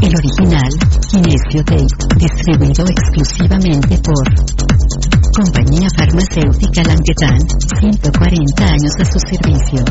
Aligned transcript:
El 0.00 0.14
original, 0.14 0.70
Kinesio 1.10 1.64
Tape, 1.64 1.88
distribuido 2.16 2.86
exclusivamente 2.86 3.98
por 3.98 4.22
Compañía 5.34 5.88
Farmacéutica 5.96 6.84
Languetan, 6.84 7.40
140 7.80 8.64
años 8.64 8.92
a 9.00 9.04
su 9.04 9.18
servicio. 9.18 9.84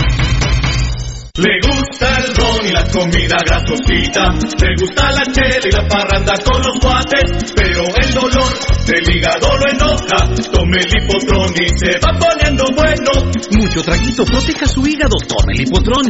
Le 1.37 1.59
gusta 1.63 2.17
el 2.17 2.35
ron 2.35 2.59
y 2.67 2.71
la 2.71 2.83
comida 2.91 3.37
grasosita, 3.45 4.35
le 4.35 4.75
gusta 4.75 5.11
la 5.11 5.23
chela 5.31 5.63
y 5.63 5.71
la 5.71 5.87
parranda 5.87 6.33
con 6.43 6.59
los 6.59 6.75
guates, 6.83 7.53
pero 7.55 7.87
el 7.87 8.13
dolor 8.13 8.51
del 8.85 9.15
hígado 9.15 9.47
lo 9.55 9.71
enoja, 9.71 10.27
tome 10.51 10.77
el 10.83 10.91
hipotrón 10.91 11.53
y 11.55 11.69
se 11.79 11.95
va 12.03 12.19
poniendo 12.19 12.65
bueno. 12.75 13.31
Mucho 13.57 13.81
traguito, 13.81 14.25
proteja 14.25 14.67
su 14.67 14.85
hígado, 14.85 15.15
tome 15.23 15.53
el 15.55 15.61
hipotrón. 15.61 16.03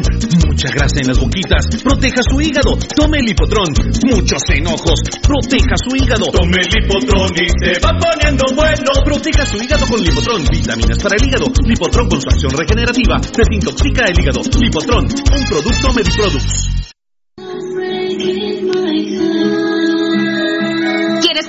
Mucha 0.48 0.74
grasa 0.74 0.98
en 1.02 1.08
las 1.10 1.20
boquitas, 1.20 1.70
proteja 1.84 2.22
su 2.26 2.42
hígado, 2.42 2.74
tome 2.96 3.20
el 3.20 3.30
hipotrón. 3.30 3.70
Muchos 4.02 4.42
enojos, 4.50 5.02
proteja 5.22 5.76
su 5.86 5.96
hígado. 6.02 6.26
Tome 6.34 6.58
el 6.66 6.72
hipotrón 6.82 7.30
y 7.38 7.46
se 7.62 7.80
va 7.80 7.94
poniendo 7.94 8.46
bueno. 8.56 8.90
Proteja 9.06 9.46
su 9.46 9.62
hígado 9.62 9.86
con 9.86 10.02
Lipotrón, 10.02 10.46
vitaminas 10.50 10.98
para 10.98 11.16
el 11.20 11.28
hígado. 11.28 11.46
Lipotrón 11.66 12.10
con 12.10 12.22
su 12.22 12.30
acción 12.30 12.52
regenerativa, 12.58 13.22
desintoxica 13.22 14.06
el 14.06 14.20
hígado. 14.20 14.42
Lipotrón, 14.60 15.11
un 15.20 15.46
producto 15.46 15.94
Mediproducts. 15.94 16.72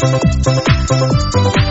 Municipal 0.00 1.67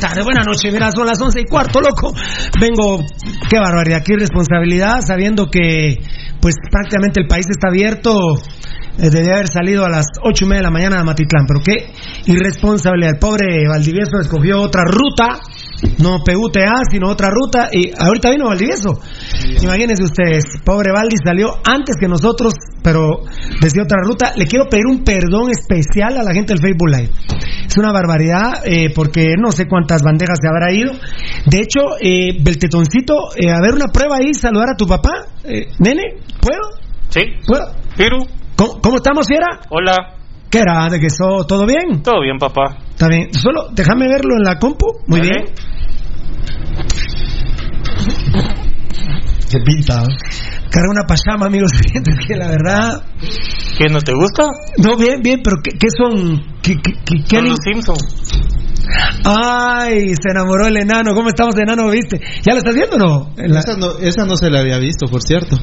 tarde, 0.00 0.22
buena 0.24 0.42
noche. 0.42 0.72
Mira, 0.72 0.90
son 0.90 1.06
las 1.06 1.20
once 1.20 1.40
y 1.40 1.44
cuarto, 1.44 1.80
loco. 1.80 2.12
Vengo, 2.60 3.04
qué 3.48 3.58
barbaridad, 3.60 4.02
qué 4.04 4.14
irresponsabilidad, 4.14 5.00
sabiendo 5.06 5.48
que, 5.48 5.98
pues, 6.40 6.56
prácticamente 6.70 7.20
el 7.20 7.28
país 7.28 7.46
está 7.48 7.68
abierto. 7.68 8.34
Eh, 8.98 9.10
debía 9.10 9.34
haber 9.34 9.48
salido 9.48 9.84
a 9.84 9.88
las 9.88 10.06
ocho 10.24 10.44
y 10.44 10.48
media 10.48 10.60
de 10.60 10.64
la 10.64 10.70
mañana 10.70 11.00
a 11.00 11.04
Matitlán, 11.04 11.46
pero 11.46 11.60
qué 11.60 11.92
irresponsabilidad. 12.26 13.12
El 13.14 13.18
pobre 13.18 13.68
Valdivieso 13.68 14.18
escogió 14.20 14.60
otra 14.60 14.82
ruta, 14.84 15.38
no 15.98 16.24
PUTA, 16.24 16.82
sino 16.90 17.08
otra 17.08 17.28
ruta, 17.30 17.68
y 17.70 17.92
ahorita 17.96 18.30
vino 18.30 18.46
Valdivieso. 18.46 19.00
Imagínense 19.62 20.02
ustedes, 20.02 20.44
pobre 20.64 20.92
Valdi 20.92 21.16
salió 21.24 21.60
antes 21.64 21.96
que 22.00 22.08
nosotros, 22.08 22.54
pero 22.82 23.22
desde 23.60 23.82
otra 23.82 23.98
ruta. 24.02 24.32
Le 24.36 24.46
quiero 24.46 24.66
pedir 24.68 24.86
un 24.86 25.04
perdón 25.04 25.50
especial 25.50 26.18
a 26.18 26.22
la 26.22 26.32
gente 26.32 26.54
del 26.54 26.62
Facebook 26.62 26.88
Live. 26.88 27.10
Es 27.70 27.78
una 27.78 27.92
barbaridad, 27.92 28.66
eh, 28.66 28.90
porque 28.92 29.34
no 29.38 29.52
sé 29.52 29.68
cuántas 29.68 30.02
bandejas 30.02 30.38
se 30.42 30.48
habrá 30.48 30.72
ido. 30.72 30.90
De 31.46 31.58
hecho, 31.58 31.94
eh, 32.00 32.36
Beltetoncito, 32.42 33.14
eh, 33.36 33.48
a 33.48 33.60
ver 33.60 33.74
una 33.74 33.92
prueba 33.92 34.16
ahí, 34.16 34.34
saludar 34.34 34.70
a 34.70 34.76
tu 34.76 34.88
papá. 34.88 35.26
Eh, 35.44 35.68
Nene, 35.78 36.16
¿puedo? 36.40 36.62
Sí. 37.10 37.20
¿Puedo? 37.46 37.72
Piru, 37.96 38.26
¿Cómo, 38.56 38.80
cómo 38.80 38.96
estamos, 38.96 39.24
Fiera? 39.28 39.60
hola. 39.68 40.16
¿Qué 40.50 40.58
era? 40.58 40.88
¿De 40.88 40.98
que 40.98 41.06
eso, 41.06 41.46
todo 41.46 41.64
bien? 41.64 42.02
Todo 42.02 42.22
bien, 42.22 42.38
papá. 42.38 42.76
Está 42.90 43.06
bien. 43.06 43.32
Solo 43.32 43.68
déjame 43.70 44.08
verlo 44.08 44.34
en 44.36 44.42
la 44.42 44.58
compu. 44.58 44.86
Muy 45.06 45.20
bien. 45.20 45.44
Se 49.46 49.60
pinta. 49.60 50.02
Carga 50.70 50.88
una 50.90 51.04
pachama, 51.06 51.46
amigos 51.46 51.72
oyentes, 51.90 52.14
que 52.26 52.36
la 52.36 52.48
verdad. 52.48 53.02
¿Qué, 53.78 53.86
no 53.90 53.98
te 54.00 54.12
gusta? 54.14 54.44
No, 54.78 54.96
bien, 54.96 55.20
bien, 55.22 55.40
pero 55.42 55.56
¿qué, 55.62 55.70
qué 55.78 55.88
son? 55.96 56.40
¿Qué, 56.62 56.74
qué, 56.76 56.92
qué- 57.04 57.24
qué 57.28 57.36
Son 57.36 57.44
anim- 57.44 57.48
los 57.50 57.58
Simpsons. 57.64 58.40
Ay, 59.24 60.08
se 60.20 60.30
enamoró 60.30 60.66
el 60.66 60.76
enano. 60.76 61.14
¿Cómo 61.14 61.28
estamos, 61.28 61.54
enano? 61.58 61.88
¿Viste? 61.90 62.20
¿Ya 62.42 62.52
lo 62.52 62.58
estás 62.58 62.74
viendo 62.74 62.96
o 62.96 62.98
no? 62.98 63.30
La- 63.36 63.60
Esa 63.60 63.76
no, 63.76 63.98
esa 63.98 64.24
no 64.24 64.36
se 64.36 64.50
la 64.50 64.60
había 64.60 64.78
visto, 64.78 65.06
por 65.06 65.22
cierto. 65.22 65.56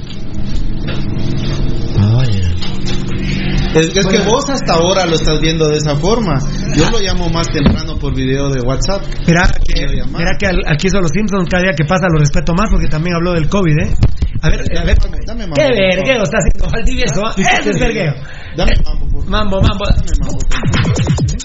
Es, 3.76 3.96
es 3.96 4.08
que 4.08 4.20
vos 4.26 4.50
hasta 4.50 4.74
ahora 4.74 5.06
lo 5.06 5.16
estás 5.16 5.40
viendo 5.40 5.68
de 5.70 5.78
esa 5.78 5.96
forma. 5.96 6.40
Yo 6.76 6.90
lo 6.90 7.00
llamo 7.00 7.30
más 7.30 7.48
temprano 7.50 7.96
por 8.00 8.16
video 8.16 8.50
de 8.50 8.62
WhatsApp. 8.62 9.02
Mira 9.28 9.44
que, 9.64 9.86
mira 10.08 10.32
que 10.40 10.48
al- 10.48 10.64
aquí 10.68 10.90
son 10.90 11.02
los 11.02 11.12
Simpsons, 11.12 11.48
cada 11.50 11.64
día 11.64 11.74
que 11.78 11.86
pasa 11.86 12.08
lo 12.12 12.18
respeto 12.20 12.54
más 12.54 12.70
porque 12.72 12.88
también 12.88 13.16
habló 13.16 13.34
del 13.34 13.50
COVID, 13.50 13.74
¿eh? 13.84 13.94
A 14.42 14.50
ver, 14.50 14.62
a 14.78 14.84
ver. 14.86 14.98
Dame, 15.00 15.18
dame 15.26 15.42
mambo, 15.48 15.56
¿Qué 15.56 15.68
vergueo 15.70 16.24
está 16.24 16.38
haciendo 16.38 16.70
Valdivieso? 16.72 17.26
ah? 17.26 17.34
Ese 17.38 17.70
es 17.72 17.80
vergueo. 17.80 18.14
Dame 18.56 18.74
mambo, 18.84 19.06
por 19.06 19.24
favor. 19.24 19.30
Mambo, 19.30 19.62
mambo. 19.62 19.86
Dame 19.86 20.12
mambo, 20.20 20.38
por 20.38 21.37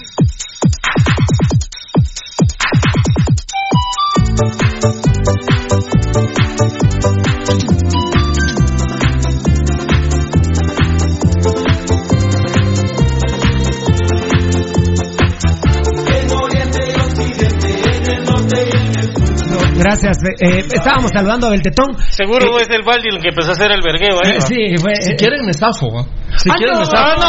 Gracias. 19.83 20.17
eh, 20.39 20.65
estábamos 20.71 21.11
saludando 21.13 21.47
a 21.47 21.49
Beltetón. 21.51 21.97
Seguro 22.09 22.59
es 22.59 22.69
el 22.69 22.83
Baldi 22.83 23.09
el 23.09 23.21
que 23.21 23.29
empezó 23.29 23.49
a 23.49 23.53
hacer 23.53 23.71
el 23.71 23.81
vergueo. 23.83 24.17
Eh, 24.23 24.41
sí, 24.41 24.77
fue. 24.77 24.95
Si 24.95 25.11
eh, 25.11 25.15
quieren 25.17 25.45
me 25.45 25.53
zafo, 25.53 25.91
¿va? 25.93 26.03
Si 26.37 26.49
Ah, 26.49 26.55
quieren 26.57 26.73
no, 26.75 26.79
me 26.79 26.85
zafo. 26.85 27.21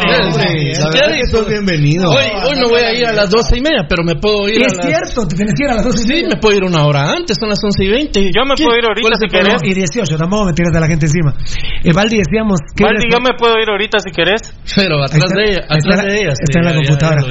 Hombre, 0.00 0.72
la 0.80 0.88
verdad 0.90 1.12
que 1.16 1.26
sos 1.26 1.48
bienvenido. 1.48 2.08
Hoy, 2.10 2.24
hoy 2.48 2.56
me 2.56 2.66
voy 2.68 2.80
a 2.80 2.92
ir 2.96 3.06
a 3.06 3.12
las 3.12 3.28
doce 3.30 3.58
y 3.58 3.60
media, 3.60 3.84
pero 3.88 4.02
me 4.02 4.16
puedo 4.16 4.48
ir 4.48 4.56
y 4.60 4.64
a 4.64 4.66
es 4.66 4.76
las... 4.76 4.86
cierto, 4.86 5.28
te 5.28 5.36
tienes 5.36 5.54
que 5.54 5.64
ir 5.64 5.70
a 5.70 5.74
las 5.76 5.84
12 5.84 5.98
y 5.98 6.02
Sí, 6.02 6.08
media. 6.08 6.28
me 6.34 6.36
puedo 6.40 6.56
ir 6.56 6.64
una 6.64 6.86
hora 6.86 7.12
antes, 7.12 7.36
son 7.38 7.48
las 7.50 7.58
once 7.62 7.84
y 7.84 7.88
veinte. 7.88 8.20
Yo 8.32 8.42
me 8.48 8.54
¿Qué? 8.56 8.64
puedo 8.64 8.78
ir 8.78 8.84
ahorita 8.88 9.02
¿Cuál 9.04 9.14
es 9.14 9.20
si 9.20 9.28
querés. 9.28 9.60
Y 9.62 9.74
18, 9.74 10.16
tampoco 10.16 10.44
me 10.46 10.52
tiras 10.52 10.72
a 10.74 10.80
la 10.80 10.86
gente 10.88 11.06
encima. 11.06 11.34
Eh, 11.84 11.92
Valdi, 11.92 12.16
decíamos 12.16 12.58
que. 12.74 12.84
Baldi, 12.84 13.04
yo 13.12 13.18
me 13.20 13.36
puedo 13.36 13.54
ir 13.60 13.68
ahorita 13.68 13.98
si 14.00 14.10
querés. 14.10 14.40
Pero 14.74 15.04
atrás 15.04 15.20
está, 15.20 15.36
de 15.36 15.44
ella, 15.52 15.60
atrás 15.68 15.96
la- 15.96 16.04
de 16.04 16.16
ella. 16.20 16.32
está 16.32 16.58
en 16.60 16.64
la 16.64 16.74
computadora. 16.74 17.22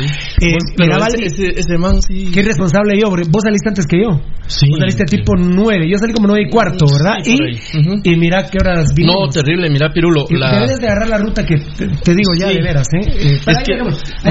Eh, 0.42 0.58
mira, 0.78 0.96
ese, 0.96 1.18
Valdi- 1.18 1.26
ese, 1.26 1.46
ese 1.60 1.78
man 1.78 2.02
sí. 2.02 2.30
Qué 2.34 2.42
responsable 2.44 2.94
yo, 3.02 3.10
porque 3.10 3.28
vos 3.30 3.42
saliste 3.44 3.70
antes 3.70 3.86
que 3.88 3.98
yo. 4.02 4.22
Sí. 4.46 4.70
Vos 4.70 4.80
saliste 4.80 5.06
tipo 5.06 5.34
9, 5.36 5.90
yo 5.90 5.98
salí 5.98 6.14
como 6.14 6.28
9 6.28 6.44
y 6.48 6.50
cuarto, 6.50 6.86
¿verdad? 6.86 7.18
Sí, 7.24 7.36
y, 7.36 8.14
y 8.14 8.16
mira 8.18 8.46
qué 8.50 8.58
horas 8.62 8.94
vino. 8.96 9.14
No, 9.14 9.28
terrible, 9.30 9.70
mira, 9.70 9.90
Pirulo. 9.94 10.26
Y 10.30 10.38
La... 10.38 10.54
Debes 10.60 10.80
de 10.80 10.88
agarrar 10.88 11.10
la 11.10 11.18
ruta 11.18 11.46
que 11.46 11.56
te, 11.58 11.88
te 11.88 12.12
digo 12.16 12.34
ya 12.38 12.50
Sí. 12.50 12.59
¿Eh? 12.60 13.40
Es 13.46 13.58
que, 13.66 13.78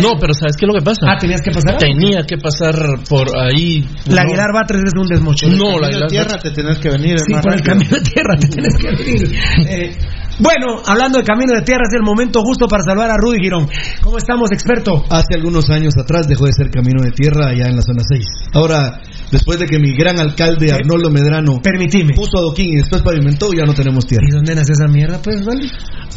no, 0.00 0.18
pero 0.20 0.32
¿sabes 0.35 0.56
qué 0.56 0.64
es 0.64 0.68
lo 0.68 0.75
que 0.75 0.85
pasa? 0.85 1.00
Ah, 1.08 1.16
tenías 1.18 1.42
que 1.42 1.50
pasar. 1.50 1.76
Tenía 1.78 2.23
que 2.26 2.37
pasar 2.38 2.75
por 3.08 3.28
ahí. 3.37 3.85
La 4.06 4.23
no. 4.23 4.28
Aguilar 4.28 4.52
Batres 4.52 4.82
es 4.87 4.92
un 4.97 5.08
desmocho. 5.08 5.49
No, 5.49 5.78
la 5.78 5.88
Aguilar 5.88 6.08
tierra 6.08 6.38
te 6.38 6.50
tenés 6.50 6.78
que 6.78 6.90
venir. 6.90 7.18
Sí, 7.18 7.35
por 7.42 7.54
el 7.54 7.62
camino 7.62 7.90
de 7.90 8.00
tierra 8.00 8.37
te 8.38 8.49
tienes 8.49 8.75
que 8.76 8.90
venir. 8.90 9.38
Eh, 9.68 9.97
bueno, 10.40 10.80
hablando 10.87 11.18
de 11.18 11.25
camino 11.25 11.52
de 11.52 11.62
tierra, 11.62 11.82
es 11.88 11.94
el 11.94 12.02
momento 12.02 12.42
justo 12.42 12.68
para 12.68 12.85
saludar 12.85 13.11
a 13.11 13.16
Rudy 13.16 13.38
Girón. 13.42 13.68
¿Cómo 14.02 14.18
estamos, 14.18 14.50
experto? 14.52 15.04
Hace 15.11 15.35
algunos 15.35 15.68
años 15.70 15.94
atrás 16.00 16.28
dejó 16.28 16.47
de 16.47 16.52
ser 16.52 16.70
camino 16.70 17.02
de 17.02 17.11
tierra 17.11 17.49
allá 17.49 17.66
en 17.66 17.76
la 17.76 17.82
zona 17.82 18.02
6. 18.08 18.25
Ahora, 18.54 19.00
después 19.30 19.58
de 19.58 19.66
que 19.66 19.78
mi 19.78 19.94
gran 19.97 20.18
alcalde 20.18 20.73
Arnoldo 20.73 21.11
Medrano 21.11 21.58
Permitime. 21.62 22.14
puso 22.14 22.38
adoquín 22.38 22.66
y 22.68 22.76
después 22.76 23.02
pavimentó, 23.02 23.49
ya 23.52 23.64
no 23.64 23.75
tenemos 23.75 24.06
tierra. 24.06 24.26
¿Y 24.28 24.32
dónde 24.32 24.54
nace 24.54 24.73
esa 24.73 24.87
mierda, 24.90 25.20
pues, 25.23 25.44
Valdi? 25.44 25.68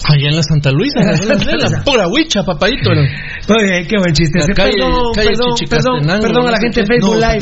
Allá 0.08 0.30
en 0.30 0.36
la 0.36 0.44
Santa 0.44 0.72
Luisa, 0.72 1.00
en 1.00 1.08
la 1.60 1.84
pura 1.86 2.08
huicha, 2.08 2.44
papadito. 2.44 2.94
¿no? 2.94 3.02
Oye, 3.02 3.86
qué 3.88 3.98
buen 4.00 4.14
chiste. 4.14 4.40
Calle- 4.56 4.72
perdón, 4.74 5.14
calle 5.14 5.30
perdón, 5.70 6.22
perdón, 6.22 6.48
a 6.48 6.52
la 6.52 6.60
gente 6.60 6.82
de. 6.82 6.88
Facebook 6.88 7.16
No, 7.16 7.20
Live. 7.22 7.40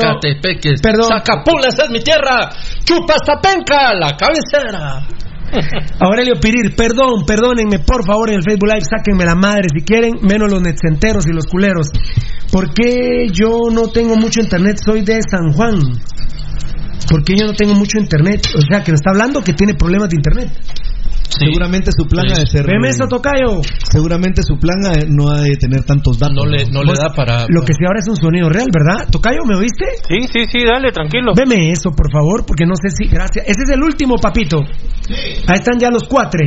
Zacatepeques. 0.00 0.80
Perdón. 0.82 1.08
Zacapulas 1.08 1.78
es 1.78 1.90
mi 1.90 2.00
tierra. 2.00 2.50
Chupastapenca, 2.84 3.94
la 3.94 4.16
cabecera. 4.16 5.06
Aurelio 6.00 6.34
Pirir, 6.40 6.74
perdón, 6.76 7.24
perdónenme, 7.26 7.80
por 7.80 8.04
favor, 8.06 8.30
en 8.30 8.36
el 8.36 8.42
Facebook 8.42 8.68
Live, 8.68 8.86
sáquenme 8.88 9.24
la 9.24 9.34
madre 9.34 9.68
si 9.74 9.84
quieren, 9.84 10.18
menos 10.22 10.50
los 10.50 10.62
netcenteros 10.62 11.26
y 11.26 11.32
los 11.32 11.46
culeros. 11.46 11.88
¿Por 12.50 12.72
qué 12.72 13.28
yo 13.32 13.70
no 13.70 13.88
tengo 13.88 14.16
mucho 14.16 14.40
internet? 14.40 14.78
Soy 14.84 15.02
de 15.02 15.20
San 15.22 15.52
Juan. 15.52 15.78
¿Por 17.08 17.24
qué 17.24 17.34
yo 17.36 17.46
no 17.46 17.52
tengo 17.54 17.74
mucho 17.74 17.98
internet? 17.98 18.46
O 18.56 18.60
sea, 18.60 18.82
que 18.82 18.92
me 18.92 18.96
está 18.96 19.10
hablando 19.10 19.42
que 19.42 19.52
tiene 19.52 19.74
problemas 19.74 20.10
de 20.10 20.16
internet. 20.16 20.50
Seguramente 21.30 21.90
su 21.96 22.06
plan 22.06 22.26
ha 22.30 22.38
de 22.40 22.46
ser. 22.46 22.66
Veme 22.66 22.88
eso, 22.88 23.06
Tocayo. 23.08 23.62
Seguramente 23.90 24.42
su 24.42 24.58
plan 24.58 24.76
ha- 24.84 25.06
no 25.08 25.30
ha 25.30 25.40
de 25.42 25.56
tener 25.56 25.84
tantos 25.84 26.18
datos. 26.18 26.34
No 26.36 26.44
le, 26.46 26.66
no 26.70 26.82
le 26.82 26.92
da 26.92 27.08
para. 27.14 27.46
Lo 27.48 27.62
que 27.62 27.72
sí 27.72 27.84
ahora 27.86 28.00
es 28.00 28.08
un 28.08 28.16
sonido 28.16 28.48
real, 28.48 28.68
¿verdad? 28.72 29.08
Tocayo, 29.10 29.40
¿me 29.46 29.56
oíste? 29.56 29.84
Sí, 30.08 30.26
sí, 30.32 30.44
sí, 30.50 30.64
dale, 30.66 30.92
tranquilo. 30.92 31.32
Veme 31.36 31.70
eso, 31.70 31.90
por 31.90 32.10
favor, 32.12 32.44
porque 32.46 32.66
no 32.66 32.74
sé 32.74 32.90
si. 32.90 33.08
Gracias. 33.08 33.46
Ese 33.46 33.62
es 33.64 33.70
el 33.70 33.82
último, 33.82 34.16
papito. 34.16 34.58
Ahí 35.46 35.54
están 35.58 35.78
ya 35.78 35.90
los 35.90 36.04
cuatro. 36.04 36.40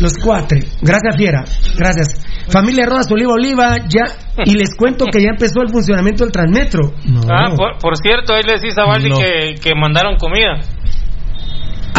Los 0.00 0.12
cuatro. 0.24 0.58
Gracias, 0.82 1.16
Fiera. 1.16 1.44
Gracias. 1.76 2.24
Familia 2.50 2.86
Rodas 2.86 3.10
Oliva 3.10 3.32
Oliva, 3.34 3.76
ya. 3.88 4.04
Y 4.44 4.54
les 4.54 4.74
cuento 4.76 5.04
que 5.12 5.20
ya 5.22 5.30
empezó 5.30 5.60
el 5.62 5.68
funcionamiento 5.70 6.24
del 6.24 6.32
Transmetro. 6.32 6.92
No. 7.04 7.20
Ah, 7.28 7.50
por, 7.56 7.78
por 7.78 7.96
cierto, 7.96 8.32
ahí 8.34 8.42
le 8.46 8.54
decís 8.54 8.78
a 8.78 8.84
Baldi 8.86 9.08
No. 9.10 9.18
que, 9.18 9.54
que 9.60 9.74
mandaron 9.74 10.16
comida. 10.16 10.60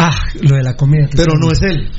Ah, 0.02 0.10
lo 0.40 0.56
de 0.56 0.62
la 0.62 0.74
comida. 0.76 1.08
Pero 1.14 1.34
no 1.38 1.50
es 1.52 1.60
él. 1.62 1.90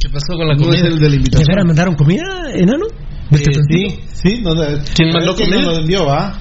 ¿Qué 0.00 0.08
pasó 0.08 0.36
con 0.36 0.46
la 0.46 0.54
No 0.54 0.62
comida? 0.64 0.76
es 0.76 0.82
el 0.84 0.94
de 0.98 1.04
la 1.04 1.10
¿De 1.10 1.16
invitación. 1.16 1.46
veras 1.48 1.64
mandaron 1.66 1.94
comida, 1.96 2.22
enano? 2.54 2.86
Eh, 3.32 3.38
sí, 3.68 4.00
sí. 4.12 4.40
No, 4.42 4.54
no, 4.54 4.62
¿Quién 4.94 5.12
mandó 5.12 5.34
¿quién 5.34 5.48
comida? 5.50 5.64
nos 5.66 5.74
lo 5.74 5.80
envió, 5.80 6.04
va? 6.06 6.40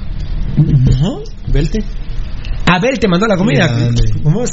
No. 1.01 1.21
Velte. 1.51 1.83
Abel 2.65 2.98
te 3.00 3.08
mandó 3.08 3.27
la 3.27 3.36
comida. 3.38 3.70
¿Cómo 4.24 4.43
es? 4.43 4.50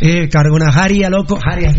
Eh, 0.00 0.28
cargo 0.28 0.54
una 0.56 0.70
jaria, 0.72 1.08
loco. 1.10 1.38
Jaria. 1.42 1.70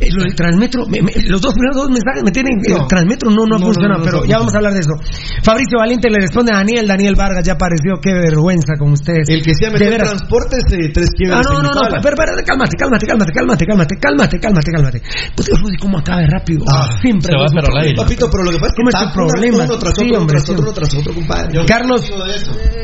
Eh, 0.00 0.12
lo 0.14 0.22
del 0.22 0.34
transmetro, 0.36 0.86
me- 0.86 1.02
me- 1.02 1.10
los 1.26 1.40
dos 1.42 1.52
primeros 1.54 1.74
dos 1.74 1.90
mensajes 1.90 2.22
me 2.22 2.30
tienen. 2.30 2.54
No. 2.68 2.82
El 2.82 2.86
transmetro 2.86 3.30
no, 3.34 3.46
no, 3.50 3.56
ha 3.56 3.58
No, 3.58 3.66
funcionado, 3.66 3.98
no, 3.98 4.04
no, 4.04 4.04
pero 4.06 4.18
no, 4.22 4.24
ya 4.30 4.34
no. 4.34 4.38
vamos 4.46 4.54
a 4.54 4.58
hablar 4.58 4.72
de 4.74 4.78
eso. 4.78 4.94
Fabricio 5.42 5.74
Valiente 5.78 6.08
le 6.08 6.20
responde 6.20 6.52
a 6.54 6.58
Daniel. 6.58 6.86
Daniel 6.86 7.16
Vargas 7.16 7.42
ya 7.42 7.54
apareció. 7.54 7.98
Qué 8.00 8.14
vergüenza 8.14 8.74
con 8.78 8.92
ustedes. 8.92 9.26
El 9.28 9.42
que 9.42 9.54
se 9.58 9.66
ha 9.66 9.70
De 9.70 9.72
metido 9.74 9.90
en 9.90 9.98
veras. 9.98 10.08
transportes, 10.14 10.62
eh, 10.70 10.90
tres 10.94 11.08
Ah, 11.10 11.16
quiebres. 11.18 11.46
no, 11.50 11.50
en 11.50 11.62
no, 11.66 11.72
no, 11.74 11.80
Ipala. 11.82 11.98
pero, 12.00 12.14
pero, 12.16 12.30
cálmate, 12.46 12.76
cálmate, 12.78 13.06
cálmate, 13.08 13.32
cálmate, 13.34 13.64
cálmate, 13.66 13.94
cálmate, 13.98 14.38
cálmate, 14.38 14.70
cálmate. 14.70 15.02
Pues 15.34 15.48
Rudy, 15.50 15.76
¿cómo 15.82 15.98
acaba 15.98 16.20
de 16.20 16.26
rápido? 16.30 16.62
Ah, 16.70 16.94
Siempre. 17.02 17.32
se 17.34 17.34
va 17.34 17.46
pero 17.50 17.66
problema. 17.66 18.02
Papito, 18.04 18.30
pero 18.30 18.42
lo 18.44 18.50
que 18.54 18.58
pasa 18.62 18.70
es 18.70 18.74
que 18.74 18.78
¿Cómo 18.78 18.88
es 18.90 18.94
tu 18.94 19.02
está 19.02 19.18
uno- 19.18 19.26
problema? 19.34 19.56
Uno 19.66 19.78
tras 19.82 19.94
Sí, 19.98 20.06
otro, 20.06 20.18
hombre, 20.22 20.34
tras 20.38 20.46
sí. 20.46 20.52
otro, 20.52 20.62
uno 20.62 20.72
tras 20.78 20.94
otro, 20.94 21.10
compadre. 21.14 21.66
Carlos, 21.66 22.00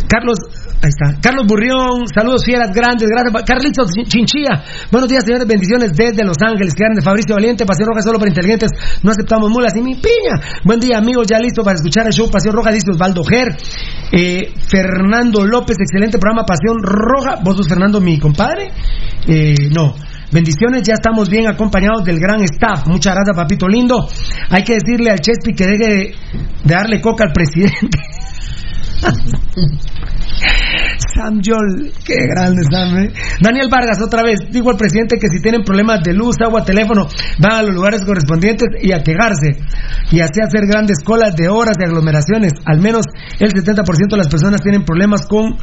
Carlos, 0.09 0.38
ahí 0.83 0.91
está. 0.91 1.21
Carlos 1.25 1.47
Burrión, 1.47 2.04
saludos 2.14 2.45
fieras 2.45 2.69
grandes, 2.71 3.09
gracias. 3.09 3.33
Carlitos 3.47 3.88
Chinchilla, 4.09 4.62
buenos 4.93 5.09
días, 5.09 5.25
señores, 5.25 5.49
bendiciones 5.49 5.97
desde 5.97 6.23
Los 6.23 6.37
Ángeles. 6.45 6.75
Que 6.75 6.85
eran 6.85 6.97
de 6.97 7.00
Fabricio 7.00 7.35
Valiente, 7.35 7.64
Pasión 7.64 7.88
Roja 7.88 8.02
solo 8.02 8.19
para 8.19 8.28
inteligentes, 8.28 8.69
no 9.02 9.11
aceptamos 9.11 9.49
mulas 9.49 9.73
y 9.75 9.81
mi 9.81 9.95
piña. 9.95 10.37
Buen 10.66 10.81
día, 10.81 10.99
amigos, 10.99 11.26
ya 11.26 11.38
listo 11.38 11.64
para 11.64 11.76
escuchar 11.76 12.07
el 12.07 12.12
show 12.12 12.28
Pasión 12.31 12.54
Roja, 12.54 12.73
dice 12.73 12.90
Osvaldo 12.90 13.25
Ger. 13.25 13.57
Eh, 14.12 14.52
Fernando 14.69 15.47
López, 15.47 15.78
excelente 15.81 16.19
programa 16.19 16.45
Pasión 16.45 16.83
Roja. 16.83 17.40
¿Vos 17.43 17.57
sos 17.57 17.69
Fernando, 17.69 18.02
mi 18.02 18.19
compadre? 18.19 18.69
Eh, 19.26 19.71
no. 19.75 19.95
Bendiciones, 20.31 20.83
ya 20.83 20.93
estamos 20.93 21.31
bien 21.31 21.49
acompañados 21.49 22.04
del 22.04 22.21
gran 22.21 22.43
staff. 22.43 22.87
Muchas 22.87 23.14
gracias, 23.14 23.35
papito 23.35 23.66
lindo. 23.66 23.97
Hay 24.50 24.62
que 24.62 24.75
decirle 24.75 25.11
al 25.11 25.21
Chespi 25.21 25.54
que 25.54 25.66
deje 25.66 25.88
de, 25.88 26.14
de 26.64 26.75
darle 26.75 27.00
coca 27.00 27.25
al 27.25 27.33
presidente. 27.33 27.99
Sam 31.14 31.40
Yol, 31.40 31.93
qué 32.04 32.14
grande 32.35 32.62
Sam. 32.71 32.99
¿eh? 32.99 33.12
Daniel 33.40 33.69
Vargas, 33.71 33.99
otra 34.02 34.23
vez, 34.23 34.40
digo 34.50 34.71
al 34.71 34.76
presidente 34.76 35.19
que 35.19 35.28
si 35.28 35.40
tienen 35.40 35.62
problemas 35.62 36.02
de 36.02 36.12
luz, 36.12 36.37
agua, 36.45 36.64
teléfono, 36.64 37.07
van 37.38 37.52
a 37.52 37.62
los 37.62 37.75
lugares 37.75 38.02
correspondientes 38.04 38.69
y 38.83 38.93
a 38.93 39.02
quejarse. 39.02 39.59
Y 40.11 40.21
así 40.21 40.40
hacer 40.43 40.66
grandes 40.66 40.99
colas 41.04 41.37
de 41.37 41.49
horas 41.49 41.76
de 41.78 41.87
aglomeraciones. 41.87 42.52
Al 42.64 42.81
menos 42.81 43.07
el 43.38 43.52
70% 43.52 44.11
de 44.11 44.16
las 44.16 44.28
personas 44.28 44.61
tienen 44.61 44.85
problemas 44.85 45.26
con 45.26 45.57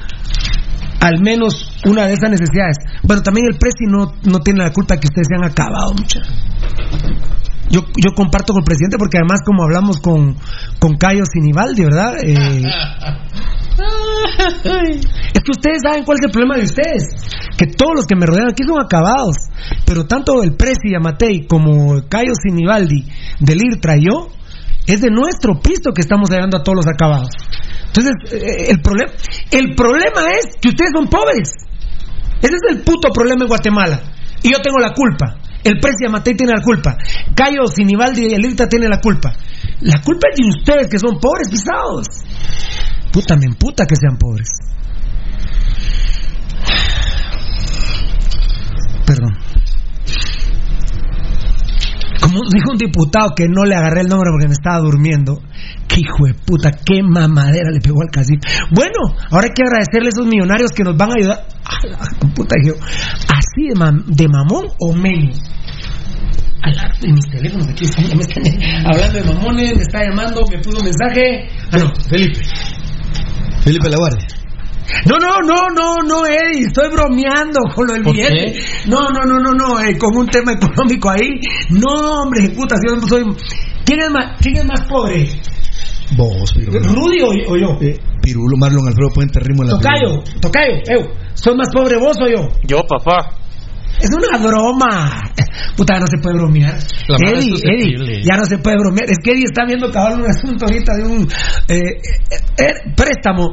al 1.01 1.19
menos 1.19 1.81
una 1.85 2.05
de 2.05 2.13
esas 2.13 2.29
necesidades. 2.29 2.77
Bueno, 3.03 3.23
también 3.23 3.47
el 3.51 3.57
Presi 3.57 3.85
no, 3.87 4.13
no 4.23 4.39
tiene 4.39 4.63
la 4.63 4.71
culpa 4.71 4.97
que 4.97 5.07
ustedes 5.07 5.27
se 5.27 5.35
han 5.35 5.43
acabado, 5.49 5.93
mucha. 5.93 6.19
Yo, 7.69 7.81
yo 7.95 8.13
comparto 8.15 8.53
con 8.53 8.61
el 8.61 8.65
presidente 8.65 8.97
porque 8.97 9.17
además 9.17 9.39
como 9.45 9.63
hablamos 9.63 9.99
con, 9.99 10.35
con 10.79 10.97
Cayo 10.97 11.23
Sinibaldi, 11.25 11.83
¿verdad? 11.83 12.15
Eh, 12.21 12.61
es 14.63 15.41
que 15.43 15.51
ustedes 15.51 15.79
saben 15.83 16.03
cuál 16.03 16.17
es 16.19 16.25
el 16.25 16.31
problema 16.31 16.57
de 16.57 16.63
ustedes. 16.63 17.03
Que 17.57 17.67
todos 17.67 17.93
los 17.95 18.05
que 18.05 18.15
me 18.15 18.25
rodean 18.25 18.49
aquí 18.49 18.63
son 18.63 18.81
acabados. 18.81 19.35
Pero 19.85 20.05
tanto 20.05 20.43
el 20.43 20.55
Presi 20.55 20.95
Amatei 20.95 21.47
como 21.47 22.01
Cayo 22.09 22.33
Sinibaldi 22.35 23.05
del 23.39 23.59
IRTRA 23.63 23.97
yo, 23.97 24.29
es 24.87 25.01
de 25.01 25.09
nuestro 25.09 25.59
pisto 25.59 25.91
que 25.93 26.01
estamos 26.01 26.29
ayudando 26.31 26.57
a 26.57 26.63
todos 26.63 26.77
los 26.77 26.87
acabados. 26.87 27.29
Entonces, 27.87 28.13
eh, 28.31 28.71
el, 28.71 28.81
problema 28.81 29.11
el 29.51 29.75
problema 29.75 30.21
es 30.39 30.55
que 30.61 30.69
ustedes 30.69 30.91
son 30.93 31.07
pobres. 31.07 31.51
Ese 32.41 32.55
es 32.55 32.75
el 32.75 32.81
puto 32.81 33.09
problema 33.13 33.43
en 33.43 33.47
Guatemala. 33.47 34.01
Y 34.41 34.51
yo 34.51 34.57
tengo 34.61 34.79
la 34.79 34.93
culpa. 34.93 35.37
El 35.63 35.79
Presi 35.79 36.05
Amatei 36.07 36.35
tiene 36.35 36.53
la 36.57 36.63
culpa. 36.63 36.97
Cayo 37.35 37.67
Sinibaldi 37.67 38.27
y 38.29 38.33
el 38.33 38.45
IRTA 38.45 38.67
tienen 38.67 38.89
la 38.89 38.99
culpa. 38.99 39.33
La 39.81 40.01
culpa 40.01 40.27
es 40.31 40.37
de 40.37 40.49
ustedes 40.49 40.87
que 40.89 40.97
son 40.97 41.19
pobres 41.19 41.49
pisados. 41.49 42.07
Puta, 43.11 43.35
me 43.35 43.45
emputa 43.45 43.85
que 43.85 43.95
sean 43.95 44.17
pobres. 44.17 44.49
Perdón. 49.05 49.33
Como 52.21 52.39
dijo 52.53 52.71
un 52.71 52.77
diputado 52.77 53.31
que 53.35 53.47
no 53.49 53.65
le 53.65 53.75
agarré 53.75 54.01
el 54.01 54.07
nombre 54.07 54.29
porque 54.31 54.47
me 54.47 54.53
estaba 54.53 54.79
durmiendo. 54.79 55.41
Qué 55.87 55.99
hijo 56.01 56.25
de 56.27 56.33
puta, 56.33 56.71
qué 56.71 57.01
mamadera 57.03 57.71
le 57.71 57.81
pegó 57.81 58.01
al 58.01 58.09
cacique. 58.11 58.47
Bueno, 58.73 59.13
ahora 59.31 59.47
hay 59.47 59.53
que 59.53 59.63
agradecerle 59.63 60.07
a 60.07 60.09
esos 60.09 60.25
millonarios 60.27 60.71
que 60.71 60.83
nos 60.83 60.95
van 60.95 61.11
a 61.11 61.15
ayudar. 61.17 61.45
A 61.65 61.87
la 61.87 61.97
puta, 62.33 62.55
dije, 62.61 62.77
así 63.27 63.67
de, 63.69 63.75
mam- 63.75 64.05
de 64.05 64.27
mamón 64.29 64.67
o 64.79 64.93
menos. 64.93 65.37
Mis 67.01 67.25
teléfonos 67.31 67.67
aquí 67.67 67.85
me 68.15 68.21
están 68.21 68.43
hablando 68.85 69.17
de 69.19 69.23
mamones, 69.33 69.75
me 69.75 69.81
está 69.81 70.03
llamando, 70.07 70.41
me 70.49 70.59
puso 70.59 70.77
un 70.77 70.85
mensaje. 70.85 71.49
Ah, 71.71 71.77
no, 71.79 71.91
Felipe. 72.07 72.39
Felipe 73.63 73.89
La 73.89 73.97
Guardia. 73.97 74.27
No, 75.05 75.17
no, 75.19 75.39
no, 75.41 75.69
no, 75.69 75.97
no, 76.05 76.25
Eddie, 76.25 76.65
estoy 76.67 76.89
bromeando 76.91 77.59
con 77.73 77.87
lo 77.87 77.93
del 77.93 78.03
¿Por 78.03 78.13
billete. 78.13 78.53
qué? 78.53 78.59
No, 78.87 78.99
no, 79.09 79.23
no, 79.25 79.39
no, 79.39 79.51
no, 79.53 79.79
eh, 79.79 79.97
con 79.97 80.15
un 80.17 80.27
tema 80.27 80.53
económico 80.53 81.09
ahí. 81.09 81.29
No, 81.69 82.23
hombre, 82.23 82.49
puta, 82.49 82.75
si 82.77 82.87
yo 82.87 83.07
soy... 83.07 83.23
¿Quién 83.85 83.99
es 84.01 84.09
más, 84.11 84.37
quién 84.41 84.57
es 84.57 84.65
más 84.65 84.81
pobre? 84.89 85.27
Vos, 86.17 86.51
Pirulo. 86.53 86.79
¿Rudy 86.93 87.21
o, 87.21 87.51
o 87.53 87.57
yo? 87.57 87.77
Eh, 87.81 87.97
Pirulo, 88.21 88.57
Marlon 88.57 88.85
Alfredo 88.87 89.09
Puente 89.13 89.39
Rimo 89.39 89.63
en 89.63 89.69
la 89.69 89.75
Tocayo, 89.75 90.23
Tocayo, 90.41 90.75
eu, 90.87 91.07
¿soy 91.35 91.55
más 91.55 91.69
pobre 91.73 91.97
vos 91.97 92.17
o 92.21 92.27
yo? 92.27 92.49
Yo, 92.67 92.83
papá. 92.87 93.29
Es 93.99 94.09
una 94.11 94.37
broma. 94.43 95.21
Puta, 95.75 95.99
no 95.99 96.07
se 96.07 96.17
puede 96.21 96.37
bromear. 96.37 96.77
La 97.07 97.17
madre 97.23 97.39
es 97.39 97.45
Eddie. 97.63 97.95
Eddie, 97.95 98.23
ya 98.23 98.37
no 98.37 98.45
se 98.45 98.57
puede 98.57 98.77
bromear. 98.77 99.09
Es 99.09 99.17
que 99.23 99.31
Eddie 99.31 99.45
está 99.45 99.65
viendo 99.65 99.91
cabal 99.91 100.21
un 100.21 100.29
asunto 100.29 100.65
ahorita 100.65 100.93
de 100.95 101.03
un 101.03 101.21
eh, 101.67 101.75
eh, 101.77 102.37
eh, 102.57 102.73
préstamo. 102.95 103.51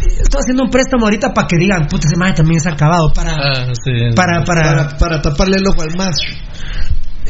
Estoy 0.00 0.40
haciendo 0.40 0.64
un 0.64 0.70
préstamo 0.70 1.04
ahorita 1.06 1.32
para 1.32 1.46
que 1.46 1.56
digan, 1.56 1.86
puta, 1.86 2.06
ese 2.08 2.16
madre 2.16 2.34
también 2.34 2.58
es 2.58 2.66
acabado. 2.66 3.12
Para, 3.14 3.32
Ah, 3.32 3.72
sí. 3.74 4.14
para, 4.14 4.44
para, 4.44 4.62
Para, 4.62 4.96
para 4.98 5.22
taparle 5.22 5.56
el 5.56 5.66
ojo 5.66 5.82
al 5.82 5.96
macho. 5.96 6.32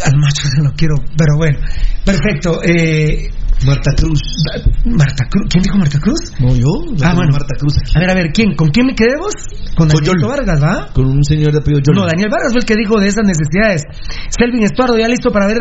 Al 0.05 0.19
macho 0.19 0.49
se 0.49 0.63
lo 0.63 0.73
quiero, 0.77 0.95
pero 1.17 1.37
bueno. 1.37 1.59
Perfecto. 2.05 2.61
Eh, 2.65 3.31
Marta 3.65 3.91
Cruz. 3.97 4.21
Marta 4.85 5.25
Cruz. 5.29 5.47
¿Quién 5.51 5.63
dijo 5.63 5.79
Marta 5.79 5.99
Cruz? 5.99 6.21
No, 6.39 6.55
yo. 6.55 6.69
Ah, 7.03 7.15
bueno. 7.15 7.33
Marta 7.33 7.55
Cruz. 7.59 7.75
A 7.95 8.01
ver, 8.01 8.11
a 8.11 8.15
ver, 8.15 8.33
¿quién? 8.33 8.55
¿Con 8.55 8.69
quién 8.69 8.87
me 8.87 8.95
quedé 8.95 9.17
vos? 9.19 9.33
Con 9.77 9.89
Daniel. 9.89 10.15
Vargas, 10.27 10.63
¿va? 10.63 10.89
Con 10.93 11.07
un 11.07 11.25
señor 11.25 11.53
de 11.53 11.59
apellido 11.59 11.81
Yol. 11.81 11.97
No, 11.97 12.07
Daniel 12.07 12.29
Vargas 12.31 12.53
fue 12.53 12.61
el 12.61 12.67
que 12.67 12.77
dijo 12.77 13.01
de 13.01 13.09
esas 13.09 13.25
necesidades. 13.25 13.83
Selvin 14.31 14.63
Estuardo 14.63 14.97
ya 14.99 15.09
listo 15.09 15.31
para 15.31 15.47
ver 15.47 15.59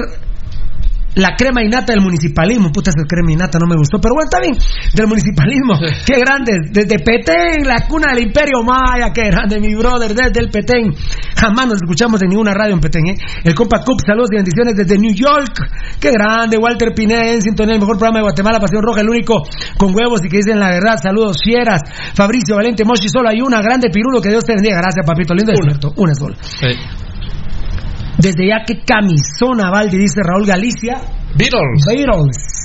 la 1.15 1.36
crema 1.38 1.63
innata 1.63 1.93
del 1.93 2.01
municipalismo. 2.01 2.72
Puta, 2.72 2.91
esa 2.91 3.05
crema 3.08 3.32
innata 3.32 3.60
no 3.60 3.67
me 3.67 3.75
gustó, 3.75 4.00
pero 4.01 4.15
bueno, 4.15 4.29
está 4.29 4.39
bien. 4.39 4.58
Del 4.93 5.08
municipalismo. 5.08 5.77
Qué 6.05 6.20
grande. 6.20 6.53
Desde 6.72 6.98
Petén, 7.00 7.67
la 7.67 7.88
cuna 7.88 8.13
del 8.13 8.25
imperio 8.25 8.63
maya. 8.63 9.12
Qué 9.13 9.29
grande, 9.29 9.60
mi 9.60 9.75
brother, 9.75 10.13
desde 10.13 10.39
el 10.39 10.50
Petén. 10.50 10.93
Jamás 11.36 11.67
nos 11.67 11.77
escuchamos 11.77 12.22
en 12.22 12.29
ninguna 12.29 12.53
radio 12.53 12.74
en 12.74 12.79
Petén, 12.79 13.08
¿eh? 13.08 13.15
El 13.43 13.53
compa 13.53 13.79
Cup, 13.84 14.01
saludos 14.05 14.29
y 14.32 14.36
bendiciones 14.36 14.75
desde 14.75 14.98
New 14.98 15.13
York. 15.13 15.60
Qué 16.00 16.12
grande. 16.12 16.58
Walter 16.58 16.93
Piné, 16.96 17.34
en 17.34 17.41
sintonía, 17.41 17.75
el 17.75 17.79
mejor 17.79 17.98
programa 17.98 18.20
de 18.20 18.24
Guatemala, 18.24 18.60
Pasión 18.60 18.82
Roja, 18.82 19.01
el 19.01 19.10
único 19.10 19.43
con 19.77 19.93
huevos 19.96 20.24
y 20.25 20.29
que 20.29 20.38
dicen 20.38 20.60
la 20.60 20.70
verdad. 20.70 20.98
Saludos, 21.01 21.38
fieras. 21.43 21.82
Fabricio 22.15 22.55
Valente, 22.55 22.84
Moshi, 22.86 23.10
solo 23.10 23.29
hay 23.29 23.41
una. 23.41 23.62
Grande 23.62 23.89
Pirulo, 23.89 24.22
que 24.22 24.29
Dios 24.29 24.43
te 24.43 24.53
bendiga. 24.53 24.77
Gracias, 24.77 25.05
papito 25.05 25.34
lindo. 25.34 25.53
Una. 25.62 25.74
Una, 25.74 25.93
una 25.96 26.15
sola. 26.15 26.36
Sí. 26.41 27.12
Desde 28.17 28.48
ya 28.48 28.63
que 28.65 28.82
camisona 28.84 29.70
Valdi, 29.72 29.98
dice 29.98 30.22
Raúl 30.24 30.46
Galicia. 30.46 31.01
Beatles. 31.36 31.84
Beatles. 31.86 32.62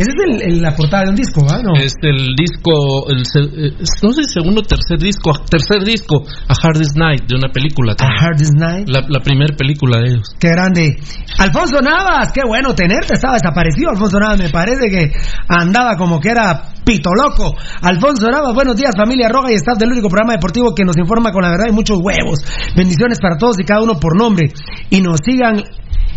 Esa 0.00 0.10
es 0.16 0.16
el- 0.40 0.42
el- 0.54 0.62
la 0.62 0.74
portada 0.74 1.04
de 1.04 1.10
un 1.10 1.16
disco, 1.16 1.44
¿ah? 1.50 1.60
No. 1.62 1.74
Es 1.78 1.92
el 2.00 2.34
disco, 2.34 3.06
el, 3.10 3.20
eh, 3.20 3.76
no 4.02 4.12
sé, 4.12 4.24
segundo 4.24 4.60
o 4.60 4.64
tercer 4.64 4.98
disco, 4.98 5.30
tercer 5.50 5.84
disco, 5.84 6.24
A 6.48 6.54
Hardest 6.62 6.96
Night, 6.96 7.24
de 7.28 7.36
una 7.36 7.52
película. 7.52 7.94
A. 8.00 8.06
Hardest 8.24 8.54
Night. 8.54 8.88
La, 8.88 9.02
la 9.08 9.20
primera 9.20 9.54
película 9.54 9.98
de 9.98 10.12
ellos. 10.14 10.28
Qué 10.40 10.48
grande. 10.50 10.96
Alfonso 11.38 11.80
Navas, 11.82 12.32
qué 12.32 12.40
bueno 12.46 12.74
tenerte. 12.74 13.14
Estaba 13.14 13.34
desaparecido 13.34 13.90
Alfonso 13.90 14.18
Navas. 14.18 14.38
Me 14.38 14.48
parece 14.48 14.88
que 14.90 15.12
andaba 15.48 15.96
como 15.96 16.18
que 16.18 16.30
era 16.30 16.62
pito 16.84 17.10
loco. 17.14 17.54
Alfonso 17.82 18.28
Navas, 18.30 18.54
buenos 18.54 18.76
días, 18.76 18.92
familia 18.96 19.28
Roja 19.28 19.52
y 19.52 19.56
staff 19.56 19.76
del 19.78 19.92
único 19.92 20.08
programa 20.08 20.32
deportivo 20.32 20.74
que 20.74 20.84
nos 20.84 20.96
informa 20.96 21.30
con 21.30 21.42
la 21.42 21.50
verdad 21.50 21.66
y 21.68 21.72
muchos 21.72 21.98
huevos. 22.02 22.40
Bendiciones 22.74 23.18
para 23.20 23.36
todos 23.36 23.56
y 23.60 23.64
cada 23.64 23.82
uno 23.82 24.00
por 24.00 24.16
nombre. 24.18 24.50
Y 24.88 25.00
nos 25.02 25.18
sigan 25.24 25.62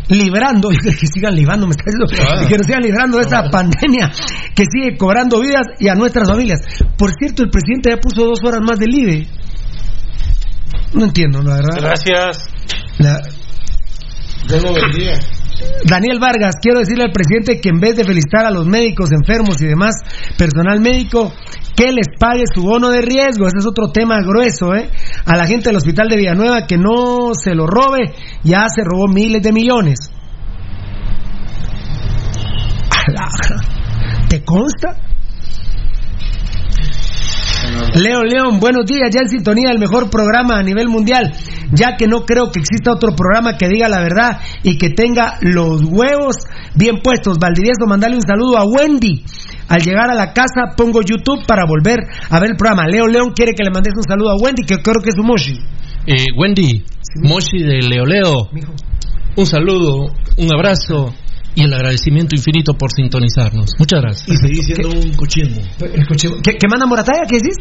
librando, 0.10 0.70
que 1.00 1.08
sigan 1.08 1.36
librando, 1.36 1.68
me 1.68 1.72
está 1.72 1.84
diciendo, 1.86 2.30
Ah. 2.30 2.44
y 2.44 2.48
que 2.48 2.58
nos 2.58 2.66
sigan 2.68 2.82
librando 2.84 3.18
de 3.18 3.24
esta 3.24 3.50
pandemia 3.50 4.12
que 4.56 4.66
sigue 4.66 4.98
cobrando 4.98 5.40
vidas 5.42 5.68
y 5.80 5.88
a 5.88 5.96
nuestras 5.96 6.30
familias. 6.30 6.60
Por 6.98 7.12
cierto, 7.14 7.44
el 7.44 7.50
presidente 7.50 7.90
ya 7.92 7.98
puso 7.98 8.26
dos 8.26 8.40
horas 8.46 8.62
más 8.62 8.78
del 8.80 8.94
IBE. 8.94 9.28
No 10.94 11.06
entiendo, 11.06 11.42
la 11.42 11.56
verdad. 11.56 11.78
Gracias. 11.82 12.46
La- 13.00 13.22
Daniel 15.86 16.20
Vargas, 16.20 16.56
quiero 16.62 16.80
decirle 16.80 17.06
al 17.06 17.12
presidente 17.12 17.62
que 17.62 17.70
en 17.70 17.80
vez 17.80 17.96
de 17.96 18.04
felicitar 18.04 18.46
a 18.46 18.52
los 18.52 18.66
médicos, 18.66 19.12
enfermos 19.12 19.62
y 19.62 19.68
demás 19.68 19.96
personal 20.38 20.80
médico, 20.82 21.32
que 21.76 21.92
les 21.92 22.08
pague 22.20 22.44
su 22.54 22.62
bono 22.64 22.90
de 22.90 23.02
riesgo. 23.02 23.48
Ese 23.48 23.60
es 23.60 23.66
otro 23.66 23.92
tema 23.92 24.22
grueso, 24.22 24.74
¿eh? 24.76 24.90
A 25.26 25.36
la 25.36 25.46
gente 25.46 25.70
del 25.70 25.78
hospital 25.78 26.10
de 26.10 26.18
Villanueva 26.18 26.66
que 26.68 26.78
no 26.78 27.34
se 27.34 27.56
lo 27.56 27.68
robe, 27.68 28.14
ya 28.44 28.68
se 28.68 28.84
robó 28.84 29.08
miles 29.08 29.42
de 29.42 29.52
millones. 29.52 30.12
¿Te 34.30 34.44
consta? 34.44 35.13
Leo 37.96 38.24
León, 38.24 38.60
buenos 38.60 38.86
días, 38.86 39.10
ya 39.14 39.22
en 39.22 39.30
sintonía 39.30 39.70
del 39.70 39.80
mejor 39.80 40.10
programa 40.10 40.58
a 40.58 40.64
nivel 40.64 40.90
mundial, 40.90 41.32
ya 41.72 41.96
que 41.96 42.08
no 42.08 42.26
creo 42.26 42.52
que 42.52 42.60
exista 42.60 42.92
otro 42.92 43.16
programa 43.16 43.56
que 43.58 43.68
diga 43.68 43.88
la 43.88 44.02
verdad 44.02 44.40
y 44.64 44.78
que 44.78 44.90
tenga 44.90 45.38
los 45.42 45.84
huevos 45.84 46.38
bien 46.76 47.02
puestos. 47.04 47.38
Valdivieso, 47.38 47.86
mandarle 47.88 48.18
un 48.18 48.24
saludo 48.24 48.58
a 48.58 48.66
Wendy. 48.66 49.24
Al 49.70 49.82
llegar 49.82 50.10
a 50.10 50.16
la 50.16 50.34
casa 50.34 50.76
pongo 50.76 51.02
YouTube 51.02 51.46
para 51.48 51.66
volver 51.66 52.00
a 52.30 52.40
ver 52.40 52.52
el 52.52 52.58
programa. 52.58 52.88
Leo 52.88 53.08
León 53.08 53.32
quiere 53.36 53.54
que 53.54 53.64
le 53.64 53.72
mandes 53.72 53.94
un 53.96 54.04
saludo 54.04 54.32
a 54.32 54.36
Wendy, 54.36 54.64
que 54.64 54.82
creo 54.82 55.02
que 55.02 55.10
es 55.10 55.16
su 55.16 55.24
moshi. 55.24 55.60
Eh, 56.06 56.26
Wendy, 56.36 56.84
Moshi 57.22 57.60
de 57.60 57.82
Leo 57.82 58.06
Leo, 58.06 58.50
un 59.38 59.46
saludo, 59.46 60.12
un 60.38 60.54
abrazo 60.54 61.14
y 61.56 61.64
el 61.64 61.74
agradecimiento 61.74 62.36
infinito 62.36 62.74
por 62.74 62.92
sintonizarnos. 62.92 63.72
Muchas 63.80 64.02
gracias. 64.02 64.30
Y 64.30 64.36
seguí 64.38 64.56
siendo 64.64 64.90
un 64.90 65.14
cochismo. 65.14 65.62
¿Qué, 66.44 66.56
qué 66.58 66.68
manda 66.68 66.86
Morataya? 66.86 67.22
¿Qué 67.28 67.38
decís? 67.38 67.58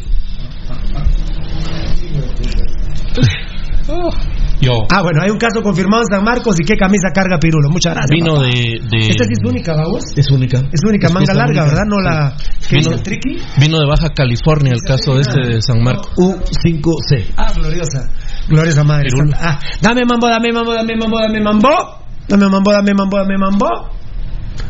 Yo. 4.61 4.71
Ah, 4.89 5.01
bueno, 5.01 5.21
hay 5.21 5.29
un 5.29 5.37
caso 5.37 5.61
confirmado 5.61 6.03
en 6.03 6.15
San 6.15 6.23
Marcos 6.23 6.55
y 6.59 6.63
qué 6.63 6.77
camisa 6.77 7.09
carga 7.13 7.37
Pirulo. 7.37 7.69
Muchas 7.69 7.93
gracias. 7.95 8.11
Vino 8.17 8.39
de, 8.41 8.79
de- 8.89 9.09
Esta 9.09 9.25
sí 9.25 9.33
es 9.33 9.43
única, 9.49 9.73
vamos. 9.75 10.03
Es 10.15 10.31
única. 10.31 10.59
Es 10.71 10.79
única, 10.87 11.07
Es 11.07 11.13
manga 11.13 11.33
larga, 11.33 11.63
única. 11.63 11.65
¿verdad? 11.65 11.83
No 11.89 11.99
la 11.99 12.37
que 12.69 12.77
Vino- 12.77 12.97
triqui. 13.03 13.37
vino 13.59 13.79
de 13.79 13.85
Baja 13.85 14.09
California, 14.15 14.71
el 14.71 14.81
caso 14.87 15.19
este 15.19 15.39
de 15.55 15.61
San 15.61 15.83
Marcos. 15.83 16.11
U5C. 16.15 17.25
Ah, 17.35 17.51
gloriosa. 17.53 18.09
Gloriosa 18.47 18.83
madre. 18.85 19.09
Ah, 19.37 19.59
dame 19.81 20.05
mambo, 20.05 20.27
dame 20.29 20.53
mambo, 20.53 20.73
dame 20.73 20.95
mambo, 20.95 21.19
dame 21.19 21.41
mambo. 21.41 22.02
Dame 22.27 22.49
mambo, 22.49 22.71
dame 22.71 22.93
mambo, 22.93 23.17
dame 23.17 23.37
mambo. 23.37 23.69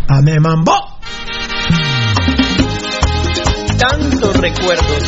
Dame 0.07 0.39
mambo. 0.39 0.93
tantos 3.83 4.37
recuerdos. 4.37 5.03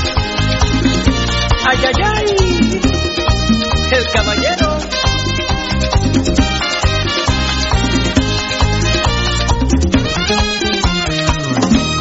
Ay, 1.65 1.77
ay, 1.85 2.03
ay, 2.03 2.25
el 3.91 4.05
caballero. 4.11 4.74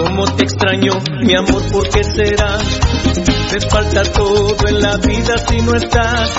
Cómo 0.04 0.24
te 0.36 0.44
extraño, 0.44 1.00
mi 1.22 1.34
amor, 1.34 1.62
¿por 1.72 1.88
qué 1.88 2.04
será? 2.04 2.58
Me 2.58 3.60
falta 3.70 4.02
todo 4.02 4.54
en 4.68 4.82
la 4.82 4.98
vida 4.98 5.38
si 5.48 5.56
no 5.62 5.74
estás. 5.74 6.30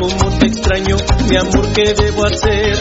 Cómo 0.00 0.36
te 0.40 0.46
extraño, 0.46 0.96
mi 1.30 1.36
amor, 1.36 1.72
¿qué 1.74 1.94
debo 1.94 2.24
hacer? 2.24 2.76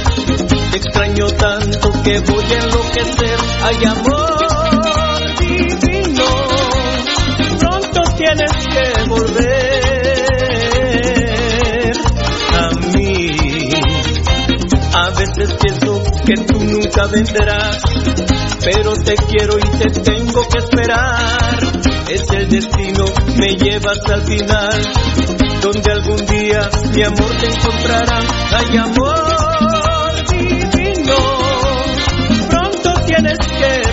Te 0.72 0.78
extraño 0.78 1.28
tanto 1.28 1.92
que 2.04 2.20
voy 2.20 2.46
a 2.52 2.64
enloquecer. 2.64 3.38
Ay, 3.62 3.86
amor 3.86 5.36
divino, 5.40 6.26
pronto 7.60 8.02
tienes 8.18 8.52
que 8.74 9.04
volver 9.08 10.38
a 12.58 12.70
mí. 12.98 13.70
A 14.96 15.10
veces 15.12 15.54
pienso 15.62 16.04
que 16.26 16.34
tú 16.38 16.64
nunca 16.64 17.06
vendrás, 17.06 17.78
pero 18.70 18.94
te 18.98 19.16
quiero 19.16 19.58
y 19.58 19.62
te 19.62 19.90
tengo 20.02 20.46
que 20.50 20.58
esperar. 20.58 21.58
Es 22.10 22.30
el 22.32 22.50
destino, 22.50 23.06
me 23.38 23.56
llevas 23.56 24.00
al 24.10 24.22
final, 24.24 24.92
donde 25.62 25.92
algún 25.92 26.26
día 26.26 26.70
mi 26.94 27.04
amor 27.04 27.32
te 27.40 27.46
encontrará. 27.46 28.20
Ay, 28.52 28.78
amor 28.78 30.26
divino, 30.30 31.16
pronto 32.50 32.94
tienes 33.06 33.38
que 33.38 33.87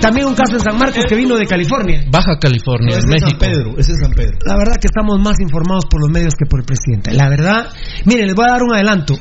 también 0.00 0.26
un 0.26 0.34
caso 0.34 0.54
en 0.54 0.60
San 0.60 0.78
Marcos 0.78 1.04
que 1.08 1.14
vino 1.14 1.36
de 1.36 1.46
California. 1.46 2.04
Baja 2.10 2.38
California, 2.38 2.90
Ese 2.90 2.98
es 2.98 3.06
México. 3.06 3.30
San 3.30 3.38
Pedro. 3.38 3.78
Es 3.78 3.86
San 3.86 4.12
Pedro. 4.12 4.38
La 4.44 4.56
verdad 4.56 4.76
que 4.80 4.86
estamos 4.86 5.18
más 5.20 5.40
informados 5.40 5.84
por 5.90 6.00
los 6.00 6.10
medios 6.10 6.34
que 6.38 6.46
por 6.46 6.60
el 6.60 6.66
presidente. 6.66 7.12
La 7.12 7.28
verdad, 7.28 7.68
miren, 8.04 8.26
les 8.26 8.34
voy 8.34 8.46
a 8.48 8.52
dar 8.52 8.62
un 8.62 8.74
adelanto. 8.74 9.14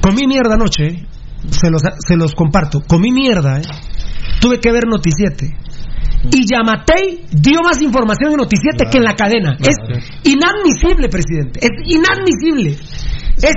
Comí 0.00 0.26
mierda 0.26 0.54
anoche, 0.54 1.06
se 1.50 1.70
los, 1.70 1.82
se 1.82 2.16
los 2.16 2.34
comparto. 2.34 2.80
Comí 2.86 3.12
mierda, 3.12 3.58
¿eh? 3.58 3.62
tuve 4.40 4.60
que 4.60 4.72
ver 4.72 4.84
Noticiete. 4.86 5.56
Y 6.30 6.46
Yamatei 6.50 7.26
dio 7.30 7.60
más 7.62 7.80
información 7.80 8.32
en 8.32 8.38
Noticiete 8.38 8.86
que 8.90 8.98
en 8.98 9.04
la 9.04 9.14
cadena. 9.14 9.56
Es 9.60 9.76
inadmisible, 10.24 11.08
presidente. 11.08 11.60
Es 11.62 11.70
inadmisible. 11.86 12.76
Es 13.36 13.54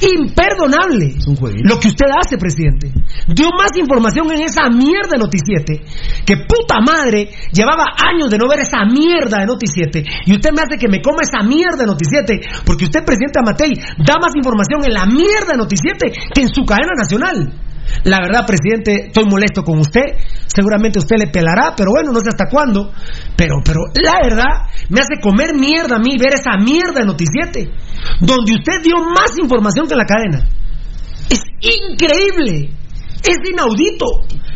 imperdonable 0.00 1.14
lo 1.62 1.78
que 1.78 1.88
usted 1.88 2.06
hace, 2.18 2.38
presidente. 2.38 2.92
Dio 3.28 3.50
más 3.56 3.76
información 3.76 4.30
en 4.32 4.42
esa 4.42 4.68
mierda 4.70 5.10
de 5.12 5.18
Noticiete, 5.18 5.82
que 6.24 6.36
puta 6.36 6.80
madre, 6.80 7.30
llevaba 7.52 7.94
años 7.96 8.30
de 8.30 8.38
no 8.38 8.48
ver 8.48 8.60
esa 8.60 8.84
mierda 8.84 9.38
de 9.38 9.46
Noticiete, 9.46 10.04
y 10.26 10.32
usted 10.32 10.50
me 10.54 10.62
hace 10.62 10.78
que 10.78 10.88
me 10.88 11.00
coma 11.00 11.22
esa 11.22 11.42
mierda 11.42 11.78
de 11.78 11.86
Noticiete, 11.86 12.40
porque 12.64 12.84
usted, 12.86 13.04
presidente 13.04 13.38
Amatei, 13.38 13.72
da 13.98 14.14
más 14.20 14.34
información 14.34 14.84
en 14.84 14.94
la 14.94 15.06
mierda 15.06 15.52
de 15.52 15.58
Noticiete 15.58 16.12
que 16.34 16.42
en 16.42 16.48
su 16.48 16.64
cadena 16.64 16.92
nacional. 16.96 17.52
La 18.02 18.18
verdad, 18.20 18.46
presidente, 18.46 19.06
estoy 19.06 19.24
molesto 19.24 19.62
con 19.62 19.78
usted. 19.78 20.18
Seguramente 20.46 20.98
usted 20.98 21.16
le 21.18 21.28
pelará, 21.28 21.74
pero 21.76 21.92
bueno, 21.92 22.12
no 22.12 22.20
sé 22.20 22.28
hasta 22.28 22.46
cuándo. 22.50 22.92
Pero, 23.36 23.56
pero, 23.64 23.80
la 24.02 24.18
verdad, 24.22 24.68
me 24.90 25.00
hace 25.00 25.20
comer 25.22 25.54
mierda 25.54 25.96
a 25.96 25.98
mí 25.98 26.16
ver 26.18 26.34
esa 26.34 26.56
mierda 26.56 27.00
de 27.00 27.06
Noticiete, 27.06 27.70
donde 28.20 28.52
usted 28.52 28.82
dio 28.82 28.96
más 29.04 29.38
información 29.38 29.86
que 29.86 29.94
en 29.94 29.98
la 29.98 30.06
cadena. 30.06 30.48
Es 31.30 31.40
increíble. 31.60 32.70
Es 33.22 33.38
inaudito. 33.50 34.06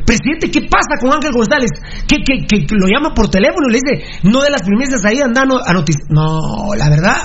Presidente, 0.04 0.50
¿qué 0.50 0.62
pasa 0.62 1.00
con 1.00 1.12
Ángel 1.12 1.32
González? 1.32 1.70
Que, 2.06 2.16
que, 2.24 2.46
que 2.46 2.66
lo 2.70 2.86
llama 2.88 3.14
por 3.14 3.28
teléfono 3.28 3.68
y 3.68 3.72
le 3.72 3.80
dice, 3.80 4.20
no 4.22 4.40
de 4.40 4.50
las 4.50 4.62
primeras 4.62 5.04
ahí 5.04 5.20
andando 5.20 5.60
a 5.64 5.72
noticias. 5.72 6.06
No, 6.08 6.74
la 6.76 6.88
verdad, 6.88 7.16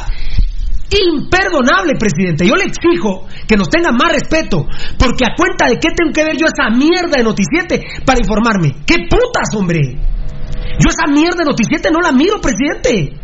imperdonable, 0.93 1.93
presidente. 1.99 2.47
Yo 2.47 2.55
le 2.55 2.65
exijo 2.65 3.27
que 3.47 3.57
nos 3.57 3.69
tenga 3.69 3.91
más 3.91 4.11
respeto, 4.11 4.65
porque 4.97 5.25
a 5.25 5.35
cuenta 5.35 5.67
de 5.67 5.79
qué 5.79 5.89
tengo 5.95 6.11
que 6.13 6.23
ver 6.23 6.37
yo 6.37 6.45
esa 6.45 6.69
mierda 6.69 7.17
de 7.17 7.23
Noticiete 7.23 7.81
para 8.05 8.19
informarme. 8.19 8.83
¿Qué 8.85 9.07
putas, 9.09 9.49
hombre? 9.55 9.79
Yo 10.79 10.89
esa 10.89 11.11
mierda 11.11 11.39
de 11.39 11.45
Noticiete 11.45 11.89
no 11.91 11.99
la 12.01 12.11
miro, 12.11 12.39
presidente. 12.41 13.19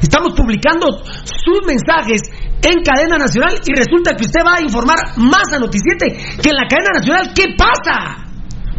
Estamos 0.00 0.34
publicando 0.34 1.02
sus 1.24 1.66
mensajes 1.66 2.20
en 2.62 2.82
cadena 2.82 3.16
nacional 3.16 3.60
y 3.64 3.72
resulta 3.74 4.14
que 4.16 4.24
usted 4.24 4.40
va 4.44 4.56
a 4.56 4.62
informar 4.62 4.98
más 5.16 5.52
a 5.52 5.58
Noticiete 5.58 6.12
que 6.40 6.50
en 6.50 6.56
la 6.56 6.68
cadena 6.68 6.98
nacional. 6.98 7.32
¿Qué 7.34 7.54
pasa? 7.56 8.24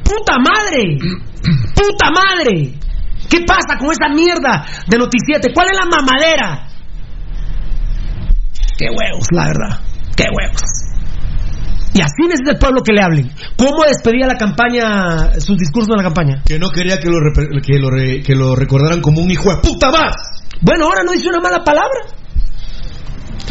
¡Puta 0.04 0.38
madre! 0.38 0.97
¡Puta 1.73 2.12
madre! 2.12 2.73
¿Qué 3.30 3.41
pasa 3.41 3.78
con 3.80 3.91
esa 3.91 4.10
mierda 4.13 4.65
de 4.88 4.97
Noticiete? 4.97 5.54
¿Cuál 5.54 5.69
es 5.71 5.78
la 5.78 5.86
mamadera? 5.86 6.64
¡Qué 8.77 8.85
huevos, 8.89 9.27
la 9.31 9.45
verdad! 9.47 9.79
¡Qué 10.15 10.25
huevos! 10.31 10.61
Y 11.93 12.01
así 12.01 12.23
necesita 12.27 12.51
el 12.51 12.57
pueblo 12.59 12.81
que 12.83 12.91
le 12.91 13.01
hablen. 13.01 13.31
¿Cómo 13.55 13.85
despedía 13.88 14.27
la 14.27 14.35
campaña, 14.35 15.39
sus 15.39 15.57
discursos 15.57 15.91
en 15.91 15.97
la 15.97 16.03
campaña? 16.03 16.41
Que 16.45 16.59
no 16.59 16.69
quería 16.69 16.99
que 16.99 17.07
lo, 17.07 17.15
que 17.65 17.79
lo, 17.79 17.89
re- 17.89 18.21
que 18.21 18.35
lo 18.35 18.53
recordaran 18.55 18.99
como 18.99 19.21
un 19.21 19.31
hijo 19.31 19.49
de 19.49 19.57
puta 19.61 19.91
más. 19.91 20.13
Bueno, 20.61 20.85
ahora 20.85 21.03
no 21.05 21.13
dice 21.13 21.29
una 21.29 21.39
mala 21.39 21.63
palabra. 21.63 21.99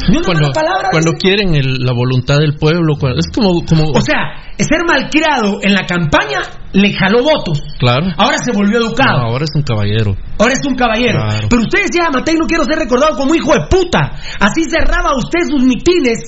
Ni 0.09 0.17
una 0.19 0.27
Cuando, 0.27 0.53
palabra. 0.53 0.89
quieren 1.19 1.55
el- 1.55 1.79
la 1.85 1.93
voluntad 1.93 2.39
del 2.39 2.57
pueblo, 2.59 2.97
cuando- 2.99 3.19
es 3.19 3.27
como, 3.35 3.65
como 3.65 3.85
O 3.95 4.01
sea, 4.01 4.43
ser 4.59 4.81
malcriado 4.87 5.59
en 5.63 5.73
la 5.73 5.87
campaña 5.87 6.41
le 6.73 6.93
jaló 6.93 7.23
votos. 7.23 7.63
claro. 7.79 8.07
Ahora 8.17 8.37
se 8.39 8.53
volvió 8.53 8.79
educado. 8.79 9.19
No, 9.23 9.27
ahora 9.31 9.45
es 9.45 9.55
un 9.55 9.63
caballero. 9.63 10.17
Ahora 10.39 10.53
es 10.53 10.67
un 10.67 10.75
caballero. 10.75 11.19
Claro. 11.21 11.47
Pero 11.49 11.63
usted 11.63 11.83
decía, 11.87 12.11
Matei, 12.13 12.35
no 12.35 12.47
quiero 12.47 12.65
ser 12.65 12.79
recordado 12.79 13.17
como 13.17 13.35
hijo 13.35 13.53
de 13.55 13.67
puta. 13.71 14.13
Así 14.41 14.65
cerraba 14.69 15.17
usted 15.17 15.41
sus 15.49 15.63
mitines 15.63 16.19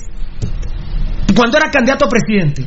cuando 1.35 1.57
era 1.57 1.69
candidato 1.69 2.05
a 2.05 2.09
presidente. 2.09 2.63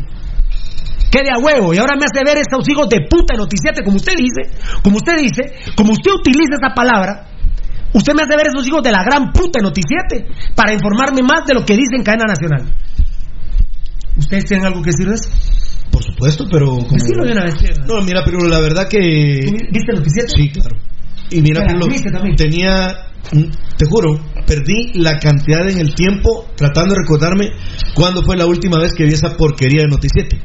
Quede 1.10 1.30
a 1.34 1.38
huevo. 1.38 1.74
Y 1.74 1.78
ahora 1.78 1.96
me 1.96 2.04
hace 2.06 2.22
ver 2.24 2.38
estos 2.38 2.68
hijos 2.68 2.88
de 2.88 3.00
puta 3.10 3.34
en 3.34 3.40
noticiete, 3.40 3.82
como 3.82 3.96
usted 3.96 4.12
dice, 4.16 4.56
como 4.84 4.96
usted 4.98 5.18
dice, 5.18 5.42
como 5.74 5.90
usted 5.92 6.12
utiliza 6.12 6.54
esa 6.60 6.72
palabra. 6.74 7.26
Usted 7.92 8.12
me 8.14 8.22
hace 8.22 8.36
ver 8.36 8.46
esos 8.48 8.66
hijos 8.66 8.82
de 8.82 8.92
la 8.92 9.02
gran 9.02 9.32
puta 9.32 9.58
en 9.58 9.64
noticiete 9.64 10.26
para 10.54 10.72
informarme 10.72 11.22
más 11.22 11.44
de 11.46 11.54
lo 11.54 11.64
que 11.64 11.74
dice 11.74 11.96
en 11.96 12.02
cadena 12.04 12.24
nacional. 12.26 12.72
¿Ustedes 14.16 14.44
tienen 14.44 14.66
algo 14.66 14.82
que 14.82 14.90
decir 14.90 15.08
de 15.08 15.14
eso? 15.14 15.30
Por 15.90 16.02
supuesto, 16.04 16.44
pero. 16.50 16.66
como- 16.66 16.90
Decilo 16.92 17.24
de 17.24 17.32
una 17.32 17.44
vez. 17.44 17.54
No, 17.86 18.00
mira, 18.02 18.22
pero 18.24 18.38
la 18.46 18.60
verdad 18.60 18.86
que. 18.88 18.98
¿Viste 19.72 19.90
el 19.92 19.98
noticiero? 19.98 20.28
Sí, 20.28 20.50
claro. 20.50 20.76
Y 21.30 21.40
mira, 21.40 21.64
Pero 21.66 22.34
tenía. 22.36 23.06
Te 23.76 23.86
juro, 23.86 24.18
perdí 24.46 24.92
la 24.94 25.18
cantidad 25.18 25.68
en 25.68 25.78
el 25.78 25.94
tiempo 25.94 26.46
tratando 26.56 26.94
de 26.94 27.00
recordarme 27.02 27.50
cuándo 27.94 28.22
fue 28.22 28.36
la 28.36 28.46
última 28.46 28.78
vez 28.78 28.92
que 28.94 29.04
vi 29.04 29.12
esa 29.12 29.36
porquería 29.36 29.82
de 29.82 29.88
Noticiete. 29.88 30.38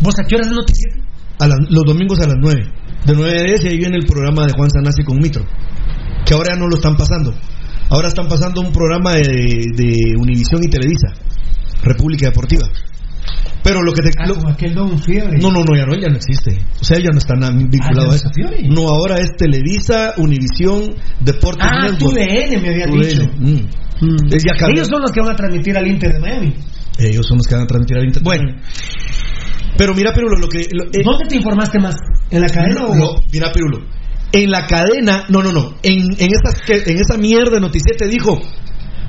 ¿Vos 0.00 0.14
a 0.18 0.24
qué 0.26 0.36
horas 0.36 0.48
de 0.48 0.54
noticiero? 0.56 1.02
A 1.38 1.46
los 1.46 1.84
domingos 1.86 2.18
a 2.20 2.26
las 2.26 2.36
9. 2.40 2.60
De 3.04 3.14
9 3.14 3.38
a 3.40 3.42
10 3.44 3.64
y 3.64 3.68
ahí 3.68 3.76
viene 3.78 3.96
el 3.98 4.06
programa 4.06 4.46
de 4.46 4.52
Juan 4.54 4.70
Sanasi 4.70 5.04
con 5.04 5.18
Mitro. 5.18 5.44
Que 6.24 6.34
ahora 6.34 6.54
ya 6.54 6.58
no 6.60 6.68
lo 6.68 6.76
están 6.76 6.96
pasando. 6.96 7.34
Ahora 7.90 8.08
están 8.08 8.28
pasando 8.28 8.60
un 8.60 8.72
programa 8.72 9.12
de, 9.14 9.66
de 9.76 10.14
Univisión 10.18 10.62
y 10.64 10.68
Televisa. 10.70 11.08
República 11.82 12.26
Deportiva. 12.26 12.66
Pero 13.62 13.82
lo 13.82 13.92
que 13.92 14.02
te. 14.02 14.10
Ah, 14.18 14.26
lo- 14.26 14.48
aquel 14.48 14.74
Don 14.74 14.98
Fiebre. 14.98 15.38
no, 15.38 15.50
no, 15.52 15.62
no, 15.64 15.76
ya 15.76 15.86
no, 15.86 15.94
ya 15.94 16.08
no 16.08 16.16
existe. 16.16 16.58
O 16.80 16.84
sea, 16.84 16.98
ya 16.98 17.10
no 17.12 17.18
está 17.18 17.34
nada 17.34 17.52
vinculado 17.54 18.10
Ah, 18.10 18.12
a 18.12 18.16
eso. 18.16 18.28
Fiore. 18.34 18.62
No, 18.68 18.88
ahora 18.88 19.18
es 19.18 19.36
Televisa, 19.36 20.14
Univisión, 20.16 20.94
Deportes 21.20 21.66
Ah, 21.70 21.88
Network. 21.90 22.14
Me 22.16 22.68
había 22.70 22.86
dicho. 22.86 23.22
mm. 23.38 23.68
Cambió. 24.58 24.74
Ellos 24.74 24.88
son 24.88 25.02
los 25.02 25.12
que 25.12 25.20
van 25.20 25.30
a 25.30 25.36
transmitir 25.36 25.76
al 25.76 25.86
Inter 25.86 26.12
de 26.14 26.18
Miami. 26.18 26.54
Ellos 26.98 27.24
son 27.26 27.36
los 27.38 27.46
que 27.46 27.54
van 27.54 27.64
a 27.64 27.66
transmitir 27.68 27.96
al 27.98 28.04
Inter. 28.04 28.22
Bueno. 28.24 28.52
Pero 29.78 29.94
mira, 29.94 30.12
Pirulo, 30.12 30.36
lo 30.38 30.48
que... 30.48 30.66
lo- 30.72 30.84
eh, 30.84 31.02
¿Dónde 31.04 31.26
te 31.28 31.36
informaste 31.36 31.78
más? 31.78 31.94
¿En 32.30 32.40
la 32.40 32.48
cadena 32.48 32.84
o...? 32.86 32.94
no, 32.96 33.14
mira, 33.32 33.52
Pirulo. 33.52 33.78
En 34.32 34.50
la 34.50 34.66
cadena, 34.66 35.26
no, 35.28 35.42
no, 35.42 35.52
no. 35.52 35.74
En, 35.82 35.98
en, 36.18 36.30
esas, 36.32 36.60
que- 36.66 36.90
en 36.90 36.98
esa 36.98 37.16
mierda 37.18 37.50
de 37.56 37.60
noticiete 37.60 38.06
dijo, 38.08 38.40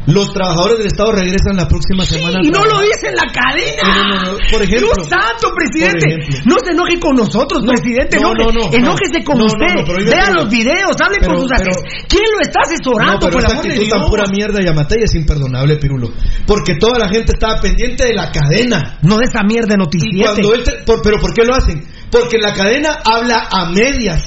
los 0.06 0.34
trabajadores 0.34 0.80
del 0.80 0.88
Estado 0.88 1.14
regresan 1.14 1.56
la 1.56 1.66
próxima 1.66 2.04
semana. 2.04 2.40
al 2.40 2.46
Y 2.46 2.50
no 2.52 2.60
lo 2.60 2.66
trabajo". 2.66 2.84
dice 2.92 3.08
en 3.08 3.16
la 3.16 3.32
cadena. 3.32 4.06
No, 4.20 4.32
no. 4.34 4.38
Por 4.52 4.62
ejemplo. 4.62 4.92
Dios 4.94 5.08
santo, 5.08 5.48
presidente. 5.56 6.44
No 6.44 6.56
se 6.60 6.72
enoje 6.74 7.00
con 7.00 7.16
nosotros, 7.16 7.64
No, 7.64 7.72
presidente. 7.72 8.20
no, 8.20 8.34
no, 8.34 8.52
no, 8.52 8.68
enójese 8.74 9.24
con 9.24 9.40
usted. 9.42 10.04
Vea 10.06 10.30
los 10.32 10.50
videos, 10.50 10.92
hable 11.00 11.20
pero- 11.22 11.36
con 11.36 11.44
sus 11.44 11.52
asesores. 11.54 12.04
¿Quién 12.10 12.24
lo 12.36 12.42
está 12.42 12.60
asesorando, 12.68 13.14
No, 13.14 13.20
pero 13.20 13.32
por 13.32 13.44
esa 13.46 13.54
amor 13.54 13.66
actitud 13.66 13.90
tan 13.90 14.10
pura 14.10 14.24
mierda 14.30 14.60
de 14.60 14.66
Yamatei 14.66 15.04
es 15.04 15.16
imperdonable, 15.16 15.78
Pirulo. 15.78 16.10
Porque 16.46 16.76
toda 16.76 17.00
la 17.00 17.08
gente 17.08 17.32
estaba 17.32 17.62
pendiente 17.62 18.04
de 18.04 18.14
la 18.14 18.30
cadena. 18.30 18.98
No 19.04 19.18
de 19.18 19.24
esa 19.24 19.42
mierda 19.44 19.78
de 19.78 19.84
Y 20.12 20.22
por- 20.86 21.02
pero 21.02 21.18
¿por 21.18 21.34
qué 21.34 21.46
lo 21.46 21.56
hacen? 21.56 21.82
Porque 22.12 22.38
la 22.40 22.52
cadena 22.54 23.00
habla 23.06 23.48
a 23.50 23.70
medias. 23.70 24.22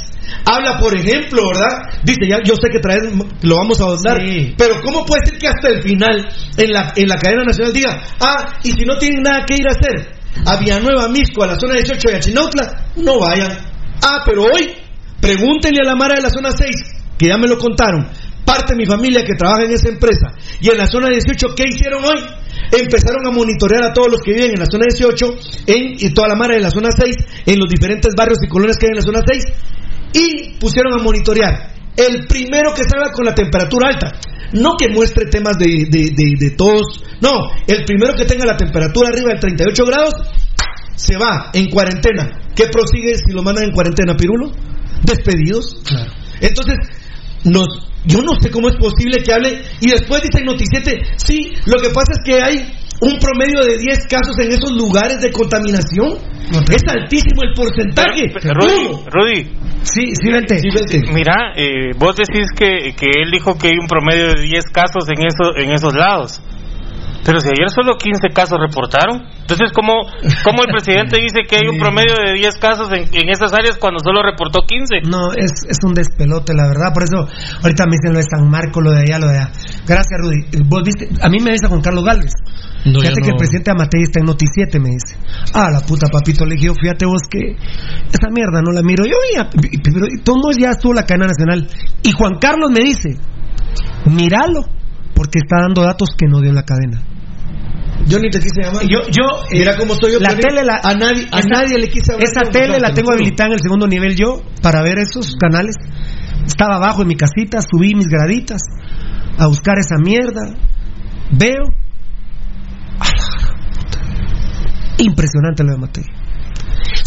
Habla, 0.44 0.78
por 0.78 0.96
ejemplo, 0.96 1.42
¿verdad? 1.48 2.00
Dice, 2.02 2.28
ya 2.28 2.38
yo 2.42 2.54
sé 2.54 2.68
que 2.70 2.78
traer, 2.78 3.12
lo 3.42 3.56
vamos 3.56 3.80
a 3.80 3.84
ahondar. 3.84 4.18
Sí. 4.26 4.54
Pero 4.56 4.80
¿cómo 4.82 5.04
puede 5.04 5.26
ser 5.26 5.38
que 5.38 5.48
hasta 5.48 5.68
el 5.68 5.82
final 5.82 6.28
en 6.56 6.72
la, 6.72 6.92
en 6.94 7.08
la 7.08 7.16
cadena 7.16 7.42
nacional 7.44 7.72
diga, 7.72 8.00
ah, 8.20 8.58
y 8.62 8.72
si 8.72 8.84
no 8.84 8.96
tienen 8.96 9.22
nada 9.22 9.44
que 9.46 9.54
ir 9.54 9.66
a 9.66 9.72
hacer, 9.72 10.16
a 10.44 10.56
Villanueva, 10.56 11.08
Misco, 11.08 11.42
a 11.42 11.48
la 11.48 11.58
zona 11.58 11.74
18 11.74 12.10
y 12.10 12.14
a 12.14 12.20
Chinautla, 12.20 12.84
no 12.96 13.18
vayan. 13.18 13.58
Ah, 14.02 14.22
pero 14.24 14.44
hoy, 14.44 14.70
pregúntenle 15.20 15.80
a 15.82 15.86
la 15.86 15.96
Mara 15.96 16.14
de 16.14 16.22
la 16.22 16.30
zona 16.30 16.50
6, 16.50 16.70
que 17.18 17.28
ya 17.28 17.38
me 17.38 17.48
lo 17.48 17.58
contaron, 17.58 18.08
parte 18.44 18.74
de 18.74 18.76
mi 18.76 18.86
familia 18.86 19.24
que 19.24 19.34
trabaja 19.34 19.64
en 19.64 19.72
esa 19.72 19.88
empresa, 19.88 20.32
y 20.60 20.70
en 20.70 20.78
la 20.78 20.86
zona 20.86 21.08
18, 21.08 21.54
¿qué 21.56 21.64
hicieron 21.68 22.04
hoy? 22.04 22.22
Empezaron 22.72 23.26
a 23.26 23.30
monitorear 23.30 23.84
a 23.84 23.92
todos 23.92 24.10
los 24.10 24.20
que 24.20 24.32
viven 24.32 24.52
en 24.52 24.60
la 24.60 24.66
zona 24.66 24.84
18 24.88 25.26
en, 25.66 25.96
y 25.98 26.12
toda 26.12 26.28
la 26.28 26.34
Mara 26.34 26.54
de 26.54 26.60
la 26.60 26.70
zona 26.70 26.90
6, 26.90 27.16
en 27.46 27.58
los 27.58 27.68
diferentes 27.68 28.14
barrios 28.16 28.38
y 28.42 28.48
colonias 28.48 28.76
que 28.76 28.86
hay 28.86 28.90
en 28.90 28.96
la 28.96 29.02
zona 29.02 29.20
6, 29.24 29.44
y 30.12 30.58
pusieron 30.58 30.98
a 30.98 31.02
monitorear. 31.02 31.74
El 31.96 32.26
primero 32.26 32.74
que 32.74 32.84
salga 32.84 33.12
con 33.12 33.24
la 33.24 33.34
temperatura 33.34 33.88
alta, 33.88 34.12
no 34.52 34.76
que 34.76 34.88
muestre 34.88 35.26
temas 35.30 35.56
de, 35.58 35.86
de, 35.88 36.10
de, 36.14 36.32
de 36.38 36.50
tos, 36.56 37.02
no, 37.20 37.50
el 37.66 37.84
primero 37.84 38.14
que 38.14 38.24
tenga 38.24 38.44
la 38.44 38.56
temperatura 38.56 39.08
arriba 39.08 39.32
de 39.32 39.40
38 39.40 39.84
grados, 39.86 40.14
se 40.94 41.16
va 41.16 41.50
en 41.52 41.70
cuarentena. 41.70 42.48
¿Qué 42.54 42.66
prosigue 42.66 43.16
si 43.16 43.32
lo 43.32 43.42
mandan 43.42 43.64
en 43.64 43.72
cuarentena, 43.72 44.16
Pirulo? 44.16 44.52
Despedidos. 45.02 45.82
Entonces, 46.40 46.76
nos, 47.44 47.66
yo 48.04 48.22
no 48.22 48.32
sé 48.40 48.50
cómo 48.50 48.68
es 48.68 48.76
posible 48.76 49.22
que 49.22 49.32
hable 49.32 49.62
y 49.80 49.90
después 49.90 50.22
dice 50.22 50.40
en 50.40 50.46
Noticiete, 50.46 51.02
sí, 51.16 51.52
lo 51.66 51.80
que 51.80 51.90
pasa 51.90 52.12
es 52.12 52.18
que 52.24 52.42
hay 52.42 52.74
un 53.00 53.18
promedio 53.18 53.64
de 53.64 53.78
10 53.78 54.06
casos 54.06 54.38
en 54.38 54.52
esos 54.52 54.72
lugares 54.72 55.20
de 55.20 55.30
contaminación. 55.32 56.18
Es 56.70 56.82
altísimo 56.88 57.42
el 57.42 57.52
porcentaje. 57.54 58.32
Rudy. 58.32 59.04
Rudy, 59.10 59.56
Sí, 59.86 60.02
sí, 60.20 60.32
vente. 60.32 60.58
Sí, 60.58 60.68
mira, 61.12 61.52
eh, 61.54 61.92
vos 61.96 62.16
decís 62.16 62.46
que, 62.56 62.94
que 62.96 63.06
él 63.06 63.30
dijo 63.30 63.56
que 63.56 63.68
hay 63.68 63.78
un 63.78 63.86
promedio 63.86 64.34
de 64.34 64.42
10 64.42 64.64
casos 64.72 65.08
en, 65.08 65.24
eso, 65.24 65.56
en 65.56 65.70
esos 65.70 65.94
lados. 65.94 66.42
Pero 67.26 67.40
si 67.42 67.50
ayer 67.50 67.66
solo 67.74 67.98
15 67.98 68.30
casos 68.30 68.54
reportaron, 68.54 69.26
entonces 69.34 69.74
¿cómo, 69.74 70.06
cómo 70.46 70.62
el 70.62 70.70
presidente 70.70 71.18
dice 71.18 71.42
que 71.42 71.58
hay 71.58 71.66
un 71.66 71.76
promedio 71.76 72.14
de 72.14 72.38
10 72.38 72.54
casos 72.62 72.86
en, 72.94 73.10
en 73.10 73.26
esas 73.28 73.50
áreas 73.52 73.82
cuando 73.82 73.98
solo 73.98 74.22
reportó 74.22 74.62
15? 74.62 75.10
No, 75.10 75.34
es, 75.34 75.66
es 75.66 75.82
un 75.82 75.92
despelote, 75.92 76.54
la 76.54 76.70
verdad. 76.70 76.94
Por 76.94 77.02
eso 77.02 77.26
ahorita 77.26 77.82
me 77.90 77.98
dicen 77.98 78.14
lo 78.14 78.22
de 78.22 78.30
San 78.30 78.46
Marco, 78.46 78.80
lo 78.80 78.94
de 78.94 79.02
allá, 79.02 79.18
lo 79.18 79.26
de 79.26 79.42
allá. 79.42 79.50
Gracias, 79.82 80.14
Rudy. 80.22 80.62
Vos 80.70 80.86
viste, 80.86 81.10
a 81.18 81.28
mí 81.28 81.42
me 81.42 81.50
dice 81.50 81.66
con 81.66 81.82
Carlos 81.82 82.04
Galvez. 82.06 82.30
No, 82.86 83.02
fíjate 83.02 83.18
ya 83.18 83.24
que 83.26 83.30
el 83.34 83.38
presidente 83.42 83.70
Amatei 83.74 84.02
está 84.06 84.20
en 84.22 84.26
Noticiete, 84.30 84.78
me 84.78 84.94
dice. 84.94 85.18
Ah, 85.50 85.66
la 85.74 85.80
puta, 85.82 86.06
papito, 86.06 86.46
le 86.46 86.54
dije, 86.54 86.70
fíjate 86.78 87.10
vos 87.10 87.26
que 87.26 87.58
esa 88.06 88.30
mierda 88.30 88.62
no 88.62 88.70
la 88.70 88.86
miro. 88.86 89.02
Yo 89.02 89.18
veía, 89.26 89.50
pero 89.82 90.06
todo 90.22 90.54
ya 90.54 90.70
estuvo 90.78 90.94
la 90.94 91.02
cadena 91.02 91.26
nacional. 91.26 91.66
Y 92.06 92.12
Juan 92.14 92.38
Carlos 92.38 92.70
me 92.70 92.86
dice, 92.86 93.18
míralo, 94.06 94.62
porque 95.12 95.42
está 95.42 95.58
dando 95.66 95.82
datos 95.82 96.10
que 96.16 96.28
no 96.30 96.40
dio 96.40 96.52
la 96.52 96.62
cadena. 96.62 97.02
Yo 98.08 98.18
ni 98.20 98.30
te 98.30 98.38
quise 98.38 98.62
llamar. 98.62 98.82
Yo, 98.88 99.00
yo, 99.10 99.24
eh, 99.52 99.58
Mira 99.58 99.76
cómo 99.76 99.94
estoy 99.94 100.12
yo. 100.12 100.20
La 100.20 100.34
tele, 100.36 100.64
la, 100.64 100.80
a 100.82 100.94
nadie, 100.94 101.26
a 101.32 101.40
esa- 101.40 101.48
nadie 101.48 101.78
le 101.78 101.88
quise 101.88 102.12
hablar. 102.12 102.28
Esa 102.28 102.50
tele 102.50 102.74
no, 102.74 102.78
la 102.78 102.88
te 102.90 102.94
tengo 102.94 103.12
habilitada 103.12 103.48
en 103.48 103.54
el 103.54 103.60
segundo 103.60 103.86
nivel 103.88 104.14
yo 104.16 104.42
para 104.62 104.82
ver 104.82 104.98
esos 104.98 105.34
canales. 105.36 105.74
Estaba 106.46 106.76
abajo 106.76 107.02
en 107.02 107.08
mi 107.08 107.16
casita, 107.16 107.58
subí 107.60 107.94
mis 107.94 108.06
graditas 108.08 108.62
a 109.38 109.46
buscar 109.48 109.78
esa 109.78 109.96
mierda. 109.98 110.54
Veo. 111.32 111.64
Impresionante 114.98 115.64
lo 115.64 115.72
de 115.72 115.78
Matei. 115.78 116.04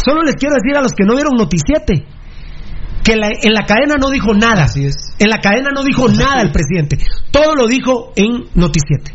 Solo 0.06 0.22
les 0.24 0.36
quiero 0.36 0.56
decir 0.56 0.76
a 0.78 0.82
los 0.82 0.92
que 0.94 1.06
no 1.06 1.16
vieron 1.16 1.36
Noticiete 1.36 2.06
que 3.04 3.16
la- 3.16 3.30
en 3.42 3.54
la 3.54 3.66
cadena 3.66 3.96
no 4.00 4.10
dijo 4.10 4.34
nada. 4.34 4.66
Así 4.66 4.86
es. 4.86 5.16
En 5.20 5.30
la 5.30 5.40
cadena 5.40 5.70
no 5.74 5.84
dijo 5.84 6.08
nada 6.10 6.42
el 6.42 6.52
presidente. 6.52 6.98
Todo 7.32 7.56
lo 7.56 7.68
dijo 7.68 8.12
en 8.16 8.46
Noticiete. 8.54 9.14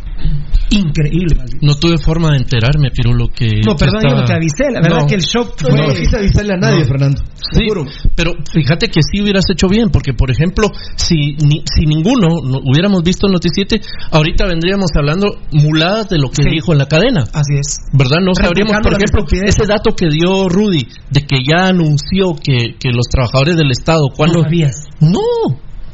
Increíble. 0.71 1.37
No 1.61 1.75
tuve 1.77 1.99
forma 1.99 2.31
de 2.33 2.39
enterarme, 2.39 2.91
Pirulo, 2.91 3.29
que... 3.29 3.61
No, 3.65 3.77
perdón, 3.77 4.01
yo 4.03 4.09
no 4.17 4.23
estaba- 4.23 4.27
te 4.27 4.33
avisé. 4.35 4.65
La 4.73 4.81
verdad 4.81 5.01
No. 5.03 5.07
que 5.07 5.15
el 5.15 5.21
shock 5.21 5.63
No, 5.63 5.69
fue. 5.69 5.87
no 5.87 5.95
quise 5.95 6.17
avisarle 6.17 6.55
a 6.55 6.57
nadie, 6.57 6.81
No. 6.81 6.87
Fernando. 6.87 7.23
Sí, 7.53 7.61
Seguro. 7.61 7.85
pero 8.17 8.33
fíjate 8.53 8.89
que 8.89 9.01
sí 9.03 9.21
hubieras 9.23 9.45
hecho 9.53 9.69
bien, 9.69 9.91
porque 9.91 10.13
por 10.15 10.31
ejemplo, 10.31 10.69
si 10.97 11.37
ni- 11.45 11.63
si 11.73 11.87
ninguno 11.87 12.29
no- 12.43 12.59
hubiéramos 12.65 13.03
visto 13.03 13.27
el 13.27 13.35
noticiete, 13.35 13.81
ahorita 14.11 14.47
vendríamos 14.47 14.91
hablando 14.97 15.29
muladas 15.53 16.09
de 16.09 16.19
lo 16.19 16.31
que 16.31 16.43
Sí. 16.43 16.51
dijo 16.51 16.73
en 16.73 16.79
la 16.79 16.87
cadena. 16.87 17.23
Así 17.33 17.55
es. 17.55 17.79
¿Verdad? 17.93 18.19
No 18.25 18.35
sabríamos, 18.35 18.75
por 18.83 18.93
ejemplo, 18.95 19.25
ese 19.47 19.67
dato 19.67 19.95
que 19.95 20.07
dio 20.09 20.49
Rudy, 20.49 20.89
de 21.11 21.21
que 21.21 21.37
ya 21.47 21.67
anunció 21.69 22.35
que, 22.35 22.75
que 22.81 22.91
los 22.91 23.07
trabajadores 23.11 23.57
del 23.57 23.71
Estado, 23.71 24.09
¿cuándo? 24.17 24.39
No 24.39 24.45
sabías. 24.45 24.75
No, 25.01 25.21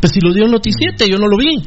pues 0.00 0.12
si 0.12 0.20
lo 0.20 0.32
dio 0.32 0.44
en 0.46 0.52
noticiete, 0.52 1.08
yo 1.10 1.16
no 1.18 1.26
lo 1.26 1.36
vi. 1.36 1.62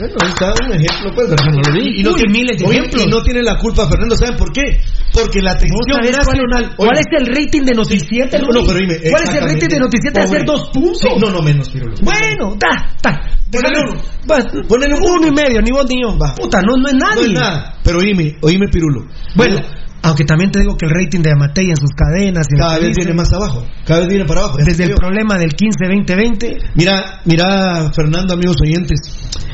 Bueno, 0.00 0.14
ahí 0.22 0.28
está 0.30 0.54
un 0.64 0.72
ejemplo, 0.72 1.10
pues. 1.14 1.28
No 1.28 1.72
vi. 1.74 2.00
Y 2.00 2.02
no, 2.02 2.10
Uy, 2.10 2.16
tiene, 2.16 2.32
miles 2.32 2.56
de 2.58 2.64
oye, 2.66 2.78
ejemplos. 2.78 3.04
y 3.04 3.10
no 3.10 3.22
tiene 3.22 3.42
la 3.42 3.58
culpa 3.58 3.86
Fernando, 3.88 4.16
¿saben 4.16 4.36
por 4.36 4.52
qué? 4.52 4.80
Porque 5.12 5.40
la 5.42 5.52
atención 5.52 5.78
¿Vos 5.86 5.96
sabés 5.96 6.16
cuál, 6.24 6.38
nacional... 6.38 6.74
cuál 6.76 6.98
es 6.98 7.06
el 7.18 7.26
rating 7.26 7.62
de 7.64 7.74
Noticiete? 7.74 8.38
No, 8.38 8.46
no, 8.48 8.60
pero 8.66 8.78
dime. 8.78 8.96
¿Cuál 9.10 9.22
es 9.24 9.34
el 9.34 9.42
rating 9.44 9.68
de 9.68 9.78
Noticiete 9.78 10.18
de 10.20 10.24
hacer 10.26 10.44
dos 10.46 10.70
puntos? 10.72 10.98
Sí, 11.00 11.08
no, 11.20 11.30
no, 11.30 11.42
menos, 11.42 11.68
Pirulo. 11.68 11.94
Bueno, 12.02 12.56
da, 12.58 12.94
da. 13.02 13.20
Ponele 13.50 13.80
uno. 13.90 14.00
Va, 14.30 14.38
Ponele 14.68 14.94
un 14.94 15.02
uno 15.02 15.26
y 15.26 15.32
medio, 15.32 15.60
ni 15.60 15.70
vos 15.72 15.84
ni 15.88 16.00
yo. 16.02 16.16
Va. 16.16 16.34
Puta, 16.34 16.60
no, 16.62 16.76
no 16.76 16.86
es 16.88 16.94
No 16.94 17.00
nadie. 17.10 17.26
es 17.26 17.32
nada. 17.32 17.74
Pero 17.82 17.98
oíme, 17.98 18.36
oíme, 18.42 18.68
Pirulo. 18.68 19.06
Bueno, 19.34 19.56
aunque 20.02 20.24
también 20.24 20.50
te 20.50 20.60
digo 20.60 20.76
que 20.76 20.86
el 20.86 20.92
rating 20.92 21.20
de 21.20 21.32
Amatei 21.32 21.68
en 21.68 21.76
sus 21.76 21.90
cadenas 21.90 22.46
en 22.50 22.58
cada 22.58 22.78
vez 22.78 22.96
viene 22.96 23.12
más 23.12 23.32
abajo. 23.32 23.66
Cada 23.84 24.00
vez 24.00 24.08
viene 24.08 24.24
para 24.24 24.40
abajo. 24.40 24.58
desde 24.58 24.84
el 24.84 24.94
problema 24.94 25.36
del 25.38 25.50
15-20-20. 25.50 26.70
Mira, 26.74 27.20
mira, 27.26 27.90
Fernando, 27.94 28.34
amigos 28.34 28.56
oyentes. 28.62 28.98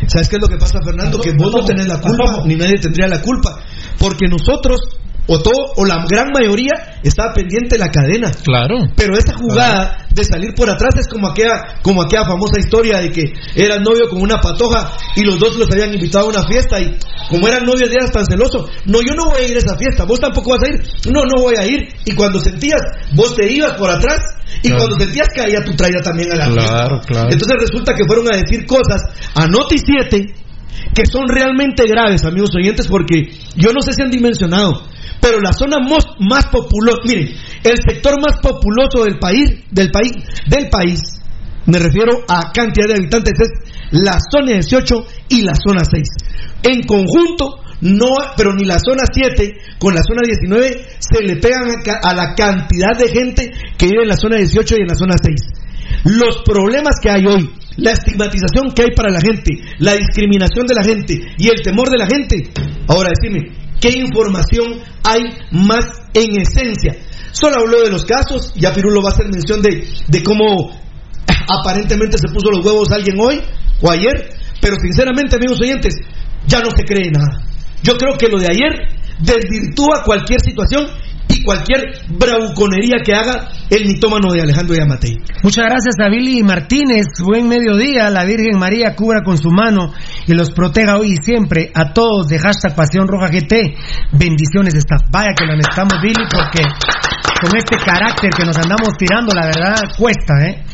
¿Sabes 0.06 0.28
qué 0.28 0.36
es 0.36 0.42
lo 0.42 0.48
que 0.48 0.56
pasa, 0.56 0.78
Fernando? 0.84 1.18
Que 1.20 1.32
vos 1.32 1.52
no 1.52 1.64
tenés 1.64 1.88
la 1.88 2.00
culpa, 2.00 2.42
ni 2.44 2.54
nadie 2.54 2.74
tendría 2.80 3.08
la 3.08 3.20
culpa. 3.20 3.58
Porque 3.98 4.26
nosotros, 4.28 4.80
o 5.28 5.38
todo, 5.42 5.72
o 5.76 5.84
la 5.84 6.04
gran 6.08 6.30
mayoría, 6.32 6.72
estaba 7.02 7.32
pendiente 7.34 7.76
de 7.76 7.78
la 7.78 7.88
cadena. 7.90 8.30
Claro. 8.44 8.76
Pero 8.96 9.16
esa 9.16 9.34
jugada 9.36 10.06
de 10.10 10.24
salir 10.24 10.54
por 10.54 10.70
atrás 10.70 10.94
es 10.98 11.08
como 11.08 11.28
aquella, 11.28 11.80
como 11.82 12.02
aquella 12.02 12.24
famosa 12.24 12.58
historia 12.58 12.98
de 13.00 13.10
que 13.10 13.32
era 13.54 13.78
novio 13.78 14.08
con 14.08 14.22
una 14.22 14.40
patoja 14.40 14.92
y 15.16 15.22
los 15.24 15.38
dos 15.38 15.56
los 15.56 15.70
habían 15.70 15.92
invitado 15.94 16.26
a 16.26 16.28
una 16.30 16.42
fiesta 16.46 16.80
y 16.80 16.96
como 17.28 17.48
eran 17.48 17.64
novios 17.66 17.90
ya 17.90 17.96
eras 18.00 18.12
tan 18.12 18.24
celoso. 18.24 18.68
No, 18.86 19.00
yo 19.02 19.14
no 19.14 19.26
voy 19.26 19.42
a 19.42 19.48
ir 19.48 19.56
a 19.56 19.58
esa 19.58 19.76
fiesta, 19.76 20.04
vos 20.04 20.20
tampoco 20.20 20.50
vas 20.50 20.62
a 20.62 20.68
ir. 20.68 20.80
No, 21.12 21.20
no 21.24 21.42
voy 21.42 21.54
a 21.58 21.66
ir. 21.66 21.80
Y 22.04 22.12
cuando 22.14 22.38
sentías, 22.38 22.80
vos 23.14 23.34
te 23.34 23.50
ibas 23.52 23.72
por 23.72 23.90
atrás 23.90 24.20
y 24.62 24.68
Claro. 24.68 24.76
cuando 24.86 25.04
sentías 25.04 25.28
caía 25.34 25.64
tu 25.64 25.74
traía 25.74 26.00
también 26.02 26.32
a 26.32 26.36
la 26.36 26.46
Claro, 26.46 26.88
fiesta. 27.00 27.06
claro. 27.06 27.28
Entonces 27.32 27.56
resulta 27.60 27.94
que 27.94 28.04
fueron 28.06 28.26
a 28.32 28.36
decir 28.36 28.64
cosas 28.66 29.02
a 29.34 29.46
Noti 29.48 29.76
7 29.78 30.34
que 30.94 31.04
son 31.06 31.24
realmente 31.28 31.84
graves, 31.86 32.24
amigos 32.24 32.50
oyentes, 32.54 32.86
porque 32.86 33.30
yo 33.56 33.72
no 33.72 33.80
sé 33.80 33.92
si 33.92 34.02
han 34.02 34.10
dimensionado, 34.10 34.82
pero 35.20 35.40
la 35.40 35.52
zona 35.52 35.78
más 35.80 36.46
populosa, 36.46 37.00
miren, 37.04 37.28
el 37.64 37.76
sector 37.88 38.20
más 38.20 38.38
populoso 38.40 39.04
del 39.04 39.18
país, 39.18 39.64
del 39.70 39.90
país, 39.90 40.12
del 40.46 40.68
país, 40.68 41.00
me 41.66 41.78
refiero 41.78 42.24
a 42.28 42.52
cantidad 42.52 42.88
de 42.88 42.94
habitantes, 42.94 43.32
es 43.40 43.50
la 43.90 44.18
zona 44.30 44.52
18 44.52 44.94
y 45.30 45.42
la 45.42 45.54
zona 45.54 45.82
6. 45.84 46.08
En 46.62 46.82
conjunto, 46.84 47.58
no, 47.80 48.08
pero 48.36 48.54
ni 48.54 48.64
la 48.64 48.78
zona 48.78 49.02
7 49.10 49.52
con 49.78 49.94
la 49.94 50.02
zona 50.02 50.22
19 50.24 50.86
se 50.98 51.22
le 51.22 51.36
pegan 51.36 51.62
a, 51.70 52.08
a 52.08 52.14
la 52.14 52.34
cantidad 52.34 52.96
de 52.96 53.08
gente 53.08 53.52
que 53.76 53.86
vive 53.86 54.02
en 54.02 54.08
la 54.08 54.16
zona 54.16 54.36
18 54.36 54.76
y 54.76 54.80
en 54.80 54.88
la 54.88 54.94
zona 54.94 55.14
6 55.20 55.56
los 56.04 56.42
problemas 56.44 57.00
que 57.00 57.10
hay 57.10 57.26
hoy, 57.26 57.50
la 57.76 57.92
estigmatización 57.92 58.72
que 58.74 58.82
hay 58.82 58.90
para 58.94 59.10
la 59.10 59.20
gente, 59.20 59.58
la 59.78 59.94
discriminación 59.94 60.66
de 60.66 60.74
la 60.74 60.84
gente 60.84 61.20
y 61.38 61.48
el 61.48 61.62
temor 61.62 61.90
de 61.90 61.98
la 61.98 62.06
gente. 62.06 62.50
Ahora 62.88 63.10
decime, 63.10 63.52
¿qué 63.80 63.90
información 63.98 64.80
hay 65.02 65.22
más 65.50 65.84
en 66.14 66.40
esencia? 66.40 66.96
Solo 67.32 67.56
habló 67.60 67.82
de 67.82 67.90
los 67.90 68.04
casos, 68.04 68.52
ya 68.54 68.72
Pirulo 68.72 69.02
va 69.02 69.10
a 69.10 69.12
hacer 69.12 69.26
mención 69.26 69.60
de, 69.60 69.86
de 70.08 70.22
cómo 70.22 70.70
aparentemente 71.48 72.18
se 72.18 72.28
puso 72.28 72.50
los 72.50 72.64
huevos 72.64 72.90
alguien 72.90 73.18
hoy 73.20 73.40
o 73.82 73.90
ayer, 73.90 74.34
pero 74.60 74.76
sinceramente, 74.80 75.36
amigos 75.36 75.60
oyentes, 75.60 75.94
ya 76.46 76.60
no 76.60 76.70
se 76.74 76.84
cree 76.84 77.10
nada. 77.10 77.44
Yo 77.82 77.96
creo 77.96 78.16
que 78.16 78.28
lo 78.28 78.38
de 78.38 78.46
ayer 78.50 78.72
desvirtúa 79.18 80.02
cualquier 80.04 80.40
situación 80.40 80.86
cualquier 81.46 81.94
bravuconería 82.10 82.98
que 83.04 83.14
haga 83.14 83.48
el 83.70 83.86
mitómano 83.86 84.32
de 84.32 84.42
Alejandro 84.42 84.74
Yamatei. 84.74 85.16
Muchas 85.42 85.64
gracias 85.64 85.94
a 86.02 86.10
Billy 86.10 86.42
Martínez. 86.42 87.06
Buen 87.24 87.48
mediodía. 87.48 88.10
La 88.10 88.24
Virgen 88.24 88.58
María 88.58 88.94
cubra 88.94 89.22
con 89.24 89.38
su 89.38 89.50
mano 89.50 89.94
y 90.26 90.34
los 90.34 90.50
proteja 90.50 90.98
hoy 90.98 91.12
y 91.12 91.24
siempre 91.24 91.70
a 91.72 91.92
todos 91.92 92.26
de 92.28 92.38
hashtag 92.38 92.74
Pasión 92.74 93.06
Roja 93.06 93.28
GT. 93.28 93.54
Bendiciones 94.12 94.74
de 94.74 94.80
staff. 94.80 95.08
Vaya 95.10 95.32
que 95.38 95.46
lo 95.46 95.56
necesitamos, 95.56 95.94
Billy, 96.02 96.26
porque 96.28 96.62
con 97.40 97.56
este 97.56 97.76
carácter 97.76 98.30
que 98.36 98.44
nos 98.44 98.56
andamos 98.56 98.88
tirando, 98.98 99.32
la 99.34 99.46
verdad, 99.46 99.76
cuesta, 99.96 100.34
¿eh? 100.44 100.64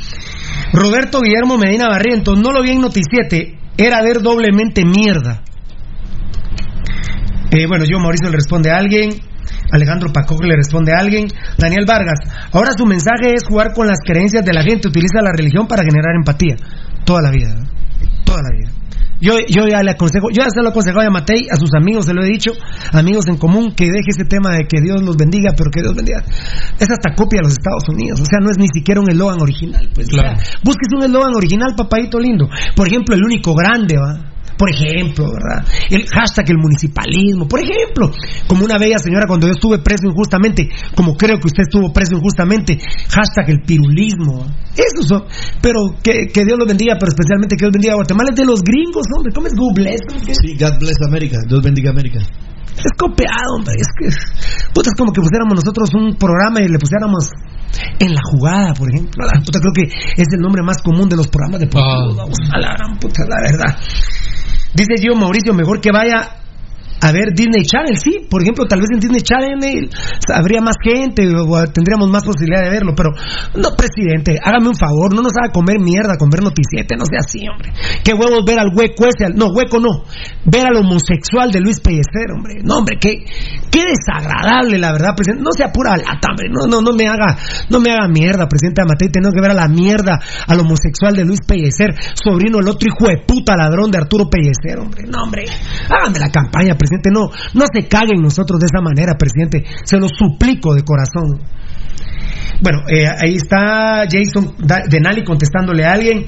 Roberto 0.73 1.21
Guillermo 1.21 1.59
Medina 1.59 1.89
Barrientos, 1.89 2.39
no 2.39 2.51
lo 2.51 2.63
vi 2.63 2.71
en 2.71 2.81
Noticiete, 2.81 3.59
era 3.77 4.03
ver 4.03 4.23
doblemente 4.23 4.85
mierda. 4.85 5.43
Eh, 7.51 7.67
bueno, 7.67 7.85
yo 7.85 7.99
Mauricio 7.99 8.31
le 8.31 8.37
responde 8.37 8.71
a 8.71 8.79
alguien. 8.79 9.11
Alejandro 9.73 10.13
Pacoque 10.13 10.47
le 10.47 10.57
responde 10.57 10.93
a 10.93 11.01
alguien. 11.01 11.27
Daniel 11.59 11.85
Vargas, 11.87 12.21
ahora 12.53 12.71
su 12.77 12.87
mensaje 12.87 13.33
es 13.35 13.45
jugar 13.49 13.73
con 13.75 13.87
las 13.87 13.99
creencias 14.07 14.45
de 14.45 14.53
la 14.53 14.63
gente, 14.63 14.89
utiliza 14.89 15.21
la 15.23 15.33
religión 15.37 15.67
para 15.67 15.83
generar 15.83 16.15
empatía. 16.15 16.57
Toda 17.05 17.23
la 17.23 17.31
vida, 17.31 17.51
¿eh? 17.51 18.09
toda 18.25 18.43
la 18.43 18.51
vida. 18.57 18.71
Yo, 19.21 19.35
yo 19.49 19.69
ya 19.71 19.85
le 19.85 19.93
aconsejo, 19.93 20.31
yo 20.31 20.43
ya 20.43 20.51
se 20.51 20.61
lo 20.61 20.67
he 20.67 20.71
aconsejado 20.71 21.07
a 21.07 21.11
Matei, 21.11 21.47
a 21.49 21.55
sus 21.55 21.71
amigos 21.79 22.07
se 22.07 22.13
lo 22.13 22.25
he 22.25 22.27
dicho, 22.27 22.51
amigos 22.93 23.29
en 23.29 23.37
común, 23.37 23.73
que 23.73 23.85
deje 23.85 24.11
ese 24.11 24.25
tema 24.25 24.51
de 24.51 24.67
que 24.67 24.81
Dios 24.83 25.01
los 25.01 25.17
bendiga, 25.17 25.53
pero 25.57 25.71
que 25.71 25.81
Dios 25.81 25.95
bendiga. 25.95 26.25
Es 26.81 26.91
hasta 26.91 27.15
copia 27.15 27.39
de 27.39 27.45
los 27.45 27.53
Estados 27.53 27.85
Unidos, 27.89 28.21
o 28.21 28.25
sea, 28.25 28.41
no 28.43 28.51
es 28.51 28.59
ni 28.59 28.67
siquiera 28.75 29.01
un 29.01 29.09
eslogan 29.09 29.41
original. 29.41 29.89
Pues, 29.95 30.09
o 30.09 30.11
sea, 30.11 30.23
Claro. 30.35 30.39
busques 30.65 30.89
un 30.97 31.05
eslogan 31.05 31.35
original, 31.37 31.73
papadito 31.77 32.19
lindo. 32.19 32.49
Por 32.75 32.89
ejemplo, 32.89 33.15
el 33.15 33.23
único 33.23 33.55
grande, 33.55 33.95
¿va? 33.97 34.32
Por 34.57 34.71
ejemplo, 34.71 35.27
¿verdad? 35.33 35.67
El 35.91 36.07
hashtag 36.07 36.51
el 36.51 36.59
municipalismo, 36.59 37.49
por 37.49 37.61
ejemplo, 37.61 38.11
como 38.47 38.65
una 38.65 38.79
bella 38.79 38.99
señora 38.99 39.27
cuando 39.27 39.47
yo 39.47 39.55
estuve 39.55 39.79
preso 39.79 40.07
injustamente, 40.07 40.69
como 40.95 41.17
creo 41.17 41.39
que 41.39 41.47
usted 41.47 41.65
estuvo 41.65 41.93
preso 41.93 42.17
injustamente, 42.17 42.79
hashtag 43.09 43.51
el 43.51 43.61
pirulismo. 43.63 44.47
Eso 44.75 45.03
son, 45.03 45.25
pero 45.61 45.95
que, 46.03 46.29
que 46.33 46.45
Dios 46.45 46.59
los 46.59 46.69
bendiga, 46.69 46.97
pero 46.99 47.11
especialmente 47.11 47.57
que 47.57 47.65
Dios 47.65 47.73
bendiga 47.73 47.95
a 47.95 47.97
Guatemala 47.97 48.31
es 48.31 48.37
de 48.37 48.47
los 48.47 48.63
gringos, 48.63 49.07
hombre, 49.15 49.33
¿cómo 49.35 49.47
es 49.47 49.55
Google? 49.55 49.97
Sí, 50.33 50.57
God 50.59 50.79
bless 50.79 50.97
America. 51.09 51.39
Dios 51.49 51.63
bendiga 51.63 51.91
América. 51.91 52.21
Es 52.77 52.93
copiado, 52.99 53.57
hombre. 53.57 53.75
Es 53.77 53.89
que. 53.99 54.09
Puta, 54.73 54.91
es 54.91 54.97
como 54.97 55.13
que 55.13 55.21
pusiéramos 55.21 55.55
nosotros 55.55 55.91
un 55.95 56.17
programa 56.17 56.61
y 56.63 56.69
le 56.69 56.79
pusiéramos 56.79 57.31
en 57.99 58.15
la 58.15 58.21
jugada, 58.25 58.75
por 58.75 58.89
ejemplo. 58.89 59.25
La 59.25 59.41
puta, 59.45 59.61
creo 59.61 59.73
que 59.73 59.83
es 59.93 60.29
el 60.33 60.41
nombre 60.41 60.63
más 60.63 60.83
común 60.83 61.09
de 61.09 61.17
los 61.17 61.29
programas 61.29 61.61
de. 61.61 61.69
Vamos 61.69 62.39
a 62.51 62.59
la 62.59 62.75
gran 62.75 62.99
puta, 62.99 63.23
la 63.29 63.37
verdad. 63.45 63.77
Dice 64.75 64.95
yo, 65.03 65.15
Mauricio, 65.15 65.53
mejor 65.55 65.81
que 65.81 65.93
vaya 65.93 66.42
a 67.03 67.13
ver 67.13 67.35
Disney 67.35 67.65
Channel, 67.65 67.99
sí, 67.99 68.27
por 68.31 68.43
ejemplo, 68.43 68.65
tal 68.67 68.81
vez 68.81 68.89
en 68.95 69.01
Disney 69.01 69.21
Channel 69.23 69.91
habría 70.33 70.61
más 70.61 70.77
gente 70.83 71.27
o 71.29 71.65
tendríamos 71.67 72.09
más 72.09 72.25
posibilidad 72.25 72.63
de 72.63 72.71
verlo, 72.71 72.95
pero 72.97 73.11
no, 73.57 73.75
presidente, 73.77 74.39
hágame 74.43 74.69
un 74.69 74.77
favor, 74.77 75.13
no 75.15 75.21
nos 75.23 75.33
haga 75.37 75.53
comer 75.53 75.79
mierda 75.81 76.17
con 76.17 76.31
ver 76.31 76.43
noticiete, 76.43 76.95
no 76.97 77.05
sea 77.05 77.19
así, 77.27 77.43
hombre. 77.49 77.73
Qué 78.05 78.15
huevos 78.15 78.45
ver 78.47 78.59
al 78.59 78.71
hueco 78.75 79.07
ese, 79.07 79.27
al- 79.27 79.35
no, 79.35 79.47
hueco 79.53 79.81
no, 79.81 80.05
ver 80.45 80.67
al 80.67 80.77
homosexual 80.77 81.51
de 81.51 81.61
Luis 81.61 81.81
Pellecer, 81.81 82.31
hombre, 82.35 82.55
no, 82.63 82.79
hombre, 82.79 82.97
qué, 83.01 83.25
qué 83.71 83.83
desagradable, 83.83 84.79
la 84.79 84.93
verdad, 84.93 85.15
presidente, 85.17 85.43
no 85.43 85.51
sea 85.57 85.73
pura 85.73 85.97
lata, 85.97 86.29
hombre, 86.31 86.47
no, 86.55 86.67
no, 86.71 86.81
no 86.81 86.95
me 86.97 87.09
haga, 87.09 87.37
no 87.69 87.81
me 87.81 87.91
haga 87.91 88.07
mierda, 88.09 88.47
presidente 88.49 88.83
Amatei, 88.83 89.09
tengo 89.11 89.31
que 89.33 89.41
ver 89.41 89.51
a 89.51 89.55
la 89.55 89.67
mierda 89.69 90.21
al 90.47 90.61
homosexual 90.61 91.17
de 91.17 91.25
Luis 91.25 91.41
Pellecer, 91.47 91.91
sobrino 92.15 92.59
el 92.61 92.69
otro 92.69 92.87
hijo 92.89 93.09
de 93.11 93.19
puta 93.27 93.57
ladrón 93.57 93.91
de 93.91 93.99
Arturo 93.99 94.31
Pellecer, 94.31 94.79
hombre, 94.79 95.03
no, 95.09 95.25
hombre, 95.25 95.45
háganme 95.91 96.19
la 96.21 96.31
campaña, 96.31 96.75
presidente, 96.77 96.92
no, 97.11 97.31
no 97.55 97.65
se 97.73 97.89
caguen 97.89 98.21
nosotros 98.23 98.61
de 98.61 98.67
esa 98.67 98.81
manera, 98.83 99.15
presidente, 99.15 99.65
se 99.85 99.99
lo 99.99 100.09
suplico 100.09 100.75
de 100.75 100.83
corazón. 100.83 101.41
Bueno, 102.61 102.79
eh, 102.89 103.07
ahí 103.07 103.37
está 103.37 104.05
Jason 104.11 104.55
Denali 104.89 105.25
contestándole 105.25 105.85
a 105.85 105.93
alguien. 105.93 106.27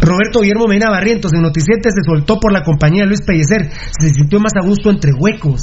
Roberto 0.00 0.40
Guillermo 0.40 0.66
Medina 0.66 0.90
Barrientos 0.90 1.32
en 1.32 1.42
Noticiete 1.42 1.90
se 1.90 2.02
soltó 2.04 2.38
por 2.38 2.52
la 2.52 2.62
compañía 2.62 3.02
de 3.02 3.08
Luis 3.08 3.22
Pellecer. 3.22 3.70
Se 3.98 4.10
sintió 4.10 4.38
más 4.38 4.52
a 4.60 4.64
gusto 4.64 4.90
entre 4.90 5.12
huecos. 5.12 5.60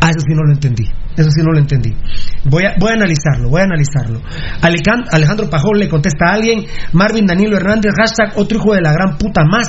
Ah, 0.00 0.10
eso 0.10 0.20
sí 0.20 0.34
no 0.34 0.42
lo 0.42 0.52
entendí. 0.52 0.84
Eso 1.16 1.30
sí 1.30 1.42
no 1.44 1.52
lo 1.52 1.58
entendí. 1.60 1.94
Voy 2.44 2.64
a, 2.64 2.74
analizarlo, 2.92 3.48
voy 3.48 3.60
a 3.60 3.64
analizarlo. 3.64 4.20
Alejandro 4.60 5.48
Pajol 5.48 5.78
le 5.78 5.88
contesta 5.88 6.30
a 6.30 6.34
alguien. 6.34 6.64
Marvin 6.92 7.26
Danilo 7.26 7.56
Hernández, 7.56 7.92
hashtag 7.96 8.32
otro 8.36 8.58
hijo 8.58 8.74
de 8.74 8.80
la 8.80 8.92
gran 8.92 9.16
puta 9.16 9.44
más. 9.44 9.68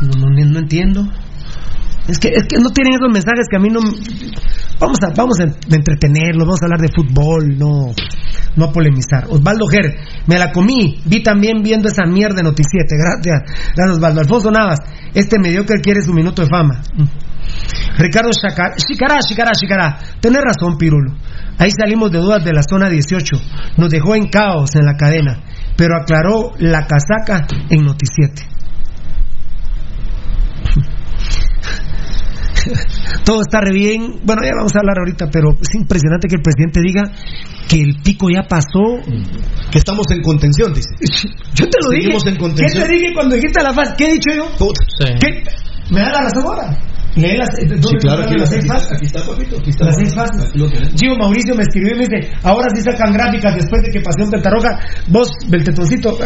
No, 0.00 0.20
no, 0.20 0.50
no 0.50 0.58
entiendo. 0.58 1.08
Es 2.08 2.18
que, 2.18 2.28
es 2.28 2.44
que 2.48 2.58
no 2.58 2.70
tienen 2.70 2.94
esos 2.94 3.08
mensajes 3.10 3.46
que 3.48 3.56
a 3.56 3.60
mí 3.60 3.68
no. 3.70 3.80
Vamos 4.78 4.98
a, 5.02 5.10
vamos 5.16 5.38
a 5.40 5.44
entretenerlos, 5.44 6.44
vamos 6.44 6.60
a 6.60 6.66
hablar 6.66 6.80
de 6.80 6.88
fútbol, 6.88 7.56
no, 7.56 7.94
no 8.56 8.64
a 8.64 8.72
polemizar. 8.72 9.24
Osvaldo 9.30 9.66
Ger, 9.66 9.96
me 10.26 10.38
la 10.38 10.52
comí, 10.52 11.00
vi 11.06 11.22
también 11.22 11.62
viendo 11.62 11.88
esa 11.88 12.04
mierda 12.04 12.36
de 12.36 12.42
Noticiete. 12.42 12.96
Gracias, 12.96 13.42
gracias 13.74 13.96
Osvaldo. 13.96 14.20
Alfonso 14.20 14.50
Navas, 14.50 14.80
este 15.14 15.38
mediocre 15.38 15.80
quiere 15.80 16.02
su 16.02 16.12
minuto 16.12 16.42
de 16.42 16.48
fama. 16.48 16.82
Mm. 16.94 17.04
Ricardo 17.98 18.30
Chacar, 18.32 18.74
Chicará, 18.76 19.20
Chicará, 19.20 19.52
Chicará. 19.52 19.98
Tenés 20.20 20.42
razón, 20.42 20.76
Pirulo. 20.76 21.14
Ahí 21.58 21.70
salimos 21.70 22.10
de 22.10 22.18
dudas 22.18 22.44
de 22.44 22.52
la 22.52 22.62
zona 22.62 22.90
18. 22.90 23.36
Nos 23.76 23.90
dejó 23.90 24.14
en 24.14 24.28
caos 24.28 24.74
en 24.74 24.84
la 24.84 24.96
cadena, 24.96 25.40
pero 25.76 25.96
aclaró 25.96 26.52
la 26.58 26.86
casaca 26.86 27.46
en 27.70 27.84
Noticiete. 27.84 28.53
Todo 33.24 33.40
está 33.42 33.60
re 33.60 33.72
bien. 33.72 34.20
Bueno, 34.24 34.42
ya 34.44 34.52
vamos 34.56 34.74
a 34.74 34.80
hablar 34.80 34.98
ahorita, 34.98 35.28
pero 35.30 35.50
es 35.60 35.74
impresionante 35.74 36.28
que 36.28 36.36
el 36.36 36.42
presidente 36.42 36.80
diga 36.80 37.02
que 37.68 37.80
el 37.80 37.96
pico 38.02 38.28
ya 38.30 38.42
pasó. 38.48 39.00
Que 39.70 39.78
estamos 39.78 40.06
en 40.10 40.22
contención, 40.22 40.72
dice. 40.72 40.90
Yo 41.54 41.68
te 41.68 41.78
lo 41.82 41.90
Seguimos 41.90 42.24
dije. 42.24 42.34
en 42.34 42.40
contención. 42.40 42.82
¿Qué 42.82 42.88
te 42.88 42.94
dije 42.94 43.14
cuando 43.14 43.34
dijiste 43.36 43.62
la 43.62 43.72
fase? 43.72 43.94
¿Qué 43.96 44.06
he 44.06 44.12
dicho 44.14 44.30
yo? 44.34 44.46
¿Qué? 45.20 45.44
¿Me 45.90 46.00
da 46.00 46.10
la 46.10 46.22
razón 46.22 46.44
ahora? 46.44 46.78
Lee 47.16 47.36
las, 47.36 47.48
¿dónde 47.58 47.82
Sí, 47.82 47.96
claro, 48.00 48.22
aquí, 48.24 48.34
las 48.38 48.48
seis 48.48 48.60
aquí- 48.64 48.68
fases? 48.68 48.92
aquí 48.96 49.06
está, 49.06 49.20
papito, 49.24 49.56
aquí 49.58 49.70
está. 49.70 49.84
Las 49.86 49.96
seis 49.96 50.14
fases. 50.14 50.44
Aquí. 50.50 50.96
Gio 50.98 51.16
Mauricio 51.16 51.54
me 51.54 51.62
escribió 51.62 51.92
y 51.94 51.98
me 51.98 52.06
dice, 52.08 52.32
ahora 52.42 52.66
sí 52.74 52.82
sacan 52.82 53.12
gráficas 53.12 53.54
después 53.56 53.82
de 53.82 53.90
que 53.92 54.00
pasó 54.00 54.24
en 54.24 54.30
Pentarroja. 54.30 54.78
Vos, 55.08 55.30
Beltetoncito, 55.48 56.16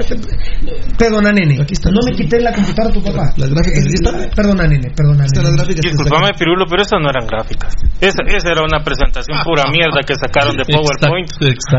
perdona 0.98 1.32
nene. 1.32 1.56
no 1.58 2.00
me 2.04 2.12
quité 2.16 2.40
la 2.40 2.52
computadora 2.52 2.90
a 2.90 2.92
tu 2.92 3.02
papá. 3.02 3.32
Las 3.36 3.50
gráficas 3.50 3.84
aquí 3.84 3.94
están. 3.94 4.14
Perdona 4.34 4.64
nene, 4.66 4.88
perdona 4.96 5.24
nene. 5.28 5.74
Disculpame, 5.74 6.32
Pirulo, 6.38 6.64
pero 6.68 6.82
eso 6.82 6.98
no 6.98 7.10
eran 7.10 7.26
gráficas. 7.26 7.74
Esa, 8.00 8.22
esa 8.26 8.48
era 8.52 8.62
una 8.62 8.82
presentación 8.82 9.38
pura 9.44 9.64
mierda 9.72 10.00
que 10.06 10.14
sacaron 10.14 10.56
de 10.56 10.64
PowerPoint. 10.64 11.28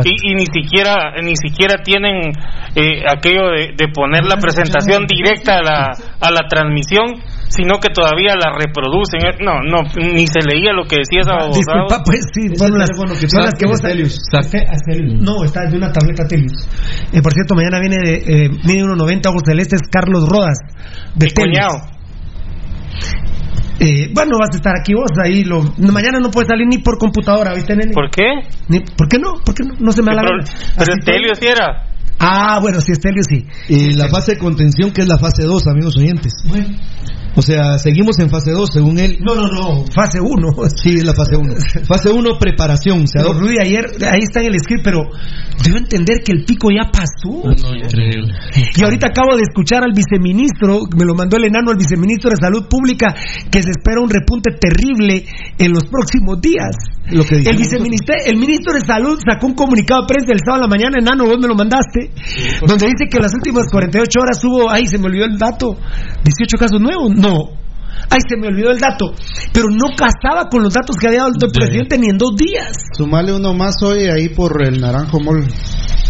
Y, 0.05 0.31
y 0.31 0.35
ni 0.35 0.45
siquiera 0.45 1.13
ni 1.21 1.33
siquiera 1.35 1.81
tienen 1.83 2.31
eh, 2.75 3.03
aquello 3.09 3.49
de, 3.55 3.73
de 3.75 3.87
poner 3.93 4.23
la 4.25 4.37
presentación 4.37 5.05
directa 5.07 5.57
a 5.57 5.61
la, 5.63 5.91
a 6.19 6.31
la 6.31 6.47
transmisión, 6.49 7.05
sino 7.49 7.79
que 7.81 7.89
todavía 7.89 8.33
la 8.39 8.53
reproducen. 8.57 9.19
Eh, 9.25 9.37
No, 9.43 9.59
no, 9.61 9.83
ni 10.15 10.25
se 10.27 10.39
leía 10.45 10.71
lo 10.73 10.85
que 10.85 10.97
decía 11.03 11.21
esa 11.21 11.33
babosada. 11.33 11.83
Disculpa, 11.83 12.03
pues 12.05 12.21
sí, 12.33 12.47
las, 12.77 12.89
que 13.19 13.27
son 13.29 13.41
las 13.43 13.55
que 13.55 13.65
vos 13.67 13.77
Stelius. 13.79 15.19
No, 15.21 15.43
está 15.43 15.65
de 15.65 15.75
una 15.77 15.91
tableta 15.91 16.25
Telius. 16.27 16.67
Eh, 17.11 17.21
por 17.21 17.33
cierto, 17.33 17.55
mañana 17.55 17.79
viene 17.79 17.97
de 17.99 18.15
eh, 18.45 18.49
mide 18.63 18.83
1.90 18.85 19.27
ojos 19.27 19.43
celestes 19.45 19.81
Carlos 19.91 20.23
Rodas 20.29 20.57
de 21.15 21.25
Mi 21.25 21.31
Telius. 21.31 21.57
cuñado. 21.59 21.99
Eh, 23.81 24.11
bueno, 24.13 24.37
vas 24.37 24.49
a 24.53 24.57
estar 24.57 24.73
aquí 24.77 24.93
vos 24.93 25.09
ahí. 25.23 25.43
Lo, 25.43 25.61
mañana 25.77 26.19
no 26.19 26.29
puedes 26.31 26.49
salir 26.49 26.67
ni 26.67 26.79
por 26.79 26.97
computadora, 26.97 27.53
¿viste, 27.53 27.75
nene? 27.75 27.93
¿Por 27.93 28.09
qué? 28.11 28.23
Ni- 28.67 28.81
¿Por 28.81 29.07
qué 29.07 29.17
no? 29.17 29.35
¿Por 29.43 29.55
qué 29.55 29.63
no? 29.63 29.73
No 29.79 29.91
se 29.91 30.01
me 30.03 30.13
la 30.13 30.21
Pero, 30.21 30.35
pero 30.77 31.35
sí 31.35 31.45
era. 31.47 31.85
Ah, 32.19 32.59
bueno, 32.61 32.81
sí, 32.81 32.91
Estelio 32.91 33.21
sí. 33.23 33.45
Y 33.69 33.93
la 33.93 34.09
fase 34.09 34.33
de 34.33 34.37
contención, 34.39 34.91
que 34.91 35.01
es 35.01 35.07
la 35.07 35.17
fase 35.17 35.43
2, 35.43 35.67
amigos 35.67 35.95
oyentes. 35.97 36.33
Bueno. 36.45 36.67
O 37.35 37.41
sea, 37.41 37.77
seguimos 37.77 38.19
en 38.19 38.29
fase 38.29 38.51
2, 38.51 38.69
según 38.71 38.99
él. 38.99 39.17
No, 39.21 39.35
no, 39.35 39.47
no, 39.47 39.85
fase 39.93 40.19
1. 40.19 40.29
Sí, 40.79 40.95
es 40.95 41.03
la 41.03 41.13
fase 41.13 41.35
1. 41.35 41.53
Fase 41.85 42.09
1, 42.09 42.39
preparación. 42.39 43.07
Se 43.07 43.19
Pero 43.19 43.33
Rudy, 43.33 43.57
ayer, 43.59 43.85
ahí 44.09 44.21
está 44.21 44.39
en 44.41 44.53
el 44.53 44.59
script, 44.59 44.83
pero 44.83 45.01
debo 45.63 45.77
entender 45.77 46.19
que 46.23 46.31
el 46.31 46.45
pico 46.45 46.69
ya 46.71 46.89
pasó. 46.89 47.43
No, 47.43 47.75
increíble. 47.75 48.33
Y 48.75 48.83
ahorita 48.83 49.07
acabo 49.07 49.35
de 49.35 49.43
escuchar 49.43 49.83
al 49.83 49.91
viceministro, 49.93 50.81
me 50.97 51.05
lo 51.05 51.15
mandó 51.15 51.37
el 51.37 51.45
enano, 51.45 51.71
al 51.71 51.77
viceministro 51.77 52.29
de 52.29 52.37
Salud 52.37 52.67
Pública, 52.69 53.13
que 53.51 53.61
se 53.61 53.71
espera 53.71 54.01
un 54.01 54.09
repunte 54.09 54.51
terrible 54.59 55.25
en 55.57 55.71
los 55.71 55.83
próximos 55.85 56.39
días. 56.41 56.75
Lo 57.11 57.25
que 57.25 57.37
El 57.37 57.57
viceministro, 57.57 58.15
el 58.25 58.37
ministro 58.37 58.73
de 58.73 58.81
Salud 58.81 59.19
sacó 59.19 59.47
un 59.47 59.55
comunicado 59.55 60.01
de 60.01 60.07
prensa 60.07 60.31
el 60.31 60.39
sábado 60.45 60.63
a 60.63 60.67
la 60.67 60.69
mañana, 60.69 60.97
enano, 60.99 61.25
vos 61.25 61.37
me 61.41 61.47
lo 61.47 61.55
mandaste, 61.55 62.11
donde 62.61 62.85
dice 62.85 63.09
que 63.09 63.17
en 63.17 63.23
las 63.23 63.33
últimas 63.33 63.65
48 63.71 64.19
horas 64.21 64.43
hubo, 64.43 64.69
ay, 64.69 64.85
se 64.85 64.99
me 64.99 65.07
olvidó 65.07 65.25
el 65.25 65.37
dato, 65.37 65.75
18 66.23 66.57
casos 66.57 66.79
nuevos. 66.79 67.18
No. 67.19 67.59
Ay, 68.09 68.19
se 68.27 68.37
me 68.37 68.47
olvidó 68.47 68.71
el 68.71 68.79
dato. 68.79 69.13
Pero 69.53 69.67
no 69.69 69.95
casaba 69.95 70.49
con 70.49 70.63
los 70.63 70.73
datos 70.73 70.95
que 70.99 71.07
había 71.07 71.19
dado 71.19 71.31
el 71.39 71.51
presidente 71.51 71.97
ni 71.97 72.09
en 72.09 72.17
dos 72.17 72.35
días. 72.35 72.71
Sumale 72.95 73.33
uno 73.33 73.53
más 73.53 73.75
hoy 73.83 74.05
ahí 74.05 74.29
por 74.29 74.61
el 74.65 74.79
Naranjo 74.79 75.19
Mall. 75.19 75.45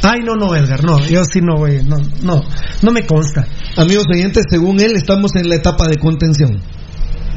Ay, 0.03 0.19
no, 0.23 0.35
no, 0.35 0.55
Edgar, 0.55 0.83
no, 0.83 0.99
yo 1.07 1.23
sí 1.25 1.41
no, 1.41 1.57
güey, 1.57 1.83
no, 1.83 1.97
no, 2.23 2.41
no 2.81 2.91
me 2.91 3.05
consta. 3.05 3.45
Amigos 3.75 4.05
oyentes, 4.13 4.45
según 4.49 4.79
él, 4.79 4.93
estamos 4.95 5.35
en 5.35 5.49
la 5.49 5.55
etapa 5.55 5.87
de 5.87 5.97
contención. 5.97 6.61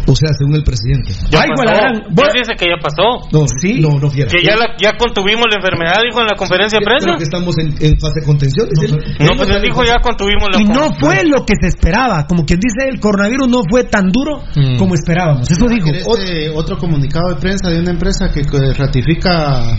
O 0.06 0.14
sea, 0.16 0.30
según 0.36 0.56
el 0.56 0.64
presidente. 0.64 1.12
Ya 1.30 1.42
Ay, 1.42 1.50
pasó. 1.56 1.72
Él 1.78 2.32
dice 2.34 2.54
que 2.58 2.66
ya 2.66 2.78
pasó. 2.82 3.28
No, 3.30 3.46
sí. 3.60 3.78
No, 3.80 3.98
no 4.00 4.10
fiera. 4.10 4.30
Que 4.30 4.42
ya, 4.42 4.56
la- 4.56 4.74
ya 4.80 4.96
contuvimos 4.98 5.46
la 5.50 5.56
enfermedad, 5.62 5.94
dijo 6.02 6.20
en 6.20 6.26
la 6.26 6.36
conferencia 6.36 6.78
de 6.80 6.84
prensa. 6.84 7.06
Creo 7.06 7.18
que 7.18 7.24
estamos 7.24 7.54
en, 7.58 7.68
en 7.78 7.94
fase 8.00 8.20
de 8.20 8.26
contención. 8.26 8.66
él. 8.82 8.98
No, 9.20 9.36
pues 9.36 9.48
él 9.50 9.62
dijo 9.62 9.84
ya 9.84 9.98
contuvimos 10.02 10.48
la 10.52 10.60
Y 10.60 10.64
no 10.64 10.90
fue 10.98 11.22
lo 11.24 11.44
que 11.46 11.54
se 11.60 11.68
esperaba. 11.68 12.26
Como 12.26 12.44
quien 12.44 12.58
dice, 12.60 12.88
el 12.90 12.98
coronavirus 13.00 13.48
no 13.48 13.60
fue 13.70 13.84
tan 13.84 14.10
duro 14.10 14.42
Mm. 14.56 14.76
como 14.78 14.94
esperábamos. 14.94 15.50
Eso 15.50 15.66
dijo. 15.68 15.88
Este, 15.90 16.50
otro 16.50 16.76
comunicado 16.78 17.28
de 17.30 17.36
prensa 17.36 17.70
de 17.70 17.80
una 17.80 17.90
empresa 17.90 18.30
que 18.32 18.42
ratifica. 18.76 19.76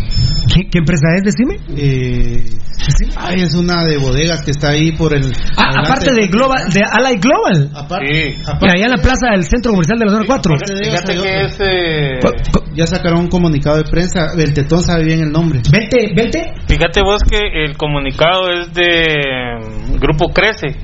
¿Qué, 0.53 0.69
qué 0.69 0.79
empresa 0.79 1.07
es? 1.17 1.23
Decime. 1.23 1.57
Eh, 1.77 2.45
ay, 3.17 3.41
es 3.41 3.53
una 3.55 3.83
de 3.83 3.97
bodegas 3.97 4.43
que 4.43 4.51
está 4.51 4.69
ahí 4.69 4.91
por 4.91 5.13
el. 5.13 5.31
Ah, 5.57 5.83
aparte 5.85 6.11
de 6.13 6.27
Global, 6.27 6.69
de 6.71 6.81
Ally 6.89 7.17
Global. 7.19 7.71
Aparte, 7.75 8.03
Sí. 8.13 8.35
Que 8.59 8.69
allá 8.69 8.85
en 8.85 8.91
la 8.91 8.97
plaza 9.01 9.31
del 9.31 9.43
centro 9.45 9.71
comercial 9.71 9.97
de 9.99 10.05
la 10.05 10.11
zona 10.13 10.25
4. 10.25 10.55
Fíjate 10.83 11.13
que 11.21 11.41
es. 11.41 11.59
eh, 11.59 12.19
Ya 12.75 12.87
sacaron 12.87 13.19
un 13.19 13.27
comunicado 13.27 13.77
de 13.77 13.83
prensa. 13.83 14.27
El 14.37 14.53
tetón 14.53 14.81
sabe 14.81 15.03
bien 15.03 15.21
el 15.21 15.31
nombre. 15.31 15.61
Vente, 15.71 16.13
vente. 16.15 16.53
Fíjate 16.67 17.01
vos 17.01 17.21
que 17.29 17.39
el 17.65 17.75
comunicado 17.77 18.49
es 18.49 18.73
de 18.73 19.57
mm, 19.61 19.99
Grupo 19.99 20.29
Crece. 20.29 20.77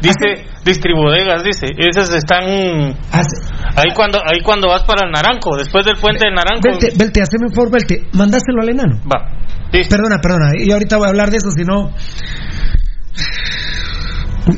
Dice 0.00 0.46
Distribudegas, 0.64 1.42
dice. 1.42 1.66
Esas 1.76 2.14
están 2.14 2.44
ahí 2.44 3.90
cuando 3.96 4.18
ahí 4.24 4.40
cuando 4.44 4.68
vas 4.68 4.84
para 4.84 5.06
el 5.06 5.12
Naranjo, 5.12 5.56
después 5.58 5.84
del 5.84 5.96
puente 5.96 6.28
de 6.28 6.34
Naranjo. 6.34 6.62
Vente, 6.62 6.92
vente, 6.96 7.20
haceme 7.20 7.46
un 7.48 7.54
favor, 7.54 7.72
vente. 7.72 8.06
Mandáselo 8.12 8.62
al 8.62 8.68
enano. 8.68 9.00
Va. 9.12 9.26
Perdona, 9.72 10.18
perdona. 10.22 10.52
Y 10.56 10.70
ahorita 10.70 10.96
voy 10.98 11.06
a 11.06 11.08
hablar 11.10 11.30
de 11.30 11.38
eso, 11.38 11.50
si 11.50 11.64
no. 11.64 11.90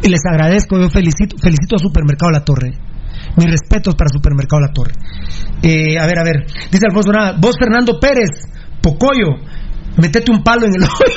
Y 0.03 0.09
les 0.09 0.21
agradezco, 0.31 0.79
yo 0.79 0.89
felicito, 0.91 1.37
felicito 1.43 1.77
a 1.77 1.79
Supermercado 1.79 2.31
La 2.31 2.45
Torre. 2.45 2.71
Mis 3.41 3.51
respetos 3.51 3.95
para 3.95 4.09
Supermercado 4.13 4.61
La 4.61 4.71
Torre. 4.73 4.93
Eh, 5.63 5.99
a 5.99 6.05
ver, 6.07 6.19
a 6.19 6.25
ver. 6.25 6.45
Dice 6.71 6.85
Alfonso 6.87 7.11
Nava, 7.11 7.33
vos 7.41 7.57
Fernando 7.59 7.99
Pérez, 7.99 8.29
Pocoyo, 8.83 9.29
metete 9.97 10.31
un 10.31 10.43
palo 10.43 10.67
en 10.67 10.73
el 10.77 10.83
ojo. 10.85 11.05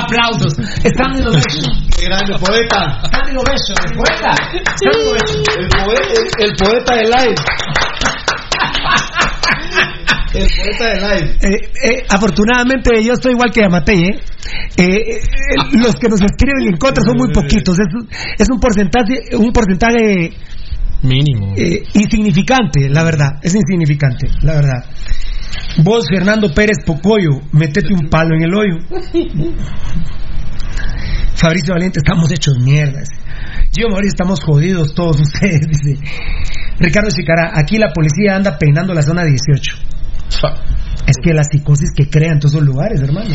Aplausos. 0.00 0.54
Están 0.84 1.16
en 1.16 1.24
los 1.24 1.36
Qué 1.96 2.04
grande 2.06 2.38
poeta. 2.38 3.00
Están 3.02 3.28
en 3.28 3.34
los 3.34 3.44
besos, 3.44 3.74
poeta. 3.96 4.30
Están 4.54 4.94
en 4.94 5.04
los 5.04 5.12
besos. 5.14 5.42
El, 5.58 5.68
poe- 5.68 6.12
el- 6.14 6.30
el 6.50 6.56
poeta 6.56 6.94
de 6.94 7.02
live. 7.04 7.34
El 10.34 10.46
poeta 10.46 10.84
de 10.88 11.00
live. 11.00 11.36
Eh, 11.40 11.70
eh, 11.84 12.06
afortunadamente 12.08 13.02
yo 13.02 13.14
estoy 13.14 13.32
igual 13.32 13.50
que 13.50 13.62
Yamatei, 13.62 14.02
¿eh? 14.04 14.20
Eh, 14.76 14.84
eh, 14.84 15.20
los 15.72 15.94
que 15.96 16.08
nos 16.08 16.20
escriben 16.20 16.68
en 16.68 16.76
contra 16.76 17.02
son 17.02 17.16
muy 17.16 17.32
poquitos. 17.32 17.78
Es, 17.78 17.86
es 18.38 18.48
un 18.50 18.60
porcentaje, 18.60 19.34
un 19.36 19.50
porcentaje 19.52 20.30
Mínimo. 21.02 21.54
eh, 21.56 21.82
insignificante, 21.94 22.88
la 22.90 23.02
verdad. 23.04 23.38
Es 23.42 23.54
insignificante, 23.54 24.28
la 24.42 24.54
verdad. 24.54 24.84
Vos, 25.82 26.06
Fernando 26.12 26.52
Pérez 26.54 26.78
Pocoyo, 26.84 27.40
metete 27.52 27.94
un 27.94 28.08
palo 28.10 28.34
en 28.36 28.42
el 28.42 28.54
hoyo. 28.54 28.76
Fabricio 31.36 31.72
Valiente, 31.72 32.00
estamos 32.00 32.30
hechos 32.32 32.58
mierdas. 32.58 33.08
Yo, 33.72 33.88
Mauricio, 33.88 34.08
estamos 34.08 34.40
jodidos 34.40 34.94
todos 34.94 35.20
ustedes, 35.20 35.60
dice. 35.68 36.00
Ricardo 36.78 37.10
Chicara, 37.10 37.52
aquí 37.54 37.76
la 37.76 37.92
policía 37.92 38.36
anda 38.36 38.56
peinando 38.58 38.94
la 38.94 39.02
zona 39.02 39.24
18. 39.24 39.76
Es 41.06 41.16
que 41.22 41.32
la 41.32 41.42
psicosis 41.42 41.90
que 41.96 42.08
crea 42.08 42.32
en 42.32 42.38
todos 42.38 42.54
esos 42.54 42.64
lugares, 42.64 43.00
hermano. 43.00 43.34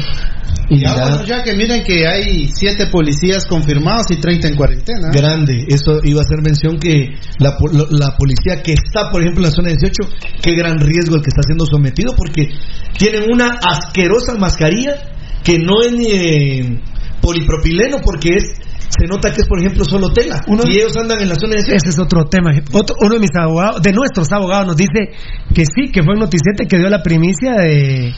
Y 0.69 0.79
ya, 0.79 0.93
bueno, 0.93 1.25
ya 1.25 1.43
que 1.43 1.53
miren 1.53 1.83
que 1.83 2.07
hay 2.07 2.47
siete 2.53 2.87
policías 2.87 3.45
confirmados 3.45 4.05
y 4.11 4.17
30 4.17 4.47
en 4.47 4.55
cuarentena. 4.55 5.09
Grande, 5.11 5.65
eso 5.67 5.99
iba 6.03 6.21
a 6.21 6.23
hacer 6.23 6.41
mención 6.41 6.79
que 6.79 7.09
la, 7.39 7.57
la 7.89 8.15
policía 8.15 8.61
que 8.63 8.73
está, 8.73 9.09
por 9.11 9.21
ejemplo, 9.21 9.43
en 9.43 9.49
la 9.49 9.55
zona 9.55 9.69
18, 9.69 9.93
qué 10.41 10.55
gran 10.55 10.79
riesgo 10.79 11.15
el 11.15 11.21
que 11.21 11.29
está 11.29 11.41
siendo 11.43 11.65
sometido, 11.65 12.15
porque 12.15 12.49
tienen 12.97 13.23
una 13.31 13.59
asquerosa 13.61 14.35
mascarilla 14.37 14.95
que 15.43 15.59
no 15.59 15.81
es 15.81 15.91
ni 15.91 16.11
de 16.11 16.79
polipropileno 17.21 17.97
porque 18.01 18.35
es 18.35 18.43
se 18.89 19.05
nota 19.07 19.31
que 19.31 19.41
es 19.41 19.47
por 19.47 19.59
ejemplo 19.59 19.83
solo 19.85 20.11
tela 20.13 20.41
y 20.67 20.77
ellos 20.77 20.95
andan 20.97 21.21
en 21.21 21.29
la 21.29 21.35
zona 21.35 21.53
de 21.55 21.61
Ese 21.75 21.89
es 21.89 21.99
otro 21.99 22.25
tema. 22.25 22.51
Otro- 22.73 22.95
uno 23.01 23.13
de 23.15 23.19
mis 23.19 23.35
abogados, 23.39 23.81
de 23.81 23.91
nuestros 23.93 24.31
abogados, 24.31 24.67
nos 24.67 24.77
dice 24.77 25.11
que 25.53 25.65
sí, 25.65 25.91
que 25.91 26.03
fue 26.03 26.13
el 26.13 26.19
noticiete 26.19 26.67
que 26.67 26.77
dio 26.77 26.89
la 26.89 27.01
primicia 27.01 27.53
de, 27.53 28.13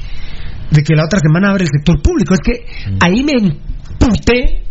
de 0.72 0.84
que 0.84 0.95
la 0.95 1.05
otra 1.05 1.20
semana 1.20 1.51
abre 1.51 1.63
el 1.63 1.70
sector 1.70 2.01
público. 2.01 2.34
Es 2.34 2.39
que 2.41 2.66
ahí 2.99 3.24
me 3.24 3.34
emputé, 3.34 4.63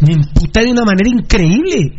me 0.00 0.14
emputé 0.14 0.64
de 0.64 0.70
una 0.72 0.84
manera 0.84 1.08
increíble. 1.08 1.92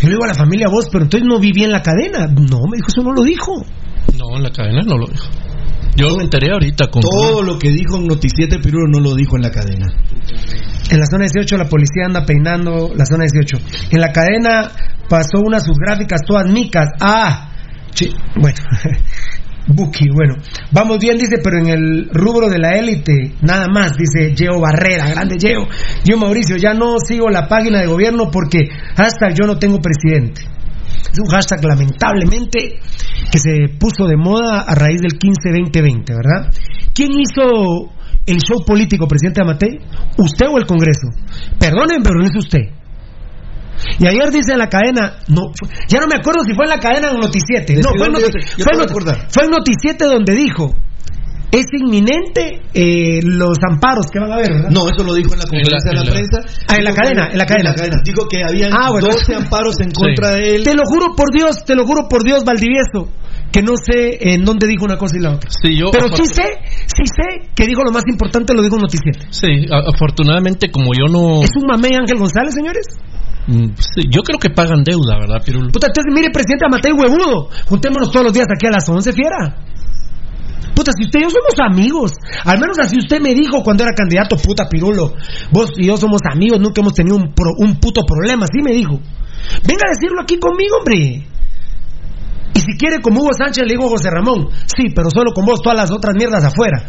Yo 0.00 0.08
le 0.08 0.14
digo 0.14 0.24
a 0.24 0.28
la 0.28 0.34
familia 0.34 0.66
vos, 0.70 0.86
pero 0.90 1.04
entonces 1.04 1.26
no 1.26 1.38
viví 1.38 1.62
en 1.64 1.70
la 1.72 1.80
cadena. 1.80 2.26
No, 2.26 2.58
me 2.70 2.76
dijo, 2.76 2.88
eso 2.88 3.02
no 3.02 3.12
lo 3.12 3.22
dijo. 3.22 3.52
No, 4.18 4.38
la 4.38 4.50
cadena 4.50 4.82
no 4.84 4.98
lo 4.98 5.06
dijo. 5.06 5.26
Yo 5.96 6.16
me 6.16 6.24
enteré 6.24 6.50
ahorita 6.52 6.88
con. 6.90 7.02
todo 7.02 7.42
lo 7.42 7.58
que 7.58 7.70
dijo 7.70 7.96
en 7.96 8.06
Noticiete 8.06 8.58
Pirulo 8.58 8.88
no 8.88 9.00
lo 9.00 9.14
dijo 9.14 9.36
en 9.36 9.42
la 9.42 9.50
cadena 9.50 9.86
En 10.90 10.98
la 10.98 11.06
zona 11.06 11.24
18 11.26 11.56
la 11.56 11.66
policía 11.68 12.06
anda 12.06 12.24
peinando 12.26 12.92
la 12.96 13.04
zona 13.06 13.24
18. 13.30 13.56
En 13.90 14.00
la 14.00 14.10
cadena 14.12 14.70
pasó 15.08 15.38
unas 15.44 15.64
sus 15.64 15.76
gráficas 15.78 16.20
todas 16.26 16.50
micas. 16.50 16.88
Ah, 17.00 17.50
chi- 17.92 18.14
bueno. 18.36 18.56
Buki, 19.66 20.08
bueno. 20.12 20.34
Vamos 20.72 20.98
bien, 20.98 21.16
dice, 21.16 21.36
pero 21.42 21.58
en 21.58 21.68
el 21.68 22.10
rubro 22.12 22.50
de 22.50 22.58
la 22.58 22.72
élite, 22.76 23.32
nada 23.40 23.66
más, 23.66 23.92
dice 23.96 24.34
Geo 24.36 24.60
Barrera, 24.60 25.08
grande 25.08 25.36
Geo. 25.40 25.66
Yo, 26.04 26.18
Mauricio, 26.18 26.56
ya 26.58 26.74
no 26.74 26.96
sigo 26.98 27.30
la 27.30 27.48
página 27.48 27.80
de 27.80 27.86
gobierno 27.86 28.30
porque 28.30 28.68
hasta 28.96 29.30
yo 29.30 29.46
no 29.46 29.56
tengo 29.58 29.78
presidente. 29.80 30.42
Es 31.12 31.18
un 31.18 31.26
hashtag 31.28 31.64
lamentablemente 31.64 32.78
que 33.30 33.38
se 33.38 33.68
puso 33.78 34.06
de 34.06 34.16
moda 34.16 34.60
a 34.60 34.74
raíz 34.74 34.98
del 35.00 35.18
15-2020, 35.18 36.04
¿verdad? 36.08 36.52
¿Quién 36.94 37.10
hizo 37.12 37.90
el 38.26 38.38
show 38.38 38.64
político, 38.64 39.06
presidente 39.06 39.42
Amatei? 39.42 39.78
¿Usted 40.18 40.46
o 40.50 40.58
el 40.58 40.66
Congreso? 40.66 41.08
Perdonen, 41.58 42.02
pero 42.02 42.18
lo 42.18 42.24
hizo 42.24 42.38
usted. 42.38 42.60
Y 43.98 44.06
ayer 44.06 44.30
dice 44.30 44.52
en 44.52 44.58
la 44.58 44.68
cadena, 44.68 45.14
no, 45.28 45.42
ya 45.88 45.98
no 46.00 46.06
me 46.06 46.14
acuerdo 46.20 46.42
si 46.46 46.54
fue 46.54 46.64
en 46.64 46.70
la 46.70 46.78
cadena 46.78 47.10
o 47.10 47.14
en 47.14 47.20
Noticiete. 47.20 47.74
No, 47.74 47.90
fue 47.96 48.06
en, 48.06 48.12
yo 48.14 48.18
Noti- 48.20 48.40
sé, 48.40 48.56
yo 48.58 48.64
fue 48.64 48.72
en 48.74 48.78
Noti- 48.80 49.50
Noticiete 49.50 50.04
donde 50.04 50.34
dijo, 50.34 50.74
es 51.54 51.66
inminente 51.78 52.60
eh, 52.74 53.20
los 53.22 53.56
amparos 53.70 54.06
que 54.12 54.18
van 54.18 54.32
a 54.32 54.34
haber, 54.34 54.52
¿verdad? 54.52 54.70
No, 54.70 54.88
eso 54.90 55.04
lo 55.04 55.14
dijo 55.14 55.32
en 55.34 55.38
la 55.38 55.46
conferencia 55.46 55.90
de 55.90 55.96
la, 55.96 56.02
prensa. 56.10 56.38
Ah, 56.68 56.76
en 56.76 56.84
la 56.84 56.92
cadena, 56.92 57.26
que- 57.28 57.32
en 57.32 57.38
la 57.38 57.46
cadena. 57.46 57.96
Dijo 58.04 58.26
que 58.28 58.42
habían 58.42 58.72
Ah, 58.72 58.90
bueno. 58.90 59.06
12 59.08 59.34
amparos 59.34 59.78
en 59.80 59.90
contra 59.92 60.30
de 60.32 60.56
él. 60.56 60.64
Te 60.64 60.74
lo 60.74 60.82
juro 60.84 61.14
por 61.16 61.32
Dios, 61.32 61.64
te 61.64 61.74
lo 61.76 61.86
juro 61.86 62.08
por 62.08 62.24
Dios, 62.24 62.44
Valdivieso, 62.44 63.08
que 63.52 63.62
no 63.62 63.74
sé 63.76 64.18
en 64.34 64.44
dónde 64.44 64.66
dijo 64.66 64.84
una 64.84 64.96
cosa 64.98 65.16
y 65.16 65.20
la 65.22 65.34
otra. 65.34 65.48
Sí, 65.50 65.78
yo. 65.78 65.86
Pero 65.92 66.08
sí 66.16 66.26
sé, 66.26 66.42
sí 66.86 67.04
sé 67.06 67.48
que 67.54 67.66
dijo 67.66 67.82
lo 67.84 67.92
más 67.92 68.02
importante, 68.08 68.52
lo 68.54 68.62
dijo 68.62 68.74
en 68.76 68.82
Noticiete. 68.82 69.20
Sí, 69.30 69.46
afortunadamente, 69.70 70.70
como 70.70 70.90
yo 70.92 71.06
no. 71.10 71.42
¿Es 71.42 71.50
un 71.56 71.66
mamé 71.68 71.96
Ángel 71.96 72.18
González, 72.18 72.54
señores? 72.54 72.84
Mm, 73.46 73.74
sí, 73.76 74.02
yo 74.10 74.22
creo 74.22 74.38
que 74.38 74.48
pagan 74.50 74.82
deuda, 74.82 75.18
¿verdad, 75.20 75.42
Pirulo? 75.44 75.70
Puta, 75.70 75.86
entonces 75.88 76.12
mire, 76.14 76.30
presidente 76.32 76.64
Amatei 76.66 76.92
huevudo, 76.92 77.50
juntémonos 77.66 78.10
todos 78.10 78.24
los 78.24 78.32
días 78.32 78.46
aquí 78.50 78.66
a 78.66 78.70
las 78.70 78.88
11, 78.88 79.12
fiera. 79.12 79.54
Puta, 80.74 80.90
si 80.96 81.04
usted 81.04 81.20
y 81.20 81.22
yo 81.22 81.30
somos 81.30 81.54
amigos, 81.70 82.12
al 82.44 82.58
menos 82.58 82.76
así 82.80 82.98
usted 82.98 83.20
me 83.20 83.34
dijo 83.34 83.62
cuando 83.62 83.84
era 83.84 83.92
candidato, 83.94 84.36
puta 84.36 84.68
Pirulo, 84.68 85.14
vos 85.52 85.70
y 85.76 85.86
yo 85.86 85.96
somos 85.96 86.20
amigos, 86.30 86.58
nunca 86.60 86.80
hemos 86.80 86.94
tenido 86.94 87.16
un, 87.16 87.32
pro- 87.32 87.54
un 87.58 87.78
puto 87.78 88.02
problema, 88.04 88.44
así 88.44 88.60
me 88.62 88.72
dijo. 88.72 88.98
Venga 89.64 89.82
a 89.86 89.90
decirlo 89.90 90.22
aquí 90.22 90.38
conmigo, 90.38 90.78
hombre. 90.78 91.26
Y 92.56 92.60
si 92.60 92.76
quiere 92.78 93.00
como 93.02 93.20
Hugo 93.20 93.30
Sánchez, 93.36 93.64
le 93.66 93.74
digo 93.74 93.88
José 93.88 94.10
Ramón, 94.10 94.48
sí, 94.66 94.84
pero 94.94 95.10
solo 95.10 95.32
con 95.32 95.44
vos 95.44 95.60
todas 95.62 95.76
las 95.76 95.90
otras 95.90 96.14
mierdas 96.16 96.44
afuera. 96.44 96.84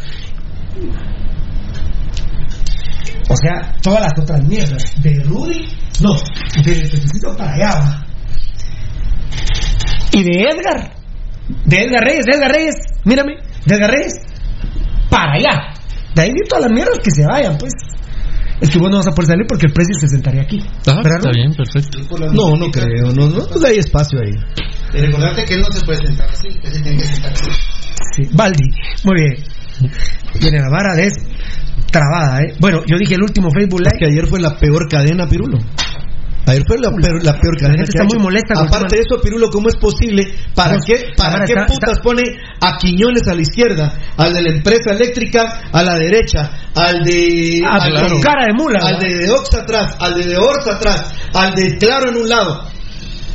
O 3.29 3.35
sea, 3.35 3.75
todas 3.81 4.01
las 4.01 4.11
otras 4.21 4.47
mierdas. 4.47 4.83
De 5.01 5.23
Rudy, 5.23 5.67
no, 6.01 6.13
de 6.63 6.63
Pepecito 6.63 7.35
para 7.35 7.53
allá. 7.53 8.05
Y 10.11 10.23
de 10.23 10.43
Edgar, 10.43 10.94
de 11.65 11.77
Edgar 11.83 12.03
Reyes, 12.03 12.25
de 12.25 12.37
Edgar 12.37 12.51
Reyes, 12.51 12.75
mírame, 13.03 13.33
de 13.65 13.75
Edgar 13.75 13.91
Reyes, 13.91 14.13
para 15.09 15.33
allá. 15.33 15.73
De 16.15 16.21
ahí 16.21 16.29
de 16.29 16.47
todas 16.47 16.65
las 16.65 16.71
mierdas 16.73 16.99
que 16.99 17.11
se 17.11 17.25
vayan, 17.25 17.57
pues. 17.57 17.73
Es 18.61 18.69
que 18.69 18.79
vos 18.79 18.89
no 18.89 18.97
vas 18.97 19.07
a 19.07 19.11
poder 19.11 19.27
salir 19.27 19.45
porque 19.47 19.67
el 19.67 19.73
precio 19.73 19.93
se 19.99 20.07
sentaría 20.07 20.41
aquí. 20.41 20.59
Ah, 20.87 21.01
¿Verdad, 21.03 21.17
está 21.19 21.31
bien, 21.31 21.53
perfecto. 21.53 21.99
No, 22.31 22.55
no 22.55 22.71
creo. 22.71 23.11
No, 23.13 23.27
no, 23.27 23.45
pues 23.47 23.63
hay 23.65 23.77
espacio 23.79 24.19
ahí. 24.19 24.31
Y 24.93 24.97
recordarte 25.05 25.43
que 25.43 25.55
él 25.55 25.61
no 25.61 25.71
se 25.73 25.85
puede 25.85 25.97
sentar 26.07 26.29
así, 26.29 26.47
se 26.63 26.81
tiene 26.81 26.97
que 26.97 27.03
sentar 27.03 27.33
así. 27.33 27.49
Sí, 28.15 28.29
Baldi, 28.33 28.69
muy 29.03 29.15
bien. 29.21 29.43
Viene 30.39 30.59
la 30.61 30.69
vara 30.69 30.95
de 30.95 31.07
es 31.07 31.13
trabada, 31.91 32.39
¿eh? 32.43 32.53
Bueno, 32.59 32.81
yo 32.87 32.97
dije 32.97 33.15
el 33.15 33.23
último 33.23 33.49
Facebook 33.51 33.81
Es 33.81 33.87
Live. 33.93 33.99
que 33.99 34.05
ayer 34.05 34.27
fue 34.27 34.39
la 34.39 34.57
peor 34.57 34.87
cadena, 34.89 35.27
Pirulo. 35.27 35.57
Fue 36.67 36.77
la 36.77 36.89
peor, 36.91 37.23
la 37.23 37.33
peor 37.39 37.57
cadena. 37.57 37.77
gente 37.77 37.91
que 37.91 37.97
está 37.97 38.03
ha 38.03 38.05
muy 38.05 38.15
hecho. 38.15 38.23
molesta 38.23 38.53
Aparte 38.61 38.95
de 38.95 39.01
eso, 39.01 39.21
Pirulo, 39.21 39.49
¿cómo 39.49 39.67
es 39.69 39.75
posible? 39.77 40.23
¿Para 40.53 40.77
qué, 40.85 41.13
para 41.17 41.45
qué 41.45 41.53
putas 41.67 41.99
pone 42.03 42.21
a 42.61 42.77
Quiñones 42.77 43.27
a 43.27 43.33
la 43.35 43.41
izquierda, 43.41 43.93
al 44.17 44.33
de 44.33 44.41
la 44.43 44.49
empresa 44.51 44.91
eléctrica 44.91 45.61
a 45.71 45.83
la 45.83 45.95
derecha, 45.95 46.51
al 46.75 47.03
de. 47.03 47.61
Ah, 47.65 47.79
al 47.81 47.91
de- 47.93 48.21
cara 48.21 48.45
de 48.45 48.53
mula, 48.53 48.79
Al 48.83 48.93
¿no? 48.93 48.99
de 48.99 49.13
Deox 49.25 49.53
atrás, 49.55 49.95
al 49.99 50.13
de 50.15 50.25
Deorza 50.27 50.75
atrás, 50.75 51.13
al 51.33 51.53
de 51.55 51.77
Claro 51.77 52.09
en 52.09 52.17
un 52.17 52.29
lado. 52.29 52.69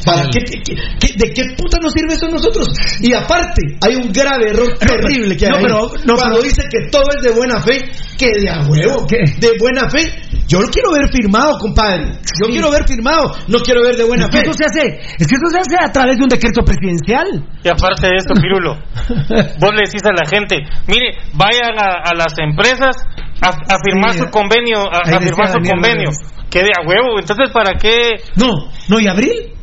¿Para 0.05 0.22
qué, 0.32 0.40
qué- 0.44 0.62
qué- 0.62 1.12
¿De 1.16 1.30
qué 1.34 1.42
puta 1.57 1.78
nos 1.80 1.92
sirve 1.92 2.14
eso 2.14 2.26
a 2.26 2.30
nosotros? 2.30 2.68
Y 3.01 3.12
aparte, 3.12 3.62
hay 3.86 3.96
un 3.96 4.11
grave 4.12 4.51
error 4.51 4.78
terrible 4.78 5.36
que 5.36 5.46
hay 5.46 5.53
no, 5.53 5.59
pero- 5.61 5.90
no, 6.07 6.14
Cuando 6.16 6.36
pero- 6.36 6.42
dice 6.42 6.62
que 6.70 6.88
todo 6.90 7.03
es 7.16 7.22
de 7.22 7.30
buena 7.32 7.61
fe, 7.61 7.78
que 8.16 8.28
de 8.40 8.48
a 8.51 8.61
huevo, 8.66 9.07
¿Qué? 9.07 9.18
de 9.38 9.59
buena 9.59 9.88
fe. 9.90 10.01
Yo 10.48 10.61
lo 10.61 10.68
quiero 10.68 10.90
ver 10.92 11.09
firmado, 11.12 11.59
compadre. 11.59 12.07
Yo 12.40 12.46
Sí. 12.46 12.53
quiero 12.53 12.70
ver 12.70 12.86
firmado, 12.86 13.32
no 13.48 13.59
quiero 13.61 13.82
ver 13.82 13.96
de 13.96 14.05
buena 14.05 14.24
Es 14.24 14.30
que 14.30 14.38
fe. 14.38 14.42
eso 14.44 14.53
se 14.55 14.64
hace, 14.64 14.86
es 15.18 15.26
que 15.28 15.34
eso 15.36 15.46
se 15.51 15.59
hace 15.59 15.76
a 15.80 15.92
través 15.92 16.16
de 16.16 16.22
un 16.24 16.28
decreto 16.28 16.62
presidencial. 16.64 17.26
Y 17.62 17.68
aparte 17.68 18.07
de 18.09 18.16
eso, 18.16 18.34
Pirulo, 18.40 18.74
vos 19.61 19.70
le 19.74 19.82
decís 19.84 20.03
a 20.05 20.12
la 20.12 20.28
gente, 20.28 20.57
mire, 20.88 21.18
vayan 21.34 21.76
a, 21.78 22.11
a 22.11 22.14
las 22.16 22.34
empresas 22.38 22.96
a, 23.42 23.48
a 23.48 23.76
firmar 23.84 24.12
Sí, 24.12 24.18
su 24.18 24.30
convenio, 24.30 24.80
a, 24.90 25.05
firmar 25.20 25.48
su 25.48 25.55
Daniel 25.55 25.72
convenio. 25.74 26.11
Que 26.51 26.61
de 26.64 26.70
a 26.76 26.80
huevo, 26.86 27.18
entonces 27.20 27.51
¿para 27.53 27.78
qué? 27.78 28.16
No, 28.36 28.51
no, 28.88 28.98
¿y 29.01 29.07
abril? 29.07 29.55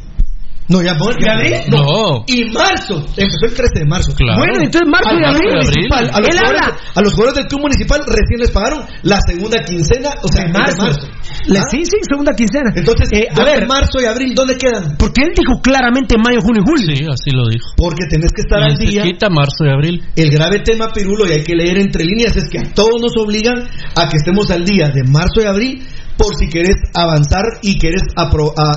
No, 0.69 0.81
ya, 0.81 0.93
no, 0.95 1.05
¿Y 1.17 1.29
abril? 1.29 1.53
No. 1.71 2.23
Y 2.27 2.43
marzo, 2.51 2.99
empezó 3.15 3.45
el 3.47 3.53
13 3.53 3.79
de 3.79 3.85
marzo. 3.87 4.11
Claro. 4.15 4.37
Bueno, 4.39 4.59
entonces 4.63 4.89
marzo 4.89 5.09
y 5.15 5.23
abril. 5.23 5.23
marzo 5.23 5.37
abril. 5.39 5.87
municipal, 5.87 6.03
a 6.11 6.19
los, 6.19 6.27
Él 6.27 6.37
jugadores, 6.37 6.61
habla. 6.61 6.77
a 6.95 7.01
los 7.01 7.13
jugadores 7.13 7.35
del 7.37 7.47
club 7.47 7.61
municipal 7.61 7.99
recién 8.05 8.39
les 8.39 8.51
pagaron 8.51 8.79
la 9.03 9.19
segunda 9.27 9.63
quincena, 9.63 10.09
o 10.23 10.27
sea, 10.27 10.43
de 10.43 10.51
de 10.51 10.53
marzo. 10.59 11.07
Le- 11.47 11.59
¿Ah? 11.59 11.63
Sí, 11.71 11.79
sí, 11.85 11.97
segunda 12.03 12.33
quincena. 12.35 12.69
Entonces, 12.75 13.07
Eh, 13.13 13.27
a 13.31 13.35
¿dónde 13.35 13.51
ver, 13.51 13.67
marzo 13.67 14.01
y 14.01 14.05
abril, 14.05 14.35
¿dónde 14.35 14.57
quedan? 14.57 14.95
porque 14.99 15.21
él 15.23 15.31
dijo 15.35 15.61
claramente 15.61 16.15
mayo, 16.17 16.41
junio 16.41 16.61
y 16.61 16.67
julio. 16.67 16.95
Sí, 16.95 17.03
así 17.07 17.31
lo 17.31 17.47
dijo. 17.47 17.67
Porque 17.77 18.03
tenés 18.09 18.31
que 18.35 18.41
estar 18.41 18.59
al 18.61 18.75
se 18.75 18.85
día. 18.85 19.03
quita 19.03 19.29
marzo 19.29 19.63
y 19.63 19.69
abril. 19.69 20.03
El 20.15 20.29
grave 20.31 20.59
tema, 20.59 20.91
Pirulo, 20.91 21.25
y 21.27 21.31
hay 21.31 21.43
que 21.43 21.55
leer 21.55 21.77
entre 21.79 22.03
líneas, 22.03 22.35
es 22.35 22.49
que 22.49 22.59
a 22.59 22.63
todos 22.73 22.99
nos 23.01 23.15
obligan 23.17 23.55
a 23.95 24.09
que 24.09 24.17
estemos 24.17 24.51
al 24.51 24.65
día 24.65 24.89
de 24.89 25.03
marzo 25.03 25.39
y 25.41 25.45
abril 25.45 25.87
por 26.17 26.35
si 26.37 26.49
querés 26.49 26.75
avanzar 26.93 27.45
y 27.61 27.77
querés 27.77 28.01
a, 28.15 28.29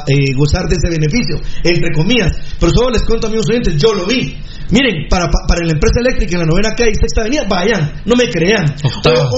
eh, 0.07 0.35
gozar 0.37 0.69
de 0.69 0.77
ese 0.77 0.91
beneficio, 0.91 1.41
entre 1.65 1.93
comillas. 1.93 2.33
Pero 2.59 2.73
solo 2.73 2.91
les 2.91 3.03
cuento, 3.05 3.27
amigos 3.27 3.47
oyentes, 3.49 3.77
yo 3.77 3.95
lo 3.95 4.07
vi. 4.07 4.37
Miren, 4.71 5.09
para, 5.09 5.27
pa- 5.27 5.47
para 5.49 5.65
la 5.67 5.73
empresa 5.73 6.01
eléctrica 6.01 6.35
en 6.35 6.41
la 6.41 6.47
novena 6.47 6.71
calle 6.77 6.93
y 6.93 6.95
sexta 6.95 7.23
avenida, 7.23 7.43
vayan, 7.49 8.03
no 8.05 8.15
me 8.17 8.29
crean. 8.31 8.65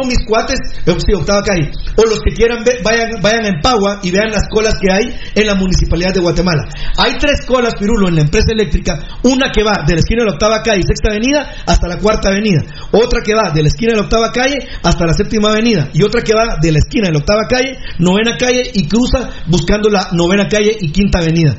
O 0.03 0.07
mis 0.07 0.19
cuates, 0.27 0.59
eh, 0.87 0.95
sí, 0.99 1.15
octava 1.15 1.43
calle. 1.43 1.71
O 1.97 2.03
los 2.05 2.21
que 2.21 2.35
quieran 2.35 2.63
ver, 2.65 2.83
vayan, 2.83 3.21
vayan 3.23 3.45
a 3.45 3.49
Empagua 3.49 4.01
y 4.03 4.11
vean 4.11 4.31
las 4.31 4.45
colas 4.51 4.75
que 4.81 4.93
hay 4.93 5.15
en 5.35 5.47
la 5.47 5.55
municipalidad 5.55 6.13
de 6.13 6.21
Guatemala. 6.21 6.65
Hay 6.99 7.15
tres 7.19 7.45
colas, 7.47 7.75
Pirulo, 7.79 8.09
en 8.09 8.17
la 8.17 8.21
empresa 8.23 8.53
eléctrica. 8.53 8.99
Una 9.25 9.51
que 9.51 9.63
va 9.63 9.85
de 9.87 9.95
la 9.95 10.01
esquina 10.01 10.21
de 10.23 10.27
la 10.27 10.33
octava 10.35 10.63
calle 10.63 10.81
y 10.81 10.87
sexta 10.87 11.11
avenida 11.11 11.51
hasta 11.67 11.89
la 11.89 11.97
cuarta 11.99 12.29
avenida. 12.29 12.61
Otra 12.93 13.21
que 13.25 13.35
va 13.35 13.51
de 13.53 13.63
la 13.63 13.69
esquina 13.69 13.93
de 13.93 13.97
la 13.99 14.03
octava 14.05 14.31
calle 14.33 14.59
hasta 14.83 15.07
la 15.07 15.15
séptima 15.15 15.51
avenida. 15.51 15.89
Y 15.95 16.03
otra 16.03 16.23
que 16.23 16.35
va 16.35 16.57
de 16.61 16.73
la 16.73 16.79
esquina 16.79 17.07
de 17.09 17.13
la 17.13 17.19
octava 17.21 17.43
calle, 17.49 17.77
novena 17.99 18.37
calle 18.37 18.63
y 18.75 18.87
cruza 18.87 19.31
buscando 19.47 19.89
la 19.89 20.09
novena 20.13 20.47
calle 20.49 20.77
y 20.81 20.91
quinta 20.93 21.19
avenida. 21.21 21.57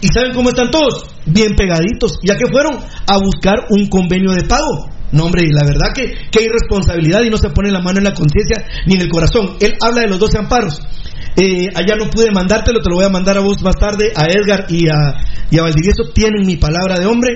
¿Y 0.00 0.08
saben 0.08 0.34
cómo 0.34 0.50
están 0.50 0.70
todos? 0.70 1.06
Bien 1.26 1.54
pegaditos, 1.56 2.18
ya 2.22 2.36
que 2.36 2.46
fueron 2.46 2.78
a 3.06 3.18
buscar 3.18 3.66
un 3.70 3.88
convenio 3.88 4.32
de 4.32 4.44
pago. 4.44 4.90
No, 5.12 5.24
hombre, 5.24 5.44
y 5.44 5.52
la 5.52 5.64
verdad 5.64 5.92
que, 5.94 6.12
que 6.30 6.40
hay 6.40 6.48
responsabilidad 6.48 7.22
y 7.22 7.30
no 7.30 7.36
se 7.36 7.50
pone 7.50 7.70
la 7.70 7.80
mano 7.80 7.98
en 7.98 8.04
la 8.04 8.14
conciencia 8.14 8.66
ni 8.86 8.94
en 8.94 9.02
el 9.02 9.08
corazón. 9.08 9.56
Él 9.60 9.74
habla 9.80 10.02
de 10.02 10.08
los 10.08 10.18
12 10.18 10.38
amparos. 10.38 10.80
Eh, 11.36 11.68
allá 11.74 11.96
no 11.96 12.10
pude 12.10 12.30
mandártelo, 12.30 12.80
te 12.80 12.88
lo 12.88 12.96
voy 12.96 13.04
a 13.04 13.10
mandar 13.10 13.36
a 13.36 13.40
vos 13.40 13.62
más 13.62 13.76
tarde, 13.76 14.12
a 14.16 14.24
Edgar 14.24 14.66
y 14.70 14.88
a, 14.88 15.14
y 15.50 15.58
a 15.58 15.62
Valdivieso. 15.62 16.10
Tienen 16.14 16.46
mi 16.46 16.56
palabra 16.56 16.98
de 16.98 17.06
hombre, 17.06 17.34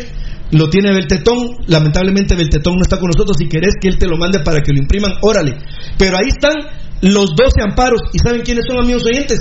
lo 0.50 0.68
tiene 0.68 0.92
Beltetón. 0.92 1.58
Lamentablemente 1.66 2.34
Beltetón 2.34 2.76
no 2.76 2.82
está 2.82 2.98
con 2.98 3.08
nosotros. 3.08 3.36
Si 3.38 3.48
querés 3.48 3.74
que 3.80 3.88
él 3.88 3.98
te 3.98 4.06
lo 4.06 4.16
mande 4.16 4.40
para 4.40 4.62
que 4.62 4.72
lo 4.72 4.78
impriman, 4.78 5.12
órale. 5.22 5.56
Pero 5.98 6.16
ahí 6.16 6.28
están 6.28 6.54
los 7.02 7.34
12 7.36 7.62
amparos. 7.62 8.00
¿Y 8.12 8.18
saben 8.18 8.40
quiénes 8.42 8.64
son, 8.66 8.78
amigos 8.78 9.04
oyentes? 9.04 9.38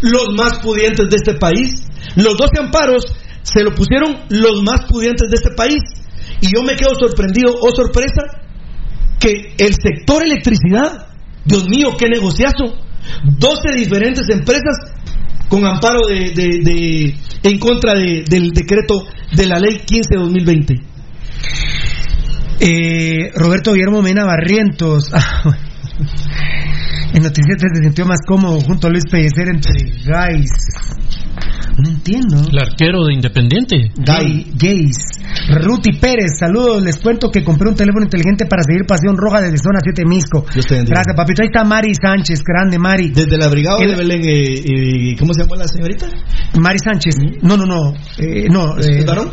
Los 0.00 0.34
más 0.34 0.58
pudientes 0.58 1.08
de 1.08 1.16
este 1.16 1.34
país. 1.34 1.86
Los 2.16 2.36
12 2.36 2.50
amparos 2.60 3.04
se 3.42 3.62
lo 3.62 3.74
pusieron 3.74 4.16
los 4.30 4.62
más 4.62 4.86
pudientes 4.88 5.28
de 5.30 5.36
este 5.36 5.50
país. 5.54 5.78
Y 6.40 6.46
yo 6.54 6.62
me 6.62 6.76
quedo 6.76 6.94
sorprendido, 6.98 7.54
oh 7.60 7.74
sorpresa, 7.74 8.22
que 9.20 9.54
el 9.58 9.74
sector 9.74 10.22
electricidad, 10.24 11.08
Dios 11.44 11.68
mío, 11.68 11.94
qué 11.98 12.08
negociazo, 12.08 12.74
12 13.24 13.72
diferentes 13.76 14.28
empresas 14.30 14.76
con 15.48 15.64
amparo 15.66 16.06
de, 16.06 16.32
de- 16.34 17.14
en 17.42 17.58
contra 17.58 17.94
de- 17.94 18.24
del 18.28 18.50
decreto 18.50 19.04
de 19.32 19.46
la 19.46 19.58
ley 19.58 19.82
15-2020. 19.86 20.82
Eh, 22.60 23.30
Roberto 23.34 23.72
Guillermo 23.72 24.02
Mena 24.02 24.24
Barrientos. 24.24 25.10
en 27.14 27.22
Noticias 27.22 27.58
se 27.60 27.82
sintió 27.82 28.06
más 28.06 28.18
cómodo 28.26 28.60
junto 28.60 28.86
a 28.86 28.90
Luis 28.90 29.04
Pellecer 29.10 29.48
entre 29.48 29.72
gays. 30.04 30.50
No 31.76 31.88
entiendo. 31.88 32.40
El 32.50 32.58
arquero 32.58 33.04
de 33.06 33.14
Independiente. 33.14 33.90
Gay, 33.96 34.52
gays. 34.54 34.96
Ruti 35.50 35.92
Pérez, 35.98 36.38
saludos. 36.38 36.82
Les 36.82 36.98
cuento 36.98 37.30
que 37.30 37.42
compré 37.42 37.68
un 37.68 37.74
teléfono 37.74 38.04
inteligente 38.04 38.46
para 38.46 38.62
seguir 38.62 38.86
Pasión 38.86 39.16
Roja 39.16 39.40
desde 39.40 39.58
Zona 39.58 39.80
7 39.82 40.04
Misco. 40.06 40.44
Gracias, 40.90 41.16
papito. 41.16 41.42
Ahí 41.42 41.48
está 41.48 41.64
Mari 41.64 41.92
Sánchez, 41.94 42.42
grande 42.44 42.78
Mari. 42.78 43.10
Desde 43.10 43.36
la 43.36 43.48
brigada 43.48 43.78
El- 43.80 43.90
de 43.90 43.96
Belén, 43.96 44.22
eh, 44.24 44.54
eh, 45.12 45.16
¿cómo 45.18 45.34
se 45.34 45.42
llama 45.42 45.56
la 45.56 45.66
señorita? 45.68 46.06
Mari 46.60 46.78
Sánchez. 46.78 47.16
No, 47.42 47.56
no, 47.56 47.64
no. 47.66 47.92
Eh, 48.18 48.46
no. 48.48 48.78
¿Es 48.78 48.86
eh, 48.86 49.04
varón? 49.04 49.30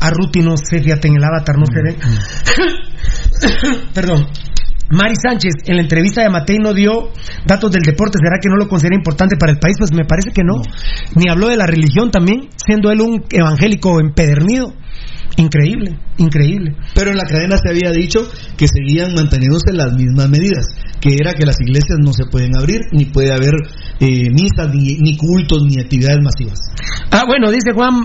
a 0.00 0.10
Ruti 0.10 0.40
no 0.40 0.54
sé, 0.56 0.82
fíjate 0.82 1.08
en 1.08 1.16
el 1.16 1.24
avatar, 1.24 1.56
no 1.58 1.64
se 1.66 1.82
ve. 1.82 1.96
Perdón. 3.94 4.26
Mari 4.90 5.14
Sánchez, 5.16 5.54
en 5.66 5.76
la 5.76 5.82
entrevista 5.82 6.22
de 6.22 6.28
Matei 6.28 6.58
no 6.58 6.74
dio 6.74 7.10
datos 7.46 7.70
del 7.72 7.82
deporte. 7.82 8.18
¿Será 8.22 8.38
que 8.40 8.48
no 8.48 8.56
lo 8.56 8.68
considera 8.68 8.96
importante 8.96 9.36
para 9.36 9.52
el 9.52 9.58
país? 9.58 9.76
Pues 9.78 9.92
me 9.92 10.04
parece 10.04 10.30
que 10.30 10.42
no. 10.44 10.62
Ni 11.16 11.30
habló 11.30 11.48
de 11.48 11.56
la 11.56 11.66
religión 11.66 12.10
también, 12.10 12.48
siendo 12.56 12.90
él 12.90 13.00
un 13.00 13.24
evangélico 13.30 14.00
empedernido. 14.00 14.74
Increíble, 15.36 15.98
increíble. 16.18 16.76
Pero 16.94 17.10
en 17.10 17.16
la 17.16 17.24
cadena 17.24 17.56
se 17.56 17.68
había 17.68 17.90
dicho 17.90 18.20
que 18.56 18.68
seguían 18.68 19.14
manteniéndose 19.14 19.72
las 19.72 19.92
mismas 19.94 20.28
medidas, 20.28 20.66
que 21.00 21.16
era 21.18 21.34
que 21.34 21.44
las 21.44 21.56
iglesias 21.60 21.98
no 21.98 22.12
se 22.12 22.26
pueden 22.30 22.54
abrir, 22.56 22.82
ni 22.92 23.06
puede 23.06 23.32
haber 23.32 23.54
eh, 23.98 24.30
misas, 24.30 24.72
ni, 24.72 24.96
ni 24.98 25.16
cultos, 25.16 25.62
ni 25.66 25.80
actividades 25.80 26.20
masivas. 26.22 26.58
Ah, 27.10 27.24
bueno, 27.26 27.50
dice 27.50 27.72
Juan 27.74 28.04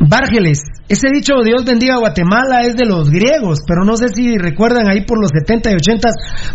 Bárgeles. 0.00 0.60
Ese 0.88 1.08
dicho 1.12 1.34
Dios 1.44 1.64
bendiga 1.64 1.96
a 1.96 1.98
Guatemala 1.98 2.62
es 2.62 2.76
de 2.76 2.86
los 2.86 3.10
griegos, 3.10 3.60
pero 3.66 3.84
no 3.84 3.96
sé 3.96 4.08
si 4.14 4.38
recuerdan 4.38 4.88
ahí 4.88 5.04
por 5.04 5.20
los 5.20 5.30
70 5.30 5.72
y 5.72 5.74
80 5.74 6.08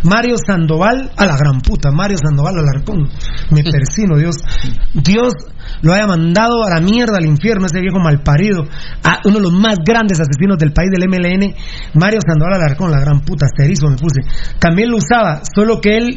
Mario 0.04 0.38
Sandoval, 0.38 1.12
a 1.16 1.26
la 1.26 1.38
gran 1.38 1.62
puta, 1.62 1.92
Mario 1.92 2.18
Sandoval 2.18 2.58
Alarcón. 2.58 3.10
Me 3.52 3.64
persino, 3.72 4.18
Dios. 4.18 4.38
Dios 4.94 5.34
lo 5.82 5.94
haya 5.94 6.08
mandado 6.08 6.64
a 6.64 6.70
la 6.70 6.82
mierda 6.82 7.18
al 7.18 7.26
infierno, 7.26 7.66
ese 7.66 7.82
viejo 7.82 8.00
malparido, 8.00 8.64
a 9.04 9.20
uno 9.26 9.38
de 9.38 9.44
los 9.44 9.54
más 9.54 9.76
grandes 9.86 10.20
asesinos 10.20 10.58
del 10.58 10.74
país 10.74 10.90
del 10.90 11.08
MLN, 11.08 11.54
Mario 11.94 12.20
Sandoval 12.26 12.56
Alarcón, 12.56 12.92
la 12.92 13.00
gran 13.00 13.22
puta, 13.22 13.46
asterisco 13.46 13.90
me 13.90 13.98
puse. 13.98 14.22
También 14.60 14.90
lo 14.90 14.98
usaba, 14.98 15.42
solo 15.54 15.80
que 15.82 15.98
él, 15.98 16.16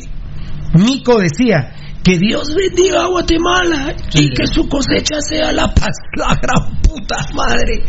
Mico 0.74 1.18
decía, 1.18 1.72
que 2.07 2.18
Dios 2.18 2.54
bendiga 2.54 3.02
a 3.02 3.09
Guatemala 3.09 3.96
y 4.14 4.30
que 4.30 4.46
su 4.46 4.68
cosecha 4.68 5.20
sea 5.20 5.50
la 5.50 5.66
paz, 5.74 5.96
la 6.14 6.36
gran 6.40 6.80
puta 6.80 7.16
madre. 7.34 7.82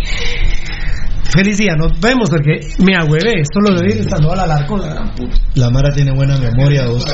Feliz 1.34 1.58
día, 1.58 1.76
nos 1.78 2.00
vemos 2.00 2.30
porque 2.30 2.60
me 2.80 2.96
agüevé, 2.96 3.44
solo 3.54 3.76
lo 3.76 3.82
dije 3.82 4.04
Sandoval 4.04 4.40
Alarcón, 4.40 4.80
la 4.82 4.94
gran 4.94 5.14
puta. 5.14 5.36
La 5.56 5.70
Mara 5.70 5.90
tiene 5.94 6.12
buena 6.16 6.38
memoria, 6.38 6.86
vos. 6.88 7.06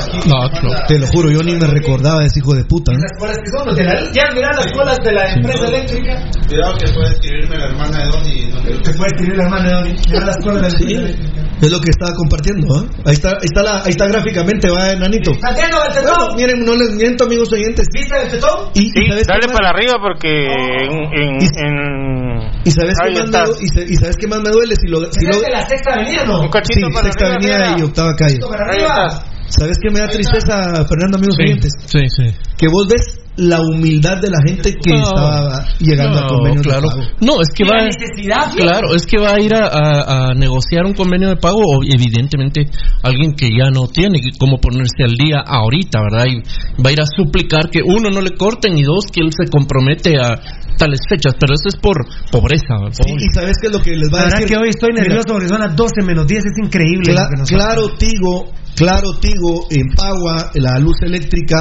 Te 0.87 0.99
lo 0.99 1.07
juro, 1.07 1.31
yo 1.31 1.41
ni 1.41 1.53
me 1.53 1.65
recordaba 1.67 2.19
de 2.19 2.27
ese 2.27 2.39
hijo 2.39 2.53
de 2.53 2.63
puta. 2.65 2.91
¿no? 2.93 2.99
Las 2.99 3.11
colas 3.19 3.37
que 3.37 3.51
son, 3.57 3.67
los 3.67 3.75
de 3.75 3.83
la, 3.83 4.11
ya 4.13 4.23
mirá 4.35 4.49
las 4.55 4.71
colas 4.71 4.97
de 5.03 5.11
la 5.11 5.33
empresa 5.33 5.67
eléctrica. 5.67 6.21
Cuidado 6.47 6.75
que 6.77 6.91
puede 6.93 7.09
escribirme 7.13 7.57
la 7.57 7.65
hermana 7.65 7.97
de 7.99 8.05
Donny. 8.11 8.81
Te 8.83 8.93
puede 8.93 9.11
escribir 9.13 9.37
la 9.37 9.43
hermana 9.45 9.69
de 9.69 9.75
Donny. 9.75 9.95
Mirá 10.09 10.25
las 10.25 10.37
colas 10.37 10.55
de 10.55 10.61
la 10.61 10.67
empresa 10.67 10.99
eléctrica. 10.99 11.39
Es 11.63 11.71
lo 11.71 11.79
que 11.79 11.89
estaba 11.91 12.13
compartiendo, 12.15 12.67
¿ah? 12.75 12.83
Ahí 13.05 13.13
está, 13.13 13.29
ahí 13.29 13.35
está, 13.45 13.63
la, 13.63 13.77
ahí 13.83 13.89
está 13.91 14.07
gráficamente, 14.07 14.69
va, 14.69 14.91
enanito. 14.91 15.31
Santiago 15.39 15.77
del. 15.95 16.03
Bueno, 16.03 16.35
miren, 16.35 16.65
no 16.65 16.75
les 16.75 16.91
miento, 16.95 17.23
amigos 17.23 17.51
oyentes. 17.53 17.87
¿Viste 17.93 18.13
el 18.21 18.29
tetón? 18.31 18.69
Y, 18.75 18.81
Sí, 18.81 18.91
y 18.99 19.09
sabes 19.09 19.27
dale 19.27 19.47
para 19.47 19.69
arriba 19.69 19.93
porque 20.01 20.45
en... 20.45 20.91
en, 21.13 21.41
en- 21.41 22.51
y 22.65 22.71
sabes 22.71 22.95
qué 23.03 23.11
me 23.11 23.25
está. 23.25 23.45
du- 23.45 23.55
y, 23.61 23.93
y 23.93 23.95
sabes 24.03 24.17
qué 24.17 24.27
más 24.27 24.41
me 24.41 24.49
duele 24.49 24.75
si 24.75 24.87
lo, 24.87 24.99
si 25.11 25.25
lo 25.25 25.31
¿Es 25.31 25.41
de 25.41 25.49
la 25.49 25.67
sexta 25.67 25.93
avenida 25.93 26.25
no? 26.25 26.41
Un 26.41 26.49
cachito 26.49 26.87
sí, 26.87 26.93
para 26.93 27.05
sexta 27.05 27.25
arriba, 27.33 27.55
avenida 27.55 27.79
y 27.79 27.81
octava 27.83 28.15
calle. 28.15 28.39
Para 28.39 28.65
arriba. 28.65 29.23
¿Sabes 29.47 29.77
qué 29.81 29.91
me 29.91 29.99
da 29.99 30.07
tristeza, 30.07 30.85
Fernando, 30.87 31.17
amigos 31.17 31.35
Sí, 31.37 31.43
oyentes? 31.43 31.71
sí, 31.85 31.99
sí. 32.09 32.23
Que 32.57 32.67
vos 32.67 32.87
ves 32.87 33.19
la 33.35 33.59
humildad 33.61 34.21
de 34.21 34.29
la 34.29 34.37
gente 34.45 34.75
que 34.75 34.91
No, 34.93 35.01
estaba 35.03 35.65
llegando 35.79 36.19
a 36.19 36.21
no, 36.21 36.27
convenios 36.27 36.61
claro. 36.67 36.81
de 36.81 36.87
pago. 36.89 37.01
No, 37.21 37.41
es 37.41 37.49
que 37.55 37.63
Y 37.63 37.67
la 37.67 37.77
va. 37.77 37.85
necesidad, 37.85 38.51
¿sí? 38.51 38.57
Claro, 38.59 38.93
es 38.95 39.05
que 39.07 39.17
va 39.17 39.33
a 39.33 39.41
ir 39.41 39.53
a, 39.55 39.65
a- 39.67 40.27
a 40.29 40.33
negociar 40.35 40.85
un 40.85 40.93
convenio 40.93 41.29
de 41.29 41.37
pago, 41.37 41.57
o 41.65 41.81
evidentemente 41.83 42.65
alguien 43.01 43.33
que 43.33 43.49
ya 43.49 43.71
no 43.71 43.87
tiene 43.87 44.19
cómo 44.39 44.59
ponerse 44.59 45.03
al 45.03 45.15
día 45.15 45.41
ahorita, 45.45 45.99
¿verdad? 46.01 46.25
Y 46.29 46.37
va 46.81 46.89
a 46.89 46.93
ir 46.93 47.01
a 47.01 47.05
suplicar 47.07 47.69
que 47.71 47.81
uno 47.83 48.09
no 48.11 48.21
le 48.21 48.37
corten 48.37 48.77
y 48.77 48.83
dos 48.83 49.05
que 49.11 49.21
él 49.21 49.31
se 49.35 49.49
compromete 49.49 50.13
a 50.21 50.35
tales 50.77 50.99
fechas, 51.09 51.33
pero 51.39 51.53
eso 51.55 51.69
es 51.69 51.75
por 51.77 52.05
pobreza. 52.31 52.77
¿verdad? 52.81 52.93
Sí, 53.03 53.13
y 53.17 53.33
sabes 53.33 53.57
qué 53.59 53.67
es 53.67 53.73
lo 53.73 53.81
que 53.81 53.95
les 53.95 54.09
va 54.13 54.17
La 54.17 54.21
a 54.21 54.23
verdad 54.25 54.39
decir. 54.41 54.55
que 54.57 54.61
hoy 54.61 54.69
estoy 54.69 54.93
nervioso 54.93 55.25
porque 55.33 55.47
son 55.47 55.59
las 55.59 55.75
12 55.75 56.01
menos 56.05 56.27
10, 56.27 56.43
es 56.45 56.57
increíble. 56.63 57.13
Cla- 57.13 57.23
lo 57.23 57.29
que 57.29 57.39
nos 57.39 57.49
claro, 57.49 57.81
Tigo, 57.97 58.51
claro, 58.75 59.13
Tigo, 59.19 59.67
en 59.71 59.87
Pagua, 59.95 60.51
la 60.55 60.79
luz 60.79 60.95
eléctrica, 61.01 61.57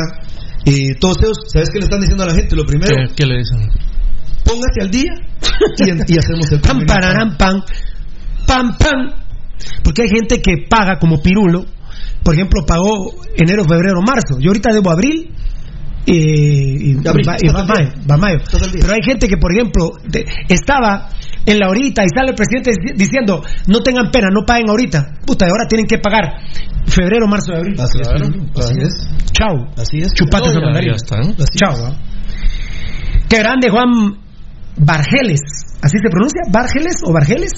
eh, 0.64 0.94
todos 1.00 1.18
ellos, 1.22 1.38
¿sabes 1.52 1.68
qué 1.70 1.78
le 1.78 1.84
están 1.84 2.00
diciendo 2.00 2.24
a 2.24 2.26
la 2.28 2.34
gente? 2.34 2.54
Lo 2.56 2.64
primero, 2.64 2.94
¿Qué, 3.08 3.14
qué 3.16 3.26
le 3.26 3.38
dicen? 3.38 3.68
póngase 4.44 4.80
al 4.82 4.90
día 4.90 5.12
y, 6.08 6.18
hacemos 6.18 6.50
el 6.52 6.60
Pam, 6.62 6.78
convenio. 6.78 6.86
pararán, 6.94 7.36
pam, 7.36 7.62
pam, 8.46 8.76
pam. 8.78 9.22
Porque 9.84 10.02
hay 10.02 10.08
gente 10.08 10.40
que 10.42 10.66
paga 10.68 10.98
como 10.98 11.20
pirulo. 11.22 11.64
Por 12.24 12.34
ejemplo, 12.34 12.64
pagó 12.66 13.14
enero, 13.36 13.64
febrero, 13.64 14.00
marzo. 14.02 14.38
Yo 14.40 14.48
ahorita 14.50 14.72
debo 14.72 14.90
abril. 14.90 15.30
eh, 16.06 16.12
y, 16.14 16.96
Abril, 17.06 17.28
va, 17.28 17.36
y 17.40 17.48
va 17.48 17.64
mayo, 17.64 18.38
va. 18.40 18.58
Pero 18.80 18.92
hay 18.92 19.02
gente 19.04 19.28
que, 19.28 19.36
por 19.36 19.52
ejemplo, 19.52 19.92
de- 20.08 20.24
estaba 20.48 21.08
en 21.46 21.58
la 21.58 21.68
horita 21.68 22.04
y 22.04 22.08
sale 22.14 22.30
el 22.30 22.34
presidente 22.34 22.70
dici- 22.70 22.94
diciendo, 22.96 23.42
no 23.68 23.80
tengan 23.80 24.10
pena, 24.10 24.28
no 24.32 24.44
paguen 24.46 24.68
ahorita. 24.70 25.18
Puta, 25.26 25.46
y 25.46 25.50
ahora 25.50 25.66
tienen 25.68 25.86
que 25.86 25.98
pagar 25.98 26.38
febrero, 26.86 27.26
marzo 27.26 27.52
y 27.52 27.56
abril. 27.56 27.74
Así 27.80 27.98
es, 28.00 28.08
así 28.58 28.74
es. 28.80 29.32
Chao. 29.32 29.66
Así 29.76 29.98
es. 29.98 30.12
Chupate 30.14 30.48
No, 30.48 30.52
ya- 30.54 31.72
ya. 31.74 31.96
Qué 33.28 33.38
grande 33.38 33.68
Juan 33.70 33.88
Bargeles. 34.78 35.40
¿Así 35.82 35.98
se 35.98 36.10
pronuncia? 36.10 36.42
¿Bargeles 36.52 37.02
o 37.04 37.12
Bargeles? 37.12 37.50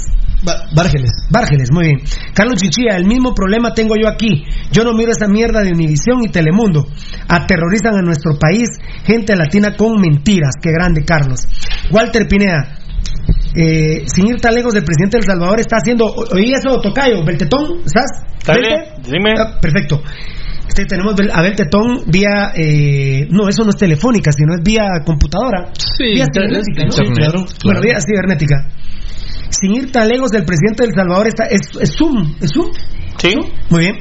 Ba- 0.44 0.66
Bárgeles. 0.74 1.10
Bárgeles, 1.30 1.70
muy 1.72 1.84
bien. 1.86 1.98
Carlos 2.34 2.60
Chinchilla, 2.60 2.96
el 2.96 3.06
mismo 3.06 3.34
problema 3.34 3.72
tengo 3.74 3.94
yo 4.00 4.08
aquí. 4.08 4.44
Yo 4.72 4.84
no 4.84 4.92
miro 4.92 5.10
esa 5.12 5.26
mierda 5.26 5.60
de 5.62 5.70
Univisión 5.70 6.22
y 6.22 6.30
Telemundo. 6.30 6.86
Aterrorizan 7.28 7.96
a 7.96 8.02
nuestro 8.02 8.38
país, 8.38 8.68
gente 9.04 9.36
latina 9.36 9.74
con 9.76 10.00
mentiras. 10.00 10.54
Qué 10.62 10.70
grande, 10.70 11.02
Carlos. 11.04 11.40
Walter 11.90 12.26
Pineda, 12.28 12.78
eh, 13.54 14.04
sin 14.06 14.26
ir 14.28 14.40
tan 14.40 14.54
lejos, 14.54 14.74
el 14.74 14.84
presidente 14.84 15.16
de 15.16 15.20
El 15.22 15.26
Salvador 15.26 15.60
está 15.60 15.76
haciendo. 15.76 16.06
¿Oí 16.32 16.52
eso, 16.52 16.80
Tocayo? 16.80 17.24
¿Beltetón? 17.24 17.80
¿Estás? 17.84 18.06
Dale, 18.46 18.60
¿Belte? 18.60 19.10
dime. 19.10 19.34
Ah, 19.38 19.58
perfecto. 19.60 20.02
Este, 20.66 20.86
tenemos 20.86 21.14
Bel- 21.14 21.30
a 21.32 21.42
Beltetón 21.42 22.04
vía. 22.06 22.52
eh, 22.56 23.26
no, 23.30 23.48
eso 23.48 23.62
no 23.64 23.70
es 23.70 23.76
telefónica, 23.76 24.32
sino 24.32 24.54
es 24.54 24.62
vía 24.62 24.84
computadora. 25.04 25.70
Sí, 25.78 26.14
vía 26.14 26.26
cibernética, 26.32 26.82
¿no? 26.82 26.84
internet, 26.84 27.14
Claro. 27.16 27.32
claro. 27.44 27.54
Bueno, 27.64 27.80
vía 27.80 27.98
cibernética. 28.00 28.56
Sin 29.50 29.72
ir 29.74 29.92
tan 29.92 30.08
lejos, 30.08 30.32
el 30.32 30.44
presidente 30.44 30.82
de 30.82 30.88
El 30.88 30.94
Salvador 30.96 31.28
está. 31.28 31.44
¿Es, 31.44 31.60
es 31.80 31.94
Zoom? 31.96 32.34
¿Es 32.40 32.50
Zoom? 32.52 32.70
Sí. 33.18 33.34
Muy 33.70 33.80
bien. 33.80 33.94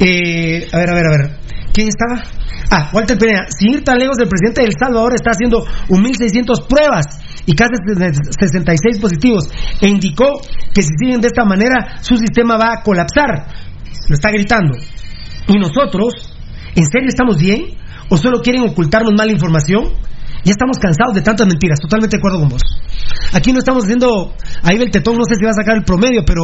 Eh, 0.00 0.66
a 0.72 0.78
ver, 0.78 0.90
a 0.90 0.94
ver, 0.94 1.06
a 1.06 1.10
ver. 1.10 1.30
¿Quién 1.72 1.88
estaba? 1.88 2.22
Ah, 2.70 2.90
Walter 2.94 3.18
Pineda. 3.18 3.44
Sin 3.50 3.74
ir 3.74 3.84
tan 3.84 3.98
lejos, 3.98 4.16
el 4.18 4.28
presidente 4.28 4.62
de 4.62 4.68
El 4.68 4.74
Salvador 4.78 5.12
está 5.14 5.30
haciendo 5.32 5.66
un 5.90 6.02
1.600 6.02 6.66
pruebas 6.66 7.04
y 7.44 7.54
casi 7.54 7.72
66 8.38 8.98
positivos. 9.00 9.48
E 9.80 9.88
indicó 9.88 10.40
que 10.72 10.82
si 10.82 10.90
siguen 10.98 11.20
de 11.20 11.28
esta 11.28 11.44
manera, 11.44 11.98
su 12.00 12.16
sistema 12.16 12.56
va 12.56 12.72
a 12.72 12.82
colapsar. 12.82 13.48
Lo 14.08 14.14
está 14.14 14.30
gritando. 14.30 14.74
¿Y 15.48 15.58
nosotros? 15.58 16.32
¿En 16.74 16.86
serio 16.86 17.08
estamos 17.08 17.38
bien? 17.38 17.76
¿O 18.08 18.16
solo 18.16 18.40
quieren 18.40 18.62
ocultarnos 18.62 19.12
mala 19.16 19.32
información? 19.32 19.92
Ya 20.44 20.52
estamos 20.52 20.78
cansados 20.78 21.14
de 21.14 21.22
tantas 21.22 21.46
mentiras, 21.46 21.78
totalmente 21.80 22.16
de 22.16 22.20
acuerdo 22.20 22.38
con 22.40 22.48
vos. 22.50 22.62
Aquí 23.32 23.52
no 23.52 23.58
estamos 23.58 23.84
haciendo. 23.84 24.34
Ahí 24.62 24.76
el 24.76 24.90
tetón 24.90 25.16
no 25.16 25.24
sé 25.24 25.34
si 25.34 25.44
va 25.44 25.50
a 25.50 25.54
sacar 25.54 25.76
el 25.76 25.84
promedio, 25.84 26.22
pero. 26.24 26.42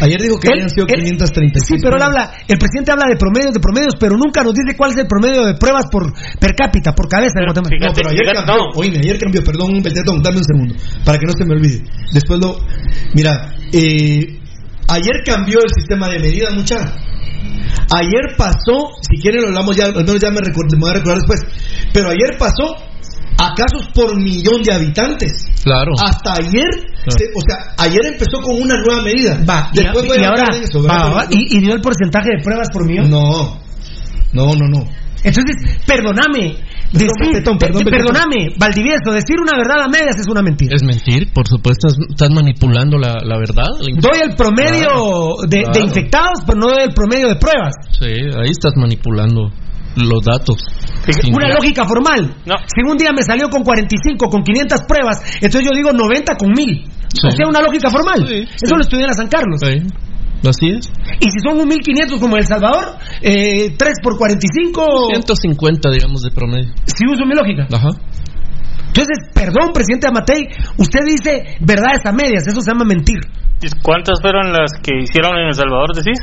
Ayer 0.00 0.20
dijo 0.20 0.38
que 0.38 0.48
Él- 0.48 0.52
habían 0.60 0.70
sido 0.70 0.86
él- 0.88 1.00
536. 1.04 1.66
Sí, 1.66 1.82
pero 1.82 1.96
él 1.96 2.02
habla, 2.02 2.30
el 2.46 2.58
presidente 2.58 2.92
habla 2.92 3.06
de 3.08 3.16
promedios, 3.16 3.54
de 3.54 3.60
promedios, 3.60 3.94
pero 3.98 4.16
nunca 4.16 4.42
nos 4.44 4.52
dice 4.52 4.76
cuál 4.76 4.90
es 4.92 4.98
el 4.98 5.06
promedio 5.06 5.44
de 5.46 5.54
pruebas 5.54 5.86
por 5.90 6.12
per 6.38 6.54
cápita, 6.54 6.92
por 6.92 7.08
cabeza 7.08 7.40
Guatemala. 7.42 7.74
No, 7.80 7.92
pero 7.94 8.10
ayer 8.10 8.20
Fíjate, 8.22 8.46
cambió. 8.46 8.64
no. 8.66 8.70
Oíme, 8.78 8.98
ayer 8.98 9.18
cambió. 9.18 9.42
Perdón, 9.42 9.72
un 9.74 9.82
Beltetón, 9.82 10.22
dame 10.22 10.36
un 10.38 10.44
segundo. 10.44 10.74
Para 11.04 11.18
que 11.18 11.26
no 11.26 11.32
se 11.32 11.44
me 11.46 11.54
olvide. 11.54 11.82
Después 12.12 12.38
lo. 12.38 12.56
Mira, 13.14 13.54
eh, 13.72 14.38
ayer 14.88 15.14
cambió 15.24 15.58
el 15.64 15.70
sistema 15.74 16.08
de 16.08 16.18
medida, 16.20 16.50
mucha. 16.52 16.76
Ayer 17.94 18.36
pasó, 18.36 18.90
si 19.00 19.20
quieren 19.20 19.42
lo 19.42 19.48
hablamos 19.48 19.76
ya, 19.76 19.86
al 19.86 19.94
menos 19.94 20.20
ya 20.20 20.30
me, 20.30 20.40
recuerdo, 20.40 20.76
me 20.76 20.80
voy 20.82 20.90
a 20.90 20.94
recordar 20.94 21.18
después. 21.18 21.40
Pero 21.92 22.08
ayer 22.10 22.36
pasó 22.38 22.74
a 23.38 23.54
casos 23.54 23.88
por 23.94 24.16
millón 24.20 24.62
de 24.62 24.74
habitantes. 24.74 25.46
Claro. 25.62 25.92
Hasta 26.02 26.34
ayer, 26.34 26.70
se- 27.08 27.30
o 27.34 27.40
sea, 27.46 27.74
ayer 27.78 28.06
empezó 28.06 28.40
con 28.40 28.60
una 28.62 28.76
nueva 28.80 29.02
medida. 29.02 29.38
Va, 29.48 29.70
y, 29.72 29.76
Después 29.82 30.06
voy 30.06 30.18
y 30.18 30.24
a 30.24 30.28
ahora, 30.28 30.42
hablar 30.44 30.54
de 30.60 30.64
eso, 30.64 30.82
va, 30.82 30.94
¿verdad? 31.04 31.16
va, 31.16 31.26
y, 31.30 31.56
y 31.56 31.60
dio 31.60 31.74
el 31.74 31.80
porcentaje 31.80 32.28
de 32.36 32.42
pruebas 32.42 32.68
por 32.72 32.84
millón. 32.86 33.10
No. 33.10 33.58
No, 34.32 34.54
no, 34.54 34.66
no. 34.68 34.88
Entonces, 35.26 35.82
perdóname. 35.86 36.56
Decir, 36.92 37.08
perdón, 37.18 37.58
eh, 37.58 37.66
Betetón. 37.66 37.84
perdóname, 37.90 38.54
Valdivieso, 38.56 39.10
decir 39.10 39.36
una 39.42 39.58
verdad 39.58 39.82
a 39.84 39.88
medias 39.88 40.16
es 40.20 40.28
una 40.30 40.40
mentira. 40.40 40.74
Es 40.76 40.84
mentir, 40.84 41.32
por 41.34 41.46
supuesto, 41.48 41.88
estás, 41.88 42.30
manipulando 42.30 42.96
la, 42.96 43.18
la 43.24 43.36
verdad. 43.36 43.74
la 43.80 44.00
Doy 44.00 44.20
el 44.22 44.36
promedio 44.36 44.86
Claro, 44.86 45.34
de, 45.48 45.56
de 45.58 45.62
claro. 45.64 45.80
infectados, 45.86 46.38
pero 46.46 46.58
no 46.60 46.66
doy 46.68 46.84
el 46.84 46.94
promedio 46.94 47.26
de 47.28 47.36
pruebas. 47.36 47.74
Sí, 47.98 48.06
ahí 48.06 48.50
estás 48.50 48.72
manipulando 48.76 49.50
los 49.96 50.22
datos. 50.22 50.62
Sin 51.10 51.34
Una 51.34 51.48
lógica 51.54 51.84
formal. 51.84 52.34
Si 52.44 52.88
un 52.88 52.96
día 52.96 53.10
me 53.12 53.22
salió 53.22 53.48
con 53.48 53.64
45, 53.64 54.28
con 54.28 54.42
500 54.42 54.80
pruebas, 54.86 55.18
entonces 55.42 55.62
yo 55.64 55.74
digo 55.74 55.90
90 55.92 56.36
con 56.36 56.50
1000. 56.52 56.84
Sí. 57.12 57.26
O 57.26 57.30
sea, 57.30 57.48
una 57.48 57.60
lógica 57.62 57.90
formal. 57.90 58.22
Eso 58.30 58.76
lo 58.76 58.82
estudié 58.82 59.02
en 59.04 59.08
la 59.08 59.14
San 59.14 59.28
Carlos. 59.28 59.58
Sí, 60.42 60.48
así 60.48 60.66
es. 60.68 60.90
Y 61.20 61.30
si 61.30 61.38
son 61.40 61.58
un 61.58 61.68
1500 61.68 62.20
como 62.20 62.36
El 62.36 62.46
Salvador, 62.46 62.98
eh, 63.22 63.74
3 63.76 63.92
por 64.02 64.16
45. 64.16 65.08
150, 65.10 65.90
digamos, 65.90 66.22
de 66.22 66.30
promedio. 66.30 66.72
Si 66.86 67.06
uso 67.06 67.24
mi 67.26 67.34
lógica. 67.34 67.66
Ajá. 67.72 67.90
Entonces, 68.96 69.28
perdón, 69.34 69.76
presidente 69.76 70.08
Amatei, 70.08 70.48
usted 70.78 71.04
dice 71.04 71.60
verdades 71.60 72.00
a 72.06 72.12
medias, 72.12 72.48
eso 72.48 72.60
se 72.62 72.72
llama 72.72 72.88
mentir. 72.88 73.20
¿Cuántas 73.82 74.20
fueron 74.20 74.52
las 74.52 74.72
que 74.80 75.04
hicieron 75.04 75.36
en 75.36 75.48
El 75.48 75.54
Salvador, 75.54 75.92
decís? 75.92 76.16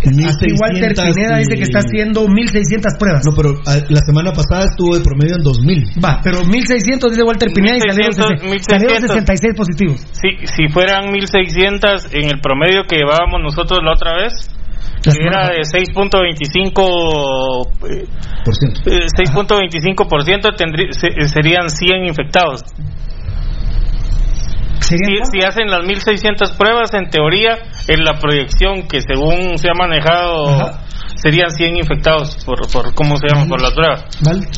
Aquí 0.00 0.54
Walter 0.56 0.94
1600 0.96 1.14
Pineda 1.14 1.36
dice 1.38 1.54
que 1.56 1.66
está 1.66 1.80
haciendo 1.80 2.26
1600 2.26 2.94
pruebas. 2.98 3.22
No, 3.26 3.34
pero 3.36 3.52
ah, 3.66 3.82
la 3.90 4.00
semana 4.00 4.32
pasada 4.32 4.64
estuvo 4.64 4.96
de 4.96 5.02
promedio 5.02 5.36
en 5.36 5.42
2000. 5.42 6.02
Va, 6.02 6.20
pero 6.22 6.46
1600 6.46 7.10
dice 7.10 7.22
Walter 7.22 7.50
Pineda 7.52 7.76
y 7.76 7.80
salieron 7.84 8.14
1600, 8.14 8.64
60 8.64 8.70
salieron 8.70 8.96
66 9.02 9.54
positivos. 9.54 9.98
Si, 10.14 10.30
si 10.46 10.72
fueran 10.72 11.12
1600 11.12 12.14
en 12.14 12.30
el 12.30 12.40
promedio 12.40 12.86
que 12.88 12.96
llevábamos 12.96 13.42
nosotros 13.42 13.80
la 13.82 13.92
otra 13.92 14.14
vez, 14.16 14.32
que 15.02 15.10
era 15.26 15.48
de 15.48 15.62
6.25 15.62 17.66
eh, 17.88 18.04
Por 18.44 18.54
ciento. 18.54 18.80
eh, 18.90 19.06
6.25% 19.16 20.52
tendrí- 20.56 20.92
se- 20.92 21.08
eh, 21.08 21.26
serían 21.28 21.70
100 21.70 22.04
infectados. 22.06 22.62
Si, 24.80 24.96
si 24.96 25.38
hacen 25.46 25.70
las 25.70 25.84
1600 25.86 26.52
pruebas, 26.52 26.92
en 26.94 27.10
teoría, 27.10 27.58
en 27.86 28.02
la 28.02 28.18
proyección 28.18 28.88
que 28.88 29.00
según 29.02 29.56
se 29.58 29.68
ha 29.68 29.74
manejado, 29.74 30.72
serían 31.16 31.50
100 31.50 31.76
infectados 31.76 32.42
por, 32.44 32.66
por 32.72 32.92
¿cómo 32.94 33.16
se 33.18 33.28
llama? 33.28 33.46
Por 33.46 33.60
las 33.62 33.72
pruebas. 33.72 34.04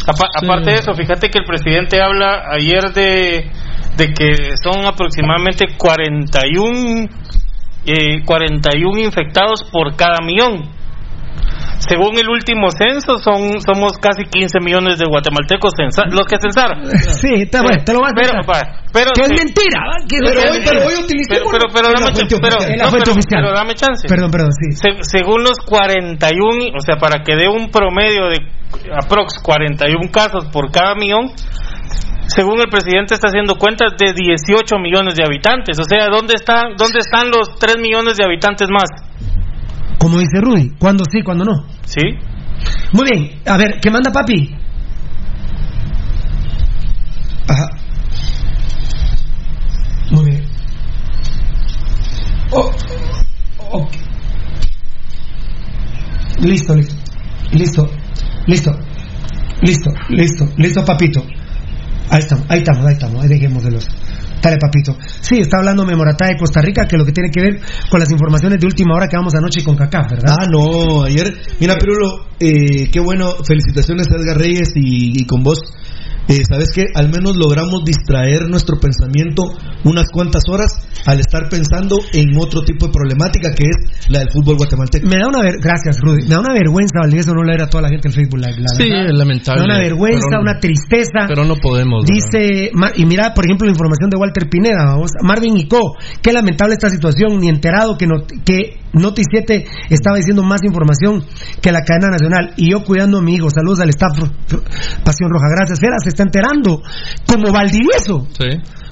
Apa- 0.07 0.29
Aparte 0.43 0.71
de 0.71 0.77
eso, 0.79 0.95
fíjate 0.95 1.29
que 1.29 1.41
el 1.41 1.45
presidente 1.45 2.01
habla 2.01 2.45
ayer 2.51 2.93
de, 2.95 3.51
de 3.97 4.15
que 4.15 4.55
son 4.63 4.87
aproximadamente 4.87 5.67
41, 5.77 7.09
eh, 7.87 8.23
41 8.25 8.99
infectados 9.01 9.65
por 9.71 9.95
cada 9.97 10.19
millón. 10.25 10.71
Según 11.79 12.17
el 12.17 12.29
último 12.29 12.71
censo, 12.71 13.19
son 13.19 13.59
somos 13.61 13.99
casi 13.99 14.23
15 14.31 14.61
millones 14.61 14.99
de 14.99 15.07
guatemaltecos 15.09 15.73
censa- 15.75 16.07
los 16.11 16.27
que 16.29 16.37
censaron. 16.41 16.79
Sí, 17.19 17.43
está 17.43 17.61
bueno, 17.63 17.83
te 17.85 17.93
lo 17.93 17.99
vas 18.01 18.13
a 18.13 18.15
Pero, 18.15 18.33
pero, 18.93 19.11
Que 19.15 19.23
es 19.23 19.29
sí. 19.29 19.35
mentira, 19.35 19.81
¿va? 19.83 19.97
Que 20.07 20.17
es 20.17 20.23
Pero 20.23 20.53
mentira. 20.53 20.53
hoy- 20.53 20.63
pero 20.63 20.87
hoy. 20.87 20.95
Pero- 21.51 21.67
pero 21.75 21.89
Es 21.89 21.93
la 21.93 22.01
dame 22.07 22.15
fuente 22.15 22.37
ch- 22.37 22.41
pero- 22.41 22.59
no, 22.61 22.91
pero- 22.93 23.15
pero 23.29 23.53
dame 23.53 23.75
chance. 23.75 24.07
Perdón, 24.09 24.31
perdón, 24.31 24.53
sí. 24.53 24.77
Se- 24.79 25.03
según 25.03 25.43
los 25.43 25.59
41, 25.67 26.71
o 26.77 26.81
sea, 26.81 26.97
para 26.97 27.23
que 27.25 27.35
dé 27.35 27.49
un 27.49 27.71
promedio 27.71 28.29
de 28.31 28.39
aprox 29.03 29.43
41 29.43 30.11
casos 30.13 30.47
por 30.53 30.71
cada 30.71 30.95
millón, 30.95 31.33
según 32.27 32.61
el 32.61 32.69
presidente 32.69 33.15
está 33.15 33.29
haciendo 33.29 33.57
cuentas 33.57 33.93
de 33.99 34.13
18 34.13 34.79
millones 34.79 35.15
de 35.15 35.25
habitantes. 35.25 35.79
O 35.79 35.85
sea, 35.85 36.07
¿dónde 36.09 36.35
están, 36.35 36.77
dónde 36.77 36.99
están 37.01 37.31
los 37.31 37.59
3 37.59 37.79
millones 37.79 38.17
de 38.17 38.25
habitantes 38.25 38.69
más? 38.71 38.89
Como 39.99 40.19
dice 40.19 40.41
Rudy, 40.41 40.73
cuando 40.79 41.05
sí, 41.11 41.23
cuando 41.23 41.45
no. 41.45 41.67
¿Sí? 41.85 42.01
Muy 42.93 43.05
bien, 43.11 43.41
a 43.47 43.57
ver, 43.57 43.81
¿qué 43.81 43.91
manda 43.91 44.11
papi? 44.11 44.57
Ajá. 47.49 47.69
Muy 50.11 50.25
bien. 50.25 50.45
Oh, 52.51 52.71
ok. 53.71 53.93
Listo, 56.41 56.75
listo. 56.75 56.95
Listo. 57.53 57.91
Listo. 58.47 58.73
Listo, 59.63 59.91
listo, 60.09 60.49
listo, 60.57 60.85
papito. 60.85 61.23
Ahí 62.13 62.19
estamos, 62.19 62.45
ahí 62.51 62.59
estamos, 62.59 62.85
ahí 62.85 62.93
estamos, 62.93 63.23
ahí 63.23 63.29
dejemos 63.31 63.65
de 63.65 63.71
los. 63.71 63.89
Dale, 64.43 64.59
papito. 64.59 64.95
Sí, 65.23 65.39
está 65.39 65.57
hablando 65.57 65.87
Memoratá 65.87 66.27
de 66.27 66.37
Costa 66.37 66.61
Rica, 66.61 66.85
que 66.87 66.99
lo 66.99 67.07
que 67.07 67.13
tiene 67.13 67.31
que 67.31 67.41
ver 67.41 67.61
con 67.89 67.99
las 68.01 68.11
informaciones 68.11 68.61
de 68.61 68.67
última 68.67 68.95
hora 68.95 69.09
que 69.09 69.17
vamos 69.17 69.35
anoche 69.35 69.65
con 69.65 69.77
Cacá, 69.77 70.07
¿verdad? 70.11 70.37
Ah, 70.39 70.47
no, 70.47 71.05
ayer, 71.05 71.33
mira, 71.59 71.77
Pirulo, 71.79 72.27
eh, 72.39 72.91
qué 72.93 73.01
bueno, 73.01 73.33
felicitaciones 73.47 74.09
a 74.11 74.21
Edgar 74.21 74.37
Reyes 74.37 74.73
y, 74.75 75.23
y 75.23 75.25
con 75.25 75.43
vos. 75.43 75.59
Eh, 76.29 76.43
Sabes 76.49 76.71
que 76.75 76.85
al 76.95 77.11
menos 77.11 77.37
logramos 77.37 77.85
distraer 77.85 78.49
nuestro 78.49 78.79
pensamiento 78.79 79.43
unas 79.85 80.07
cuantas 80.13 80.43
horas 80.49 80.73
al 81.05 81.19
estar 81.21 81.49
pensando 81.51 81.99
en 82.13 82.29
otro 82.39 82.63
tipo 82.63 82.87
de 82.87 82.93
problemática 82.93 83.51
que 83.57 83.65
es 83.65 84.09
la 84.09 84.21
del 84.21 84.29
fútbol 84.31 84.57
guatemalteco. 84.57 85.07
Me 85.09 85.19
da 85.19 85.27
una 85.29 85.43
ver... 85.43 85.57
Gracias, 85.61 85.99
Rudy. 86.01 86.23
Me 86.23 86.35
da 86.35 86.41
una 86.41 86.55
vergüenza, 86.55 87.01
Valdivieso, 87.01 87.35
no 87.35 87.43
leer 87.43 87.63
a 87.63 87.67
toda 87.69 87.83
la 87.83 87.89
gente 87.89 88.09
el 88.09 88.15
Facebook 88.15 88.39
Live. 88.39 88.61
la 88.61 88.69
Sí, 88.77 88.89
verdad. 88.89 89.07
es 89.11 89.19
lamentable. 89.19 89.61
Me 89.63 89.69
da 89.69 89.75
una 89.75 89.83
vergüenza, 89.83 90.39
una 90.41 90.59
tristeza. 90.61 91.27
Pero 91.29 91.45
no 91.45 91.57
podemos. 91.57 92.05
¿verdad? 92.07 92.15
Dice, 92.15 92.71
Mar- 92.75 92.93
y 92.97 93.05
mira, 93.05 93.35
por 93.35 93.45
ejemplo, 93.45 93.67
la 93.67 93.73
información 93.73 94.09
de 94.11 94.17
Walter 94.17 94.49
Pineda, 94.49 94.85
vamos, 94.87 95.11
Marvin 95.23 95.57
Icó, 95.59 95.97
qué 96.23 96.33
lamentable 96.33 96.75
esta 96.75 96.89
situación, 96.89 97.39
ni 97.41 97.49
enterado 97.49 97.99
que, 97.99 98.07
not- 98.07 98.31
que 98.45 98.79
Noti 98.95 99.23
7 99.29 99.65
estaba 99.91 100.17
diciendo 100.17 100.43
más 100.43 100.61
información 100.65 101.25
que 101.61 101.73
la 101.73 101.81
cadena 101.83 102.09
nacional, 102.11 102.55
y 102.57 102.71
yo 102.73 102.83
cuidando 102.85 103.19
a 103.19 103.23
mi 103.23 103.35
hijo, 103.35 103.49
saludos 103.51 103.81
al 103.81 103.89
staff 103.91 104.19
Pasión 105.05 105.31
Roja, 105.31 105.47
gracias, 105.57 105.81
Fera, 105.81 105.97
se 106.03 106.11
está 106.11 106.23
enterando, 106.25 106.83
como 107.27 107.53
Valdivieso, 107.53 108.27
Sí. 108.39 108.49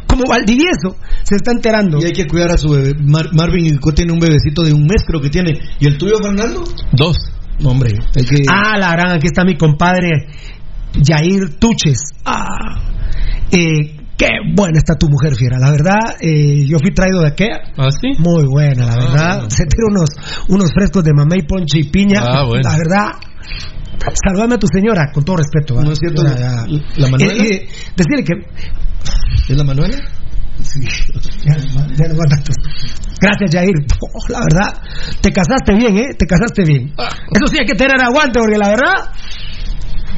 como 0.07 0.24
Valdivieso, 0.28 0.96
se 1.22 1.36
está 1.36 1.53
enterando. 1.53 1.98
Y 2.01 2.07
hay 2.07 2.12
que 2.12 2.26
cuidar 2.26 2.51
a 2.53 2.59
su 2.59 2.70
bebé. 2.70 2.94
Mar- 3.01 3.30
Marvin 3.32 3.66
Ilco 3.66 3.92
tiene 3.92 4.12
un 4.12 4.18
bebecito 4.18 4.62
de 4.62 4.72
un 4.72 4.82
mes, 4.86 5.03
creo 5.07 5.20
que 5.20 5.28
tiene. 5.30 5.59
¿Y 5.78 5.86
el 5.86 5.96
tuyo, 5.98 6.16
Fernando? 6.22 6.64
Dos. 6.92 7.16
No, 7.61 7.70
hombre, 7.70 7.92
hay 8.16 8.24
que... 8.24 8.36
Ah, 8.51 8.78
la 8.78 8.92
gran, 8.92 9.11
aquí 9.12 9.26
está 9.26 9.44
mi 9.44 9.57
compadre 9.57 10.09
Jair 11.05 11.59
Tuches. 11.59 12.01
Ah, 12.24 12.46
eh, 13.53 13.99
qué 14.21 14.29
buena 14.55 14.77
está 14.79 14.95
tu 14.97 15.09
mujer, 15.09 15.35
fiera. 15.35 15.59
La 15.59 15.71
verdad, 15.71 15.99
eh, 16.21 16.66
yo 16.66 16.79
fui 16.79 16.93
traído 16.93 17.21
de 17.23 17.29
aquella. 17.29 17.61
¿Ah, 17.79 17.89
sí? 17.91 18.09
Muy 18.18 18.45
buena, 18.45 18.85
la 18.87 18.97
verdad. 18.97 19.35
bueno. 19.37 19.51
Se 19.51 19.64
tira 19.64 19.87
unos, 19.89 20.11
unos 20.49 20.71
frescos 20.75 21.03
de 21.05 21.12
mamey, 21.14 21.43
ponche 21.49 21.79
y 21.79 21.85
piña. 21.91 22.21
Ah, 22.23 22.45
bueno. 22.47 22.62
La 22.68 22.77
verdad. 22.77 23.07
Saludame 24.27 24.55
a 24.55 24.59
tu 24.59 24.66
señora, 24.66 25.11
con 25.12 25.25
todo 25.25 25.37
respeto. 25.37 25.75
¿va? 25.77 25.83
No 25.83 25.93
es 25.93 25.99
cierto, 25.99 26.23
la- 26.23 26.66
la 26.97 27.09
Manuela. 27.09 27.35
Eh, 27.45 27.55
eh, 27.55 27.68
decirle 27.97 28.25
que. 28.25 28.33
¿Es 29.53 29.57
la 29.57 29.64
Manuela? 29.64 29.97
Sí, 30.62 30.81
ya, 31.45 31.57
ya 31.57 32.09
no. 32.09 32.21
Gracias, 33.21 33.51
Jair. 33.53 33.75
Oh, 34.01 34.33
la 34.33 34.41
verdad, 34.41 34.83
te 35.21 35.33
casaste 35.33 35.75
bien, 35.75 35.97
¿eh? 35.99 36.14
Te 36.18 36.27
casaste 36.27 36.64
bien. 36.64 36.93
Eso 36.99 37.47
sí 37.51 37.57
hay 37.61 37.66
que 37.66 37.75
tener 37.75 38.01
aguante, 38.01 38.39
porque 38.39 38.59
la 38.59 38.68
verdad. 38.68 39.12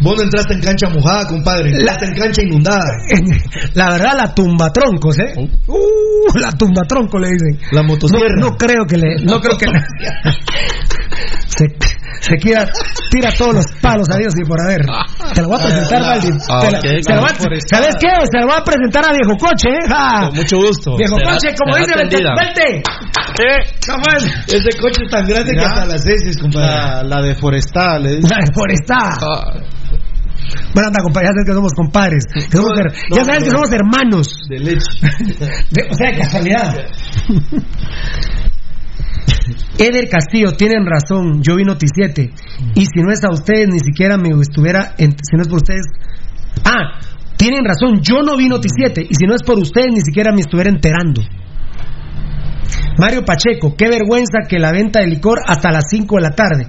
Vos 0.01 0.17
no 0.17 0.23
entraste 0.23 0.55
en 0.55 0.61
cancha 0.61 0.89
mojada, 0.89 1.27
compadre. 1.29 1.71
Entraste 1.71 2.07
en 2.07 2.15
cancha 2.15 2.43
inundada. 2.43 2.87
La 3.75 3.91
verdad, 3.91 4.13
la 4.17 4.35
tumba 4.35 4.71
troncos, 4.73 5.19
¿eh? 5.19 5.35
Uh, 5.67 6.39
la 6.39 6.51
tumba 6.53 6.83
tronco 6.89 7.19
le 7.19 7.29
dicen. 7.31 7.59
La 7.73 7.83
motosierra. 7.83 8.25
No, 8.39 8.51
no 8.51 8.57
creo 8.57 8.85
que 8.87 8.97
le. 8.97 9.17
No 9.25 9.41
creo 9.41 9.57
que 9.59 9.67
le. 9.67 9.81
Se, 11.47 11.67
se 12.21 12.37
quiera, 12.37 12.67
tira 13.11 13.31
todos 13.37 13.55
los 13.57 13.67
palos 13.83 14.09
a 14.11 14.17
Dios 14.17 14.33
y 14.41 14.45
por 14.49 14.59
haber. 14.63 14.81
Te 15.35 15.43
lo 15.43 15.49
voy 15.49 15.61
a 15.61 15.65
presentar, 15.65 16.01
Valdi. 16.03 16.29
Ah, 16.49 16.63
la- 16.71 16.81
¿Sabes 16.81 17.95
qué? 18.01 18.09
Se 18.31 18.39
lo 18.41 18.47
voy 18.47 18.57
a 18.59 18.65
presentar 18.65 19.05
a 19.05 19.13
Viejo 19.13 19.37
Coche, 19.39 19.69
¿eh? 19.69 19.87
Ja. 19.87 20.29
Con 20.29 20.37
mucho 20.37 20.57
gusto. 20.57 20.97
Viejo 20.97 21.17
Será- 21.19 21.33
Coche, 21.33 21.55
como 21.63 21.77
dice. 21.77 21.93
Belte. 21.95 22.83
¿Cómo 23.87 24.05
es? 24.17 24.25
Ese 24.55 24.79
coche 24.81 25.03
es 25.05 25.11
tan 25.11 25.27
grande 25.27 25.53
que 25.53 25.61
hasta 25.61 25.85
las 25.85 26.07
heces, 26.07 26.39
compadre. 26.39 26.69
La, 26.69 27.03
la 27.03 27.23
de 27.23 27.35
Forestal. 27.35 28.07
¿eh? 28.07 28.21
La 28.23 28.39
de 28.39 28.53
Forestal. 28.55 29.19
Ah, 29.21 29.61
Bueno, 30.75 30.89
anda, 30.89 31.03
compadre, 31.03 31.29
ya 31.29 31.33
sabes 31.33 31.47
que 31.47 31.53
somos 31.55 31.73
compadres. 31.75 32.25
que 32.33 32.57
somos 32.57 32.73
her- 32.79 32.93
ya 33.15 33.25
sabes 33.25 33.45
que 33.45 33.51
somos 33.51 33.73
hermanos. 33.73 34.27
De 34.49 34.59
leche. 34.59 34.87
De- 35.71 35.89
o 35.91 35.95
sea, 35.95 36.13
casualidad. 36.19 36.75
Eder 39.79 40.09
Castillo, 40.09 40.53
tienen 40.57 40.85
razón, 40.87 41.43
yo 41.43 41.57
vi 41.57 41.65
Noticiete. 41.65 42.31
Y 42.75 42.85
si 42.87 43.03
no 43.03 43.11
es 43.13 43.23
a 43.25 43.31
ustedes, 43.33 43.69
ni 43.69 43.79
siquiera 43.81 44.17
me 44.17 44.29
estuviera. 44.41 44.95
en- 44.99 45.13
si 45.13 45.37
no 45.37 45.43
es 45.43 45.49
por 45.49 45.57
ustedes. 45.59 45.83
Ah, 46.65 46.99
tienen 47.37 47.65
razón, 47.65 48.01
yo 48.03 48.23
no 48.23 48.37
vi 48.37 48.49
Noticiete. 48.49 49.03
Y 49.03 49.15
si 49.15 49.27
no 49.27 49.35
es 49.35 49.43
por 49.43 49.59
ustedes, 49.59 49.89
ni 49.93 50.01
siquiera 50.01 50.33
me 50.33 50.41
estuviera 50.41 50.71
enterando. 50.71 51.23
Mario 52.99 53.25
Pacheco, 53.25 53.75
qué 53.77 53.89
vergüenza 53.89 54.41
que 54.49 54.59
la 54.59 54.71
venta 54.71 55.01
de 55.01 55.07
licor 55.07 55.39
hasta 55.47 55.71
las 55.73 55.85
5 55.91 56.17
de 56.17 56.23
la 56.23 56.31
tarde. 56.31 56.67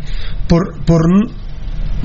Por, 0.48 0.84
por, 0.86 1.02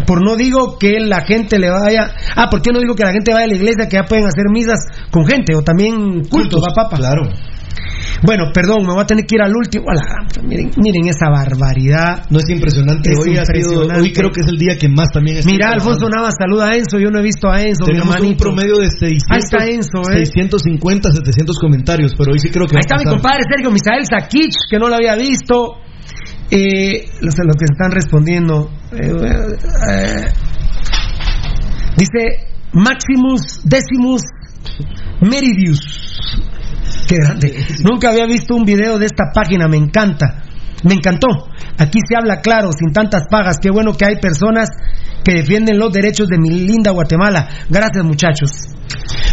por 0.06 0.22
no 0.24 0.36
digo 0.36 0.78
que 0.78 1.00
la 1.00 1.20
gente 1.24 1.58
le 1.58 1.70
vaya. 1.70 2.10
Ah, 2.36 2.48
¿por 2.50 2.62
qué 2.62 2.72
no 2.72 2.80
digo 2.80 2.94
que 2.94 3.04
la 3.04 3.12
gente 3.12 3.32
vaya 3.32 3.44
a 3.46 3.48
la 3.48 3.56
iglesia 3.56 3.88
que 3.88 3.96
ya 3.96 4.04
pueden 4.04 4.26
hacer 4.26 4.46
misas 4.50 4.78
con 5.10 5.26
gente 5.26 5.54
o 5.54 5.62
también 5.62 6.22
cultos, 6.30 6.60
va 6.62 6.74
papa? 6.74 6.96
Claro. 6.96 7.22
Bueno, 8.22 8.50
perdón, 8.52 8.82
me 8.82 8.92
voy 8.92 9.02
a 9.02 9.06
tener 9.06 9.24
que 9.26 9.36
ir 9.36 9.42
al 9.42 9.54
último. 9.54 9.86
Miren, 10.42 10.70
miren 10.76 11.06
esa 11.06 11.30
barbaridad. 11.30 12.24
No 12.30 12.38
es 12.38 12.48
impresionante. 12.50 13.12
Es 13.12 13.18
hoy, 13.18 13.36
ha 13.36 13.44
sido- 13.44 13.86
hoy 13.86 14.12
creo 14.12 14.30
que 14.32 14.40
es 14.40 14.48
el 14.48 14.58
día 14.58 14.76
que 14.76 14.88
más 14.88 15.08
también 15.12 15.36
está 15.38 15.50
Mira. 15.50 15.70
Alfonso 15.70 16.08
Navas 16.08 16.34
saluda 16.38 16.70
a 16.70 16.76
Enzo. 16.76 16.98
Yo 16.98 17.10
no 17.10 17.20
he 17.20 17.22
visto 17.22 17.48
a 17.48 17.62
Enzo, 17.62 17.84
mi 17.86 17.92
Tenemos 17.92 18.18
un 18.20 18.36
promedio 18.36 18.78
de 18.78 18.90
600, 18.90 19.26
Ahí 19.30 19.38
está 19.38 19.66
Enzo, 19.66 20.00
¿eh? 20.10 20.26
650, 20.26 21.12
700 21.12 21.58
comentarios, 21.60 22.14
pero 22.18 22.32
hoy 22.32 22.40
sí 22.40 22.50
creo 22.50 22.66
que 22.66 22.76
Ahí 22.76 22.80
está 22.80 22.96
mi 22.98 23.04
compadre 23.04 23.40
Sergio 23.48 23.70
Misael 23.70 24.04
Sakich, 24.06 24.54
que 24.68 24.78
no 24.78 24.88
lo 24.88 24.96
había 24.96 25.14
visto. 25.14 25.76
Eh, 26.50 27.10
los, 27.20 27.34
los 27.38 27.56
que 27.56 27.66
están 27.70 27.90
respondiendo. 27.90 28.70
Eh, 28.92 29.12
eh, 29.90 30.26
dice 31.96 32.48
Maximus 32.72 33.60
Decimus 33.64 34.22
Meridius. 35.20 36.40
Qué 37.06 37.16
grande. 37.16 37.54
Nunca 37.84 38.10
había 38.10 38.26
visto 38.26 38.54
un 38.54 38.64
video 38.64 38.98
de 38.98 39.06
esta 39.06 39.24
página, 39.34 39.68
me 39.68 39.76
encanta. 39.76 40.44
Me 40.84 40.94
encantó. 40.94 41.28
Aquí 41.78 41.98
se 42.08 42.16
habla 42.16 42.40
claro, 42.40 42.70
sin 42.72 42.92
tantas 42.92 43.24
pagas. 43.30 43.58
Qué 43.60 43.70
bueno 43.70 43.92
que 43.92 44.04
hay 44.06 44.16
personas 44.16 44.68
que 45.24 45.34
defienden 45.34 45.78
los 45.78 45.92
derechos 45.92 46.28
de 46.28 46.38
mi 46.38 46.50
linda 46.50 46.92
Guatemala. 46.92 47.48
Gracias, 47.68 48.04
muchachos. 48.04 48.50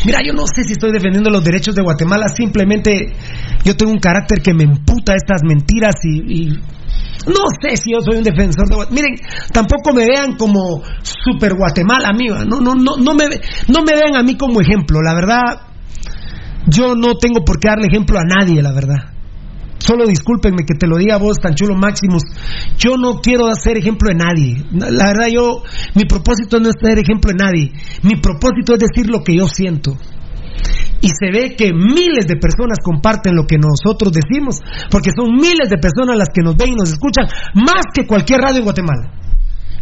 Mira, 0.06 0.20
yo 0.26 0.34
no 0.34 0.46
sé 0.48 0.64
si 0.64 0.74
estoy 0.74 0.92
defendiendo 0.92 1.30
los 1.30 1.44
derechos 1.44 1.76
de 1.76 1.82
Guatemala, 1.82 2.28
simplemente 2.30 3.14
yo 3.64 3.76
tengo 3.76 3.92
un 3.92 4.00
carácter 4.00 4.42
que 4.42 4.54
me 4.54 4.64
emputa 4.64 5.16
estas 5.16 5.42
mentiras 5.44 5.96
y, 6.04 6.50
y 6.50 6.60
no 7.28 7.46
sé 7.62 7.78
si 7.78 7.92
yo 7.92 8.02
soy 8.02 8.18
un 8.18 8.24
defensor 8.24 8.68
de 8.70 8.76
Guatemala. 8.76 9.02
Miren, 9.02 9.16
tampoco 9.52 9.94
me 9.94 10.06
vean 10.06 10.36
como 10.36 10.84
super 11.02 11.56
Guatemala, 11.56 12.10
amiga. 12.10 12.46
No, 12.46 12.60
no, 12.60 12.76
no, 12.76 12.98
no 12.98 13.14
me, 13.16 13.26
no 13.68 13.84
me 13.84 13.94
vean 13.94 14.16
a 14.16 14.24
mí 14.24 14.38
como 14.38 14.62
ejemplo. 14.62 15.02
La 15.02 15.14
verdad, 15.14 15.62
yo 16.68 16.96
no 16.96 17.16
tengo 17.16 17.44
por 17.44 17.60
qué 17.60 17.70
darle 17.70 17.88
ejemplo 17.88 18.20
a 18.20 18.24
nadie, 18.24 18.62
la 18.62 18.74
verdad. 18.74 19.16
Solo 19.78 20.08
discúlpenme 20.08 20.66
que 20.66 20.74
te 20.74 20.88
lo 20.88 20.98
diga 20.98 21.18
vos, 21.18 21.38
tan 21.38 21.54
chulo 21.54 21.76
Maximus. 21.76 22.24
Yo 22.78 22.98
no 22.98 23.20
quiero 23.22 23.48
hacer 23.48 23.78
ejemplo 23.78 24.10
de 24.10 24.16
nadie. 24.16 24.64
La 24.72 25.08
verdad, 25.08 25.28
yo, 25.32 25.64
mi 25.96 26.06
propósito 26.06 26.60
no 26.60 26.70
es 26.70 26.76
ser 26.82 26.98
ejemplo 26.98 27.32
de 27.32 27.44
nadie. 27.44 27.72
Mi 28.02 28.16
propósito 28.20 28.74
es 28.74 28.80
decir 28.80 29.10
lo 29.10 29.24
que 29.24 29.38
yo 29.38 29.48
siento. 29.48 29.98
Y 31.02 31.10
se 31.10 31.32
ve 31.32 31.56
que 31.56 31.72
miles 31.74 32.26
de 32.28 32.38
personas 32.38 32.80
comparten 32.84 33.36
lo 33.36 33.46
que 33.46 33.58
nosotros 33.58 34.12
decimos, 34.12 34.60
porque 34.90 35.12
son 35.16 35.36
miles 35.36 35.70
de 35.70 35.78
personas 35.78 36.18
las 36.18 36.30
que 36.34 36.42
nos 36.42 36.56
ven 36.56 36.70
y 36.74 36.76
nos 36.76 36.90
escuchan, 36.90 37.28
más 37.54 37.84
que 37.94 38.08
cualquier 38.08 38.40
radio 38.42 38.58
en 38.60 38.64
Guatemala. 38.64 39.12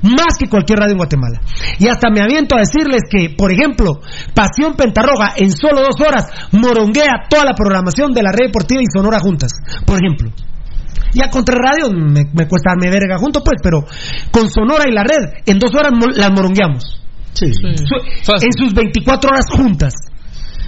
Más 0.04 0.36
que 0.38 0.50
cualquier 0.50 0.80
radio 0.80 0.92
en 0.92 0.98
Guatemala. 0.98 1.40
Y 1.80 1.88
hasta 1.88 2.10
me 2.10 2.20
aviento 2.22 2.56
a 2.56 2.60
decirles 2.60 3.04
que, 3.10 3.34
por 3.38 3.54
ejemplo, 3.54 4.02
Pasión 4.36 4.74
Pentarroja 4.76 5.32
en 5.38 5.52
solo 5.54 5.80
dos 5.82 5.96
horas 6.06 6.28
moronguea 6.52 7.24
toda 7.30 7.46
la 7.46 7.54
programación 7.54 8.12
de 8.14 8.22
la 8.22 8.32
red 8.34 8.48
deportiva 8.48 8.82
y 8.82 8.86
Sonora 8.94 9.20
juntas. 9.22 9.54
Por 9.86 9.98
ejemplo. 10.04 10.30
Ya 11.14 11.30
contra 11.30 11.56
radio 11.56 11.90
me, 11.90 12.26
me 12.34 12.48
cuesta 12.50 12.72
darme 12.72 12.90
verga 12.90 13.18
junto, 13.18 13.42
pues, 13.44 13.62
pero 13.64 13.86
con 14.32 14.50
Sonora 14.50 14.86
y 14.90 14.92
la 14.92 15.04
red 15.04 15.40
en 15.46 15.58
dos 15.60 15.72
horas 15.74 15.94
mo- 15.94 16.12
las 16.14 16.32
morongueamos. 16.32 16.84
Sí. 17.32 17.54
Su- 17.54 18.36
en 18.46 18.52
sus 18.60 18.74
24 18.74 19.30
horas 19.30 19.46
juntas. 19.56 19.94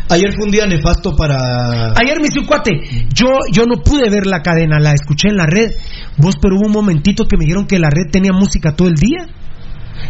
Ayer 0.10 0.34
fue 0.34 0.46
un 0.46 0.52
día 0.52 0.66
nefasto 0.68 1.16
para. 1.16 1.94
Ayer 1.96 2.20
me 2.22 2.28
hizo 2.28 2.42
un 2.42 2.46
cuate. 2.46 2.72
Yo, 3.14 3.28
yo 3.52 3.66
no 3.66 3.82
pude 3.82 4.10
ver 4.10 4.28
la 4.28 4.42
cadena, 4.42 4.80
la 4.80 4.94
escuché 4.94 5.30
en 5.30 5.38
la 5.38 5.48
red. 5.48 5.72
Vos, 6.18 6.36
pero 6.40 6.56
hubo 6.56 6.68
un 6.68 6.72
momentito 6.72 7.26
que 7.26 7.38
me 7.38 7.46
dijeron 7.46 7.66
que 7.66 7.80
la 7.80 7.90
red 7.90 8.12
tenía 8.12 8.32
música 8.32 8.76
todo 8.76 8.88
el 8.88 8.96
día. 8.96 9.26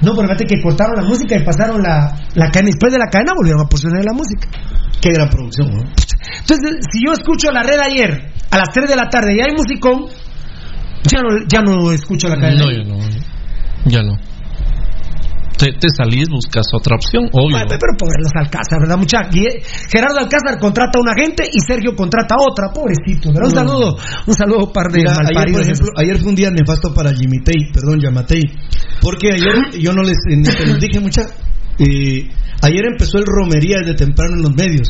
No, 0.02 0.14
pero 0.16 0.28
fíjate 0.28 0.46
que 0.46 0.62
cortaron 0.62 0.96
la 0.96 1.04
música 1.04 1.38
y 1.38 1.43
pasaron 1.43 1.82
la, 1.82 2.14
la 2.34 2.50
cadena. 2.52 2.72
Después 2.72 2.91
de 2.91 3.00
la 3.00 3.08
cadena 3.08 3.34
volvieron 3.36 3.62
a 3.62 3.70
posicionar 3.70 4.04
la 4.04 4.14
música. 4.14 4.50
Qué 5.02 5.12
gran 5.14 5.30
producción, 5.30 5.70
¿no? 5.70 5.84
Entonces, 5.84 6.78
si 6.91 7.00
yo 7.06 7.14
escucho 7.14 7.52
la 7.52 7.64
red 7.64 7.80
ayer 7.80 8.34
a 8.52 8.58
las 8.58 8.70
3 8.74 8.89
de 8.89 8.96
la 8.96 9.10
tarde 9.10 9.36
y 9.36 9.39
hay 9.39 9.54
musicón, 9.56 10.08
ya 11.04 11.22
no, 11.22 11.48
ya 11.48 11.62
no 11.62 11.91
escucho 11.91 12.28
la 12.28 12.36
cadena. 12.36 12.66
No, 12.66 12.72
ya 12.72 12.84
no. 12.84 13.00
Ya 13.86 14.02
no. 14.02 14.18
Te, 15.58 15.72
te 15.80 15.88
salís, 15.95 16.28
buscas 16.28 16.66
otra 16.76 16.95
opción, 16.99 17.30
obvio. 17.32 17.58
Pero 17.70 17.95
ponerlos 17.97 18.32
al 18.36 18.43
Alcázar, 18.45 18.80
¿verdad, 18.82 18.97
mucha? 18.97 19.20
Guille- 19.32 19.64
Gerardo 19.89 20.20
Alcázar 20.20 20.60
contrata 20.60 20.99
a 20.99 21.01
una 21.01 21.16
gente 21.16 21.47
y 21.47 21.60
Sergio 21.66 21.95
contrata 21.95 22.36
a 22.36 22.43
otra, 22.43 22.68
pobrecito. 22.76 23.32
¿verdad? 23.32 23.47
Un 23.47 23.56
No. 23.56 23.62
saludo, 23.64 23.95
un 24.28 24.34
saludo, 24.34 24.72
par 24.74 24.91
de 24.91 24.99
Mira, 24.99 25.14
ayer, 25.16 25.51
por 25.53 25.62
ejemplo, 25.62 25.88
ayer 25.95 26.18
fue 26.20 26.30
un 26.30 26.36
día 26.36 26.51
nefasto 26.51 26.93
para 26.93 27.14
Jimitei, 27.14 27.72
perdón, 27.72 27.99
Yamatei, 28.01 28.41
porque 29.01 29.32
ayer 29.32 29.80
yo 29.80 29.93
no 29.93 30.03
les, 30.03 30.18
los 30.68 30.80
dije 30.80 30.99
mucha, 30.99 31.22
eh, 31.80 32.28
ayer 32.62 32.84
empezó 32.91 33.18
el 33.18 33.26
romería 33.26 33.78
desde 33.80 33.95
temprano 33.95 34.36
en 34.36 34.41
los 34.43 34.53
medios, 34.56 34.88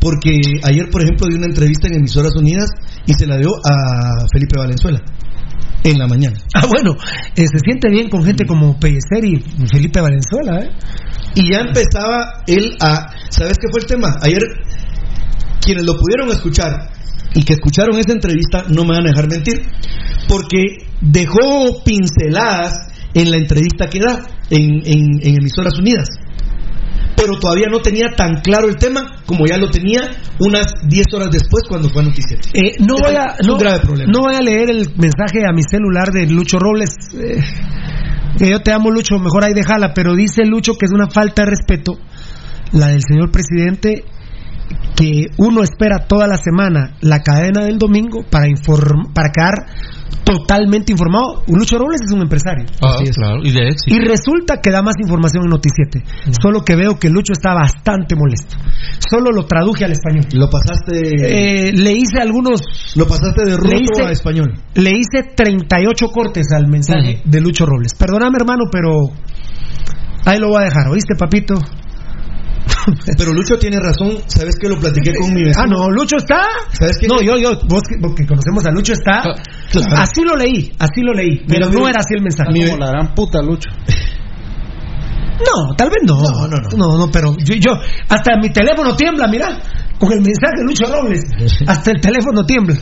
porque 0.00 0.30
ayer, 0.62 0.90
por 0.90 1.02
ejemplo, 1.02 1.26
dio 1.26 1.38
una 1.38 1.46
entrevista 1.46 1.88
en 1.88 1.94
Emisoras 1.94 2.34
Unidas 2.36 2.70
y 3.06 3.14
se 3.14 3.26
la 3.26 3.36
dio 3.38 3.50
a 3.50 4.26
Felipe 4.32 4.58
Valenzuela 4.58 5.00
en 5.84 5.98
la 5.98 6.06
mañana. 6.08 6.36
Ah, 6.54 6.66
bueno, 6.66 6.96
eh, 7.36 7.46
se 7.46 7.58
siente 7.64 7.88
bien 7.90 8.08
con 8.10 8.24
gente 8.24 8.46
como 8.46 8.78
Pellecer 8.80 9.24
y 9.24 9.36
Felipe 9.70 10.00
Valenzuela, 10.00 10.60
¿eh? 10.60 10.70
Y 11.36 11.52
ya 11.52 11.60
empezaba 11.60 12.42
él 12.46 12.76
a... 12.80 13.08
¿Sabes 13.30 13.58
qué 13.58 13.68
fue 13.70 13.80
el 13.80 13.86
tema? 13.86 14.08
Ayer, 14.22 14.40
quienes 15.60 15.84
lo 15.84 15.96
pudieron 15.98 16.28
escuchar 16.30 16.90
y 17.34 17.42
que 17.44 17.54
escucharon 17.54 17.98
esa 17.98 18.12
entrevista, 18.12 18.64
no 18.68 18.84
me 18.84 18.94
van 18.94 19.06
a 19.06 19.10
dejar 19.10 19.28
mentir, 19.28 19.62
porque 20.28 20.78
dejó 21.00 21.82
pinceladas 21.84 22.72
en 23.14 23.30
la 23.30 23.36
entrevista 23.36 23.88
que 23.88 23.98
da 24.00 24.22
en, 24.50 24.82
en- 24.84 25.20
en 25.22 25.36
Emisoras 25.38 25.78
Unidas. 25.78 26.08
Pero 27.16 27.38
todavía 27.38 27.68
no 27.70 27.78
tenía 27.80 28.08
tan 28.16 28.40
claro 28.42 28.68
el 28.68 28.76
tema 28.76 29.22
como 29.26 29.46
ya 29.46 29.56
lo 29.56 29.70
tenía 29.70 30.00
unas 30.40 30.66
10 30.88 31.06
horas 31.14 31.28
después 31.30 31.62
cuando 31.68 31.88
fue 31.88 32.02
a. 32.02 32.40
Eh, 32.52 32.72
no 32.80 32.94
voy 33.00 33.14
a 33.14 33.36
no, 33.46 33.54
un 33.54 33.58
grave 33.60 33.80
problema. 33.80 34.12
no 34.12 34.20
voy 34.22 34.34
a 34.34 34.40
leer 34.42 34.70
el 34.70 34.88
mensaje 34.96 35.46
a 35.48 35.52
mi 35.54 35.62
celular 35.62 36.10
de 36.12 36.26
Lucho 36.26 36.58
Robles. 36.58 36.90
eh, 37.14 37.40
que 38.36 38.50
yo 38.50 38.60
te 38.60 38.72
amo 38.72 38.90
Lucho, 38.90 39.16
mejor 39.20 39.44
ahí 39.44 39.52
déjala, 39.54 39.94
pero 39.94 40.14
dice 40.16 40.44
Lucho 40.44 40.74
que 40.74 40.86
es 40.86 40.92
una 40.92 41.08
falta 41.08 41.44
de 41.44 41.50
respeto 41.50 41.92
la 42.72 42.88
del 42.88 43.02
señor 43.06 43.30
presidente 43.30 44.04
que 44.96 45.26
uno 45.38 45.62
espera 45.62 46.06
toda 46.08 46.26
la 46.26 46.36
semana 46.36 46.96
la 47.00 47.20
cadena 47.20 47.64
del 47.64 47.78
domingo 47.78 48.24
para 48.28 48.46
inform- 48.48 49.12
para 49.14 49.30
quedar 49.30 49.54
totalmente 50.24 50.92
informado. 50.92 51.42
Lucho 51.48 51.78
Robles 51.78 52.00
es 52.06 52.12
un 52.12 52.22
empresario. 52.22 52.66
Ah, 52.82 52.96
claro, 53.14 53.40
y 53.42 53.52
de 53.52 53.68
éxito. 53.68 53.94
Y 53.94 53.98
resulta 54.00 54.60
que 54.60 54.70
da 54.70 54.82
más 54.82 54.94
información 55.00 55.44
en 55.44 55.50
Noticiete. 55.50 56.02
Solo 56.40 56.64
que 56.64 56.74
veo 56.76 56.98
que 56.98 57.10
Lucho 57.10 57.32
está 57.32 57.54
bastante 57.54 58.16
molesto. 58.16 58.56
Solo 59.08 59.30
lo 59.30 59.46
traduje 59.46 59.84
al 59.84 59.92
español. 59.92 60.24
Lo 60.32 60.48
pasaste. 60.50 61.68
Eh, 61.68 61.72
le 61.72 61.92
hice 61.92 62.20
algunos. 62.20 62.60
Lo 62.96 63.06
pasaste 63.06 63.44
de 63.44 63.56
ruso 63.56 63.74
hice- 63.76 64.02
a 64.06 64.10
español. 64.10 64.54
Le 64.74 64.90
hice 64.90 65.30
38 65.36 66.08
cortes 66.08 66.46
al 66.54 66.66
mensaje 66.68 67.20
de 67.24 67.40
Lucho 67.40 67.66
Robles. 67.66 67.94
Perdóname, 67.94 68.36
hermano, 68.40 68.64
pero. 68.72 68.90
Ahí 70.26 70.38
lo 70.38 70.48
voy 70.48 70.62
a 70.62 70.64
dejar, 70.64 70.88
¿oíste, 70.88 71.14
papito? 71.18 71.54
Pero 73.18 73.32
Lucho 73.32 73.56
tiene 73.58 73.78
razón, 73.80 74.18
¿sabes 74.26 74.54
que 74.60 74.68
lo 74.68 74.78
platiqué 74.78 75.12
con 75.14 75.32
mi 75.32 75.42
vecino? 75.44 75.62
Ah, 75.64 75.66
no, 75.66 75.90
Lucho 75.90 76.16
está. 76.16 76.42
¿Sabes 76.72 76.98
qué? 77.00 77.06
No, 77.06 77.20
yo, 77.20 77.36
yo, 77.36 77.50
vos 77.68 77.82
que, 77.88 77.96
vos 78.00 78.14
que 78.14 78.26
conocemos 78.26 78.64
a 78.66 78.70
Lucho 78.70 78.92
está. 78.92 79.22
claro. 79.70 79.96
Así 79.96 80.22
lo 80.22 80.36
leí, 80.36 80.72
así 80.78 81.00
lo 81.02 81.12
leí. 81.12 81.44
Pero 81.48 81.68
no 81.70 81.88
era 81.88 82.00
así 82.00 82.14
el 82.16 82.22
mensaje. 82.22 82.50
Como 82.52 82.76
la 82.78 82.90
gran 82.90 83.14
puta 83.14 83.40
Lucho. 83.42 83.70
No, 85.34 85.74
tal 85.76 85.90
vez 85.90 85.98
no. 86.06 86.14
No, 86.22 86.46
no, 86.48 86.56
no. 86.56 86.68
No, 86.76 86.98
no, 86.98 87.10
pero 87.12 87.34
yo, 87.38 87.54
yo- 87.56 87.80
hasta 88.08 88.36
mi 88.40 88.50
teléfono 88.50 88.94
tiembla, 88.94 89.26
mira, 89.26 89.48
con 89.98 90.12
el 90.12 90.20
mensaje 90.20 90.54
de 90.58 90.64
Lucho 90.64 90.84
Robles. 90.86 91.24
Hasta 91.66 91.92
el 91.92 92.00
teléfono 92.00 92.44
tiembla. 92.44 92.76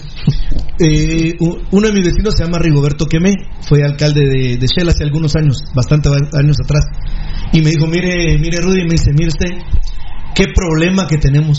Eh, 0.79 1.37
uno 1.39 1.87
de 1.87 1.93
mis 1.93 2.05
vecinos 2.05 2.35
se 2.35 2.45
llama 2.45 2.59
Rigoberto 2.59 3.07
Quemé, 3.07 3.35
fue 3.61 3.85
alcalde 3.85 4.23
de, 4.23 4.57
de 4.57 4.67
Shell 4.67 4.89
hace 4.89 5.05
algunos 5.05 5.37
años, 5.37 5.63
bastante 5.75 6.09
años 6.09 6.57
atrás. 6.65 6.85
Y 7.53 7.61
me 7.61 7.71
dijo, 7.71 7.87
mire, 7.87 8.39
mire 8.39 8.61
Rudy, 8.61 8.85
me 8.85 8.93
dice, 8.93 9.13
mire 9.13 9.29
usted, 9.29 9.51
qué 10.35 10.47
problema 10.55 11.07
que 11.07 11.19
tenemos. 11.19 11.59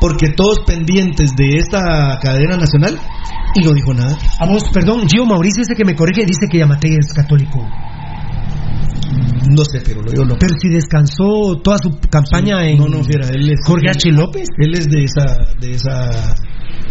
Porque 0.00 0.30
todos 0.30 0.60
pendientes 0.66 1.30
de 1.36 1.58
esta 1.58 2.18
cadena 2.20 2.56
nacional 2.56 2.98
y 3.54 3.64
no 3.64 3.72
dijo 3.72 3.94
nada. 3.94 4.18
A 4.40 4.46
vos, 4.46 4.64
perdón, 4.72 5.08
Gio 5.08 5.24
Mauricio 5.24 5.62
dice 5.62 5.74
que 5.76 5.84
me 5.84 5.94
corrige, 5.94 6.24
dice 6.26 6.46
que 6.50 6.58
Yamatei 6.58 6.96
es 6.96 7.12
católico. 7.12 7.64
No 9.50 9.64
sé, 9.64 9.82
pero 9.84 10.02
lo 10.02 10.12
yo 10.12 10.24
no. 10.24 10.36
Pero 10.38 10.54
si 10.60 10.68
descansó 10.68 11.60
toda 11.62 11.78
su 11.78 11.98
campaña 12.10 12.66
en 12.68 12.78
No, 12.78 12.86
no, 12.86 13.04
fiera, 13.04 13.28
él 13.28 13.50
es. 13.50 13.60
Jorge 13.66 13.90
H. 13.90 14.10
López, 14.12 14.48
Él 14.58 14.74
es 14.74 14.88
de 14.88 15.04
esa, 15.04 15.24
de 15.60 15.70
esa 15.72 16.34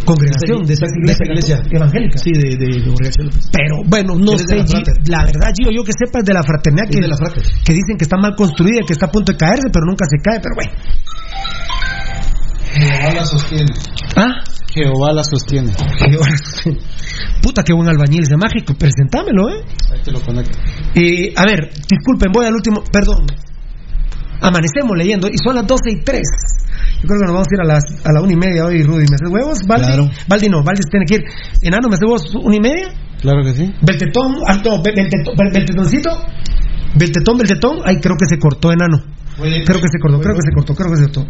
congregación 0.04 0.64
de 0.64 0.74
esa, 0.74 0.86
de 0.86 1.12
esa 1.12 1.24
iglesia 1.24 1.62
evangélica. 1.70 2.18
Sí, 2.18 2.32
de, 2.32 2.56
de 2.56 2.84
Jorge 2.84 3.08
H. 3.08 3.22
López. 3.22 3.50
Pero 3.52 3.76
bueno, 3.86 4.14
no 4.14 4.38
sé, 4.38 4.56
la 4.56 4.64
la 5.06 5.24
verdad, 5.24 5.52
Gio, 5.56 5.70
yo 5.70 5.82
que 5.84 5.92
sepa 5.92 6.20
es 6.20 6.24
de 6.24 6.34
la 6.34 6.42
fraternidad 6.42 6.88
que, 6.90 7.00
de 7.00 7.08
la 7.08 7.16
que 7.64 7.72
dicen 7.72 7.96
que 7.96 8.04
está 8.04 8.16
mal 8.16 8.34
construida, 8.36 8.80
que 8.86 8.92
está 8.92 9.06
a 9.06 9.10
punto 9.10 9.32
de 9.32 9.38
caerse, 9.38 9.68
pero 9.72 9.86
nunca 9.86 10.04
se 10.08 10.18
cae, 10.22 10.40
pero 10.40 10.54
bueno. 10.54 10.72
Jehová 12.72 13.14
la 13.14 13.24
sostiene. 13.24 13.72
¿Ah? 14.16 14.44
Jehová 14.74 15.12
la 15.12 15.22
sostiene. 15.24 15.72
Puta, 17.42 17.62
qué 17.62 17.72
buen 17.72 17.88
albañil 17.88 18.22
ese 18.22 18.36
mágico, 18.36 18.74
presentámelo, 18.74 19.50
¿eh? 19.50 19.64
Ahí 19.92 20.00
te 20.02 20.10
lo 20.12 20.20
conecto. 20.20 20.58
Eh, 20.94 21.32
a 21.36 21.44
ver, 21.44 21.70
disculpen, 21.88 22.30
voy 22.32 22.46
al 22.46 22.54
último. 22.54 22.82
Perdón. 22.90 23.26
Amanecemos 24.40 24.96
leyendo 24.96 25.28
y 25.28 25.38
son 25.38 25.54
las 25.56 25.66
12 25.66 25.82
y 25.90 26.00
3. 26.02 26.20
Yo 27.02 27.08
creo 27.08 27.20
que 27.20 27.26
nos 27.26 27.32
vamos 27.34 27.46
a 27.48 27.54
ir 27.54 27.60
a, 27.60 27.64
las, 27.64 27.84
a 28.06 28.12
la 28.12 28.20
una 28.22 28.32
y 28.32 28.36
media 28.36 28.64
hoy, 28.64 28.82
Rudy. 28.82 29.06
¿Me 29.08 29.14
haces 29.14 29.28
huevos? 29.30 29.58
Baldi, 29.66 29.86
Claro. 29.86 30.10
Baldi 30.26 30.48
no, 30.48 30.62
Baldi 30.64 30.82
se 30.82 30.90
tiene 30.90 31.06
que 31.06 31.14
ir. 31.16 31.22
Enano, 31.62 31.88
¿me 31.88 31.94
haces 31.94 32.04
huevos 32.06 32.34
una 32.34 32.56
y 32.56 32.60
media? 32.60 32.88
Claro 33.20 33.42
que 33.44 33.52
sí. 33.52 33.72
Beltetón, 33.82 34.36
alto, 34.46 34.82
Beltetón, 34.82 35.36
Bel- 35.36 35.52
Beltetoncito. 35.52 36.10
Beltetón, 36.96 37.38
Beltetón. 37.38 37.78
Ay, 37.84 37.96
creo 38.00 38.16
que 38.16 38.26
se 38.28 38.38
cortó, 38.38 38.72
enano. 38.72 38.98
Creo 39.36 39.80
que 39.80 39.88
se 39.90 39.98
cortó, 39.98 40.20
creo 40.20 40.34
que 40.34 40.42
se 40.42 40.52
cortó, 40.54 40.74
creo 40.74 40.90
que 40.90 40.96
se 40.96 41.04
cortó. 41.04 41.26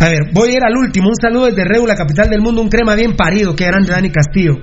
A 0.00 0.08
ver, 0.08 0.20
voy 0.32 0.48
a 0.50 0.52
ir 0.56 0.64
al 0.64 0.74
último. 0.76 1.08
Un 1.10 1.14
saludo 1.16 1.46
desde 1.46 1.62
Reu, 1.64 1.86
la 1.86 1.94
capital 1.94 2.28
del 2.30 2.40
mundo. 2.40 2.62
Un 2.62 2.68
crema 2.70 2.94
bien 2.94 3.14
parido. 3.16 3.54
Qué 3.54 3.66
grande, 3.66 3.90
Dani 3.92 4.10
Castillo. 4.10 4.54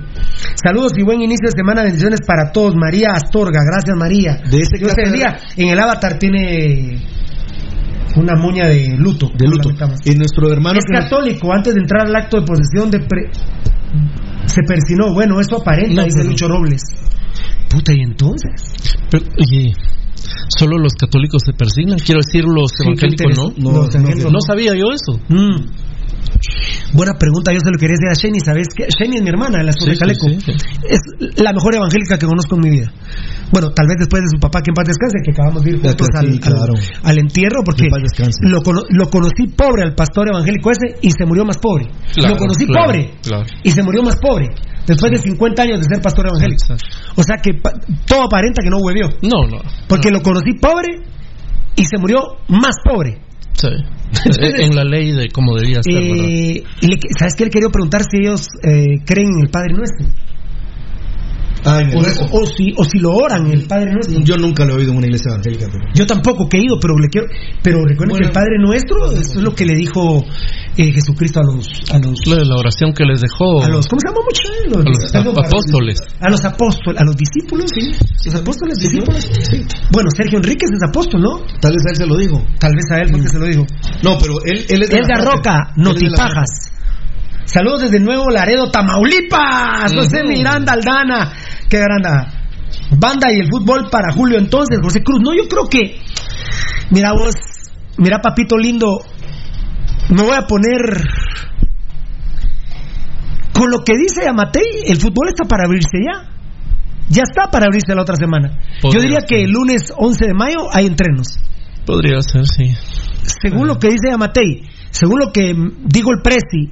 Saludos 0.64 0.94
y 0.98 1.04
buen 1.04 1.22
inicio 1.22 1.46
de 1.50 1.52
semana. 1.56 1.84
Bendiciones 1.84 2.22
para 2.26 2.52
todos. 2.52 2.74
María 2.76 3.10
Astorga. 3.14 3.60
Gracias, 3.64 3.96
María. 3.96 4.42
De 4.50 4.58
ese 4.62 4.78
Dios 4.80 4.94
te 4.96 4.96
clase 4.96 5.02
de- 5.04 5.04
bendiga. 5.12 5.40
En 5.58 5.70
el 5.70 5.80
avatar 5.80 6.18
tiene 6.18 7.06
una 8.16 8.36
muña 8.36 8.68
de 8.68 8.96
luto. 8.98 9.30
De 9.38 9.48
luto. 9.48 9.70
Y 10.06 10.16
nuestro 10.16 10.52
hermano 10.52 10.80
Es 10.80 10.86
que 10.86 10.94
nos- 10.94 11.04
católico. 11.04 11.54
Antes 11.54 11.76
de 11.76 11.82
entrar 11.82 12.08
al 12.08 12.16
acto 12.16 12.40
de 12.40 12.46
posesión 12.48 12.90
de 12.90 13.00
pre- 13.02 13.30
se 14.48 14.64
persinó. 14.64 15.14
Bueno, 15.14 15.40
eso 15.40 15.58
aparenta, 15.62 16.02
No, 16.02 16.04
dice 16.06 16.24
Lucho 16.24 16.48
Robles. 16.48 16.82
Puta, 17.70 17.94
¿y 17.94 18.02
entonces? 18.02 18.96
Pero, 19.12 19.24
oye, 19.38 19.72
solo 20.50 20.78
los 20.78 20.94
católicos 20.94 21.42
se 21.46 21.54
persignan. 21.54 22.00
Quiero 22.00 22.22
decir, 22.26 22.44
los 22.46 22.72
Sí, 22.78 22.84
evangélicos 22.84 23.38
no. 23.38 23.54
evangélicos 23.74 24.24
no 24.26 24.32
no. 24.32 24.42
sabía 24.42 24.74
yo 24.76 24.92
eso. 24.92 25.20
Mm. 25.30 25.87
Buena 26.94 27.14
pregunta, 27.18 27.52
yo 27.52 27.60
se 27.60 27.72
lo 27.72 27.78
quería 27.78 27.96
decir 28.00 28.10
a 28.10 28.14
Shani, 28.16 28.40
¿sabes 28.40 28.68
qué? 28.76 28.86
Shani 28.88 29.18
es 29.18 29.22
mi 29.22 29.30
hermana, 29.30 29.62
la 29.64 29.72
esposa 29.72 29.92
Sí, 29.92 29.94
de 29.94 30.00
Caleco. 30.00 30.28
sí, 30.30 30.40
sí. 30.40 30.52
Es 30.90 31.02
la 31.42 31.52
mejor 31.54 31.76
evangélica 31.76 32.18
que 32.18 32.26
conozco 32.26 32.56
en 32.56 32.62
mi 32.62 32.70
vida. 32.70 32.92
Bueno, 33.52 33.72
tal 33.72 33.88
vez 33.88 33.98
después 34.00 34.22
de 34.24 34.30
su 34.34 34.40
papá, 34.40 34.62
que 34.62 34.72
en 34.72 34.76
paz 34.76 34.88
descanse, 34.88 35.18
que 35.24 35.32
acabamos 35.32 35.64
de 35.64 35.72
ir 35.72 35.82
juntos 35.82 36.08
al, 36.16 36.40
claro. 36.40 36.74
al- 36.76 37.10
al 37.12 37.18
entierro, 37.20 37.64
porque 37.64 37.88
lo, 38.42 38.62
cono- 38.62 38.84
lo 38.90 39.10
conocí 39.10 39.48
pobre 39.56 39.84
al 39.84 39.96
pastor 39.96 40.30
evangélico 40.30 40.72
ese 40.72 40.96
y 41.02 41.12
se 41.12 41.26
murió 41.26 41.44
más 41.46 41.58
pobre. 41.58 41.88
Claro, 42.14 42.34
lo 42.34 42.38
conocí 42.40 42.66
claro, 42.66 42.86
pobre 42.88 43.12
claro. 43.22 43.46
y 43.64 43.72
se 43.72 43.84
murió 43.84 44.04
más 44.04 44.16
pobre. 44.18 44.48
Después 44.88 45.12
de 45.12 45.18
50 45.20 45.62
años 45.64 45.80
de 45.80 45.86
ser 45.96 46.02
pastor 46.02 46.28
evangélico. 46.28 46.76
O 47.16 47.24
sea 47.24 47.38
que 47.44 47.54
pa- 47.60 47.74
todo 48.08 48.24
aparenta 48.24 48.62
que 48.64 48.70
no 48.70 48.78
huevió. 48.78 49.10
No, 49.24 49.46
no. 49.50 49.58
Porque 49.88 50.10
lo 50.12 50.22
conocí 50.22 50.54
pobre 50.62 51.02
y 51.76 51.86
se 51.86 51.98
murió 51.98 52.20
más 52.48 52.76
pobre. 52.84 53.20
Sí. 53.58 53.68
en 54.40 54.76
la 54.76 54.84
ley 54.84 55.12
de 55.12 55.30
cómo 55.30 55.56
debía 55.56 55.82
ser, 55.84 55.94
¿verdad? 55.96 56.26
Eh, 56.30 56.64
¿Sabes 57.18 57.34
qué? 57.36 57.46
Le 57.46 57.50
quería 57.50 57.70
preguntar 57.70 58.04
si 58.04 58.18
ellos 58.22 58.48
eh, 58.64 59.00
creen 59.06 59.30
en 59.34 59.46
el 59.46 59.50
Padre 59.50 59.74
Nuestro. 59.74 60.08
O, 62.32 62.40
o 62.42 62.46
si, 62.46 62.74
o 62.78 62.84
si 62.84 63.00
lo 63.00 63.12
oran 63.12 63.48
el 63.48 63.66
Padre 63.68 63.92
Nuestro. 63.94 64.20
Yo 64.24 64.38
nunca 64.38 64.64
lo 64.66 64.74
he 64.74 64.78
oído 64.78 64.92
en 64.92 64.98
una 64.98 65.08
iglesia 65.08 65.32
evangélica. 65.32 65.68
Pero... 65.72 65.84
Yo 65.94 66.06
tampoco 66.06 66.48
que 66.48 66.58
he 66.58 66.62
ido, 66.62 66.80
pero 66.80 66.96
le 66.98 67.08
quiero. 67.10 67.28
Pero 67.62 67.84
recuerden 67.86 68.18
que 68.18 68.26
el 68.28 68.32
Padre 68.32 68.58
Nuestro, 68.60 69.12
eso 69.12 69.38
es 69.38 69.42
lo 69.44 69.54
que 69.54 69.66
le 69.66 69.76
dijo 69.76 70.24
eh, 70.78 70.92
Jesucristo 70.92 71.40
a 71.40 71.44
los. 71.44 71.68
A 71.92 72.00
los, 72.00 72.26
La, 72.28 72.44
la 72.44 72.56
oración 72.56 72.94
que 72.94 73.04
les 73.06 73.22
dejó 73.22 73.64
a 73.64 73.68
los 73.70 73.88
¿Cómo 73.88 74.00
se 74.00 74.08
llama 74.08 74.22
mucho? 74.24 74.44
a 74.80 75.24
los 75.24 75.38
ap- 75.38 75.46
apóstoles. 75.46 76.00
A 76.20 76.30
los 76.30 76.46
apóstoles, 76.46 77.02
a 77.02 77.04
los 77.04 77.16
discípulos, 77.16 77.66
sí. 77.74 77.92
Los 78.26 78.36
apóstoles, 78.36 78.78
discípulos. 78.80 79.30
Sí. 79.50 79.66
Bueno, 79.92 80.10
Sergio 80.16 80.38
Enríquez 80.38 80.70
es 80.74 80.84
apóstol, 80.88 81.22
¿no? 81.22 81.40
Tal 81.60 81.72
vez 81.74 81.84
a 81.86 81.90
él 81.92 81.96
se 81.96 82.06
lo 82.06 82.16
dijo. 82.18 82.44
Tal 82.60 82.74
vez 82.74 82.86
a 82.92 83.02
él 83.02 83.10
porque 83.12 83.28
se 83.28 83.40
lo 83.40 83.46
dijo. 83.46 83.66
No, 84.04 84.18
pero 84.20 84.36
él, 84.46 84.66
él 84.70 84.82
es 84.84 84.90
de 84.90 84.96
la 84.96 85.02
Edgar 85.06 85.18
parte. 85.24 85.36
Roca, 85.38 85.74
de 85.76 85.84
la 85.84 85.90
Notipajas. 85.90 86.50
Saludos 87.46 87.84
desde 87.84 88.00
Nuevo 88.02 88.30
Laredo, 88.30 88.70
Tamaulipas. 88.70 89.94
José 89.94 90.18
Ujú. 90.24 90.28
Miranda 90.34 90.74
Aldana. 90.74 91.32
Qué 91.70 91.80
granda. 91.80 92.34
Banda 92.98 93.32
y 93.32 93.40
el 93.40 93.48
fútbol 93.50 93.90
para 93.90 94.14
Julio 94.14 94.38
entonces, 94.38 94.80
José 94.82 95.02
Cruz. 95.04 95.20
No, 95.22 95.34
yo 95.34 95.48
creo 95.48 95.68
que. 95.70 96.00
Mira 96.92 97.12
vos, 97.14 97.36
mira 97.98 98.20
papito 98.22 98.58
lindo. 98.58 99.02
Me 100.10 100.24
voy 100.24 100.36
a 100.36 100.48
poner. 100.48 101.04
Con 103.54 103.72
lo 103.72 103.84
que 103.84 103.94
dice 103.98 104.28
Amatei, 104.28 104.64
el 104.88 104.98
fútbol 104.98 105.30
está 105.30 105.46
para 105.46 105.66
abrirse 105.66 105.98
ya. 106.06 106.30
Ya 107.10 107.24
está 107.24 107.50
para 107.50 107.66
abrirse 107.66 107.96
la 107.96 108.02
otra 108.02 108.16
semana. 108.16 108.60
Yo 108.84 109.02
diría 109.02 109.22
ser. 109.22 109.30
que 109.30 109.44
el 109.44 109.52
lunes 109.52 109.92
11 109.98 110.28
de 110.28 110.34
mayo 110.34 110.68
hay 110.72 110.86
entrenos 110.86 111.40
Podría 111.86 112.22
ser, 112.22 112.46
sí. 112.46 112.76
según 113.42 113.68
lo 113.68 113.80
que 113.80 113.88
dice 113.88 114.12
Amatei, 114.12 114.64
según 114.92 115.20
lo 115.20 115.32
que 115.32 115.56
dijo 115.86 116.12
el 116.12 116.22
Presi, 116.22 116.66
eh, 116.66 116.72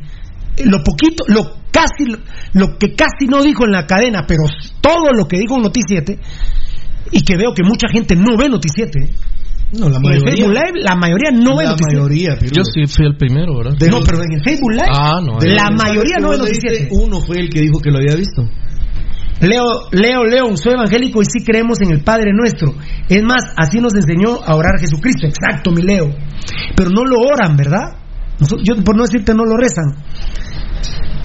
lo 0.63 0.83
poquito, 0.83 1.23
lo 1.27 1.57
casi, 1.71 2.05
lo 2.53 2.77
que 2.77 2.93
casi 2.95 3.27
no 3.27 3.43
dijo 3.43 3.65
en 3.65 3.71
la 3.71 3.85
cadena, 3.85 4.23
pero 4.27 4.43
todo 4.81 5.11
lo 5.13 5.27
que 5.27 5.37
dijo 5.39 5.55
en 5.57 5.63
Noticiete, 5.63 6.19
y 7.11 7.21
que 7.21 7.35
veo 7.37 7.53
que 7.53 7.63
mucha 7.63 7.87
gente 7.91 8.15
no 8.15 8.37
ve 8.37 8.47
Noticiete. 8.49 9.09
No, 9.77 9.89
la 9.89 9.97
En 9.97 10.01
mayoría. 10.03 10.31
Facebook 10.31 10.53
Live, 10.53 10.81
la 10.83 10.95
mayoría 10.95 11.31
no 11.31 11.57
ve 11.57 11.63
la 11.65 11.69
Noticiete. 11.71 11.95
mayoría, 11.95 12.35
Pirulo. 12.37 12.55
Yo 12.55 12.63
sí 12.63 12.85
fui 12.95 13.05
el 13.07 13.17
primero, 13.17 13.57
¿verdad? 13.57 13.77
De 13.77 13.89
no, 13.89 13.99
los- 13.99 14.07
pero 14.07 14.21
en 14.23 14.33
el 14.33 14.43
Facebook 14.43 14.71
Live, 14.71 14.89
Ah, 14.89 15.19
no. 15.25 15.37
de 15.39 15.49
la 15.51 15.69
mayoría 15.71 16.17
no 16.19 16.29
ve 16.29 16.37
Noticiete. 16.37 16.87
Uno 16.91 17.19
fue 17.19 17.39
el 17.39 17.49
que 17.49 17.59
dijo 17.61 17.79
que 17.79 17.91
lo 17.91 17.97
había 17.97 18.15
visto. 18.15 18.43
Leo, 19.41 19.63
Leo, 19.91 20.23
Leo, 20.23 20.55
soy 20.55 20.73
evangélico 20.73 21.21
y 21.21 21.25
sí 21.25 21.43
creemos 21.43 21.81
en 21.81 21.91
el 21.91 22.01
Padre 22.03 22.31
nuestro. 22.33 22.73
Es 23.09 23.21
más, 23.21 23.43
así 23.57 23.79
nos 23.79 23.93
enseñó 23.93 24.39
a 24.45 24.55
orar 24.55 24.79
Jesucristo. 24.79 25.27
Exacto, 25.27 25.71
mi 25.71 25.81
Leo. 25.81 26.09
Pero 26.75 26.89
no 26.91 27.03
lo 27.03 27.17
oran, 27.19 27.57
¿verdad? 27.57 27.97
Yo, 28.39 28.75
por 28.83 28.95
no 28.97 29.03
decirte, 29.03 29.33
no 29.33 29.43
lo 29.45 29.55
rezan. 29.57 29.85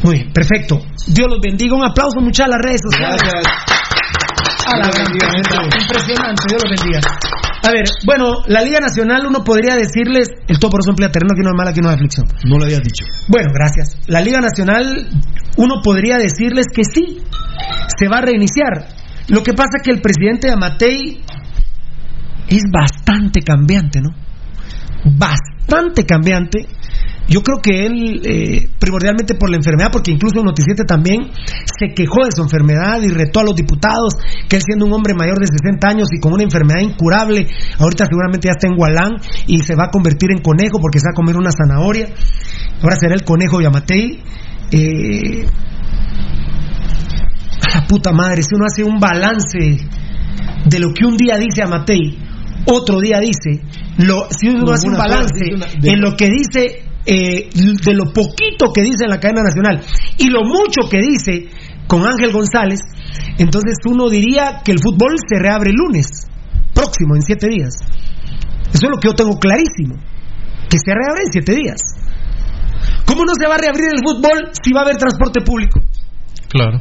Muy 0.03 0.15
bien, 0.15 0.33
perfecto. 0.33 0.81
Dios 1.09 1.27
los 1.29 1.41
bendiga. 1.43 1.75
Un 1.75 1.85
aplauso, 1.85 2.21
muchachos, 2.21 2.55
a 2.55 2.57
las 2.57 2.63
redes 2.65 2.81
sociales. 2.83 3.21
A 4.67 4.77
la 4.79 4.87
bendiga, 4.91 5.29
gran- 5.29 5.71
gente. 5.71 5.79
Impresionante, 5.83 6.43
Dios 6.49 6.63
los 6.65 6.71
bendiga. 6.81 7.01
A 7.63 7.73
ver, 7.73 7.85
bueno, 8.07 8.41
la 8.47 8.63
Liga 8.63 8.81
Nacional, 8.81 9.27
uno 9.27 9.45
podría 9.45 9.75
decirles, 9.77 10.29
el 10.49 10.59
todo 10.59 10.71
por 10.71 10.81
eso 10.81 10.91
emplea 10.91 11.11
terreno, 11.11 11.33
aquí 11.35 11.43
no 11.43 11.51
hay 11.51 11.57
mala, 11.57 11.71
aquí 11.71 11.81
no 11.81 11.89
hay 11.91 11.95
aflicción. 11.97 12.27
No 12.45 12.57
lo 12.57 12.65
habías 12.65 12.81
dicho. 12.81 13.05
Bueno, 13.29 13.51
gracias. 13.53 13.99
La 14.07 14.23
Liga 14.23 14.41
Nacional, 14.41 15.09
uno 15.59 15.75
podría 15.83 16.17
decirles 16.17 16.67
que 16.75 16.83
sí, 16.85 17.19
se 17.99 18.09
va 18.09 18.19
a 18.19 18.23
reiniciar. 18.23 18.89
Lo 19.29 19.43
que 19.43 19.53
pasa 19.53 19.77
es 19.77 19.83
que 19.83 19.91
el 19.93 20.01
presidente 20.01 20.51
Amatei 20.51 21.23
es 22.49 22.63
bastante 22.73 23.43
cambiante, 23.43 24.01
¿no? 24.01 24.11
Bastante 25.05 26.07
cambiante. 26.07 26.67
Yo 27.31 27.43
creo 27.43 27.59
que 27.63 27.87
él, 27.87 28.21
eh, 28.25 28.69
primordialmente 28.81 29.37
por 29.37 29.49
la 29.51 29.57
enfermedad, 29.57 29.91
porque 29.93 30.11
incluso 30.11 30.43
Noticiete 30.43 30.83
también 30.85 31.31
se 31.79 31.95
quejó 31.95 32.25
de 32.25 32.33
su 32.35 32.43
enfermedad 32.43 33.01
y 33.03 33.09
retó 33.09 33.39
a 33.41 33.45
los 33.45 33.55
diputados 33.55 34.15
que 34.49 34.57
él 34.57 34.63
siendo 34.63 34.85
un 34.87 34.93
hombre 34.93 35.15
mayor 35.15 35.39
de 35.39 35.47
60 35.47 35.89
años 35.89 36.09
y 36.13 36.19
con 36.19 36.33
una 36.33 36.43
enfermedad 36.43 36.81
incurable, 36.81 37.47
ahorita 37.79 38.07
seguramente 38.07 38.49
ya 38.49 38.53
está 38.53 38.67
en 38.67 38.75
Gualán 38.77 39.13
y 39.47 39.59
se 39.61 39.77
va 39.77 39.85
a 39.85 39.91
convertir 39.91 40.31
en 40.33 40.43
conejo 40.43 40.79
porque 40.81 40.99
se 40.99 41.07
va 41.07 41.13
a 41.13 41.15
comer 41.15 41.37
una 41.37 41.51
zanahoria. 41.53 42.09
Ahora 42.83 42.97
será 42.97 43.15
el 43.15 43.23
conejo 43.23 43.59
de 43.61 43.67
Amatei. 43.67 44.23
Eh, 44.73 45.47
a 47.63 47.81
la 47.81 47.87
puta 47.87 48.13
madre, 48.13 48.43
si 48.43 48.55
uno 48.55 48.65
hace 48.67 48.83
un 48.83 48.99
balance 48.99 49.87
de 50.67 50.79
lo 50.81 50.93
que 50.93 51.05
un 51.07 51.17
día 51.17 51.37
dice 51.39 51.63
Amatei, 51.63 52.19
otro 52.67 53.01
día 53.01 53.21
dice, 53.21 53.63
lo, 53.99 54.27
si 54.31 54.49
uno 54.49 54.65
No, 54.65 54.73
hace 54.73 54.89
un 54.89 54.97
balance 54.97 55.55
una- 55.55 55.67
de- 55.67 55.91
en 55.91 56.01
lo 56.01 56.17
que 56.17 56.29
dice, 56.29 56.83
eh, 57.07 57.49
de 57.53 57.95
lo 57.95 58.13
poquito 58.13 58.73
que 58.73 58.83
dice 58.83 59.05
en 59.05 59.11
la 59.11 59.21
cadena 59.21 59.43
nacional 59.43 59.81
y 60.19 60.29
lo 60.29 60.45
mucho 60.45 60.89
que 60.91 60.99
dice 61.01 61.49
con 61.87 62.07
Ángel 62.07 62.33
González, 62.33 62.81
entonces 63.39 63.77
uno 63.85 64.09
diría 64.09 64.61
que 64.65 64.73
el 64.73 64.79
fútbol 64.79 65.17
se 65.29 65.41
reabre 65.41 65.71
el 65.71 65.77
lunes, 65.77 66.07
próximo, 66.73 67.17
en 67.17 67.23
siete 67.23 67.49
días. 67.49 67.75
Eso 68.73 68.87
es 68.87 68.91
lo 68.91 68.99
que 69.01 69.09
yo 69.09 69.15
tengo 69.15 69.39
clarísimo, 69.39 69.97
que 70.69 70.79
se 70.79 70.95
reabre 70.95 71.23
en 71.25 71.33
siete 71.33 71.55
días. 71.55 71.81
¿Cómo 73.07 73.25
no 73.25 73.33
se 73.35 73.49
va 73.49 73.57
a 73.57 73.59
reabrir 73.59 73.89
el 73.93 74.03
fútbol 74.05 74.53
si 74.63 74.73
va 74.73 74.81
a 74.81 74.85
haber 74.85 74.97
transporte 74.97 75.41
público? 75.41 75.81
Claro. 76.49 76.81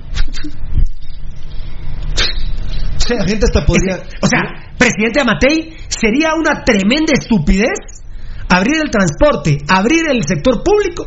O 2.96 3.00
sea, 3.00 3.18
La 3.18 3.26
gente 3.26 3.46
hasta 3.46 3.66
podría. 3.66 3.96
o 4.22 4.28
sea, 4.28 4.74
presidente 4.78 5.22
Amatei, 5.22 5.76
sería 5.88 6.36
una 6.36 6.64
tremenda 6.64 7.14
estupidez 7.20 7.80
abrir 8.50 8.82
el 8.84 8.90
transporte, 8.90 9.58
abrir 9.68 10.10
el 10.10 10.24
sector 10.26 10.62
público 10.64 11.06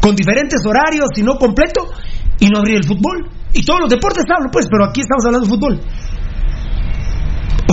con 0.00 0.14
diferentes 0.14 0.64
horarios 0.64 1.10
y 1.16 1.22
no 1.22 1.34
completo 1.34 1.90
y 2.38 2.48
no 2.48 2.58
abrir 2.58 2.76
el 2.76 2.84
fútbol. 2.84 3.28
Y 3.52 3.64
todos 3.64 3.80
los 3.80 3.90
deportes 3.90 4.24
hablo, 4.30 4.48
pues, 4.50 4.66
pero 4.70 4.86
aquí 4.86 5.00
estamos 5.00 5.24
hablando 5.26 5.46
de 5.46 5.54
fútbol. 5.54 5.80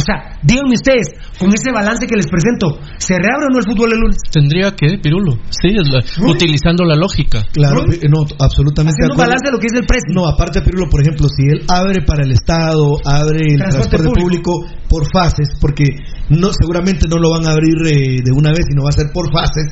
O 0.07 0.09
sea, 0.09 0.39
díganme 0.41 0.71
ustedes, 0.71 1.11
con 1.37 1.49
ese 1.51 1.67
balance 1.75 2.07
que 2.07 2.15
les 2.15 2.27
presento, 2.31 2.79
¿se 2.97 3.19
reabre 3.19 3.47
o 3.47 3.49
no 3.51 3.59
el 3.59 3.65
fútbol 3.67 3.91
el 3.91 3.99
lunes? 3.99 4.15
Tendría 4.31 4.71
que, 4.71 4.97
Pirulo. 5.03 5.35
Sí, 5.51 5.67
es 5.75 5.83
la- 5.91 5.99
utilizando 6.31 6.85
la 6.85 6.95
lógica. 6.95 7.43
Claro, 7.51 7.83
¿No? 7.83 7.91
eh, 7.91 8.07
no, 8.07 8.23
absolutamente. 8.39 9.03
Haciendo 9.03 9.19
balance 9.19 9.43
de 9.43 9.51
lo 9.51 9.59
que 9.59 9.67
dice 9.67 9.79
el 9.83 9.85
precio. 9.85 10.15
No, 10.15 10.25
aparte, 10.25 10.61
Pirulo, 10.61 10.87
por 10.89 11.01
ejemplo, 11.01 11.27
si 11.27 11.43
él 11.43 11.65
abre 11.67 12.05
para 12.07 12.23
el 12.23 12.31
Estado, 12.31 12.95
abre 13.03 13.51
el 13.51 13.59
Transporte 13.59 13.89
transporte, 13.97 14.21
público. 14.21 14.51
por 14.87 15.03
fases, 15.11 15.49
porque 15.59 15.83
no 16.29 16.51
seguramente 16.55 17.05
no 17.09 17.17
lo 17.19 17.31
van 17.31 17.45
a 17.45 17.51
abrir 17.51 17.75
eh, 17.91 18.21
de 18.23 18.31
una 18.31 18.51
vez, 18.51 18.63
sino 18.69 18.83
va 18.83 18.89
a 18.89 18.93
ser 18.95 19.11
por 19.11 19.27
fases. 19.33 19.67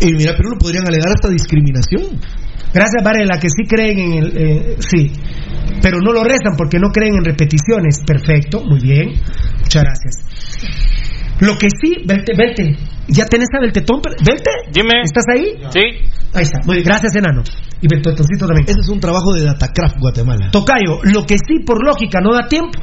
Y 0.00 0.10
mira, 0.14 0.34
Pirulo, 0.34 0.58
podrían 0.58 0.82
alegar 0.88 1.14
hasta 1.14 1.28
discriminación. 1.30 2.18
Gracias, 2.74 3.04
Varela, 3.04 3.38
que 3.38 3.48
sí 3.48 3.62
creen 3.68 3.98
en 3.98 4.12
el. 4.12 4.36
eh, 4.36 4.76
sí, 4.80 5.12
pero 5.80 5.98
no 6.00 6.12
lo 6.12 6.24
rezan 6.24 6.56
porque 6.58 6.78
no 6.78 6.88
creen 6.88 7.14
en 7.14 7.24
repeticiones. 7.24 8.02
Perfecto, 8.04 8.64
muy 8.64 8.80
bien. 8.80 9.12
Muchas 9.60 9.84
gracias. 9.84 10.14
Lo 11.40 11.56
que 11.56 11.68
sí, 11.68 12.04
vete, 12.06 12.32
vete. 12.36 12.76
¿Ya 13.08 13.26
tenés 13.26 13.48
a 13.56 13.60
Beltetón? 13.60 14.00
Vete. 14.02 14.50
Dime. 14.72 15.02
¿Estás 15.04 15.24
ahí? 15.28 15.54
Sí. 15.70 16.08
Ahí 16.32 16.42
está. 16.42 16.60
Muy 16.64 16.76
bien. 16.76 16.86
Gracias, 16.86 17.14
enano. 17.16 17.42
Y 17.80 17.86
Beltetoncito 17.86 18.46
también. 18.46 18.66
Ese 18.66 18.80
es 18.80 18.88
un 18.88 18.98
trabajo 18.98 19.32
de 19.34 19.44
Datacraft 19.44 19.98
Guatemala. 20.00 20.50
Tocayo, 20.50 21.00
lo 21.02 21.26
que 21.26 21.36
sí 21.36 21.64
por 21.66 21.84
lógica 21.84 22.20
no 22.20 22.32
da 22.34 22.48
tiempo 22.48 22.80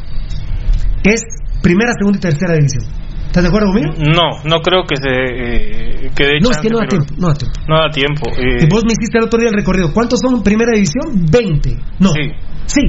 es 1.04 1.22
primera, 1.62 1.92
segunda 1.98 2.18
y 2.20 2.22
tercera 2.22 2.54
división. 2.54 3.01
¿Estás 3.32 3.44
de 3.44 3.48
acuerdo 3.48 3.72
conmigo? 3.72 3.94
No, 3.96 4.44
no 4.44 4.60
creo 4.60 4.84
que 4.84 4.98
se 5.00 5.08
eh, 5.08 6.12
que 6.14 6.36
No, 6.44 6.52
es 6.52 6.58
que 6.58 6.68
no 6.68 6.80
da 6.80 6.88
tiempo. 6.88 7.16
No 7.16 7.28
da 7.30 7.34
tiempo. 7.34 7.60
No 7.64 7.76
da 7.80 7.88
tiempo. 7.90 8.28
eh, 8.36 8.60
Y 8.60 8.68
vos 8.68 8.84
me 8.84 8.92
hiciste 8.92 9.20
el 9.20 9.24
otro 9.24 9.40
día 9.40 9.48
el 9.48 9.56
recorrido. 9.56 9.94
¿Cuántos 9.94 10.20
son 10.20 10.36
en 10.36 10.44
primera 10.44 10.72
división? 10.76 11.26
20. 11.32 11.78
No. 12.00 12.12
Sí. 12.12 12.84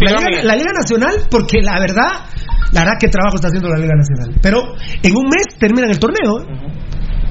La. 0.00 0.14
Liga, 0.30 0.42
la 0.44 0.54
Liga 0.54 0.70
Nacional, 0.72 1.26
porque 1.28 1.58
la 1.60 1.80
verdad, 1.80 2.06
la 2.70 2.80
verdad, 2.86 2.94
qué 3.00 3.08
trabajo 3.08 3.34
está 3.34 3.48
haciendo 3.48 3.68
la 3.68 3.76
Liga 3.82 3.94
Nacional. 3.98 4.38
Pero 4.40 4.62
en 5.02 5.16
un 5.16 5.24
mes 5.24 5.58
terminan 5.58 5.90
el 5.90 5.98
torneo. 5.98 6.38
¿eh? 6.38 6.70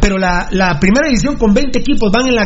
Pero 0.02 0.18
la, 0.18 0.48
la 0.52 0.78
primera 0.82 1.08
división 1.08 1.38
con 1.38 1.54
20 1.54 1.80
equipos 1.80 2.12
van 2.12 2.28
en 2.28 2.36
la, 2.36 2.46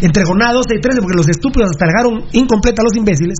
entre 0.00 0.24
jornada 0.24 0.54
12 0.54 0.68
y 0.74 0.80
13, 0.80 1.00
porque 1.02 1.16
los 1.18 1.28
estúpidos 1.28 1.68
hasta 1.70 1.84
dejaron 1.84 2.24
incompleta 2.32 2.80
a 2.80 2.84
los 2.88 2.96
imbéciles 2.96 3.36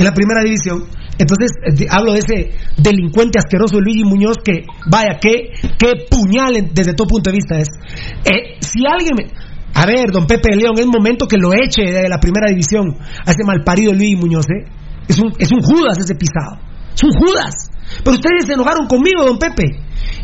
en 0.00 0.04
la 0.06 0.12
primera 0.12 0.40
división. 0.42 0.84
Entonces, 1.18 1.50
eh, 1.68 1.74
de- 1.76 1.86
hablo 1.90 2.12
de 2.14 2.20
ese 2.20 2.50
delincuente 2.78 3.38
asqueroso 3.38 3.78
Luigi 3.80 4.04
Muñoz 4.04 4.38
que, 4.42 4.64
vaya, 4.90 5.18
qué, 5.20 5.50
qué 5.78 6.06
puñal 6.10 6.70
desde 6.72 6.94
todo 6.94 7.06
punto 7.06 7.30
de 7.30 7.36
vista 7.36 7.58
es. 7.58 7.68
Eh, 8.24 8.56
si 8.60 8.80
alguien 8.86 9.12
me- 9.16 9.30
A 9.72 9.86
ver, 9.86 10.10
don 10.10 10.26
Pepe 10.26 10.50
de 10.50 10.56
León, 10.56 10.74
es 10.78 10.86
momento 10.86 11.26
que 11.28 11.36
lo 11.36 11.52
eche 11.52 11.82
de 11.92 12.08
la 12.08 12.18
primera 12.18 12.48
división 12.50 12.96
a 13.24 13.30
ese 13.30 13.44
malparido 13.46 13.92
Luigi 13.92 14.16
Muñoz, 14.16 14.46
¿eh? 14.50 14.66
Es 15.06 15.18
un, 15.20 15.32
es 15.38 15.50
un 15.52 15.60
Judas 15.62 15.96
ese 15.98 16.14
pisado. 16.16 16.58
Es 16.92 17.02
un 17.04 17.12
Judas. 17.12 17.54
Pero 18.02 18.16
ustedes 18.16 18.46
se 18.46 18.54
enojaron 18.54 18.86
conmigo, 18.88 19.24
don 19.24 19.38
Pepe. 19.38 19.64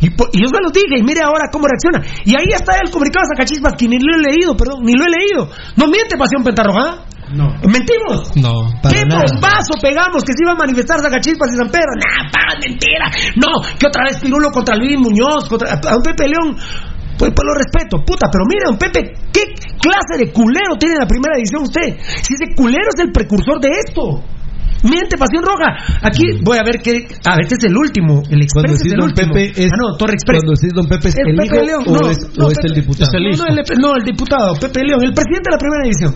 Y, 0.00 0.10
po- 0.10 0.28
y 0.32 0.40
yo 0.42 0.48
se 0.48 0.80
dije, 0.80 0.98
y 0.98 1.02
mire 1.02 1.20
ahora 1.22 1.48
cómo 1.52 1.66
reacciona. 1.68 2.02
Y 2.24 2.34
ahí 2.34 2.48
está 2.52 2.74
el 2.84 2.90
comunicado 2.90 3.22
de 3.22 3.36
Sacachispas, 3.36 3.74
que 3.78 3.86
ni 3.88 3.98
lo 3.98 4.16
he 4.16 4.22
leído, 4.34 4.56
perdón, 4.56 4.82
ni 4.82 4.94
lo 4.94 5.04
he 5.04 5.10
leído. 5.10 5.48
No 5.76 5.86
miente 5.86 6.16
Pasión 6.18 6.42
Pentarroja. 6.42 7.04
No. 7.32 7.50
¿Mentimos? 7.66 8.30
No. 8.36 8.70
¿Qué 8.86 9.02
bombazo 9.02 9.74
pegamos 9.82 10.22
que 10.22 10.32
se 10.32 10.42
iba 10.46 10.52
a 10.52 10.54
manifestar 10.54 11.00
Sacachispas 11.00 11.50
y 11.52 11.56
San 11.56 11.70
Pedro? 11.70 11.90
Nah, 11.98 12.30
paga 12.30 12.54
mentira. 12.62 13.10
No, 13.34 13.62
que 13.78 13.86
otra 13.86 14.04
vez 14.06 14.18
Pirulo 14.22 14.50
contra 14.50 14.76
Luis 14.76 14.96
Muñoz, 14.96 15.48
contra 15.48 15.74
a 15.74 15.76
don 15.76 16.02
Pepe 16.02 16.28
León. 16.28 16.54
Pues, 17.16 17.32
pues 17.32 17.44
lo 17.48 17.54
respeto, 17.56 18.04
puta, 18.04 18.28
pero 18.30 18.44
mire, 18.44 18.68
don 18.68 18.76
Pepe, 18.76 19.16
¿qué 19.32 19.56
clase 19.80 20.20
de 20.20 20.30
culero 20.32 20.76
tiene 20.78 20.96
en 20.96 21.00
la 21.00 21.08
primera 21.08 21.34
edición 21.34 21.62
usted? 21.62 21.96
Si 22.20 22.34
ese 22.34 22.54
culero 22.54 22.92
es 22.92 23.00
el 23.00 23.10
precursor 23.10 23.58
de 23.58 23.70
esto. 23.72 24.22
Miente, 24.84 25.16
Pasión 25.16 25.42
Roja. 25.42 25.72
Aquí 26.02 26.38
voy 26.44 26.58
a 26.58 26.62
ver 26.62 26.78
qué. 26.82 27.08
A 27.24 27.34
ver, 27.34 27.48
este 27.48 27.56
es 27.56 27.64
el 27.64 27.76
último. 27.76 28.22
El 28.28 28.44
Cuando 28.52 28.72
Express 28.76 28.84
es 28.84 28.92
el 28.92 28.98
don 28.98 29.08
último. 29.08 29.32
Pepe 29.32 29.64
es. 29.64 29.72
Ah, 29.72 29.76
no, 29.80 29.96
Torre 29.96 30.14
Express. 30.14 30.42
Cuando 30.44 30.52
decís 30.60 30.72
don 30.76 30.86
Pepe 30.86 31.08
es, 31.08 31.16
el 31.16 31.34
Pepe 31.34 31.46
hijo 31.46 31.64
León, 31.64 31.82
o, 31.86 31.92
no, 31.96 32.10
es, 32.10 32.18
no, 32.36 32.46
o 32.46 32.50
es 32.50 32.58
el 32.62 32.74
diputado. 32.74 33.10
no, 33.16 33.36
no, 33.36 33.46
el, 33.48 33.78
no, 33.80 33.96
el 33.96 34.04
diputado, 34.04 34.54
Pepe 34.60 34.84
León, 34.84 35.00
el 35.02 35.14
presidente 35.14 35.48
de 35.48 35.54
la 35.56 35.58
primera 35.58 35.82
división. 35.82 36.12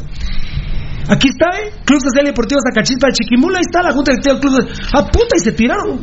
Aquí 1.11 1.29
está, 1.29 1.51
¿eh? 1.59 1.73
Club 1.85 2.01
Social 2.01 2.25
Deportivo 2.27 2.61
Zacachispa 2.63 3.09
de 3.09 3.13
Chiquimula, 3.15 3.59
ahí 3.59 3.67
está 3.67 3.83
la 3.83 3.93
Junta 3.93 4.13
Directiva 4.13 4.35
del 4.35 4.41
Club. 4.41 4.55
de- 4.65 4.73
Ah, 4.95 5.05
puta, 5.11 5.37
y 5.37 5.41
se 5.41 5.53
tiraron. 5.53 5.99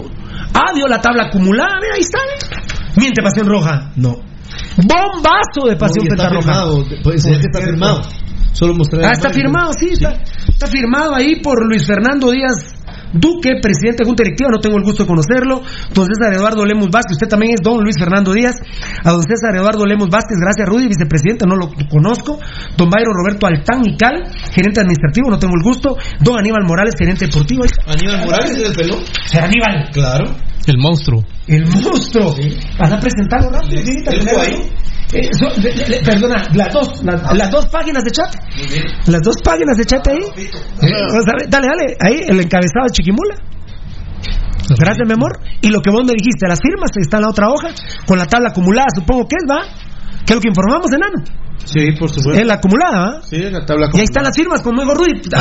Ah, 0.53 0.72
dio 0.76 0.88
la 0.88 0.99
tabla 0.99 1.28
acumulada, 1.28 1.80
mira, 1.82 1.95
ahí 1.95 2.01
está, 2.01 2.20
¿eh? 2.20 2.91
Miente, 2.97 3.22
Pasión 3.22 3.47
Roja. 3.47 3.91
No. 3.95 4.20
Bombazo 4.78 5.68
de 5.70 5.76
Pasión 5.76 6.05
No, 6.05 6.14
está 6.16 6.30
firmado, 6.30 6.84
puede 7.03 7.18
que 7.22 7.47
está 7.47 7.62
firmado. 7.62 8.01
Solo 8.53 8.74
mostrar 8.74 9.05
Ah, 9.05 9.12
está 9.14 9.30
firmado, 9.30 9.72
sí, 9.74 9.89
está, 9.91 10.14
está 10.47 10.68
firmado 10.68 11.14
ahí 11.16 11.41
por 11.41 11.64
Luis 11.68 11.86
Fernando 11.86 12.32
Díaz 12.32 12.74
Duque, 13.14 13.60
presidente 13.62 14.03
de 14.03 14.08
Junta 14.08 14.24
Directiva, 14.24 14.49
no 14.51 14.60
tengo 14.60 14.78
el 14.78 14.84
gusto 14.84 15.03
de 15.03 15.08
conocerlo. 15.08 15.62
Don 15.93 16.05
César 16.05 16.34
Eduardo 16.34 16.66
Lemos 16.66 16.89
Vázquez, 16.89 17.16
usted 17.16 17.28
también 17.28 17.53
es 17.53 17.62
don 17.64 17.84
Luis 17.84 17.95
Fernando 17.97 18.34
Díaz. 18.34 18.55
A 19.03 19.12
don 19.12 19.24
César 19.24 19.55
Eduardo 19.55 19.86
Lemos 19.86 20.10
Vázquez, 20.10 20.38
gracias 20.39 20.68
Rudy, 20.68 20.88
vicepresidente, 20.88 21.45
no 21.47 21.55
lo 21.55 21.70
conozco. 21.89 22.39
Don 22.76 22.89
Bayro 22.89 23.12
Roberto 23.14 23.47
Altán 23.47 23.82
Mical, 23.82 24.24
gerente 24.53 24.82
administrativo, 24.82 25.30
no 25.30 25.39
tengo 25.39 25.53
el 25.55 25.64
gusto. 25.64 25.97
Don 26.20 26.38
Aníbal 26.38 26.64
Morales, 26.66 26.95
gerente 26.97 27.26
deportivo. 27.26 27.64
Aníbal 27.86 28.26
Morales 28.26 28.58
es 28.58 28.70
el 28.70 28.76
pelón. 28.76 28.99
Aníbal. 29.34 29.89
Claro. 29.91 30.47
El 30.68 30.78
monstruo. 30.78 31.24
El 31.47 31.65
monstruo. 31.65 32.36
Van 32.78 32.93
a 32.93 32.99
presentarlo 32.99 33.49
rápido, 33.49 33.82
ahí. 34.39 34.72
Eh, 35.13 35.30
so- 35.39 35.61
de- 35.61 35.72
de- 35.74 36.01
perdona, 36.03 36.43
las 36.53 36.74
dos, 36.74 37.01
las, 37.03 37.34
las 37.34 37.49
dos 37.49 37.65
páginas 37.68 38.03
de 38.03 38.11
chat. 38.11 38.36
Las 39.07 39.22
dos 39.22 39.36
páginas 39.41 39.78
de 39.78 39.86
chat 39.86 40.05
ahí. 40.09 40.20
Eh, 40.38 40.49
vamos 41.09 41.26
a 41.28 41.32
ver, 41.39 41.49
dale, 41.49 41.68
dale, 41.68 41.95
ahí, 42.01 42.26
el 42.28 42.39
encabezado 42.41 42.86
de 42.88 42.91
Chiquimula. 42.91 43.36
Gracias, 44.78 45.07
mi 45.07 45.13
amor. 45.13 45.39
Y 45.61 45.70
lo 45.70 45.82
que 45.82 45.89
vos 45.91 46.01
me 46.03 46.11
dijiste, 46.11 46.45
las 46.47 46.59
firmas, 46.61 46.91
está 46.99 47.18
en 47.18 47.24
la 47.24 47.30
otra 47.30 47.47
hoja, 47.47 47.70
con 48.05 48.18
la 48.18 48.26
tabla 48.26 48.49
acumulada, 48.49 48.88
supongo 48.93 49.26
que 49.28 49.36
es, 49.39 49.45
¿va? 49.49 49.61
Que 50.26 50.34
es 50.34 50.36
lo 50.36 50.41
que 50.41 50.49
informamos, 50.49 50.91
enano. 50.91 51.24
Sí, 51.63 51.91
por 51.97 52.09
supuesto. 52.09 52.41
Es 52.41 52.45
la 52.45 52.55
acumulada, 52.55 52.99
¿va? 52.99 53.22
Sí, 53.22 53.38
la 53.49 53.65
tabla 53.65 53.88
Y 53.93 53.97
ahí 53.99 54.03
están 54.03 54.26
las 54.26 54.36
firmas, 54.36 54.61
como 54.61 54.82
dijo 54.82 54.93
Rudy. 54.93 55.22
está. 55.22 55.39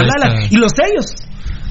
Y 0.51 0.57
los 0.57 0.71
sellos. 0.71 1.07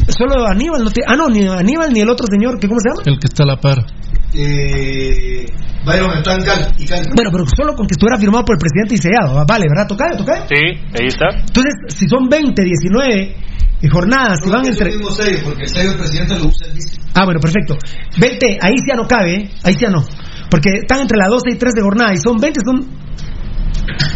Solo 0.07 0.45
Aníbal 0.47 0.83
no 0.83 0.91
tiene. 0.91 1.07
Ah, 1.09 1.15
no, 1.15 1.29
ni 1.29 1.47
Aníbal 1.47 1.91
ni 1.91 2.01
el 2.01 2.09
otro 2.09 2.27
señor, 2.29 2.59
que 2.59 2.67
¿cómo 2.67 2.79
se 2.79 2.89
llama? 2.89 3.01
El 3.05 3.19
que 3.19 3.25
está 3.25 3.43
a 3.43 3.47
la 3.47 3.59
par. 3.59 3.85
Eh, 4.33 5.45
Byron 5.85 6.17
está 6.17 6.35
en 6.35 6.43
Cal 6.43 6.73
y 6.77 6.85
Cal. 6.85 7.05
Bueno, 7.15 7.31
pero 7.31 7.45
solo 7.55 7.73
con 7.73 7.87
que 7.87 7.93
estuviera 7.93 8.19
firmado 8.19 8.43
por 8.43 8.55
el 8.55 8.59
presidente 8.59 8.95
y 8.95 8.97
sellado. 8.97 9.35
¿va? 9.35 9.45
Vale, 9.47 9.65
¿verdad? 9.69 9.87
¿Tocayo? 9.87 10.17
¿Tocayo? 10.17 10.45
Sí, 10.49 10.61
ahí 10.99 11.07
está. 11.07 11.29
Entonces, 11.31 11.73
si 11.87 12.07
son 12.07 12.27
20, 12.29 12.63
19 12.63 13.35
eh, 13.81 13.89
jornadas 13.89 14.39
que 14.43 14.49
van 14.49 14.65
entre. 14.65 14.89
el 14.89 14.97
mismo 14.97 15.11
sello, 15.11 15.39
porque 15.43 15.63
el 15.63 15.69
sello 15.69 15.89
del 15.89 15.99
presidente 15.99 16.37
lo 16.37 16.45
usa 16.45 16.67
el 16.67 16.73
mismo. 16.73 17.03
Ah, 17.13 17.25
bueno, 17.25 17.39
perfecto. 17.39 17.77
20, 18.19 18.57
ahí 18.61 18.73
sí 18.77 18.85
ya 18.89 18.95
no 18.95 19.07
cabe, 19.07 19.35
¿eh? 19.35 19.49
ahí 19.63 19.73
sí 19.73 19.79
ya 19.81 19.89
no. 19.89 20.03
Porque 20.49 20.69
están 20.81 21.01
entre 21.01 21.17
las 21.17 21.29
12 21.29 21.49
y 21.51 21.55
3 21.55 21.73
de 21.73 21.81
jornada 21.81 22.13
y 22.13 22.17
son 22.17 22.37
20, 22.37 22.59
son. 22.65 22.85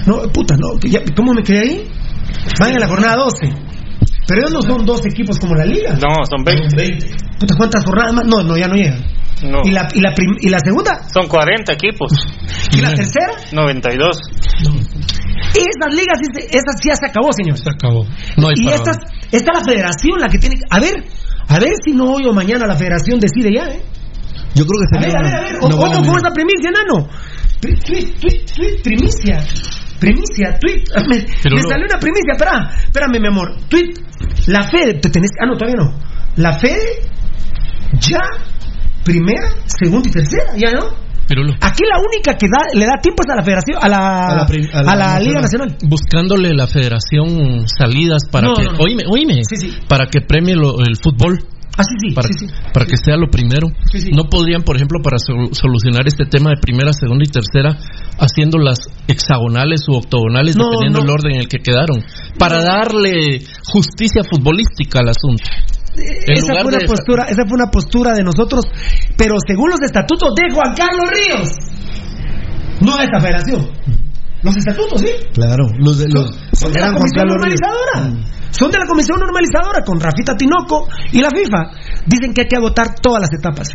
No, 0.06 0.32
puta, 0.32 0.56
no. 0.58 0.78
¿Cómo 1.16 1.34
me 1.34 1.44
quedé 1.44 1.60
ahí? 1.60 1.88
Van 2.60 2.74
en 2.74 2.80
la 2.80 2.88
jornada 2.88 3.16
12. 3.16 3.69
Pero 4.30 4.42
ellos 4.42 4.54
no 4.54 4.62
son 4.62 4.86
dos 4.86 5.04
equipos 5.06 5.40
como 5.40 5.56
la 5.56 5.66
liga. 5.66 5.94
No, 5.96 6.24
son 6.30 6.44
20. 6.46 7.08
Puta, 7.40 7.56
¿cuántas 7.58 7.84
jornadas 7.84 8.14
más? 8.14 8.26
No, 8.28 8.44
no, 8.44 8.56
ya 8.56 8.68
no 8.68 8.76
llegan. 8.76 9.04
No. 9.44 9.62
¿Y, 9.64 9.72
la, 9.72 9.88
y, 9.94 10.02
la 10.02 10.14
prim- 10.14 10.38
¿Y 10.40 10.50
la 10.50 10.60
segunda? 10.60 11.02
Son 11.14 11.28
40 11.28 11.74
equipos. 11.74 12.12
¿Y 12.72 12.82
la 12.82 12.94
tercera? 12.94 13.32
92. 13.54 14.18
Esas 15.56 15.94
ligas, 15.96 16.20
esas 16.52 16.76
ya 16.86 16.96
se 16.96 17.06
acabó, 17.08 17.30
señor. 17.34 17.58
Se 17.58 17.70
acabó. 17.70 18.06
No 18.38 18.48
hay 18.50 18.54
y 18.58 18.68
estas, 18.70 18.98
esta 19.32 19.52
es 19.52 19.58
la 19.60 19.64
federación 19.66 20.20
la 20.20 20.28
que 20.30 20.38
tiene. 20.38 20.56
A 20.70 20.80
ver, 20.80 20.94
a 21.48 21.58
ver 21.60 21.72
si 21.84 21.94
no 21.94 22.12
hoy 22.14 22.26
o 22.28 22.34
mañana 22.34 22.68
la 22.68 22.76
federación 22.76 23.20
decide 23.20 23.50
ya, 23.56 23.64
¿eh? 23.66 23.82
Yo 24.56 24.66
creo 24.66 24.80
que 24.92 24.98
A 24.98 25.02
ver, 25.02 25.12
sería 25.12 25.20
a 25.20 25.22
ver, 25.24 25.32
una- 25.32 25.38
a 25.40 25.42
ver. 25.42 25.56
una 25.64 25.76
O- 25.76 25.80
buena 25.80 25.96
Ojo 26.00 26.06
con 26.06 26.14
medida. 26.14 26.28
esa 26.28 26.34
primicia, 26.36 26.70
enano. 26.70 27.08
Primicia. 28.84 29.44
Primicia, 30.00 30.58
tweet. 30.60 30.84
Me, 31.10 31.26
Pero 31.44 31.56
me 31.56 31.62
no. 31.62 31.70
salió 31.70 31.86
una 31.86 32.00
primicia. 32.00 32.34
Espera, 32.34 32.70
espérame, 32.84 33.20
mi 33.20 33.28
amor. 33.28 33.56
Tweet. 33.68 33.94
La 34.48 34.64
Fede, 34.70 34.96
te 34.96 35.10
tenés. 35.10 35.32
Ah, 35.42 35.46
no, 35.48 35.58
todavía 35.58 35.76
no. 35.84 35.94
La 36.38 36.54
Fede, 36.58 37.02
ya, 38.00 38.20
primera, 39.04 39.50
segunda 39.66 40.08
y 40.10 40.12
tercera, 40.12 40.54
ya 40.56 40.72
no. 40.72 41.10
Pirulo. 41.28 41.54
Aquí 41.62 41.84
la 41.86 42.00
única 42.00 42.34
que 42.36 42.48
da, 42.52 42.66
le 42.74 42.86
da 42.88 42.94
tiempo 43.02 43.22
es 43.24 43.32
a 43.32 43.36
la 43.36 43.44
federación, 43.44 43.78
a 43.80 43.88
la, 43.88 44.28
A 44.30 44.36
la 44.36 44.46
prim- 44.48 44.70
a 44.74 44.82
la 44.82 44.92
a 44.92 44.96
la 44.96 45.20
Liga 45.20 45.42
nacional. 45.42 45.68
Nacional. 45.70 45.78
Buscándole 45.90 46.54
la 46.56 46.66
federación 46.68 47.68
salidas 47.68 48.24
para 48.32 48.48
No, 48.48 48.54
que. 48.56 48.64
no, 48.64 48.72
no. 48.72 48.78
Oíme, 48.80 49.04
oíme. 49.08 49.42
Sí, 49.48 49.56
sí. 49.58 49.78
Para 49.88 50.08
que 50.08 50.22
premie 50.22 50.56
lo- 50.56 50.80
el 50.80 50.96
fútbol. 50.98 51.38
Ah, 51.78 51.84
sí, 51.84 51.96
sí. 52.00 52.14
Para, 52.14 52.28
sí, 52.28 52.34
sí. 52.40 52.46
para 52.74 52.86
que 52.86 52.98
sea 52.98 53.16
lo 53.16 53.30
primero. 53.30 53.68
No 54.12 54.24
podrían, 54.30 54.64
por 54.64 54.76
ejemplo, 54.76 55.00
para 55.02 55.18
sol- 55.18 55.50
solucionar 55.54 56.08
este 56.08 56.26
tema 56.26 56.50
de 56.50 56.58
primera, 56.62 56.92
segunda 56.92 57.24
y 57.24 57.32
tercera, 57.32 57.78
haciendo 58.20 58.58
las 58.58 58.80
hexagonales 59.08 59.82
u 59.88 59.96
octogonales, 59.96 60.56
No, 60.58 60.66
dependiendo 60.66 61.00
no. 61.00 61.06
del 61.06 61.14
orden 61.14 61.32
en 61.36 61.40
el 61.42 61.48
que 61.48 61.60
quedaron, 61.60 62.04
para 62.38 62.62
darle 62.64 63.42
justicia 63.72 64.24
futbolística 64.30 65.00
al 65.00 65.10
asunto. 65.10 65.44
En 65.96 66.34
esa 66.38 66.54
fue, 66.54 66.64
una 66.68 66.78
de- 66.80 66.86
postura, 66.86 67.24
esa 67.26 67.44
fue 67.48 67.56
una 67.56 67.72
postura 67.72 68.14
de 68.14 68.24
nosotros, 68.24 68.66
pero 69.18 69.36
según 69.48 69.70
los 69.72 69.82
estatutos 69.82 70.30
de 70.36 70.54
Juan 70.54 70.74
Carlos 70.76 71.08
Ríos, 71.10 71.50
no 72.82 72.98
de 72.98 73.04
esta 73.06 73.20
federación. 73.20 73.70
Los 74.42 74.56
estatutos, 74.56 75.02
sí. 75.02 75.12
Claro, 75.34 75.66
los 75.80 75.98
de 75.98 76.08
los. 76.08 76.32
Son 76.54 76.72
de 76.72 76.80
la 76.80 76.94
comisión 76.94 77.28
normalizadora. 77.28 78.10
Mm. 78.10 78.24
Son 78.52 78.72
de 78.72 78.78
la 78.80 78.86
comisión 78.88 79.20
normalizadora 79.20 79.84
con 79.86 80.00
Rafita 80.00 80.36
Tinoco 80.36 80.88
y 81.12 81.20
la 81.20 81.30
FIFA. 81.30 82.04
Dicen 82.06 82.34
que 82.34 82.42
hay 82.42 82.48
que 82.48 82.56
agotar 82.56 82.96
todas 83.02 83.22
las 83.22 83.34
etapas. 83.34 83.70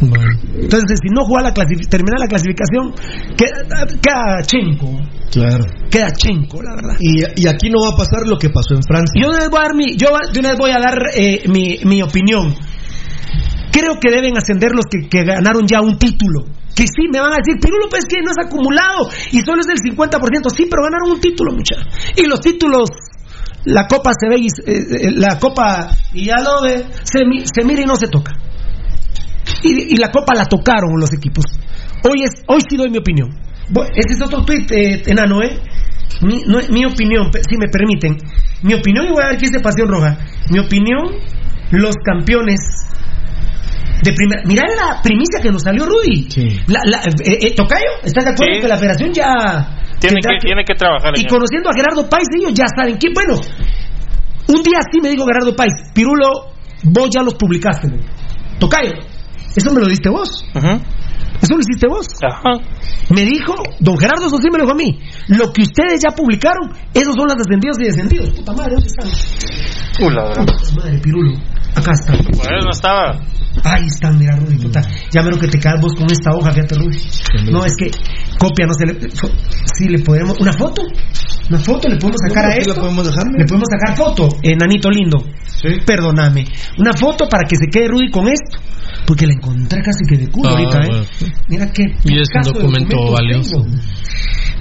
Bueno, 0.00 0.30
Entonces, 0.54 1.00
si 1.02 1.08
no 1.10 1.24
juega 1.24 1.48
la 1.48 1.54
termina 1.54 2.18
la 2.18 2.26
clasificación, 2.26 2.94
queda, 3.36 3.86
queda 4.00 4.42
chenco. 4.42 4.90
Claro. 5.32 5.64
Queda 5.90 6.12
chenco, 6.12 6.62
la 6.62 6.76
verdad. 6.76 6.96
Y, 7.00 7.42
y 7.42 7.48
aquí 7.48 7.68
no 7.68 7.80
va 7.82 7.94
a 7.94 7.96
pasar 7.96 8.26
lo 8.26 8.38
que 8.38 8.50
pasó 8.50 8.74
en 8.74 8.82
Francia. 8.82 9.20
Yo 9.20 9.30
vez 9.30 9.50
voy 9.50 9.58
a 9.58 9.62
dar 9.62 9.74
mi, 9.74 9.96
yo 9.96 10.08
de 10.32 10.38
una 10.38 10.50
vez 10.50 10.58
voy 10.58 10.70
a 10.70 10.78
dar 10.78 10.98
eh, 11.14 11.42
mi, 11.48 11.78
mi 11.84 12.02
opinión. 12.02 12.54
Creo 13.72 13.98
que 14.00 14.10
deben 14.10 14.36
ascender 14.36 14.70
los 14.72 14.84
que, 14.86 15.08
que 15.08 15.24
ganaron 15.24 15.66
ya 15.66 15.80
un 15.80 15.98
título. 15.98 16.44
Que 16.78 16.86
sí, 16.86 17.08
me 17.10 17.18
van 17.18 17.32
a 17.32 17.36
decir, 17.42 17.58
Pirulo, 17.60 17.88
pues 17.90 18.04
que 18.06 18.22
no 18.22 18.30
es 18.30 18.38
acumulado 18.38 19.10
y 19.32 19.40
solo 19.42 19.58
es 19.60 19.66
del 19.66 19.78
50%. 19.78 20.14
Sí, 20.54 20.66
pero 20.70 20.84
ganaron 20.84 21.10
un 21.10 21.20
título, 21.20 21.50
mucha. 21.50 21.74
Y 22.14 22.26
los 22.26 22.38
títulos, 22.40 22.88
la 23.64 23.88
copa 23.88 24.12
se 24.14 24.28
ve 24.28 24.36
y 24.38 24.46
eh, 24.46 25.08
eh, 25.08 25.10
la 25.10 25.40
copa, 25.40 25.90
y 26.14 26.26
ya 26.26 26.36
lo 26.38 26.62
ve, 26.62 26.84
se, 27.02 27.24
mi- 27.26 27.42
se 27.44 27.64
mira 27.64 27.82
y 27.82 27.84
no 27.84 27.96
se 27.96 28.06
toca. 28.06 28.38
Y, 29.64 29.96
la 29.96 30.12
copa 30.12 30.34
la 30.36 30.44
tocaron 30.44 31.00
los 31.00 31.12
equipos. 31.12 31.44
Hoy, 32.08 32.22
es, 32.22 32.44
hoy 32.46 32.60
sí 32.68 32.76
doy 32.76 32.90
mi 32.90 32.98
opinión. 32.98 33.28
Ese 33.94 34.14
es 34.14 34.22
otro 34.22 34.44
tweet, 34.44 34.66
eh, 34.70 35.02
enano, 35.06 35.42
¿eh? 35.42 35.58
Mi, 36.22 36.42
mi 36.70 36.84
opinión, 36.86 37.30
si 37.32 37.56
me 37.56 37.66
permiten. 37.68 38.16
Mi 38.62 38.74
opinión, 38.74 39.06
y 39.06 39.10
voy 39.10 39.22
a 39.24 39.28
ver 39.30 39.38
qué 39.38 39.46
dice 39.48 39.60
Pasión 39.60 39.88
Roja. 39.88 40.16
Mi 40.50 40.60
opinión, 40.60 41.10
los 41.72 41.94
campeones 42.04 42.60
de 44.02 44.12
primera. 44.12 44.42
Mirá 44.46 44.64
la 44.68 45.00
primicia 45.02 45.40
que 45.42 45.50
nos 45.50 45.62
salió 45.62 45.84
Rudy. 45.86 46.28
La, 46.68 46.80
la- 46.84 47.02
eh, 47.24 47.38
eh, 47.42 47.54
Tocayo, 47.54 48.02
¿estás 48.04 48.24
de 48.24 48.30
acuerdo 48.30 48.54
Sí. 48.54 48.60
que 48.62 48.68
la 48.68 48.76
federación 48.76 49.12
ya. 49.12 49.24
Tiene 49.98 50.20
que, 50.20 50.38
tiene 50.46 50.64
que 50.64 50.74
trabajar 50.74 51.12
y 51.16 51.24
conociendo 51.26 51.70
a 51.70 51.72
Gerardo 51.74 52.08
Páez, 52.08 52.28
ellos 52.38 52.52
ya 52.54 52.66
saben 52.76 52.96
quién. 52.98 53.12
Bueno, 53.14 53.34
un 54.46 54.62
día 54.62 54.78
sí 54.92 55.00
me 55.02 55.10
dijo 55.10 55.24
Gerardo 55.26 55.56
Páez, 55.56 55.72
Pirulo, 55.92 56.52
vos 56.84 57.08
ya 57.12 57.22
los 57.22 57.34
publicaste. 57.34 57.88
Tocayo, 58.60 58.92
eso 59.56 59.72
me 59.74 59.80
lo 59.80 59.86
diste 59.88 60.08
vos. 60.08 60.44
Eso 61.40 61.54
lo 61.54 61.60
hiciste 61.60 61.86
vos. 61.88 62.06
Me 63.10 63.22
dijo, 63.24 63.54
don 63.80 63.96
Gerardo, 63.98 64.26
eso 64.26 64.36
sí 64.38 64.48
me 64.52 64.58
lo 64.58 64.64
dijo 64.64 64.72
a 64.72 64.76
mí. 64.76 64.98
Lo 65.28 65.52
que 65.52 65.62
ustedes 65.62 66.00
ya 66.02 66.14
publicaron, 66.14 66.70
esos 66.94 67.14
son 67.14 67.26
los 67.28 67.36
descendidos 67.36 67.78
y 67.80 67.84
descendidos. 67.84 68.30
Puta 68.30 68.52
madre, 68.52 68.74
¿dónde 68.74 68.86
están? 68.86 70.06
Uh, 70.06 70.10
la 70.10 70.24
verdad. 70.24 70.46
Puta 70.46 70.72
madre, 70.76 70.98
Pirulo. 71.00 71.32
Acá 71.78 71.92
están. 71.92 72.16
Por 72.18 72.52
eso 72.54 72.64
no 72.64 72.70
estaba. 72.70 73.20
Ahí 73.64 73.86
están, 73.86 74.16
mira, 74.18 74.36
Rudy, 74.36 74.56
puta. 74.56 74.80
Ya 75.10 75.22
veo 75.22 75.38
que 75.38 75.48
te 75.48 75.58
caes 75.58 75.80
vos 75.80 75.92
con 75.94 76.06
esta 76.10 76.30
hoja, 76.32 76.52
fíjate, 76.52 76.76
Rudy. 76.76 76.98
No, 77.50 77.64
es 77.64 77.74
que 77.76 77.90
copia, 78.38 78.66
no 78.66 78.74
se 78.74 78.86
le. 78.86 78.98
Sí, 79.76 79.88
le 79.88 79.98
podemos. 80.00 80.34
¿Una 80.40 80.52
foto? 80.52 80.82
¿Una 81.50 81.58
foto? 81.58 81.88
¿Le 81.88 81.96
podemos 81.96 82.18
sacar 82.28 82.44
a 82.46 82.52
Sí, 82.52 82.58
esto? 82.60 82.74
la 82.74 82.80
podemos 82.80 83.06
dejar, 83.06 83.24
Le 83.36 83.44
podemos 83.46 83.68
sacar 83.70 83.96
foto, 83.96 84.28
enanito 84.42 84.90
lindo. 84.90 85.24
Perdóname. 85.86 86.44
Una 86.78 86.92
foto 86.92 87.26
para 87.28 87.48
que 87.48 87.56
se 87.56 87.66
quede 87.66 87.88
Rudy 87.88 88.10
con 88.10 88.28
esto. 88.28 88.58
Porque 89.06 89.26
la 89.26 89.32
encontré 89.32 89.80
casi 89.82 90.04
que 90.08 90.18
de 90.18 90.28
culo 90.30 90.50
Ah, 90.50 90.52
ahorita, 90.52 90.78
¿eh? 90.80 90.86
bueno. 90.88 91.04
Mira 91.48 91.72
qué. 91.72 91.82
Y 92.04 92.20
es 92.20 92.28
un 92.34 92.42
documento 92.42 92.96
documento 92.96 93.12
valioso. 93.12 93.62
tengo. 93.62 93.76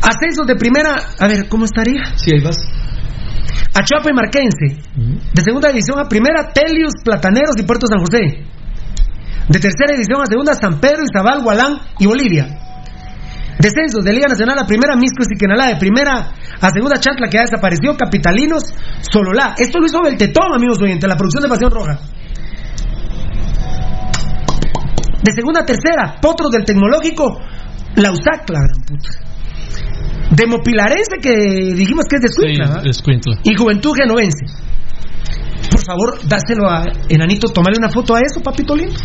Ascensos 0.01 0.47
de 0.47 0.55
primera. 0.55 0.95
A 1.19 1.27
ver, 1.27 1.47
¿cómo 1.49 1.65
estaría? 1.65 2.15
Sí, 2.15 2.31
ahí 2.33 2.41
vas. 2.41 2.57
Achuapa 3.73 4.09
y 4.09 4.13
Marquense. 4.13 4.81
De 5.33 5.41
segunda 5.41 5.69
división 5.69 5.99
a 5.99 6.07
primera, 6.07 6.49
Telius, 6.53 6.93
Plataneros 7.03 7.55
y 7.57 7.63
Puerto 7.63 7.87
San 7.87 7.99
José. 7.99 8.43
De 9.47 9.59
tercera 9.59 9.93
división 9.93 10.21
a 10.21 10.25
segunda, 10.25 10.53
San 10.53 10.79
Pedro, 10.79 11.03
Izabal, 11.03 11.43
Gualán 11.43 11.79
y 11.99 12.05
Bolivia. 12.05 12.47
Descensos 13.59 14.03
de 14.03 14.13
Liga 14.13 14.27
Nacional 14.27 14.59
a 14.59 14.65
primera, 14.65 14.95
Misco 14.95 15.23
y 15.23 15.25
Siquenalá. 15.25 15.67
De 15.67 15.77
primera 15.77 16.31
a 16.59 16.69
segunda, 16.71 16.99
Chantla, 16.99 17.27
que 17.29 17.37
ya 17.37 17.43
desapareció, 17.43 17.95
Capitalinos, 17.97 18.63
Sololá. 19.01 19.55
Esto 19.57 19.79
lo 19.79 19.85
hizo 19.85 20.01
Beltetón, 20.03 20.53
amigos 20.53 20.81
oyentes, 20.81 21.07
la 21.07 21.15
producción 21.15 21.43
de 21.43 21.49
Pasión 21.49 21.71
Roja. 21.71 21.99
De 25.23 25.31
segunda 25.33 25.61
a 25.61 25.65
tercera, 25.65 26.15
Potros 26.21 26.51
del 26.51 26.63
Tecnológico, 26.63 27.41
la 27.95 28.11
USAC, 28.11 28.49
la. 28.49 28.59
De 30.31 30.45
Mopilarense, 30.45 31.17
que 31.21 31.31
dijimos 31.73 32.05
que 32.09 32.17
es 32.17 32.21
de 32.21 32.89
Escuintla, 32.89 33.39
y 33.43 33.55
Juventud 33.55 33.93
Genovense. 33.95 34.45
Por 35.71 35.83
favor, 35.85 36.19
dáselo 36.27 36.69
a 36.69 36.85
Enanito, 37.09 37.49
tomale 37.49 37.77
una 37.77 37.89
foto 37.89 38.15
a 38.15 38.19
eso, 38.19 38.41
papito 38.41 38.75
lindo. 38.75 38.95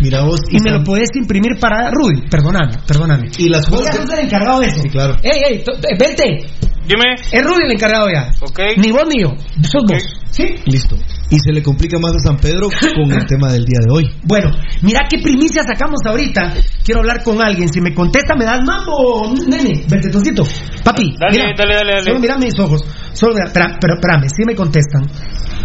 Mira 0.00 0.22
vos. 0.22 0.40
Y 0.50 0.60
me 0.60 0.70
lo 0.72 0.82
puedes 0.84 1.08
imprimir 1.14 1.58
para 1.60 1.90
Rudy. 1.90 2.28
Perdóname, 2.28 2.72
perdóname. 2.86 3.30
Y 3.38 3.48
las 3.48 3.68
Voy 3.70 3.80
a 3.86 3.92
fotos. 3.92 4.08
ser 4.10 4.18
el 4.18 4.26
encargado 4.26 4.60
de 4.60 4.66
eso. 4.66 4.82
Sí, 4.82 4.88
claro. 4.90 5.14
Ey, 5.22 5.42
ey, 5.48 5.64
eh, 5.66 5.96
vente. 5.98 6.46
Dime. 6.86 7.14
Es 7.32 7.44
Rudy 7.44 7.64
el 7.64 7.72
encargado 7.72 8.08
ya. 8.12 8.30
Ok. 8.40 8.60
Ni 8.78 8.92
vos 8.92 9.04
ni 9.08 9.22
yo. 9.22 9.34
Sos 9.62 9.84
vos. 9.88 10.02
¿Sí? 10.30 10.56
Listo. 10.66 10.96
Y 11.28 11.38
se 11.40 11.52
le 11.52 11.62
complica 11.62 11.98
más 11.98 12.12
a 12.14 12.20
San 12.20 12.36
Pedro 12.36 12.68
con 12.68 13.10
el 13.10 13.26
tema 13.26 13.52
del 13.52 13.64
día 13.64 13.80
de 13.84 13.92
hoy. 13.92 14.04
Bueno, 14.22 14.50
mira 14.82 15.00
qué 15.10 15.18
primicia 15.20 15.62
sacamos 15.64 15.98
ahorita. 16.06 16.54
Quiero 16.84 17.00
hablar 17.00 17.22
con 17.24 17.40
alguien. 17.42 17.68
Si 17.68 17.80
me 17.80 17.92
contesta, 17.92 18.36
me 18.36 18.44
das 18.44 18.60
mambo, 18.64 19.34
nene. 19.48 19.84
Ventetoncito. 19.88 20.44
Papi. 20.84 21.16
Dale, 21.18 21.32
mira, 21.32 21.54
dale, 21.56 21.74
dale, 21.74 21.92
dale. 21.92 22.04
Solo 22.04 22.20
mira 22.20 22.36
mis 22.38 22.58
ojos. 22.60 22.84
Solo 23.12 23.34
mira, 23.34 23.46
espera, 23.46 23.76
pero 23.80 23.94
espérame, 23.94 24.28
si 24.28 24.44
me 24.46 24.54
contestan. 24.54 25.02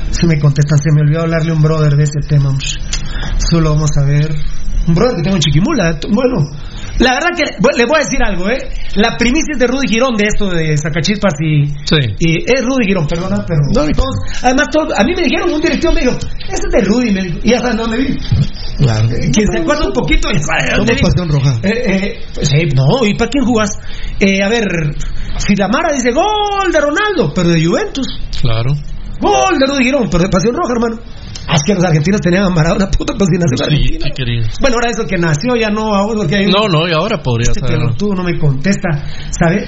Si 0.10 0.26
me 0.26 0.40
contestan, 0.40 0.78
se 0.80 0.92
me 0.92 1.02
olvidó 1.02 1.22
hablarle 1.22 1.52
a 1.52 1.54
un 1.54 1.62
brother 1.62 1.96
de 1.96 2.04
ese 2.04 2.20
tema. 2.28 2.54
Solo 3.38 3.74
vamos 3.74 3.92
a 3.98 4.04
ver. 4.04 4.34
Un 4.88 4.96
brother 4.96 5.18
que 5.18 5.22
tengo 5.22 5.36
en 5.36 5.42
Chiquimula. 5.42 6.00
Bueno, 6.12 6.50
la 7.02 7.14
verdad 7.14 7.30
que 7.36 7.44
bueno, 7.60 7.78
le 7.78 7.86
voy 7.86 7.96
a 7.98 8.04
decir 8.06 8.20
algo, 8.24 8.48
¿eh? 8.48 8.70
La 8.96 9.18
primicia 9.18 9.54
es 9.54 9.60
de 9.60 9.66
Rudy 9.66 9.88
Girón 9.88 10.16
de 10.16 10.28
esto 10.28 10.50
de 10.50 10.78
Sacachispas 10.78 11.34
y. 11.42 11.66
Sí. 11.66 11.98
Y 12.20 12.38
es 12.46 12.62
Rudy 12.62 12.86
Girón, 12.86 13.08
perdona, 13.08 13.44
pero. 13.48 13.60
todos, 13.74 14.16
además, 14.44 14.68
todos, 14.72 14.94
a 14.94 15.04
mí 15.04 15.14
me 15.16 15.24
dijeron, 15.24 15.52
un 15.52 15.62
directivo 15.62 15.94
me 15.94 16.02
dijo, 16.02 16.14
ese 16.14 16.62
es 16.62 16.72
de 16.72 16.82
Rudy, 16.82 17.12
me 17.12 17.22
dijo, 17.24 17.40
y 17.44 17.50
ya 17.50 17.60
sabes 17.60 17.78
dónde 17.78 17.98
vive. 17.98 18.18
Claro. 18.78 19.10
Quien 19.10 19.48
se 19.52 19.60
acuerda 19.60 19.86
un 19.88 19.94
poquito 19.94 20.30
ya 20.32 20.40
sabe 20.40 20.78
dónde 20.78 20.96
pasión 21.02 21.30
roja. 21.30 21.60
Eh, 21.64 21.70
eh, 21.74 22.20
pues, 22.36 22.54
eh, 22.54 22.70
no, 22.76 23.06
¿y 23.06 23.16
para 23.16 23.30
quién 23.32 23.46
jugás? 23.46 23.72
Eh, 24.20 24.44
a 24.44 24.50
ver, 24.50 24.66
si 25.38 25.56
la 25.56 25.68
Mara 25.68 25.94
dice 25.94 26.12
gol 26.12 26.72
de 26.72 26.82
Ronaldo, 26.82 27.34
pero 27.34 27.50
de 27.50 27.66
Juventus. 27.66 28.08
Claro. 28.42 28.74
Gol 29.20 29.58
de 29.60 29.66
Rudy 29.66 29.84
Girón, 29.86 30.08
pero 30.12 30.24
de 30.24 30.30
Pasión 30.30 30.56
Roja, 30.56 30.74
hermano. 30.74 31.02
Ah, 31.48 31.56
es 31.56 31.64
que 31.66 31.74
los 31.74 31.84
argentinos 31.84 32.22
tenían 32.22 32.44
a 32.46 32.50
Maradona, 32.50 32.90
puta, 32.90 33.14
pues 33.18 33.30
si 33.32 33.38
nació 33.38 33.58
Sí, 33.58 33.64
Argentina. 33.64 34.06
¿qué 34.06 34.12
querías? 34.24 34.56
Bueno, 34.62 34.76
ahora 34.78 34.90
eso 34.90 35.06
que 35.06 35.18
nació 35.18 35.56
ya 35.56 35.70
no, 35.70 35.94
ahora 35.94 36.18
porque 36.20 36.36
hay 36.36 36.46
No, 36.48 36.68
no, 36.68 36.88
y 36.88 36.94
ahora 36.94 37.22
podría 37.22 37.52
Este 37.52 37.60
ser. 37.68 37.78
pelotudo 37.78 38.16
no 38.16 38.24
me 38.24 38.38
contesta, 38.40 38.90
¿sabe? 39.32 39.68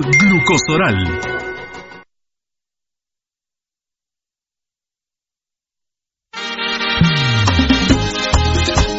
Glucosoral. 0.00 0.94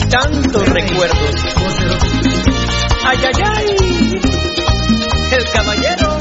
Tantos 0.10 0.70
recuerdos. 0.70 1.36
Ay, 3.06 3.18
ay, 3.24 3.44
ay. 3.46 4.22
El 5.32 5.50
caballero. 5.54 6.18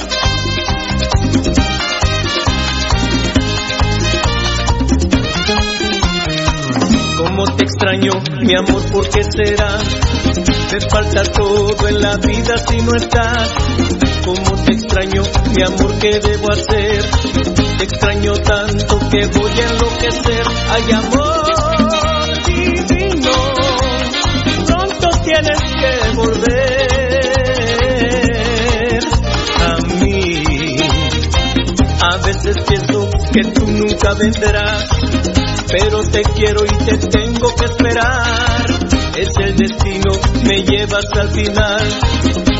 Cómo 7.16 7.44
te 7.56 7.64
extraño, 7.64 8.12
mi 8.42 8.54
amor, 8.54 8.82
¿por 8.92 9.08
qué 9.08 9.24
será? 9.24 9.78
Te 10.34 10.80
falta 10.88 11.22
todo 11.22 11.88
en 11.88 12.00
la 12.00 12.16
vida 12.16 12.58
si 12.58 12.76
no 12.82 12.94
estás. 12.94 13.50
Cómo 14.24 14.62
te 14.64 14.72
extraño, 14.74 15.22
mi 15.54 15.62
amor, 15.62 15.98
¿qué 15.98 16.20
debo 16.20 16.52
hacer? 16.52 17.04
Te 17.78 17.84
extraño 17.84 18.34
tanto 18.34 18.98
que 19.10 19.26
voy 19.26 19.50
a 19.50 19.70
enloquecer. 19.70 20.46
Ay, 20.70 20.92
amor 20.92 21.48
divino, 22.46 23.30
pronto 24.66 25.08
tienes 25.24 25.60
que 25.80 26.16
volver 26.16 26.88
a 29.60 29.76
mí. 30.00 30.76
A 32.00 32.16
veces 32.18 32.56
pienso 32.68 33.10
que 33.32 33.44
tú 33.44 33.66
nunca 33.66 34.14
vendrás, 34.14 34.88
pero 35.70 36.02
te 36.04 36.22
quiero 36.22 36.64
y 36.64 36.68
te 36.84 36.98
tengo 36.98 37.54
que 37.54 37.64
esperar. 37.64 38.57
Es 39.18 39.30
el 39.36 39.56
destino, 39.56 40.12
me 40.44 40.62
llevas 40.62 41.04
al 41.12 41.28
final, 41.30 41.88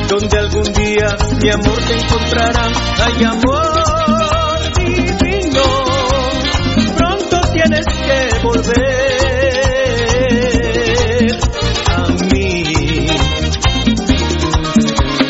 donde 0.08 0.38
algún 0.38 0.72
día 0.72 1.16
mi 1.40 1.50
amor 1.50 1.78
te 1.86 1.94
encontrará. 1.94 2.66
Ay, 2.98 3.22
amor 3.22 4.72
divino, 4.76 5.62
pronto 6.96 7.40
tienes 7.52 7.86
que 7.86 8.28
volver 8.42 9.68
a 11.94 12.08
mí. 12.32 12.64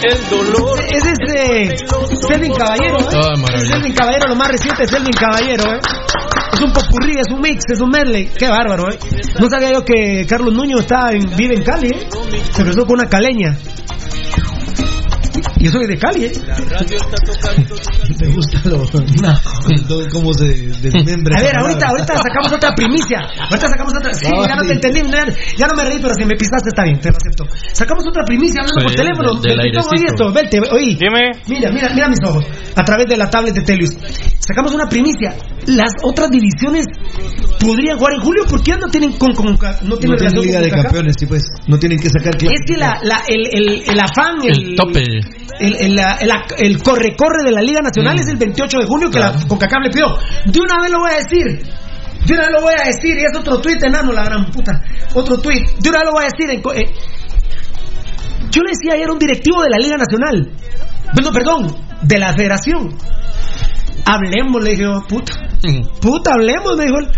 El 0.02 0.30
dolor 0.30 0.80
Es 0.80 1.04
este 1.04 1.76
Selvin 2.26 2.54
Caballero, 2.54 3.00
¿eh? 3.00 3.06
Ah. 3.12 3.34
Selvin 3.58 3.94
Caballero, 3.94 4.28
lo 4.30 4.36
más 4.36 4.48
reciente 4.48 4.84
es 4.84 4.90
Selvin 4.90 5.12
Caballero, 5.12 5.74
¿eh? 5.74 5.80
Es 6.58 6.64
un 6.64 6.72
popurrí, 6.72 7.12
es 7.12 7.32
un 7.32 7.40
mix, 7.40 7.62
es 7.72 7.80
un 7.80 7.88
medley. 7.88 8.28
Qué 8.36 8.48
bárbaro, 8.48 8.90
¿eh? 8.90 8.98
No 9.38 9.48
sabía 9.48 9.74
yo 9.74 9.84
que 9.84 10.26
Carlos 10.28 10.52
Nuño 10.52 10.80
está 10.80 11.10
vive 11.36 11.54
en 11.54 11.62
Cali, 11.62 11.90
¿eh? 11.90 12.08
Se 12.50 12.62
empezó 12.62 12.84
con 12.84 12.98
una 12.98 13.08
caleña. 13.08 13.56
Yo 15.60 15.70
soy 15.72 15.86
de 15.86 15.98
Cali, 15.98 16.24
¿eh? 16.24 16.32
¿Te 18.18 18.26
gusta 18.34 18.60
lo, 18.64 18.78
lo- 18.78 20.08
cómo 20.12 20.32
se 20.34 20.46
desmembra? 20.80 21.38
A 21.38 21.42
ver, 21.42 21.56
ahorita, 21.56 21.86
ahorita 21.88 22.14
sacamos 22.16 22.52
otra 22.52 22.74
primicia. 22.74 23.18
Ahorita 23.50 23.68
sacamos 23.68 23.92
otra. 23.98 24.14
Sí, 24.14 24.28
No, 24.30 24.46
ya 24.46 24.54
no 24.56 24.62
te 24.62 24.72
entendí. 24.74 25.00
Ya, 25.10 25.26
ya 25.56 25.66
no 25.66 25.74
me 25.76 25.84
reí, 25.84 25.98
pero 26.00 26.14
si 26.14 26.24
me 26.24 26.36
pisaste 26.36 26.68
está 26.68 26.84
bien, 26.84 27.00
te 27.00 27.10
lo 27.10 27.16
acepto. 27.16 27.46
Sacamos 27.72 28.04
otra 28.06 28.24
primicia 28.24 28.60
hablando 28.62 28.82
por 28.86 28.94
teléfono. 28.94 29.34
del- 29.40 29.58
esto, 30.08 30.32
vete, 30.32 30.60
oí. 30.72 30.94
Dime. 30.94 31.32
Mira, 31.48 31.70
mira, 31.70 31.88
mira 31.94 32.08
mis 32.08 32.18
ojos. 32.24 32.44
A 32.76 32.84
través 32.84 33.06
de 33.08 33.16
la 33.16 33.28
tablet 33.30 33.54
de 33.54 33.62
Telius. 33.62 33.90
Sacamos 34.38 34.72
una 34.74 34.88
primicia. 34.88 35.36
Las 35.66 35.92
otras 36.02 36.30
divisiones 36.30 36.86
podrían 37.60 37.98
jugar 37.98 38.14
en 38.14 38.20
julio 38.20 38.44
porque 38.48 38.70
ya 38.70 38.76
no 38.78 38.86
tienen 38.88 39.12
con, 39.18 39.34
con- 39.34 39.46
no 39.46 39.52
No 39.52 39.58
tienen 39.58 39.98
tienen 39.98 40.18
relación 40.18 40.44
liga 40.46 40.60
con 40.60 40.68
de 40.70 40.70
campeones, 40.82 41.14
sí, 41.18 41.26
pues. 41.26 41.42
No 41.66 41.78
tienen 41.78 41.98
que 41.98 42.08
sacar 42.08 42.34
Es 42.40 42.60
que 42.66 42.76
la, 42.76 42.98
la- 43.02 43.22
el, 43.28 43.46
el, 43.52 43.82
el 43.90 44.00
afán, 44.00 44.36
el, 44.42 44.70
El 44.70 44.76
tope. 44.76 45.02
El, 45.60 45.76
el, 45.76 45.94
la- 45.96 46.16
el- 46.20 46.30
el 46.58 46.82
corre-corre 46.82 47.44
de 47.44 47.50
la 47.52 47.60
Liga 47.62 47.80
Nacional 47.80 48.16
Mm. 48.16 48.20
es 48.20 48.28
el 48.28 48.36
28 48.36 48.78
de 48.78 48.86
junio 48.86 49.10
que 49.10 49.18
la 49.18 49.32
CONCACAF 49.48 49.82
le 49.84 49.90
pidió. 49.90 50.06
De 50.46 50.60
una 50.60 50.80
vez 50.82 50.90
lo 50.90 50.98
voy 50.98 51.10
a 51.10 51.16
decir. 51.18 51.62
De 52.26 52.34
una 52.34 52.42
vez 52.42 52.50
lo 52.52 52.60
voy 52.62 52.74
a 52.78 52.86
decir. 52.86 53.16
Y 53.18 53.24
es 53.24 53.36
otro 53.38 53.60
tuit, 53.60 53.82
enano, 53.82 54.12
la 54.12 54.24
gran 54.24 54.44
puta. 54.50 54.82
Otro 55.14 55.38
tuit. 55.38 55.66
De 55.78 55.88
una 55.90 55.98
vez 56.00 56.06
lo 56.06 56.12
voy 56.12 56.24
a 56.24 56.28
decir. 56.30 56.50
en 56.50 56.60
eh, 56.60 56.94
yo 58.50 58.62
le 58.62 58.70
decía 58.70 58.94
ayer 58.94 59.08
a 59.08 59.12
un 59.12 59.18
directivo 59.18 59.62
de 59.62 59.70
la 59.70 59.78
Liga 59.78 59.96
Nacional. 59.96 60.50
Bueno, 61.14 61.30
perdón, 61.32 61.76
de 62.02 62.18
la 62.18 62.32
Federación. 62.34 62.94
Hablemos, 64.04 64.62
le 64.62 64.70
dije 64.70 64.82
yo, 64.84 65.02
puta. 65.08 65.32
Puta, 66.00 66.32
hablemos, 66.34 66.76
me 66.76 66.84
dijo 66.84 66.98
él. 66.98 67.08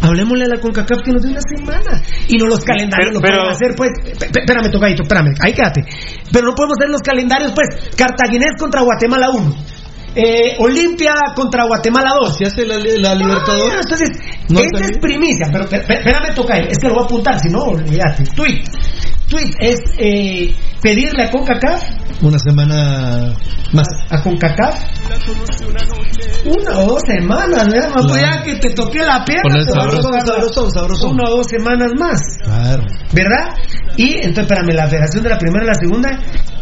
Hablemosle 0.00 0.44
a 0.44 0.48
la 0.48 0.60
CONCACAF 0.60 1.02
que 1.04 1.12
nos 1.12 1.22
dé 1.22 1.30
una 1.30 1.40
semana. 1.40 2.02
Y 2.28 2.36
no 2.36 2.46
los 2.46 2.64
calendarios 2.64 3.10
Pero- 3.10 3.14
lo 3.14 3.20
pero- 3.20 3.38
pueden 3.38 3.50
hacer, 3.54 3.74
pues. 3.76 3.90
Espérame, 4.20 4.70
tocadito, 4.70 5.02
espérame. 5.02 5.34
Ahí 5.40 5.52
quédate. 5.52 5.84
Pero 6.32 6.46
no 6.48 6.54
podemos 6.54 6.76
hacer 6.78 6.90
los 6.90 7.00
calendarios, 7.02 7.52
pues. 7.54 7.68
Cartaginés 7.96 8.52
contra 8.58 8.82
Guatemala 8.82 9.30
1. 9.30 9.54
Eh, 10.14 10.56
Olimpia 10.58 11.12
contra 11.34 11.64
Guatemala 11.64 12.10
2. 12.20 12.36
¿Se 12.38 12.46
hace 12.46 12.64
la, 12.66 12.76
la 12.78 13.14
Libertadores? 13.14 13.74
Ah, 13.76 13.80
entonces, 13.82 14.08
No, 14.48 14.60
esta 14.60 14.78
también. 14.78 14.90
es 14.92 14.98
primicia, 14.98 15.48
pero 15.52 15.68
pe- 15.68 15.80
pe- 15.80 15.94
espérame, 15.98 16.34
toca 16.34 16.56
Es 16.58 16.78
que 16.78 16.88
lo 16.88 16.94
voy 16.94 17.02
a 17.02 17.06
apuntar, 17.06 17.38
si 17.40 17.48
no, 17.50 17.60
olvídate. 17.64 18.24
Tweet. 18.34 18.62
Tweet 19.28 19.50
es 19.60 19.78
eh, 19.98 20.54
pedirle 20.80 21.24
a 21.24 21.30
CONCACAF, 21.30 21.82
Una 22.22 22.38
semana 22.38 23.34
más. 23.72 23.86
a 24.10 24.22
CONCACAF, 24.22 24.74
una 26.46 26.78
o 26.78 26.86
dos 26.86 27.02
semanas, 27.06 27.66
¿verdad? 27.70 27.90
Claro. 27.92 28.16
ya 28.16 28.42
que 28.42 28.54
te 28.56 28.70
toqué 28.70 28.98
la 29.04 29.24
pierna. 29.24 29.58
Dar 29.58 29.64
sabrosón, 29.64 30.70
sabrosón. 30.70 31.12
Una 31.12 31.24
o 31.30 31.36
dos 31.38 31.46
semanas 31.48 31.90
más. 31.98 32.20
Claro. 32.44 32.82
¿verdad? 33.12 33.54
Y 33.96 34.14
entonces, 34.14 34.44
espérame, 34.44 34.74
la 34.74 34.86
federación 34.86 35.22
de 35.24 35.30
la 35.30 35.38
primera 35.38 35.64
y 35.64 35.68
la 35.68 35.74
segunda, 35.74 36.08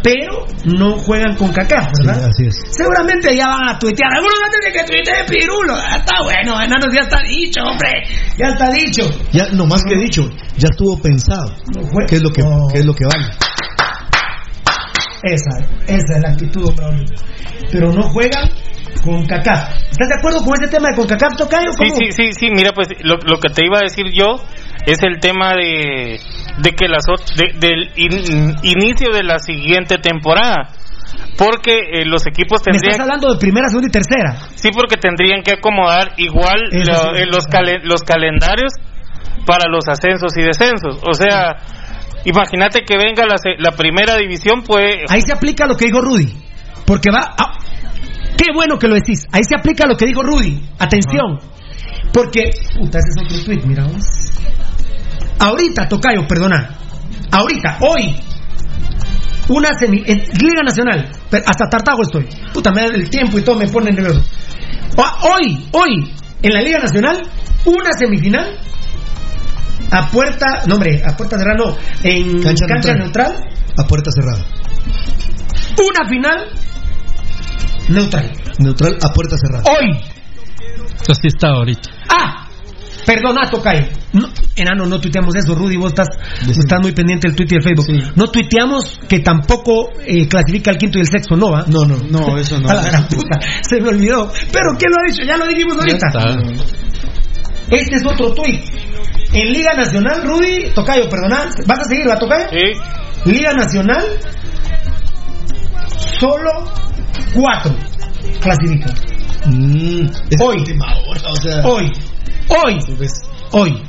pero 0.03 0.47
no 0.65 0.97
juegan 0.99 1.37
con 1.37 1.53
CACAF, 1.53 1.87
Sí, 1.93 2.07
¿verdad? 2.07 2.25
así 2.31 2.47
es. 2.47 2.57
Seguramente 2.71 3.37
ya 3.37 3.47
van 3.49 3.69
a 3.69 3.79
tuitear. 3.79 4.11
Algunos 4.15 4.35
van 4.41 4.49
a 4.49 4.53
tener 4.53 4.73
que 4.73 4.93
tuitear 4.93 5.27
Pirulo. 5.27 5.75
Ah, 5.77 5.97
Está 5.99 6.23
bueno, 6.23 6.61
enanos, 6.63 6.89
ya 6.95 7.03
está 7.03 7.19
dicho, 7.23 7.61
hombre. 7.63 7.91
Ya 8.39 8.49
está 8.49 8.71
dicho. 8.71 9.03
Ya, 9.33 9.49
no 9.53 9.67
más 9.67 9.83
que 9.85 9.97
dicho, 9.97 10.29
ya 10.57 10.69
estuvo 10.71 10.99
pensado. 11.01 11.53
No 11.75 11.83
¿Qué 12.09 12.17
es 12.17 12.23
lo 12.23 12.31
que, 12.31 12.43
No. 12.43 12.67
qué 12.73 12.79
es 12.79 12.87
lo 12.87 12.95
que 12.95 13.05
vale? 13.05 13.27
Esa, 15.23 15.59
esa 15.87 16.17
es 16.17 16.23
la 16.23 16.31
actitud, 16.31 16.73
Braulio. 16.77 17.05
Pero 17.73 17.93
no 17.93 18.03
juegan 18.03 18.49
con 19.03 19.25
CACAF. 19.27 19.75
¿Estás 19.91 20.09
de 20.09 20.15
acuerdo 20.19 20.45
con 20.45 20.55
ese 20.63 20.69
tema 20.69 20.91
de 20.91 20.97
con 20.97 21.07
CACAF, 21.07 21.37
Tocayo? 21.37 21.71
Sí, 21.79 21.87
sí, 21.91 22.13
sí, 22.13 22.33
sí, 22.33 22.51
mira, 22.51 22.73
pues 22.73 22.89
lo, 23.03 23.17
lo 23.25 23.39
que 23.39 23.49
te 23.51 23.65
iba 23.65 23.79
a 23.79 23.83
decir 23.83 24.07
yo 24.13 24.43
es 24.87 24.99
el 25.03 25.19
tema 25.21 25.55
de, 25.55 26.19
de 26.59 26.71
que 26.73 26.89
las 26.89 27.05
de- 27.37 27.59
del 27.59 27.91
in- 27.97 28.57
inicio 28.63 29.13
de 29.13 29.23
la 29.23 29.39
siguiente 29.39 29.99
temporada. 29.99 30.71
Porque 31.39 31.73
eh, 31.93 32.05
los 32.07 32.27
equipos 32.27 32.61
Me 32.67 32.73
estás 32.73 32.81
tendrían 32.83 33.01
hablando 33.03 33.33
de 33.33 33.39
primera, 33.39 33.69
segunda 33.69 33.89
y 33.89 33.93
tercera. 33.93 34.37
sí 34.55 34.71
porque 34.73 34.97
tendrían 34.97 35.43
que 35.43 35.53
acomodar 35.53 36.13
igual 36.17 36.57
Eso 36.73 36.91
lo- 36.93 37.15
sí. 37.15 37.23
eh, 37.23 37.27
los 37.27 37.47
calen- 37.47 37.83
los 37.85 38.03
calendarios 38.03 38.73
para 39.47 39.69
los 39.71 39.87
ascensos 39.89 40.37
y 40.37 40.43
descensos. 40.43 40.99
O 41.07 41.13
sea, 41.13 41.55
imagínate 42.27 42.81
que 42.85 42.97
venga 42.99 43.25
la, 43.27 43.37
la 43.59 43.71
primera 43.77 44.17
división 44.17 44.63
pues 44.63 44.97
Ahí 45.09 45.21
se 45.25 45.33
aplica 45.33 45.67
lo 45.67 45.77
que 45.77 45.87
dijo 45.87 46.01
Rudy. 46.01 46.33
Porque 46.85 47.11
va. 47.11 47.35
qué 48.37 48.53
bueno 48.55 48.79
que 48.79 48.87
lo 48.87 48.95
decís. 48.95 49.27
Ahí 49.33 49.43
se 49.43 49.57
aplica 49.59 49.87
lo 49.87 49.97
que 49.97 50.07
dijo 50.07 50.23
Rudy. 50.23 50.63
Atención. 50.79 51.41
Porque. 52.13 52.51
Puta, 52.79 52.99
ese 52.99 53.09
es 53.11 53.25
otro 53.25 53.45
tweet, 53.45 53.67
mira 53.67 53.85
vos. 53.85 54.05
Ahorita, 55.39 55.89
Tocayo, 55.89 56.27
perdona. 56.27 56.71
Ahorita, 57.31 57.79
hoy. 57.81 58.15
Una 59.49 59.69
semi. 59.79 60.03
en 60.07 60.19
Liga 60.41 60.63
Nacional. 60.65 61.11
hasta 61.31 61.69
Tartago 61.69 62.03
estoy. 62.03 62.27
Puta, 62.53 62.71
me 62.73 62.83
da 62.83 62.87
el 62.95 63.11
tiempo 63.11 63.39
y 63.39 63.43
todo 63.43 63.57
me 63.57 63.69
pone 63.69 63.93
nervioso. 63.93 64.23
Ah, 64.99 65.19
Hoy, 65.23 65.67
hoy, 65.73 66.15
en 66.43 66.53
la 66.55 66.61
Liga 66.63 66.79
Nacional, 66.79 67.23
una 67.65 67.91
semifinal. 67.99 68.59
A 69.91 70.11
puerta. 70.11 70.63
No, 70.67 70.75
hombre, 70.75 71.03
a 71.05 71.17
puerta 71.17 71.39
cerrada 71.39 71.57
no. 71.59 71.77
En 72.03 72.43
Cancha 72.43 72.67
cancha, 72.67 72.95
neutral. 72.95 73.29
neutral 73.33 73.51
A 73.79 73.85
puerta 73.87 74.11
cerrada. 74.11 74.45
una 75.79 76.09
final 76.09 76.49
neutral. 77.89 78.33
Neutral 78.59 78.97
a 79.03 79.09
puerta 79.13 79.37
cerrada. 79.39 79.65
Hoy. 79.71 80.01
Así 81.09 81.29
está 81.29 81.49
ahorita. 81.51 81.89
Ah, 82.09 82.49
perdona, 83.07 83.49
Tocayo. 83.49 83.87
No, 84.13 84.29
enano, 84.57 84.87
no 84.87 84.99
tuiteamos 85.01 85.37
eso. 85.37 85.55
Rudy, 85.55 85.77
vos 85.77 85.93
estás, 85.93 86.09
estás 86.49 86.81
muy 86.81 86.93
pendiente 86.93 87.29
del 87.29 87.37
Twitter 87.37 87.55
y 87.55 87.57
el 87.59 87.63
Facebook. 87.63 88.13
No 88.17 88.27
tuiteamos 88.29 88.99
que 89.09 89.21
tampoco 89.21 89.91
eh, 90.05 90.27
clasifica 90.27 90.71
el 90.73 90.79
quinto 90.79 90.99
y 90.99 91.03
el 91.03 91.07
sexto, 91.07 91.37
¿no? 91.37 91.51
¿va? 91.53 91.65
No, 91.69 91.85
no. 91.85 91.97
No, 92.11 92.37
eso 92.39 92.59
no. 92.59 92.69
A 92.69 92.75
la 92.75 92.83
gran 92.83 93.07
puta, 93.07 93.39
se 93.63 93.81
me 93.81 93.91
olvidó. 93.91 94.33
Pero 94.51 94.71
¿quién 94.79 94.91
lo 94.91 94.97
ha 94.99 95.13
dicho? 95.13 95.23
Ya 95.25 95.37
lo 95.37 95.47
dijimos 95.47 95.77
ahorita. 95.79 96.09
Este 97.71 97.97
es 97.97 98.07
otro 98.07 98.33
tuit. 98.33 98.61
En 99.33 99.53
Liga 99.53 99.75
Nacional, 99.75 100.23
Rudy, 100.23 100.71
Tocayo, 100.75 101.09
perdona, 101.09 101.51
¿vas 101.67 101.81
a 101.81 101.85
seguir, 101.85 102.09
va 102.09 102.19
Tocayo? 102.19 102.49
Sí. 102.51 103.31
Liga 103.31 103.53
Nacional, 103.53 104.05
solo 106.19 106.65
cuatro 107.35 107.75
clasifican. 108.41 108.95
Mm, 109.47 110.07
Hoy. 110.41 110.57
última 110.59 110.87
hora, 111.07 111.21
o 111.31 111.37
sea. 111.37 111.63
Hoy, 111.65 111.93
hoy, 112.49 112.79
pues, 112.97 113.13
hoy. 113.53 113.83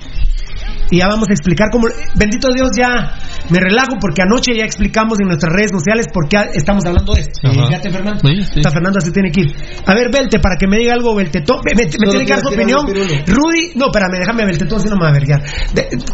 Y 0.90 0.98
ya 0.98 1.08
vamos 1.08 1.30
a 1.30 1.34
explicar 1.34 1.68
cómo. 1.72 1.88
Bendito 2.16 2.50
Dios, 2.54 2.70
ya 2.78 3.14
me 3.50 3.60
relajo 3.60 3.98
porque 4.00 4.22
anoche 4.22 4.56
ya 4.56 4.64
explicamos 4.66 5.20
en 5.20 5.28
nuestras 5.28 5.54
redes 5.54 5.72
sociales 5.72 6.08
por 6.14 6.28
qué 6.30 6.38
estamos 6.54 6.86
hablando 6.86 7.14
de 7.14 7.22
esto. 7.22 7.40
Fíjate, 7.68 7.90
Fernando. 7.92 8.20
Sí, 8.28 8.44
sí. 8.44 8.60
Está 8.60 8.72
Fernando, 8.72 9.00
así 9.00 9.12
tiene 9.12 9.32
que 9.32 9.42
ir. 9.42 9.56
A 9.86 9.94
ver, 9.94 10.10
Belte, 10.12 10.40
para 10.40 10.56
que 10.58 10.68
me 10.68 10.78
diga 10.78 10.94
algo, 10.94 11.14
Beltetón. 11.16 11.60
Me, 11.66 11.74
me- 11.76 11.86
tiene 11.90 12.26
que 12.26 12.32
dar 12.34 12.40
su 12.42 12.48
opinión. 12.62 12.86
Rudy, 13.28 13.72
no, 13.76 13.86
espérame, 13.88 14.20
déjame, 14.20 14.46
Beltetón, 14.46 14.80
si 14.80 14.88
no 14.90 14.96
me 14.96 15.04
va 15.04 15.10
a 15.10 15.14
vergar. 15.14 15.42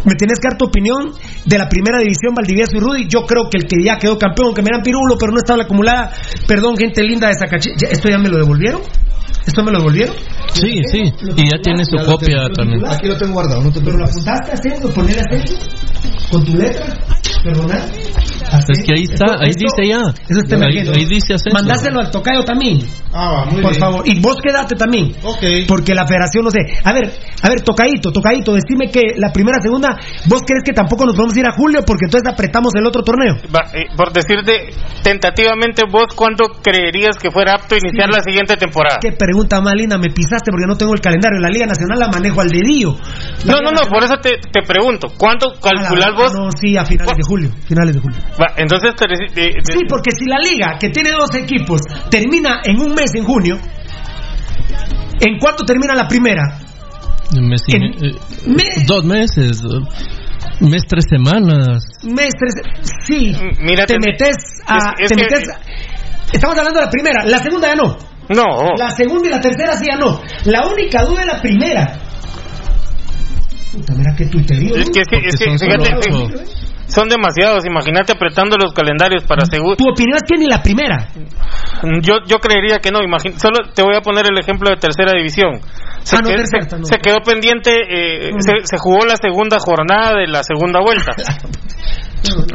Me 0.05 0.13
tienes 0.15 0.39
que 0.39 0.47
dar 0.49 0.57
tu 0.57 0.65
opinión 0.65 1.11
de 1.45 1.57
la 1.57 1.69
primera 1.69 1.99
división, 1.99 2.33
Valdivieso 2.35 2.71
y 2.75 2.79
Rudy. 2.79 3.07
Yo 3.07 3.25
creo 3.25 3.49
que 3.49 3.57
el 3.59 3.67
que 3.67 3.83
ya 3.83 3.97
quedó 3.97 4.17
campeón, 4.17 4.53
que 4.53 4.61
me 4.61 4.69
dan 4.71 4.81
pirulo, 4.81 5.15
pero 5.19 5.31
no 5.31 5.37
estaba 5.37 5.57
la 5.57 5.63
acumulada. 5.65 6.11
Perdón, 6.47 6.75
gente 6.77 7.03
linda 7.03 7.27
de 7.27 7.33
Zacachi. 7.37 7.69
¿Ya- 7.77 7.89
¿Esto 7.89 8.09
ya 8.09 8.17
me 8.17 8.29
lo 8.29 8.37
devolvieron? 8.37 8.81
¿Esto 9.45 9.63
me 9.63 9.71
lo 9.71 9.79
devolvieron? 9.79 10.15
Sí, 10.53 10.81
sí. 10.91 11.01
Y 11.35 11.43
ya 11.49 11.61
tiene 11.61 11.83
su 11.85 11.97
copia 12.05 12.47
también. 12.55 12.85
Aquí 12.85 13.07
lo 13.07 13.17
tengo 13.17 13.33
guardado, 13.33 13.61
no 13.63 13.71
te 13.71 13.79
¿Pero 13.81 13.97
lo 13.97 14.05
preocupes. 14.05 14.27
apuntaste 14.27 14.51
haciendo? 14.53 14.89
¿Ponerle 14.93 15.21
acento? 15.21 15.53
¿Con 16.31 16.45
tu 16.45 16.53
letra? 16.55 16.85
¿Perdona? 17.43 17.75
Es 18.69 18.83
que 18.85 18.93
ahí 18.93 19.03
está, 19.03 19.25
ahí 19.41 19.51
dice 19.57 19.81
ya. 19.89 20.01
Eso 20.29 20.39
está 20.45 20.55
Ahí, 20.55 20.61
emergiendo. 20.61 20.91
ahí 20.93 21.05
dice 21.05 21.33
ascenso. 21.33 21.57
Mandáselo 21.57 21.99
al 21.99 22.11
tocayo 22.11 22.43
también. 22.45 22.79
Ah, 23.11 23.31
va, 23.31 23.45
muy 23.45 23.61
por 23.61 23.71
bien. 23.71 23.81
favor. 23.81 24.01
Y 24.07 24.19
vos 24.21 24.37
quédate 24.41 24.75
también. 24.75 25.11
Ok. 25.23 25.43
Porque 25.67 25.93
la 25.95 26.05
federación, 26.05 26.45
no 26.45 26.51
sé. 26.51 26.59
A 26.83 26.93
ver, 26.93 27.11
a 27.41 27.49
ver, 27.49 27.61
tocadito, 27.61 28.11
tocadito, 28.11 28.53
decime 28.53 28.91
que 28.91 29.17
la 29.17 29.31
primera, 29.33 29.57
segunda, 29.61 29.97
¿vos 30.27 30.41
crees 30.45 30.63
que 30.63 30.71
tampoco 30.73 31.05
nos 31.05 31.17
vamos 31.17 31.35
a 31.35 31.39
ir 31.39 31.45
a 31.47 31.51
julio 31.51 31.81
porque 31.85 32.05
entonces 32.05 32.31
apretamos 32.31 32.71
el 32.75 32.85
otro 32.85 33.01
torneo? 33.03 33.35
Va, 33.53 33.71
eh, 33.73 33.85
por 33.97 34.13
decirte 34.13 34.69
tentativamente 35.03 35.83
vos 35.91 36.13
cuándo 36.15 36.45
creerías 36.61 37.17
que 37.17 37.29
fuera 37.31 37.53
apto 37.55 37.75
iniciar 37.75 38.09
la 38.09 38.21
siguiente 38.23 38.55
temporada. 38.55 38.99
Qué 39.01 39.11
pregunta 39.11 39.59
más 39.61 39.73
linda, 39.73 39.97
me 39.97 40.09
pisaste 40.09 40.51
porque 40.51 40.67
no 40.67 40.77
tengo 40.77 40.93
el 40.93 41.01
calendario. 41.01 41.39
La 41.39 41.49
Liga 41.49 41.65
Nacional 41.65 41.99
la 41.99 42.07
manejo 42.07 42.39
al 42.41 42.47
dedillo. 42.49 42.95
La 43.45 43.53
No, 43.53 43.59
Liga 43.59 43.71
no, 43.71 43.81
no, 43.83 43.89
por 43.89 44.03
eso 44.03 44.15
te, 44.21 44.37
te 44.51 44.61
pregunto, 44.65 45.07
¿cuánto 45.17 45.53
calculás 45.61 46.13
vos? 46.15 46.33
No, 46.33 46.49
sí, 46.51 46.77
a 46.77 46.85
finales 46.85 47.17
de 47.17 47.23
julio. 47.23 47.32
Finales 47.67 47.95
de 47.95 48.01
julio. 48.01 48.17
Va, 48.39 48.53
entonces, 48.57 48.93
te 48.95 49.05
de- 49.07 49.41
de- 49.41 49.53
Sí, 49.63 49.79
porque 49.87 50.11
si 50.11 50.25
la 50.25 50.37
liga, 50.39 50.77
que 50.79 50.89
tiene 50.89 51.11
dos 51.11 51.33
equipos, 51.35 51.81
termina 52.09 52.61
en 52.63 52.79
un 52.79 52.93
mes 52.93 53.13
en 53.15 53.23
junio, 53.23 53.57
¿en 55.19 55.39
cuánto 55.39 55.63
termina 55.65 55.93
la 55.95 56.07
primera? 56.07 56.59
Un 57.35 57.47
mes 57.49 57.61
y 57.67 57.75
En- 57.75 57.81
me- 57.81 58.07
eh, 58.07 58.15
me- 58.47 58.85
dos 58.85 59.03
meses. 59.05 59.61
Un 60.61 60.69
mes, 60.69 60.83
tres 60.87 61.05
semanas. 61.09 61.83
Mes, 62.03 62.29
tres, 62.39 62.53
sí, 63.05 63.33
mira, 63.59 63.85
te 63.85 63.95
te- 63.95 63.99
metes 63.99 64.35
a... 64.67 64.77
es- 64.77 64.83
es 64.99 65.09
te 65.09 65.15
que- 65.15 65.21
metes 65.23 65.49
a- 65.49 65.59
estamos 66.31 66.57
hablando 66.57 66.79
de 66.79 66.85
la 66.85 66.91
primera, 66.91 67.25
la 67.25 67.39
segunda 67.39 67.67
ya 67.69 67.75
no. 67.75 67.97
no, 68.29 68.75
La 68.77 68.89
segunda 68.91 69.27
y 69.27 69.31
la 69.31 69.41
tercera 69.41 69.75
sí 69.77 69.85
ya 69.87 69.97
no. 69.97 70.21
La 70.45 70.67
única 70.67 71.03
duda 71.03 71.21
es 71.21 71.27
la 71.27 71.41
primera. 71.41 71.99
Puta, 73.73 73.93
mira 73.95 74.13
qué 74.15 74.25
tuiterío. 74.27 74.75
es 74.75 74.89
que, 74.91 75.01
es 75.01 75.07
que, 75.07 75.17
es 75.27 75.35
que, 75.35 75.45
fíjate. 75.57 75.89
Son 76.93 77.09
demasiados. 77.09 77.65
Imagínate 77.65 78.13
apretando 78.13 78.55
los 78.57 78.73
calendarios 78.73 79.23
para 79.25 79.45
seguro. 79.45 79.75
Tu 79.75 79.89
opinión 79.89 80.15
es 80.17 80.23
que 80.29 80.37
ni 80.37 80.47
la 80.47 80.61
primera. 80.61 81.07
Yo, 82.01 82.15
yo 82.27 82.37
creería 82.37 82.79
que 82.79 82.91
no. 82.91 82.99
Imagín- 83.01 83.37
solo 83.39 83.71
te 83.73 83.81
voy 83.81 83.95
a 83.97 84.01
poner 84.01 84.25
el 84.31 84.37
ejemplo 84.37 84.69
de 84.69 84.77
tercera 84.77 85.11
división. 85.17 85.59
Se, 86.03 86.15
Ah, 86.17 86.19
no, 86.23 86.29
qued- 86.29 86.37
tercera, 86.37 86.69
se- 86.69 86.79
no. 86.79 86.85
se 86.85 86.97
quedó 86.99 87.17
pendiente, 87.25 87.71
eh, 87.71 88.31
Mm. 88.33 88.39
se, 88.39 88.51
se 88.65 88.77
jugó 88.77 89.05
la 89.05 89.15
segunda 89.17 89.57
jornada 89.59 90.17
de 90.19 90.27
la 90.27 90.43
segunda 90.43 90.79
vuelta. 90.81 91.11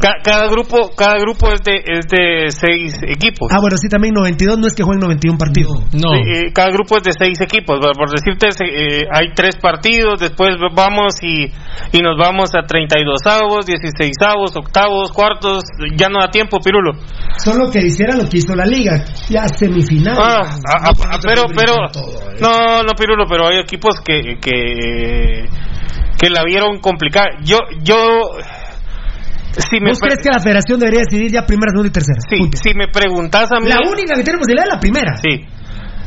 Ca- 0.00 0.20
cada 0.24 0.48
grupo 0.48 0.90
cada 0.96 1.18
grupo 1.18 1.52
es 1.52 1.60
de, 1.62 1.76
es 1.84 2.06
de 2.08 2.50
seis 2.50 2.98
equipos. 3.06 3.48
Ah, 3.52 3.58
bueno, 3.60 3.76
sí, 3.76 3.88
también 3.88 4.14
92 4.14 4.58
no 4.58 4.66
es 4.66 4.74
que 4.74 4.82
jueguen 4.82 5.00
91 5.00 5.36
partidos. 5.38 5.72
No. 5.92 6.14
Sí, 6.14 6.22
eh, 6.34 6.52
cada 6.54 6.70
grupo 6.70 6.96
es 6.96 7.02
de 7.02 7.12
seis 7.18 7.40
equipos. 7.40 7.78
Por 7.96 8.10
decirte, 8.10 8.52
se- 8.52 8.64
eh, 8.64 9.04
hay 9.12 9.32
tres 9.34 9.56
partidos, 9.56 10.20
después 10.20 10.56
vamos 10.74 11.14
y, 11.22 11.44
y 11.92 12.00
nos 12.00 12.16
vamos 12.18 12.50
a 12.54 12.66
32 12.66 13.20
avos, 13.26 13.66
16 13.66 14.12
avos, 14.26 14.56
octavos, 14.56 15.12
cuartos. 15.12 15.64
Ya 15.96 16.08
no 16.08 16.20
da 16.20 16.28
tiempo, 16.30 16.58
Pirulo. 16.64 16.92
Solo 17.36 17.70
que 17.70 17.80
hiciera 17.80 18.16
lo 18.16 18.28
que 18.28 18.38
hizo 18.38 18.54
la 18.54 18.64
liga. 18.64 19.04
Ya 19.28 19.46
semifinal. 19.48 20.16
Ah, 20.18 20.58
ah, 20.66 20.90
ah, 21.12 21.18
pero, 21.22 21.42
pero, 21.54 21.74
no, 22.40 22.82
no, 22.82 22.92
Pirulo, 22.94 23.24
pero 23.28 23.48
hay 23.48 23.58
equipos 23.58 24.00
que, 24.04 24.38
que, 24.40 25.44
que 26.18 26.30
la 26.30 26.42
vieron 26.44 26.78
complicada. 26.80 27.26
Yo, 27.44 27.58
yo, 27.82 27.96
si 29.58 29.80
me, 29.80 29.90
¿Vos 29.90 30.00
crees 30.00 30.18
que 30.22 30.30
la 30.30 30.40
federación 30.40 30.78
debería 30.78 31.00
decidir 31.00 31.30
ya 31.32 31.46
primera, 31.46 31.70
segunda 31.70 31.88
y 31.88 31.92
tercera? 31.92 32.20
sí, 32.28 32.38
si 32.54 32.74
me 32.74 32.88
preguntas 32.88 33.50
a 33.52 33.60
mí, 33.60 33.68
La 33.68 33.80
única 33.84 34.14
que 34.14 34.22
tiene 34.22 34.38
posibilidad 34.38 34.66
es 34.68 34.74
la 34.74 34.80
primera. 34.80 35.16
sí. 35.16 35.46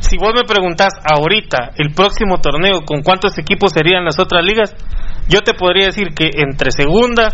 Si 0.02 0.18
vos 0.18 0.34
me 0.34 0.44
preguntás 0.44 0.94
ahorita, 1.06 1.74
el 1.78 1.94
próximo 1.94 2.42
torneo, 2.42 2.82
¿con 2.86 3.04
cuántos 3.04 3.38
equipos 3.38 3.72
serían 3.72 4.04
las 4.04 4.18
otras 4.18 4.44
ligas? 4.44 4.74
Yo 5.30 5.42
te 5.42 5.54
podría 5.54 5.86
decir 5.86 6.08
que 6.16 6.32
entre 6.42 6.72
segunda 6.72 7.30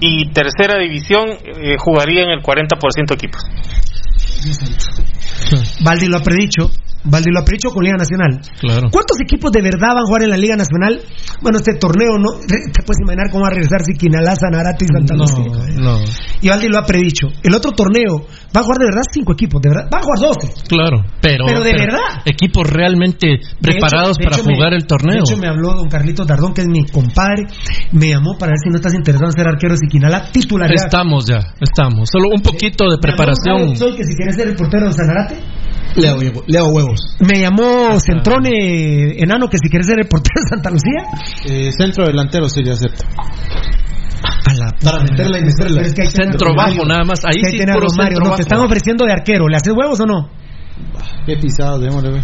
y 0.00 0.28
tercera 0.32 0.78
división 0.78 1.24
eh, 1.30 1.76
jugarían 1.78 2.28
el 2.28 2.42
40% 2.42 3.14
equipos. 3.14 3.40
Valdi 5.82 6.06
lo 6.06 6.18
ha 6.18 6.22
predicho. 6.22 6.70
Valdi 7.06 7.30
lo 7.30 7.40
ha 7.40 7.44
predicho 7.44 7.68
con 7.68 7.84
Liga 7.84 7.96
Nacional. 7.98 8.40
Claro. 8.58 8.88
¿Cuántos 8.90 9.20
equipos 9.20 9.52
de 9.52 9.60
verdad 9.60 9.88
van 9.92 10.04
a 10.04 10.06
jugar 10.06 10.22
en 10.22 10.30
la 10.30 10.38
Liga 10.38 10.56
Nacional? 10.56 11.02
Bueno, 11.42 11.58
este 11.58 11.74
torneo, 11.74 12.16
¿no? 12.18 12.30
¿Te 12.48 12.80
puedes 12.82 13.00
imaginar 13.02 13.28
cómo 13.30 13.42
va 13.42 13.48
a 13.48 13.50
regresar 13.52 13.84
Siquinalá, 13.84 14.34
Sanarate 14.36 14.86
y 14.86 14.88
Santa 14.88 15.14
Lucía? 15.14 15.52
no. 15.76 15.98
Y 16.40 16.48
Valdi 16.48 16.68
lo 16.68 16.78
ha 16.78 16.84
predicho. 16.86 17.28
El 17.42 17.54
otro 17.54 17.72
torneo 17.72 18.24
va 18.56 18.60
a 18.60 18.62
jugar 18.62 18.78
de 18.78 18.84
verdad 18.86 19.02
cinco 19.12 19.32
equipos, 19.34 19.60
de 19.60 19.68
verdad. 19.68 19.88
Va 19.92 19.98
a 19.98 20.02
jugar 20.02 20.18
12. 20.40 20.64
Claro, 20.68 21.04
pero, 21.20 21.44
Pero 21.46 21.60
de 21.62 21.72
verdad. 21.72 22.24
equipos 22.24 22.68
realmente 22.70 23.38
preparados 23.60 24.16
hecho- 24.18 24.30
para 24.30 24.42
me- 24.42 24.54
jugar 24.54 24.72
el 24.74 24.86
torneo. 24.86 25.16
De 25.16 25.20
hecho, 25.20 25.36
me 25.36 25.48
habló 25.48 25.74
don 25.74 25.88
Carlitos 25.88 26.26
Dardón, 26.26 26.54
que 26.54 26.62
es 26.62 26.68
mi 26.68 26.84
compadre. 26.86 27.44
Me 27.92 28.08
llamó 28.08 28.36
para 28.38 28.52
ver 28.52 28.58
si 28.64 28.70
no 28.70 28.76
estás 28.76 28.94
interesado 28.94 29.26
en 29.26 29.32
ser 29.32 29.46
arquero 29.48 29.74
de 29.74 29.78
Siquinalá, 29.78 30.30
titularidad. 30.32 30.84
Estamos 30.86 31.26
ya, 31.26 31.40
estamos. 31.60 32.08
Solo 32.10 32.28
un 32.34 32.40
poquito 32.42 32.88
de 32.88 32.96
preparación. 32.98 33.76
Soy 33.76 33.94
que 33.96 34.04
si 34.04 34.14
quieres 34.16 34.36
ser 34.36 34.48
el 34.48 34.56
portero 34.56 34.86
de 34.86 34.92
Sanarate. 34.92 35.23
Le 35.96 36.08
hago, 36.08 36.20
le 36.46 36.58
hago 36.58 36.68
huevos. 36.70 37.16
Me 37.20 37.38
llamó 37.40 37.98
Centrone 38.00 39.14
Enano, 39.22 39.48
que 39.48 39.58
si 39.62 39.68
quieres 39.68 39.86
ser 39.86 40.00
el 40.00 40.08
portero 40.08 40.40
de 40.42 40.48
Santa 40.48 40.70
Lucía. 40.70 41.04
Eh, 41.46 41.70
centro 41.72 42.04
delantero 42.06 42.48
sería 42.48 42.72
acepto. 42.72 43.04
Para 44.84 45.00
meterla 45.00 45.38
y 45.38 45.42
meterla. 45.44 45.82
Es 45.82 45.94
que 45.94 46.06
Centro 46.06 46.54
bajo 46.56 46.84
nada 46.84 47.04
más. 47.04 47.20
Ahí 47.24 47.38
sí 47.50 47.58
puro 47.72 47.86
Mario. 47.96 48.18
No, 48.24 48.34
te 48.34 48.42
están 48.42 48.60
ofreciendo 48.60 49.04
de 49.04 49.12
arquero. 49.12 49.48
¿Le 49.48 49.56
haces 49.56 49.72
huevos 49.76 50.00
o 50.00 50.06
no? 50.06 50.30
Qué 51.26 51.36
pisado, 51.36 51.78
démosle, 51.78 52.10
güey. 52.10 52.22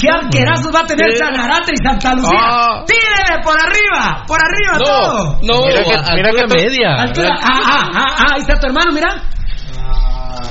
¿Qué 0.00 0.08
arquerazos 0.08 0.74
va 0.74 0.80
a 0.80 0.86
tener 0.86 1.10
Sí. 1.12 1.18
Sanarate 1.18 1.72
y 1.72 1.86
Santa 1.86 2.14
Lucía? 2.14 2.38
Ah. 2.40 2.84
¡Tírele 2.86 3.42
por 3.44 3.54
arriba! 3.60 4.24
¡Por 4.26 4.38
arriba 4.40 4.78
todo! 4.84 5.38
No, 5.42 5.66
Mira 5.66 5.82
que- 5.84 5.94
a- 5.94 6.14
mira 6.14 6.28
altura 6.30 6.46
que- 6.48 6.64
media. 6.64 6.94
Altura. 6.98 7.28
Ah, 7.40 7.60
ah, 7.64 7.90
ah, 7.94 8.04
ah, 8.18 8.26
ahí 8.34 8.40
está 8.40 8.54
tu 8.58 8.66
hermano, 8.66 8.90
mira. 8.94 9.08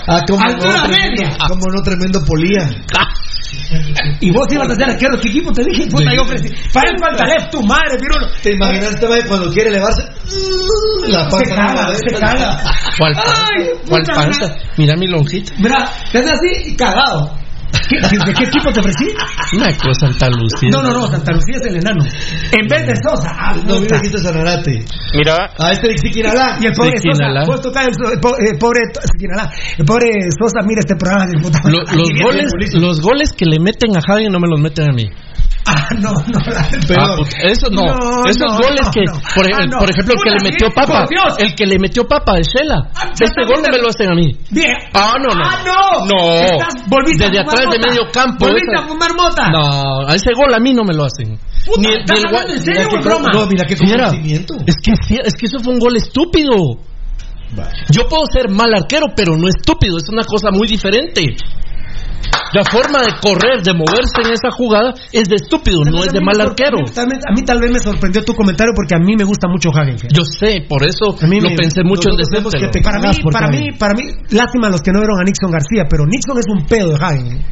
Ah, 0.08 0.22
como 0.28 0.44
Altura 0.44 0.74
no, 0.74 0.84
tremendo, 0.84 1.22
media. 1.24 1.38
como 1.48 1.62
no, 1.74 1.82
tremendo 1.82 2.24
polía. 2.26 2.70
Y 4.20 4.32
vos 4.32 4.48
ibas 4.52 4.70
a 4.70 4.76
ser 4.76 4.90
arquero. 4.90 5.20
¿Qué 5.20 5.30
equipo 5.30 5.52
te 5.52 5.64
dije? 5.64 5.88
Puta, 5.90 6.14
yo 6.16 6.22
ofrecí. 6.22 6.54
Para 6.74 6.90
el 6.90 6.96
Pantalef, 6.98 7.50
tu 7.50 7.62
madre, 7.64 7.98
pirulo. 7.98 8.28
¿Te 8.42 8.54
imaginas 8.54 8.94
este 8.94 9.28
cuando 9.28 9.52
quiere 9.52 9.70
elevarse? 9.70 10.04
La 11.08 11.30
Se 11.30 11.38
panza 11.38 11.56
caga, 11.56 11.96
se 11.96 12.12
caga. 12.20 12.62
¿Cuál 12.98 13.14
panza? 13.14 13.46
¿Cuál 13.88 14.04
panza? 14.04 14.56
Mira 14.78 14.96
mi 14.96 15.08
lonjita. 15.08 15.54
Mira, 15.58 15.90
te 16.12 16.20
haces 16.20 16.32
así 16.32 16.72
y 16.72 16.76
cagado. 16.76 17.38
¿Qué- 17.90 18.18
¿De 18.18 18.34
qué 18.34 18.44
equipo 18.46 18.72
te 18.72 18.80
ofrecí? 18.80 19.08
Una 19.56 19.68
cosa 19.78 20.08
Santa 20.08 20.30
Lucía. 20.30 20.70
No, 20.72 20.82
no, 20.82 20.92
no, 20.94 21.08
Santa 21.08 21.32
Lucía 21.34 21.56
es 21.62 21.68
el 21.68 21.76
enano. 21.78 22.04
En 22.52 22.68
vez 22.68 22.88
de 22.88 22.94
Sosa. 23.04 23.32
Ah, 23.38 23.56
No, 23.66 23.80
mira 23.80 23.98
este 24.04 24.18
Sanarate. 24.20 24.86
Mira, 25.14 25.50
A 25.60 25.72
este 25.72 25.88
de 25.88 25.98
Siquinalá. 25.98 26.58
Y 26.62 26.66
el 26.68 26.74
pobre 26.74 26.98
Siquinalá. 27.00 27.42
Sosa, 27.46 27.52
vos 27.56 27.62
tocás 27.62 27.88
el, 27.88 27.94
so- 27.94 28.12
el 28.14 28.20
po- 28.20 28.38
el 28.38 28.58
pobre 28.58 28.80
Siquinalá. 29.14 29.52
El 29.78 29.86
pobre 29.86 30.08
Sosa 30.40 30.66
mira 30.66 30.80
este 30.80 30.96
programa 30.96 31.26
puta. 31.42 31.60
Lo- 31.66 31.80
los, 31.84 32.10
goles, 32.22 32.52
los 32.74 33.02
goles 33.02 33.34
que 33.34 33.46
le 33.46 33.60
meten 33.60 33.96
a 33.98 34.02
Javi 34.02 34.30
no 34.30 34.40
me 34.40 34.48
los 34.48 34.60
meten 34.60 34.90
a 34.90 34.94
mí. 34.94 35.10
Ah, 35.90 35.96
no, 36.00 36.12
no. 36.12 36.40
la- 36.52 36.70
Ah, 37.00 37.16
puta, 37.18 37.38
eso 37.48 37.68
no. 37.72 37.82
No, 37.86 38.26
Esos 38.30 38.52
no, 38.52 38.58
goles 38.58 38.82
no, 38.86 38.92
que, 38.92 39.02
no. 39.06 39.14
por, 39.36 39.46
Ah, 39.54 39.80
por 39.80 39.90
ejemplo, 39.90 40.14
el 40.16 40.24
que 40.24 40.30
le 40.32 40.44
metió 40.52 40.68
Papa, 40.74 41.08
el 41.40 41.56
que 41.56 41.66
le 41.66 41.80
metió 41.80 42.04
Papa 42.08 42.34
de 42.36 42.44
Shela. 42.44 42.90
Ah, 42.96 43.10
Ese 43.14 43.26
ya 43.40 43.46
gol 43.48 43.62
no 43.64 43.70
me 43.72 43.78
lo 43.80 43.88
hacen 43.90 44.10
a 44.12 44.16
mí. 44.16 44.36
Bien. 44.52 44.74
Ah, 44.94 45.14
no, 45.20 45.34
no. 45.34 45.44
Ah, 45.44 45.64
no. 45.66 46.06
No. 46.06 46.34
Estás- 46.36 46.88
volviste 46.90 47.24
a 47.26 47.30
Desde 47.30 47.44
fumar 47.44 47.56
atrás 47.56 47.72
de 47.72 47.78
mota. 47.80 47.88
medio 47.90 48.12
campo. 48.12 48.46
Volviste 48.46 48.72
esa- 48.74 48.84
a 48.84 48.88
fumar 48.88 49.12
mota. 49.16 49.50
No, 49.52 50.08
a 50.08 50.16
ese 50.16 50.32
gol 50.34 50.54
a 50.54 50.60
mí 50.60 50.74
no 50.74 50.84
me 50.84 50.94
lo 50.94 51.06
hacen. 51.06 51.38
Puta, 51.66 51.80
Ni 51.82 51.88
el- 51.88 52.00
¿estás 52.00 52.20
ni 52.20 52.38
el 52.38 52.52
en 52.58 52.64
serio 52.64 52.88
Mira 52.90 53.02
broma? 53.02 53.30
No, 53.34 53.46
mira 53.48 53.66
qué 53.68 53.76
conocimiento. 53.78 54.54
es 54.66 54.76
que, 54.84 54.92
es 54.92 55.34
que 55.36 55.46
eso 55.46 55.60
fue 55.64 55.74
un 55.74 55.80
gol 55.80 55.96
estúpido. 55.98 56.56
Yo 57.92 58.08
puedo 58.10 58.24
ser 58.32 58.50
mal 58.50 58.74
arquero, 58.74 59.08
pero 59.16 59.36
no 59.38 59.48
estúpido. 59.48 59.98
Es 59.98 60.04
una 60.12 60.24
cosa 60.24 60.52
muy 60.52 60.68
diferente. 60.68 61.36
La 62.54 62.64
forma 62.64 63.04
de 63.04 63.12
correr, 63.20 63.62
de 63.62 63.74
moverse 63.74 64.24
en 64.24 64.32
esa 64.32 64.50
jugada 64.52 64.94
es 65.12 65.28
de 65.28 65.36
estúpido, 65.36 65.80
no 65.84 66.04
es 66.04 66.14
de 66.14 66.22
mal 66.22 66.40
arquero. 66.40 66.80
A 66.80 67.34
mí 67.36 67.42
tal 67.46 67.60
vez 67.60 67.72
me 67.72 67.80
sorprendió 67.80 68.24
tu 68.24 68.34
comentario 68.34 68.72
porque 68.76 68.96
a 68.96 69.00
mí 69.00 69.16
me 69.18 69.26
gusta 69.26 69.48
mucho 69.48 69.70
Hagen. 69.70 69.98
Yo 69.98 70.24
sé, 70.24 70.66
por 70.68 70.84
eso 70.88 71.16
A 71.22 71.28
mí 71.28 71.42
lo 71.42 71.50
me- 71.50 71.56
pensé 71.56 71.84
mucho 71.84 72.10
en 72.10 72.18
decírtelo. 72.18 72.72
que 72.72 72.80
Para 72.82 73.00
mí, 73.00 73.18
para 73.32 73.48
Hagen. 73.48 73.60
mí, 73.60 73.72
para 73.78 73.94
mí, 73.94 74.04
lástima 74.32 74.70
los 74.70 74.82
que 74.82 74.92
no 74.92 75.00
vieron 75.00 75.20
a 75.20 75.24
Nixon 75.24 75.52
García, 75.52 75.84
pero 75.90 76.06
Nixon 76.08 76.38
es 76.40 76.46
un 76.50 76.66
pedo 76.66 76.90
de 76.90 77.06
Hagen. 77.06 77.44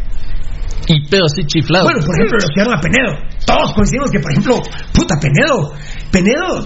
Y 0.87 1.07
pedo 1.09 1.25
así 1.25 1.43
chiflado. 1.47 1.85
Bueno, 1.85 1.99
por 2.05 2.15
ejemplo, 2.15 2.37
los 2.37 2.49
que 2.49 2.55
dieron 2.61 2.73
a 2.77 2.79
Penedo. 2.79 3.11
Todos 3.45 3.73
coincidimos 3.73 4.11
que, 4.11 4.19
por 4.19 4.31
ejemplo, 4.31 4.61
puta, 4.93 5.15
Penedo. 5.19 5.73
Penedo. 6.11 6.63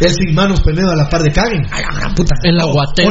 El 0.00 0.10
sin 0.12 0.34
manos 0.34 0.60
Penedo 0.60 0.90
a 0.92 0.96
la 0.96 1.08
par 1.08 1.22
de 1.22 1.32
Caguen. 1.32 1.64
A 1.72 1.80
la 1.80 1.98
gran 1.98 2.14
puta. 2.14 2.34
El 2.42 2.60
aguatero. 2.60 3.10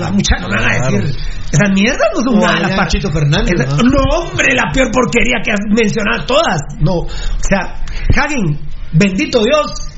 La 0.00 0.10
muchacha, 0.10 0.40
no 0.42 0.48
me 0.48 0.56
van 0.60 0.70
a 0.70 0.88
decir. 0.88 1.16
Esas 1.52 1.70
mierdas 1.74 2.08
no 2.16 2.22
son 2.22 2.38
O 2.38 2.46
nada. 2.46 2.66
a 2.66 2.76
la. 2.76 2.88
Chito 2.88 3.12
Fernández, 3.12 3.54
Esa- 3.60 3.76
¿no? 3.76 3.82
No, 3.82 4.02
hombre, 4.18 4.54
la 4.54 4.72
peor 4.72 4.90
porquería 4.90 5.36
que 5.44 5.52
has 5.52 5.60
mencionado 5.68 6.24
todas. 6.26 6.60
No. 6.80 6.92
O 7.00 7.08
sea, 7.46 7.84
Hagen, 8.16 8.58
bendito 8.92 9.42
Dios. 9.44 9.88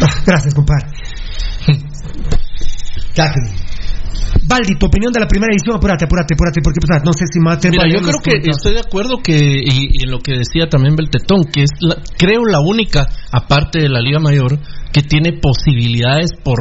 Ah, 0.00 0.22
gracias, 0.24 0.54
compadre. 0.54 0.86
Caguen. 3.16 3.67
Valdi, 4.48 4.76
tu 4.78 4.86
opinión 4.86 5.12
de 5.12 5.20
la 5.20 5.28
primera 5.28 5.52
edición, 5.52 5.76
apúrate, 5.76 6.06
apúrate, 6.06 6.32
apúrate, 6.34 6.60
porque 6.62 6.80
pues, 6.80 7.04
no 7.04 7.12
sé 7.12 7.26
si 7.30 7.38
más 7.38 7.58
Mira, 7.68 7.84
yo 7.86 8.00
creo 8.00 8.18
que 8.24 8.48
estoy 8.48 8.72
de 8.74 8.80
acuerdo 8.80 9.18
que, 9.22 9.36
y, 9.36 9.88
y 9.92 10.04
en 10.04 10.10
lo 10.10 10.20
que 10.20 10.38
decía 10.38 10.68
también 10.70 10.96
Beltetón, 10.96 11.44
que 11.52 11.64
es, 11.64 11.70
la- 11.80 12.00
creo, 12.16 12.46
la 12.46 12.60
única, 12.60 13.06
aparte 13.30 13.78
de 13.80 13.90
la 13.90 14.00
Liga 14.00 14.18
Mayor, 14.20 14.58
que 14.90 15.02
tiene 15.02 15.34
posibilidades 15.34 16.30
por, 16.42 16.58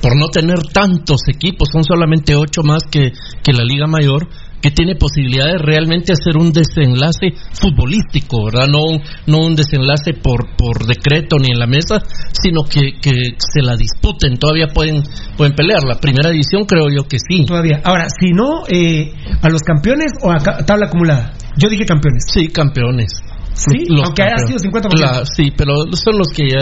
por 0.00 0.16
no 0.16 0.28
tener 0.28 0.58
tantos 0.72 1.28
equipos, 1.28 1.68
son 1.70 1.84
solamente 1.84 2.34
ocho 2.34 2.62
más 2.64 2.84
que, 2.90 3.12
que 3.42 3.52
la 3.52 3.64
Liga 3.64 3.86
Mayor, 3.86 4.28
que 4.66 4.72
tiene 4.72 4.96
posibilidades 4.96 5.60
realmente 5.62 6.12
hacer 6.12 6.36
un 6.36 6.50
desenlace 6.52 7.34
futbolístico, 7.52 8.46
¿verdad? 8.46 8.66
No, 8.66 8.82
un- 8.82 9.02
no 9.28 9.46
un 9.46 9.54
desenlace 9.54 10.12
por, 10.14 10.56
por 10.56 10.86
decreto 10.86 11.36
ni 11.38 11.52
en 11.52 11.58
la 11.60 11.66
mesa, 11.68 12.02
sino 12.32 12.64
que, 12.64 12.98
que 13.00 13.12
se 13.38 13.62
la 13.62 13.76
disputen, 13.76 14.36
todavía 14.38 14.66
pueden, 14.74 15.04
pueden 15.36 15.54
pelear. 15.54 15.84
La 15.84 16.00
primera 16.00 16.30
división 16.30 16.64
creo 16.64 16.88
yo 16.90 17.06
que 17.06 17.18
sí. 17.18 17.44
Todavía. 17.46 17.80
Ahora, 17.84 18.06
si 18.10 18.32
no, 18.32 18.64
eh, 18.68 19.12
a 19.40 19.48
los 19.48 19.62
campeones 19.62 20.12
o 20.22 20.32
a 20.32 20.38
tabla 20.38 20.86
acumulada. 20.86 21.32
Yo 21.56 21.68
dije 21.68 21.84
campeones. 21.86 22.24
Sí, 22.26 22.48
campeones. 22.48 23.22
Sí, 23.54 23.84
Los 23.88 24.04
aunque 24.06 24.22
haya 24.24 24.34
campeones. 24.36 24.62
sido 24.62 24.72
50%. 24.72 24.88
Claro, 24.96 25.26
sí, 25.26 25.52
pero 25.56 25.74
son 25.92 26.18
los 26.18 26.28
que 26.28 26.50
ya 26.50 26.58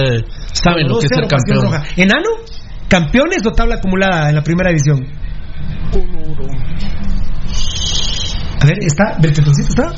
saben 0.52 0.89
lo 0.89 0.98
que 0.98 1.06
es 1.06 1.10
ser 1.14 1.24
2-0 1.24 1.28
Pasión 1.31 1.59
campeón. 1.59 1.64
Roja. 1.64 1.85
¿Enano? 1.97 2.28
¿Campeones 2.86 3.39
o 3.47 3.51
tabla 3.52 3.76
acumulada 3.76 4.28
en 4.28 4.35
la 4.36 4.43
primera 4.43 4.68
división? 4.70 5.06
A 8.65 8.66
ver, 8.66 8.78
¿está? 8.81 9.19
¿Beltetoncito 9.20 9.69
está? 9.69 9.93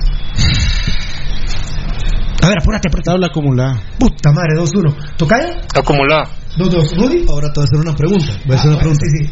A 2.43 2.49
ver, 2.49 2.59
apúrate, 2.61 2.89
apúrate. 2.89 3.05
Tabla 3.11 3.27
acumulada. 3.29 3.81
Puta 3.99 4.33
madre, 4.33 4.55
2-1. 4.59 5.17
¿Tocaya? 5.17 5.61
acumulada. 5.73 6.25
2-2. 6.59 6.97
¿Rudy? 6.97 7.25
Ahora 7.31 7.49
te 7.53 7.61
voy 7.61 7.65
a 7.65 7.69
hacer 7.71 7.81
una 7.81 7.95
pregunta. 7.95 8.33
Voy 8.45 8.57
a 8.57 8.59
hacer 8.59 8.71
una 8.71 8.77
Ah, 8.79 8.81
pregunta. 8.81 9.05
sí, 9.07 9.25
sí. 9.25 9.31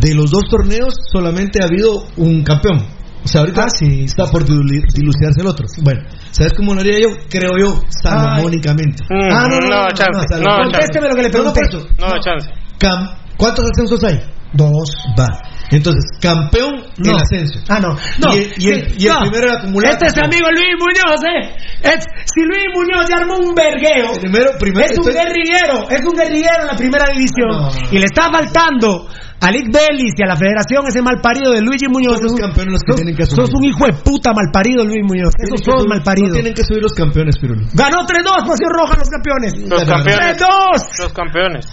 De 0.00 0.14
los 0.14 0.30
dos 0.30 0.44
torneos 0.50 0.94
solamente 1.10 1.62
ha 1.62 1.66
habido 1.66 2.04
un 2.18 2.42
campeón. 2.44 2.86
O 3.24 3.28
sea, 3.28 3.40
ahorita 3.40 3.66
está 3.80 4.26
por 4.30 4.44
dilu- 4.44 4.84
dilucidarse 4.92 5.40
el 5.40 5.46
otro. 5.46 5.64
Bueno, 5.82 6.02
¿sabes 6.30 6.52
cómo 6.54 6.74
lo 6.74 6.80
haría 6.80 7.00
yo? 7.00 7.08
Creo 7.30 7.56
yo, 7.58 7.80
salomónicamente. 8.02 9.02
Mm, 9.08 9.32
ah, 9.32 9.48
no, 9.48 9.60
no, 9.60 9.60
no, 9.60 9.68
no, 9.68 9.82
no, 9.84 9.88
chance, 9.88 10.10
no, 10.12 10.18
no, 10.20 10.28
Salomón. 10.28 10.56
chance. 10.72 10.72
Contésteme 10.76 11.08
lo 11.08 11.14
que 11.16 11.22
le 11.22 11.28
No, 11.30 11.44
no, 11.44 11.52
pregunté. 11.54 11.60
eso. 11.78 11.88
No, 11.98 12.18
chance. 12.20 12.48
Cam- 12.78 13.16
¿Cuántos 13.38 13.64
ascensos 13.70 14.04
hay? 14.04 14.20
Dos. 14.52 14.90
Va. 15.18 15.26
Entonces, 15.70 16.04
campeón 16.20 16.84
No. 16.98 17.10
el 17.10 17.16
ascenso. 17.16 17.58
Ah, 17.68 17.80
no. 17.80 17.96
No. 18.18 18.34
Y, 18.34 18.38
el- 18.38 18.52
y 18.58 18.68
el, 18.70 18.94
y 19.02 19.06
el 19.06 19.12
no. 19.14 19.20
primero 19.20 19.48
era 19.50 19.58
acumulado. 19.58 19.94
Este 19.94 20.06
es 20.06 20.16
mi 20.16 20.22
amigo 20.24 20.46
Luis 20.50 20.74
Muñoz, 20.78 21.20
¿eh? 21.24 21.56
Es- 21.82 22.06
si 22.32 22.40
Luis 22.42 22.66
Muñoz 22.74 23.08
ya 23.08 23.16
armó 23.20 23.36
un 23.38 23.54
vergueo, 23.54 24.12
Primero, 24.20 24.50
primero, 24.58 24.86
es 24.86 24.98
un 24.98 25.08
estoy- 25.08 25.14
guerrillero, 25.14 25.88
es 25.90 26.00
un 26.04 26.14
guerrillero 26.16 26.60
en 26.62 26.66
la 26.68 26.76
primera 26.76 27.06
división. 27.12 27.48
No. 27.50 27.68
Y 27.90 27.98
le 27.98 28.04
está 28.04 28.30
faltando 28.30 29.08
a 29.40 29.50
Lick 29.50 29.66
Bellis 29.72 30.14
y 30.16 30.22
a 30.22 30.26
la 30.26 30.36
federación 30.36 30.86
ese 30.86 31.02
malparido 31.02 31.52
de 31.52 31.60
Luigi 31.60 31.88
Muñoz. 31.88 32.14
Son 32.14 32.22
los 32.22 32.32
Sos- 32.32 32.40
campeones 32.40 32.72
los 32.72 32.82
que 32.82 32.92
sos- 32.92 32.96
tienen 32.96 33.16
que 33.16 33.22
asumir. 33.24 33.46
Sos 33.46 33.54
un 33.54 33.64
hijo 33.64 33.84
de 33.86 33.92
puta 33.94 34.32
malparido, 34.32 34.84
Luis 34.84 35.02
Muñoz. 35.04 35.32
Esos 35.38 35.60
son 35.64 35.80
subir- 35.80 35.88
malparidos. 35.88 36.28
No 36.30 36.34
tienen 36.34 36.54
que 36.54 36.64
subir 36.64 36.82
los 36.82 36.94
campeones, 36.94 37.36
Pirulo. 37.38 37.66
Ganó 37.74 38.06
3-2, 38.06 38.44
Pasión 38.46 38.70
Roja, 38.72 38.96
los 38.96 39.08
campeones. 39.10 39.52
Los 39.68 39.84
campeones. 39.84 40.36
3-2. 40.36 40.88
Los 41.00 41.12
campeones. 41.12 41.66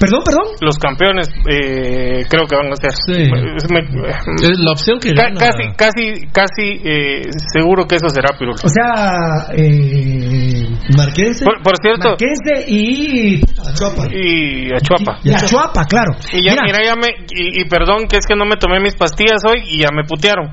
Perdón, 0.00 0.20
perdón. 0.24 0.44
Los 0.60 0.78
campeones 0.78 1.28
eh, 1.50 2.24
creo 2.28 2.46
que 2.46 2.56
van 2.56 2.70
a 2.72 2.76
ser. 2.76 2.92
Sí. 3.06 3.30
Me- 3.72 3.80
Es 4.42 4.58
la 4.58 4.72
opción 4.72 4.98
que 5.00 5.12
ca- 5.14 5.24
gana. 5.24 5.38
casi, 5.40 5.74
casi, 5.76 6.26
casi 6.32 6.80
eh, 6.84 7.22
seguro 7.52 7.84
que 7.86 7.96
eso 7.96 8.08
será 8.08 8.36
Pirulo. 8.38 8.54
O 8.62 8.68
sea, 8.68 9.48
eh, 9.56 10.66
Marquense. 10.96 11.44
Por, 11.44 11.62
por 11.62 11.74
cierto, 11.82 12.10
Marquense 12.10 12.70
y. 12.70 13.40
Achuapa. 13.58 14.06
y 14.12 14.72
Achuapa. 14.72 15.18
Y 15.24 15.32
Achuapa, 15.34 15.84
claro. 15.86 16.12
Y 16.32 16.44
ya, 16.44 16.52
Mira, 16.52 16.62
mira, 16.64 16.78
ya 16.84 16.94
me, 16.96 17.08
y, 17.30 17.60
y 17.62 17.64
perdón 17.68 18.06
que 18.08 18.16
es 18.18 18.26
que 18.26 18.34
no 18.36 18.44
me 18.44 18.56
tomé 18.56 18.80
mis 18.80 18.94
pastillas 18.94 19.42
hoy 19.46 19.62
y 19.66 19.80
ya 19.82 19.88
me 19.92 20.04
putearon. 20.04 20.52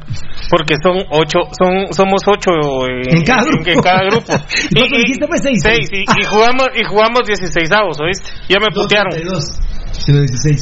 Porque 0.50 0.76
son 0.82 0.98
ocho, 1.12 1.40
son, 1.58 1.92
somos 1.94 2.22
ocho 2.28 2.52
eh, 2.88 3.02
En 3.18 3.24
cada 3.24 3.44
grupo. 3.44 3.70
en 3.70 3.82
cada 3.82 4.02
grupo. 4.10 4.34
¿Y 4.70 4.76
cuántos 4.76 4.98
dijiste? 5.00 5.28
Pues 5.28 5.42
seis. 5.44 5.60
seis, 5.62 5.90
y, 5.92 6.02
y 6.02 6.24
jugamos, 6.26 6.68
y 6.76 6.84
jugamos 6.84 7.22
16 7.28 7.72
avos, 7.72 7.98
¿oíste? 8.02 8.30
Ya 8.50 8.58
me 8.60 8.68
putearon. 8.74 9.12
32, 9.40 9.60
sino 10.06 10.20
16. 10.22 10.62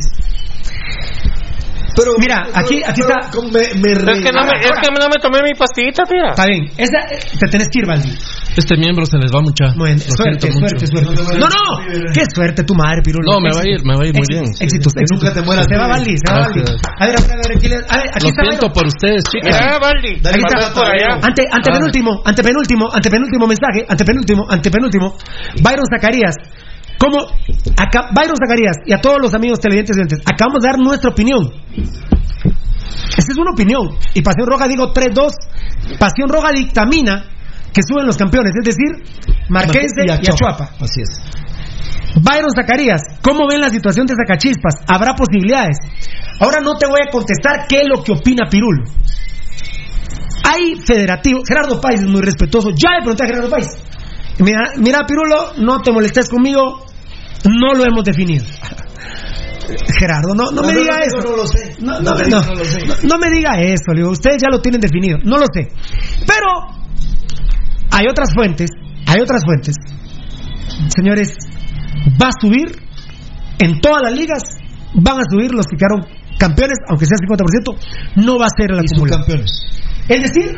Pero, 1.95 2.13
Mira, 2.17 2.41
aquí- 2.57 2.81
aquí 2.81 3.01
pero 3.05 3.13
está- 3.21 3.29
como 3.29 3.49
Me, 3.53 3.59
me 3.77 3.91
Es 3.93 4.23
que, 4.25 4.31
no 4.33 4.41
me, 4.49 4.57
es 4.65 4.73
que 4.81 4.89
no 4.97 5.07
me 5.13 5.17
tomé 5.21 5.43
mi 5.45 5.53
pastillita, 5.53 6.01
tía. 6.09 6.33
Está 6.33 6.47
bien. 6.49 6.65
Esa, 6.75 7.05
eh, 7.13 7.19
te 7.37 7.45
tenés 7.53 7.69
que 7.69 7.79
ir, 7.81 7.85
Valdi. 7.85 8.09
Este 8.57 8.77
miembro 8.77 9.05
se 9.05 9.17
les 9.21 9.29
va 9.29 9.41
mucha. 9.41 9.73
Bueno, 9.77 9.99
suerte, 10.01 10.49
mucho. 10.49 10.73
suerte, 10.73 10.87
suerte. 10.89 11.37
No, 11.37 11.45
no. 11.45 11.85
Qué 12.13 12.25
suerte 12.33 12.63
tu 12.63 12.73
madre, 12.73 13.01
Pirulo. 13.05 13.29
No, 13.33 13.39
me 13.39 13.53
va 13.53 13.61
a 13.61 13.67
ir, 13.69 13.85
me 13.85 13.93
va 13.93 14.03
a 14.03 14.07
ir 14.09 14.13
muy 14.13 14.25
Éxitos, 14.25 14.41
bien. 14.41 14.65
Éxitos, 14.65 14.93
Que 14.93 15.01
éxitos. 15.05 15.21
nunca 15.21 15.33
te 15.37 15.41
mueras, 15.45 15.65
Se 15.69 15.77
va. 15.77 15.87
Valdi, 15.87 16.13
se 16.17 16.33
va 16.33 16.39
Valdi. 16.41 16.59
A 16.61 17.05
ver, 17.05 17.15
a 17.17 17.21
ver, 17.21 17.29
a 17.29 17.35
ver, 17.37 17.51
aquí, 17.57 17.67
le- 17.69 17.75
a 17.85 17.97
ver, 18.01 18.09
aquí 18.09 18.25
Lo 18.25 18.29
está 18.33 18.41
siento 18.41 18.73
por 18.73 18.85
ustedes, 18.89 19.21
chicas. 19.29 19.53
Mira, 19.53 19.77
Valdi, 19.77 20.13
pasas 20.17 20.49
dale, 20.49 20.73
por 20.73 20.85
allá. 20.89 21.09
Ante, 21.21 21.43
antepenúltimo, 21.51 22.11
antepenúltimo, 22.25 22.89
antepenúltimo 22.91 23.45
mensaje, 23.45 23.85
antepenúltimo, 23.87 24.41
antepenúltimo. 24.49 25.13
Byron 25.61 25.85
Zacarías. 25.93 26.35
¿Cómo? 27.03 27.19
Acá, 27.75 28.11
Byron 28.15 28.38
Zacarías 28.38 28.77
y 28.85 28.93
a 28.93 29.01
todos 29.01 29.17
los 29.21 29.34
amigos 29.34 29.59
televidentes 29.59 29.97
acabamos 30.25 30.61
de 30.61 30.69
dar 30.69 30.80
nuestra 30.80 31.09
opinión. 31.09 31.51
Esa 33.17 33.31
es 33.31 33.38
una 33.38 33.51
opinión. 33.51 33.89
Y 34.13 34.21
Pasión 34.21 34.47
Roja 34.47 34.69
digo 34.69 34.93
3-2. 34.93 35.99
Pasión 35.99 36.30
Roja 36.30 36.51
dictamina 36.53 37.25
que 37.73 37.81
suben 37.84 38.05
los 38.05 38.15
campeones, 38.15 38.53
es 38.55 38.63
decir, 38.63 39.03
Marquense 39.49 40.05
y 40.05 40.11
Achuapa. 40.11 40.69
Así 40.80 41.01
es. 41.01 41.19
Byron 42.21 42.51
Zacarías, 42.55 43.01
¿cómo 43.21 43.49
ven 43.49 43.59
la 43.59 43.69
situación 43.69 44.05
de 44.07 44.13
Zacachispas? 44.15 44.75
¿Habrá 44.88 45.13
posibilidades? 45.15 45.77
Ahora 46.39 46.61
no 46.61 46.77
te 46.77 46.85
voy 46.85 47.01
a 47.05 47.11
contestar 47.11 47.67
qué 47.67 47.81
es 47.81 47.88
lo 47.89 48.01
que 48.01 48.13
opina 48.13 48.47
Pirulo. 48.49 48.85
Hay 50.45 50.75
federativo, 50.85 51.41
Gerardo 51.45 51.81
Páez 51.81 52.01
es 52.01 52.07
muy 52.07 52.21
respetuoso. 52.21 52.69
Ya 52.69 52.91
le 52.91 52.99
pregunté 52.99 53.23
a 53.23 53.27
Gerardo 53.27 53.49
Páez. 53.49 53.67
Mira, 54.39 54.71
mira 54.77 55.05
Pirulo, 55.05 55.53
no 55.57 55.81
te 55.81 55.91
molestes 55.91 56.30
conmigo, 56.30 56.85
no 57.49 57.74
lo 57.74 57.84
hemos 57.86 58.03
definido. 58.03 58.45
Gerardo, 59.98 60.36
no, 60.36 60.52
no, 60.52 60.61
me 60.61 60.74
No, 60.74 60.80
diga 60.80 60.98
no, 60.98 61.03
eso. 61.03 61.18
no, 61.30 61.38
lo 61.38 61.48
sé. 61.48 61.76
No, 61.80 61.94
No 61.94 62.11
no, 62.11 62.15
me 62.15 62.30
no, 62.30 62.41
diga, 62.41 62.45
no 62.48 62.56
lo 62.56 62.65
sé. 62.65 62.86
no, 62.86 62.94
no 63.03 63.18
me 63.18 63.30
diga 63.32 63.60
eso, 63.61 63.91
le 63.94 64.02
digo, 64.02 64.11
ustedes 64.11 64.38
ya 64.41 64.49
lo 64.52 64.60
tienen 64.61 64.82
definido, 64.82 65.18
no 65.24 65.38
lo 65.38 65.45
sé. 65.53 65.70
Pero 66.28 66.48
hay 67.91 68.06
otras 68.10 68.34
fuentes, 68.34 68.70
hay 69.07 69.22
otras 69.22 69.41
fuentes. 69.45 69.76
Señores, 70.95 71.34
va 72.22 72.28
a 72.30 72.41
subir 72.41 72.76
en 73.60 73.80
todas 73.80 74.02
las 74.03 74.14
ligas, 74.14 74.44
van 74.95 75.18
a 75.18 75.24
subir 75.30 75.52
los 75.53 75.65
que 75.68 75.78
quedaron 75.78 76.06
campeones, 76.38 76.78
aunque 76.90 77.06
sea 77.06 77.18
50%, 77.18 78.26
no 78.26 78.38
va 78.38 78.45
a 78.48 78.49
ser 78.57 78.72
el 78.72 78.80
acumulado. 78.80 79.26
Es 80.10 80.22
decir, 80.24 80.57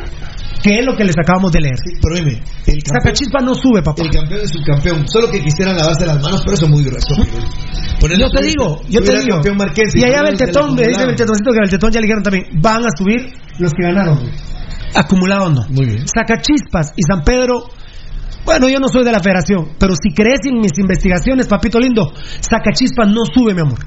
que 0.66 0.80
es 0.80 0.84
lo 0.84 0.96
que 0.96 1.04
les 1.04 1.14
acabamos 1.16 1.52
de 1.52 1.60
leer. 1.60 1.76
Sí, 1.78 1.94
pero 2.02 2.16
dime, 2.16 2.42
el 2.66 2.82
campeón, 2.82 2.98
Zacachispa 2.98 3.38
no 3.40 3.54
sube, 3.54 3.82
papá. 3.82 4.02
el 4.02 4.10
campeón 4.10 4.40
es 4.42 4.50
subcampeón. 4.50 5.06
Solo 5.06 5.30
que 5.30 5.40
quisieran 5.40 5.76
lavarse 5.76 6.04
las 6.04 6.20
manos, 6.20 6.42
pero 6.42 6.54
eso 6.54 6.64
es 6.66 6.70
muy 6.70 6.82
grueso. 6.82 7.14
Yo 7.14 8.30
te 8.30 8.42
digo, 8.42 8.82
yo 8.88 9.00
te 9.00 9.12
digo. 9.22 9.40
Y 9.94 10.04
allá 10.04 10.22
Beltetón, 10.22 10.74
me 10.74 10.88
dice. 10.88 11.06
Beltetoncito 11.06 11.52
que 11.52 11.60
Beltetón 11.60 11.90
ya 11.92 12.00
le 12.00 12.06
dijeron 12.06 12.22
también, 12.24 12.44
van 12.60 12.82
a 12.82 12.90
subir 12.98 13.32
los 13.58 13.70
que 13.72 13.82
ganaron. 13.82 14.18
Acumulado 14.94 15.50
no. 15.50 15.62
Muy 15.68 15.86
bien. 15.86 16.04
Sacachispas 16.08 16.92
y 16.96 17.02
San 17.06 17.22
Pedro. 17.22 17.70
Bueno, 18.44 18.68
yo 18.68 18.78
no 18.78 18.88
soy 18.88 19.04
de 19.04 19.10
la 19.10 19.20
federación, 19.20 19.74
pero 19.78 19.94
si 19.94 20.14
crees 20.14 20.40
en 20.46 20.58
mis 20.58 20.78
investigaciones, 20.78 21.48
papito 21.48 21.80
lindo, 21.80 22.12
Sacachispas 22.40 23.08
no 23.08 23.24
sube, 23.24 23.54
mi 23.54 23.60
amor. 23.60 23.78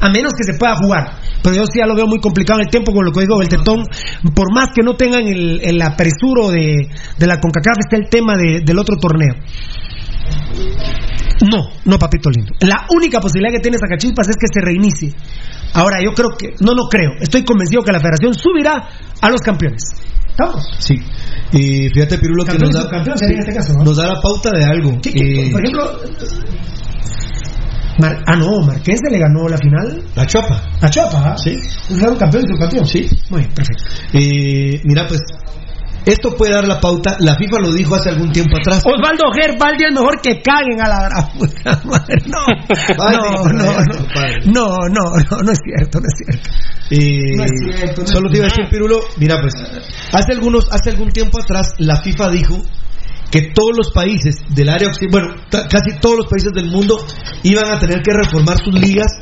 A 0.00 0.10
menos 0.10 0.32
que 0.34 0.44
se 0.44 0.58
pueda 0.58 0.76
jugar. 0.76 1.18
Pero 1.42 1.56
yo 1.56 1.64
sí 1.66 1.78
ya 1.78 1.86
lo 1.86 1.94
veo 1.96 2.06
muy 2.06 2.20
complicado 2.20 2.60
en 2.60 2.66
el 2.66 2.70
tiempo 2.70 2.92
con 2.92 3.04
lo 3.04 3.12
que 3.12 3.20
digo 3.20 3.38
Beltetón. 3.38 3.84
Por 4.34 4.52
más 4.54 4.68
que 4.74 4.82
no 4.82 4.94
tengan 4.96 5.26
el, 5.26 5.60
el 5.62 5.80
apresuro 5.82 6.50
de, 6.50 6.88
de 7.18 7.26
la 7.26 7.40
CONCACAF, 7.40 7.78
está 7.78 7.96
el 7.96 8.08
tema 8.10 8.36
de- 8.36 8.60
del 8.64 8.78
otro 8.78 8.96
torneo. 8.96 9.34
No, 11.50 11.68
no, 11.84 11.98
papito 11.98 12.30
lindo. 12.30 12.52
La 12.60 12.86
única 12.94 13.20
posibilidad 13.20 13.52
que 13.54 13.60
tiene 13.60 13.76
Zacachispas 13.78 14.28
es 14.28 14.36
que 14.36 14.46
se 14.52 14.60
reinicie. 14.60 15.12
Ahora, 15.74 15.98
yo 16.02 16.12
creo 16.12 16.30
que, 16.38 16.54
no, 16.60 16.72
no 16.74 16.88
creo, 16.88 17.10
estoy 17.20 17.44
convencido 17.44 17.82
que 17.82 17.92
la 17.92 18.00
federación 18.00 18.34
subirá 18.34 18.88
a 19.20 19.30
los 19.30 19.40
campeones. 19.40 19.82
¿Estamos? 20.30 20.62
Sí. 20.78 20.94
Y 21.52 21.88
fíjate, 21.90 22.18
Pirulo, 22.18 22.44
que 22.44 22.58
nos 22.58 22.72
da, 22.72 22.88
en 22.92 23.38
este 23.38 23.54
caso, 23.54 23.72
¿no? 23.74 23.84
nos 23.84 23.96
da 23.96 24.06
la 24.14 24.20
pauta 24.20 24.50
de 24.50 24.64
algo. 24.64 24.98
¿Qué- 25.02 25.12
qué- 25.12 25.46
Eh, 25.46 25.50
por 25.52 25.60
ejemplo, 25.60 26.00
Mar- 27.98 28.22
ah, 28.26 28.36
no, 28.36 28.60
Marquense 28.66 29.08
le 29.10 29.18
ganó 29.18 29.48
la 29.48 29.56
final 29.58 30.02
la 30.14 30.26
Chuapa. 30.26 30.62
a 30.80 30.90
Chuapa. 30.90 31.18
¿ah? 31.32 31.36
Sí. 31.38 31.56
Fueron 31.88 32.16
campeón 32.16 32.44
y 32.46 32.52
subcampeón. 32.52 32.86
Sí. 32.86 33.08
Muy 33.30 33.40
bien, 33.40 33.52
perfecto. 33.54 33.84
Eh, 34.12 34.80
mira, 34.84 35.06
pues, 35.08 35.20
esto 36.04 36.36
puede 36.36 36.52
dar 36.52 36.68
la 36.68 36.78
pauta. 36.80 37.16
La 37.20 37.34
FIFA 37.36 37.58
lo 37.62 37.72
dijo 37.72 37.94
hace 37.94 38.10
algún 38.10 38.30
tiempo 38.30 38.56
atrás. 38.58 38.82
Osvaldo 38.84 39.24
Gerbaldi 39.32 39.84
es 39.84 39.92
mejor 39.92 40.20
que 40.20 40.40
caguen 40.42 40.80
a 40.80 40.88
la 40.88 41.08
gran 41.08 41.84
madre. 41.84 42.16
No, 42.26 42.46
no, 43.10 43.44
no, 43.52 43.52
no, 43.52 43.72
no, 44.44 44.88
no, 44.88 45.02
no, 45.30 45.42
no 45.42 45.52
es 45.52 45.58
cierto, 45.64 45.98
no 46.00 46.06
es 46.06 46.14
cierto. 46.16 46.50
Eh, 46.90 47.36
No 47.36 47.44
es 47.44 47.50
cierto, 47.78 48.02
no 48.02 48.06
solo 48.06 48.26
es 48.28 48.32
te 48.32 48.38
iba 48.38 48.46
a 48.46 48.50
decir, 48.50 48.64
Pirulo, 48.70 49.00
mira, 49.16 49.40
pues, 49.40 49.54
hace 50.12 50.32
algunos, 50.32 50.68
hace 50.70 50.90
algún 50.90 51.08
tiempo 51.10 51.38
atrás, 51.42 51.74
la 51.78 51.96
FIFA 51.96 52.30
dijo 52.30 52.56
que 53.36 53.52
todos 53.52 53.76
los 53.76 53.90
países 53.90 54.36
del 54.48 54.70
área 54.70 54.88
occidental, 54.88 55.20
bueno, 55.20 55.42
casi 55.50 56.00
todos 56.00 56.16
los 56.20 56.26
países 56.26 56.52
del 56.54 56.70
mundo 56.70 56.96
iban 57.42 57.70
a 57.70 57.78
tener 57.78 58.00
que 58.02 58.14
reformar 58.14 58.56
sus 58.64 58.72
ligas 58.72 59.12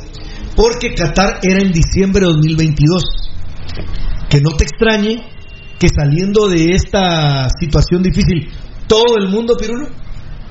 porque 0.55 0.95
Qatar 0.95 1.39
era 1.43 1.59
en 1.61 1.73
diciembre 1.73 2.21
de 2.25 2.31
2022. 2.31 3.03
Que 4.29 4.39
no 4.39 4.51
te 4.51 4.63
extrañe 4.63 5.21
que 5.77 5.89
saliendo 5.89 6.47
de 6.47 6.75
esta 6.75 7.49
situación 7.59 8.03
difícil, 8.03 8.49
todo 8.87 9.17
el 9.17 9.27
mundo, 9.27 9.57
Pirulo, 9.57 9.89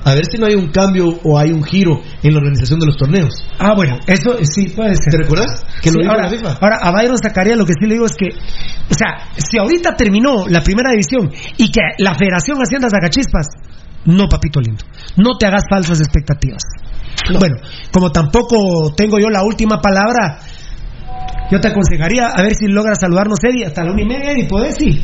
a 0.05 0.13
ver 0.15 0.23
si 0.31 0.37
no 0.37 0.45
hay 0.45 0.53
un 0.55 0.67
cambio 0.71 1.19
o 1.23 1.37
hay 1.37 1.51
un 1.51 1.63
giro 1.63 1.99
en 2.23 2.31
la 2.33 2.37
organización 2.39 2.79
de 2.79 2.85
los 2.85 2.95
torneos. 2.95 3.33
Ah, 3.59 3.73
bueno, 3.75 3.97
eso 4.07 4.37
sí 4.43 4.69
puede 4.69 4.95
ser. 4.95 5.11
¿Te 5.11 5.17
recuerdas? 5.17 5.65
Que 5.81 5.89
lo 5.89 5.95
Sí, 5.95 5.99
dijo 6.01 6.11
ahora, 6.11 6.23
la 6.23 6.29
FIFA. 6.29 6.57
ahora, 6.61 6.77
a 6.81 6.91
Byron 6.91 7.17
Zacarías 7.17 7.57
lo 7.57 7.65
que 7.65 7.73
sí 7.73 7.85
le 7.87 7.95
digo 7.95 8.05
es 8.05 8.13
que, 8.15 8.27
o 8.29 8.93
sea, 8.93 9.27
si 9.35 9.57
ahorita 9.57 9.95
terminó 9.95 10.47
la 10.47 10.61
primera 10.61 10.91
división 10.91 11.31
y 11.57 11.71
que 11.71 11.81
la 11.97 12.13
Federación 12.15 12.57
Hacienda 12.61 12.87
Zacachispas, 12.89 13.47
no, 14.05 14.27
papito 14.29 14.61
lindo, 14.61 14.85
no 15.17 15.37
te 15.39 15.47
hagas 15.47 15.63
falsas 15.69 15.99
expectativas. 15.99 16.61
Bueno, 17.39 17.55
como 17.91 18.11
tampoco 18.11 18.93
tengo 18.95 19.17
yo 19.19 19.29
la 19.31 19.43
última 19.43 19.81
palabra, 19.81 20.37
yo 21.51 21.59
te 21.59 21.67
aconsejaría 21.69 22.27
a 22.27 22.41
ver 22.43 22.53
si 22.53 22.67
logras 22.67 22.99
saludarnos, 22.99 23.39
Eddie, 23.43 23.65
hasta 23.65 23.83
la 23.83 23.91
una 23.91 24.01
y 24.01 24.05
media, 24.05 24.31
Eddie, 24.31 24.47
¿puedes? 24.47 24.75
Sí. 24.75 25.03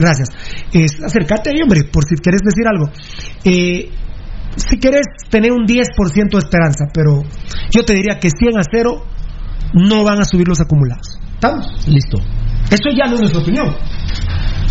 Gracias. 0.00 0.28
Es, 0.72 0.92
acércate 1.04 1.50
ahí, 1.50 1.62
hombre, 1.62 1.84
por 1.84 2.04
si 2.04 2.16
quieres 2.16 2.40
decir 2.42 2.66
algo. 2.66 2.90
Eh, 3.44 3.90
si 4.56 4.78
quieres 4.78 5.02
tener 5.30 5.52
un 5.52 5.66
10% 5.66 6.30
de 6.30 6.38
esperanza, 6.38 6.86
pero 6.92 7.22
yo 7.70 7.84
te 7.84 7.94
diría 7.94 8.18
que 8.18 8.30
100 8.30 8.58
a 8.58 8.62
0 8.70 9.04
no 9.74 10.04
van 10.04 10.20
a 10.20 10.24
subir 10.24 10.48
los 10.48 10.60
acumulados. 10.60 11.18
¿Estamos? 11.34 11.66
Listo. 11.86 12.18
Eso 12.70 12.90
ya 12.96 13.06
no 13.06 13.14
es 13.14 13.20
nuestra 13.20 13.40
opinión. 13.40 13.68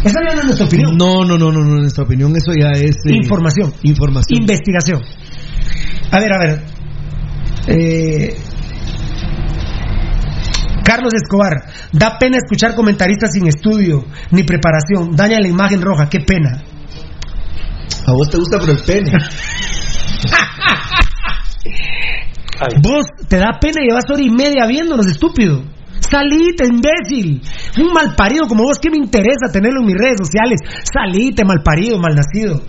Esa 0.03 0.19
ya 0.27 0.35
no 0.35 0.39
es 0.41 0.45
nuestra 0.45 0.65
opinión. 0.68 0.97
No, 0.97 1.23
no, 1.26 1.38
no, 1.38 1.51
no, 1.51 1.64
no, 1.64 1.76
nuestra 1.77 2.03
opinión 2.03 2.35
eso 2.35 2.51
ya 2.59 2.72
es... 2.72 2.95
eh, 3.05 3.15
Información. 3.15 3.73
Información. 3.84 4.39
Investigación. 4.41 5.01
A 6.11 6.19
ver, 6.19 6.34
a 6.34 6.38
ver. 6.39 6.64
Eh, 7.68 8.35
Carlos 10.88 11.14
Escobar, 11.14 11.68
da 11.91 12.18
pena 12.18 12.38
escuchar 12.38 12.73
comentaristas 12.73 13.31
sin 13.34 13.45
estudio 13.45 14.05
ni 14.31 14.43
preparación, 14.43 15.18
daña 15.18 15.38
la 15.38 15.49
imagen 15.49 15.81
roja, 15.81 16.07
qué 16.09 16.22
pena. 16.22 16.64
A 18.05 18.14
vos 18.14 18.30
te 18.30 18.38
gusta 18.38 18.57
por 18.57 18.69
el 18.69 18.80
pene. 18.85 19.11
Vos 22.81 23.05
te 23.27 23.35
da 23.35 23.59
pena 23.59 23.81
y 23.84 23.89
llevas 23.89 24.09
hora 24.09 24.22
y 24.22 24.30
media 24.30 24.65
viéndonos, 24.65 25.07
estúpido. 25.07 25.61
Salite, 26.09 26.64
imbécil. 26.65 27.41
Un 27.80 27.91
malparido 27.93 28.47
como 28.47 28.64
vos, 28.64 28.80
¿qué 28.81 28.89
me 28.89 28.95
interesa 28.95 29.51
tenerlo 29.51 29.81
en 29.81 29.88
mis 29.88 29.97
redes 29.97 30.19
sociales? 30.19 30.61
Salite, 30.93 31.43
malparido, 31.43 31.99
malnacido. 31.99 32.61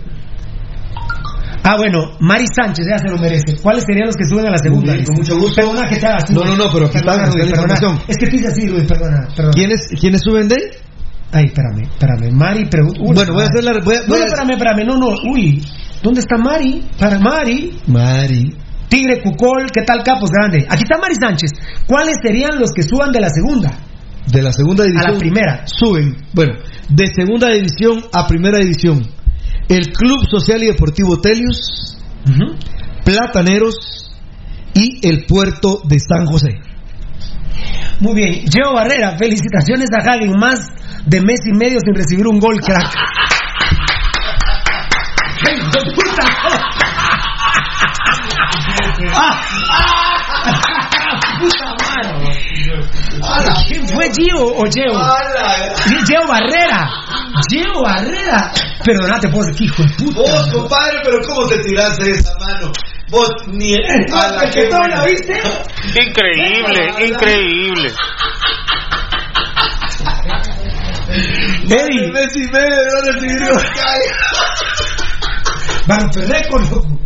Ah, 1.63 1.75
bueno, 1.77 2.15
Mari 2.19 2.45
Sánchez 2.55 2.85
ya 2.89 2.97
se 2.97 3.09
lo 3.09 3.17
merece. 3.17 3.57
¿Cuáles 3.61 3.83
serían 3.85 4.07
los 4.07 4.15
que 4.15 4.25
suben 4.25 4.45
a 4.47 4.51
la 4.51 4.57
segunda? 4.57 4.93
Bien, 4.93 5.05
con 5.05 5.15
mucho 5.17 5.35
gusto. 5.37 5.55
Perdona 5.55 5.87
que 5.89 5.95
así. 5.95 6.33
No, 6.33 6.43
no, 6.43 6.55
no, 6.55 6.71
pero 6.71 6.85
aquí 6.85 6.99
Perdona, 6.99 7.23
está, 7.25 7.37
la 7.37 7.51
perdona. 7.51 8.01
Es 8.07 8.17
que 8.17 8.27
tú 8.27 8.47
así, 8.47 8.67
Luis, 8.67 8.85
perdona. 8.87 9.27
perdona. 9.35 9.53
¿Quiénes, 9.53 9.87
¿Quiénes 9.99 10.21
suben 10.23 10.47
de 10.47 10.55
ahí? 10.55 10.69
Ay, 11.31 11.45
espérame, 11.45 11.83
espérame. 11.83 12.31
Mari 12.33 12.65
pregunta. 12.69 12.99
Bueno, 13.13 13.33
voy 13.33 13.43
a 13.43 13.45
hacer 13.45 13.63
la. 13.63 13.73
Voy 13.83 13.95
a, 13.95 13.99
No, 14.01 14.07
voy 14.07 14.17
no, 14.17 14.23
a- 14.23 14.27
espérame, 14.27 14.51
espérame. 14.51 14.85
No, 14.87 14.97
no. 14.97 15.07
Uy, 15.31 15.63
¿dónde 16.01 16.21
está 16.21 16.37
Mari? 16.37 16.87
Para 16.97 17.19
Mari. 17.19 17.77
Mari. 17.87 18.55
Tigre 18.87 19.21
Cucol, 19.21 19.67
¿qué 19.71 19.83
tal 19.83 20.01
Capos 20.03 20.31
Grande? 20.31 20.65
Aquí 20.67 20.81
está 20.83 20.97
Mari 20.99 21.13
Sánchez. 21.21 21.51
¿Cuáles 21.85 22.15
serían 22.23 22.57
los 22.59 22.71
que 22.71 22.81
suban 22.81 23.11
de 23.11 23.19
la 23.21 23.29
segunda? 23.29 23.69
De 24.25 24.41
la 24.41 24.51
segunda 24.51 24.83
división. 24.83 25.07
A 25.09 25.13
la 25.13 25.19
primera. 25.19 25.61
Suben. 25.67 26.15
Bueno, 26.33 26.53
de 26.89 27.05
segunda 27.15 27.49
división 27.49 28.01
a 28.11 28.25
primera 28.27 28.57
división. 28.57 29.05
El 29.69 29.93
Club 29.93 30.27
Social 30.29 30.63
y 30.63 30.67
Deportivo 30.67 31.21
Telius, 31.21 31.97
Plataneros 33.05 34.11
y 34.73 35.07
el 35.07 35.25
Puerto 35.25 35.81
de 35.85 35.99
San 35.99 36.25
José. 36.25 36.59
Muy 37.99 38.15
bien. 38.15 38.45
Geo 38.51 38.73
Barrera, 38.73 39.17
felicitaciones 39.17 39.89
a 39.91 39.97
Hagen. 40.11 40.37
Más 40.39 40.67
de 41.05 41.21
mes 41.21 41.39
y 41.45 41.53
medio 41.53 41.79
sin 41.79 41.93
recibir 41.93 42.27
un 42.27 42.39
gol, 42.39 42.59
crack. 42.61 42.95
¡Ay, 45.47 45.57
hijo 45.57 45.71
de 45.71 45.91
puta! 51.39 51.65
¡Ah! 51.65 52.19
¡Puta 52.19 53.27
madre! 53.27 53.49
¿Quién 53.67 53.87
fue 53.87 54.11
Gio 54.13 54.43
o 54.43 54.63
Geo? 54.71 54.93
Geo 56.07 56.27
Barrera. 56.27 56.89
Geo 57.49 57.81
Barrera. 57.81 58.51
Perdónate, 58.83 59.27
vos, 59.27 59.45
que 59.57 59.63
hijo 59.65 59.83
de 59.83 59.89
puta. 59.97 60.19
Vos, 60.19 60.47
compadre, 60.53 60.99
pero 61.03 61.17
¿cómo 61.25 61.47
te 61.47 61.59
tiraste 61.59 62.11
esa 62.11 62.31
mano? 62.39 62.71
Vos 63.09 63.29
ni. 63.47 63.75
la 63.75 64.49
¿Que 64.51 64.65
todo 64.65 64.87
la 64.87 65.03
viste? 65.05 65.41
Increíble, 65.95 67.07
increíble. 67.07 67.93
Eddie. 71.69 72.11
Messi 72.11 72.45
de 72.47 72.59
Van 75.87 76.03
a 76.03 76.09
perder 76.11 76.47
con 76.49 76.69
loco. 76.69 76.98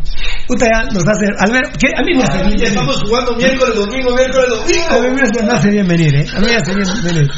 Puta, 0.53 0.67
ya 0.71 0.83
nos 0.93 1.03
hace. 1.07 1.25
Al 1.39 1.51
ver, 1.51 1.63
que 1.79 1.87
a 1.87 2.03
mí 2.03 2.13
me 2.15 2.21
hace 2.23 2.37
bien. 2.43 2.51
Ya 2.57 2.63
venir. 2.65 2.67
estamos 2.67 3.01
jugando 3.01 3.35
miércoles, 3.35 3.75
domingo, 3.75 4.15
miércoles, 4.15 4.49
A 4.51 4.53
mí 4.67 4.73
domingo. 4.93 5.15
me 5.41 5.49
hace, 5.51 5.69
bien 5.71 5.87
venir, 5.87 6.13
¿eh? 6.15 6.25
A 6.35 6.39
mí 6.39 6.45
me 6.45 6.55
hace 6.55 6.75
bien 6.75 6.87
venir. 7.03 7.31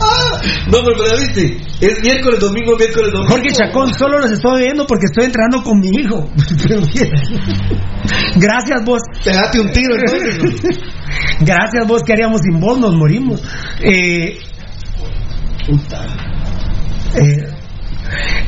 Ah, 0.00 0.40
no, 0.70 0.78
pero, 0.84 0.96
pero 0.96 1.18
viste, 1.18 1.60
es 1.80 2.00
miércoles, 2.02 2.38
domingo, 2.38 2.76
miércoles, 2.76 3.10
domingo. 3.10 3.32
Jorge 3.32 3.50
Chacón, 3.50 3.92
solo 3.94 4.20
los 4.20 4.30
estoy 4.30 4.62
viendo 4.62 4.86
porque 4.86 5.06
estoy 5.06 5.24
entrenando 5.24 5.60
con 5.64 5.80
mi 5.80 5.88
hijo. 5.88 6.30
Gracias 8.36 8.84
vos. 8.84 9.02
Pegate 9.24 9.58
un 9.58 9.72
tiro 9.72 9.96
entonces. 9.96 10.38
Gracias 11.40 11.84
vos, 11.88 12.04
¿qué 12.04 12.12
haríamos 12.12 12.42
sin 12.42 12.60
vos? 12.60 12.78
Nos 12.78 12.94
morimos. 12.94 13.42
Eh, 13.80 14.38
eh, 17.16 17.55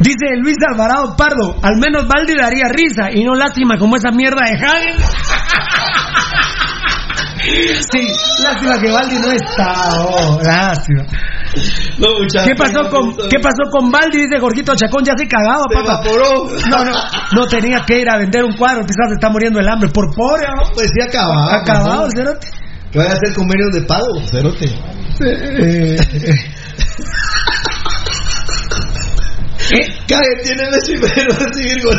dice 0.00 0.36
Luis 0.40 0.56
Alvarado 0.70 1.14
Pardo, 1.16 1.56
al 1.62 1.76
menos 1.76 2.06
Valdi 2.06 2.34
daría 2.34 2.68
risa 2.68 3.10
y 3.12 3.24
no 3.24 3.34
lástima 3.34 3.78
como 3.78 3.96
esa 3.96 4.10
mierda 4.10 4.40
de 4.44 4.54
Hagen. 4.56 4.96
Sí, 7.90 8.06
lástima 8.42 8.78
que 8.78 8.90
Valdi 8.90 9.16
no 9.20 9.30
está. 9.30 10.04
Oh, 10.04 10.38
lástima. 10.42 11.04
No. 11.98 12.08
¿Qué 12.44 12.54
pasó 12.56 12.90
con 12.90 13.16
qué 13.28 13.38
pasó 13.40 13.62
con 13.70 13.90
Valdi? 13.90 14.18
Dice 14.18 14.38
Jorgito 14.38 14.74
Chacón, 14.76 15.02
ya 15.04 15.14
se 15.16 15.26
cagaba, 15.26 15.64
Se 15.70 15.74
papá. 15.76 16.02
evaporó. 16.02 16.44
No, 16.68 16.84
no, 16.84 16.92
no 17.32 17.46
tenía 17.46 17.80
que 17.86 18.00
ir 18.00 18.10
a 18.10 18.18
vender 18.18 18.44
un 18.44 18.54
cuadro, 18.56 18.82
quizás 18.82 19.08
se 19.08 19.14
está 19.14 19.30
muriendo 19.30 19.60
el 19.60 19.68
hambre 19.68 19.88
por 19.88 20.14
pobre, 20.14 20.46
¿no? 20.56 20.68
Pues 20.74 20.90
sí, 20.92 21.00
acabado. 21.00 21.50
Acabado, 21.50 22.04
¿no? 22.04 22.10
cerote. 22.10 22.48
Que 22.92 22.98
vaya 22.98 23.10
a 23.10 23.14
hacer 23.14 23.34
convenios 23.34 23.70
de 23.72 23.80
pago, 23.82 24.06
cerote. 24.30 24.66
Eh, 24.66 25.96
eh. 25.96 25.96
Cae, 30.08 30.20
tiene 30.42 30.70
Messi 30.70 30.94
pero 31.00 31.32
recibir 31.38 31.82
gol. 31.84 31.96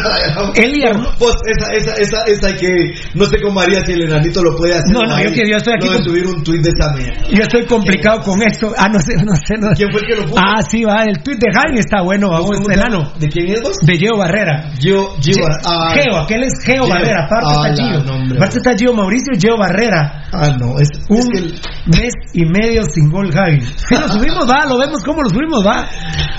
Eli 0.56 0.84
Arno- 0.84 1.12
Pues 1.20 1.36
esa, 1.46 1.72
esa, 1.74 1.94
esa, 1.96 2.24
esa 2.26 2.56
que 2.58 2.70
no 3.14 3.26
sé 3.26 3.38
cómo 3.42 3.60
haría 3.60 3.86
si 3.86 3.94
el 3.94 4.04
enanito 4.04 4.42
lo 4.44 4.56
puede 4.56 4.74
hacer. 4.76 4.92
No, 4.92 5.02
no, 5.02 5.22
yo 5.22 5.32
que 5.32 5.50
yo 5.50 5.58
estoy 5.58 5.74
aquí 5.78 5.88
No 5.88 5.94
con- 5.94 6.04
subir 6.04 6.26
un 6.28 6.44
tuit 6.44 6.62
de 6.62 6.70
esa 6.70 6.92
mierda. 6.96 7.28
Yo 7.30 7.44
estoy 7.44 7.66
complicado 7.66 8.22
con 8.24 8.42
esto. 8.42 8.74
Ah, 8.78 8.88
no 8.92 9.00
sé, 9.02 9.14
no 9.24 9.36
sé. 9.36 9.56
No. 9.60 9.70
¿Quién 9.76 9.92
fue 9.92 10.02
el 10.02 10.08
que 10.08 10.16
lo 10.16 10.24
puso? 10.24 10.36
Ah, 10.40 10.62
sí, 10.70 10.84
va. 10.84 11.04
El 11.04 11.22
tweet 11.24 11.38
de 11.38 11.52
Jaime 11.54 11.80
está 11.80 12.02
bueno, 12.02 12.30
vamos, 12.30 12.52
¿Cómo 12.58 12.66
se 12.66 12.74
enano. 12.74 13.12
¿De 13.20 13.28
quién 13.28 13.50
es 13.50 13.62
vos? 13.62 13.76
De 13.82 13.98
Geo 13.98 14.18
Barrera. 14.18 14.72
Yo, 14.80 15.16
yo, 15.22 15.34
ah, 15.66 15.94
Geo, 15.94 16.18
aquel 16.18 16.44
es 16.44 16.54
Geo 16.64 16.84
Geo. 16.84 16.90
Barrera. 16.90 17.26
Aparte 17.26 17.46
Ah, 17.50 17.70
está 17.70 17.84
la, 17.84 18.02
Gio. 18.02 18.36
Aparte 18.38 18.58
está 18.58 18.76
Gio 18.78 18.94
Mauricio 18.94 19.34
y 19.36 19.40
Geo 19.40 19.58
Barrera. 19.58 20.24
Ah, 20.32 20.56
no, 20.60 20.80
es, 20.80 20.90
es 20.92 21.06
Un 21.10 21.32
que 21.32 21.38
el- 21.40 21.60
mes 21.90 22.14
y 22.34 22.46
medio 22.46 22.84
sin 22.84 23.10
gol, 23.10 23.32
Javi. 23.32 23.62
Si 23.62 23.96
lo 23.96 24.08
subimos, 24.08 24.48
va, 24.50 24.66
lo 24.66 24.78
vemos 24.78 25.04
cómo 25.04 25.22
lo 25.24 25.30
subimos, 25.30 25.66
va. 25.66 25.88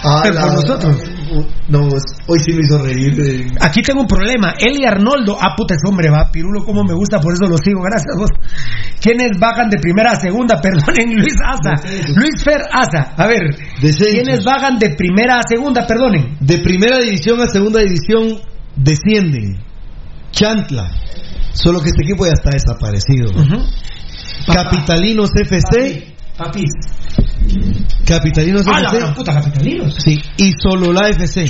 Ah, 0.05 0.20
Pero 0.22 0.35
la- 0.35 0.40
por 0.43 0.55
nosotros. 0.55 1.02
No, 1.68 1.86
hoy 2.27 2.40
sí 2.40 2.52
me 2.52 2.60
hizo 2.64 2.82
reír. 2.82 3.14
eh. 3.20 3.47
Aquí 3.60 3.82
tengo 3.82 4.01
un 4.01 4.06
problema. 4.09 4.55
Eli 4.59 4.85
Arnoldo. 4.85 5.36
Ah, 5.40 5.55
puta, 5.56 5.74
ese 5.74 5.89
hombre 5.89 6.10
va. 6.10 6.28
Pirulo, 6.32 6.64
como 6.64 6.82
me 6.82 6.93
gusta, 6.94 7.20
por 7.20 7.32
eso 7.32 7.44
lo 7.48 7.56
sigo. 7.59 7.81
Gracias, 7.82 8.16
vos. 8.18 8.31
¿Quiénes 9.01 9.39
bajan 9.39 9.70
de 9.70 9.78
primera 9.78 10.10
a 10.12 10.16
segunda? 10.16 10.60
Perdonen, 10.62 11.14
Luis 11.14 11.35
Asa. 11.47 11.81
Luis 12.16 12.43
Fer 12.43 12.62
Asa. 12.72 13.14
A 13.16 13.27
ver. 13.28 13.43
Descensos. 13.81 14.09
¿Quiénes 14.12 14.44
bajan 14.44 14.78
de 14.81 14.90
primera 14.97 15.36
a 15.36 15.43
segunda? 15.48 15.86
Perdonen. 15.86 16.36
De 16.40 16.59
primera 16.59 16.98
división 16.98 17.40
a 17.40 17.47
segunda 17.47 17.81
división 17.81 18.40
descienden. 18.74 19.62
Chantla. 20.32 20.90
Solo 21.52 21.81
que 21.81 21.89
este 21.90 22.02
equipo 22.02 22.27
ya 22.27 22.32
está 22.32 22.51
desaparecido. 22.51 23.31
Capitalinos 24.47 25.31
FC. 25.43 26.15
Papis. 26.37 26.71
Capitalinos 28.07 28.62
Ah, 28.67 28.81
la 28.81 28.89
FC. 28.89 28.99
gran 28.99 29.15
puta, 29.15 29.33
capitalinos. 29.35 29.95
Sí, 30.05 30.19
y 30.39 30.53
Solola 30.62 31.09
FC, 31.11 31.47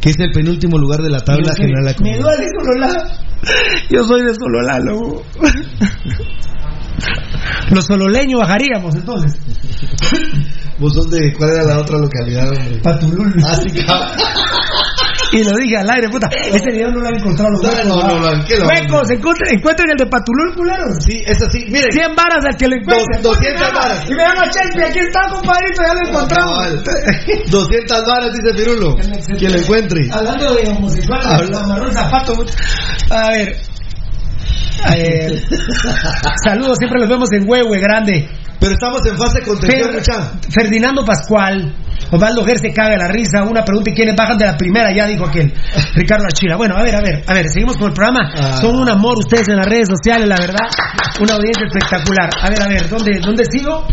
que 0.00 0.10
es 0.10 0.16
el 0.18 0.30
penúltimo 0.32 0.78
lugar 0.78 1.00
de 1.00 1.10
la 1.10 1.20
tabla 1.20 1.54
general. 1.54 1.84
la 1.84 1.92
Me 2.00 2.16
Copa. 2.16 2.30
duele 2.30 2.46
Sololá. 2.58 3.18
Yo 3.90 4.02
soy 4.04 4.22
de 4.22 4.34
Sololá, 4.34 4.78
loco. 4.80 5.22
Los 7.70 7.84
sololeños 7.84 8.40
bajaríamos 8.40 8.94
entonces. 8.94 9.38
¿Vos 10.78 10.94
sos 10.94 11.10
de 11.10 11.32
cuál 11.34 11.50
era 11.50 11.64
la 11.64 11.78
otra 11.80 11.98
localidad, 11.98 12.48
hombre? 12.48 12.80
Patulul. 12.82 13.34
Ah. 13.44 13.56
Y 15.32 15.42
lo 15.44 15.50
dije 15.56 15.76
al 15.78 15.90
aire, 15.90 16.08
puta. 16.08 16.28
Ese 16.30 16.70
video 16.70 16.90
no 16.90 17.00
lo 17.00 17.08
han 17.08 17.16
encontrado 17.16 17.50
los 17.50 17.62
huecos. 17.62 17.86
no, 17.86 17.96
no, 18.02 18.18
no, 18.36 18.44
¿qué 18.46 18.56
lo- 18.56 18.66
Huecos, 18.68 19.10
encuentren, 19.10 19.54
encuentren 19.58 19.90
el 19.90 19.96
de 19.96 20.06
Patulul, 20.06 20.54
culeros. 20.54 20.96
Sí, 21.04 21.22
es 21.26 21.42
así. 21.42 21.64
Miren, 21.68 21.90
100 21.92 22.14
varas 22.14 22.44
al 22.44 22.56
que 22.56 22.68
lo 22.68 22.76
encuentre. 22.76 23.18
Dos- 23.22 23.36
200 23.38 23.72
varas. 23.74 24.04
Y 24.10 24.14
me 24.14 24.22
llama 24.22 24.44
Chelsea, 24.50 24.86
aquí 24.88 24.98
está, 25.00 25.20
compadrito, 25.30 25.82
ya 25.82 25.94
lo 25.94 26.08
encontramos. 26.08 26.56
cabal. 26.58 26.84
200 27.50 28.04
varas, 28.06 28.32
dice 28.32 28.54
Pirulo. 28.56 28.96
Quien 29.38 29.52
lo 29.52 29.58
encuentre. 29.58 30.08
Hablando 30.12 30.54
de 30.54 30.68
homosexuales, 30.68 31.26
Habla- 31.26 31.60
amarró 31.60 31.84
el 31.86 31.92
zapato. 31.92 32.36
A 33.10 33.30
ver. 33.30 33.56
A 34.84 34.90
ver. 34.94 35.42
Saludos, 36.46 36.76
siempre 36.78 37.00
los 37.00 37.08
vemos 37.08 37.32
en 37.32 37.48
Huehue 37.48 37.78
Grande. 37.80 38.28
Pero 38.58 38.72
estamos 38.72 39.00
en 39.06 39.16
fase 39.18 39.40
de 39.40 39.46
contención. 39.46 40.40
Ferdinando 40.50 41.04
Pascual. 41.04 41.74
Osvaldo 42.10 42.44
Ger 42.44 42.58
se 42.58 42.72
caga 42.72 42.90
de 42.90 42.98
la 42.98 43.08
risa. 43.08 43.42
Una 43.42 43.64
pregunta: 43.64 43.90
¿y 43.90 43.94
quiénes 43.94 44.14
bajan 44.16 44.38
de 44.38 44.46
la 44.46 44.56
primera? 44.56 44.92
Ya 44.94 45.06
dijo 45.06 45.26
aquel. 45.26 45.52
Ricardo 45.94 46.24
Achila. 46.26 46.56
Bueno, 46.56 46.76
a 46.76 46.82
ver, 46.82 46.94
a 46.94 47.00
ver, 47.00 47.24
a 47.26 47.34
ver, 47.34 47.48
seguimos 47.48 47.76
con 47.76 47.88
el 47.88 47.92
programa. 47.94 48.30
Ah. 48.36 48.56
Son 48.60 48.76
un 48.76 48.88
amor 48.88 49.18
ustedes 49.18 49.48
en 49.48 49.56
las 49.56 49.66
redes 49.66 49.88
sociales, 49.88 50.28
la 50.28 50.36
verdad. 50.36 50.66
Una 51.20 51.34
audiencia 51.34 51.66
espectacular. 51.66 52.30
A 52.40 52.48
ver, 52.50 52.62
a 52.62 52.68
ver, 52.68 52.88
¿dónde, 52.88 53.18
dónde 53.20 53.44
sigo? 53.50 53.86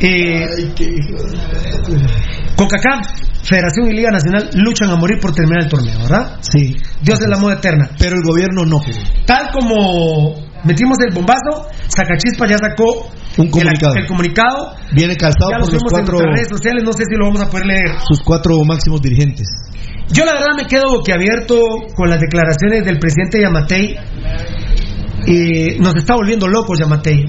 Eh, 0.00 0.44
Ay, 0.56 0.72
qué 0.74 0.84
hijo 0.84 1.22
de- 1.24 2.08
CONCACAF, 2.56 3.06
Federación 3.42 3.90
y 3.90 3.94
Liga 3.94 4.10
Nacional 4.10 4.50
luchan 4.54 4.90
a 4.90 4.96
morir 4.96 5.18
por 5.20 5.32
terminar 5.32 5.62
el 5.64 5.68
torneo, 5.68 5.98
¿verdad? 6.02 6.38
Sí, 6.40 6.76
Dios 7.02 7.20
es 7.20 7.28
la 7.28 7.38
moda 7.38 7.54
eterna. 7.54 7.88
pero 7.98 8.16
el 8.16 8.22
gobierno 8.24 8.64
no. 8.64 8.80
Tal 9.26 9.50
como 9.52 10.47
metimos 10.64 10.98
el 11.06 11.14
bombazo, 11.14 11.66
Sacachispa 11.88 12.46
ya 12.46 12.58
sacó 12.58 13.08
Un 13.38 13.50
comunicado. 13.50 13.94
El, 13.94 14.02
el 14.02 14.06
comunicado. 14.06 14.74
Viene 14.92 15.16
calzado 15.16 15.50
Ya 15.50 15.58
por 15.58 15.72
los 15.72 15.82
en 15.82 15.88
cuatro, 15.88 16.12
nuestras 16.18 16.34
redes 16.34 16.48
sociales, 16.48 16.82
no 16.84 16.92
sé 16.92 17.04
si 17.08 17.14
lo 17.16 17.26
vamos 17.26 17.40
a 17.42 17.48
poder 17.48 17.66
leer. 17.66 18.00
sus 18.06 18.20
cuatro 18.22 18.56
máximos 18.64 19.00
dirigentes. 19.02 19.46
Yo 20.10 20.24
la 20.24 20.32
verdad 20.32 20.56
me 20.56 20.66
quedo 20.66 20.90
boquiabierto 20.90 21.56
con 21.94 22.08
las 22.08 22.20
declaraciones 22.20 22.84
del 22.84 22.98
presidente 22.98 23.40
Yamatei 23.42 23.96
eh, 25.26 25.76
nos 25.80 25.94
está 25.96 26.14
volviendo 26.14 26.48
locos, 26.48 26.78
Yamatei. 26.80 27.24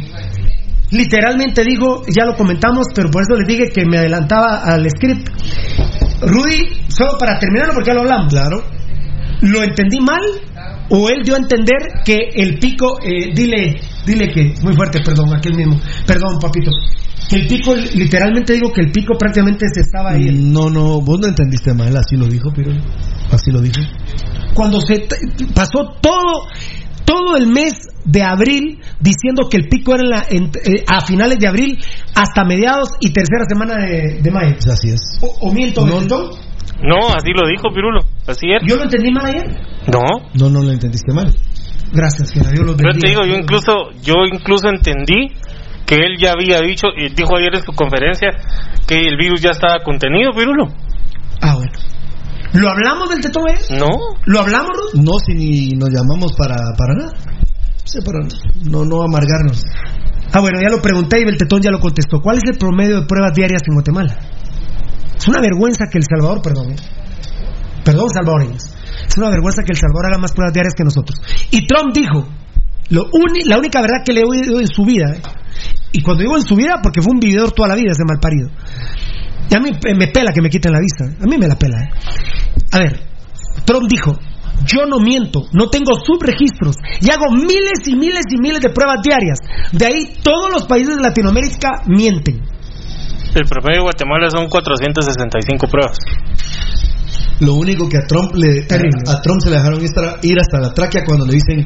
Literalmente 0.91 1.63
digo, 1.63 2.03
ya 2.07 2.25
lo 2.25 2.35
comentamos, 2.35 2.87
pero 2.95 3.09
por 3.11 3.21
eso 3.21 3.35
les 3.35 3.47
dije 3.47 3.69
que 3.71 3.85
me 3.85 3.97
adelantaba 3.97 4.63
al 4.63 4.89
script. 4.89 5.29
Rudy, 6.21 6.85
solo 6.87 7.17
para 7.19 7.37
terminarlo, 7.37 7.73
porque 7.73 7.89
ya 7.89 7.93
lo 7.95 8.01
hablamos. 8.01 8.33
Claro. 8.33 8.63
¿Lo 9.41 9.63
entendí 9.63 9.99
mal? 9.99 10.21
¿O 10.89 11.09
él 11.09 11.21
dio 11.23 11.35
a 11.35 11.37
entender 11.37 11.77
que 12.03 12.17
el 12.35 12.57
pico, 12.59 12.99
eh, 13.03 13.31
dile, 13.33 13.79
dile 14.05 14.31
que, 14.31 14.53
muy 14.63 14.75
fuerte, 14.75 14.99
perdón, 15.05 15.33
aquel 15.35 15.55
mismo, 15.55 15.79
perdón, 16.05 16.39
papito, 16.41 16.71
que 17.29 17.35
el 17.35 17.47
pico, 17.47 17.75
literalmente 17.75 18.53
digo 18.53 18.71
que 18.73 18.81
el 18.81 18.91
pico 18.91 19.15
prácticamente 19.17 19.65
se 19.71 19.81
estaba 19.81 20.11
ahí. 20.13 20.29
No, 20.31 20.69
no, 20.69 20.99
vos 21.01 21.19
no 21.19 21.27
entendiste 21.27 21.73
mal, 21.73 21.95
así 21.95 22.15
lo 22.17 22.25
dijo, 22.25 22.51
pero 22.55 22.71
así 23.31 23.51
lo 23.51 23.61
dijo. 23.61 23.81
Cuando 24.55 24.81
se 24.81 25.07
pasó 25.53 25.93
todo, 26.01 26.47
todo 27.05 27.37
el 27.37 27.47
mes 27.47 27.73
de 28.05 28.23
abril 28.23 28.79
diciendo 28.99 29.47
que 29.49 29.57
el 29.57 29.67
pico 29.67 29.93
era 29.93 30.03
en 30.03 30.09
la- 30.09 30.25
en- 30.29 30.51
eh, 30.75 30.83
a 30.87 31.05
finales 31.05 31.37
de 31.39 31.47
abril 31.47 31.77
hasta 32.15 32.43
mediados 32.43 32.89
y 32.99 33.11
tercera 33.11 33.45
semana 33.47 33.75
de, 33.85 34.21
de 34.23 34.31
mayo. 34.31 34.55
Así 34.71 34.89
es. 34.89 34.99
¿O, 35.21 35.27
o 35.49 35.53
miento, 35.53 35.85
No, 35.85 36.29
¿no? 36.81 36.95
No, 36.99 37.07
así 37.15 37.31
lo 37.33 37.47
dijo 37.47 37.69
Pirulo. 37.73 37.99
Así 38.27 38.47
es. 38.51 38.61
¿Yo 38.67 38.75
lo 38.77 38.83
entendí 38.83 39.11
mal 39.11 39.25
ayer? 39.25 39.45
No. 39.91 40.01
No, 40.33 40.49
no 40.49 40.63
lo 40.63 40.71
entendiste 40.71 41.13
mal. 41.13 41.33
Gracias, 41.91 42.31
Fiera, 42.33 42.51
Dios 42.51 42.65
los 42.65 42.75
Pero 42.75 42.89
bendiga. 42.89 42.99
te 42.99 43.07
digo, 43.09 43.25
yo 43.25 43.39
incluso, 43.39 43.73
yo 44.03 44.13
incluso 44.31 44.69
entendí 44.69 45.33
que 45.85 45.95
él 45.95 46.17
ya 46.21 46.33
había 46.33 46.61
dicho, 46.61 46.87
y 46.95 47.09
dijo 47.09 47.35
ayer 47.35 47.55
en 47.55 47.63
su 47.63 47.71
conferencia, 47.73 48.29
que 48.87 48.99
el 48.99 49.17
virus 49.17 49.41
ya 49.41 49.49
estaba 49.51 49.81
contenido, 49.83 50.31
Pirulo. 50.33 50.67
Ah, 51.41 51.55
bueno. 51.55 51.71
¿Lo 52.53 52.69
hablamos 52.69 53.09
del 53.09 53.21
tetón 53.21 53.43
ayer? 53.49 53.79
No. 53.79 53.89
¿Lo 54.25 54.39
hablamos, 54.39 54.69
Ruth? 54.69 55.01
No, 55.01 55.17
si 55.25 55.33
ni 55.33 55.69
nos 55.77 55.89
llamamos 55.89 56.33
para, 56.37 56.55
para 56.77 56.93
nada. 56.95 57.13
Sí, 57.85 57.99
para 58.05 58.19
no, 58.69 58.85
no 58.85 59.01
amargarnos. 59.01 59.63
Ah, 60.31 60.41
bueno, 60.41 60.59
ya 60.61 60.69
lo 60.69 60.81
pregunté 60.81 61.21
y 61.21 61.25
Beltetón 61.25 61.61
ya 61.61 61.71
lo 61.71 61.79
contestó. 61.79 62.19
¿Cuál 62.21 62.37
es 62.37 62.43
el 62.51 62.57
promedio 62.57 63.01
de 63.01 63.07
pruebas 63.07 63.33
diarias 63.33 63.61
en 63.67 63.73
Guatemala? 63.73 64.15
Una 65.29 65.41
vergüenza 65.41 65.85
que 65.85 65.99
El 65.99 66.05
Salvador, 66.09 66.41
perdón, 66.41 66.71
¿eh? 66.71 66.75
perdón, 67.85 68.09
salvadoreños. 68.09 68.63
Es 69.07 69.15
una 69.15 69.29
vergüenza 69.29 69.61
que 69.61 69.73
El 69.73 69.77
Salvador 69.77 70.07
haga 70.07 70.17
más 70.17 70.33
pruebas 70.33 70.53
diarias 70.53 70.73
que 70.73 70.83
nosotros. 70.83 71.21
Y 71.51 71.67
Trump 71.67 71.93
dijo, 71.93 72.27
lo 72.89 73.05
la 73.45 73.59
única 73.59 73.79
verdad 73.79 74.01
que 74.03 74.13
le 74.13 74.21
he 74.21 74.23
oído 74.25 74.59
en 74.59 74.65
su 74.65 74.83
vida, 74.83 75.13
¿eh? 75.13 75.21
y 75.91 76.01
cuando 76.01 76.23
digo 76.23 76.35
en 76.35 76.41
su 76.41 76.55
vida, 76.55 76.79
porque 76.81 77.03
fue 77.03 77.13
un 77.13 77.19
vividor 77.19 77.51
toda 77.51 77.69
la 77.69 77.75
vida, 77.75 77.91
ese 77.91 78.05
malparido. 78.05 78.49
Y 79.51 79.55
a 79.55 79.59
mí 79.59 79.69
me 79.95 80.07
pela 80.07 80.31
que 80.33 80.41
me 80.41 80.49
quiten 80.49 80.71
la 80.71 80.79
vista, 80.79 81.05
¿eh? 81.05 81.17
a 81.21 81.27
mí 81.27 81.37
me 81.37 81.47
la 81.47 81.59
pela. 81.59 81.77
A 82.71 82.79
ver, 82.79 82.99
Trump 83.65 83.85
dijo, 83.87 84.17
yo 84.65 84.87
no 84.87 84.97
miento, 84.97 85.45
no 85.53 85.69
tengo 85.69 85.93
subregistros 86.03 86.75
y 87.01 87.11
hago 87.11 87.35
miles 87.35 87.85
y 87.85 87.95
miles 87.95 88.25
y 88.31 88.41
miles 88.41 88.61
de 88.61 88.69
pruebas 88.69 88.97
diarias. 89.03 89.37
De 89.73 89.85
ahí 89.85 90.17
todos 90.23 90.51
los 90.51 90.65
países 90.65 90.95
de 90.95 91.03
Latinoamérica 91.03 91.83
mienten. 91.85 92.48
El 93.35 93.45
promedio 93.45 93.81
de 93.81 93.83
Guatemala 93.83 94.29
son 94.31 94.49
465 94.49 95.67
pruebas. 95.67 95.97
Lo 97.41 97.53
único 97.53 97.87
que 97.87 97.97
a 97.97 98.07
Trump 98.07 98.33
le 98.35 98.65
a, 99.07 99.21
Trump 99.21 99.41
se 99.41 99.49
le 99.49 99.57
dejaron 99.57 99.79
ir 99.81 100.39
hasta 100.39 100.59
la 100.59 100.73
tráquea 100.73 101.05
cuando 101.05 101.25
le 101.25 101.33
dicen 101.33 101.65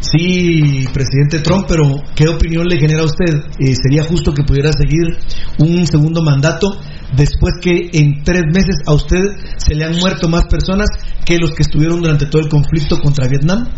sí, 0.00 0.86
presidente 0.92 1.38
Trump, 1.40 1.66
pero 1.68 1.84
¿qué 2.14 2.28
opinión 2.28 2.66
le 2.66 2.78
genera 2.78 3.02
a 3.02 3.06
usted? 3.06 3.34
Eh, 3.58 3.74
¿Sería 3.74 4.04
justo 4.04 4.34
que 4.34 4.42
pudiera 4.42 4.72
seguir 4.72 5.16
un 5.58 5.86
segundo 5.86 6.22
mandato 6.22 6.76
después 7.16 7.54
que 7.62 7.88
en 7.92 8.24
tres 8.24 8.42
meses 8.52 8.76
a 8.86 8.92
usted 8.92 9.24
se 9.56 9.74
le 9.74 9.84
han 9.84 9.96
muerto 9.96 10.28
más 10.28 10.44
personas 10.50 10.88
que 11.24 11.38
los 11.38 11.52
que 11.52 11.62
estuvieron 11.62 12.02
durante 12.02 12.26
todo 12.26 12.42
el 12.42 12.48
conflicto 12.48 12.98
contra 12.98 13.28
Vietnam? 13.28 13.68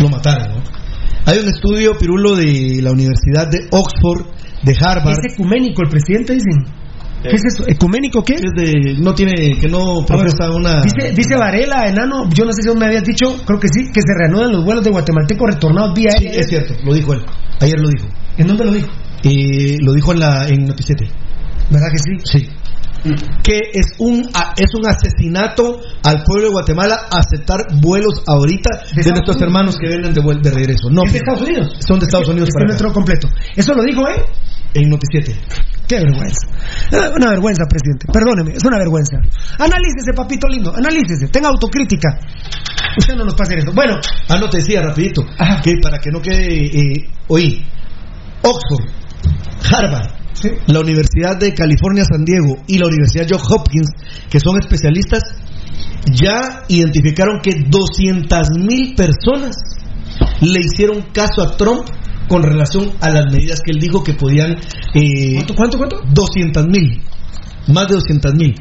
Lo 0.00 0.08
mataron, 0.08 0.48
¿no? 0.48 0.78
Hay 1.26 1.38
un 1.38 1.48
estudio, 1.48 1.92
Pirulo, 1.98 2.36
de 2.36 2.80
la 2.82 2.90
Universidad 2.90 3.50
de 3.50 3.68
Oxford, 3.70 4.37
de 4.62 4.74
Harvard. 4.80 5.18
Es 5.24 5.34
ecuménico 5.34 5.82
el 5.82 5.88
presidente, 5.88 6.34
dicen. 6.34 6.64
¿Qué 7.22 7.34
es 7.34 7.42
eso? 7.52 7.64
¿Ecuménico 7.66 8.22
qué? 8.22 8.34
Es 8.34 8.52
de, 8.56 8.94
no 9.02 9.12
tiene, 9.12 9.58
que 9.58 9.68
no 9.68 10.04
profesa 10.06 10.50
una... 10.52 10.82
Dice, 10.82 11.12
dice 11.12 11.36
Varela, 11.36 11.88
enano, 11.88 12.28
yo 12.30 12.44
no 12.44 12.52
sé 12.52 12.62
si 12.62 12.76
me 12.78 12.86
habías 12.86 13.02
dicho, 13.02 13.26
creo 13.44 13.58
que 13.58 13.66
sí, 13.66 13.90
que 13.92 14.00
se 14.00 14.14
reanudan 14.16 14.52
los 14.52 14.64
vuelos 14.64 14.84
de 14.84 14.90
guatemaltecos 14.90 15.54
retornados 15.54 15.94
vía 15.96 16.10
Sí, 16.12 16.26
aérea. 16.26 16.40
es 16.40 16.48
cierto, 16.48 16.74
lo 16.84 16.94
dijo 16.94 17.14
él. 17.14 17.22
Ayer 17.60 17.80
lo 17.80 17.88
dijo. 17.88 18.06
¿En 18.36 18.46
dónde 18.46 18.64
lo 18.64 18.72
dijo? 18.72 18.88
Eh, 19.24 19.78
lo 19.80 19.92
dijo 19.94 20.12
en 20.12 20.20
la 20.20 20.46
en 20.46 20.64
Noticiete. 20.66 21.10
¿Verdad 21.70 21.88
que 21.90 21.98
sí? 21.98 22.38
Sí. 22.38 22.48
Que 23.42 23.58
es 23.72 23.86
un 23.98 24.20
es 24.56 24.74
un 24.74 24.86
asesinato 24.86 25.80
al 26.02 26.22
pueblo 26.24 26.46
de 26.48 26.52
Guatemala 26.52 26.96
aceptar 27.10 27.60
vuelos 27.80 28.22
ahorita 28.26 28.70
de, 28.94 29.10
nuestros 29.10 29.36
Unidos? 29.36 29.42
hermanos 29.42 29.76
que 29.80 29.86
vienen 29.88 30.12
de, 30.12 30.20
vuel- 30.20 30.40
de 30.42 30.50
regreso. 30.50 30.90
No, 30.90 31.02
¿Es 31.04 31.12
de 31.12 31.18
Estados 31.18 31.42
Unidos? 31.42 31.68
son 31.86 31.98
de 32.00 32.06
Estados 32.06 32.28
Unidos 32.28 32.48
para 32.52 32.72
entró 32.72 32.92
completo. 32.92 33.28
Eso 33.54 33.72
lo 33.74 33.82
dijo 33.84 34.06
él. 34.08 34.22
en 34.74 34.90
Noticiete. 34.90 35.34
Qué 35.86 35.96
vergüenza. 35.96 36.46
Eh, 36.92 37.10
Una 37.16 37.30
vergüenza, 37.30 37.64
presidente. 37.64 38.06
Perdóneme, 38.12 38.52
es 38.56 38.64
una 38.64 38.76
vergüenza. 38.78 39.16
Analícese, 39.58 40.12
papito 40.14 40.46
lindo, 40.48 40.74
analícese. 40.76 41.28
Tenga 41.28 41.48
autocrítica. 41.48 42.18
Usted 42.98 43.14
no 43.14 43.24
nos 43.24 43.34
pasa 43.34 43.54
eso. 43.54 43.72
Bueno, 43.72 43.94
Ah, 44.28 44.36
no 44.38 44.50
te 44.50 44.58
decía 44.58 44.82
rapidito 44.82 45.24
que 45.62 45.74
para 45.82 45.98
que 45.98 46.10
no 46.10 46.20
quede 46.20 46.66
eh, 46.66 47.08
oí 47.28 47.64
Oxford, 48.42 48.84
Harvard, 49.72 50.10
la 50.66 50.80
Universidad 50.80 51.38
de 51.38 51.54
California 51.54 52.04
San 52.04 52.24
Diego 52.24 52.58
y 52.66 52.78
la 52.78 52.86
Universidad 52.86 53.26
Johns 53.28 53.50
Hopkins, 53.50 53.90
que 54.30 54.40
son 54.40 54.58
especialistas, 54.60 55.22
ya 56.12 56.64
identificaron 56.68 57.40
que 57.42 57.64
200 57.68 58.48
mil 58.58 58.94
personas 58.94 59.56
le 60.40 60.60
hicieron 60.60 61.02
caso 61.12 61.42
a 61.42 61.56
Trump 61.56 61.86
con 62.28 62.42
relación 62.42 62.92
a 63.00 63.10
las 63.10 63.32
medidas 63.32 63.60
que 63.60 63.72
él 63.72 63.80
dijo 63.80 64.02
que 64.04 64.14
podían. 64.14 64.56
Eh, 64.94 65.44
¿Cuánto, 65.56 65.78
cuánto? 65.78 66.00
200 66.12 66.66
mil. 66.66 67.02
Más 67.68 67.88
de 67.88 67.94
200 67.94 68.34
mil. 68.34 68.54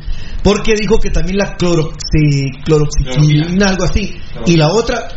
Porque 0.44 0.76
dijo 0.80 0.98
que 1.00 1.10
también 1.10 1.38
la 1.38 1.56
cloroxi, 1.56 2.52
cloroxicina, 2.64 3.70
algo 3.70 3.84
así, 3.84 4.16
y 4.46 4.56
la 4.56 4.68
otra 4.70 5.08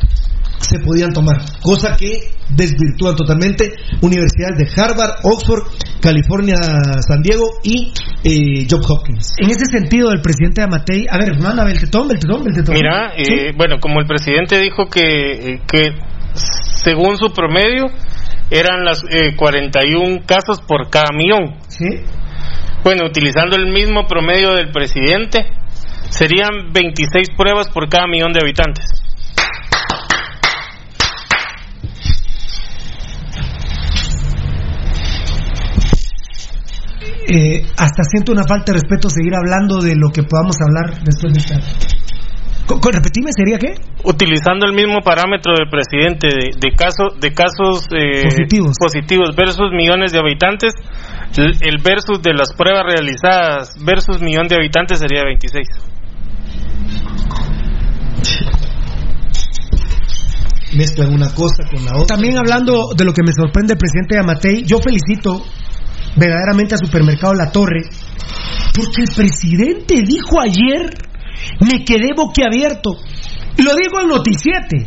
se 0.61 0.79
podían 0.79 1.13
tomar. 1.13 1.37
Cosa 1.63 1.97
que 1.97 2.31
desvirtúan 2.51 3.17
totalmente 3.17 3.73
universidades 4.03 4.59
de 4.59 4.81
Harvard, 4.81 5.21
Oxford, 5.23 5.63
California, 6.01 6.57
San 7.07 7.23
Diego 7.23 7.47
y 7.63 7.93
eh, 8.25 8.67
Johns 8.71 8.91
Hopkins. 8.91 9.35
en 9.39 9.51
ese 9.51 9.67
sentido, 9.67 10.11
el 10.13 10.21
presidente 10.21 10.63
Amatei, 10.63 11.07
a 11.11 11.19
ver, 11.19 11.41
manda 11.41 11.65
Beltetón, 11.65 12.09
Beltetón, 12.09 12.45
Beltetón. 12.45 12.75
Mira, 12.75 13.13
eh, 13.17 13.53
bueno, 13.57 13.77
como 13.81 14.01
el 14.01 14.07
presidente 14.07 14.61
dijo 14.61 14.87
que, 14.87 15.55
eh, 15.55 15.61
que 15.67 15.95
según 16.35 17.17
su 17.17 17.33
promedio 17.33 17.87
eran 18.51 18.85
las 18.85 19.03
eh, 19.11 19.35
41 19.37 20.21
casos 20.27 20.61
por 20.67 20.91
cada 20.91 21.13
millón. 21.17 21.57
Sí. 21.69 21.87
Bueno, 22.83 23.07
utilizando 23.07 23.57
el 23.57 23.73
mismo 23.73 24.07
promedio 24.07 24.55
del 24.55 24.71
presidente, 24.71 25.47
serían 26.09 26.73
26 26.73 27.29
pruebas 27.37 27.69
por 27.69 27.89
cada 27.89 28.07
millón 28.07 28.33
de 28.33 28.41
habitantes. 28.41 29.00
Eh, 37.33 37.63
hasta 37.77 38.03
siento 38.11 38.33
una 38.33 38.43
falta 38.43 38.73
de 38.73 38.81
respeto 38.81 39.09
seguir 39.09 39.35
hablando 39.37 39.81
de 39.81 39.95
lo 39.95 40.11
que 40.11 40.25
podamos 40.25 40.57
hablar 40.61 40.99
después 41.05 41.33
de 41.33 41.39
esta. 41.39 41.55
Repetime, 42.93 43.31
¿sería 43.37 43.59
qué? 43.59 43.75
Utilizando 44.05 44.65
el 44.67 44.73
mismo 44.75 44.99
parámetro 45.05 45.53
del 45.59 45.69
presidente 45.71 46.29
de, 46.29 46.51
de, 46.59 46.75
caso- 46.77 47.15
de 47.21 47.33
casos 47.33 47.87
eh, 47.91 48.23
Positivos. 48.25 48.77
positivos 48.79 49.35
versus 49.37 49.71
millones 49.73 50.13
de 50.13 50.19
habitantes, 50.21 50.75
el 51.37 51.57
el 51.63 51.79
versus 51.83 52.23
de 52.23 52.33
las 52.35 52.53
pruebas 52.55 52.85
realizadas 52.87 53.75
versus 53.85 54.21
millón 54.21 54.47
de 54.49 54.57
habitantes 54.57 54.99
sería 55.01 55.25
26. 55.25 55.67
Mezclan 60.77 61.13
una 61.13 61.29
cosa 61.35 61.65
con 61.71 61.85
la 61.85 61.93
otra. 61.97 62.15
También 62.15 62.39
hablando 62.39 62.91
de 62.97 63.05
lo 63.05 63.13
que 63.13 63.23
me 63.27 63.33
sorprende 63.33 63.73
el 63.75 63.79
presidente 63.79 64.19
Amatei, 64.19 64.63
yo 64.65 64.79
felicito 64.79 65.43
verdaderamente 66.17 66.75
a 66.75 66.79
Supermercado 66.79 67.35
La 67.35 67.51
Torre, 67.51 67.83
porque 68.75 69.03
el 69.03 69.15
presidente 69.15 70.03
dijo 70.07 70.41
ayer, 70.41 70.91
me 71.61 71.85
quedé 71.85 72.09
boquiabierto. 72.17 72.91
Lo 73.59 73.75
digo 73.75 74.01
en 74.01 74.09
Noticiete. 74.09 74.87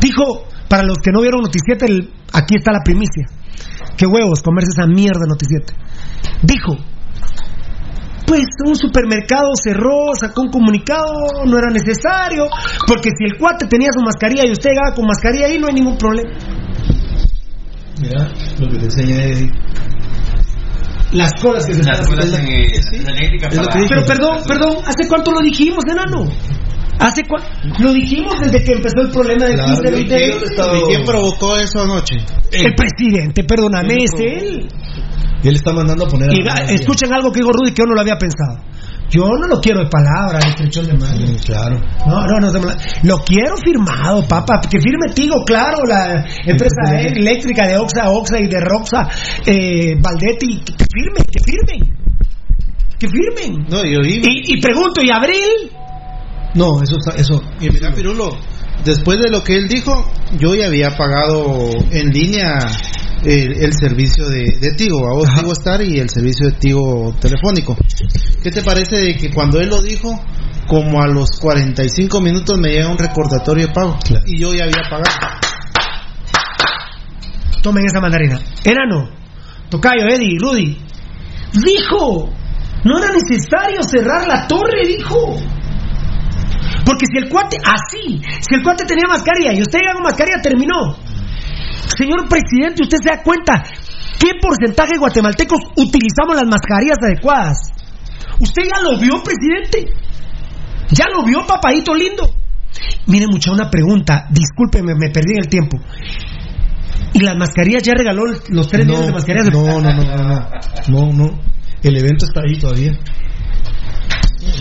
Dijo, 0.00 0.46
para 0.68 0.82
los 0.82 0.98
que 1.02 1.10
no 1.12 1.20
vieron 1.20 1.42
Noticiete, 1.42 1.86
aquí 2.32 2.56
está 2.56 2.72
la 2.72 2.82
primicia. 2.84 3.26
Qué 3.96 4.06
huevos 4.06 4.42
comerse 4.42 4.70
esa 4.70 4.86
mierda 4.86 5.26
Noticiete. 5.26 5.74
Dijo, 6.42 6.76
pues 8.28 8.44
un 8.64 8.76
supermercado 8.76 9.52
cerró, 9.54 10.14
sacó 10.14 10.42
un 10.42 10.50
comunicado, 10.50 11.44
no 11.46 11.58
era 11.58 11.70
necesario, 11.70 12.44
porque 12.86 13.10
si 13.16 13.24
el 13.24 13.38
cuate 13.38 13.66
tenía 13.66 13.88
su 13.90 14.04
mascarilla 14.04 14.42
y 14.46 14.52
usted 14.52 14.70
llegaba 14.70 14.94
con 14.94 15.06
mascarilla 15.06 15.46
ahí, 15.46 15.58
no 15.58 15.66
hay 15.66 15.74
ningún 15.74 15.96
problema. 15.96 16.30
Mira, 18.00 18.28
lo 18.58 18.68
que 18.68 18.78
te 18.78 18.84
enseña 18.84 19.24
es 19.24 19.46
Las 21.12 21.32
colas 21.40 21.66
que 21.66 21.74
se 21.74 21.82
Las 21.82 22.00
están 22.00 22.18
haciendo. 22.18 22.38
eh. 22.48 22.70
Pero 23.88 24.04
perdón, 24.04 24.38
perdón, 24.46 24.76
¿hace 24.86 25.08
cuánto 25.08 25.30
lo 25.32 25.40
dijimos, 25.40 25.84
enano? 25.90 26.30
¿Hace 27.00 27.22
cua- 27.22 27.42
Lo 27.80 27.92
dijimos 27.92 28.34
desde 28.40 28.62
que 28.64 28.72
empezó 28.72 29.00
el 29.02 29.10
problema 29.10 29.46
del 29.46 29.54
Claro, 29.54 29.72
15 29.82 29.88
¿y 29.88 29.92
20. 29.92 30.26
¿Y 30.26 30.82
quién 30.88 31.04
provocó 31.04 31.56
eso 31.56 31.82
anoche? 31.82 32.16
El 32.52 32.74
presidente, 32.74 33.44
perdóname, 33.44 33.94
es 34.02 34.10
él. 34.18 34.68
Y 35.42 35.48
él 35.48 35.54
está 35.54 35.72
mandando 35.72 36.06
a 36.06 36.08
poner 36.08 36.28
a 36.30 36.34
Y 36.72 36.74
escuchen 36.74 37.12
algo 37.12 37.30
que 37.30 37.38
dijo 37.40 37.52
Rudy 37.52 37.70
que 37.72 37.82
yo 37.82 37.86
no 37.86 37.94
lo 37.94 38.00
había 38.00 38.16
pensado. 38.16 38.58
Yo 39.10 39.22
no 39.24 39.46
lo 39.46 39.60
quiero 39.60 39.80
de 39.80 39.88
palabra, 39.88 40.38
de 40.38 40.50
estrechón 40.50 40.86
de 40.86 40.94
mano. 40.94 41.26
Claro. 41.44 41.80
No, 42.06 42.26
no, 42.26 42.52
no. 42.52 42.60
Lo 43.04 43.18
quiero 43.24 43.56
firmado, 43.56 44.26
papá. 44.28 44.60
Que 44.60 44.80
firme 44.80 45.14
Tigo, 45.14 45.44
claro. 45.46 45.78
La 45.86 46.26
empresa 46.44 47.00
eléctrica 47.00 47.66
de 47.66 47.78
Oxa, 47.78 48.10
Oxa 48.10 48.38
y 48.38 48.48
de 48.48 48.60
Roxa, 48.60 49.08
eh, 49.46 49.94
Valdetti. 49.98 50.60
Que 50.76 50.84
firmen, 50.92 51.24
que 51.30 51.40
firmen. 51.40 51.98
Que 52.98 53.08
firmen. 53.08 53.66
No, 53.70 53.84
yo 53.84 54.00
vi. 54.02 54.20
Y, 54.22 54.54
y 54.54 54.60
pregunto, 54.60 55.02
¿y 55.02 55.10
Abril? 55.10 55.70
No, 56.54 56.82
eso 56.82 56.96
está, 56.98 57.14
eso. 57.14 57.42
Y 57.60 57.70
mira, 57.70 57.92
Pirulo, 57.94 58.36
después 58.84 59.18
de 59.20 59.30
lo 59.30 59.42
que 59.42 59.56
él 59.56 59.68
dijo, 59.68 60.10
yo 60.38 60.54
ya 60.54 60.66
había 60.66 60.96
pagado 60.96 61.70
en 61.90 62.10
línea 62.10 62.58
el, 63.24 63.64
el 63.64 63.72
servicio 63.72 64.28
de, 64.28 64.58
de 64.60 64.72
Tigo, 64.76 65.06
a 65.06 65.14
vos 65.14 65.28
Tigo 65.34 65.52
Star 65.52 65.82
y 65.82 65.98
el 65.98 66.08
servicio 66.08 66.46
de 66.46 66.52
Tigo 66.52 67.14
telefónico. 67.20 67.76
¿Qué 68.42 68.50
te 68.50 68.62
parece 68.62 68.96
de 68.96 69.16
que 69.16 69.30
cuando 69.30 69.60
él 69.60 69.68
lo 69.68 69.82
dijo, 69.82 70.18
como 70.66 71.02
a 71.02 71.06
los 71.06 71.30
45 71.40 72.20
minutos 72.20 72.58
me 72.58 72.70
llega 72.70 72.88
un 72.88 72.98
recordatorio 72.98 73.66
de 73.66 73.72
pago? 73.72 73.98
Y 74.26 74.38
yo 74.40 74.54
ya 74.54 74.64
había 74.64 74.82
pagado. 74.88 75.38
Tomen 77.62 77.84
esa 77.84 78.00
mandarina. 78.00 78.40
Enano, 78.64 79.10
Tocayo, 79.68 80.06
Eddie, 80.08 80.38
Rudy. 80.38 80.78
Dijo, 81.52 82.30
no 82.84 82.98
era 82.98 83.08
necesario 83.12 83.82
cerrar 83.82 84.26
la 84.28 84.46
torre, 84.46 84.86
dijo. 84.86 85.36
Porque 86.88 87.04
si 87.04 87.18
el 87.18 87.28
cuate, 87.28 87.58
así, 87.60 88.22
si 88.40 88.54
el 88.54 88.62
cuate 88.62 88.86
tenía 88.86 89.04
mascarilla 89.06 89.52
y 89.52 89.60
usted 89.60 89.78
ya 89.84 89.92
con 89.92 90.04
mascarilla, 90.04 90.40
terminó. 90.40 90.96
Señor 91.84 92.26
presidente, 92.30 92.82
usted 92.82 92.96
se 93.04 93.10
da 93.10 93.22
cuenta 93.22 93.62
qué 94.18 94.32
porcentaje 94.40 94.92
de 94.94 94.98
guatemaltecos 94.98 95.60
utilizamos 95.76 96.34
las 96.34 96.48
mascarillas 96.48 96.96
adecuadas. 97.04 97.58
¿Usted 98.40 98.62
ya 98.64 98.80
lo 98.80 98.98
vio, 98.98 99.22
presidente? 99.22 99.92
¿Ya 100.88 101.04
lo 101.14 101.24
vio, 101.24 101.46
papadito 101.46 101.94
lindo? 101.94 102.32
Mire, 103.06 103.26
mucha 103.26 103.52
una 103.52 103.68
pregunta, 103.68 104.26
discúlpeme, 104.30 104.94
me 104.94 105.10
perdí 105.10 105.32
en 105.32 105.44
el 105.44 105.48
tiempo. 105.48 105.76
¿Y 107.12 107.20
las 107.20 107.36
mascarillas 107.36 107.82
ya 107.82 107.92
regaló 107.92 108.22
los 108.48 108.68
tres 108.70 108.86
millones 108.86 109.08
de 109.08 109.12
mascarillas? 109.12 109.52
No, 109.52 109.62
no, 109.62 109.92
no, 109.92 110.04
no, 110.04 110.24
no, 110.24 110.48
no, 110.88 111.12
no. 111.12 111.40
El 111.82 111.98
evento 111.98 112.24
está 112.24 112.40
ahí 112.40 112.58
todavía. 112.58 112.92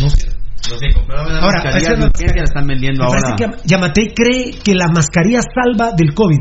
No, 0.01 0.36
Los 0.69 0.79
que 0.79 0.93
compraban 0.93 1.33
las 1.33 1.43
Ahora, 1.43 1.61
mascarillas 1.63 1.81
esa 1.81 1.93
es 1.93 1.99
de 1.99 2.03
la 2.03 2.09
urgencia 2.09 2.33
la 2.37 2.43
están 2.43 2.67
vendiendo 2.67 3.03
ahora. 3.03 3.35
Yamatei 3.63 4.13
cree 4.13 4.51
que 4.63 4.73
la 4.73 4.87
mascarilla 4.93 5.39
salva 5.41 5.91
del 5.95 6.13
COVID. 6.13 6.39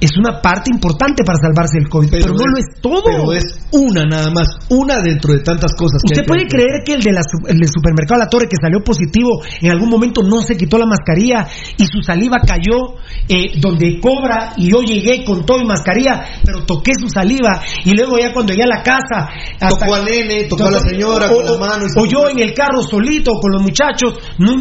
Es 0.00 0.16
una 0.16 0.40
parte 0.40 0.70
importante 0.72 1.24
para 1.24 1.38
salvarse 1.42 1.78
del 1.80 1.88
COVID, 1.88 2.08
pero, 2.10 2.32
no 2.34 2.44
lo 2.46 2.56
es 2.58 2.66
todo. 2.80 3.02
Pero 3.04 3.32
es 3.32 3.58
una 3.72 4.04
nada 4.04 4.30
más, 4.30 4.46
una 4.70 5.00
dentro 5.02 5.32
de 5.32 5.40
tantas 5.40 5.74
cosas. 5.74 6.00
¿Usted 6.04 6.22
que 6.22 6.26
puede 6.28 6.46
creer 6.46 6.84
que 6.84 6.94
el, 6.94 7.02
de 7.02 7.12
la 7.12 7.22
su- 7.22 7.46
el 7.48 7.58
del 7.58 7.68
supermercado 7.68 8.20
La 8.20 8.28
Torre 8.28 8.46
que 8.48 8.56
salió 8.62 8.78
positivo 8.84 9.42
en 9.60 9.72
algún 9.72 9.88
momento 9.90 10.22
no 10.22 10.40
se 10.42 10.56
quitó 10.56 10.78
la 10.78 10.86
mascarilla 10.86 11.48
y 11.76 11.84
su 11.86 12.00
saliva 12.02 12.38
cayó 12.46 12.94
eh, 13.28 13.58
donde 13.60 13.98
cobra 14.00 14.52
y 14.56 14.70
yo 14.70 14.82
llegué 14.82 15.24
con 15.24 15.44
todo 15.44 15.58
y 15.60 15.66
mascarilla, 15.66 16.24
pero 16.44 16.64
toqué 16.64 16.92
su 17.00 17.08
saliva 17.08 17.60
y 17.84 17.90
luego 17.96 18.18
ya 18.18 18.32
cuando 18.32 18.52
llegué 18.52 18.64
a 18.64 18.76
la 18.76 18.82
casa... 18.84 19.28
hasta- 19.60 19.68
Tocó 19.84 19.94
al 19.96 20.04
nene, 20.04 20.44
tocó 20.44 20.66
a 20.66 20.70
la 20.70 20.78
señora 20.80 21.26
o, 21.30 21.34
con 21.36 21.44
la 21.44 21.58
mano 21.58 21.84
y 21.86 21.88
se- 21.88 22.00
o 22.00 22.06
yo 22.06 22.28
en 22.28 22.38
el 22.38 22.54
carro 22.54 22.82
solito 22.82 23.32
con 23.40 23.50
los 23.50 23.62
muchachos. 23.62 24.14
No, 24.38 24.54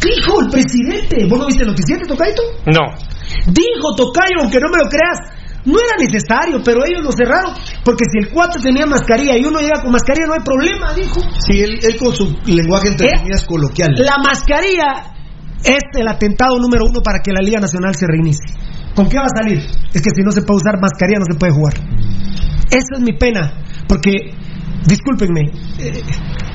¿Qué 0.00 0.10
dijo 0.16 0.40
el 0.40 0.48
presidente? 0.50 1.26
¿Vos 1.28 1.38
no 1.38 1.46
viste 1.46 1.62
el 1.62 1.68
noticiero, 1.70 2.06
Tocaito? 2.06 2.42
No. 2.66 2.80
Dijo 3.46 3.94
Tocayo, 3.96 4.40
aunque 4.40 4.58
no 4.58 4.70
me 4.70 4.78
lo 4.78 4.88
creas, 4.88 5.18
no 5.64 5.78
era 5.80 5.96
necesario, 5.98 6.60
pero 6.62 6.84
ellos 6.84 7.02
lo 7.02 7.12
cerraron, 7.12 7.54
porque 7.84 8.04
si 8.12 8.18
el 8.26 8.30
cuate 8.30 8.60
tenía 8.60 8.84
mascarilla 8.86 9.36
y 9.36 9.44
uno 9.44 9.60
llega 9.60 9.80
con 9.82 9.92
mascarilla 9.92 10.26
no 10.26 10.34
hay 10.34 10.44
problema, 10.44 10.92
dijo. 10.92 11.20
Sí, 11.40 11.60
él, 11.62 11.78
él 11.82 11.96
con 11.96 12.14
su 12.14 12.36
lenguaje 12.46 12.88
entre 12.88 13.06
Eh, 13.06 13.16
comillas 13.16 13.44
coloquial. 13.46 13.92
La 13.96 14.18
mascarilla 14.18 15.14
es 15.64 15.80
el 15.98 16.06
atentado 16.06 16.58
número 16.58 16.84
uno 16.84 17.00
para 17.00 17.20
que 17.20 17.32
la 17.32 17.40
Liga 17.40 17.60
Nacional 17.60 17.94
se 17.94 18.06
reinicie. 18.06 18.52
¿Con 18.94 19.08
qué 19.08 19.16
va 19.16 19.24
a 19.24 19.42
salir? 19.42 19.58
Es 19.92 20.02
que 20.02 20.10
si 20.14 20.22
no 20.22 20.30
se 20.30 20.42
puede 20.42 20.58
usar 20.60 20.78
mascarilla 20.80 21.18
no 21.18 21.24
se 21.24 21.38
puede 21.38 21.52
jugar. 21.52 21.74
Esa 22.70 22.94
es 22.96 23.00
mi 23.00 23.16
pena, 23.16 23.64
porque, 23.88 24.12
discúlpenme, 24.86 25.50
eh, 25.78 26.02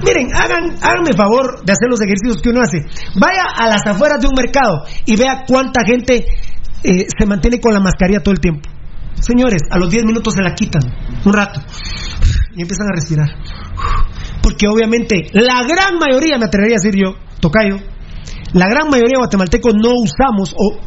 miren, 0.06 0.34
hagan, 0.36 0.76
háganme 0.82 1.14
favor 1.18 1.64
de 1.66 1.72
hacer 1.72 1.90
los 1.90 2.02
ejercicios 2.02 2.42
que 2.42 2.50
uno 2.50 2.62
hace. 2.62 2.86
Vaya 3.16 3.44
a 3.58 3.68
las 3.68 3.86
afueras 3.88 4.22
de 4.22 4.28
un 4.28 4.34
mercado 4.36 4.84
y 5.06 5.16
vea 5.16 5.44
cuánta 5.48 5.84
gente 5.84 6.26
eh, 6.84 7.06
se 7.18 7.26
mantiene 7.26 7.60
con 7.60 7.74
la 7.74 7.80
mascarilla 7.80 8.22
todo 8.22 8.34
el 8.34 8.40
tiempo. 8.40 8.70
Señores, 9.16 9.64
a 9.70 9.78
los 9.78 9.90
10 9.90 10.06
minutos 10.06 10.34
se 10.34 10.42
la 10.42 10.56
quitan, 10.56 10.82
un 11.26 11.34
rato, 11.34 11.60
y 12.56 12.62
empiezan 12.62 12.88
a 12.88 12.96
respirar. 12.96 13.30
Porque 14.42 14.68
obviamente 14.68 15.28
la 15.34 15.64
gran 15.64 15.98
mayoría, 16.00 16.38
me 16.38 16.46
atrevería 16.46 16.78
a 16.78 16.82
decir 16.82 17.00
yo, 17.00 17.16
Tocayo, 17.40 17.78
la 18.54 18.68
gran 18.68 18.90
mayoría 18.90 19.16
de 19.16 19.20
guatemaltecos 19.20 19.74
no 19.76 19.92
usamos 19.96 20.56
o 20.58 20.80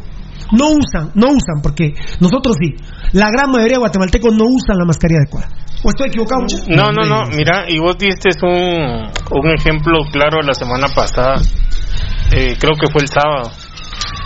no 0.57 0.67
usan, 0.69 1.11
no 1.15 1.27
usan, 1.27 1.61
porque 1.61 1.93
nosotros 2.19 2.57
sí, 2.59 2.75
la 3.13 3.29
gran 3.31 3.49
mayoría 3.51 3.75
de 3.77 3.79
guatemaltecos 3.79 4.33
no 4.33 4.45
usan 4.45 4.77
la 4.77 4.85
mascarilla 4.85 5.21
adecuada. 5.21 5.49
¿O 5.83 5.89
estoy 5.89 6.07
equivocado? 6.07 6.45
No, 6.67 6.91
no, 6.91 7.03
no, 7.05 7.25
mira, 7.35 7.65
y 7.67 7.77
vos 7.79 7.97
diste 7.97 8.29
un, 8.41 9.09
un 9.31 9.49
ejemplo 9.53 9.99
claro 10.11 10.41
la 10.41 10.53
semana 10.53 10.87
pasada, 10.93 11.35
eh, 12.31 12.55
creo 12.59 12.75
que 12.79 12.89
fue 12.91 13.01
el 13.01 13.07
sábado, 13.07 13.51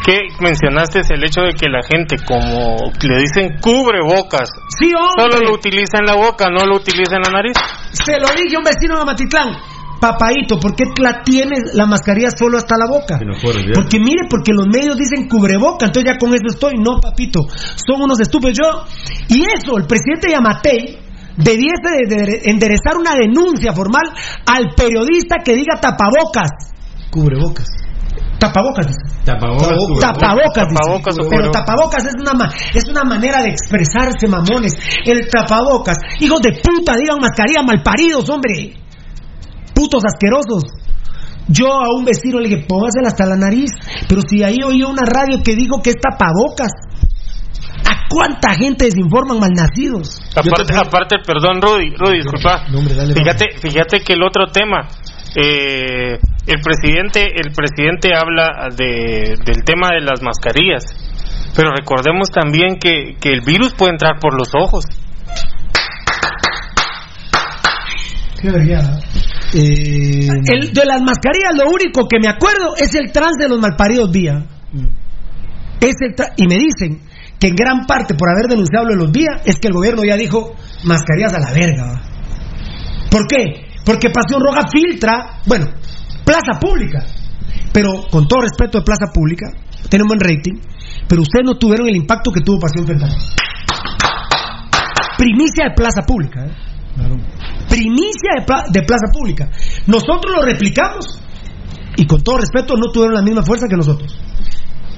que 0.06 0.28
mencionaste 0.40 1.02
el 1.10 1.24
hecho 1.24 1.42
de 1.42 1.52
que 1.52 1.68
la 1.68 1.84
gente, 1.84 2.16
como 2.26 2.78
le 3.02 3.18
dicen 3.20 3.60
cubrebocas, 3.60 4.50
sí, 4.80 4.92
hombre. 4.96 5.36
solo 5.36 5.50
lo 5.50 5.56
utiliza 5.56 6.00
en 6.00 6.06
la 6.06 6.16
boca, 6.16 6.48
no 6.50 6.66
lo 6.66 6.78
utiliza 6.78 7.18
en 7.18 7.24
la 7.24 7.32
nariz. 7.32 7.54
Se 7.92 8.20
lo 8.20 8.28
dije 8.30 8.56
a 8.56 8.60
un 8.60 8.64
vecino 8.64 8.98
de 8.98 9.06
Matitlán. 9.06 9.50
Papaito, 10.00 10.60
¿por 10.60 10.76
qué 10.76 10.84
la 11.02 11.24
tienes 11.24 11.74
la 11.74 11.88
mascarilla 11.88 12.30
solo 12.30 12.58
hasta 12.58 12.76
la 12.78 12.86
boca? 12.88 13.18
Porque 13.74 14.00
mire, 14.00 14.30
porque 14.30 14.54
los 14.54 14.68
medios 14.68 14.96
dicen 14.96 15.28
cubreboca, 15.28 15.88
entonces 15.88 16.14
ya 16.14 16.18
con 16.18 16.34
eso 16.34 16.46
estoy. 16.48 16.76
No, 16.78 17.00
papito, 17.02 17.42
son 17.50 18.02
unos 18.02 18.20
estúpidos. 18.20 18.58
Yo, 18.58 18.86
y 19.30 19.44
eso, 19.44 19.76
el 19.78 19.88
presidente 19.88 20.30
Yamatei 20.30 21.00
debiese 21.36 22.08
de, 22.08 22.16
de 22.16 22.42
enderezar 22.46 22.98
una 22.98 23.16
denuncia 23.16 23.74
formal 23.74 24.14
al 24.46 24.74
periodista 24.76 25.38
que 25.44 25.56
diga 25.56 25.82
tapabocas. 25.82 26.52
Cubrebocas. 27.10 27.68
Tapabocas. 28.40 28.88
Tapabocas. 29.26 29.68
Tapabocas, 30.00 30.68
dice. 30.70 30.78
Tapabocas 30.78 31.16
o 31.20 31.30
pero 31.30 31.52
tapabocas 31.52 32.06
es 32.06 32.14
una 32.22 32.34
ma- 32.34 32.52
es 32.74 32.84
una 32.88 33.04
manera 33.04 33.42
de 33.42 33.50
expresarse, 33.50 34.28
mamones. 34.28 34.74
El 35.06 35.28
tapabocas, 35.30 35.98
hijos 36.20 36.42
de 36.42 36.52
puta, 36.52 36.96
digan 36.98 37.18
mascarilla, 37.20 37.64
malparidos, 37.64 38.30
hombre. 38.30 38.74
Putos 39.74 40.04
asquerosos. 40.06 40.64
Yo 41.50 41.68
a 41.72 41.96
un 41.96 42.04
vecino 42.06 42.40
le 42.40 42.50
dije, 42.50 42.66
póngasela 42.68 43.08
hasta 43.08 43.26
la 43.26 43.36
nariz. 43.38 43.72
Pero 44.08 44.22
si 44.28 44.44
ahí 44.44 44.58
oí 44.66 44.84
una 44.84 45.04
radio 45.06 45.42
que 45.44 45.56
dijo 45.56 45.82
que 45.82 45.92
es 45.92 45.96
tapabocas. 46.02 46.72
¿A 47.90 48.08
cuánta 48.10 48.54
gente 48.54 48.86
desinforman 48.86 49.40
malnacidos? 49.40 50.20
Aparte, 50.36 50.74
aparte, 50.88 51.16
perdón, 51.26 51.62
Rudy, 51.62 51.96
Rudy, 51.96 52.18
disculpa. 52.18 52.66
Fíjate, 53.14 53.46
fíjate 53.62 54.00
que 54.02 54.14
el 54.14 54.24
otro 54.24 54.48
tema, 54.52 54.88
eh, 55.36 56.20
el 56.48 56.62
presidente, 56.62 57.26
el 57.26 57.52
presidente 57.54 58.10
habla 58.16 58.70
de, 58.76 59.36
del 59.46 59.64
tema 59.66 59.90
de 59.94 60.02
las 60.02 60.22
mascarillas, 60.22 60.84
pero 61.56 61.72
recordemos 61.76 62.30
también 62.30 62.78
que, 62.80 63.16
que 63.20 63.30
el 63.30 63.42
virus 63.42 63.74
puede 63.74 63.92
entrar 63.92 64.20
por 64.20 64.34
los 64.34 64.50
ojos. 64.56 64.86
Qué. 68.42 68.50
Eh, 69.54 70.28
El 70.52 70.74
de 70.74 70.86
las 70.86 71.02
mascarillas, 71.02 71.56
lo 71.58 71.72
único 71.72 72.08
que 72.08 72.20
me 72.20 72.28
acuerdo 72.28 72.76
es 72.78 72.94
el 72.96 73.12
trans 73.12 73.38
de 73.40 73.50
los 73.50 73.60
malparidos 73.60 74.12
vía. 74.12 74.46
Es 75.80 75.96
el 76.02 76.16
y 76.36 76.48
me 76.48 76.56
dicen 76.56 77.02
que 77.40 77.48
en 77.48 77.56
gran 77.56 77.86
parte 77.86 78.16
por 78.16 78.30
haber 78.30 78.48
denunciado 78.50 78.86
lo 78.86 78.96
de 78.96 79.04
los 79.04 79.12
vía 79.12 79.42
es 79.46 79.58
que 79.60 79.68
el 79.68 79.74
gobierno 79.74 80.04
ya 80.04 80.18
dijo 80.18 80.56
mascarillas 80.84 81.34
a 81.34 81.40
la 81.40 81.52
verga. 81.52 82.02
¿Por 83.10 83.28
qué? 83.28 83.67
Porque 83.88 84.10
Pasión 84.10 84.44
Roja 84.44 84.68
filtra, 84.70 85.40
bueno, 85.46 85.66
plaza 86.26 86.60
pública. 86.60 87.06
Pero 87.72 87.90
con 88.12 88.28
todo 88.28 88.42
respeto 88.42 88.80
de 88.80 88.84
plaza 88.84 89.06
pública, 89.14 89.48
tiene 89.90 90.04
un 90.04 90.10
buen 90.10 90.20
rating, 90.20 90.60
pero 91.08 91.22
ustedes 91.22 91.46
no 91.46 91.58
tuvieron 91.58 91.88
el 91.88 91.96
impacto 91.96 92.32
que 92.32 92.42
tuvo 92.42 92.60
Pasión 92.60 92.86
Federal. 92.86 93.16
Primicia 95.18 95.70
de 95.70 95.76
plaza 95.76 96.02
pública. 96.06 96.46
¿eh? 96.46 96.52
Primicia 97.70 98.32
de, 98.40 98.46
pla- 98.46 98.66
de 98.70 98.82
plaza 98.84 99.08
pública. 99.12 99.50
Nosotros 99.88 100.34
lo 100.36 100.44
replicamos 100.44 101.20
y 101.96 102.06
con 102.06 102.22
todo 102.24 102.38
respeto 102.40 102.76
no 102.76 102.92
tuvieron 102.92 103.16
la 103.16 103.22
misma 103.22 103.42
fuerza 103.44 103.68
que 103.70 103.76
nosotros. 103.78 104.16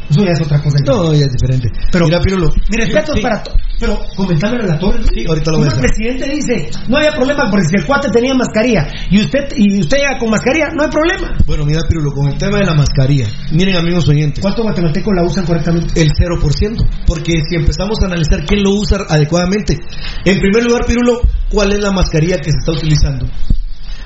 Eso 0.10 0.24
ya 0.26 0.32
es 0.32 0.42
otra 0.42 0.62
cosa. 0.62 0.78
No, 0.86 1.14
ya 1.14 1.26
es 1.26 1.32
diferente. 1.32 1.70
Pero, 1.92 2.06
Mira, 2.06 2.20
Pirulo. 2.20 2.50
Mi 2.70 2.78
respeto 2.78 3.14
Sí. 3.14 3.22
para 3.22 3.44
todos. 3.44 3.58
Pero 3.80 3.98
comentámelo 4.16 4.64
a 4.64 4.68
la 4.68 4.80
torre. 4.80 5.00
Sí, 5.14 5.26
ahorita 5.26 5.52
lo 5.52 5.60
voy 5.60 5.68
a 5.68 5.72
El 5.72 5.80
presidente 5.80 6.30
dice, 6.30 6.70
no 6.90 6.98
había 6.98 7.12
problema 7.12 7.44
porque 7.50 7.66
si 7.70 7.76
el 7.78 7.86
cuate 7.86 8.10
tenía 8.12 8.34
mascarilla 8.34 8.88
y 9.10 9.22
usted 9.22 9.48
y 9.56 9.80
usted 9.80 9.98
llega 9.98 10.18
con 10.20 10.30
mascarilla, 10.32 10.70
no 10.76 10.84
hay 10.84 10.90
problema. 10.90 11.38
Bueno, 11.46 11.66
mira, 11.66 11.82
Pirulo, 11.88 12.12
con 12.12 12.28
el 12.28 12.38
tema 12.38 12.58
de 12.58 12.66
la 12.66 12.74
mascarilla. 12.74 13.28
Miren, 13.52 13.78
amigos 13.78 14.10
oyentes. 14.10 14.42
¿Cuántos 14.42 14.64
guatemaltecos 14.64 15.14
la 15.16 15.24
usan 15.24 15.46
correctamente? 15.46 16.02
El 16.02 16.12
0%. 16.12 16.86
Porque 17.08 17.42
si 17.48 17.56
empezamos 17.56 18.02
a 18.02 18.08
analizar 18.08 18.44
quién 18.46 18.64
lo 18.64 18.72
usa 18.72 19.00
adecuadamente. 19.08 19.80
En 20.26 20.40
primer 20.40 20.64
lugar, 20.66 20.86
Pirulo, 20.86 21.22
¿cuál 21.50 21.72
es 21.72 21.80
la 21.80 21.92
mascarilla 21.92 22.38
que 22.38 22.52
se 22.52 22.58
está 22.60 22.72
utilizando? 22.74 23.28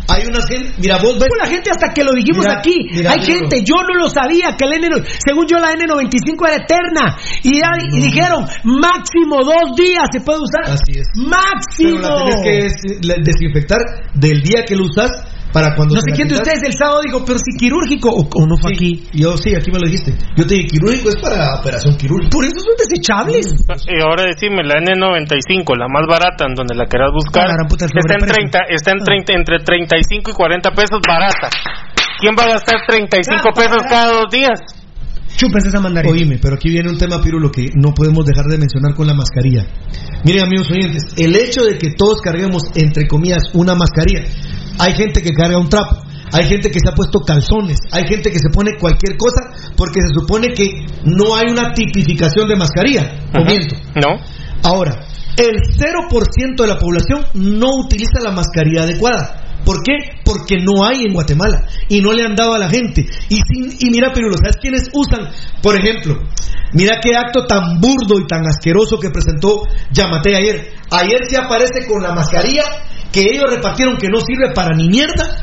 Hay 0.09 0.25
una 0.27 0.41
gente, 0.45 0.73
mira, 0.79 0.97
vos 0.97 1.15
ves. 1.17 1.29
La 1.39 1.47
gente 1.47 1.69
hasta 1.71 1.93
que 1.93 2.03
lo 2.03 2.11
dijimos 2.13 2.45
Mira, 2.45 2.59
aquí, 2.59 2.75
mira, 2.91 3.11
hay 3.11 3.21
gente, 3.25 3.63
yo 3.63 3.75
no 3.87 3.95
lo 4.03 4.09
sabía 4.09 4.55
que 4.57 4.65
el 4.65 4.73
N, 4.83 5.03
según 5.25 5.45
yo 5.47 5.57
la 5.57 5.71
N95 5.73 6.47
era 6.47 6.57
eterna 6.57 7.17
y, 7.41 7.59
ya- 7.59 7.71
y 7.91 8.01
dijeron 8.01 8.45
máximo 8.63 9.37
dos 9.43 9.75
días 9.77 10.03
se 10.11 10.19
puede 10.21 10.39
usar. 10.39 10.73
Así 10.73 10.99
es. 10.99 11.07
Máximo. 11.15 11.99
Pero 12.01 12.19
la 12.19 12.25
tenés 12.25 12.41
que 12.43 12.51
des- 12.63 13.05
la- 13.07 13.15
desinfectar 13.23 13.79
del 14.13 14.41
día 14.41 14.63
que 14.65 14.75
lo 14.75 14.85
usas 14.85 15.11
para 15.53 15.75
cuando 15.75 15.95
No 15.95 16.01
se 16.01 16.09
sé 16.09 16.15
quién 16.17 16.27
de 16.27 16.35
ustedes 16.35 16.63
el 16.65 16.73
sábado 16.73 17.01
dijo, 17.05 17.23
pero 17.23 17.37
si 17.37 17.55
quirúrgico 17.55 18.09
o, 18.09 18.25
o 18.25 18.47
no 18.47 18.57
fue 18.57 18.73
aquí. 18.73 19.05
Yo 19.13 19.37
sí, 19.37 19.53
aquí 19.55 19.71
me 19.71 19.79
lo 19.79 19.85
dijiste. 19.85 20.17
Yo 20.35 20.45
te 20.45 20.55
dije, 20.55 20.67
quirúrgico 20.67 21.09
es 21.09 21.17
para 21.21 21.55
operación 21.61 21.95
quirúrgica. 21.95 22.33
Por 22.33 22.43
eso 22.43 22.59
son 22.59 22.73
desechables. 22.75 23.53
Y 23.87 24.01
ahora 24.01 24.25
decime, 24.25 24.65
la 24.65 24.81
N95, 24.81 25.77
la 25.77 25.87
más 25.87 26.09
barata, 26.09 26.49
en 26.49 26.55
donde 26.55 26.73
la 26.75 26.85
querás 26.89 27.13
buscar, 27.13 27.45
Ah, 27.45 27.55
la 27.61 27.69
puta, 27.69 27.85
está 27.85 27.99
en 28.01 28.19
sobreprecio. 28.19 28.49
30, 28.49 28.59
está 28.73 28.91
en 28.91 28.99
30, 29.05 29.33
entre 29.33 29.59
35 29.63 30.31
y 30.31 30.33
40 30.33 30.71
pesos 30.71 30.99
barata. 31.05 31.49
¿Quién 32.19 32.33
va 32.33 32.43
a 32.43 32.57
gastar 32.57 32.81
35 32.87 33.53
pesos 33.53 33.77
cada 33.87 34.11
dos 34.13 34.31
días? 34.31 34.59
Chupes 35.35 35.65
esa 35.65 35.79
mandarina. 35.79 36.13
Oíme, 36.13 36.37
pero 36.41 36.55
aquí 36.55 36.69
viene 36.69 36.89
un 36.89 36.97
tema, 36.97 37.21
Pirulo, 37.21 37.49
que 37.51 37.69
no 37.75 37.93
podemos 37.93 38.25
dejar 38.25 38.45
de 38.45 38.57
mencionar 38.57 38.93
con 38.93 39.07
la 39.07 39.13
mascarilla. 39.13 39.65
Miren, 40.23 40.45
amigos 40.45 40.69
oyentes, 40.71 41.03
el 41.17 41.35
hecho 41.35 41.63
de 41.63 41.77
que 41.77 41.89
todos 41.97 42.21
carguemos, 42.21 42.63
entre 42.75 43.07
comillas, 43.07 43.43
una 43.53 43.73
mascarilla, 43.75 44.23
hay 44.79 44.93
gente 44.95 45.21
que 45.21 45.31
carga 45.33 45.57
un 45.57 45.69
trapo, 45.69 45.97
hay 46.31 46.45
gente 46.47 46.69
que 46.71 46.79
se 46.79 46.89
ha 46.89 46.95
puesto 46.95 47.19
calzones, 47.21 47.77
hay 47.91 48.07
gente 48.07 48.31
que 48.31 48.39
se 48.39 48.49
pone 48.49 48.71
cualquier 48.79 49.17
cosa 49.17 49.41
porque 49.75 50.01
se 50.01 50.13
supone 50.13 50.53
que 50.53 50.85
no 51.05 51.35
hay 51.35 51.51
una 51.51 51.73
tipificación 51.73 52.47
de 52.47 52.55
mascarilla. 52.55 53.13
¿O 53.33 53.37
Ajá. 53.37 53.45
miento? 53.45 53.75
No. 53.95 54.19
Ahora, 54.63 55.05
el 55.37 55.55
0% 55.77 56.55
de 56.61 56.67
la 56.67 56.77
población 56.77 57.25
no 57.33 57.67
utiliza 57.77 58.19
la 58.21 58.31
mascarilla 58.31 58.83
adecuada. 58.83 59.39
¿Por 59.65 59.81
qué? 59.81 59.93
Porque 60.25 60.57
no 60.57 60.83
hay 60.85 61.05
en 61.05 61.13
Guatemala 61.13 61.65
y 61.87 62.01
no 62.01 62.11
le 62.11 62.23
han 62.23 62.35
dado 62.35 62.53
a 62.53 62.59
la 62.59 62.69
gente. 62.69 63.05
Y, 63.29 63.35
sin- 63.35 63.77
y 63.79 63.91
mira, 63.91 64.11
Pirulo, 64.11 64.35
¿sabes 64.37 64.57
quiénes 64.61 64.89
usan? 64.93 65.29
Por 65.61 65.79
ejemplo, 65.79 66.19
mira 66.73 66.99
qué 67.01 67.15
acto 67.15 67.45
tan 67.45 67.79
burdo 67.79 68.19
y 68.19 68.27
tan 68.27 68.45
asqueroso 68.45 68.99
que 68.99 69.09
presentó 69.09 69.61
Yamate 69.91 70.35
ayer. 70.35 70.73
Ayer 70.91 71.19
se 71.29 71.37
aparece 71.37 71.87
con 71.87 72.03
la 72.03 72.13
mascarilla 72.13 72.63
que 73.13 73.21
ellos 73.21 73.45
repartieron 73.49 73.95
que 73.95 74.07
no 74.09 74.19
sirve 74.19 74.53
para 74.53 74.75
ni 74.75 74.89
mierda, 74.89 75.37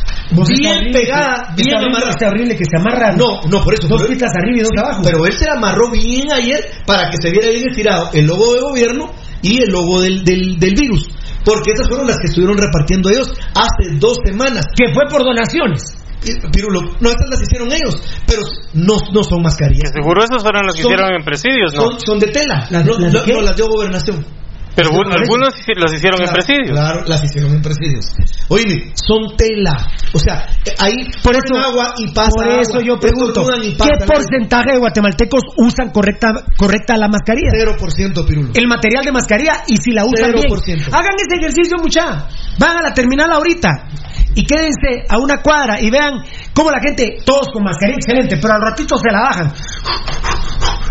bien 0.59 0.93
pegada, 0.93 1.55
que- 1.57 1.63
bien 1.65 1.77
amarrada. 1.77 2.11
está 2.11 2.29
horrible 2.29 2.57
que 2.57 2.65
se 2.65 2.77
amarra. 2.77 3.13
No, 3.17 3.41
no, 3.49 3.63
por 3.65 3.73
eso. 3.75 3.89
Dos 3.89 4.03
pistas 4.07 4.31
arriba 4.37 4.59
y 4.59 4.61
dos 4.61 4.71
Sí, 4.75 4.81
abajo. 4.81 5.03
Pero 5.05 5.25
él 5.25 5.33
se 5.33 5.47
la 5.47 5.55
amarró 5.55 5.91
bien 5.91 6.31
ayer 6.33 6.61
para 6.87 7.09
que 7.11 7.17
se 7.23 7.31
viera 7.31 7.49
bien 7.49 7.69
estirado 7.71 8.11
el 8.13 8.27
logo 8.27 8.53
de 8.55 8.61
gobierno 8.61 9.11
y 9.43 9.63
el 9.63 9.71
logo 9.71 10.01
del, 10.03 10.25
del, 10.25 10.59
del 10.59 10.75
virus. 10.75 11.09
Porque 11.45 11.71
esas 11.73 11.89
fueron 11.89 12.07
las 12.07 12.17
que 12.19 12.27
estuvieron 12.29 12.59
repartiendo 12.59 13.09
ellos 13.09 13.33
hace 13.55 13.97
dos 13.99 14.19
semanas. 14.25 14.67
Que 14.77 14.93
fue 14.93 15.05
por 15.09 15.23
donaciones. 15.25 15.83
Eh, 16.27 16.35
Pirulo, 16.53 16.83
no, 17.01 17.09
estas 17.09 17.31
las 17.31 17.41
hicieron 17.41 17.73
ellos, 17.73 17.97
pero 18.27 18.43
no, 18.75 18.99
no 19.15 19.25
son 19.25 19.41
mascarillas. 19.41 19.91
Seguro 19.95 20.23
esos 20.23 20.43
fueron 20.43 20.67
los 20.67 20.75
que 20.77 20.83
Son- 20.83 20.93
hicieron 20.93 21.15
en 21.17 21.25
presidios, 21.25 21.73
¿no? 21.73 21.81
Son, 21.81 22.01
son 22.01 22.19
de 22.19 22.27
tela. 22.27 22.67
¿Las- 22.69 22.85
no, 22.85 22.99
las 22.99 23.13
de 23.25 23.33
no, 23.33 23.41
no, 23.41 23.41
las 23.47 23.57
dio 23.57 23.67
gobernación. 23.69 24.27
Pero 24.75 24.91
Las 24.91 25.05
dio 25.05 25.15
algunos 25.15 25.55
los 25.77 25.93
hicieron 25.93 26.21
en 26.23 26.33
presidios. 26.33 26.71
Claro, 26.71 27.03
las 27.07 27.25
hicieron 27.25 27.53
en 27.53 27.63
presidios. 27.63 28.07
Oye, 28.49 28.93
son 28.95 29.37
tela. 29.37 29.91
O 30.13 30.19
sea, 30.19 30.47
ahí 30.79 30.97
Por 31.23 31.35
eso, 31.35 31.57
agua 31.57 31.95
y 31.99 32.13
pasa 32.13 32.31
por 32.35 32.49
eso 32.49 32.79
agua. 32.79 32.83
yo 32.85 33.01
pregunto, 33.01 33.47
¿qué 33.63 34.07
porcentaje 34.07 34.73
de 34.73 34.79
guatemaltecos 34.79 35.43
usan 35.57 35.91
correcta, 35.91 36.29
correcta 36.57 36.97
la 36.97 37.09
mascarilla? 37.09 37.51
0% 37.53 38.27
Pirulo. 38.27 38.51
El 38.55 38.67
material 38.69 39.05
de 39.05 39.13
mascarilla 39.13 39.65
y 39.67 39.77
si 39.77 39.93
la 39.93 40.05
usan 40.05 40.33
bien. 40.33 40.47
0%. 40.49 40.89
Hagan 40.93 41.15
ese 41.19 41.41
ejercicio, 41.41 41.77
mucha. 41.79 42.29
Van 42.59 42.77
a 42.77 42.83
la 42.83 42.95
terminal 42.95 43.31
ahorita 43.33 43.89
y 44.35 44.45
quédense 44.45 45.05
a 45.09 45.19
una 45.19 45.41
cuadra 45.43 45.81
y 45.81 45.91
vean 45.91 46.23
cómo 46.55 46.71
la 46.71 46.81
gente, 46.81 47.19
todos 47.25 47.49
con 47.53 47.63
mascarilla 47.65 47.97
excelente, 47.99 48.37
pero 48.41 48.55
al 48.55 48.61
ratito 48.63 48.97
se 48.99 49.11
la 49.11 49.21
bajan. 49.21 49.53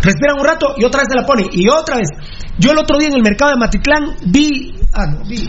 Respiran 0.02 0.38
un 0.40 0.46
rato 0.46 0.74
y 0.78 0.84
otra 0.84 1.00
vez 1.00 1.08
se 1.10 1.16
la 1.16 1.26
ponen. 1.26 1.46
Y 1.52 1.68
otra 1.68 1.96
vez. 1.96 2.08
Yo 2.58 2.72
el 2.72 2.78
otro 2.78 2.98
día 2.98 3.08
en 3.08 3.14
el 3.14 3.22
mercado 3.22 3.52
de 3.52 3.58
Matitlán 3.58 4.16
vi, 4.26 4.74
ah, 4.92 5.06
no, 5.06 5.24
vi 5.28 5.46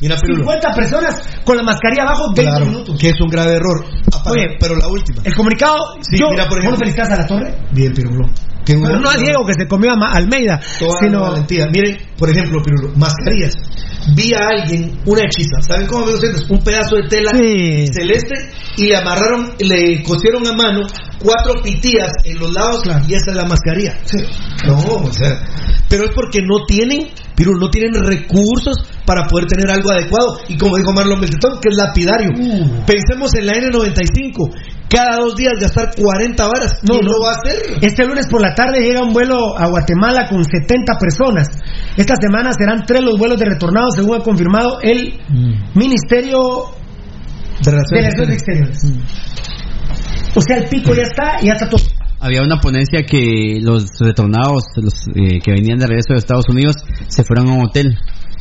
Mira, 0.00 0.16
Pirulo. 0.16 0.42
50 0.42 0.72
personas 0.74 1.22
con 1.44 1.56
la 1.56 1.62
mascarilla 1.62 2.02
abajo 2.02 2.32
20 2.34 2.42
Claro, 2.42 2.66
minutos. 2.66 2.98
que 3.00 3.08
es 3.10 3.20
un 3.20 3.28
grave 3.28 3.52
error. 3.54 3.84
Oye, 4.26 4.56
pero 4.58 4.74
la 4.76 4.88
última. 4.88 5.22
El 5.24 5.34
comunicado, 5.34 5.76
Sí, 6.00 6.18
yo, 6.18 6.26
mira, 6.30 6.44
por 6.48 6.54
¿vos 6.58 6.64
ejemplo. 6.64 6.78
felicitas 6.80 7.10
a 7.10 7.16
la 7.18 7.26
torre? 7.26 7.54
Bien, 7.72 7.92
Pirulo. 7.94 8.26
Pero 8.64 9.00
no 9.00 9.10
a 9.10 9.16
Diego 9.16 9.44
que 9.46 9.54
se 9.54 9.66
comió 9.66 9.90
a 9.92 10.12
Almeida, 10.16 10.60
Toda 10.78 10.92
sino 11.00 11.20
valentía. 11.22 11.66
Miren, 11.72 11.98
por 12.16 12.30
ejemplo, 12.30 12.62
Pirulo, 12.62 12.92
mascarillas. 12.96 13.54
Vi 14.16 14.34
a 14.34 14.48
alguien, 14.48 14.98
una 15.06 15.22
hechiza, 15.22 15.60
¿saben 15.66 15.86
cómo 15.86 16.06
me 16.06 16.14
ustedes? 16.14 16.48
Un 16.50 16.58
pedazo 16.62 16.96
de 16.96 17.08
tela 17.08 17.30
Sí. 17.32 17.86
celeste 17.92 18.34
y 18.76 18.86
le 18.88 18.96
amarraron, 18.96 19.52
le 19.58 20.02
cosieron 20.02 20.46
a 20.46 20.52
mano 20.54 20.80
cuatro 21.20 21.62
pitillas 21.62 22.10
en 22.24 22.38
los 22.38 22.52
lados 22.52 22.82
y 23.08 23.14
esa 23.14 23.30
es 23.30 23.36
la 23.36 23.44
mascarilla. 23.44 23.94
No, 24.66 24.76
o 24.76 25.12
sea, 25.12 25.40
pero 25.88 26.04
es 26.04 26.10
porque 26.14 26.40
no 26.42 26.64
tienen, 26.66 27.08
Pirulo, 27.36 27.60
no 27.60 27.70
tienen 27.70 27.94
recursos 27.94 28.76
para 29.06 29.26
poder 29.26 29.46
tener 29.46 29.70
algo 29.70 29.90
adecuado. 29.90 30.38
Y 30.48 30.56
como 30.56 30.76
dijo 30.76 30.92
Marlon 30.92 31.20
Beltetón, 31.20 31.60
que 31.60 31.68
es 31.70 31.76
lapidario. 31.76 32.30
Uh. 32.36 32.84
Pensemos 32.86 33.34
en 33.34 33.46
la 33.46 33.52
N95. 33.54 34.50
Cada 34.92 35.16
dos 35.16 35.34
días 35.36 35.54
gastar 35.60 35.90
40 35.96 36.44
varas. 36.46 36.80
No, 36.82 36.94
¿Quién 36.94 37.06
no. 37.06 37.12
lo 37.12 37.20
va 37.22 37.30
a 37.30 37.36
hacer? 37.42 37.78
Este 37.80 38.04
lunes 38.06 38.26
por 38.28 38.42
la 38.42 38.54
tarde 38.54 38.80
llega 38.82 39.02
un 39.02 39.12
vuelo 39.14 39.56
a 39.58 39.66
Guatemala 39.68 40.28
con 40.28 40.44
70 40.44 40.92
personas. 41.00 41.48
Esta 41.96 42.14
semana 42.20 42.52
serán 42.52 42.84
tres 42.86 43.02
los 43.02 43.18
vuelos 43.18 43.38
de 43.38 43.46
retornado, 43.46 43.90
según 43.94 44.20
ha 44.20 44.22
confirmado 44.22 44.80
el 44.82 45.18
Ministerio 45.74 46.38
De 47.64 47.70
de 47.70 47.76
relaciones 47.78 48.34
Exteriores. 48.34 48.78
O 50.34 50.40
sea, 50.40 50.56
el 50.58 50.68
pico 50.68 50.94
ya 50.94 51.02
está 51.02 51.36
y 51.42 51.46
ya 51.46 51.52
está 51.54 51.68
todo. 51.68 51.82
Había 52.20 52.42
una 52.42 52.60
ponencia 52.60 53.02
que 53.04 53.58
los 53.60 53.84
retornados, 54.00 54.62
los 54.76 54.94
eh, 55.14 55.40
que 55.42 55.50
venían 55.52 55.78
de 55.78 55.86
regreso 55.86 56.12
de 56.12 56.18
Estados 56.18 56.44
Unidos, 56.48 56.76
se 57.08 57.24
fueron 57.24 57.48
a 57.48 57.54
un 57.54 57.64
hotel 57.64 57.98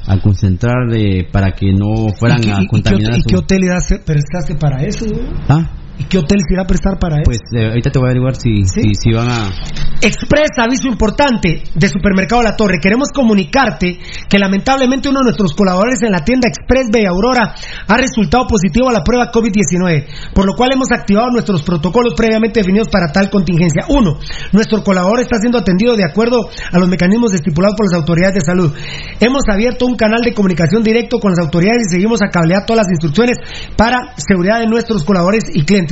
a 0.07 0.19
concentrar 0.19 0.75
eh, 0.93 1.27
para 1.31 1.51
que 1.53 1.67
no 1.73 2.09
fueran 2.17 2.39
¿Y, 2.39 2.43
qué- 2.45 2.51
a 2.51 2.55
y- 2.55 2.57
y 2.57 2.61
qué, 2.61 2.67
contaminar. 2.67 3.11
hotel- 3.11 3.19
y 3.19 3.21
su- 3.23 3.27
qué 3.29 3.35
hotel 3.37 3.59
irás 3.63 3.91
a 3.91 3.95
prestaste 4.05 4.55
para 4.55 4.83
eso? 4.83 5.05
güey? 5.05 5.21
¿Ah? 5.49 5.69
¿Y 6.01 6.05
qué 6.05 6.17
hotel 6.17 6.39
se 6.41 6.55
irá 6.55 6.63
a 6.63 6.65
prestar 6.65 6.97
para 6.97 7.17
eso? 7.17 7.25
Pues 7.25 7.41
eh, 7.53 7.69
ahorita 7.69 7.91
te 7.91 7.99
voy 7.99 8.07
a 8.07 8.09
averiguar 8.09 8.35
si, 8.35 8.65
si, 8.65 8.95
si 8.95 9.13
van 9.13 9.29
a... 9.29 9.53
Express, 10.01 10.57
aviso 10.57 10.87
importante 10.87 11.61
de 11.75 11.87
Supermercado 11.87 12.41
La 12.41 12.55
Torre. 12.55 12.79
Queremos 12.81 13.09
comunicarte 13.13 13.99
que 14.27 14.39
lamentablemente 14.39 15.09
uno 15.09 15.19
de 15.19 15.25
nuestros 15.25 15.53
colaboradores 15.53 16.01
en 16.01 16.11
la 16.11 16.25
tienda 16.25 16.49
Express 16.49 16.89
Bella 16.91 17.09
Aurora 17.09 17.53
ha 17.87 17.97
resultado 17.97 18.47
positivo 18.47 18.89
a 18.89 18.93
la 18.93 19.03
prueba 19.03 19.31
COVID-19, 19.31 20.33
por 20.33 20.47
lo 20.47 20.55
cual 20.55 20.71
hemos 20.73 20.91
activado 20.91 21.29
nuestros 21.29 21.61
protocolos 21.61 22.15
previamente 22.17 22.61
definidos 22.61 22.89
para 22.89 23.11
tal 23.11 23.29
contingencia. 23.29 23.85
Uno, 23.89 24.17
nuestro 24.53 24.81
colaborador 24.83 25.21
está 25.21 25.37
siendo 25.37 25.59
atendido 25.59 25.95
de 25.95 26.03
acuerdo 26.03 26.49
a 26.49 26.79
los 26.79 26.89
mecanismos 26.89 27.35
estipulados 27.35 27.75
por 27.77 27.85
las 27.85 28.01
autoridades 28.01 28.33
de 28.33 28.41
salud. 28.41 28.73
Hemos 29.19 29.43
abierto 29.53 29.85
un 29.85 29.95
canal 29.95 30.21
de 30.21 30.33
comunicación 30.33 30.81
directo 30.81 31.19
con 31.19 31.29
las 31.29 31.45
autoridades 31.45 31.83
y 31.91 31.93
seguimos 31.93 32.23
a 32.23 32.31
cablear 32.31 32.65
todas 32.65 32.87
las 32.87 32.89
instrucciones 32.89 33.37
para 33.77 34.15
seguridad 34.17 34.61
de 34.61 34.65
nuestros 34.65 35.03
colaboradores 35.03 35.43
y 35.53 35.63
clientes. 35.63 35.90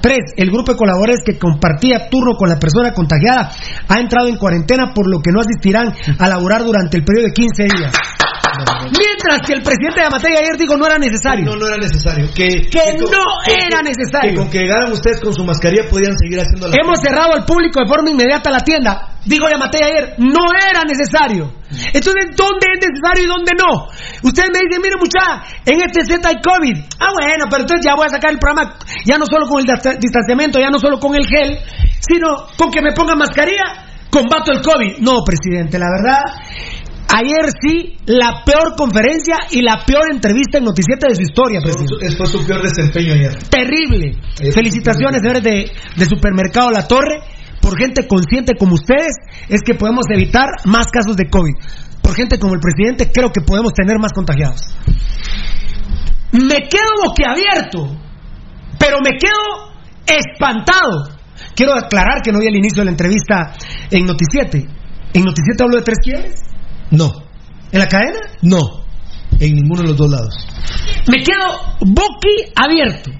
Tres, 0.00 0.18
el 0.36 0.50
grupo 0.50 0.72
de 0.72 0.78
colaboradores 0.78 1.22
que 1.24 1.38
compartía 1.38 2.08
turno 2.08 2.36
con 2.36 2.48
la 2.48 2.58
persona 2.58 2.92
contagiada 2.92 3.50
ha 3.88 3.98
entrado 4.00 4.28
en 4.28 4.36
cuarentena 4.36 4.92
por 4.94 5.08
lo 5.10 5.20
que 5.20 5.30
no 5.32 5.40
asistirán 5.40 5.92
a 6.18 6.28
laborar 6.28 6.62
durante 6.64 6.96
el 6.98 7.04
periodo 7.04 7.26
de 7.28 7.32
15 7.32 7.62
días. 7.64 7.92
Mientras 8.82 9.40
que 9.46 9.52
el 9.54 9.62
presidente 9.62 10.00
de 10.00 10.06
Amatei 10.06 10.34
ayer 10.36 10.56
dijo 10.58 10.76
no 10.76 10.86
era 10.86 10.98
necesario. 10.98 11.44
No, 11.44 11.56
no 11.56 11.66
era 11.66 11.76
necesario. 11.76 12.28
Que, 12.34 12.48
Que 12.70 12.96
con- 12.98 13.10
no 13.10 13.24
que- 13.44 13.52
era 13.54 13.80
necesario. 13.82 14.30
Que 14.30 14.36
con 14.36 14.50
que 14.50 14.58
llegaran 14.58 14.92
ustedes 14.92 15.20
con 15.20 15.32
su 15.32 15.44
mascarilla 15.44 15.88
podían 15.88 16.16
seguir 16.18 16.40
haciendo 16.40 16.68
la 16.68 16.76
Hemos 16.82 17.00
cerrado 17.00 17.34
al 17.34 17.44
público 17.44 17.80
de 17.80 17.86
forma 17.88 18.10
inmediata 18.10 18.50
la 18.50 18.60
tienda. 18.60 19.08
Dijo 19.26 19.48
Yamatei 19.50 19.82
ayer, 19.82 20.14
no 20.18 20.46
era 20.70 20.82
necesario. 20.84 21.52
Entonces, 21.92 22.34
¿dónde 22.36 22.66
es 22.72 22.80
necesario 22.88 23.24
y 23.24 23.26
dónde 23.26 23.52
no? 23.58 23.86
Ustedes 24.22 24.48
me 24.50 24.58
dicen, 24.66 24.80
mire 24.82 24.96
muchacha, 24.96 25.42
en 25.66 25.82
este 25.82 26.04
set 26.04 26.24
hay 26.24 26.36
COVID. 26.40 26.76
Ah, 26.98 27.12
bueno, 27.12 27.44
pero 27.50 27.62
entonces 27.62 27.84
ya 27.84 27.94
voy 27.94 28.06
a 28.06 28.08
sacar 28.08 28.30
el 28.32 28.38
programa, 28.38 28.76
ya 29.04 29.18
no 29.18 29.26
solo 29.26 29.46
con 29.46 29.60
el 29.60 29.66
dista- 29.66 29.96
distanciamiento, 30.00 30.58
ya 30.58 30.70
no 30.70 30.78
solo 30.78 30.98
con 30.98 31.14
el 31.14 31.26
gel, 31.26 31.58
sino 32.00 32.46
con 32.56 32.70
que 32.70 32.80
me 32.82 32.92
ponga 32.92 33.14
mascarilla, 33.14 33.86
combato 34.10 34.52
el 34.52 34.62
COVID. 34.62 34.98
No, 35.00 35.22
presidente, 35.22 35.78
la 35.78 35.86
verdad, 35.90 36.24
ayer 37.14 37.44
sí, 37.60 37.96
la 38.06 38.42
peor 38.44 38.74
conferencia 38.76 39.36
y 39.50 39.62
la 39.62 39.84
peor 39.86 40.10
entrevista 40.12 40.58
en 40.58 40.64
Noticieta 40.64 41.08
de 41.08 41.14
su 41.14 41.22
historia, 41.22 41.60
presidente. 41.60 42.16
Fue 42.16 42.26
su 42.26 42.44
peor 42.46 42.62
desempeño 42.62 43.14
ayer. 43.14 43.36
Terrible. 43.48 44.12
Es- 44.40 44.54
Felicitaciones, 44.54 45.20
señores 45.20 45.42
de, 45.42 45.70
de 45.96 46.04
Supermercado 46.06 46.70
La 46.70 46.86
Torre, 46.88 47.20
por 47.60 47.78
gente 47.78 48.06
consciente 48.06 48.54
como 48.58 48.74
ustedes, 48.74 49.14
es 49.48 49.60
que 49.62 49.74
podemos 49.74 50.04
evitar 50.12 50.48
más 50.64 50.86
casos 50.86 51.16
de 51.16 51.28
COVID. 51.28 51.54
Por 52.02 52.14
gente 52.14 52.38
como 52.38 52.54
el 52.54 52.60
presidente, 52.60 53.10
creo 53.12 53.30
que 53.30 53.42
podemos 53.42 53.72
tener 53.72 53.98
más 53.98 54.12
contagiados. 54.12 54.62
Me 56.32 56.68
quedo 56.68 57.06
boquiabierto, 57.06 57.96
pero 58.78 58.98
me 59.04 59.10
quedo 59.10 59.70
espantado. 60.06 61.18
Quiero 61.54 61.74
aclarar 61.74 62.22
que 62.22 62.32
no 62.32 62.38
vi 62.38 62.46
el 62.46 62.56
inicio 62.56 62.80
de 62.80 62.86
la 62.86 62.90
entrevista 62.92 63.54
en 63.90 64.06
Noticiete. 64.06 64.66
¿En 65.12 65.24
Noticiete 65.24 65.62
hablo 65.62 65.76
de 65.76 65.82
tres 65.82 65.98
quiebres? 66.02 66.40
No. 66.90 67.10
¿En 67.72 67.78
la 67.78 67.86
cadena? 67.86 68.20
No. 68.42 68.84
En 69.38 69.54
ninguno 69.54 69.82
de 69.82 69.88
los 69.88 69.96
dos 69.96 70.10
lados. 70.10 70.46
Me 71.08 71.22
quedo 71.22 71.76
boquiabierto. 71.80 73.10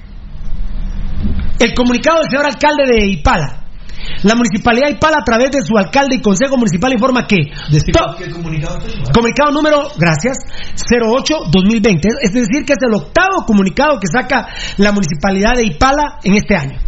El 1.59 1.75
comunicado 1.75 2.21
del 2.21 2.31
señor 2.31 2.47
alcalde 2.47 2.85
de 2.87 3.07
Ipala. 3.07 3.60
La 4.23 4.35
municipalidad 4.35 4.89
de 4.89 4.93
Ipala, 4.95 5.19
a 5.21 5.25
través 5.25 5.51
de 5.51 5.63
su 5.63 5.77
alcalde 5.77 6.17
y 6.17 6.21
consejo 6.21 6.57
municipal, 6.57 6.93
informa 6.93 7.27
que. 7.27 7.37
to- 7.93 8.17
¿Qué 8.19 8.31
comunicado 8.31 8.79
Comunicado 9.13 9.51
número, 9.53 9.83
gracias, 9.99 10.37
08-2020. 10.91 12.09
Es 12.23 12.33
decir, 12.33 12.65
que 12.65 12.73
es 12.75 12.79
el 12.87 12.95
octavo 12.95 13.45
comunicado 13.47 13.99
que 14.01 14.07
saca 14.09 14.49
la 14.77 14.93
municipalidad 14.93 15.55
de 15.57 15.65
Ipala 15.65 16.19
en 16.23 16.35
este 16.37 16.57
año. 16.57 16.79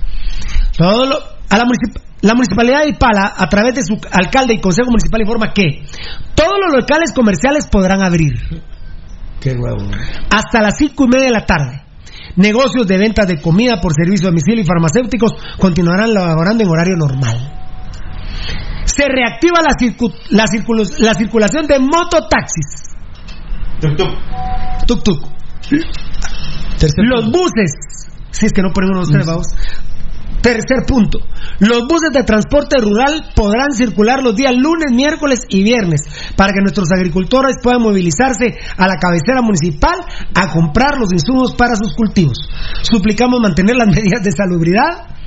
Todo 0.77 1.07
lo- 1.07 1.19
a 1.51 1.59
la, 1.59 1.65
municip- 1.65 2.01
la 2.23 2.35
municipalidad 2.35 2.83
de 2.83 2.91
Ipala, 2.91 3.35
a 3.37 3.49
través 3.49 3.75
de 3.75 3.83
su 3.85 3.99
alcalde 4.11 4.55
y 4.55 4.61
consejo 4.61 4.91
municipal, 4.91 5.21
informa 5.21 5.53
que 5.53 5.85
todos 6.35 6.55
los 6.67 6.81
locales 6.81 7.13
comerciales 7.13 7.67
podrán 7.69 8.03
abrir 8.03 8.33
Qué 9.41 9.55
hasta 10.31 10.63
las 10.63 10.77
cinco 10.79 11.05
y 11.05 11.09
media 11.09 11.27
de 11.27 11.33
la 11.33 11.47
tarde. 11.47 11.83
Negocios 12.37 12.87
de 12.87 12.99
ventas 12.99 13.27
de 13.27 13.41
comida 13.41 13.81
por 13.81 13.93
servicio 13.95 14.29
a 14.29 14.31
domicilio 14.31 14.63
y 14.63 14.67
farmacéuticos 14.67 15.33
continuarán 15.59 16.15
laborando 16.15 16.63
en 16.65 16.71
horario 16.71 16.97
normal. 16.97 17.59
Se 18.85 19.05
reactiva 19.09 19.61
la, 19.63 19.71
circu- 19.77 20.13
la, 20.31 20.45
circulu- 20.45 20.99
la 20.99 21.15
circulación 21.15 21.67
de 21.67 21.79
mototaxis. 21.79 22.95
Tuk 24.87 25.03
tuk. 25.03 25.23
Los 27.09 27.27
buses, 27.31 27.73
si 28.31 28.47
es 28.47 28.53
que 28.53 28.63
no 28.63 28.71
ponen 28.73 28.91
unos 28.95 29.09
tres, 29.11 29.27
vamos. 29.27 29.47
Tercer 30.43 30.85
punto. 30.87 31.21
Los 31.61 31.87
buses 31.89 32.11
de 32.13 32.25
transporte 32.25 32.77
rural 32.81 33.31
podrán 33.35 33.71
circular 33.73 34.23
los 34.23 34.35
días 34.35 34.55
lunes, 34.57 34.91
miércoles 34.93 35.47
y 35.49 35.63
viernes 35.63 36.01
para 36.37 36.53
que 36.53 36.61
nuestros 36.61 36.91
agricultores 36.91 37.57
puedan 37.63 37.83
movilizarse 37.83 38.59
a 38.77 38.89
la 38.89 38.97
cabecera 38.97 39.41
municipal 39.41 40.01
a 40.35 40.51
comprar 40.51 40.99
los 40.99 41.13
insumos 41.13 41.55
para 41.55 41.77
sus 41.77 41.95
cultivos. 41.95 42.39
Suplicamos 42.83 43.41
mantener 43.41 43.77
las 43.77 43.89
medidas 43.95 44.23
de 44.25 44.33
salubridad. 44.33 45.22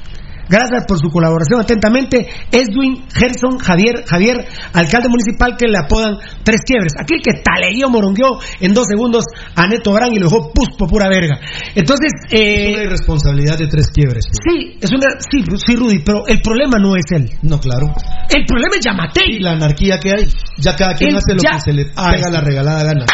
Gracias 0.49 0.85
por 0.87 0.99
su 0.99 1.09
colaboración. 1.09 1.59
Atentamente, 1.61 2.27
Edwin 2.51 3.05
Gerson 3.13 3.57
Javier, 3.57 4.03
Javier, 4.07 4.45
alcalde 4.73 5.09
municipal 5.09 5.55
que 5.57 5.67
le 5.67 5.77
apodan 5.77 6.17
Tres 6.43 6.61
Quiebres. 6.65 6.93
Aquel 6.99 7.19
que 7.23 7.41
taleguió, 7.43 7.89
morongueó 7.89 8.39
en 8.59 8.73
dos 8.73 8.85
segundos 8.87 9.25
a 9.55 9.67
Neto 9.67 9.91
Brand 9.93 10.13
y 10.13 10.19
lo 10.19 10.29
dejó 10.29 10.51
puspo 10.53 10.87
pura 10.87 11.09
verga. 11.09 11.39
Entonces, 11.73 12.11
eh, 12.31 12.69
Es 12.69 12.75
una 12.75 12.83
irresponsabilidad 12.85 13.57
de 13.57 13.67
tres 13.67 13.87
quiebres. 13.91 14.25
Sí, 14.31 14.77
es 14.81 14.91
una, 14.91 15.07
sí, 15.31 15.43
sí, 15.65 15.75
Rudy, 15.75 15.99
pero 15.99 16.27
el 16.27 16.41
problema 16.41 16.77
no 16.79 16.95
es 16.95 17.05
él. 17.11 17.29
No, 17.41 17.59
claro. 17.59 17.87
El 18.29 18.45
problema 18.45 18.75
es 18.77 18.85
Yamatei. 18.85 19.35
Y 19.37 19.39
la 19.39 19.51
anarquía 19.53 19.99
que 19.99 20.09
hay. 20.11 20.27
Ya 20.57 20.75
cada 20.75 20.93
quien 20.95 21.11
El 21.11 21.15
hace 21.17 21.33
lo 21.35 21.41
ya- 21.41 21.51
que 21.57 21.59
se 21.61 21.73
le 21.73 21.85
pega 21.85 22.29
la 22.31 22.41
regalada 22.41 22.83
gana. 22.83 23.05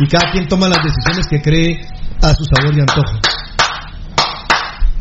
Y 0.00 0.06
cada 0.08 0.30
quien 0.32 0.48
toma 0.48 0.68
las 0.68 0.78
decisiones 0.82 1.26
que 1.28 1.40
cree 1.40 1.80
a 2.22 2.34
su 2.34 2.44
sabor 2.44 2.74
y 2.76 2.80
antojo. 2.80 3.18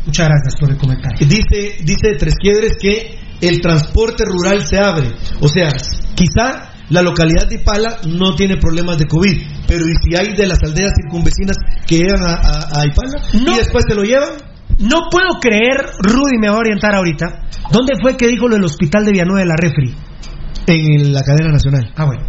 Muchas 0.05 0.27
gracias 0.27 0.55
por 0.59 0.69
el 0.71 0.77
comentario. 0.77 1.27
Dice, 1.27 1.77
dice 1.83 2.15
Tres 2.17 2.35
Quiebres 2.41 2.73
que 2.81 3.19
el 3.41 3.61
transporte 3.61 4.23
rural 4.25 4.65
se 4.65 4.77
abre. 4.79 5.11
O 5.39 5.47
sea, 5.47 5.69
quizá 6.15 6.69
la 6.89 7.01
localidad 7.01 7.47
de 7.47 7.55
Ipala 7.55 7.97
no 8.07 8.35
tiene 8.35 8.57
problemas 8.57 8.97
de 8.97 9.05
COVID, 9.07 9.41
pero 9.67 9.85
¿y 9.85 9.93
si 10.03 10.15
hay 10.15 10.33
de 10.35 10.47
las 10.47 10.59
aldeas 10.63 10.91
circunvecinas 11.01 11.55
que 11.87 11.99
llegan 11.99 12.21
a, 12.23 12.33
a- 12.33 12.81
a 12.81 12.85
Ipala 12.85 13.21
y 13.33 13.55
después 13.57 13.85
se 13.87 13.95
lo 13.95 14.03
llevan? 14.03 14.29
No 14.79 15.09
puedo 15.11 15.39
creer, 15.39 15.85
Rudy 15.99 16.37
me 16.39 16.49
va 16.49 16.55
a 16.55 16.59
orientar 16.59 16.95
ahorita. 16.95 17.43
¿Dónde 17.71 17.93
fue 18.01 18.17
que 18.17 18.27
dijo 18.27 18.47
lo 18.47 18.55
del 18.55 18.65
hospital 18.65 19.05
de 19.05 19.11
Villanueva 19.11 19.39
de 19.41 19.45
la 19.45 19.55
Refri? 19.55 19.95
En 20.67 21.13
la 21.13 21.21
cadena 21.21 21.51
nacional. 21.51 21.91
Ah, 21.95 22.05
bueno. 22.05 22.23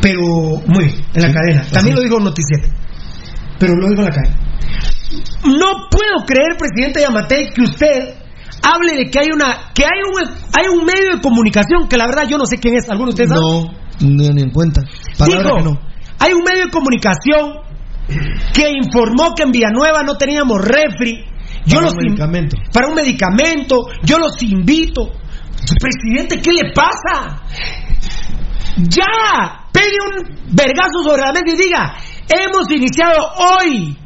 Pero, 0.00 0.20
muy 0.66 0.84
bien, 0.86 0.96
en 1.14 1.22
la 1.22 1.28
Sí, 1.28 1.34
cadena. 1.34 1.64
También 1.70 1.96
lo 1.96 2.02
dijo 2.02 2.18
Noticiero. 2.18 2.68
Pero 3.62 3.76
lo 3.76 3.88
dijo 3.90 4.02
en 4.02 4.06
la 4.06 4.10
cadena. 4.10 4.36
No 5.44 5.86
puedo 5.88 6.26
creer, 6.26 6.56
presidente 6.58 7.00
Yamatei, 7.00 7.52
que 7.54 7.62
usted 7.62 8.14
hable 8.60 8.96
de 8.96 9.08
que 9.08 9.20
hay 9.20 9.28
una 9.32 9.70
que 9.72 9.84
hay 9.84 10.02
un 10.02 10.18
hay 10.52 10.66
un 10.66 10.84
medio 10.84 11.14
de 11.14 11.20
comunicación 11.20 11.86
que 11.88 11.96
la 11.96 12.06
verdad 12.06 12.26
yo 12.28 12.38
no 12.38 12.44
sé 12.44 12.56
quién 12.58 12.74
es. 12.74 12.90
¿Alguno 12.90 13.12
de 13.12 13.22
ustedes 13.22 13.30
sabe? 13.30 13.40
No, 13.40 13.72
ni, 14.00 14.28
ni 14.30 14.42
en 14.42 14.50
cuenta. 14.50 14.82
Dijo, 14.82 15.42
que 15.42 15.62
no. 15.62 15.78
hay 16.18 16.32
un 16.32 16.42
medio 16.42 16.64
de 16.64 16.70
comunicación 16.72 17.52
que 18.52 18.68
informó 18.68 19.32
que 19.36 19.44
en 19.44 19.52
Villanueva 19.52 20.02
no 20.02 20.16
teníamos 20.16 20.58
refri. 20.60 21.24
Yo 21.64 21.76
Para 21.76 21.82
los 21.82 21.92
un 21.92 21.98
medicamento. 21.98 22.56
Para 22.72 22.88
un 22.88 22.94
medicamento. 22.94 23.86
Yo 24.02 24.18
los 24.18 24.42
invito. 24.42 25.12
Presidente, 25.78 26.40
¿qué 26.42 26.52
le 26.52 26.72
pasa? 26.74 27.42
Ya, 28.76 29.68
pegue 29.70 29.98
un 30.02 30.46
vergazo 30.52 31.04
sobre 31.04 31.22
la 31.22 31.32
mesa 31.32 31.54
y 31.54 31.56
diga, 31.56 31.94
hemos 32.40 32.70
iniciado 32.70 33.32
hoy, 33.36 33.96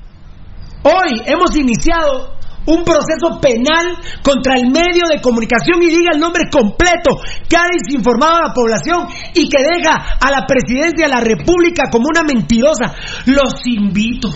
hoy 0.82 1.22
hemos 1.26 1.56
iniciado 1.56 2.36
un 2.66 2.84
proceso 2.84 3.40
penal 3.40 3.96
contra 4.22 4.56
el 4.56 4.70
medio 4.70 5.06
de 5.08 5.20
comunicación 5.20 5.82
y 5.82 5.86
diga 5.86 6.10
el 6.12 6.20
nombre 6.20 6.44
completo 6.50 7.16
que 7.48 7.56
ha 7.56 7.68
desinformado 7.72 8.36
a 8.36 8.48
la 8.48 8.54
población 8.54 9.06
y 9.34 9.48
que 9.48 9.62
deja 9.62 10.18
a 10.20 10.30
la 10.30 10.46
presidencia 10.46 11.06
de 11.06 11.12
la 11.12 11.20
República 11.20 11.84
como 11.90 12.08
una 12.08 12.22
mentirosa. 12.22 12.94
Los 13.26 13.64
invito. 13.66 14.34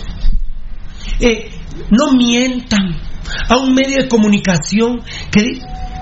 Eh, 1.19 1.51
no 1.91 2.12
mientan 2.12 2.97
a 3.49 3.57
un 3.57 3.75
medio 3.75 4.03
de 4.03 4.09
comunicación 4.09 5.03
que 5.31 5.61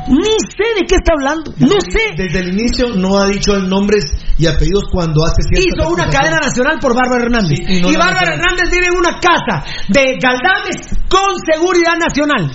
ni 0.09 0.35
sé 0.57 0.67
de 0.81 0.87
qué 0.87 0.97
está 0.97 1.13
hablando, 1.13 1.53
no 1.59 1.81
sé. 1.81 2.15
Desde 2.17 2.41
el 2.41 2.55
inicio 2.55 2.95
no 2.97 3.19
ha 3.19 3.27
dicho 3.29 3.55
el 3.55 3.69
nombres 3.69 4.05
y 4.39 4.47
apellidos 4.47 4.85
cuando 4.91 5.25
hace 5.25 5.43
Hizo 5.53 5.89
una 5.89 6.09
cadena 6.09 6.39
nacional 6.39 6.79
por 6.81 6.95
Bárbara 6.95 7.25
Hernández. 7.25 7.59
Sí, 7.59 7.79
y 7.79 7.83
no 7.83 7.91
y 7.91 7.97
Bárbara. 7.97 8.35
Hernández 8.35 8.71
vive 8.71 8.87
en 8.87 8.97
una 8.97 9.19
casa 9.21 9.65
de 9.89 10.19
Galdames 10.21 10.99
con 11.09 11.37
seguridad 11.51 11.97
nacional, 11.99 12.51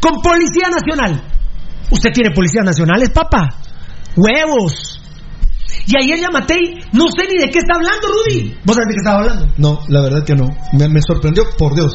con 0.00 0.20
policía 0.20 0.68
nacional. 0.70 1.22
¿Usted 1.90 2.10
tiene 2.12 2.34
policías 2.34 2.64
nacionales, 2.64 3.10
papá? 3.10 3.48
Huevos. 4.16 5.00
Y 5.86 5.96
ayer 6.02 6.18
Yamatei, 6.20 6.80
no 6.92 7.06
sé 7.08 7.26
ni 7.28 7.38
de 7.44 7.50
qué 7.50 7.58
está 7.58 7.74
hablando, 7.76 8.08
Rudy. 8.08 8.54
¿Vos 8.64 8.76
sabés 8.76 8.88
de 8.88 8.94
qué 8.94 8.98
estaba 9.00 9.18
hablando? 9.20 9.46
No, 9.58 9.80
la 9.88 10.00
verdad 10.02 10.24
que 10.24 10.34
no. 10.34 10.46
Me, 10.72 10.88
me 10.88 11.00
sorprendió, 11.06 11.44
por 11.58 11.74
Dios. 11.74 11.92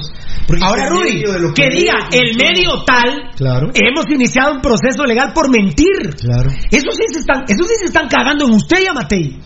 Porque 0.48 0.64
Ahora, 0.64 0.90
Rudy, 0.90 1.24
que 1.56 1.70
diga 1.70 2.08
el 2.12 2.36
medio 2.36 2.84
tal, 2.86 3.32
Claro, 3.36 3.68
hemos 3.74 4.06
iniciado 4.10 4.54
un 4.54 4.62
proceso 4.62 5.04
legal 5.06 5.32
por 5.34 5.50
mentir. 5.50 6.16
claro. 6.20 6.50
Eso 6.72 6.92
sí 6.92 7.04
se 7.14 7.20
están, 7.20 7.44
eso 7.48 7.64
sí 7.64 7.74
se 7.80 7.86
están 7.86 8.08
cagando 8.08 8.46
en 8.48 8.54
usted, 8.54 8.84
Yamatei. 8.86 9.40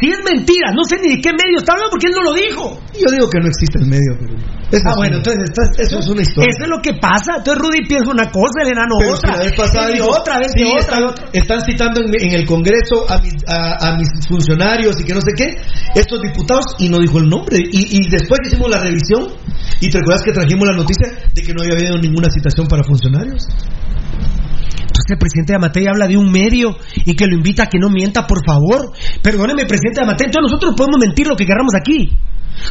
Si 0.00 0.10
es 0.10 0.18
mentira, 0.24 0.72
no 0.74 0.82
sé 0.84 0.96
ni 1.02 1.16
de 1.16 1.20
qué 1.20 1.30
medio 1.32 1.58
está 1.58 1.72
hablando 1.72 1.90
porque 1.90 2.06
él 2.08 2.14
no 2.16 2.22
lo 2.22 2.32
dijo. 2.34 2.80
Yo 2.94 3.06
digo 3.12 3.28
que 3.30 3.38
no 3.40 3.46
existe 3.46 3.78
el 3.78 3.86
medio, 3.86 4.12
pero. 4.18 4.34
eso 4.70 4.82
ah, 4.88 4.94
bueno, 4.96 5.18
una- 5.18 5.32
entonces 5.32 5.78
eso 5.78 5.98
es 6.00 6.08
una 6.08 6.22
historia. 6.22 6.50
Eso 6.50 6.62
es 6.64 6.70
lo 6.70 6.80
que 6.82 6.94
pasa. 7.00 7.38
Entonces 7.38 7.58
Rudy 7.62 7.86
piensa 7.86 8.10
una 8.10 8.26
cosa, 8.30 8.62
el 8.62 8.68
enano 8.72 8.94
Pero 8.98 9.14
otra. 9.14 9.32
si 9.32 9.38
la 9.38 9.44
vez 9.44 9.54
pasada 9.54 9.88
dijo, 9.88 10.08
otra 10.10 10.38
vez 10.40 10.52
sí, 10.56 10.64
otra, 10.64 10.80
están, 10.80 11.02
otra. 11.04 11.24
están 11.32 11.60
citando 11.64 12.00
en, 12.00 12.08
en 12.18 12.32
el 12.34 12.44
Congreso 12.46 13.06
a 13.08 13.18
mis, 13.18 13.34
a, 13.46 13.88
a 13.94 13.96
mis 13.98 14.08
funcionarios 14.28 14.98
y 15.00 15.04
que 15.04 15.14
no 15.14 15.20
sé 15.20 15.32
qué, 15.36 15.56
estos 15.94 16.20
diputados, 16.22 16.64
y 16.78 16.88
no 16.88 16.98
dijo 16.98 17.18
el 17.18 17.28
nombre. 17.28 17.58
Y, 17.58 17.98
y 17.98 18.08
después 18.10 18.40
hicimos 18.46 18.70
la 18.70 18.80
revisión, 18.80 19.28
y 19.80 19.88
te 19.90 19.98
recuerdas 19.98 20.22
que 20.24 20.32
trajimos 20.32 20.66
la 20.66 20.74
noticia 20.76 21.06
de 21.34 21.42
que 21.42 21.54
no 21.54 21.62
había 21.62 21.74
habido 21.74 21.96
ninguna 21.98 22.28
citación 22.30 22.66
para 22.66 22.82
funcionarios. 22.82 23.46
El 25.10 25.18
presidente 25.18 25.52
de 25.52 25.56
Amatei 25.56 25.86
habla 25.86 26.06
de 26.06 26.16
un 26.16 26.30
medio 26.30 26.76
y 27.04 27.14
que 27.14 27.26
lo 27.26 27.34
invita 27.36 27.64
a 27.64 27.66
que 27.66 27.78
no 27.78 27.88
mienta, 27.90 28.26
por 28.26 28.44
favor. 28.44 28.92
Perdóneme, 29.22 29.66
presidente 29.66 30.00
de 30.00 30.04
Amatei, 30.06 30.26
entonces 30.26 30.50
nosotros 30.52 30.74
podemos 30.76 30.98
mentir 31.00 31.26
lo 31.26 31.36
que 31.36 31.46
queramos 31.46 31.72
aquí. 31.74 32.10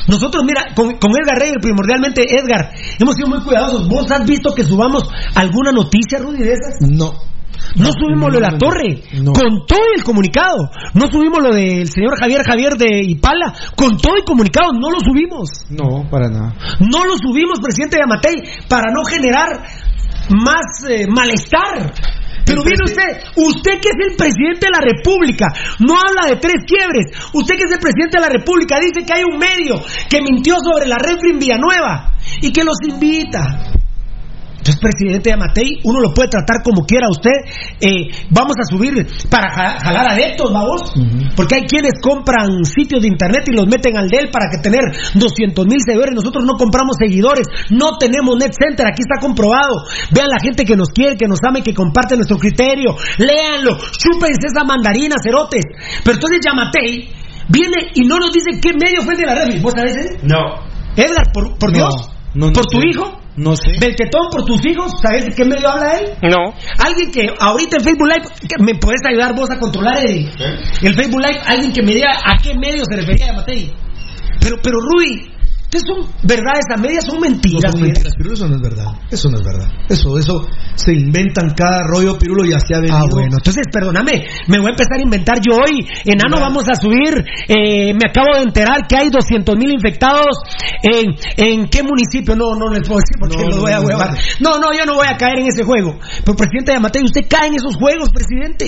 Nosotros, 0.08 0.44
mira, 0.46 0.74
con, 0.76 0.98
con 0.98 1.12
Edgar 1.12 1.40
Reyes, 1.40 1.58
primordialmente 1.62 2.24
Edgar, 2.24 2.72
hemos 3.00 3.16
sido 3.16 3.28
muy 3.28 3.40
cuidadosos. 3.42 3.88
¿Vos 3.88 4.10
has 4.12 4.26
visto 4.26 4.54
que 4.54 4.64
subamos 4.64 5.04
alguna 5.36 5.72
noticia, 5.72 6.20
Rudy, 6.20 6.40
de 6.40 6.54
esas? 6.54 6.90
No. 6.90 7.14
No 7.76 7.92
subimos 7.92 8.32
lo 8.32 8.40
de 8.40 8.42
la 8.42 8.58
torre, 8.58 9.04
No. 9.22 9.34
con 9.34 9.66
todo 9.68 9.82
el 9.96 10.04
comunicado. 10.04 10.70
No 10.94 11.08
subimos 11.12 11.42
lo 11.42 11.54
del 11.54 11.88
señor 11.90 12.18
Javier 12.20 12.42
Javier 12.44 12.74
de 12.78 13.02
Ipala, 13.04 13.54
con 13.76 13.98
todo 13.98 14.16
el 14.16 14.24
comunicado, 14.24 14.72
no 14.74 14.90
lo 14.90 15.00
subimos. 15.00 15.50
No, 15.70 16.10
para 16.10 16.30
nada. 16.30 16.56
No 16.80 17.06
lo 17.06 17.18
subimos, 17.18 17.60
presidente 17.60 17.98
de 17.98 18.04
Amatei, 18.04 18.36
para 18.68 18.92
no 18.94 19.04
generar 19.04 19.62
más 20.30 20.90
eh, 20.90 21.06
malestar. 21.08 21.94
Pero 22.50 22.64
viene 22.64 22.84
usted, 22.84 23.10
usted 23.36 23.80
que 23.80 23.90
es 23.94 24.00
el 24.10 24.18
presidente 24.18 24.66
de 24.66 24.74
la 24.74 24.82
República, 24.82 25.46
no 25.86 25.94
habla 25.94 26.34
de 26.34 26.42
tres 26.42 26.66
quiebres. 26.66 27.14
Usted 27.32 27.56
que 27.56 27.64
es 27.64 27.72
el 27.72 27.80
presidente 27.80 28.18
de 28.18 28.22
la 28.26 28.30
República 28.30 28.80
dice 28.80 29.06
que 29.06 29.14
hay 29.14 29.24
un 29.24 29.38
medio 29.38 29.78
que 30.10 30.22
mintió 30.22 30.58
sobre 30.58 30.88
la 30.88 30.98
refri 30.98 31.32
en 31.32 31.40
Villanueva 31.40 32.18
y 32.42 32.52
que 32.52 32.64
los 32.64 32.78
invita. 32.90 33.79
Entonces, 34.70 34.80
presidente 34.80 35.30
Yamatei, 35.30 35.80
uno 35.84 36.00
lo 36.00 36.14
puede 36.14 36.30
tratar 36.30 36.62
como 36.64 36.86
quiera 36.86 37.08
usted. 37.10 37.32
Eh, 37.82 38.10
vamos 38.30 38.54
a 38.62 38.66
subir 38.70 38.94
para 39.30 39.50
ja- 39.50 39.80
jalar 39.82 40.12
adeptos, 40.12 40.52
vamos. 40.54 40.94
Porque 41.36 41.56
hay 41.56 41.62
quienes 41.66 41.94
compran 42.02 42.64
sitios 42.64 43.02
de 43.02 43.08
internet 43.08 43.44
y 43.48 43.56
los 43.56 43.66
meten 43.68 43.98
al 43.98 44.08
DEL 44.10 44.30
para 44.30 44.46
que 44.52 44.62
tener 44.62 44.82
200 45.16 45.66
mil 45.66 45.80
seguidores. 45.86 46.14
Nosotros 46.14 46.44
no 46.46 46.54
compramos 46.54 46.96
seguidores, 47.00 47.48
no 47.72 47.98
tenemos 47.98 48.36
net 48.38 48.52
center, 48.54 48.86
aquí 48.88 49.02
está 49.02 49.20
comprobado. 49.20 49.74
Vean 50.12 50.30
la 50.30 50.40
gente 50.40 50.64
que 50.66 50.76
nos 50.76 50.90
quiere, 50.90 51.18
que 51.18 51.28
nos 51.28 51.40
ama 51.48 51.60
y 51.60 51.64
que 51.64 51.74
comparte 51.74 52.16
nuestro 52.16 52.38
criterio. 52.38 52.96
Léanlo, 53.18 53.78
chúpense 53.98 54.48
esa 54.48 54.64
mandarina, 54.64 55.16
cerotes. 55.24 55.64
Pero 56.04 56.16
entonces 56.16 56.40
Yamatei 56.46 57.10
viene 57.50 57.92
y 57.96 58.02
no 58.06 58.18
nos 58.18 58.32
dice 58.32 58.60
qué 58.62 58.72
medio 58.74 59.02
fue 59.02 59.14
el 59.14 59.20
de 59.20 59.26
la 59.26 59.36
red. 59.36 59.62
¿Vos 59.62 59.74
sabés? 59.74 59.96
ese? 59.96 60.18
No. 60.24 60.68
Edgar, 60.96 61.32
por, 61.34 61.58
por 61.58 61.72
No, 61.72 61.78
Dios, 61.78 62.10
no, 62.34 62.48
no 62.48 62.54
por 62.54 62.66
tu 62.66 62.80
hijo. 62.82 63.20
No 63.40 63.56
sé. 63.56 63.72
Beltetón 63.80 64.30
por 64.30 64.44
tus 64.44 64.60
hijos, 64.66 64.92
¿sabes 65.02 65.26
de 65.26 65.32
qué 65.32 65.46
medio 65.46 65.70
habla 65.70 65.98
él? 65.98 66.14
No. 66.24 66.54
Alguien 66.78 67.10
que 67.10 67.26
ahorita 67.40 67.78
en 67.78 67.84
Facebook 67.84 68.08
Live, 68.08 68.28
que 68.42 68.62
¿me 68.62 68.76
puedes 68.76 69.00
ayudar 69.08 69.34
vos 69.34 69.50
a 69.50 69.58
controlar 69.58 69.98
el, 70.06 70.30
el 70.82 70.94
Facebook 70.94 71.22
Live? 71.22 71.40
Alguien 71.46 71.72
que 71.72 71.82
me 71.82 71.94
diga 71.94 72.12
a 72.26 72.38
qué 72.44 72.54
medio 72.54 72.84
se 72.84 72.98
refería 72.98 73.30
a 73.30 73.34
Matei. 73.34 73.72
Pero, 74.42 74.58
pero 74.62 74.80
Rui, 74.82 75.32
¿qué 75.70 75.80
son 75.80 76.08
verdades 76.24 76.66
a 76.74 76.78
medias? 76.78 77.06
Son 77.06 77.20
mentiras. 77.20 77.64
No 77.66 77.72
son 77.72 77.82
mentiras, 77.82 78.14
Pirulo, 78.18 78.34
eso 78.36 78.48
no 78.48 78.56
es 78.56 78.62
verdad. 78.62 78.86
Eso 79.12 79.30
no 79.30 79.38
es 79.38 79.44
verdad. 79.46 79.68
Eso, 79.90 80.18
eso 80.18 80.48
se 80.76 80.94
inventan 80.94 81.54
cada 81.56 81.84
rollo, 81.88 82.18
Pirulo, 82.18 82.46
y 82.46 82.54
así 82.54 82.74
ha 82.74 82.80
venido. 82.80 82.98
Ah, 82.98 83.06
bueno, 83.12 83.38
entonces 83.38 83.64
perdóname, 83.72 84.26
me 84.48 84.58
voy 84.60 84.68
a 84.68 84.72
empezar 84.72 84.98
a 84.98 85.02
inventar 85.02 85.38
yo 85.48 85.56
hoy. 85.58 85.86
Enano, 86.06 86.40
vamos 86.40 86.66
a 86.70 86.76
subir. 86.76 87.24
eh, 87.48 87.94
me 87.94 88.10
acabo 88.10 88.36
de 88.36 88.44
enterar 88.44 88.88
que 88.88 88.98
hay 88.98 89.10
200 89.10 89.56
mil 89.58 89.72
infectados. 89.72 90.38
En, 90.84 91.16
¿En 91.38 91.68
qué 91.70 91.84
municipio? 91.84 92.36
No, 92.36 92.56
no 92.56 92.70
les 92.72 92.88
puedo 92.88 93.00
decir 93.00 93.18
porque 93.20 93.38
No, 93.38 93.56
lo 93.58 93.62
voy 93.62 93.72
a 93.72 93.82
huevar. 93.82 94.12
no. 94.40 94.50
No, 94.52 94.60
no, 94.60 94.74
yo 94.78 94.86
no 94.86 94.96
voy 94.96 95.08
a 95.08 95.16
caer 95.18 95.40
en 95.40 95.48
ese 95.48 95.64
juego. 95.64 96.00
Pero, 96.26 96.36
presidente 96.36 96.74
Yamatei, 96.74 97.04
usted 97.04 97.22
cae 97.30 97.48
en 97.50 97.56
esos 97.56 97.76
juegos, 97.76 98.10
presidente. 98.10 98.66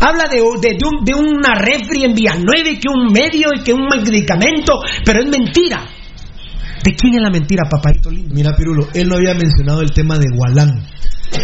Habla 0.00 0.24
de, 0.28 0.36
de, 0.60 0.76
de 0.76 0.84
un- 0.86 1.04
de 1.04 1.14
una 1.14 1.54
refri 1.54 2.04
en 2.04 2.14
Villanueva 2.14 2.68
y 2.68 2.78
que 2.78 2.88
un 2.88 3.12
medio 3.12 3.48
y 3.56 3.62
que 3.62 3.72
un 3.72 3.86
medicamento, 3.86 4.74
pero 5.04 5.20
es 5.20 5.26
mentira. 5.30 5.86
¿De 6.84 6.94
quién 6.94 7.14
es 7.14 7.22
la 7.22 7.30
mentira, 7.30 7.64
papadito 7.70 8.10
lindo? 8.10 8.34
Mira, 8.34 8.54
Pirulo, 8.56 8.88
él 8.94 9.08
no 9.08 9.16
había 9.16 9.34
mencionado 9.34 9.80
el 9.82 9.90
tema 9.92 10.18
de 10.18 10.26
Gualán. 10.34 10.84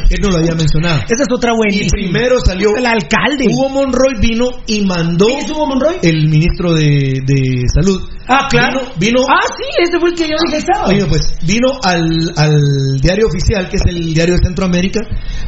Él 0.09 0.19
no 0.23 0.31
lo 0.31 0.37
había 0.39 0.55
mencionado. 0.55 1.01
Esa 1.11 1.23
es 1.25 1.29
otra 1.31 1.53
buenísima. 1.53 1.87
Y 1.99 2.05
primero 2.05 2.41
salió. 2.41 2.75
El 2.75 2.87
alcalde. 2.87 3.45
Hugo 3.51 3.69
Monroy 3.69 4.15
vino 4.19 4.49
y 4.67 4.81
mandó. 4.87 5.27
¿Quién 5.27 5.41
es 5.41 5.51
Hugo 5.51 5.67
Monroy? 5.67 5.97
El 6.03 6.29
ministro 6.31 6.73
de, 6.73 7.21
de 7.27 7.63
Salud. 7.75 8.01
Ah, 8.27 8.47
claro. 8.49 8.81
Vino. 8.97 9.21
vino- 9.21 9.27
Ah, 9.29 9.47
sí, 9.47 9.65
ese 9.87 10.01
fue 10.01 10.09
el 10.09 10.15
que 10.15 10.23
yo 10.29 10.37
dije 10.47 10.57
el 10.57 10.63
sábado. 10.65 10.89
Oye, 10.91 11.05
pues 11.05 11.37
vino 11.47 11.69
al, 11.83 12.33
al 12.37 12.99
diario 13.03 13.27
oficial, 13.27 13.69
que 13.69 13.77
es 13.77 13.83
el 13.87 14.15
diario 14.15 14.37
de 14.37 14.41
Centroamérica, 14.47 15.01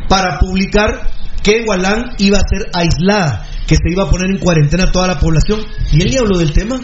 para 0.07 0.39
publicar 0.39 1.09
que 1.43 1.65
Gualán 1.65 2.05
iba 2.19 2.37
a 2.37 2.43
ser 2.47 2.69
aislada, 2.75 3.47
que 3.67 3.77
se 3.77 3.91
iba 3.91 4.03
a 4.03 4.11
poner 4.11 4.31
en 4.31 4.39
cuarentena 4.39 4.93
toda 4.93 5.07
la 5.07 5.19
población. 5.19 5.61
Y 5.93 6.03
él 6.03 6.11
ya 6.11 6.21
habló 6.21 6.37
del 6.39 6.53
tema. 6.53 6.79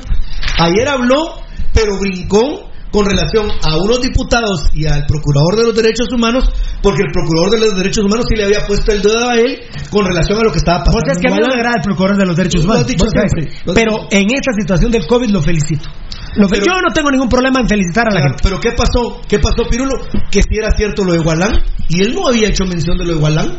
Ayer 0.59 0.89
habló, 0.89 1.35
pero 1.75 1.99
brincó 2.01 2.71
con 2.93 3.07
relación 3.07 3.49
a 3.51 3.77
unos 3.77 4.01
diputados 4.03 4.69
y 4.75 4.87
al 4.87 5.05
procurador 5.07 5.57
de 5.57 5.63
los 5.65 5.75
derechos 5.75 6.07
humanos, 6.13 6.45
porque 6.83 7.03
el 7.03 7.11
procurador 7.11 7.51
de 7.51 7.61
los 7.67 7.77
derechos 7.77 8.05
humanos 8.05 8.27
sí 8.29 8.37
le 8.37 8.45
había 8.45 8.67
puesto 8.67 8.93
el 8.93 9.01
dedo 9.03 9.29
a 9.29 9.35
él 9.37 9.61
con 9.91 10.05
relación 10.07 10.39
a 10.39 10.43
lo 10.45 10.53
que 10.53 10.59
estaba 10.59 10.85
pasando. 10.85 11.01
Vos 11.01 11.11
es 11.11 11.19
que 11.19 11.29
a 11.29 11.31
mí 11.31 11.37
en 11.41 11.49
no 11.49 11.53
agrada 11.55 11.77
el 11.77 11.83
procurador 11.83 12.19
de 12.21 12.27
los 12.27 12.37
derechos 12.37 12.61
Lo 12.65 12.71
humanos. 12.71 12.87
dicho 12.87 13.07
siempre, 13.09 13.49
lo 13.65 13.75
Pero 13.75 13.93
dicho. 13.93 14.07
en 14.11 14.27
esta 14.31 14.53
situación 14.61 14.91
del 14.93 15.07
COVID 15.07 15.31
lo 15.31 15.41
felicito. 15.43 15.89
Lo 16.37 16.49
fe- 16.49 16.57
Pero- 16.61 16.67
yo 16.67 16.81
no 16.81 16.93
tengo 16.95 17.11
ningún 17.11 17.29
problema 17.29 17.61
en 17.61 17.69
felicitar 17.69 18.07
a 18.09 18.15
la 18.15 18.21
Claro, 18.21 18.29
gente. 18.37 18.43
Pero 18.45 18.61
¿qué 18.61 18.73
pasó? 18.73 19.21
¿Qué 19.29 19.39
pasó, 19.39 19.65
Pirulo? 19.71 19.95
Que 20.31 20.43
si 20.43 20.57
era 20.57 20.71
cierto 20.77 21.05
lo 21.05 21.13
de 21.13 21.19
Gualán, 21.19 21.53
y 21.89 22.01
él 22.03 22.15
no 22.15 22.29
había 22.29 22.49
hecho 22.49 22.65
mención 22.65 22.97
de 22.99 23.05
lo 23.05 23.15
de 23.15 23.21
Gualán. 23.21 23.59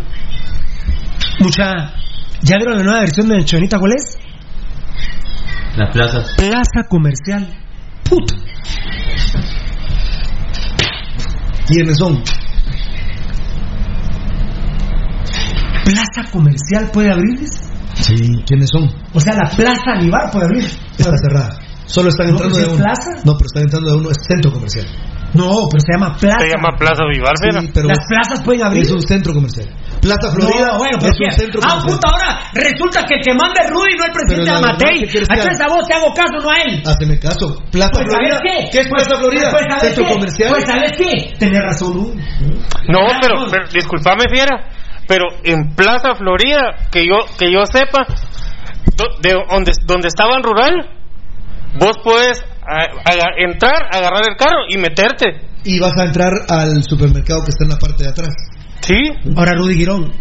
Mucha. 1.39 1.93
¿Ya 2.41 2.57
vieron 2.57 2.77
la 2.77 2.84
nueva 2.84 2.99
versión 3.01 3.27
de 3.30 3.43
Chonita 3.45 3.80
cuál 3.80 3.93
es? 3.95 4.18
Las 5.77 5.89
plazas. 5.91 6.34
Plaza 6.38 6.88
comercial. 6.89 7.47
Puta. 8.14 8.35
¿Quiénes 11.65 11.98
son? 11.98 12.23
Plaza 15.84 16.31
comercial 16.31 16.91
puede 16.94 17.11
abrirles. 17.11 17.60
Sí, 17.95 18.15
¿quiénes 18.45 18.69
son? 18.72 18.88
O 19.14 19.19
sea, 19.19 19.34
la 19.34 19.49
plaza 19.49 19.94
Aníbar 19.95 20.30
puede 20.31 20.45
abrir. 20.45 20.65
Está 20.98 21.18
cerrada. 21.18 21.60
Solo 21.85 22.10
están 22.10 22.30
entrando 22.30 22.57
de 22.57 22.65
uno. 22.65 22.76
plaza. 22.76 23.11
No, 23.26 23.34
pero 23.35 23.45
están 23.48 23.64
entrando 23.64 23.90
de 23.90 23.98
uno, 23.98 24.11
es 24.11 24.18
centro 24.27 24.52
comercial. 24.52 24.85
No, 25.34 25.65
pero 25.69 25.81
se 25.81 25.91
llama 25.97 26.15
plaza. 26.15 26.39
Se 26.39 26.49
llama 26.53 26.69
Plaza 26.77 27.03
Vivar, 27.11 27.34
¿verdad? 27.41 27.61
Sí, 27.61 27.72
pero 27.73 27.88
Las 27.89 27.99
plazas 28.07 28.41
pueden 28.43 28.64
abrir. 28.64 28.84
es 28.84 28.91
un 28.91 29.01
centro 29.01 29.34
comercial. 29.34 29.68
Plaza 30.01 30.30
Florida 30.31 30.68
No, 30.72 30.77
bueno, 30.77 30.97
pero 30.99 31.11
es 31.14 31.19
un 31.19 31.26
¿qué? 31.26 31.31
centro 31.31 31.60
Ah, 31.64 31.69
comercial. 31.69 31.95
puta, 31.95 32.07
ahora 32.14 32.30
resulta 32.53 32.99
que 33.07 33.14
el 33.15 33.22
que 33.26 33.34
manda 33.34 33.57
es 33.64 33.69
Rudy, 33.72 33.93
no 33.97 34.05
el 34.05 34.11
presidente 34.14 34.45
Pero 34.45 34.45
la 34.45 34.53
verdad, 34.53 34.69
Amatei. 34.69 34.99
¿qué 34.99 35.07
quieres 35.10 35.27
que 35.30 35.34
Entonces 35.34 35.61
haga? 35.61 35.65
a 35.65 35.76
vos 35.76 35.88
te 35.88 35.93
hago 35.93 36.10
caso, 36.14 36.35
no 36.43 36.49
a 36.51 36.57
él. 36.61 36.72
Haceme 36.85 37.15
caso. 37.19 37.45
Plaza 37.72 37.91
Pues, 37.93 38.05
Florida. 38.07 38.35
¿sabes 38.38 38.41
qué? 38.45 38.69
¿Qué 38.72 38.80
es 38.84 38.88
Plaza 38.93 39.15
Florida? 39.18 39.47
Pues, 39.49 39.64
¿sabes 39.69 39.84
centro 39.84 40.03
qué? 40.05 40.14
comercial. 40.14 40.49
Pues, 40.53 40.64
¿sabes 40.65 40.91
qué? 40.97 41.11
Tenés 41.39 41.61
razón, 41.61 41.93
Rudy. 41.93 42.18
No, 42.93 42.99
Ah, 43.10 43.19
pero, 43.22 43.35
pero 43.49 43.64
discúlpame, 43.73 44.23
Fiera, 44.30 44.55
pero 45.07 45.26
en 45.43 45.73
Plaza 45.76 46.14
Florida, 46.15 46.89
que 46.91 47.07
yo 47.07 47.18
que 47.39 47.51
yo 47.51 47.65
sepa, 47.65 48.05
do- 48.97 49.18
de 49.22 49.34
donde, 49.49 49.72
donde 49.85 50.07
estaba 50.07 50.38
en 50.38 50.43
rural, 50.43 50.73
vos 51.79 51.97
puedes 52.03 52.39
a- 52.65 53.09
aga- 53.09 53.33
entrar, 53.37 53.87
agarrar 53.91 54.23
el 54.29 54.35
carro 54.37 54.61
y 54.69 54.77
meterte. 54.77 55.25
Y 55.65 55.79
vas 55.79 55.97
a 55.97 56.05
entrar 56.05 56.31
al 56.49 56.83
supermercado 56.83 57.41
que 57.43 57.49
está 57.51 57.63
en 57.63 57.69
la 57.69 57.77
parte 57.77 58.03
de 58.03 58.09
atrás. 58.09 58.33
Sí. 58.81 58.95
Ahora, 59.37 59.53
Rudy 59.55 59.75
Girón, 59.75 60.11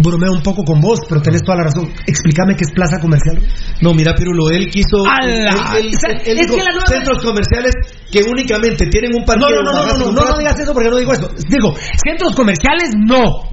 bromeo 0.00 0.32
un 0.32 0.42
poco 0.42 0.64
con 0.64 0.80
vos, 0.80 1.00
pero 1.08 1.22
tenés 1.22 1.42
toda 1.42 1.58
la 1.58 1.64
razón. 1.64 1.88
Explícame 2.06 2.56
qué 2.56 2.64
es 2.64 2.72
plaza 2.72 2.98
comercial. 3.00 3.38
No, 3.80 3.94
mira, 3.94 4.12
Pirulo, 4.14 4.50
él 4.50 4.68
quiso. 4.70 5.04
¡Ala! 5.06 5.76
él- 5.78 5.86
él- 5.86 5.94
él- 5.94 6.20
él 6.26 6.38
es 6.38 6.46
dijo, 6.46 6.56
que 6.56 6.64
la 6.64 6.70
nueva- 6.72 6.86
Centros 6.86 7.22
comerciales 7.24 7.74
que 8.10 8.22
únicamente 8.24 8.86
tienen 8.88 9.12
un 9.14 9.20
No, 9.20 9.26
parqueo. 9.26 9.62
no, 9.62 9.62
no, 9.62 9.72
no, 9.72 9.86
no, 9.86 9.92
no, 9.92 9.98
no, 9.98 10.12
no 10.12 10.20
barato. 10.20 10.38
digas 10.38 10.58
eso 10.58 10.72
porque 10.74 10.90
no 10.90 10.96
digo 10.96 11.12
eso. 11.12 11.30
Digo, 11.48 11.74
centros 12.04 12.34
comerciales, 12.34 12.90
no. 12.96 13.48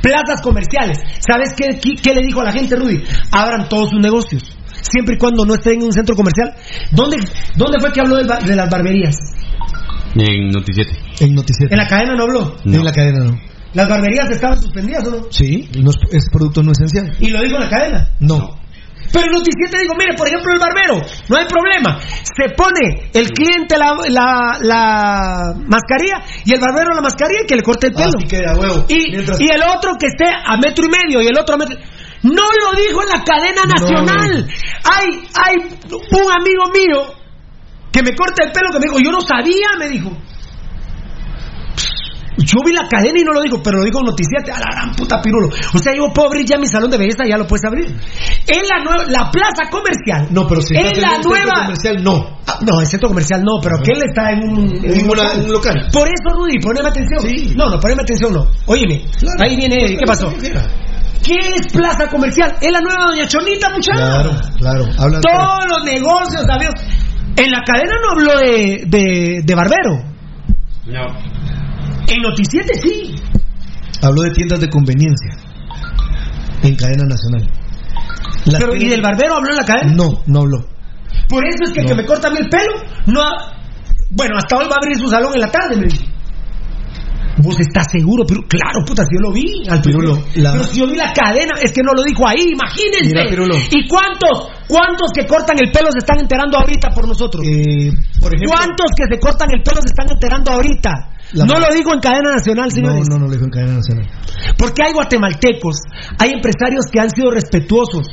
Plazas 0.00 0.40
comerciales. 0.42 0.98
¿Sabes 1.26 1.54
qué, 1.56 1.78
qué, 1.80 1.94
qué 2.00 2.14
le 2.14 2.22
dijo 2.26 2.40
a 2.40 2.44
la 2.44 2.52
gente, 2.52 2.76
Rudy? 2.76 3.02
Abran 3.32 3.68
todos 3.68 3.90
sus 3.90 4.00
negocios. 4.00 4.42
Siempre 4.90 5.14
y 5.16 5.18
cuando 5.18 5.44
no 5.46 5.54
estén 5.54 5.74
en 5.80 5.84
un 5.84 5.92
centro 5.92 6.14
comercial. 6.14 6.54
¿Dónde, 6.92 7.16
dónde 7.56 7.78
fue 7.80 7.90
que 7.92 8.00
habló 8.00 8.16
de, 8.16 8.24
las 8.54 8.70
barberías? 8.70 9.16
En 10.14 10.50
Noticiete. 10.50 10.92
En 11.20 11.34
Noticiero. 11.34 11.72
En 11.72 11.78
la 11.78 11.86
cadena 11.88 12.14
no 12.14 12.22
habló. 12.24 12.56
No. 12.64 12.78
En 12.78 12.84
la 12.84 12.92
cadena 12.92 13.24
no. 13.24 13.40
¿Las 13.72 13.88
barberías 13.88 14.30
estaban 14.30 14.60
suspendidas 14.60 15.04
o 15.08 15.10
no? 15.10 15.16
Sí, 15.30 15.68
no 15.82 15.90
es, 15.90 15.96
es 16.12 16.28
producto 16.30 16.62
no 16.62 16.70
esencial. 16.72 17.16
Y 17.18 17.30
lo 17.30 17.40
dijo 17.42 17.56
en 17.56 17.62
la 17.62 17.68
cadena. 17.68 18.08
No. 18.20 18.60
Pero 19.12 19.26
el 19.26 19.32
noticiete 19.32 19.78
digo, 19.80 19.94
mire, 19.98 20.16
por 20.16 20.26
ejemplo, 20.26 20.52
el 20.52 20.58
barbero, 20.58 20.96
no 21.28 21.36
hay 21.36 21.46
problema. 21.46 22.00
Se 22.22 22.54
pone 22.56 23.10
el 23.12 23.30
cliente 23.32 23.76
la, 23.76 23.94
la, 24.08 24.58
la 24.60 25.54
mascarilla 25.68 26.22
y 26.44 26.52
el 26.52 26.60
barbero 26.60 26.94
la 26.94 27.00
mascarilla 27.02 27.42
y 27.44 27.46
que 27.46 27.54
le 27.56 27.62
corte 27.62 27.88
el 27.88 27.92
pelo. 27.94 28.16
Así 28.16 28.26
que 28.26 28.38
a 28.46 28.56
huevo. 28.56 28.86
Y, 28.88 29.10
Mientras- 29.12 29.40
y 29.40 29.44
el 29.44 29.60
otro 29.62 29.92
que 30.00 30.06
esté 30.06 30.24
a 30.26 30.56
metro 30.56 30.86
y 30.86 30.88
medio 30.88 31.22
y 31.22 31.26
el 31.26 31.38
otro 31.38 31.54
a 31.54 31.58
metro. 31.58 31.76
No 32.24 32.42
lo 32.42 32.76
dijo 32.80 33.02
en 33.02 33.08
la 33.08 33.22
cadena 33.24 33.62
No. 33.66 33.74
nacional. 33.74 34.48
Hay, 34.84 35.28
hay 35.34 35.56
un 35.56 36.32
amigo 36.32 36.64
mío 36.72 37.14
que 37.92 38.02
me 38.02 38.14
corta 38.16 38.42
el 38.44 38.50
pelo 38.52 38.70
que 38.72 38.78
me 38.80 38.86
dijo, 38.86 38.98
yo 38.98 39.12
no 39.12 39.20
sabía, 39.20 39.68
me 39.78 39.88
dijo. 39.88 40.10
Yo 42.36 42.58
vi 42.66 42.72
la 42.72 42.88
cadena 42.88 43.20
y 43.20 43.22
no 43.22 43.32
lo 43.32 43.40
digo, 43.42 43.62
pero 43.62 43.78
lo 43.78 43.84
digo 43.84 44.00
en 44.00 44.06
noticiete, 44.06 44.50
a 44.50 44.58
la 44.58 44.66
gran 44.74 44.92
puta 44.96 45.22
pirulo. 45.22 45.48
O 45.72 45.78
sea, 45.78 45.94
yo 45.94 46.12
puedo 46.12 46.26
abrir 46.28 46.44
ya 46.44 46.58
mi 46.58 46.66
salón 46.66 46.90
de 46.90 46.98
belleza, 46.98 47.22
ya 47.28 47.36
lo 47.38 47.46
puedes 47.46 47.64
abrir. 47.64 47.86
En 47.86 48.66
la 48.68 48.82
nueva, 48.82 49.04
la 49.08 49.30
plaza 49.30 49.70
comercial. 49.70 50.26
No, 50.32 50.44
pero 50.48 50.60
si 50.60 50.74
en 50.74 50.84
estás 50.84 50.96
en 50.98 51.02
la 51.02 51.08
un 51.10 51.14
centro 51.22 51.30
nueva. 51.30 51.60
comercial, 51.62 52.02
no. 52.02 52.38
Ah, 52.48 52.58
no, 52.66 52.80
el 52.80 52.86
centro 52.88 53.08
comercial 53.08 53.40
no, 53.44 53.60
pero 53.62 53.76
que 53.84 53.92
él 53.92 54.00
está 54.04 54.32
en 54.32 54.42
un, 54.48 54.84
En 54.84 55.08
una- 55.08 55.32
un 55.34 55.52
local. 55.52 55.86
Por 55.92 56.08
eso, 56.08 56.28
Rudy, 56.36 56.58
poneme 56.58 56.88
atención. 56.88 57.20
Sí. 57.22 57.54
No, 57.56 57.70
no, 57.70 57.78
poneme 57.78 58.02
atención, 58.02 58.32
no. 58.32 58.46
Óyeme, 58.66 59.04
Claro. 59.16 59.36
ahí 59.40 59.54
viene, 59.56 59.96
¿qué 59.96 60.04
pasó? 60.04 60.32
¿Qué 61.24 61.34
es 61.56 61.72
plaza 61.72 62.06
comercial? 62.08 62.54
Es 62.60 62.70
la 62.70 62.80
nueva 62.80 63.04
Doña 63.08 63.26
Chonita, 63.26 63.70
muchacha. 63.70 63.96
Claro, 63.96 64.30
claro. 64.58 64.84
Hablan 64.98 65.20
Todos 65.22 65.64
los 65.68 65.84
negocios, 65.84 66.42
amigos. 66.50 66.74
En 67.36 67.50
la 67.50 67.60
cadena 67.64 67.94
no 68.02 68.10
habló 68.12 68.38
de, 68.38 68.84
de, 68.86 69.42
de 69.44 69.54
barbero. 69.54 70.02
No. 70.86 71.02
En 72.06 72.22
Noticiete 72.22 72.74
sí. 72.80 73.14
Habló 74.02 74.22
de 74.22 74.30
tiendas 74.32 74.60
de 74.60 74.68
conveniencia. 74.68 75.30
En 76.62 76.76
cadena 76.76 77.04
nacional. 77.04 77.50
Las 78.44 78.60
Pero, 78.60 78.74
¿y 78.76 78.88
del 78.88 79.00
barbero 79.00 79.36
habló 79.36 79.50
en 79.50 79.56
la 79.56 79.64
cadena? 79.64 79.92
No, 79.94 80.22
no 80.26 80.40
habló. 80.40 80.58
Por 81.28 81.42
eso 81.46 81.64
es 81.64 81.72
que 81.72 81.80
el 81.80 81.86
que 81.86 81.94
me 81.94 82.04
corta 82.04 82.28
a 82.28 82.30
mí 82.30 82.36
el 82.40 82.48
pelo, 82.50 82.72
no 83.06 83.22
ha- 83.22 83.54
Bueno, 84.10 84.36
hasta 84.36 84.56
hoy 84.56 84.66
va 84.68 84.74
a 84.76 84.78
abrir 84.82 84.96
su 84.98 85.08
salón 85.08 85.32
en 85.34 85.40
la 85.40 85.50
tarde, 85.50 85.76
me 85.76 85.84
dice. 85.86 86.04
¿Vos 87.38 87.58
estás 87.58 87.86
seguro? 87.90 88.24
Pero 88.26 88.42
claro, 88.48 88.84
puta, 88.86 89.02
si 89.04 89.14
yo 89.16 89.20
lo 89.20 89.32
vi 89.32 89.66
al 89.68 89.82
Pirulo, 89.82 90.22
la- 90.36 90.52
Pero 90.52 90.64
si 90.64 90.80
yo 90.80 90.86
vi 90.86 90.94
la 90.96 91.12
cadena, 91.12 91.54
es 91.60 91.72
que 91.72 91.82
no 91.82 91.92
lo 91.92 92.02
dijo 92.02 92.26
ahí, 92.26 92.52
imagínense. 92.54 93.06
Mira, 93.10 93.26
Pirulo. 93.28 93.56
¿Y 93.56 93.88
cuántos, 93.88 94.48
cuántos 94.68 95.10
que 95.12 95.26
cortan 95.26 95.56
el 95.58 95.70
pelo 95.72 95.90
se 95.90 95.98
están 95.98 96.20
enterando 96.20 96.58
ahorita 96.58 96.90
por 96.90 97.08
nosotros? 97.08 97.42
Eh, 97.46 97.90
por 98.20 98.34
ejemplo, 98.34 98.54
¿Cuántos 98.54 98.86
que 98.96 99.04
se 99.10 99.18
cortan 99.20 99.48
el 99.52 99.62
pelo 99.62 99.80
se 99.82 99.88
están 99.88 100.10
enterando 100.10 100.52
ahorita? 100.52 100.90
no 101.34 101.58
lo 101.58 101.66
digo 101.74 101.92
en 101.92 102.00
cadena 102.00 102.30
nacional, 102.36 102.70
señores. 102.70 103.08
No, 103.08 103.16
no, 103.16 103.20
no 103.22 103.26
lo 103.26 103.32
dijo 103.32 103.44
en 103.44 103.50
cadena 103.50 103.74
nacional. 103.74 104.06
Porque 104.56 104.82
hay 104.84 104.92
guatemaltecos, 104.92 105.76
hay 106.18 106.30
empresarios 106.30 106.86
que 106.92 107.00
han 107.00 107.10
sido 107.10 107.30
respetuosos. 107.32 108.06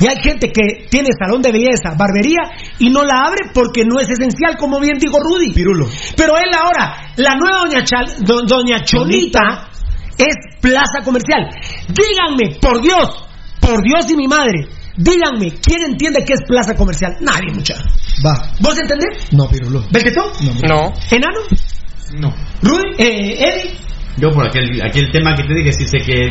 Y 0.00 0.06
hay 0.06 0.16
gente 0.22 0.50
que 0.52 0.86
tiene 0.90 1.08
salón 1.18 1.42
de 1.42 1.52
belleza, 1.52 1.94
barbería, 1.96 2.40
y 2.78 2.90
no 2.90 3.02
la 3.04 3.22
abre 3.26 3.50
porque 3.54 3.84
no 3.84 3.98
es 4.00 4.08
esencial, 4.10 4.56
como 4.58 4.80
bien 4.80 4.98
dijo 4.98 5.18
Rudy. 5.20 5.52
Pirulo. 5.52 5.86
Pero 6.16 6.36
él 6.36 6.50
ahora, 6.54 7.12
la 7.16 7.34
nueva 7.36 7.58
doña, 7.66 7.84
Chal- 7.84 8.16
do- 8.24 8.42
doña 8.42 8.82
Cholita 8.84 9.68
es 10.18 10.34
plaza 10.60 11.00
comercial. 11.04 11.48
Díganme, 11.88 12.58
por 12.60 12.80
Dios, 12.80 13.08
por 13.60 13.82
Dios 13.82 14.10
y 14.10 14.16
mi 14.16 14.28
madre, 14.28 14.68
díganme, 14.96 15.52
¿quién 15.60 15.82
entiende 15.90 16.24
qué 16.24 16.34
es 16.34 16.40
plaza 16.46 16.74
comercial? 16.76 17.16
Nadie, 17.20 17.52
muchacho. 17.52 17.82
Va. 18.24 18.52
¿Vos 18.60 18.78
entendés? 18.78 19.32
No, 19.32 19.48
Pirulo. 19.48 19.84
¿Beltetón? 19.90 20.30
No. 20.68 20.92
¿Enano? 21.10 21.40
No. 22.18 22.34
¿Rudy? 22.62 22.82
Eh, 22.98 23.36
¿Eddie? 23.48 23.74
Yo 24.18 24.30
por 24.30 24.46
aquel, 24.46 24.80
aquel 24.82 25.10
tema 25.10 25.34
que 25.34 25.42
te 25.44 25.54
dije 25.54 25.72
sí 25.72 25.86
sé 25.86 25.98
que 25.98 26.30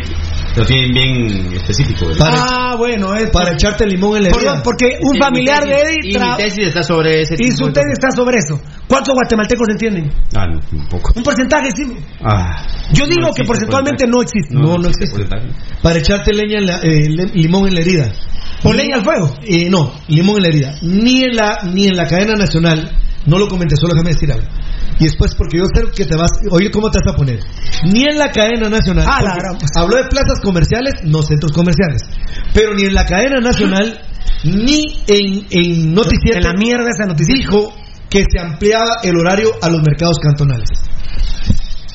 lo 0.55 0.65
tienen 0.65 0.91
bien 0.93 1.53
específico. 1.55 2.07
¿verdad? 2.07 2.29
Ah, 2.31 2.75
bueno, 2.77 3.15
es 3.15 3.29
Para 3.31 3.53
echarte 3.53 3.87
limón 3.87 4.17
en 4.17 4.23
la 4.23 4.29
herida. 4.29 4.61
porque 4.63 4.97
un 5.01 5.13
Sí, 5.13 5.19
familiar 5.19 5.63
mi 5.63 5.69
de 5.71 5.75
tesis- 5.77 5.87
Eddie 6.03 6.11
Y 6.11 6.19
mi 6.19 6.35
tesis 6.37 6.67
está 6.67 6.83
sobre 6.83 7.21
ese 7.21 7.35
y 7.39 7.51
su 7.51 7.65
de 7.65 7.71
tesis 7.73 7.91
está 7.93 8.11
sobre 8.11 8.37
eso. 8.37 8.61
¿Cuántos 8.87 9.15
guatemaltecos 9.15 9.67
entienden? 9.69 10.11
Ah, 10.35 10.45
no, 10.45 10.59
un 10.77 10.87
poco. 10.89 11.11
Un 11.15 11.23
porcentaje, 11.23 11.69
sí. 11.75 11.83
Ah, 12.23 12.65
Yo 12.93 13.05
digo 13.07 13.21
no 13.21 13.25
que 13.33 13.41
existe 13.41 13.45
porcentualmente 13.47 14.05
no 14.07 14.21
existe. 14.21 14.53
No, 14.53 14.77
no 14.77 14.87
existe. 14.87 15.17
porcentaje. 15.23 15.47
Para 15.81 15.97
echarte 15.97 16.33
leña 16.33 16.59
en 16.59 16.65
la, 16.67 16.77
eh, 16.83 17.09
le- 17.09 17.25
limón 17.33 17.67
en 17.67 17.73
la 17.75 17.81
herida. 17.81 18.11
¿O 18.63 18.73
leña 18.73 18.97
al 18.97 19.03
fuego? 19.03 19.33
Eh, 19.43 19.69
no, 19.71 19.91
limón 20.07 20.37
en 20.37 20.43
la 20.43 20.49
herida. 20.49 20.75
Ni 20.83 21.23
en 21.23 21.35
la, 21.35 21.57
ni 21.73 21.87
en 21.87 21.95
la 21.95 22.05
cadena 22.05 22.35
nacional, 22.35 22.91
no 23.25 23.37
lo 23.37 23.47
comenté, 23.47 23.75
solo 23.75 23.93
déjame 23.93 24.13
decir 24.13 24.31
algo. 24.31 24.47
Y 24.99 25.05
después, 25.05 25.33
porque 25.35 25.57
yo 25.57 25.65
sé 25.73 25.83
que 25.95 26.05
te 26.05 26.15
vas, 26.15 26.31
oye, 26.51 26.69
¿cómo 26.71 26.89
te 26.91 26.99
vas 27.03 27.13
a 27.13 27.17
poner? 27.17 27.39
Ni 27.85 28.03
en 28.03 28.17
la 28.17 28.31
cadena 28.31 28.69
nacional. 28.69 29.05
Ah, 29.09 29.21
la 29.23 29.35
gran- 29.35 29.57
habló 29.75 29.97
de 29.97 30.03
plazas 30.09 30.39
comerciales, 30.41 30.93
no 31.03 31.21
centros 31.23 31.51
comerciales. 31.53 32.01
Pero 32.53 32.73
ni 32.75 32.83
en 32.83 32.93
la 32.93 33.05
cadena 33.05 33.39
nacional, 33.39 33.99
ni 34.43 35.01
en, 35.07 35.47
en 35.49 35.93
Noticiero. 35.93 36.37
En 36.37 36.43
la 36.43 36.53
mierda 36.53 36.89
esa 36.89 37.05
noticia. 37.07 37.35
Dijo 37.35 37.73
que 38.09 38.25
se 38.31 38.39
ampliaba 38.39 38.97
el 39.03 39.15
horario 39.17 39.49
a 39.61 39.69
los 39.69 39.81
mercados 39.81 40.17
cantonales. 40.19 40.67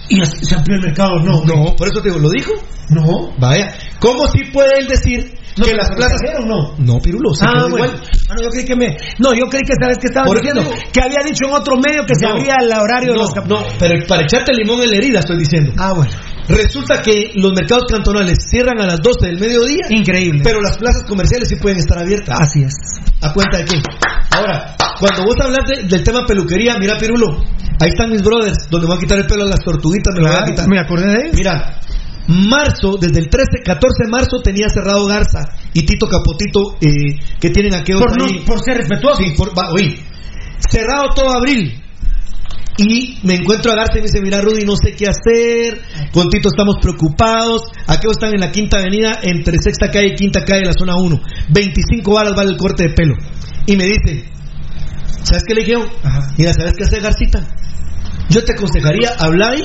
¿Y 0.09 0.21
se 0.25 0.55
amplió 0.55 0.77
el 0.77 0.83
mercado? 0.83 1.19
No. 1.21 1.45
No, 1.45 1.77
por 1.77 1.89
eso 1.89 2.01
te 2.01 2.09
digo, 2.11 2.21
¿lo 2.21 2.31
dijo? 2.31 2.53
No. 2.91 3.33
Vaya, 3.39 3.75
¿cómo 4.01 4.27
si 4.29 4.45
puede 4.53 4.79
él 4.79 4.87
decir 4.89 5.37
No, 5.57 5.65
que 5.65 5.73
las 5.75 5.89
¿se 5.89 5.95
plazas... 5.95 6.21
o 6.43 6.45
no? 6.47 6.75
No, 6.79 7.01
Pirulo, 7.01 7.35
se 7.35 7.45
Ah, 7.47 7.67
bueno. 7.69 7.77
igual. 7.87 8.01
Ah, 8.29 8.35
no, 8.37 8.43
yo 8.43 8.49
creí 8.51 8.65
que 8.67 8.77
me. 8.77 8.97
No, 9.19 9.33
yo 9.33 9.47
creí 9.49 9.63
que 9.63 9.73
sabes 9.81 9.99
que 9.99 10.09
estaba 10.09 10.27
Por 10.27 10.37
diciendo. 10.37 10.61
digo. 10.63 10.75
Que 10.93 11.01
había 11.01 11.19
dicho 11.25 11.47
en 11.49 11.55
otro 11.55 11.77
medio 11.77 12.05
que 12.07 12.15
se 12.15 12.27
abría 12.27 12.57
el 12.61 12.71
horario 12.73 13.13
de 13.13 13.17
no, 13.19 13.23
los 13.23 13.33
cap- 13.33 13.47
no, 13.47 13.63
pero 13.79 14.07
para 14.07 14.23
echarte 14.23 14.53
limón 14.53 14.83
en 14.83 14.91
la 14.91 14.97
herida 14.97 15.19
estoy 15.21 15.39
diciendo. 15.39 15.73
Ah, 15.79 15.93
bueno. 15.95 16.11
Resulta 16.49 17.03
que 17.03 17.33
los 17.35 17.53
mercados 17.55 17.87
cantonales 17.91 18.39
cierran 18.49 18.81
a 18.81 18.87
las 18.87 19.01
12 19.01 19.27
del 19.27 19.41
mediodía, 19.41 19.83
Increíble. 19.91 20.43
pero 20.45 20.61
las 20.61 20.77
plazas 20.79 21.03
comerciales 21.05 21.49
sí 21.49 21.57
pueden 21.57 21.79
estar 21.79 21.99
abiertas. 21.99 22.39
Así 22.41 22.63
es. 22.63 22.75
¿A 23.23 23.33
cuenta 23.33 23.59
de 23.59 23.65
qué? 23.65 23.83
Ahora, 24.31 24.77
cuando 25.01 25.25
vos 25.25 25.35
hablas 25.41 25.67
de- 25.69 25.83
del 25.89 26.05
tema 26.05 26.25
peluquería, 26.27 26.77
mira 26.79 26.97
Pirulo, 26.99 27.43
ahí 27.81 27.89
están 27.89 28.11
mis 28.11 28.23
brothers, 28.23 28.69
donde 28.71 28.87
me 28.87 28.95
voy 28.95 28.99
a 28.99 29.01
quitar 29.01 29.19
el 29.19 29.27
pelo 29.27 29.43
a 29.45 29.47
las 29.47 29.61
tortuguitas, 29.65 30.15
me 30.15 30.21
lo 30.23 30.29
voy 30.29 30.37
a 30.37 30.45
quitar. 30.45 30.69
Me 30.69 30.79
acordé 30.79 31.07
de 31.07 31.17
él. 31.25 31.31
Mira, 31.35 31.81
marzo, 32.29 32.97
desde 33.01 33.21
el 33.21 33.29
13, 33.29 33.63
14 33.65 34.05
de 34.05 34.11
marzo 34.11 34.41
tenía 34.43 34.69
cerrado 34.69 35.07
Garza 35.07 35.49
y 35.73 35.83
Tito 35.85 36.07
Capotito, 36.09 36.77
eh, 36.81 37.19
que 37.41 37.51
tienen 37.51 37.75
aquellos 37.75 38.03
Por, 38.03 38.19
no- 38.19 38.25
ahí. 38.27 38.41
por 38.47 38.61
ser 38.63 38.79
respetuoso. 38.79 39.23
Sí, 39.23 39.35
por, 39.37 39.57
va, 39.57 39.71
oí, 39.73 40.01
cerrado 40.71 41.11
todo 41.15 41.31
abril. 41.33 41.83
Y 42.79 43.19
me 43.23 43.37
encuentro 43.37 43.73
a 43.73 43.75
Garza 43.75 43.95
y 43.95 44.03
me 44.03 44.07
dice, 44.09 44.21
mira 44.21 44.41
Rudy, 44.43 44.67
no 44.67 44.75
sé 44.77 44.93
qué 44.93 45.07
hacer, 45.07 45.81
con 46.13 46.29
Tito 46.29 46.49
estamos 46.51 46.77
preocupados, 46.83 47.63
aquellos 47.87 48.17
están 48.19 48.35
en 48.35 48.41
la 48.41 48.53
quinta 48.53 48.79
avenida, 48.79 49.19
entre 49.23 49.57
sexta 49.63 49.91
calle 49.91 50.09
y 50.09 50.15
quinta 50.15 50.45
calle, 50.45 50.67
la 50.67 50.75
zona 50.79 50.95
1, 50.95 51.19
25 51.49 52.13
balas 52.13 52.35
vale 52.37 52.51
el 52.51 52.59
corte 52.59 52.83
de 52.89 52.91
pelo. 52.95 53.15
Y 53.65 53.77
me 53.77 53.85
dice, 53.85 54.27
¿sabes 55.23 55.45
qué 55.49 55.55
le 55.55 55.65
dije? 55.65 55.73
Mira, 56.37 56.53
¿sabes 56.53 56.75
qué 56.77 56.85
hacer 56.85 57.01
Garcita? 57.01 57.47
Yo 58.29 58.45
te 58.45 58.53
aconsejaría, 58.53 59.11
hablar 59.21 59.55
ahí 59.55 59.65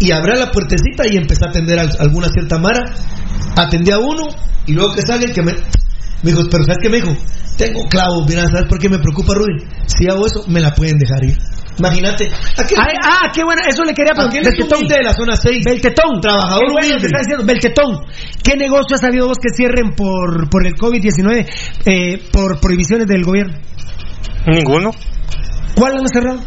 y 0.00 0.12
abrir 0.12 0.38
la 0.38 0.50
puertecita 0.50 1.06
y 1.10 1.16
empezar 1.16 1.48
a 1.48 1.50
atender 1.50 1.78
a 1.78 1.82
alguna 2.00 2.28
cierta 2.28 2.58
mara. 2.58 2.80
Atendí 3.56 3.90
a 3.90 3.98
uno 3.98 4.28
y 4.66 4.72
luego 4.72 4.94
que 4.94 5.02
salga 5.02 5.24
el 5.24 5.32
que 5.32 5.42
me... 5.42 5.52
Me 6.20 6.32
dijo, 6.32 6.42
pero 6.50 6.64
¿sabes 6.64 6.78
qué 6.82 6.88
me 6.88 6.96
dijo? 6.96 7.16
Tengo 7.56 7.84
clavos, 7.88 8.26
mira, 8.28 8.42
¿sabes 8.42 8.68
por 8.68 8.78
qué 8.78 8.88
me 8.88 8.98
preocupa 8.98 9.34
Rudy? 9.34 9.64
Si 9.86 10.08
hago 10.08 10.26
eso, 10.26 10.44
me 10.48 10.60
la 10.60 10.74
pueden 10.74 10.98
dejar 10.98 11.24
ir. 11.24 11.38
Imagínate. 11.78 12.28
Ay, 12.56 12.94
ah, 13.04 13.30
qué 13.32 13.44
bueno, 13.44 13.62
eso 13.68 13.84
le 13.84 13.94
quería 13.94 14.12
preguntar. 14.12 14.42
humilde 14.76 14.96
de 14.96 15.04
la 15.04 15.12
zona 15.12 15.36
6. 15.36 15.64
Beltetón, 15.64 16.20
Trabajador 16.20 16.66
Qué 16.66 16.72
bueno 16.72 16.86
humilde. 16.88 17.00
que 17.00 17.06
está 17.06 17.18
diciendo. 17.18 17.44
Beltetón, 17.46 18.00
¿qué 18.42 18.56
negocio 18.56 18.94
has 18.96 19.00
sabido 19.00 19.28
vos 19.28 19.38
que 19.38 19.54
cierren 19.54 19.94
por, 19.94 20.50
por 20.50 20.66
el 20.66 20.74
COVID-19, 20.74 21.46
eh, 21.86 22.22
por 22.32 22.60
prohibiciones 22.60 23.06
del 23.06 23.22
gobierno? 23.22 23.54
Ninguno. 24.46 24.90
¿Cuál 25.76 25.98
han 25.98 26.08
cerrado? 26.08 26.40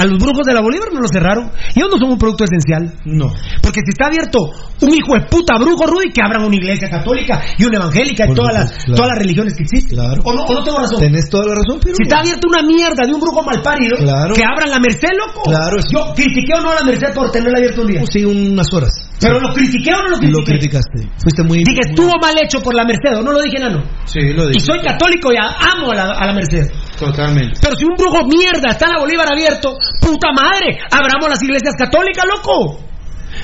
A 0.00 0.04
los 0.06 0.18
brujos 0.18 0.46
de 0.46 0.54
la 0.54 0.60
Bolívar 0.62 0.88
no 0.92 1.00
los 1.00 1.10
cerraron. 1.12 1.50
Ellos 1.76 1.88
no 1.92 1.98
son 1.98 2.10
un 2.12 2.18
producto 2.18 2.44
esencial. 2.44 2.92
No. 3.04 3.28
Porque 3.62 3.80
si 3.84 3.90
está 3.90 4.06
abierto 4.06 4.38
un 4.80 4.94
hijo 4.94 5.12
de 5.14 5.26
puta 5.28 5.58
brujo, 5.58 5.86
Rudy, 5.86 6.10
que 6.12 6.22
abran 6.24 6.42
una 6.44 6.56
iglesia 6.56 6.88
católica 6.88 7.42
y 7.58 7.64
una 7.64 7.76
evangélica 7.76 8.24
y 8.26 8.34
todas 8.34 8.54
las, 8.54 8.72
claro. 8.72 8.94
todas 8.94 9.08
las 9.10 9.18
religiones 9.18 9.54
que 9.54 9.62
existen. 9.64 9.98
Claro. 9.98 10.22
¿O 10.24 10.32
no, 10.32 10.42
o 10.44 10.54
no 10.54 10.62
tengo 10.64 10.78
razón? 10.78 11.00
Tenés 11.00 11.28
toda 11.28 11.46
la 11.46 11.54
razón, 11.54 11.78
pero. 11.82 11.94
Si 11.96 12.02
está 12.04 12.20
abierta 12.20 12.46
una 12.48 12.62
mierda 12.62 13.06
de 13.06 13.12
un 13.12 13.20
brujo 13.20 13.42
malparido, 13.42 13.96
Claro. 13.98 14.34
que 14.34 14.42
abran 14.42 14.70
la 14.70 14.78
Merced, 14.80 15.08
loco. 15.18 15.42
Claro. 15.44 15.76
Yo 15.92 16.14
critiqué 16.14 16.54
o 16.54 16.60
no 16.62 16.70
a 16.70 16.74
la 16.76 16.84
Merced 16.84 17.12
por 17.14 17.30
tenerla 17.30 17.58
abierta 17.58 17.80
un 17.82 17.86
día. 17.88 18.02
Sí, 18.10 18.24
unas 18.24 18.66
horas. 18.72 18.90
Pero 19.20 19.38
lo 19.38 19.52
critiqué 19.52 19.92
o 19.92 20.02
no 20.02 20.08
lo 20.08 20.16
critiqué. 20.18 20.38
Lo 20.40 20.44
criticaste. 20.44 21.10
Fuiste 21.22 21.42
muy. 21.42 21.58
Dije, 21.58 21.80
estuvo 21.90 22.12
mal 22.22 22.34
hecho 22.42 22.60
por 22.62 22.74
la 22.74 22.84
Merced, 22.84 23.18
¿o 23.18 23.22
no 23.22 23.32
lo 23.32 23.42
dije, 23.42 23.58
nano? 23.60 23.82
Sí, 24.06 24.20
lo 24.32 24.44
Y 24.48 24.54
dije. 24.54 24.60
soy 24.64 24.80
católico 24.80 25.30
y 25.30 25.36
amo 25.36 25.92
a 25.92 25.94
la, 25.94 26.02
a 26.12 26.26
la 26.26 26.32
Merced. 26.32 26.70
Totalmente. 27.00 27.58
Pero 27.62 27.74
si 27.76 27.84
un 27.86 27.96
brujo 27.96 28.26
mierda 28.26 28.70
está 28.70 28.84
en 28.86 28.92
la 28.92 29.00
Bolívar 29.00 29.26
abierto, 29.32 29.78
puta 30.00 30.32
madre, 30.32 30.78
abramos 30.90 31.30
las 31.30 31.42
iglesias 31.42 31.74
católicas, 31.76 32.24
loco. 32.28 32.78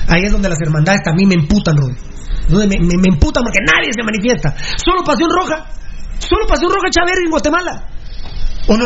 Ahí 0.07 0.21
es 0.25 0.31
donde 0.31 0.47
las 0.47 0.61
hermandades 0.61 1.01
también 1.01 1.27
me 1.29 1.35
emputan, 1.35 1.75
Rudy. 1.75 1.95
Me, 2.49 2.67
me, 2.67 2.97
me 3.01 3.09
emputan 3.09 3.43
porque 3.43 3.59
nadie 3.65 3.89
se 3.91 4.03
manifiesta. 4.03 4.55
Solo 4.77 5.03
Pasión 5.03 5.29
Roja. 5.31 5.65
Solo 6.19 6.45
Pasión 6.47 6.71
Roja 6.71 6.87
Chávez 6.91 7.17
en 7.23 7.31
Guatemala. 7.31 7.83
¿O 8.67 8.77
no? 8.77 8.85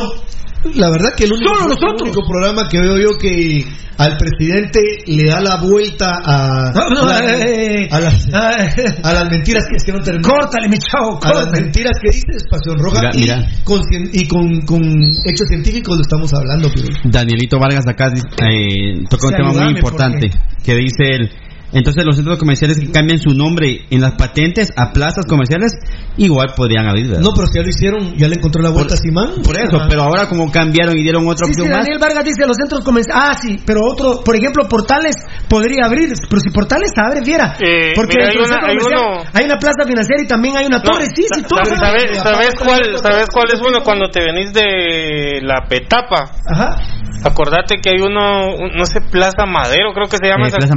La 0.76 0.90
verdad 0.90 1.10
que 1.18 1.24
el 1.26 1.34
único, 1.34 1.54
Solo 1.54 1.62
el 1.64 1.70
nosotros. 1.70 2.02
único 2.04 2.22
programa 2.28 2.70
que 2.70 2.80
veo 2.80 2.98
yo 2.98 3.18
que 3.20 3.66
al 3.98 4.18
presidente 4.18 4.80
le 5.08 5.26
da 5.30 5.42
la 5.42 5.58
vuelta 5.58 6.10
a, 6.24 6.72
No, 6.74 6.90
no, 6.90 7.02
a, 7.10 7.22
la- 7.22 7.38
eh, 7.48 7.88
a 7.92 8.00
las, 8.00 8.28
eh, 8.28 8.86
a 9.04 9.14
las 9.14 9.30
mentiras 9.30 9.64
que 9.70 9.76
es 9.78 9.84
que 9.84 9.92
no 9.92 10.02
termina. 10.02 10.28
Córtale, 10.30 10.70
mi 10.70 10.78
chavo, 10.78 11.20
A 11.22 11.28
las 11.30 11.38
córtale. 11.46 11.62
mentiras 11.62 11.94
que 12.02 12.10
dices, 12.12 12.44
Pasión 12.50 12.78
Roja, 12.80 13.02
Mira, 13.02 13.12
y, 13.14 13.20
mira. 13.20 13.50
Con, 13.64 13.82
cien- 13.84 14.10
y 14.14 14.28
con, 14.28 14.62
con 14.62 14.82
hechos 15.26 15.48
científicos 15.48 15.98
lo 15.98 16.02
estamos 16.02 16.34
hablando, 16.34 16.70
pero 16.74 16.88
Danielito 17.06 17.60
Vargas 17.60 17.86
acá 17.88 18.08
eh, 18.08 19.04
toca 19.10 19.28
un 19.28 19.34
tema 19.36 19.54
muy 19.54 19.74
importante 19.74 20.30
que 20.64 20.76
dice 20.76 21.04
él. 21.12 21.32
Entonces 21.74 22.04
los 22.06 22.16
centros 22.16 22.38
comerciales 22.38 22.80
que 22.80 22.92
cambian 22.92 23.20
su 23.20 23.30
nombre 23.34 23.86
en 23.90 24.02
las 24.02 24.14
patentes 24.14 24.70
a 24.76 24.92
plazas 24.92 25.26
comerciales 25.26 25.72
igual 26.18 26.54
podrían 26.56 26.88
abrir. 26.88 27.08
¿verdad? 27.08 27.22
no, 27.24 27.32
pero 27.34 27.48
si 27.48 27.58
ya 27.60 27.64
lo 27.64 27.70
hicieron, 27.70 28.16
ya 28.18 28.28
le 28.28 28.36
encontró 28.36 28.62
la 28.62 28.70
vuelta 28.72 28.94
a 28.96 28.98
Simán. 28.98 29.42
Por 29.44 29.56
eso, 29.56 29.78
Ajá. 29.78 29.88
pero 29.90 30.04
ahora 30.04 30.28
como 30.28 30.52
cambiaron 30.52 30.98
y 30.98 31.04
dieron 31.04 31.28
otra 31.28 31.48
Sí, 31.48 31.54
sí, 31.54 31.62
opción 31.62 31.70
más. 31.78 31.86
Daniel 31.86 32.00
Vargas 32.02 32.26
dice 32.26 32.46
los 32.46 32.58
centros 32.58 32.84
comerciales. 32.84 33.24
Ah, 33.24 33.36
sí, 33.42 33.58
pero 33.66 33.82
otro, 33.86 34.22
por 34.24 34.36
ejemplo, 34.36 34.68
Portales 34.68 35.16
podría 35.48 35.86
abrir. 35.86 36.10
Pero 36.30 36.40
si 36.42 36.50
Portales 36.50 36.92
abre, 36.98 37.24
fiera. 37.24 37.56
Eh, 37.60 37.94
Porque 37.96 38.18
mira, 38.18 38.30
hay 38.32 38.38
una- 38.38 38.46
centro 38.48 38.68
hay 38.68 38.78
comercial 38.78 39.00
uno- 39.00 39.24
hay 39.34 39.46
una 39.46 39.58
plaza 39.58 39.84
financiera 39.88 40.24
y 40.24 40.28
también 40.28 40.58
hay 40.58 40.66
una 40.66 40.78
No, 40.78 40.84
torre. 40.84 41.06
Sí, 41.16 41.24
sí, 41.34 41.42
todo. 41.48 41.64
sa- 41.64 41.78
¿Sabes, 41.78 42.18
sabes 42.22 42.52
cuál, 42.60 42.82
¿Sabes 43.02 43.28
cuál 43.32 43.48
es 43.54 43.60
uno? 43.66 43.80
Cuando 43.84 44.10
te 44.12 44.20
venís 44.22 44.52
de 44.54 45.40
la 45.42 45.64
Petapa. 45.70 46.32
Ajá. 46.52 46.76
Acordate 47.24 47.78
que 47.82 47.90
hay 47.90 48.02
uno, 48.02 48.56
un- 48.56 48.72
no 48.78 48.86
sé, 48.86 49.00
Plaza 49.02 49.46
Madero, 49.46 49.94
creo 49.94 50.08
que 50.08 50.18
se 50.18 50.28
llama. 50.28 50.46
Eh, 50.46 50.50
esa- 50.50 50.58
Plaza 50.58 50.76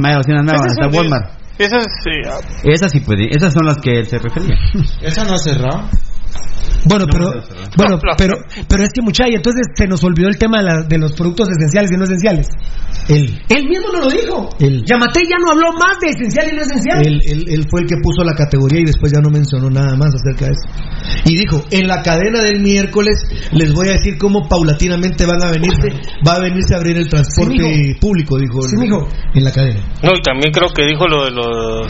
Ese 0.55 0.65
es 0.67 0.71
está 0.73 0.87
un- 0.87 0.95
Walmart. 0.95 1.29
Esa 1.57 1.77
es, 1.77 1.85
eh, 2.07 2.29
Esas 2.65 2.91
sí 2.91 2.99
puede, 2.99 3.29
esas 3.31 3.53
son 3.53 3.65
las 3.65 3.77
que 3.77 3.99
él 3.99 4.05
se 4.07 4.17
refería. 4.19 4.55
Esa 5.01 5.23
no 5.23 5.35
ha 5.35 5.37
cerrado. 5.37 5.87
Bueno, 6.87 7.05
pero, 7.11 7.25
no, 7.25 7.31
no, 7.31 7.41
no. 7.41 7.69
bueno, 7.77 7.99
pero, 8.15 8.35
pero 8.67 8.83
es 8.83 8.91
que 8.93 9.01
muchacha, 9.01 9.29
entonces 9.33 9.65
se 9.73 9.87
nos 9.87 10.03
olvidó 10.03 10.27
el 10.29 10.37
tema 10.37 10.59
de, 10.59 10.63
la- 10.65 10.83
de 10.83 10.97
los 10.99 11.13
productos 11.13 11.49
esenciales 11.49 11.91
y 11.91 11.97
no 11.97 12.03
esenciales. 12.03 12.47
Él, 13.09 13.41
Él 13.49 13.67
mismo 13.67 13.87
no 13.91 14.01
lo 14.01 14.09
dijo. 14.09 14.49
Él. 14.59 14.83
Yamate 14.85 15.21
ya 15.29 15.37
no 15.43 15.51
habló 15.51 15.71
más 15.73 15.97
de 15.99 16.09
esencial 16.09 16.47
y 16.51 16.55
no 16.55 16.61
esencial. 16.61 17.05
él, 17.05 17.21
él- 17.25 17.45
él 17.49 17.65
fue 17.69 17.81
el 17.81 17.87
que 17.87 17.95
puso 18.03 18.23
la 18.23 18.33
categoría 18.35 18.81
y 18.81 18.85
después 18.85 19.11
ya 19.11 19.19
no 19.21 19.29
mencionó 19.29 19.69
nada 19.69 19.95
más 19.95 20.13
acerca 20.13 20.45
de 20.45 20.51
eso. 20.53 21.21
Y 21.25 21.37
dijo, 21.37 21.63
en 21.71 21.87
la 21.87 22.01
cadena 22.03 22.41
del 22.41 22.61
miércoles 22.61 23.17
les 23.51 23.73
voy 23.73 23.87
a 23.89 23.93
decir 23.93 24.17
cómo 24.19 24.47
paulatinamente 24.47 25.25
van 25.25 25.43
a 25.43 25.49
venirse, 25.51 25.89
va 26.27 26.33
a 26.35 26.39
venirse 26.39 26.73
a 26.75 26.77
abrir 26.77 26.97
el 26.97 27.09
transporte 27.09 27.97
público, 27.99 28.37
dijo, 28.37 28.61
Sí, 28.61 28.75
mijo. 28.77 29.07
en 29.33 29.43
la 29.43 29.51
cadena. 29.51 29.79
no, 30.03 30.11
y 30.15 30.21
también 30.21 30.51
creo 30.51 30.69
que 30.69 30.85
dijo 30.85 31.07
lo 31.07 31.25
de 31.25 31.31
los, 31.31 31.87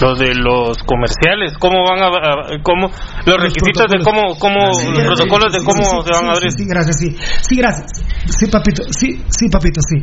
lo 0.00 0.14
de 0.14 0.34
los 0.34 0.76
comerciales, 0.86 1.52
cómo 1.58 1.84
van 1.88 2.00
a, 2.02 2.06
a- 2.08 2.62
cómo, 2.62 2.88
los 3.26 3.36
requisitos 3.40 3.75
de 3.84 4.02
cómo 4.02 4.38
cómo, 4.38 4.72
los 4.72 5.04
protocolos 5.04 5.52
de 5.52 5.60
cómo 5.60 5.84
Sí, 5.84 5.90
se 6.04 6.10
van 6.12 6.22
sí, 6.22 6.26
a 6.26 6.32
abrir. 6.32 6.50
Sí, 6.52 6.58
sí, 6.58 6.64
gracias, 6.68 6.96
sí. 6.98 7.16
Sí, 7.42 7.56
gracias. 7.56 7.86
Sí, 8.26 8.46
papito, 8.50 8.82
sí, 8.90 9.22
sí, 9.28 9.48
papito, 9.50 9.80
sí. 9.84 10.00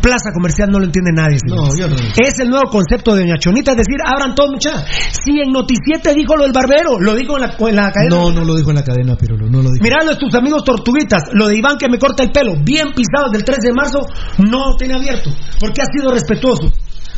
Plaza 0.00 0.32
comercial 0.34 0.68
no 0.70 0.80
lo 0.80 0.86
entiende 0.86 1.12
nadie. 1.14 1.38
No, 1.46 1.70
yo 1.76 1.86
no. 1.86 1.94
Es 2.16 2.38
el 2.40 2.48
nuevo 2.48 2.68
concepto 2.70 3.14
de 3.14 3.22
Doña 3.22 3.38
Chonita, 3.38 3.70
es 3.70 3.76
decir, 3.76 3.98
abran 4.04 4.34
todo, 4.34 4.50
muchachos. 4.50 4.82
Si 5.12 5.38
en 5.38 5.52
Noticiete 5.52 6.12
dijo 6.12 6.34
lo 6.34 6.42
del 6.42 6.52
barbero, 6.52 6.98
lo 6.98 7.14
dijo 7.14 7.36
en 7.36 7.42
la, 7.42 7.54
en 7.56 7.76
la 7.76 7.92
cadena. 7.92 8.16
No, 8.16 8.32
no 8.32 8.44
lo 8.44 8.56
dijo 8.56 8.70
en 8.70 8.76
la 8.76 8.84
cadena, 8.84 9.14
Pirulo, 9.16 9.46
no 9.46 9.62
lo 9.62 9.70
dijo. 9.70 9.82
Mirá 9.82 10.02
los 10.02 10.18
tus 10.18 10.34
amigos 10.34 10.64
tortuguitas, 10.64 11.30
lo 11.32 11.46
de 11.46 11.56
Iván 11.56 11.78
que 11.78 11.88
me 11.88 11.98
corta 11.98 12.24
el 12.24 12.30
pelo, 12.32 12.54
bien 12.64 12.88
pisado 12.94 13.30
del 13.30 13.44
3 13.44 13.58
de 13.62 13.72
marzo, 13.72 14.00
no 14.38 14.70
lo 14.70 14.76
tiene 14.76 14.94
abierto, 14.94 15.30
porque 15.60 15.82
ha 15.82 15.86
sido 15.86 16.10
respetuoso. 16.10 16.72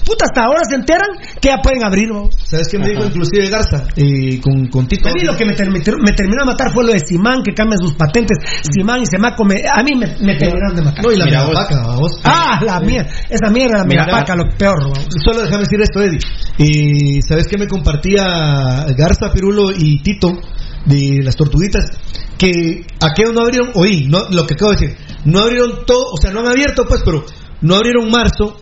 Puta, 0.05 0.27
hasta 0.27 0.45
ahora 0.45 0.61
se 0.69 0.75
enteran 0.77 1.09
que 1.41 1.49
ya 1.49 1.59
pueden 1.63 1.85
abrir. 1.85 2.09
¿Sabes 2.45 2.69
qué 2.71 2.79
me 2.79 2.89
dijo 2.91 3.05
inclusive 3.05 3.49
Garza? 3.49 3.85
Eh, 3.97 4.41
con, 4.41 4.67
con 4.69 4.87
Tito. 4.87 5.09
A 5.09 5.13
mí 5.13 5.21
lo 5.25 5.37
que 5.37 5.45
me, 5.47 5.55
ter- 5.55 5.71
me 5.71 5.81
ter- 5.81 5.97
me 5.99 6.13
terminó 6.13 6.43
de 6.45 6.47
matar 6.53 6.73
fue 6.73 6.85
lo 6.85 6.93
de 6.93 7.01
Simán, 7.01 7.43
que 7.43 7.55
cambia 7.55 7.77
sus 7.79 7.95
patentes. 7.95 8.37
Simán 8.71 9.01
y 9.03 9.07
Semaco, 9.07 9.45
me- 9.45 9.63
a 9.67 9.83
mí 9.83 9.93
me, 9.95 10.07
me 10.21 10.37
terminaron 10.37 10.77
de 10.77 10.83
matar. 10.83 11.05
No, 11.05 11.11
y 11.13 11.17
la 11.17 11.25
Mira 11.25 11.45
vos. 11.45 12.21
Ah, 12.25 12.61
la 12.65 12.81
mierda. 12.81 13.09
Esa 13.31 13.51
mierda, 13.51 13.79
la 13.79 13.85
Mira, 13.85 14.05
megapaca, 14.05 14.37
lo 14.37 14.45
peor. 14.57 14.79
vamos. 14.83 15.07
Solo 15.25 15.43
déjame 15.43 15.61
decir 15.63 15.81
esto, 15.81 16.01
Eddie. 16.03 16.19
Y 16.59 17.23
¿Sabes 17.23 17.47
qué 17.49 17.57
me 17.59 17.67
compartía 17.67 18.87
Garza, 18.97 19.33
Pirulo 19.33 19.71
y 19.71 20.03
Tito 20.03 20.39
de 20.87 21.21
las 21.23 21.37
tortuguitas? 21.37 21.91
Que 22.39 22.85
aquellos 23.01 23.33
no 23.33 23.41
abrieron, 23.43 23.71
oí, 23.75 24.07
no, 24.09 24.25
lo 24.31 24.47
que 24.47 24.55
acabo 24.55 24.73
de 24.73 24.79
decir, 24.81 24.97
no 25.25 25.39
abrieron 25.41 25.87
todo, 25.87 26.07
o 26.13 26.17
sea, 26.21 26.31
no 26.33 26.41
han 26.41 26.49
abierto, 26.49 26.85
pues, 26.87 27.01
pero 27.05 27.25
no 27.63 27.77
abrieron 27.77 28.11
marzo, 28.11 28.61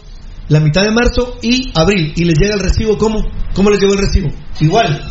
la 0.52 0.60
mitad 0.60 0.82
de 0.82 0.90
marzo 0.90 1.38
y 1.42 1.72
abril, 1.74 2.12
y 2.16 2.24
les 2.24 2.38
llega 2.38 2.54
el 2.54 2.60
recibo, 2.60 2.96
¿cómo? 2.98 3.18
¿Cómo 3.54 3.70
les 3.70 3.80
llegó 3.80 3.94
el 3.94 3.98
recibo? 4.00 4.28
Igual. 4.60 5.02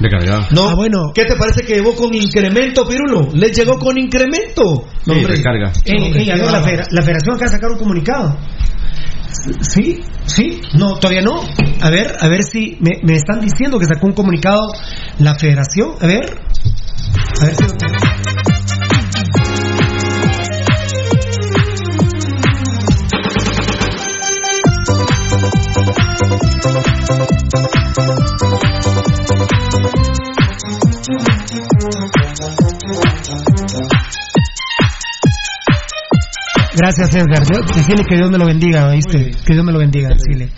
Recargado. 0.00 0.46
No, 0.52 0.68
Ah, 0.70 0.74
bueno. 0.74 1.12
¿Qué 1.14 1.24
te 1.24 1.36
parece 1.36 1.62
que 1.64 1.74
llegó 1.74 1.94
con 1.94 2.12
incremento, 2.14 2.86
Pirulo? 2.88 3.28
Les 3.34 3.56
llegó 3.56 3.78
con 3.78 3.96
incremento. 3.98 4.62
No, 5.06 5.14
Sí, 5.14 5.20
hombre. 5.20 5.36
recarga. 5.36 5.68
A 5.68 5.72
ver, 5.84 6.26
la, 6.26 6.36
bárbaro. 6.44 6.64
federa- 6.64 6.86
la 6.90 7.02
federación 7.02 7.34
acaba 7.36 7.50
de 7.50 7.56
sacar 7.56 7.70
un 7.72 7.78
comunicado. 7.78 8.36
Sí, 9.60 10.00
sí, 10.26 10.60
no, 10.74 10.94
todavía 10.98 11.22
no. 11.22 11.40
A 11.80 11.90
ver, 11.90 12.16
a 12.20 12.28
ver 12.28 12.42
si 12.44 12.76
me, 12.80 12.92
me 13.02 13.14
están 13.14 13.40
diciendo 13.40 13.78
que 13.78 13.86
sacó 13.86 14.06
un 14.06 14.12
comunicado 14.12 14.72
la 15.18 15.34
federación. 15.36 15.92
A 16.00 16.06
ver, 16.06 16.24
a 17.40 17.44
ver 17.44 17.54
si 17.54 17.62
lo 17.64 17.72
tengo. 17.76 18.11
Gracias, 36.76 37.14
Edgar. 37.14 37.42
Yo- 37.44 37.74
Decirle 37.74 38.04
que 38.08 38.16
Dios 38.16 38.30
me 38.30 38.38
lo 38.38 38.46
bendiga, 38.46 38.88
¿oíste? 38.88 39.30
Que 39.44 39.54
Dios 39.54 39.64
me 39.64 39.72
lo 39.72 39.78
bendiga, 39.78 40.08
decirle. 40.08 40.48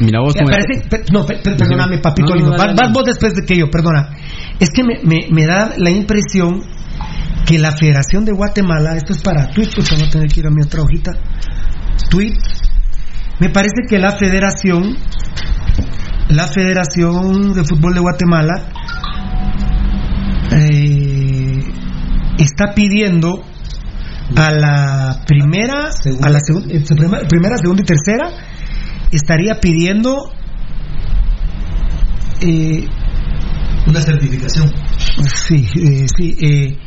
Mira 0.00 0.20
vos 0.20 0.34
pe- 0.34 1.04
no, 1.12 1.26
pe- 1.26 1.38
pe- 1.42 1.56
perdóname, 1.56 1.98
papito 1.98 2.28
No, 2.28 2.34
no, 2.34 2.50
lindo. 2.56 2.56
Vas, 2.56 2.92
vos 2.92 3.04
después 3.04 3.34
de 3.34 3.44
que 3.44 3.56
yo, 3.56 3.68
perdona. 3.70 4.10
Es 4.60 4.70
que 4.70 4.84
me, 4.84 5.00
me- 5.02 5.26
me 5.30 5.44
da 5.46 5.72
la 5.76 5.90
impresión 5.90 6.62
que 7.46 7.58
la 7.58 7.72
Federación 7.72 8.24
de 8.24 8.32
Guatemala, 8.32 8.94
esto 8.96 9.12
es 9.12 9.22
para 9.22 9.48
tweet, 9.48 9.70
pues 9.74 9.90
voy 9.90 10.06
a 10.06 10.10
tener 10.10 10.28
que 10.28 10.40
ir 10.40 10.46
a 10.46 10.50
mi 10.50 10.62
otra 10.62 10.82
hojita. 10.82 11.12
Tweet. 12.10 12.34
Me 13.40 13.48
parece 13.50 13.86
que 13.88 13.98
la 13.98 14.12
Federación, 14.12 14.96
la 16.28 16.46
Federación 16.46 17.52
de 17.54 17.64
Fútbol 17.64 17.94
de 17.94 18.00
Guatemala, 18.00 18.54
eh, 20.52 21.62
está 22.38 22.72
pidiendo 22.74 23.44
a 24.36 24.50
la 24.50 25.20
primera, 25.26 25.88
a 26.22 26.28
la 26.28 26.38
segun- 26.40 26.70
eh, 26.70 26.84
primera, 27.28 27.56
segunda 27.56 27.82
y 27.82 27.86
tercera, 27.86 28.30
estaría 29.10 29.58
pidiendo 29.60 30.32
eh, 32.40 32.86
Una 33.86 34.00
certificación. 34.02 34.72
sí, 35.34 35.66
eh, 35.76 36.06
sí, 36.16 36.36
eh, 36.40 36.78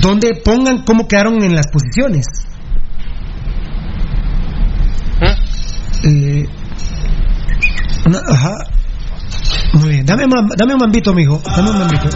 donde 0.00 0.34
pongan 0.44 0.84
cómo 0.84 1.06
quedaron 1.08 1.42
en 1.42 1.54
las 1.54 1.66
posiciones. 1.66 2.26
Eh, 6.02 6.46
una- 8.06 8.20
ajá. 8.26 8.54
Muy 9.74 9.90
bien, 9.90 10.06
dame, 10.06 10.24
un- 10.24 10.48
dame 10.56 10.74
un 10.74 10.80
mambito, 10.80 11.10
amigo. 11.10 11.42
Dame 11.44 11.70
un 11.70 11.78
mambito. 11.78 12.08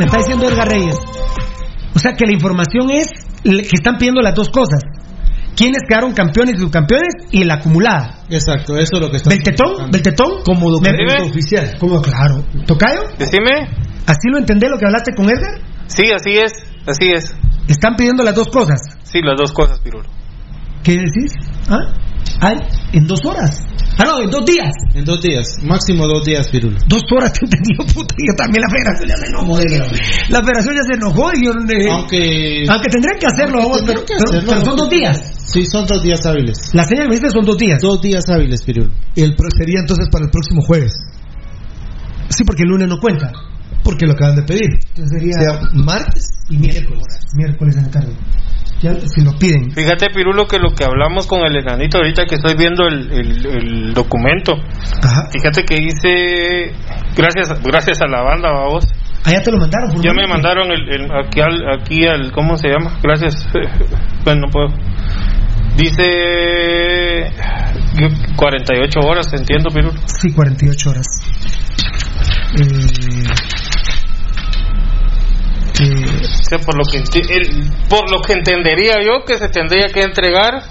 Me 0.00 0.06
está 0.06 0.16
diciendo 0.16 0.48
Edgar 0.48 0.66
Reyes. 0.66 0.96
O 1.94 1.98
sea 1.98 2.16
que 2.16 2.24
la 2.24 2.32
información 2.32 2.88
es 2.90 3.08
que 3.42 3.76
están 3.76 3.98
pidiendo 3.98 4.22
las 4.22 4.34
dos 4.34 4.48
cosas. 4.48 4.80
¿Quiénes 5.60 5.82
quedaron 5.86 6.14
campeones 6.14 6.54
y 6.56 6.60
subcampeones? 6.60 7.12
Y 7.32 7.44
la 7.44 7.56
acumulada. 7.56 8.20
Exacto, 8.30 8.78
eso 8.78 8.92
es 8.94 9.00
lo 9.02 9.10
que 9.10 9.18
está. 9.18 9.28
¿Beltetón? 9.28 9.90
¿Beltetón? 9.90 10.42
Como 10.42 10.70
documento 10.70 11.02
Me- 11.06 11.28
oficial. 11.28 11.76
Como 11.78 12.00
claro. 12.00 12.42
¿Tocayo? 12.66 13.02
Decime. 13.18 13.68
¿Así 14.06 14.30
lo 14.32 14.38
entendés 14.38 14.70
lo 14.70 14.78
que 14.78 14.86
hablaste 14.86 15.12
con 15.14 15.26
Edgar? 15.26 15.60
Sí, 15.86 16.04
así 16.16 16.30
es, 16.38 16.52
así 16.86 17.10
es. 17.12 17.36
Están 17.68 17.94
pidiendo 17.96 18.22
las 18.24 18.34
dos 18.34 18.48
cosas. 18.48 18.80
Sí, 19.02 19.20
las 19.22 19.36
dos 19.38 19.52
cosas, 19.52 19.78
Pirulo. 19.80 20.08
¿Qué 20.82 20.92
decís? 20.92 21.34
¿Ah? 21.68 21.92
Ay, 22.40 22.56
en 22.92 23.06
dos 23.06 23.20
horas. 23.24 23.62
Ah, 23.98 24.04
no, 24.06 24.22
en 24.22 24.30
dos 24.30 24.44
días. 24.46 24.72
En 24.94 25.04
dos 25.04 25.20
días, 25.20 25.46
máximo 25.62 26.06
dos 26.06 26.24
días, 26.24 26.48
Pirulo. 26.48 26.78
Dos 26.86 27.02
horas 27.14 27.32
te 27.38 27.44
entendió, 27.44 27.78
puta. 27.94 28.14
Yo 28.18 28.34
también 28.36 28.62
la 28.62 28.70
federación 28.70 29.08
ya 29.08 29.16
se 29.16 29.26
enojó. 29.26 29.58
La 30.30 30.40
federación 30.42 30.74
ya 30.76 30.82
se 30.84 30.94
enojó 30.94 31.30
y 31.34 31.44
yo... 31.44 31.52
eh, 31.52 31.90
Aunque. 31.90 32.64
aunque 32.68 32.88
tendrían 32.90 33.18
que 33.18 33.26
hacerlo, 33.26 33.58
vamos, 33.58 33.82
pero, 33.86 34.00
que 34.04 34.14
pero- 34.14 34.24
hacerlo. 34.30 34.50
pero 34.52 34.64
son 34.64 34.76
dos 34.76 34.90
días. 34.90 35.32
Sí, 35.52 35.66
son 35.66 35.86
dos 35.86 36.02
días 36.02 36.24
hábiles. 36.24 36.70
La 36.74 36.84
señal 36.84 37.04
que 37.04 37.08
me 37.08 37.14
diste 37.16 37.30
son 37.30 37.44
dos 37.44 37.58
días. 37.58 37.80
Dos 37.82 38.00
días 38.00 38.24
hábiles, 38.28 38.62
Pirulo. 38.62 38.90
El 39.16 39.34
pro 39.34 39.48
sería 39.56 39.80
entonces 39.80 40.08
para 40.10 40.24
el 40.24 40.30
próximo 40.30 40.62
jueves. 40.62 40.92
Sí, 42.28 42.44
porque 42.44 42.62
el 42.62 42.68
lunes 42.68 42.88
no 42.88 42.98
cuenta. 43.00 43.32
Porque 43.82 44.06
lo 44.06 44.12
acaban 44.12 44.36
de 44.36 44.42
pedir. 44.42 44.68
Entonces 44.94 45.18
sería 45.18 45.34
O 45.36 45.42
sea, 45.60 45.68
martes 45.74 46.28
y 46.48 46.58
miércoles. 46.58 47.02
Miércoles 47.34 47.76
en 47.76 47.82
la 47.84 47.90
tarde. 47.90 48.12
Ya, 48.82 48.94
si 48.94 49.20
lo 49.22 49.32
piden. 49.38 49.70
Fíjate, 49.72 50.08
Pirulo, 50.08 50.46
que 50.46 50.58
lo 50.58 50.70
que 50.74 50.84
hablamos 50.84 51.26
con 51.26 51.40
el 51.44 51.54
enanito 51.56 51.98
ahorita 51.98 52.24
que 52.24 52.36
estoy 52.36 52.54
viendo 52.56 52.86
el, 52.88 53.12
el- 53.12 53.46
el 53.46 53.92
documento. 53.94 54.56
Fíjate 55.32 55.64
que 55.64 55.74
dice, 55.76 56.72
gracias 57.14 57.60
gracias 57.62 58.00
a 58.00 58.06
la 58.06 58.22
banda, 58.22 58.50
vamos. 58.50 58.86
Allá 59.24 59.36
Ah, 59.38 59.42
te 59.44 59.52
lo 59.52 59.58
mandaron. 59.58 59.90
por 59.92 60.02
Ya 60.02 60.12
me 60.14 60.26
mandaron 60.26 60.72
el, 60.72 60.88
el- 60.88 61.10
aquí, 61.12 61.40
al, 61.42 61.62
aquí 61.78 62.06
al, 62.06 62.32
¿cómo 62.32 62.56
se 62.56 62.68
llama? 62.68 62.98
Gracias. 63.02 63.46
bueno, 64.24 64.46
no 64.46 64.48
puedo. 64.50 64.68
Dice 65.76 67.30
48 68.36 69.00
horas, 69.00 69.30
entiendo, 69.34 69.68
Pirulo. 69.70 69.92
Sí, 70.06 70.32
48 70.32 70.90
horas. 70.90 71.06
Eh, 72.60 72.64
eh, 75.80 76.09
O 76.40 76.44
sea, 76.48 76.58
por 76.58 76.76
lo 76.76 76.84
que 76.84 76.98
el- 76.98 77.64
por 77.88 78.10
lo 78.10 78.20
que 78.22 78.32
entendería 78.34 78.94
yo 79.04 79.24
que 79.26 79.36
se 79.38 79.48
tendría 79.48 79.86
que 79.92 80.02
entregar 80.02 80.62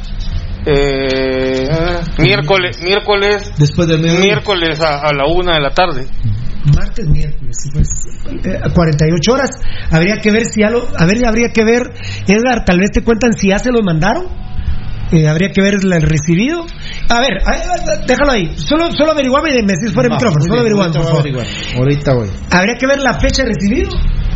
eh, 0.66 1.68
miércoles 2.20 2.80
miércoles 2.84 3.52
después 3.58 3.88
del 3.88 4.02
miércoles 4.02 4.80
a, 4.82 5.00
a 5.00 5.14
la 5.14 5.26
una 5.26 5.54
de 5.56 5.62
la 5.62 5.70
tarde. 5.72 6.06
martes, 6.76 7.08
miércoles, 7.08 7.58
pues, 7.74 7.88
eh, 8.46 8.60
48 8.74 9.32
horas. 9.34 9.50
Habría 9.92 10.18
que 10.22 10.32
ver 10.32 10.44
si 10.46 10.62
ya 10.62 10.70
lo, 10.70 10.86
a 10.98 11.06
ver, 11.06 11.26
habría 11.26 11.50
que 11.54 11.64
ver, 11.64 11.82
Edgar, 12.28 12.66
tal 12.66 12.80
vez 12.80 12.92
te 12.92 13.02
cuentan 13.04 13.32
si 13.34 13.50
ya 13.50 13.58
se 13.60 13.72
los 13.72 13.82
mandaron. 13.84 14.26
Eh, 15.12 15.28
habría 15.28 15.50
que 15.52 15.62
ver 15.62 15.74
el 15.82 15.92
el 15.92 16.02
recibido. 16.04 16.66
A 17.10 17.20
ver, 17.22 17.40
a- 17.44 17.52
a- 17.52 18.06
déjalo 18.06 18.32
ahí. 18.32 18.52
Solo, 18.58 18.92
solo 18.92 19.14
averiguame 19.14 19.50
y 19.58 19.64
me 19.64 19.74
decís 19.74 19.92
fuera 19.92 20.08
de 20.10 20.14
Va, 20.14 20.18
micrófono. 20.18 20.46
Solo 20.46 20.60
averiguame, 20.60 20.94
por 20.94 21.04
favor. 21.04 21.20
averiguar. 21.22 21.48
Ahorita 21.78 22.14
voy. 22.14 22.30
Habría 22.52 22.76
que 22.78 22.86
ver 22.86 23.00
la 23.00 23.14
fecha 23.20 23.42
de 23.44 23.50
recibido. 23.50 23.90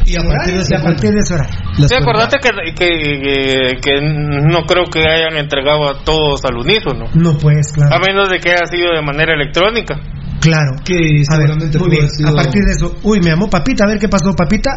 Y 0.06 0.18
a 0.18 0.24
partir 0.24 0.54
de 0.56 0.62
ese 0.62 0.74
y 0.74 0.78
a 0.78 0.84
partir 0.84 1.12
de 1.12 1.20
ese 1.20 1.34
horario. 1.34 1.56
Sí, 1.88 1.96
acordate 1.96 2.38
que, 2.40 2.50
que, 2.74 2.90
que, 3.22 3.80
que 3.82 4.02
no 4.02 4.64
creo 4.64 4.86
que 4.86 5.00
hayan 5.00 5.38
entregado 5.38 5.90
a 5.90 6.04
todos 6.04 6.44
al 6.46 6.58
unísono. 6.58 7.06
No, 7.14 7.38
pues, 7.38 7.72
claro. 7.74 7.96
A 7.96 8.00
menos 8.00 8.30
de 8.30 8.40
que 8.40 8.52
haya 8.52 8.66
sido 8.66 8.94
de 8.94 9.02
manera 9.02 9.34
electrónica. 9.34 10.00
Claro. 10.44 10.76
Que 10.84 10.94
A 10.94 11.38
ver, 11.40 11.48
seguramente 11.48 11.80
muy 11.80 11.88
pudo 11.88 11.90
bien. 11.90 12.02
haber 12.04 12.12
sido- 12.12 12.30
A 12.30 12.34
partir 12.36 12.62
de 12.68 12.72
eso, 12.76 12.96
uy, 13.04 13.20
me 13.24 13.30
llamó 13.32 13.50
Papita, 13.50 13.86
a 13.86 13.88
ver 13.88 13.98
qué 14.00 14.10
pasó, 14.10 14.36
Papita. 14.36 14.72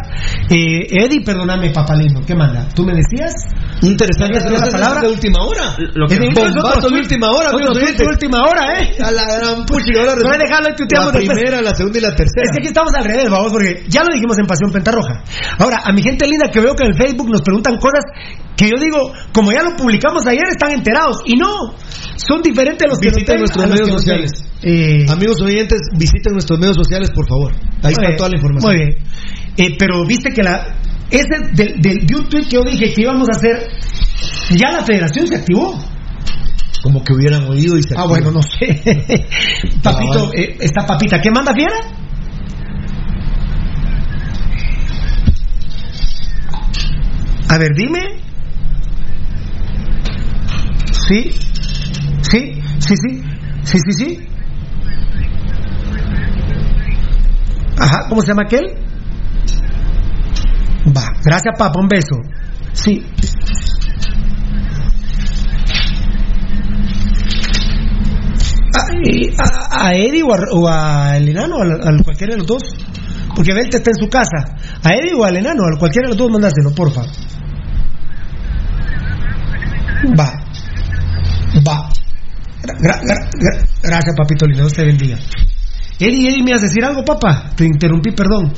Eh, 0.49 0.87
Eddie, 0.89 1.21
perdóname, 1.25 1.71
papalino, 1.71 2.21
¿qué 2.25 2.35
manda? 2.35 2.69
¿Tú 2.73 2.83
me 2.85 2.93
decías? 2.95 3.33
Interesante, 3.81 4.39
¿Ya 4.39 4.49
la 4.59 4.67
palabra? 4.71 5.01
de 5.01 5.09
última 5.09 5.43
hora. 5.43 5.75
Lo 5.93 6.07
que- 6.07 6.17
Bombazo 6.17 6.89
de 6.89 6.99
última 6.99 7.29
hora, 7.31 7.51
de 7.51 8.05
última 8.07 8.41
hora, 8.43 8.81
¿eh? 8.81 8.95
A 9.03 9.11
la 9.11 9.23
gran 9.27 9.65
puchica, 9.65 9.99
ahora 9.99 10.15
No 10.15 10.29
resulta- 10.31 10.37
dejarlo 10.37 10.69
y 10.69 10.71
La 10.71 11.11
primera, 11.35 11.61
la 11.61 11.75
segunda 11.75 11.97
y 11.97 12.01
la 12.01 12.15
tercera. 12.15 12.43
Es 12.45 12.51
que 12.51 12.57
aquí 12.61 12.67
estamos 12.67 12.93
al 12.97 13.03
revés, 13.03 13.29
vamos, 13.29 13.51
porque 13.51 13.83
ya 13.89 14.01
lo 14.03 14.13
dijimos 14.13 14.37
en 14.39 14.45
Pasión 14.47 14.71
Pentarroja. 14.71 15.21
Ahora, 15.59 15.81
a 15.83 15.91
mi 15.91 16.01
gente 16.01 16.25
linda 16.27 16.47
que 16.49 16.61
veo 16.61 16.75
que 16.75 16.83
en 16.83 16.91
el 16.91 16.97
Facebook 16.97 17.29
nos 17.29 17.41
preguntan 17.41 17.77
cosas 17.77 18.03
que 18.55 18.69
yo 18.69 18.79
digo, 18.79 19.11
como 19.33 19.51
ya 19.51 19.63
lo 19.63 19.75
publicamos 19.75 20.25
ayer, 20.27 20.43
están 20.49 20.71
enterados. 20.71 21.17
Y 21.25 21.35
no, 21.35 21.75
son 22.15 22.41
diferentes 22.41 22.87
los 22.89 22.99
que 22.99 23.07
nos 23.07 23.15
Visiten 23.15 23.39
nuestros 23.39 23.67
medios 23.67 23.89
sociales. 23.89 24.31
Ven. 24.71 25.09
Amigos 25.09 25.41
oyentes, 25.41 25.79
visiten 25.97 26.33
nuestros 26.33 26.59
medios 26.59 26.75
sociales, 26.77 27.11
por 27.11 27.27
favor. 27.27 27.53
Ahí 27.83 27.91
está 27.93 28.07
bien, 28.07 28.17
toda 28.17 28.29
la 28.29 28.35
información. 28.37 28.71
Muy 28.75 28.85
bien. 28.85 28.97
Eh, 29.57 29.75
pero 29.79 30.05
viste 30.05 30.31
que 30.31 30.43
la 30.43 30.75
ese 31.09 31.39
del, 31.53 31.81
del 31.81 32.05
de 32.05 32.15
un 32.15 32.27
tweet 32.29 32.43
que 32.43 32.55
yo 32.55 32.63
dije 32.63 32.93
que 32.93 33.01
íbamos 33.01 33.27
a 33.29 33.37
hacer, 33.37 33.67
ya 34.51 34.71
la 34.71 34.83
federación 34.83 35.27
se 35.27 35.35
activó. 35.35 35.77
Como 36.83 37.03
que 37.03 37.13
hubieran 37.13 37.43
oído 37.49 37.77
y 37.77 37.81
se 37.83 37.95
Ah, 37.95 38.01
activan. 38.03 38.09
bueno, 38.09 38.31
no 38.31 38.41
sé. 38.41 38.67
Papito, 39.83 40.11
Cabal. 40.13 40.31
eh, 40.35 40.57
esta 40.59 40.85
papita, 40.85 41.19
¿qué 41.21 41.31
manda 41.31 41.53
fiera? 41.53 41.75
A 47.49 47.57
ver, 47.57 47.69
dime. 47.75 47.99
Sí, 51.07 51.31
sí, 52.21 52.61
sí, 52.79 52.95
sí, 52.97 53.21
sí, 53.63 53.79
sí, 53.79 53.91
sí. 53.97 54.27
Ajá, 57.79 58.05
¿cómo 58.09 58.21
se 58.21 58.27
llama 58.29 58.43
aquel? 58.43 58.65
Va, 60.95 61.03
gracias 61.23 61.55
papá, 61.57 61.79
un 61.79 61.87
beso. 61.87 62.15
Sí. 62.73 63.03
a, 69.37 69.87
a- 69.87 69.93
Eddie 69.95 70.23
o 70.23 70.33
a, 70.33 70.37
o 70.53 70.67
a 70.67 71.17
el 71.17 71.29
enano, 71.29 71.57
a, 71.57 71.89
a 71.89 72.03
cualquiera 72.03 72.33
de 72.33 72.37
los 72.39 72.47
dos. 72.47 72.63
Porque 73.35 73.53
Belte 73.53 73.77
está 73.77 73.91
en 73.91 73.97
su 73.97 74.09
casa. 74.09 74.55
A 74.83 74.89
Eddie 74.93 75.13
o 75.13 75.23
al 75.23 75.35
enano, 75.37 75.63
a 75.65 75.77
cualquiera 75.77 76.07
de 76.07 76.15
los 76.15 76.17
dos, 76.17 76.31
mandáselo, 76.31 76.71
porfa. 76.73 77.01
Va. 80.17 80.31
Va. 81.67 81.89
Gra- 82.63 82.77
gra- 82.79 83.01
gra- 83.01 83.29
gra- 83.31 83.67
gracias, 83.83 84.15
papito 84.17 84.45
lindo, 84.45 84.63
Dios 84.63 84.73
te 84.73 84.83
bendiga. 84.85 85.17
Eddie, 85.99 86.29
Eddie, 86.29 86.43
¿me 86.43 86.51
vas 86.51 86.61
a 86.61 86.65
decir 86.67 86.83
algo, 86.85 87.03
papá? 87.03 87.51
Te 87.55 87.65
interrumpí, 87.65 88.11
perdón. 88.11 88.53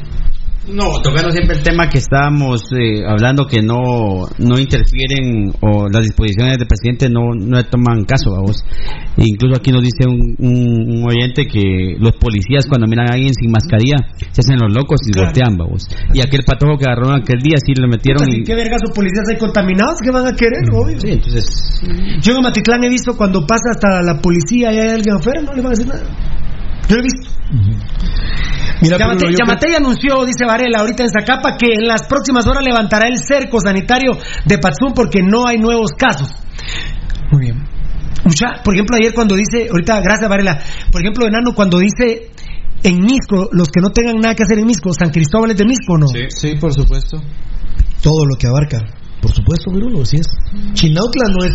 No, 0.71 1.01
tocando 1.01 1.31
siempre 1.31 1.57
el 1.57 1.63
tema 1.63 1.89
que 1.89 1.97
estábamos 1.97 2.61
eh, 2.77 3.01
hablando 3.07 3.47
que 3.47 3.59
no 3.63 4.27
no 4.37 4.59
interfieren 4.59 5.51
o 5.61 5.87
las 5.89 6.03
disposiciones 6.03 6.57
del 6.59 6.67
presidente 6.67 7.09
no 7.09 7.33
no 7.33 7.63
toman 7.65 8.03
caso 8.05 8.35
a 8.35 8.41
vos. 8.41 8.61
E 9.17 9.23
incluso 9.25 9.57
aquí 9.57 9.71
nos 9.71 9.81
dice 9.81 10.05
un, 10.07 10.35
un- 10.37 10.97
un 10.99 11.03
oyente 11.09 11.47
que 11.47 11.95
los 11.97 12.11
policías 12.17 12.67
cuando 12.67 12.85
miran 12.85 13.09
a 13.09 13.13
alguien 13.13 13.33
sin 13.33 13.49
mascarilla 13.49 13.97
se 14.31 14.41
hacen 14.41 14.57
los 14.61 14.71
locos 14.71 14.99
y 15.07 15.11
Claro. 15.11 15.27
voltean, 15.29 15.57
vos. 15.57 15.87
Y 16.13 16.19
aquel 16.21 16.43
patojo 16.45 16.77
que 16.77 16.85
agarraron 16.85 17.19
aquel 17.19 17.39
día 17.41 17.57
sí 17.65 17.73
le 17.73 17.87
metieron 17.87 18.25
Puta, 18.25 18.37
y 18.37 18.41
¿y 18.41 18.43
¿Qué 18.43 18.53
vergas 18.53 18.81
o 18.87 18.93
policías 18.93 19.25
hay 19.31 19.37
contaminados? 19.39 19.97
¿Qué 20.03 20.11
van 20.11 20.27
a 20.27 20.35
querer? 20.35 20.69
Obvio. 20.71 20.99
Sí, 20.99 21.09
entonces 21.09 21.81
Yo 22.21 22.33
en 22.35 22.43
Matitlán 22.43 22.83
he 22.83 22.89
visto 22.89 23.17
cuando 23.17 23.41
pasa 23.47 23.71
hasta 23.73 24.03
la 24.03 24.21
policía 24.21 24.71
y 24.71 24.77
hay 24.77 24.89
alguien 24.89 25.15
afuera, 25.15 25.41
no 25.41 25.53
le 25.55 25.61
van 25.63 25.67
a 25.73 25.75
decir 25.75 25.87
nada. 25.87 26.03
Yo 26.89 26.95
lo 26.95 27.01
he 27.01 27.05
visto. 27.05 27.29
Mira, 28.81 28.97
Yamate, 28.97 29.25
Bruno, 29.25 29.37
Yamatei 29.37 29.75
anunció, 29.75 30.25
dice 30.25 30.45
Varela, 30.45 30.79
ahorita 30.79 31.03
en 31.03 31.09
Zacapa, 31.09 31.55
que 31.57 31.73
en 31.73 31.85
las 31.85 32.07
próximas 32.07 32.47
horas 32.47 32.63
levantará 32.63 33.07
el 33.07 33.19
cerco 33.19 33.59
sanitario 33.61 34.17
de 34.45 34.57
Patzún 34.57 34.93
porque 34.95 35.21
no 35.21 35.47
hay 35.47 35.57
nuevos 35.57 35.91
casos. 35.97 36.29
Muy 37.31 37.41
bien. 37.41 37.67
Mucha, 38.23 38.63
por 38.63 38.73
ejemplo, 38.73 38.97
ayer 38.97 39.13
cuando 39.13 39.35
dice, 39.35 39.67
ahorita, 39.69 40.01
gracias 40.01 40.29
Varela, 40.29 40.59
por 40.91 41.01
ejemplo, 41.01 41.27
Enano, 41.27 41.53
cuando 41.53 41.79
dice 41.79 42.31
en 42.83 43.01
Misco, 43.01 43.49
los 43.51 43.69
que 43.69 43.81
no 43.81 43.89
tengan 43.89 44.17
nada 44.17 44.35
que 44.35 44.43
hacer 44.43 44.57
en 44.57 44.65
Misco, 44.65 44.91
San 44.93 45.11
Cristóbal 45.11 45.51
es 45.51 45.57
de 45.57 45.65
Misco, 45.65 45.97
¿no? 45.97 46.07
Sí, 46.07 46.55
por 46.59 46.73
supuesto. 46.73 47.21
todo 48.01 48.25
lo 48.25 48.35
que 48.35 48.47
abarca. 48.47 48.98
Por 49.21 49.33
supuesto, 49.33 49.69
Virulo, 49.71 50.05
sí 50.05 50.15
es. 50.17 50.27
Chinautla 50.73 51.25
no 51.37 51.43
es. 51.45 51.51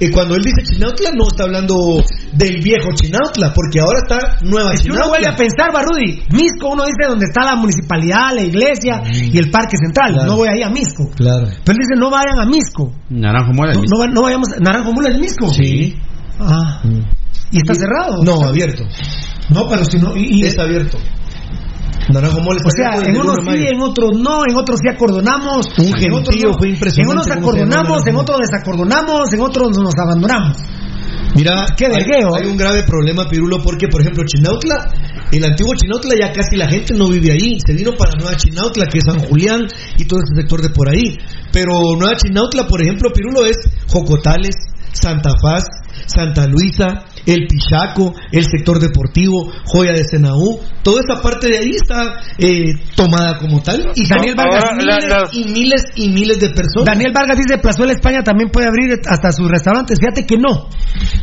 eh, 0.00 0.10
cuando 0.12 0.36
él 0.36 0.42
dice 0.42 0.62
Chinautla, 0.72 1.10
no 1.16 1.26
está 1.26 1.42
hablando 1.44 2.02
del 2.32 2.62
viejo 2.62 2.90
Chinautla, 2.94 3.52
porque 3.52 3.80
ahora 3.80 3.98
está 4.06 4.38
Nueva 4.42 4.72
Es 4.72 4.82
que 4.82 4.88
uno 4.90 4.94
Chinautla. 5.02 5.08
vuelve 5.08 5.26
a 5.26 5.36
pensar, 5.36 5.72
Barudi, 5.72 6.22
Misco 6.32 6.68
uno 6.72 6.84
dice 6.84 7.08
donde 7.08 7.26
está 7.26 7.44
la 7.44 7.56
municipalidad, 7.56 8.30
la 8.34 8.42
iglesia 8.42 9.02
y 9.12 9.36
el 9.36 9.50
parque 9.50 9.76
central. 9.76 10.12
Claro. 10.12 10.30
No 10.30 10.36
voy 10.36 10.48
ahí 10.48 10.62
a 10.62 10.70
Misco. 10.70 11.10
Claro. 11.16 11.46
Pero 11.64 11.72
él 11.72 11.78
dice 11.88 11.98
no 12.00 12.10
vayan 12.10 12.38
a 12.38 12.46
Misco. 12.46 12.92
Naranjo 13.10 13.52
Mora. 13.52 13.72
No, 13.74 13.82
no, 13.82 13.98
va- 13.98 14.06
no 14.06 14.22
vayamos. 14.22 14.48
Naranjo 14.60 14.92
Mula 14.92 15.10
es 15.10 15.18
Misco. 15.18 15.48
Sí. 15.52 15.96
Ah. 16.38 16.82
¿Y 17.50 17.56
está 17.58 17.74
cerrado? 17.74 18.22
No, 18.22 18.44
abierto. 18.44 18.84
No, 19.50 19.66
pero 19.68 19.84
si 19.84 19.98
no. 19.98 20.14
Y, 20.16 20.42
y- 20.42 20.44
Está 20.44 20.62
abierto. 20.62 20.98
Naranjo 22.12 22.40
Mole 22.40 22.60
o 22.64 22.70
sea, 22.70 23.00
en 23.04 23.16
unos 23.16 23.36
sí, 23.44 23.66
en 23.68 23.80
otros 23.80 24.10
no, 24.18 24.42
en 24.48 24.56
otros 24.56 24.80
sí 24.82 24.88
acordonamos. 24.88 25.66
Un 25.78 25.86
en 25.86 26.12
otros 26.12 26.34
gentío, 26.34 26.52
fue 26.58 26.70
impresionante 26.70 27.02
En 27.02 27.18
unos 27.18 27.30
acordonamos, 27.30 28.06
en 28.06 28.16
otros 28.16 28.38
desacordonamos, 28.40 29.32
en 29.32 29.40
otros 29.40 29.78
nos 29.78 29.94
abandonamos. 30.02 30.56
Mira, 31.34 31.66
Qué 31.76 31.86
hay, 31.86 31.92
hay 31.94 32.48
un 32.48 32.56
grave 32.56 32.82
problema, 32.84 33.28
Pirulo, 33.28 33.62
porque, 33.62 33.86
por 33.88 34.00
ejemplo, 34.00 34.24
Chinautla, 34.24 34.90
el 35.30 35.44
antiguo 35.44 35.74
Chinautla 35.74 36.14
ya 36.18 36.32
casi 36.32 36.56
la 36.56 36.68
gente 36.68 36.94
no 36.94 37.08
vive 37.08 37.32
ahí. 37.32 37.58
Se 37.64 37.74
vino 37.74 37.92
para 37.96 38.12
Nueva 38.18 38.36
Chinautla, 38.36 38.86
que 38.86 38.98
es 38.98 39.04
San 39.04 39.18
Julián 39.20 39.66
y 39.98 40.04
todo 40.06 40.20
ese 40.20 40.40
sector 40.40 40.62
de 40.62 40.70
por 40.70 40.88
ahí. 40.88 41.18
Pero 41.52 41.72
Nueva 41.98 42.16
Chinautla, 42.16 42.66
por 42.66 42.80
ejemplo, 42.80 43.12
Pirulo 43.12 43.44
es 43.44 43.56
Jocotales, 43.88 44.56
Santa 44.92 45.30
Paz, 45.40 45.64
Santa 46.06 46.46
Luisa, 46.46 47.04
El 47.26 47.46
Pichaco, 47.46 48.14
el 48.32 48.44
sector 48.44 48.78
deportivo, 48.80 49.52
Joya 49.66 49.92
de 49.92 50.04
Senaú. 50.04 50.58
Toda 50.82 51.00
esa 51.06 51.20
parte 51.22 51.48
de 51.48 51.58
ahí 51.58 51.70
está 51.74 52.14
eh, 52.38 52.72
tomada 52.96 53.38
como 53.38 53.60
tal. 53.62 53.90
Y 53.94 54.06
Daniel 54.08 54.34
Vargas, 54.36 54.64
Ahora, 54.64 54.76
miles 54.76 55.04
la- 55.08 55.28
y 55.32 55.44
miles 55.44 55.82
y 55.96 56.08
miles 56.08 56.40
de 56.40 56.48
personas. 56.50 56.86
Daniel 56.86 57.12
Vargas 57.14 57.36
dice 57.38 57.58
Plazuela 57.60 57.92
España 57.92 58.22
también 58.22 58.50
puede 58.50 58.66
abrir 58.68 58.98
hasta 59.06 59.32
sus 59.32 59.48
restaurantes. 59.50 59.98
Fíjate 60.00 60.26
que 60.26 60.36
no, 60.38 60.68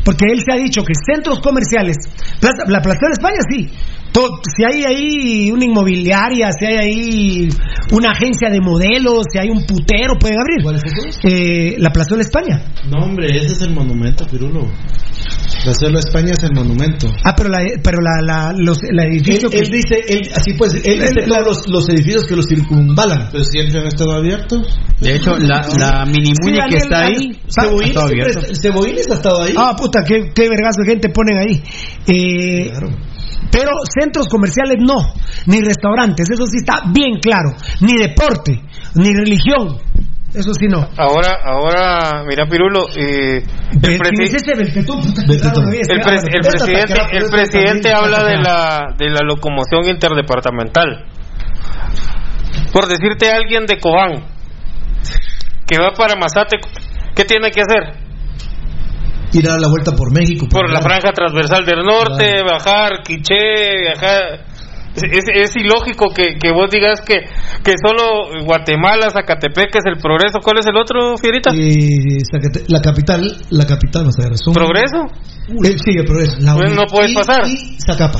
porque 0.03 0.25
él 0.31 0.39
se 0.45 0.53
ha 0.53 0.57
dicho 0.61 0.83
que 0.83 0.93
centros 0.95 1.39
comerciales, 1.39 1.97
Plaza- 2.39 2.65
la 2.67 2.81
Plazuela 2.81 3.13
España 3.13 3.39
sí. 3.49 3.69
Si 4.55 4.63
hay 4.63 4.83
ahí 4.85 5.51
una 5.51 5.65
inmobiliaria, 5.65 6.49
si 6.57 6.65
hay 6.65 6.75
ahí 6.77 7.49
una 7.91 8.11
agencia 8.11 8.49
de 8.49 8.61
modelos, 8.61 9.25
si 9.29 9.39
hay 9.39 9.49
un 9.49 9.65
putero, 9.65 10.13
pueden 10.17 10.39
abrir. 10.39 10.63
¿Cuál 10.63 10.75
es 10.77 10.83
eso? 10.85 11.19
Eh, 11.27 11.75
la 11.79 11.89
Plazuela 11.89 12.23
España. 12.23 12.63
No, 12.89 13.03
hombre, 13.05 13.27
ese 13.35 13.47
es 13.53 13.61
el 13.63 13.71
monumento, 13.71 14.25
Pirulo. 14.25 14.71
España 15.99 16.33
es 16.33 16.43
el 16.43 16.53
monumento. 16.53 17.07
Ah, 17.23 17.33
pero 17.35 17.49
la, 17.49 17.59
pero 17.83 17.99
la, 18.01 18.11
la, 18.25 18.53
los, 18.57 18.77
el 18.83 18.99
Él, 18.99 19.07
edificio 19.13 19.49
que- 19.49 19.59
él 19.59 19.69
dice, 19.69 19.99
él, 20.07 20.29
así 20.35 20.53
pues, 20.53 20.73
él 20.75 20.99
dice 20.99 21.27
todos 21.27 21.45
los, 21.45 21.67
los 21.69 21.89
edificios 21.89 22.25
que 22.25 22.35
los 22.35 22.45
circunvalan. 22.47 23.29
Pues 23.31 23.47
siempre 23.49 23.79
han 23.79 23.87
estado 23.87 24.13
abiertos. 24.13 24.79
De 25.01 25.15
hecho, 25.15 25.37
la, 25.37 25.67
la 25.77 26.05
mini 26.05 26.27
Sí, 26.27 26.33
muñe 26.43 26.59
que 26.69 26.77
está 26.77 27.05
ahí 27.05 27.39
está 27.47 27.61
Cebollines, 27.63 28.57
siempre 28.61 28.91
ha 29.11 29.13
estado 29.15 29.41
ahí. 29.43 29.53
Ah, 29.57 29.75
puta, 29.77 30.03
qué, 30.03 30.31
qué 30.33 30.49
vergazo 30.49 30.81
de 30.83 30.89
gente 30.91 31.09
ponen 31.09 31.37
ahí. 31.37 31.63
Eh, 32.07 32.71
Pero 33.51 33.71
centros 33.97 34.27
comerciales 34.27 34.77
no, 34.79 35.13
ni 35.45 35.61
restaurantes, 35.61 36.29
eso 36.29 36.45
sí 36.47 36.57
está 36.57 36.81
bien 36.91 37.19
claro, 37.21 37.51
ni 37.81 37.93
deporte, 37.97 38.59
ni 38.95 39.13
religión, 39.13 39.77
eso 40.35 40.53
sí 40.53 40.67
no. 40.67 40.87
Ahora, 40.97 41.37
ahora, 41.43 42.23
mira 42.27 42.45
Pirulo, 42.45 42.87
eh, 42.95 43.43
el, 43.71 43.97
presidente, 43.99 44.63
el 47.11 47.29
presidente 47.29 47.91
habla 47.93 48.23
de 48.23 48.37
la, 48.37 48.93
de 48.97 49.09
la 49.09 49.21
locomoción 49.23 49.87
interdepartamental. 49.89 51.05
Por 52.71 52.87
decirte 52.87 53.31
alguien 53.31 53.65
de 53.65 53.79
Cobán 53.79 54.25
que 55.65 55.77
va 55.79 55.91
para 55.91 56.15
Mazate, 56.15 56.57
¿qué 57.15 57.25
tiene 57.25 57.49
que 57.51 57.61
hacer? 57.61 58.05
Ir 59.33 59.47
a 59.47 59.51
dar 59.51 59.61
la 59.61 59.69
vuelta 59.69 59.91
por 59.91 60.13
México. 60.13 60.47
Por 60.49 60.71
la 60.71 60.81
franja 60.81 61.11
transversal 61.11 61.65
del 61.65 61.83
norte, 61.83 62.43
bajar 62.43 63.01
Quiché, 63.03 63.79
viajar. 63.81 64.45
Es, 64.95 65.25
es- 65.33 65.55
ilógico 65.55 66.07
que, 66.13 66.35
que 66.39 66.51
vos 66.51 66.69
digas 66.71 67.01
que, 67.01 67.19
que 67.63 67.75
solo 67.83 68.43
Guatemala, 68.45 69.09
Zacatepec 69.11 69.75
es 69.75 69.83
el 69.85 69.99
progreso. 70.01 70.39
¿Cuál 70.43 70.59
es 70.59 70.65
el 70.67 70.77
otro, 70.77 71.17
Fierita? 71.17 71.51
Zacate- 72.31 72.63
la 72.67 72.81
capital, 72.81 73.37
la 73.49 73.65
capital, 73.65 74.05
no 74.05 74.11
sé, 74.11 74.29
razón. 74.29 74.53
¿Progreso? 74.53 75.03
Eh, 75.63 75.75
sí, 75.83 75.97
el 75.97 76.05
progreso. 76.05 76.37
La 76.39 76.55
Pues 76.55 76.73
no 76.75 76.83
puedes 76.85 77.11
y- 77.11 77.15
pasar. 77.15 77.41
Y 77.47 77.77
Zacapa. 77.85 78.19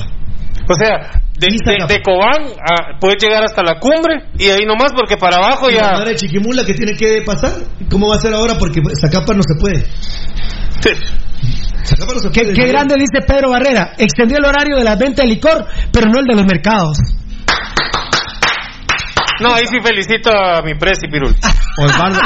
O 0.67 0.73
sea, 0.73 1.11
de, 1.37 1.47
Y 1.51 1.57
de, 1.87 2.01
Cobán 2.01 2.41
a- 2.59 2.97
puedes 2.99 3.21
llegar 3.21 3.43
hasta 3.43 3.61
la 3.61 3.79
cumbre 3.79 4.29
y 4.39 4.49
ahí 4.49 4.65
nomás 4.65 4.91
porque 4.97 5.15
para 5.15 5.37
abajo 5.37 5.69
Y 5.69 5.75
La 5.75 5.79
ya... 5.81 5.91
madre 5.93 6.11
de 6.11 6.15
Chiquimula 6.15 6.65
que 6.65 6.73
tiene 6.73 6.93
que 6.93 7.21
pasar. 7.25 7.51
¿Cómo 7.91 8.09
va 8.09 8.15
a 8.15 8.19
ser 8.19 8.33
ahora? 8.33 8.55
Porque 8.57 8.81
Zacapa 8.99 9.33
no 9.33 9.43
se 9.43 9.53
puede. 9.59 9.85
Qué, 12.33 12.53
qué 12.53 12.67
grande 12.67 12.95
dice 12.97 13.25
Pedro 13.25 13.51
Barrera. 13.51 13.93
Extendió 13.97 14.37
el 14.37 14.45
horario 14.45 14.77
de 14.77 14.83
la 14.83 14.95
venta 14.95 15.23
de 15.23 15.29
licor, 15.29 15.65
pero 15.91 16.09
no 16.09 16.19
el 16.19 16.25
de 16.25 16.35
los 16.35 16.45
mercados. 16.45 16.97
No, 19.41 19.53
ahí 19.53 19.65
sí 19.67 19.77
felicito 19.83 20.31
a 20.31 20.61
mi 20.61 20.75
presi, 20.75 21.07
Pirul. 21.07 21.35
Osvaldo, 21.77 22.19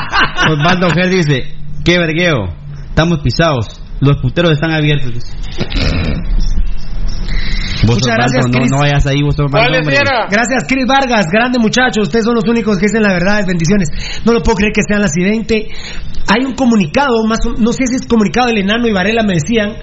Osvaldo 0.51 0.89
Gel 0.91 1.09
dice, 1.09 1.55
qué 1.83 1.97
vergueo, 1.97 2.53
estamos 2.87 3.19
pisados, 3.19 3.81
los 3.99 4.17
puteros 4.21 4.51
están 4.51 4.71
abiertos. 4.71 5.23
Muchas 7.95 8.15
gracias, 8.15 8.45
no, 8.45 8.51
Cris. 8.59 8.71
no 8.71 8.77
vayas 8.79 9.05
ahí, 9.07 9.21
vos, 9.23 9.35
hombre. 9.39 9.61
Gracias, 10.29 10.63
Cris 10.67 10.85
Vargas. 10.85 11.25
Grande 11.31 11.57
muchachos. 11.59 12.03
Ustedes 12.07 12.25
son 12.25 12.35
los 12.35 12.45
únicos 12.47 12.77
que 12.77 12.85
dicen 12.85 13.01
la 13.03 13.13
verdad. 13.13 13.41
Bendiciones. 13.47 13.89
No 14.25 14.33
lo 14.33 14.41
puedo 14.41 14.57
creer 14.57 14.71
que 14.73 14.81
sean 14.87 15.03
accidente. 15.03 15.69
Hay 16.31 16.45
un 16.45 16.53
comunicado, 16.53 17.25
más 17.27 17.39
o- 17.47 17.55
no 17.57 17.73
sé 17.73 17.87
si 17.87 17.95
es 17.95 18.05
comunicado 18.05 18.47
del 18.53 18.59
enano 18.59 18.85
y 18.87 18.93
Varela 18.93 19.23
me 19.23 19.33
decían, 19.33 19.73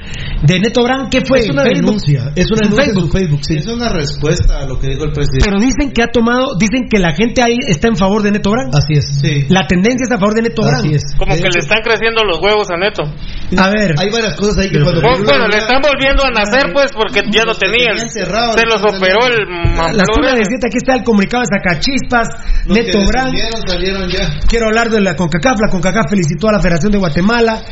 de 0.47 0.61
Neto 0.61 0.85
Brand. 0.85 1.11
¿Qué 1.11 1.25
fue? 1.27 1.41
Es 1.41 1.51
una 1.51 1.63
Facebook. 1.67 1.87
denuncia, 1.87 2.31
es 2.37 2.47
una 2.53 2.63
En 2.63 2.71
denuncia 2.71 2.85
en 2.85 2.87
Facebook. 2.87 3.11
su 3.11 3.19
Facebook, 3.19 3.41
sí. 3.43 3.55
Es 3.59 3.67
una 3.67 3.89
respuesta 3.91 4.59
a 4.63 4.67
lo 4.67 4.79
que 4.79 4.87
dijo 4.95 5.05
el 5.05 5.13
presidente. 5.13 5.43
Pero 5.45 5.59
dicen 5.59 5.91
que 5.91 6.03
ha 6.05 6.07
tomado, 6.07 6.55
dicen 6.57 6.87
que 6.89 7.01
la 7.01 7.11
gente 7.17 7.43
ahí 7.43 7.57
está 7.67 7.89
en 7.89 7.97
favor 7.97 8.23
de 8.23 8.31
Neto 8.31 8.51
Brand. 8.53 8.71
Así 8.77 8.95
es. 8.95 9.51
La 9.51 9.67
tendencia 9.67 10.05
es 10.07 10.11
a 10.13 10.19
favor 10.21 10.35
de 10.35 10.43
Neto 10.43 10.63
Brand. 10.63 10.87
Así 10.87 10.95
es. 10.95 11.03
Como 11.19 11.35
De 11.35 11.41
que 11.43 11.49
hecho, 11.49 11.59
le 11.59 11.65
están 11.67 11.83
creciendo 11.83 12.23
los 12.23 12.39
huevos 12.39 12.71
a 12.71 12.77
Neto. 12.77 13.03
A 13.03 13.69
ver. 13.75 13.95
Hay 13.99 14.11
varias 14.11 14.35
cosas 14.39 14.59
ahí 14.59 14.71
que 14.71 14.79
cuando. 14.83 15.01
Bueno, 15.03 15.25
bueno, 15.25 15.49
le 15.49 15.59
están 15.59 15.83
volviendo 15.83 16.23
a 16.23 16.31
nacer, 16.31 16.71
pues, 16.73 16.93
porque 16.95 17.23
ya 17.33 17.43
lo 17.43 17.55
tenían. 17.59 17.96
Se 17.97 18.67
los 18.67 18.83
operó 18.83 19.27
el 19.27 19.47
La 19.49 19.83
mamplón 19.83 20.07
zona 20.15 20.35
de 20.35 20.41
ese. 20.41 20.51
siete, 20.51 20.67
aquí 20.69 20.77
está 20.79 20.95
el 20.95 21.05
comunicado 21.05 21.43
de 21.43 21.49
Sacachispas, 21.57 22.29
Los 22.67 22.77
Neto 22.77 22.99
Brand. 23.07 23.33
descendieron 23.33 23.63
salieron 23.69 24.09
ya. 24.09 24.41
Quiero 24.49 24.67
hablar 24.67 24.91
de 24.91 25.01
la 25.01 25.15
CONCACAF. 25.15 25.61
La 25.61 25.71
CONCACAF 25.71 26.11
felicitó 26.11 26.49
a 26.49 26.53
la 26.53 26.61
Federación 26.61 26.93
de 26.93 26.99
Guatemala. 26.99 27.63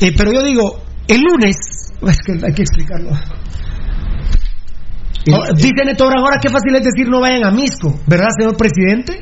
Eh, 0.00 0.12
pero 0.16 0.32
yo 0.32 0.42
digo, 0.42 0.82
el 1.08 1.20
lunes, 1.20 1.56
es 2.02 2.18
que 2.24 2.32
hay 2.46 2.54
que 2.54 2.62
explicarlo. 2.62 3.10
Ahora, 5.32 5.52
dice 5.54 5.84
Neto 5.84 6.06
Brand, 6.06 6.24
ahora 6.24 6.38
qué 6.40 6.48
fácil 6.48 6.74
es 6.74 6.82
decir 6.82 7.08
no 7.08 7.20
vayan 7.20 7.44
a 7.44 7.50
Misco, 7.50 8.00
¿verdad, 8.06 8.28
señor 8.38 8.56
presidente? 8.56 9.20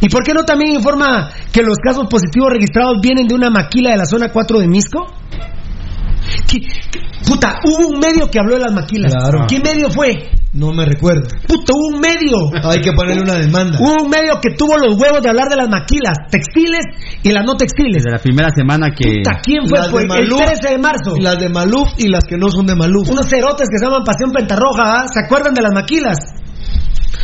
¿Y 0.00 0.08
por 0.08 0.22
qué 0.24 0.32
no 0.32 0.44
también 0.44 0.74
informa 0.74 1.30
que 1.52 1.62
los 1.62 1.76
casos 1.78 2.06
positivos 2.08 2.50
registrados 2.52 2.96
vienen 3.02 3.26
de 3.26 3.34
una 3.34 3.50
maquila 3.50 3.90
de 3.90 3.98
la 3.98 4.06
zona 4.06 4.30
4 4.32 4.60
de 4.60 4.68
Misco? 4.68 5.06
¿Qué- 6.48 6.60
qué- 6.60 7.00
puta, 7.26 7.60
hubo 7.64 7.88
un 7.88 7.98
medio 7.98 8.30
que 8.30 8.38
habló 8.38 8.54
de 8.56 8.62
las 8.62 8.72
maquilas. 8.72 9.12
Claro. 9.12 9.46
¿Qué 9.48 9.60
medio 9.60 9.90
fue? 9.90 10.30
No 10.52 10.72
me 10.72 10.86
recuerdo. 10.86 11.28
Puta, 11.46 11.72
hubo 11.74 11.94
un 11.94 12.00
medio. 12.00 12.36
Hay 12.70 12.80
que 12.80 12.92
ponerle 12.92 13.22
una 13.22 13.34
demanda. 13.34 13.78
Hubo 13.78 14.04
un 14.04 14.10
medio 14.10 14.40
que 14.40 14.54
tuvo 14.56 14.78
los 14.78 14.96
huevos 14.98 15.20
de 15.22 15.28
hablar 15.28 15.48
de 15.48 15.56
las 15.56 15.68
maquilas, 15.68 16.16
textiles 16.30 16.80
y 17.22 17.30
las 17.30 17.44
no 17.44 17.56
textiles. 17.56 18.02
Desde 18.04 18.10
la 18.16 18.22
primera 18.22 18.48
semana 18.54 18.90
que... 18.90 19.18
Puta, 19.18 19.40
¿quién 19.42 19.68
fue? 19.68 19.78
Las 19.78 19.90
Fue 19.90 20.00
de 20.00 20.04
el 20.04 20.08
Maluf, 20.08 20.40
13 20.46 20.68
de 20.70 20.78
marzo. 20.78 21.14
Las 21.20 21.38
de 21.38 21.48
Maluf 21.50 21.88
y 21.98 22.08
las 22.08 22.24
que 22.24 22.36
no 22.38 22.50
son 22.50 22.66
de 22.66 22.74
Maluf. 22.74 23.08
Unos 23.10 23.28
cerotes 23.28 23.68
que 23.68 23.78
se 23.78 23.84
llaman 23.84 24.02
Pasión 24.04 24.32
Pentarroja, 24.32 24.82
¿ah? 25.02 25.04
¿se 25.12 25.20
acuerdan 25.24 25.52
de 25.52 25.62
las 25.62 25.72
maquilas? 25.74 26.16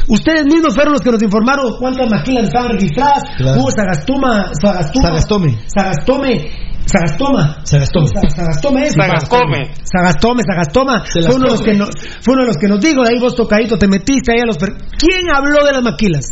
Ustedes 0.09 0.45
mismos 0.47 0.75
fueron 0.75 0.93
los 0.95 1.03
que 1.03 1.11
nos 1.13 1.23
informaron 1.23 1.77
cuántas 1.79 2.11
maquilas 2.11 2.45
estaban 2.45 2.71
registradas. 2.73 3.23
Claro. 3.37 3.61
Hubo 3.61 3.71
Sagastuma, 3.71 4.51
Sagastuma, 4.61 5.09
Sagastome. 5.09 5.59
Sagastome, 5.67 6.51
Sagastoma. 6.87 7.57
Sagastome. 7.65 8.07
Sa- 8.09 8.37
Sagastome 8.37 8.87
es. 8.87 8.95
Sagascome. 8.95 9.71
Sagastome, 9.85 10.43
Sagastoma. 10.47 11.05
Fue 11.05 11.35
uno, 11.37 11.45
de 11.45 11.51
los 11.51 11.63
que 11.63 11.75
nos, 11.75 11.91
fue 12.21 12.35
uno 12.35 12.43
de 12.43 12.49
los 12.49 12.57
que 12.57 12.67
nos 12.69 12.81
dijo, 12.81 13.03
de 13.05 13.11
ahí 13.15 13.21
vos 13.21 13.35
tocadito 13.37 13.79
te 13.79 13.87
metiste 13.89 14.33
ahí 14.33 14.41
a 14.41 14.47
los... 14.47 14.59
per- 14.59 14.75
¿Quién 14.99 15.31
habló 15.35 15.65
de 15.65 15.73
las 15.73 15.83
maquilas? 15.83 16.27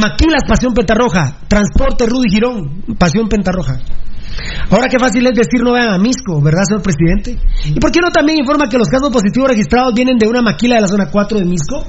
Maquilas, 0.00 0.42
Pasión 0.48 0.72
Pentarroja. 0.72 1.38
Transporte 1.48 2.06
Rudy 2.06 2.30
Girón, 2.30 2.84
Pasión 2.98 3.28
Pentarroja. 3.28 3.80
Ahora 4.70 4.88
qué 4.88 4.98
fácil 4.98 5.26
es 5.26 5.34
decir 5.34 5.62
no 5.62 5.72
vayan 5.72 5.94
a 5.94 5.98
Misco, 5.98 6.40
¿verdad, 6.40 6.62
señor 6.68 6.82
presidente? 6.82 7.36
¿Y 7.66 7.78
por 7.80 7.90
qué 7.90 8.00
no 8.00 8.10
también 8.10 8.38
informa 8.38 8.68
que 8.68 8.78
los 8.78 8.88
casos 8.88 9.10
positivos 9.10 9.48
registrados 9.50 9.92
vienen 9.94 10.18
de 10.18 10.28
una 10.28 10.42
maquila 10.42 10.76
de 10.76 10.82
la 10.82 10.88
zona 10.88 11.06
4 11.10 11.38
de 11.38 11.44
Misco? 11.44 11.84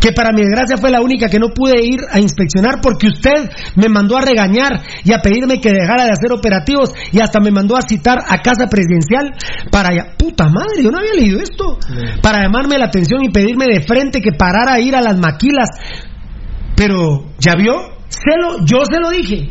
Que 0.00 0.10
para 0.10 0.32
mi 0.32 0.42
desgracia 0.42 0.76
fue 0.78 0.90
la 0.90 1.00
única 1.00 1.28
que 1.28 1.38
no 1.38 1.50
pude 1.54 1.80
ir 1.80 2.00
a 2.10 2.18
inspeccionar 2.18 2.80
porque 2.82 3.06
usted 3.06 3.48
me 3.76 3.88
mandó 3.88 4.16
a 4.16 4.20
regañar 4.20 4.82
y 5.04 5.12
a 5.12 5.18
pedirme 5.18 5.60
que 5.60 5.70
dejara 5.70 6.04
de 6.06 6.10
hacer 6.10 6.32
operativos 6.32 6.92
y 7.12 7.20
hasta 7.20 7.38
me 7.38 7.52
mandó 7.52 7.76
a 7.76 7.82
citar 7.82 8.18
a 8.28 8.38
casa 8.42 8.66
presidencial 8.68 9.30
para... 9.70 9.90
Puta 10.18 10.46
madre, 10.48 10.82
yo 10.82 10.90
no 10.90 10.98
había 10.98 11.14
leído 11.14 11.38
esto. 11.40 11.78
Para 12.20 12.42
llamarme 12.42 12.78
la 12.78 12.86
atención 12.86 13.22
y 13.22 13.30
pedirme 13.30 13.66
de 13.66 13.80
frente 13.82 14.20
que 14.20 14.32
parara 14.32 14.72
a 14.74 14.80
ir 14.80 14.96
a 14.96 15.00
las 15.02 15.16
maquilas. 15.18 15.68
Pero, 16.74 17.26
¿ya 17.38 17.54
vio? 17.54 17.74
Se 18.08 18.36
lo- 18.40 18.64
yo 18.64 18.84
se 18.84 18.98
lo 18.98 19.10
dije. 19.10 19.50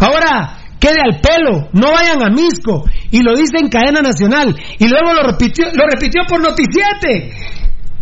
Ahora, 0.00 0.58
quede 0.78 1.00
al 1.02 1.20
pelo, 1.20 1.68
no 1.72 1.92
vayan 1.92 2.22
a 2.22 2.30
Misco. 2.30 2.84
Y 3.10 3.22
lo 3.22 3.34
dice 3.34 3.58
en 3.58 3.68
cadena 3.68 4.00
nacional. 4.00 4.54
Y 4.78 4.88
luego 4.88 5.12
lo 5.14 5.22
repitió, 5.22 5.66
lo 5.72 5.84
repitió 5.86 6.22
por 6.28 6.40
Noticiete. 6.40 7.30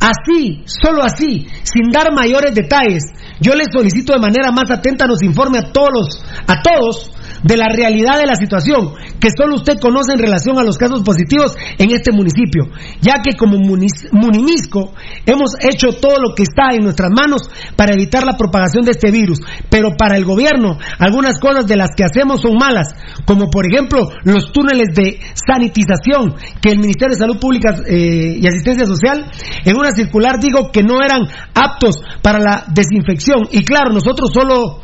Así, 0.01 0.63
solo 0.67 1.03
así, 1.03 1.47
sin 1.63 1.91
dar 1.91 2.13
mayores 2.13 2.55
detalles, 2.55 3.05
yo 3.41 3.55
les 3.55 3.69
solicito 3.73 4.13
de 4.13 4.21
manera 4.21 4.51
más 4.51 4.71
atenta 4.71 5.07
nos 5.07 5.23
informe 5.23 5.59
a 5.59 5.73
todos, 5.73 6.23
a 6.47 6.61
todos 6.61 7.11
de 7.45 7.57
la 7.57 7.69
realidad 7.69 8.19
de 8.19 8.27
la 8.27 8.35
situación 8.35 8.95
que 9.21 9.29
solo 9.37 9.57
usted 9.57 9.79
conoce 9.79 10.13
en 10.13 10.19
relación 10.19 10.59
a 10.59 10.65
los 10.65 10.77
casos 10.77 11.03
positivos 11.03 11.55
en 11.79 11.91
este 11.93 12.11
municipio, 12.11 12.65
ya 13.01 13.21
que 13.23 13.37
como 13.37 13.59
Munimisco 13.59 14.93
hemos 15.27 15.53
hecho 15.61 15.93
todo 16.01 16.17
lo 16.19 16.35
que 16.35 16.43
está 16.43 16.75
en 16.75 16.83
nuestras 16.83 17.11
manos 17.11 17.43
para 17.77 17.93
evitar 17.93 18.25
la 18.25 18.37
propagación 18.37 18.85
de 18.85 18.93
este 18.93 19.11
virus, 19.11 19.41
pero 19.71 19.91
para 19.97 20.17
el 20.17 20.25
gobierno 20.25 20.79
algunas 20.99 21.39
cosas 21.39 21.67
de 21.67 21.77
las 21.77 21.91
que 21.97 22.05
hacemos 22.05 22.41
son 22.41 22.57
malas, 22.57 22.95
como 23.27 23.51
por 23.51 23.67
ejemplo 23.67 24.09
los 24.25 24.51
túneles 24.53 24.95
de 24.95 25.21
sanitización 25.35 26.35
que 26.61 26.71
el 26.71 26.79
Ministerio 26.79 27.15
de 27.15 27.21
Salud 27.21 27.39
Pública 27.39 27.77
eh, 27.87 28.39
y 28.41 28.47
Asistencia 28.47 28.87
Social 28.87 29.31
en 29.65 29.77
una 29.77 29.91
circular 29.93 30.41
digo 30.41 30.71
que 30.73 30.83
no 30.83 31.03
eran 31.03 31.23
aptos 31.55 31.97
para 32.23 32.39
la 32.39 32.65
desinfección. 32.73 33.49
Y 33.51 33.65
claro, 33.65 33.93
nosotros 33.93 34.31
solo 34.33 34.81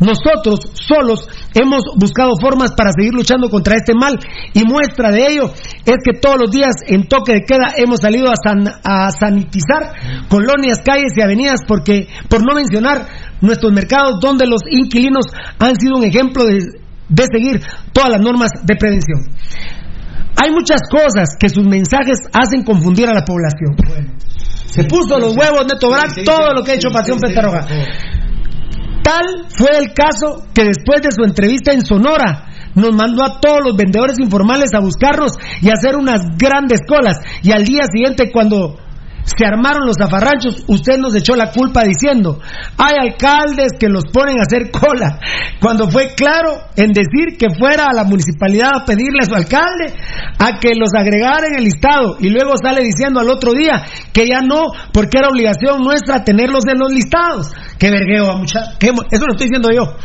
nosotros 0.00 0.60
solos 0.74 1.28
hemos 1.54 1.82
buscado 1.96 2.30
formas 2.40 2.72
para 2.76 2.90
seguir 2.96 3.12
luchando 3.12 3.48
contra 3.50 3.76
este 3.76 3.94
mal 3.94 4.18
y 4.54 4.64
muestra 4.64 5.10
de 5.10 5.26
ello 5.30 5.52
es 5.84 5.96
que 6.04 6.18
todos 6.18 6.38
los 6.40 6.50
días 6.50 6.74
en 6.86 7.06
toque 7.06 7.32
de 7.34 7.40
queda 7.46 7.74
hemos 7.76 8.00
salido 8.00 8.28
a, 8.30 8.34
san- 8.42 8.72
a 8.84 9.10
sanitizar 9.10 9.92
colonias, 10.28 10.78
calles 10.84 11.12
y 11.16 11.22
avenidas 11.22 11.60
porque, 11.66 12.08
por 12.28 12.40
no 12.46 12.54
mencionar 12.54 13.06
nuestros 13.40 13.72
mercados 13.72 14.20
donde 14.20 14.46
los 14.46 14.62
inquilinos 14.70 15.26
han 15.58 15.76
sido 15.78 15.96
un 15.98 16.04
ejemplo 16.04 16.44
de, 16.44 16.60
de 17.08 17.24
seguir 17.32 17.60
todas 17.92 18.10
las 18.10 18.20
normas 18.20 18.50
de 18.62 18.76
prevención. 18.76 19.20
Hay 20.42 20.50
muchas 20.52 20.80
cosas 20.90 21.36
que 21.38 21.48
sus 21.50 21.64
mensajes 21.66 22.18
hacen 22.32 22.64
confundir 22.64 23.08
a 23.08 23.12
la 23.14 23.24
población. 23.24 23.76
Se 24.66 24.84
puso 24.84 25.18
los 25.18 25.36
huevos 25.36 25.66
Neto 25.70 25.90
Brand, 25.90 26.14
todo 26.24 26.54
lo 26.54 26.62
que 26.62 26.72
ha 26.72 26.74
hecho 26.76 26.90
Pasión 26.90 27.18
Pentarroja. 27.18 27.66
Tal 29.02 29.46
fue 29.48 29.76
el 29.78 29.92
caso 29.94 30.46
que 30.54 30.64
después 30.64 31.00
de 31.02 31.10
su 31.10 31.24
entrevista 31.24 31.72
en 31.72 31.84
Sonora 31.84 32.46
nos 32.74 32.94
mandó 32.94 33.24
a 33.24 33.40
todos 33.40 33.60
los 33.64 33.76
vendedores 33.76 34.16
informales 34.20 34.72
a 34.74 34.80
buscarnos 34.80 35.32
y 35.60 35.68
a 35.70 35.74
hacer 35.74 35.96
unas 35.96 36.22
grandes 36.36 36.80
colas. 36.86 37.18
Y 37.42 37.52
al 37.52 37.64
día 37.64 37.82
siguiente, 37.90 38.30
cuando 38.32 38.76
se 39.36 39.46
armaron 39.46 39.86
los 39.86 39.96
zafarranchos, 39.96 40.64
usted 40.66 40.98
nos 40.98 41.14
echó 41.14 41.34
la 41.36 41.50
culpa 41.50 41.82
diciendo, 41.84 42.40
hay 42.76 42.92
alcaldes 43.10 43.72
que 43.78 43.88
los 43.88 44.04
ponen 44.12 44.38
a 44.38 44.42
hacer 44.42 44.70
cola. 44.70 45.18
Cuando 45.60 45.88
fue 45.90 46.14
claro 46.14 46.52
en 46.76 46.92
decir 46.92 47.36
que 47.38 47.48
fuera 47.58 47.86
a 47.90 47.94
la 47.94 48.04
municipalidad 48.04 48.70
a 48.74 48.84
pedirle 48.84 49.20
a 49.22 49.26
su 49.26 49.34
alcalde 49.34 49.94
a 50.38 50.58
que 50.58 50.70
los 50.74 50.90
agregara 50.96 51.46
en 51.48 51.56
el 51.58 51.64
listado 51.64 52.16
y 52.20 52.28
luego 52.30 52.52
sale 52.62 52.82
diciendo 52.82 53.20
al 53.20 53.28
otro 53.30 53.52
día 53.52 53.82
que 54.12 54.26
ya 54.26 54.40
no, 54.40 54.62
porque 54.92 55.18
era 55.18 55.28
obligación 55.28 55.82
nuestra 55.82 56.24
tenerlos 56.24 56.64
en 56.66 56.78
los 56.78 56.92
listados. 56.92 57.52
Qué 57.78 57.90
vergueo, 57.90 58.36
mucha. 58.38 58.60
qué 58.78 58.92
mo- 58.92 59.02
Eso 59.10 59.26
lo 59.26 59.32
estoy 59.32 59.48
diciendo 59.48 59.68
yo. 59.72 59.96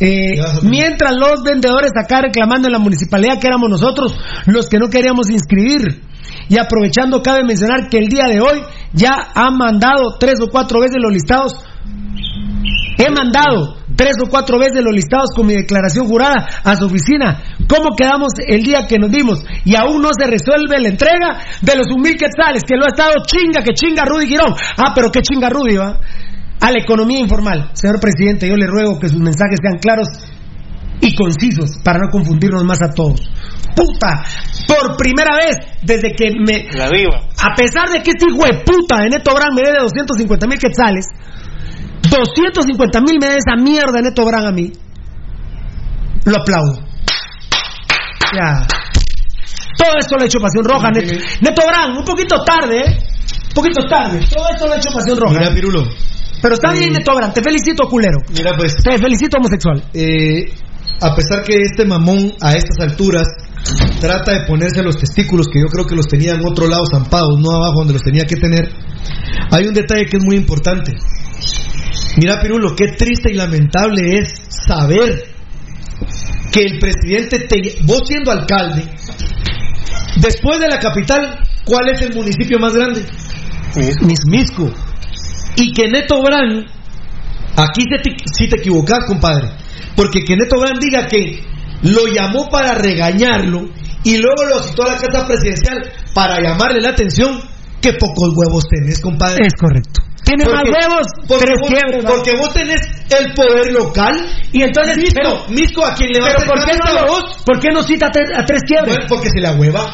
Eh, 0.00 0.40
mientras 0.62 1.12
los 1.16 1.42
vendedores 1.42 1.90
acá 1.96 2.20
reclamando 2.22 2.68
en 2.68 2.72
la 2.72 2.78
municipalidad 2.78 3.40
que 3.40 3.48
éramos 3.48 3.68
nosotros 3.68 4.16
los 4.46 4.68
que 4.68 4.78
no 4.78 4.88
queríamos 4.88 5.30
inscribir. 5.30 6.02
Y 6.48 6.58
aprovechando, 6.58 7.22
cabe 7.22 7.44
mencionar 7.44 7.88
que 7.88 7.98
el 7.98 8.08
día 8.08 8.26
de 8.26 8.40
hoy 8.40 8.62
ya 8.92 9.14
ha 9.34 9.50
mandado 9.50 10.16
tres 10.18 10.40
o 10.40 10.48
cuatro 10.50 10.80
veces 10.80 10.96
los 11.00 11.12
listados. 11.12 11.54
He 12.98 13.10
mandado 13.10 13.76
tres 13.96 14.16
o 14.24 14.30
cuatro 14.30 14.58
veces 14.58 14.82
los 14.82 14.94
listados 14.94 15.30
con 15.34 15.46
mi 15.46 15.54
declaración 15.54 16.06
jurada 16.06 16.46
a 16.64 16.76
su 16.76 16.86
oficina. 16.86 17.42
¿Cómo 17.68 17.96
quedamos 17.96 18.32
el 18.46 18.62
día 18.62 18.86
que 18.86 18.98
nos 18.98 19.10
dimos? 19.10 19.44
Y 19.64 19.74
aún 19.74 20.00
no 20.00 20.08
se 20.18 20.26
resuelve 20.26 20.80
la 20.80 20.88
entrega 20.88 21.38
de 21.60 21.76
los 21.76 21.86
mil 21.98 22.16
quetzales, 22.16 22.62
que 22.66 22.76
lo 22.76 22.84
ha 22.84 22.88
estado 22.88 23.14
chinga, 23.26 23.62
que 23.62 23.74
chinga 23.74 24.04
Rudy 24.04 24.26
Girón. 24.26 24.54
Ah, 24.76 24.92
pero 24.94 25.10
qué 25.10 25.20
chinga 25.20 25.50
Rudy, 25.50 25.76
va. 25.76 25.98
A 26.60 26.70
la 26.72 26.78
economía 26.78 27.20
informal. 27.20 27.70
Señor 27.74 28.00
presidente, 28.00 28.48
yo 28.48 28.56
le 28.56 28.66
ruego 28.66 28.98
que 28.98 29.08
sus 29.08 29.20
mensajes 29.20 29.58
sean 29.62 29.78
claros 29.78 30.08
y 31.00 31.14
concisos 31.14 31.78
para 31.84 31.98
no 31.98 32.10
confundirnos 32.10 32.64
más 32.64 32.82
a 32.82 32.92
todos. 32.92 33.20
Puta, 33.74 34.24
por 34.66 34.96
primera 34.96 35.36
vez 35.36 35.56
desde 35.82 36.14
que 36.14 36.32
me... 36.32 36.66
La 36.72 36.90
viva. 36.90 37.28
A 37.40 37.54
pesar 37.54 37.88
de 37.90 38.02
que 38.02 38.10
este 38.10 38.26
hijo 38.28 38.44
de 38.44 38.64
puta 38.64 39.02
de 39.02 39.10
Neto 39.10 39.34
Brand 39.34 39.54
me 39.54 39.62
dé 39.62 39.78
250 39.78 40.46
mil 40.48 40.58
quetzales, 40.58 41.06
250 42.10 43.00
mil 43.00 43.18
me 43.20 43.28
dé 43.28 43.36
esa 43.36 43.56
mierda 43.56 43.92
de 43.92 44.02
Neto 44.02 44.24
Brand 44.24 44.46
a 44.46 44.52
mí. 44.52 44.72
lo 46.24 46.36
aplaudo. 46.36 46.82
Ya. 48.34 48.66
Todo 49.78 49.96
esto 49.98 50.16
lo 50.16 50.22
ha 50.22 50.26
hecho 50.26 50.40
Pasión 50.40 50.64
Roja. 50.64 50.90
Neto, 50.90 51.14
Neto 51.40 51.62
Brand, 51.66 51.98
un 51.98 52.04
poquito 52.04 52.42
tarde, 52.44 52.80
¿eh? 52.80 52.98
Un 53.48 53.54
poquito 53.54 53.86
tarde. 53.88 54.26
Todo 54.28 54.48
esto 54.52 54.66
lo 54.66 54.72
ha 54.72 54.76
hecho 54.76 54.90
Pasión 54.90 55.18
Roja. 55.18 55.38
Mira, 55.38 55.54
Pirulo. 55.54 55.84
Pero 56.42 56.54
está 56.54 56.72
bien, 56.72 56.92
Neto 56.92 57.14
Brand. 57.14 57.32
Te 57.34 57.42
felicito, 57.42 57.88
culero. 57.88 58.18
Mira, 58.32 58.52
pues. 58.56 58.76
Te 58.76 58.96
felicito, 58.98 59.38
homosexual. 59.38 59.82
Eh, 59.94 60.52
a 61.00 61.14
pesar 61.14 61.42
que 61.42 61.54
este 61.62 61.84
mamón 61.84 62.32
a 62.40 62.52
estas 62.56 62.78
alturas 62.80 63.26
trata 64.00 64.32
de 64.32 64.46
ponerse 64.46 64.82
los 64.82 64.96
testículos 64.96 65.46
que 65.52 65.60
yo 65.60 65.66
creo 65.66 65.84
que 65.84 65.94
los 65.96 66.06
tenía 66.06 66.32
en 66.34 66.46
otro 66.46 66.68
lado 66.68 66.84
zampados, 66.92 67.38
no 67.40 67.50
abajo 67.56 67.80
donde 67.80 67.92
los 67.94 68.02
tenía 68.02 68.24
que 68.24 68.36
tener, 68.36 68.68
hay 69.50 69.66
un 69.66 69.74
detalle 69.74 70.06
que 70.06 70.16
es 70.16 70.24
muy 70.24 70.36
importante. 70.36 70.92
Mira, 72.16 72.40
Pirulo, 72.40 72.74
qué 72.74 72.88
triste 72.96 73.30
y 73.32 73.34
lamentable 73.34 74.18
es 74.18 74.32
saber 74.66 75.24
que 76.52 76.60
el 76.62 76.78
presidente, 76.78 77.40
te- 77.40 77.76
vos 77.84 78.02
siendo 78.06 78.30
alcalde, 78.32 78.84
después 80.16 80.58
de 80.60 80.68
la 80.68 80.78
capital, 80.78 81.38
¿cuál 81.64 81.88
es 81.90 82.00
el 82.02 82.14
municipio 82.14 82.58
más 82.58 82.74
grande? 82.74 83.04
Misco. 84.26 84.70
Y 85.58 85.72
que 85.72 85.88
Neto 85.88 86.22
Brand, 86.22 86.66
aquí 87.56 87.84
te, 87.84 88.00
si 88.32 88.48
te 88.48 88.56
equivocas, 88.58 89.00
compadre, 89.06 89.48
porque 89.96 90.20
que 90.24 90.36
Neto 90.36 90.58
Brand 90.60 90.78
diga 90.80 91.06
que 91.06 91.42
lo 91.82 92.06
llamó 92.06 92.48
para 92.48 92.74
regañarlo 92.74 93.68
y 94.04 94.18
luego 94.18 94.44
lo 94.48 94.62
citó 94.62 94.84
a 94.84 94.94
la 94.94 94.96
casa 94.96 95.26
presidencial 95.26 95.90
para 96.14 96.40
llamarle 96.40 96.80
la 96.80 96.90
atención, 96.90 97.40
qué 97.80 97.92
pocos 97.94 98.30
huevos 98.36 98.64
tenés, 98.68 99.00
compadre. 99.00 99.46
Es 99.46 99.54
correcto. 99.60 100.00
Tiene 100.24 100.44
más 100.44 100.62
huevos, 100.64 101.06
porque 101.26 101.44
tres 101.46 102.02
vos, 102.04 102.04
porque 102.14 102.36
vos 102.36 102.52
tenés 102.52 102.80
el 103.18 103.32
poder 103.32 103.72
local. 103.72 104.14
Y 104.52 104.62
entonces, 104.62 104.96
Misco, 104.98 105.20
pero- 105.22 105.48
Misco, 105.48 105.86
a 105.86 105.94
quien 105.94 106.12
le 106.12 106.20
va 106.20 106.28
a 106.28 106.34
¿por 106.34 106.64
qué, 106.64 106.76
no 106.76 107.44
¿por 107.46 107.60
qué 107.60 107.68
no 107.72 107.82
cita 107.82 108.06
a 108.06 108.10
tres, 108.10 108.28
a 108.36 108.44
tres 108.44 108.62
quiebres? 108.66 108.94
bueno, 108.94 109.06
porque 109.08 109.30
se 109.30 109.40
la 109.40 109.52
hueva. 109.52 109.90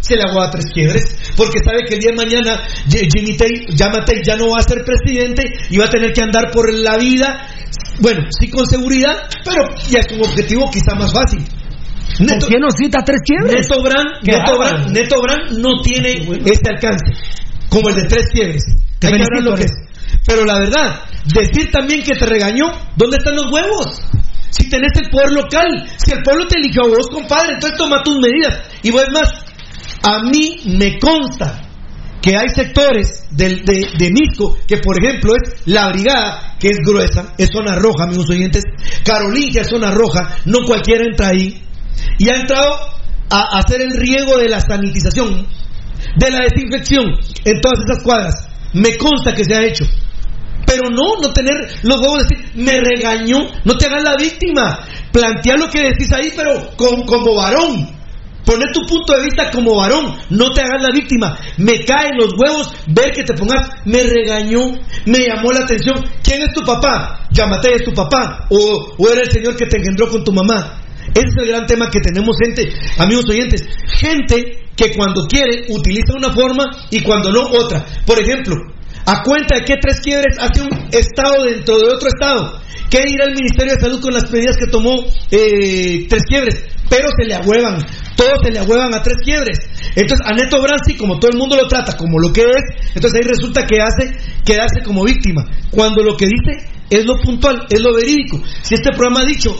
Se 0.00 0.16
la 0.16 0.30
hueva 0.30 0.46
a 0.46 0.50
tres 0.50 0.66
quiebres. 0.72 1.16
Porque 1.36 1.58
sabe 1.64 1.84
que 1.86 1.94
el 1.94 2.00
día 2.00 2.10
de 2.10 2.16
mañana 2.16 2.62
Jimmy 2.88 3.36
Llama 3.70 4.04
Tate 4.04 4.22
ya 4.24 4.36
no 4.36 4.50
va 4.50 4.60
a 4.60 4.62
ser 4.62 4.84
presidente 4.84 5.44
y 5.70 5.76
va 5.76 5.86
a 5.86 5.90
tener 5.90 6.12
que 6.12 6.22
andar 6.22 6.50
por 6.52 6.72
la 6.72 6.96
vida. 6.96 7.46
Bueno, 8.00 8.26
sí 8.38 8.48
con 8.48 8.66
seguridad, 8.66 9.28
pero 9.44 9.64
ya 9.88 10.06
con 10.06 10.20
objetivo 10.20 10.70
quizá 10.70 10.94
más 10.94 11.12
fácil. 11.12 11.44
¿Por 12.18 12.48
qué 12.48 12.58
no 12.58 12.70
cita 12.70 13.04
tres 13.04 13.20
quiebres? 13.24 13.68
Neto 13.68 13.82
Brand, 13.82 14.22
Neto. 14.22 14.58
Brand, 14.58 14.90
Neto 14.90 15.22
Brand 15.22 15.58
no 15.58 15.80
tiene 15.82 16.10
este 16.46 16.70
alcance 16.70 17.12
como 17.68 17.88
el 17.90 17.96
de 17.96 18.04
tres 18.04 18.24
quiebres. 18.32 18.64
Hay 19.02 19.12
que 19.12 19.42
lo 19.42 19.54
que 19.54 19.64
es. 19.64 19.72
Pero 20.26 20.44
la 20.44 20.58
verdad, 20.58 21.02
decir 21.24 21.70
también 21.70 22.02
que 22.02 22.14
te 22.14 22.26
regañó, 22.26 22.72
¿dónde 22.96 23.18
están 23.18 23.36
los 23.36 23.52
huevos? 23.52 24.00
Si 24.50 24.68
tenés 24.68 24.92
el 25.00 25.10
poder 25.10 25.30
local, 25.32 25.68
si 25.96 26.12
el 26.12 26.22
pueblo 26.22 26.46
te 26.46 26.56
eligió 26.56 26.84
a 26.84 26.88
vos, 26.88 27.06
compadre, 27.12 27.54
entonces 27.54 27.78
toma 27.78 28.02
tus 28.02 28.16
medidas. 28.18 28.62
Y 28.82 28.90
vos 28.90 29.02
es 29.02 29.12
más, 29.12 29.30
a 30.02 30.22
mí 30.22 30.60
me 30.78 30.98
consta 30.98 31.62
que 32.20 32.36
hay 32.36 32.48
sectores 32.48 33.26
de, 33.30 34.10
Misco, 34.10 34.56
que 34.66 34.78
por 34.78 35.02
ejemplo 35.02 35.34
es 35.36 35.66
la 35.66 35.88
brigada, 35.88 36.56
que 36.58 36.68
es 36.68 36.78
gruesa, 36.84 37.34
es 37.38 37.50
zona 37.50 37.76
roja, 37.76 38.04
amigos 38.04 38.28
oyentes, 38.30 38.64
Carolín, 39.04 39.52
que 39.52 39.60
es 39.60 39.68
zona 39.68 39.90
roja, 39.90 40.36
no 40.44 40.64
cualquiera 40.66 41.04
entra 41.04 41.28
ahí, 41.28 41.62
y 42.18 42.28
ha 42.28 42.36
entrado 42.36 42.76
a 43.30 43.58
hacer 43.58 43.82
el 43.82 43.92
riego 43.92 44.38
de 44.38 44.48
la 44.48 44.60
sanitización, 44.60 45.46
de 46.16 46.30
la 46.30 46.40
desinfección 46.44 47.04
en 47.44 47.60
todas 47.60 47.80
esas 47.86 48.02
cuadras. 48.02 48.34
Me 48.72 48.96
consta 48.96 49.34
que 49.34 49.44
se 49.44 49.54
ha 49.54 49.64
hecho. 49.64 49.84
Pero 50.66 50.90
no, 50.90 51.20
no 51.20 51.32
tener 51.32 51.54
los 51.82 51.98
huevos 51.98 52.28
de 52.28 52.36
decir, 52.36 52.50
me 52.56 52.78
regañó, 52.78 53.38
no 53.64 53.76
te 53.78 53.86
hagas 53.86 54.04
la 54.04 54.16
víctima. 54.16 54.80
Plantea 55.12 55.56
lo 55.56 55.70
que 55.70 55.82
decís 55.82 56.12
ahí, 56.12 56.32
pero 56.36 56.76
con, 56.76 57.04
como 57.04 57.34
varón. 57.34 57.97
Poner 58.48 58.72
tu 58.72 58.80
punto 58.86 59.12
de 59.12 59.24
vista 59.24 59.50
como 59.50 59.76
varón, 59.76 60.16
no 60.30 60.50
te 60.52 60.62
hagas 60.62 60.80
la 60.80 60.90
víctima. 60.90 61.38
Me 61.58 61.84
caen 61.84 62.16
los 62.16 62.32
huevos 62.32 62.72
ver 62.86 63.12
que 63.12 63.22
te 63.22 63.34
pongas, 63.34 63.68
me 63.84 64.02
regañó, 64.02 64.72
me 65.04 65.18
llamó 65.18 65.52
la 65.52 65.64
atención. 65.64 66.02
¿Quién 66.22 66.40
es 66.40 66.54
tu 66.54 66.62
papá? 66.62 67.28
Llámate 67.30 67.74
es 67.74 67.84
tu 67.84 67.92
papá. 67.92 68.46
O, 68.48 68.94
o 68.96 69.10
era 69.10 69.20
el 69.20 69.30
señor 69.30 69.54
que 69.54 69.66
te 69.66 69.76
engendró 69.76 70.08
con 70.08 70.24
tu 70.24 70.32
mamá. 70.32 70.80
Ese 71.14 71.26
es 71.26 71.42
el 71.42 71.48
gran 71.48 71.66
tema 71.66 71.90
que 71.90 72.00
tenemos, 72.00 72.34
gente, 72.42 72.72
amigos 72.96 73.28
oyentes. 73.28 73.68
Gente 73.98 74.70
que 74.74 74.96
cuando 74.96 75.26
quiere 75.26 75.66
utiliza 75.68 76.14
una 76.16 76.30
forma 76.30 76.70
y 76.90 77.02
cuando 77.02 77.30
no 77.30 77.50
otra. 77.50 77.84
Por 78.06 78.18
ejemplo, 78.18 78.56
a 79.04 79.22
cuenta 79.24 79.56
de 79.56 79.64
que 79.66 79.74
tres 79.78 80.00
quiebres 80.00 80.38
hace 80.38 80.62
un 80.62 80.70
estado 80.90 81.44
dentro 81.44 81.78
de 81.78 81.84
otro 81.92 82.08
estado. 82.08 82.62
¿Qué 82.88 83.04
dirá 83.04 83.26
el 83.26 83.34
Ministerio 83.34 83.74
de 83.74 83.80
Salud 83.80 84.00
con 84.00 84.14
las 84.14 84.30
medidas 84.30 84.56
que 84.56 84.70
tomó 84.70 85.04
eh, 85.30 86.06
tres 86.08 86.22
quiebres? 86.26 86.64
Pero 86.88 87.08
se 87.18 87.26
le 87.26 87.34
ahuevan, 87.34 87.78
todos 88.16 88.38
se 88.42 88.50
le 88.50 88.60
ahuevan 88.60 88.94
a 88.94 89.02
tres 89.02 89.16
quiebres. 89.22 89.58
Entonces, 89.94 90.26
a 90.26 90.32
Neto 90.32 90.60
Bransi, 90.62 90.96
como 90.96 91.18
todo 91.18 91.30
el 91.30 91.38
mundo 91.38 91.56
lo 91.56 91.68
trata 91.68 91.96
como 91.96 92.18
lo 92.18 92.32
que 92.32 92.42
es, 92.42 92.86
entonces 92.94 93.20
ahí 93.20 93.28
resulta 93.28 93.66
que 93.66 93.80
hace 93.80 94.16
quedarse 94.44 94.82
como 94.84 95.04
víctima. 95.04 95.44
Cuando 95.70 96.02
lo 96.02 96.16
que 96.16 96.26
dice 96.26 96.68
es 96.90 97.04
lo 97.04 97.20
puntual, 97.20 97.66
es 97.68 97.80
lo 97.80 97.94
verídico. 97.94 98.40
Si 98.62 98.74
este 98.74 98.90
programa 98.90 99.20
ha 99.20 99.24
dicho 99.24 99.54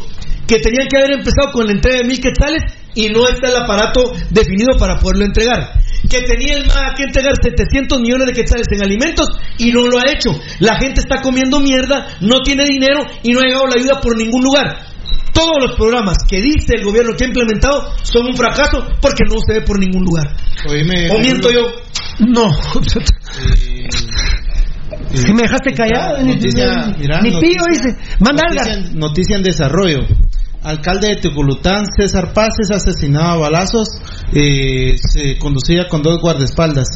que 0.47 0.59
tenían 0.61 0.89
que 0.89 0.97
haber 0.97 1.19
empezado 1.19 1.53
con 1.53 1.67
la 1.67 1.73
entrega 1.73 1.99
de 1.99 2.05
mil 2.05 2.21
quetzales 2.21 2.63
y 2.95 3.11
no 3.11 3.29
está 3.29 3.49
el 3.49 3.57
aparato 3.57 4.13
definido 4.31 4.79
para 4.79 4.99
poderlo 4.99 5.27
entregar. 5.27 5.73
Que 6.09 6.23
tenía 6.23 6.55
el 6.55 6.67
MAA 6.67 6.95
que 6.95 7.03
entregar 7.05 7.35
700 7.41 8.01
millones 8.01 8.29
de 8.29 8.33
quetzales 8.33 8.67
en 8.73 8.83
alimentos 8.83 9.29
y 9.59 9.71
no 9.71 9.87
lo 9.87 9.99
ha 9.99 10.11
hecho. 10.11 10.31
La 10.61 10.77
gente 10.79 11.01
está 11.01 11.21
comiendo 11.21 11.61
mierda, 11.61 12.17
no 12.21 12.41
tiene 12.41 12.65
dinero 12.65 13.05
y 13.23 13.33
no 13.33 13.41
ha 13.41 13.45
llegado 13.45 13.67
la 13.67 13.77
ayuda 13.77 14.01
por 14.01 14.17
ningún 14.17 14.43
lugar. 14.43 14.79
Todos 15.39 15.57
los 15.69 15.77
programas 15.77 16.17
que 16.29 16.41
dice 16.43 16.75
el 16.77 16.85
gobierno 16.85 17.13
que 17.17 17.25
ha 17.25 17.29
implementado 17.29 17.93
son 18.03 18.27
un 18.27 18.35
fracaso 18.37 18.85
porque 19.01 19.23
no 19.31 19.37
se 19.47 19.61
ve 19.61 19.63
por 19.63 19.79
ningún 19.79 20.05
lugar. 20.05 20.27
Oíme, 20.69 21.11
¿O 21.13 21.19
miento 21.21 21.51
yo? 21.53 21.61
No. 22.27 22.51
Si 25.15 25.33
me 25.33 25.43
dejaste 25.43 25.73
callado, 25.75 26.23
Noticia, 26.25 26.87
ni- 26.89 26.99
mira, 26.99 27.21
ni 27.21 27.31
noticia- 27.31 27.41
tío 27.41 27.63
dice. 27.71 27.97
Manda 28.21 28.43
noticia, 28.49 28.73
algo. 28.75 28.89
noticia 28.99 29.37
en 29.37 29.43
desarrollo. 29.43 29.99
Alcalde 30.63 31.09
de 31.09 31.17
Teculután, 31.17 31.85
César 31.97 32.33
Paz, 32.33 32.55
es 32.61 32.71
asesinado 32.71 33.31
a 33.33 33.37
balazos. 33.51 33.89
eh, 34.35 34.97
se 34.99 35.39
conducía 35.39 35.89
con 35.89 36.03
dos 36.03 36.21
guardaespaldas. 36.21 36.89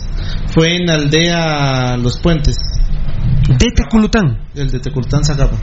Fue 0.52 0.76
en 0.76 0.90
aldea 0.90 1.96
Los 1.96 2.18
Puentes. 2.20 2.56
De 3.58 3.70
Teculután. 3.74 4.48
El 4.54 4.70
de 4.70 4.80
Teculután 4.80 5.24
Zacapa. 5.24 5.56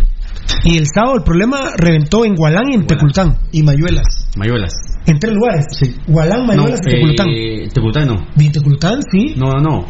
Y 0.64 0.78
el 0.78 0.86
sábado 0.94 1.16
el 1.18 1.24
problema 1.24 1.72
reventó 1.78 2.26
en 2.26 2.36
Gualán 2.36 2.72
y 2.72 2.76
en 2.76 2.88
Teculután. 2.88 3.38
Y 3.52 3.64
Mayuelas. 3.64 4.06
Mayuelas. 4.36 4.74
En 5.06 5.20
tres 5.20 5.34
lugares. 5.34 5.66
Sí. 5.72 5.96
Gualán, 6.08 6.46
Mayuelas 6.46 6.80
no, 6.84 6.90
y 6.90 6.94
Teculután. 6.94 7.28
eh, 7.30 7.70
Teculután 7.74 8.08
no. 8.08 8.28
¿Y 8.38 8.50
Teculután? 8.50 9.00
Sí. 9.12 9.34
No, 9.38 9.48
no, 9.54 9.60
no. 9.62 9.86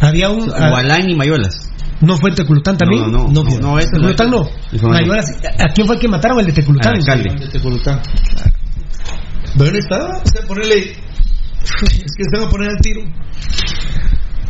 Había 0.00 0.30
un. 0.30 0.50
ah, 0.54 0.70
Gualán 0.70 1.08
y 1.10 1.14
Mayuelas. 1.14 1.70
¿No 2.00 2.16
fue 2.16 2.30
en 2.30 2.36
Teculután 2.36 2.76
también? 2.76 3.02
No, 3.02 3.28
no, 3.28 3.28
no. 3.28 3.42
No, 3.44 3.58
no, 3.60 3.78
ese 3.78 3.88
no. 3.92 4.08
Teculután 4.14 4.30
no. 4.30 4.88
Mayuelas. 4.88 5.26
¿A 5.58 5.68
quién 5.72 5.86
fue 5.86 5.96
el 5.96 6.00
que 6.02 6.08
mataron? 6.08 6.40
El 6.40 6.46
de 6.46 6.52
Teculután. 6.52 6.92
Al 6.92 6.98
alcalde. 7.00 7.30
El 7.30 7.38
de 7.40 7.48
Teculután. 7.48 8.00
¿Dónde 9.54 9.78
está? 9.78 10.06
O 10.08 10.26
sea, 10.26 10.42
ponerle. 10.46 10.78
Es 11.62 12.14
que 12.16 12.24
se 12.30 12.38
van 12.38 12.48
a 12.48 12.50
poner 12.50 12.68
al 12.70 12.76
tiro. 12.82 13.00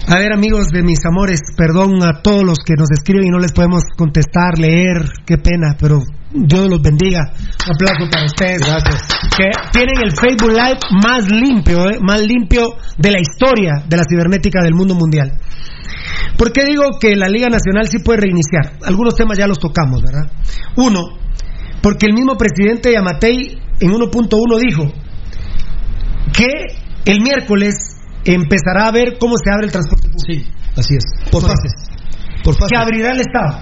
A 0.07 0.19
ver, 0.19 0.35
amigos 0.35 0.67
de 0.69 0.83
mis 0.83 0.99
amores, 1.07 1.41
perdón 1.57 2.03
a 2.03 2.21
todos 2.21 2.43
los 2.43 2.59
que 2.59 2.75
nos 2.77 2.91
escriben 2.91 3.29
y 3.29 3.31
no 3.31 3.39
les 3.39 3.53
podemos 3.53 3.85
contestar, 3.97 4.59
leer, 4.59 5.09
qué 5.25 5.39
pena, 5.39 5.77
pero 5.81 6.03
Dios 6.31 6.69
los 6.69 6.83
bendiga. 6.83 7.33
Un 7.33 7.75
aplauso 7.75 8.11
para 8.11 8.27
ustedes. 8.27 8.61
Gracias. 8.61 9.09
Que 9.35 9.51
tienen 9.73 9.97
el 10.05 10.13
Facebook 10.13 10.51
Live 10.51 10.81
más 11.03 11.27
limpio, 11.31 11.89
¿eh? 11.89 11.99
más 12.03 12.21
limpio 12.21 12.77
de 12.99 13.11
la 13.13 13.21
historia 13.21 13.83
de 13.89 13.97
la 13.97 14.03
cibernética 14.07 14.63
del 14.63 14.75
mundo 14.75 14.95
mundial. 14.95 15.33
¿Por 16.37 16.53
qué 16.53 16.67
digo 16.67 16.99
que 17.01 17.17
la 17.17 17.29
Liga 17.29 17.49
Nacional 17.49 17.89
sí 17.89 17.99
puede 18.01 18.21
reiniciar? 18.21 18.77
Algunos 18.85 19.15
temas 19.15 19.39
ya 19.39 19.47
los 19.47 19.59
tocamos, 19.59 20.03
¿verdad? 20.03 20.31
Uno, 20.77 21.17
porque 21.81 22.07
el 22.07 22.13
mismo 22.13 22.37
presidente 22.37 22.93
Yamatei 22.93 23.59
en 23.81 23.91
1.1 23.91 24.59
dijo 24.59 24.93
que 26.37 26.77
el 27.07 27.23
miércoles 27.23 27.94
empezará 28.25 28.89
a 28.89 28.93
ver 28.93 29.17
cómo 29.19 29.35
se 29.43 29.51
abre 29.53 29.67
el 29.67 29.73
transporte 29.73 30.09
público. 30.09 30.25
Sí, 30.47 30.53
así 30.77 30.95
es. 30.97 31.31
Por 31.31 31.43
fases. 31.43 31.73
Por 32.43 32.55
fases. 32.55 32.71
Que 32.71 32.77
abrirá 32.79 33.13
el 33.13 33.21
Estado 33.21 33.59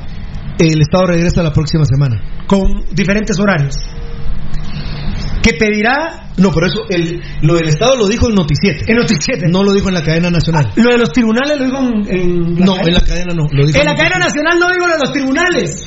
El 0.58 0.81
Estado 0.81 1.07
regresa 1.07 1.42
la 1.42 1.52
próxima 1.52 1.84
semana. 1.84 2.20
con 2.47 2.84
diferentes 2.92 3.39
horarios. 3.39 3.76
Que 5.42 5.55
pedirá 5.55 6.31
No, 6.36 6.50
pero 6.52 6.66
eso, 6.66 6.81
el, 6.89 7.20
lo 7.42 7.55
del 7.55 7.68
Estado 7.68 7.97
lo 7.97 8.07
dijo 8.07 8.28
en 8.28 8.34
Noticiete. 8.36 8.84
en 8.91 8.97
Noticiete. 8.99 9.49
No 9.49 9.65
lo 9.65 9.73
dijo 9.73 9.89
en 9.89 9.94
la 9.94 10.02
cadena 10.02 10.31
nacional. 10.31 10.70
Lo 10.76 10.91
de 10.91 10.99
los 10.99 11.10
tribunales 11.10 11.58
lo 11.58 11.65
dijo 11.65 11.78
en, 12.08 12.55
No, 12.55 12.74
cadena. 12.76 12.89
en 12.89 12.94
la 12.94 13.00
cadena 13.00 13.34
no. 13.34 13.47
Lo 13.50 13.66
dijo 13.66 13.78
En 13.81 13.84
la 13.86 13.94
cadena 13.97 14.18
nacional 14.18 14.58
no 14.60 14.70
digo 14.70 14.86
lo 14.86 14.92
de 14.94 15.00
los 15.00 15.12
tribunales. 15.12 15.84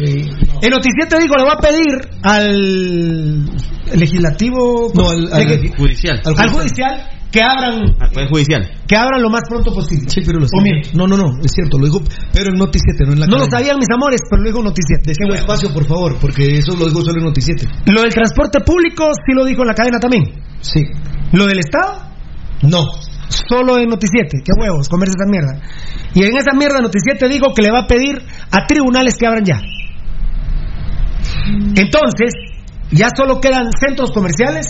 En 0.61 0.69
Noticiete 0.69 1.17
dijo, 1.21 1.35
le 1.37 1.43
voy 1.43 1.53
a 1.53 1.57
pedir 1.57 2.09
al 2.23 3.45
legislativo, 3.93 4.91
No, 4.93 5.09
al- 5.09 5.29
al- 5.31 5.47
Legi- 5.47 5.73
Judicial. 5.77 6.21
al 6.25 6.49
judicial 6.49 7.09
que 7.35 7.41
abran 7.43 7.91
Al 7.99 8.09
Poder 8.15 8.29
Judicial. 8.29 8.63
que 8.87 8.95
abran 8.95 9.21
lo 9.21 9.29
más 9.29 9.43
pronto 9.49 9.73
posible. 9.73 10.07
Sí, 10.09 10.21
pero 10.25 10.39
lo 10.39 10.45
O 10.47 10.61
miento. 10.63 10.89
No, 10.95 11.05
no, 11.05 11.17
no, 11.17 11.37
es 11.43 11.51
cierto, 11.51 11.77
lo 11.77 11.85
dijo, 11.85 11.99
pero 12.31 12.47
en 12.49 12.55
Noticiete, 12.55 13.03
no 13.05 13.11
en 13.11 13.19
la 13.19 13.27
No 13.27 13.37
lo 13.39 13.45
sabían 13.51 13.75
mis 13.77 13.89
amores, 13.93 14.21
pero 14.29 14.41
lo 14.41 14.47
dijo 14.49 14.63
Noticiete. 14.63 15.03
Deje 15.11 15.25
un 15.29 15.35
espacio, 15.35 15.73
por 15.73 15.85
favor, 15.85 16.15
porque 16.21 16.57
eso 16.59 16.71
lo 16.79 16.87
dijo 16.87 17.01
solo 17.03 17.19
en 17.19 17.25
Noticiete. 17.25 17.67
Lo 17.91 18.01
del 18.03 18.13
transporte 18.13 18.61
público 18.61 19.11
sí 19.13 19.35
lo 19.35 19.43
dijo 19.43 19.61
en 19.63 19.67
la 19.67 19.73
cadena 19.75 19.99
también. 19.99 20.23
Sí. 20.61 20.79
Lo 21.33 21.45
del 21.45 21.59
Estado, 21.59 22.07
No. 22.63 22.85
solo 23.27 23.77
en 23.79 23.89
Noticiete. 23.89 24.39
Qué 24.43 24.51
huevos, 24.57 24.87
comerse 24.87 25.13
esa 25.19 25.29
mierda. 25.29 25.59
Y 26.13 26.23
en 26.23 26.37
esa 26.37 26.55
mierda 26.55 26.79
Noticiete 26.79 27.27
dijo 27.27 27.53
que 27.53 27.63
le 27.63 27.71
va 27.71 27.79
a 27.81 27.87
pedir 27.87 28.15
a 28.49 28.65
tribunales 28.65 29.17
que 29.19 29.27
abran 29.27 29.43
ya. 29.43 29.59
Entonces, 31.75 32.31
ya 32.91 33.09
solo 33.15 33.41
quedan 33.41 33.67
centros 33.85 34.11
comerciales, 34.11 34.67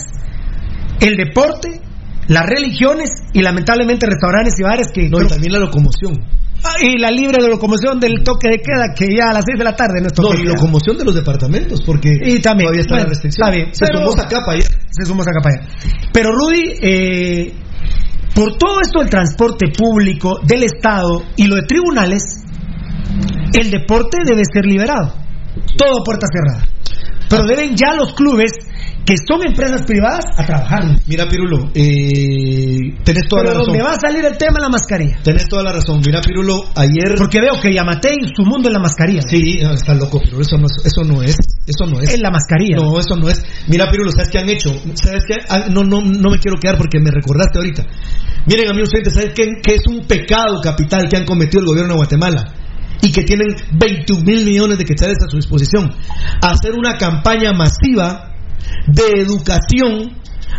el 1.00 1.14
deporte, 1.16 1.80
las 2.28 2.44
religiones 2.46 3.10
y 3.32 3.42
lamentablemente 3.42 4.06
restaurantes 4.06 4.54
y 4.58 4.62
bares 4.62 4.88
que... 4.92 5.08
No, 5.08 5.22
y 5.22 5.26
también 5.28 5.52
la 5.52 5.58
locomoción. 5.60 6.24
Ah, 6.64 6.72
y 6.82 6.98
la 6.98 7.10
libre 7.10 7.42
de 7.42 7.48
locomoción 7.48 8.00
del 8.00 8.22
toque 8.24 8.48
de 8.48 8.56
queda 8.58 8.92
que 8.96 9.06
ya 9.16 9.30
a 9.30 9.32
las 9.34 9.44
6 9.46 9.58
de 9.58 9.64
la 9.64 9.76
tarde 9.76 10.00
no 10.00 10.06
es 10.08 10.12
toque 10.14 10.34
No, 10.36 10.40
y 10.42 10.46
locomoción 10.46 10.98
de 10.98 11.04
los 11.04 11.14
departamentos, 11.14 11.80
porque 11.86 12.08
Y 12.24 12.40
también, 12.40 12.66
todavía 12.66 12.80
está 12.80 12.94
bueno, 12.94 13.04
la 13.04 13.08
restricción. 13.10 13.48
está 13.48 13.56
bien, 13.56 13.74
Se 13.74 13.86
pero- 13.86 13.98
sumó 13.98 14.10
esa 14.14 14.28
capa 14.28 14.52
ayer. 14.52 14.66
se 14.90 15.04
sumó 15.06 15.22
esa 15.22 15.30
capa 15.32 15.50
ya. 15.54 16.08
Pero 16.12 16.30
Rudy, 16.32 16.74
eh, 16.82 17.54
por 18.34 18.56
todo 18.56 18.80
esto 18.80 19.00
del 19.00 19.10
transporte 19.10 19.66
público, 19.76 20.40
del 20.44 20.64
Estado 20.64 21.22
y 21.36 21.46
lo 21.46 21.54
de 21.56 21.62
tribunales, 21.62 22.22
el 23.52 23.70
deporte 23.70 24.18
debe 24.26 24.42
ser 24.52 24.64
liberado. 24.66 25.14
Todo 25.76 26.00
a 26.00 26.04
puerta 26.04 26.26
cerrada. 26.26 26.66
Pero 27.28 27.44
deben 27.44 27.74
ya 27.76 27.94
los 27.94 28.14
clubes, 28.14 28.52
que 29.06 29.14
son 29.26 29.40
empresas 29.46 29.82
privadas, 29.86 30.24
a 30.36 30.44
trabajar. 30.44 30.82
Mira, 31.06 31.28
Pirulo, 31.28 31.70
eh, 31.74 32.98
tenés 33.04 33.28
toda 33.28 33.42
Pero 33.42 33.52
la 33.54 33.58
razón. 33.60 33.66
donde 33.72 33.82
va 33.82 33.92
a 33.92 34.00
salir 34.00 34.24
el 34.24 34.36
tema 34.36 34.58
es 34.58 34.62
la 34.62 34.68
mascarilla. 34.68 35.16
Tenés 35.22 35.46
toda 35.48 35.62
la 35.62 35.72
razón. 35.72 36.02
Mira, 36.04 36.20
Pirulo, 36.20 36.64
ayer. 36.74 37.14
Porque 37.16 37.40
veo 37.40 37.60
que 37.60 37.72
Yamatei, 37.72 38.16
su 38.34 38.42
mundo 38.42 38.68
en 38.68 38.72
la 38.74 38.80
mascarilla. 38.80 39.20
Sí, 39.28 39.60
no, 39.62 39.72
está 39.72 39.94
loco, 39.94 40.20
pero 40.24 40.40
eso 40.40 40.56
no, 40.58 40.66
es- 40.66 40.84
eso 40.86 41.04
no 41.04 41.22
es. 41.22 41.36
Eso 41.66 41.86
no 41.86 42.00
es. 42.00 42.12
En 42.14 42.20
la 42.20 42.30
mascarilla. 42.30 42.76
No, 42.76 42.98
eso 42.98 43.16
no 43.16 43.28
es. 43.30 43.42
Mira, 43.68 43.88
Pirulo, 43.90 44.10
¿sabes 44.10 44.28
qué 44.30 44.38
han 44.38 44.48
hecho? 44.50 44.70
¿Sabes 44.94 45.24
qué? 45.26 45.34
Ah, 45.48 45.66
No, 45.70 45.84
no, 45.84 46.00
no 46.02 46.30
me 46.30 46.38
quiero 46.38 46.58
quedar 46.60 46.76
porque 46.76 46.98
me 47.00 47.10
recordaste 47.10 47.58
ahorita. 47.58 47.84
Miren, 48.46 48.68
amigos 48.70 48.90
¿sabes 48.90 49.32
qué, 49.34 49.46
qué 49.62 49.74
es 49.76 49.86
un 49.88 50.04
pecado 50.06 50.60
capital 50.62 51.08
que 51.08 51.16
han 51.16 51.24
cometido 51.24 51.60
el 51.60 51.66
gobierno 51.66 51.92
de 51.94 51.98
Guatemala? 51.98 52.44
Y 53.02 53.12
que 53.12 53.22
tienen 53.24 53.48
21 53.78 54.22
mil 54.24 54.44
millones 54.44 54.78
de 54.78 54.84
quetzales 54.84 55.18
a 55.24 55.28
su 55.30 55.36
disposición. 55.36 55.92
Hacer 56.42 56.72
una 56.72 56.94
campaña 56.96 57.52
masiva 57.52 58.32
de 58.86 59.20
educación 59.20 60.16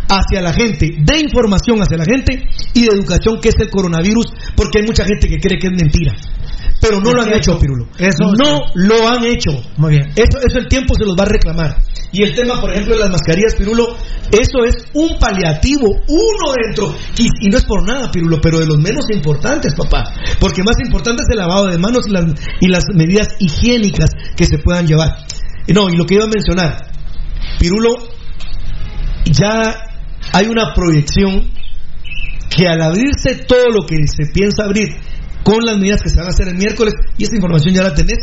hacia 0.10 0.42
la 0.42 0.54
gente, 0.54 0.96
de 1.00 1.20
información 1.20 1.82
hacia 1.82 1.98
la 1.98 2.06
gente 2.06 2.48
y 2.74 2.82
de 2.82 2.94
educación 2.94 3.40
que 3.42 3.50
es 3.50 3.56
el 3.60 3.70
coronavirus, 3.70 4.26
porque 4.56 4.80
hay 4.80 4.86
mucha 4.86 5.06
gente 5.06 5.28
que 5.28 5.38
cree 5.38 5.60
que 5.60 5.68
es 5.68 5.74
mentira. 5.74 6.16
Pero 6.80 7.00
no 7.02 7.12
lo 7.12 7.24
han 7.24 7.34
hecho, 7.34 7.58
Pirulo. 7.58 7.88
Eso 7.98 8.32
no 8.38 8.62
lo 8.76 9.08
han 9.08 9.24
hecho. 9.26 9.52
Muy 9.78 9.96
bien. 9.96 10.10
Eso, 10.16 10.38
eso 10.38 10.60
el 10.60 10.68
tiempo 10.68 10.94
se 10.96 11.06
los 11.06 11.16
va 11.18 11.24
a 11.24 11.28
reclamar. 11.28 11.78
Y 12.12 12.24
el 12.24 12.36
tema, 12.36 12.62
por 12.62 12.72
ejemplo, 12.72 12.94
de 12.94 13.02
las 13.02 13.10
mascarillas, 13.10 13.56
Pirulo, 13.56 13.98
eso 14.32 14.64
es 14.64 14.86
un 14.94 15.18
paliativo, 15.20 15.88
uno 15.90 16.54
dentro. 16.66 16.96
Y, 17.18 17.28
y 17.42 17.50
no 17.50 17.58
es 17.58 17.66
por 17.66 17.86
nada, 17.86 18.12
Pirulo, 18.12 18.40
pero 18.42 18.60
de 18.60 18.68
los 18.68 18.78
menos 18.78 19.06
importantes, 19.12 19.74
papá. 19.76 20.04
Porque 20.40 20.64
más 20.64 20.76
importante 20.86 21.24
es 21.24 21.30
el 21.32 21.40
lavado 21.40 21.66
de 21.66 21.78
manos 21.78 22.06
y 22.08 22.12
las, 22.12 22.26
y 22.62 22.68
las 22.68 22.86
medidas 22.94 23.30
higiénicas 23.40 24.12
que 24.36 24.46
se 24.46 24.60
puedan 24.60 24.86
llevar. 24.86 25.18
No, 25.74 25.90
y 25.90 25.98
lo 25.98 26.06
que 26.06 26.16
iba 26.16 26.26
a 26.26 26.28
mencionar, 26.28 26.97
Pirulo, 27.60 27.96
ya 29.26 29.84
hay 30.34 30.48
una 30.48 30.74
proyección 30.74 31.50
que 32.50 32.68
al 32.68 32.82
abrirse 32.82 33.36
todo 33.48 33.70
lo 33.70 33.86
que 33.86 33.98
se 34.08 34.32
piensa 34.32 34.64
abrir 34.64 34.96
con 35.44 35.60
las 35.66 35.78
medidas 35.78 36.02
que 36.02 36.10
se 36.10 36.18
van 36.18 36.28
a 36.28 36.30
hacer 36.30 36.48
el 36.50 36.56
miércoles, 36.56 36.94
y 37.18 37.24
esta 37.24 37.36
información 37.36 37.74
ya 37.74 37.84
la 37.84 37.94
tenés, 37.94 38.18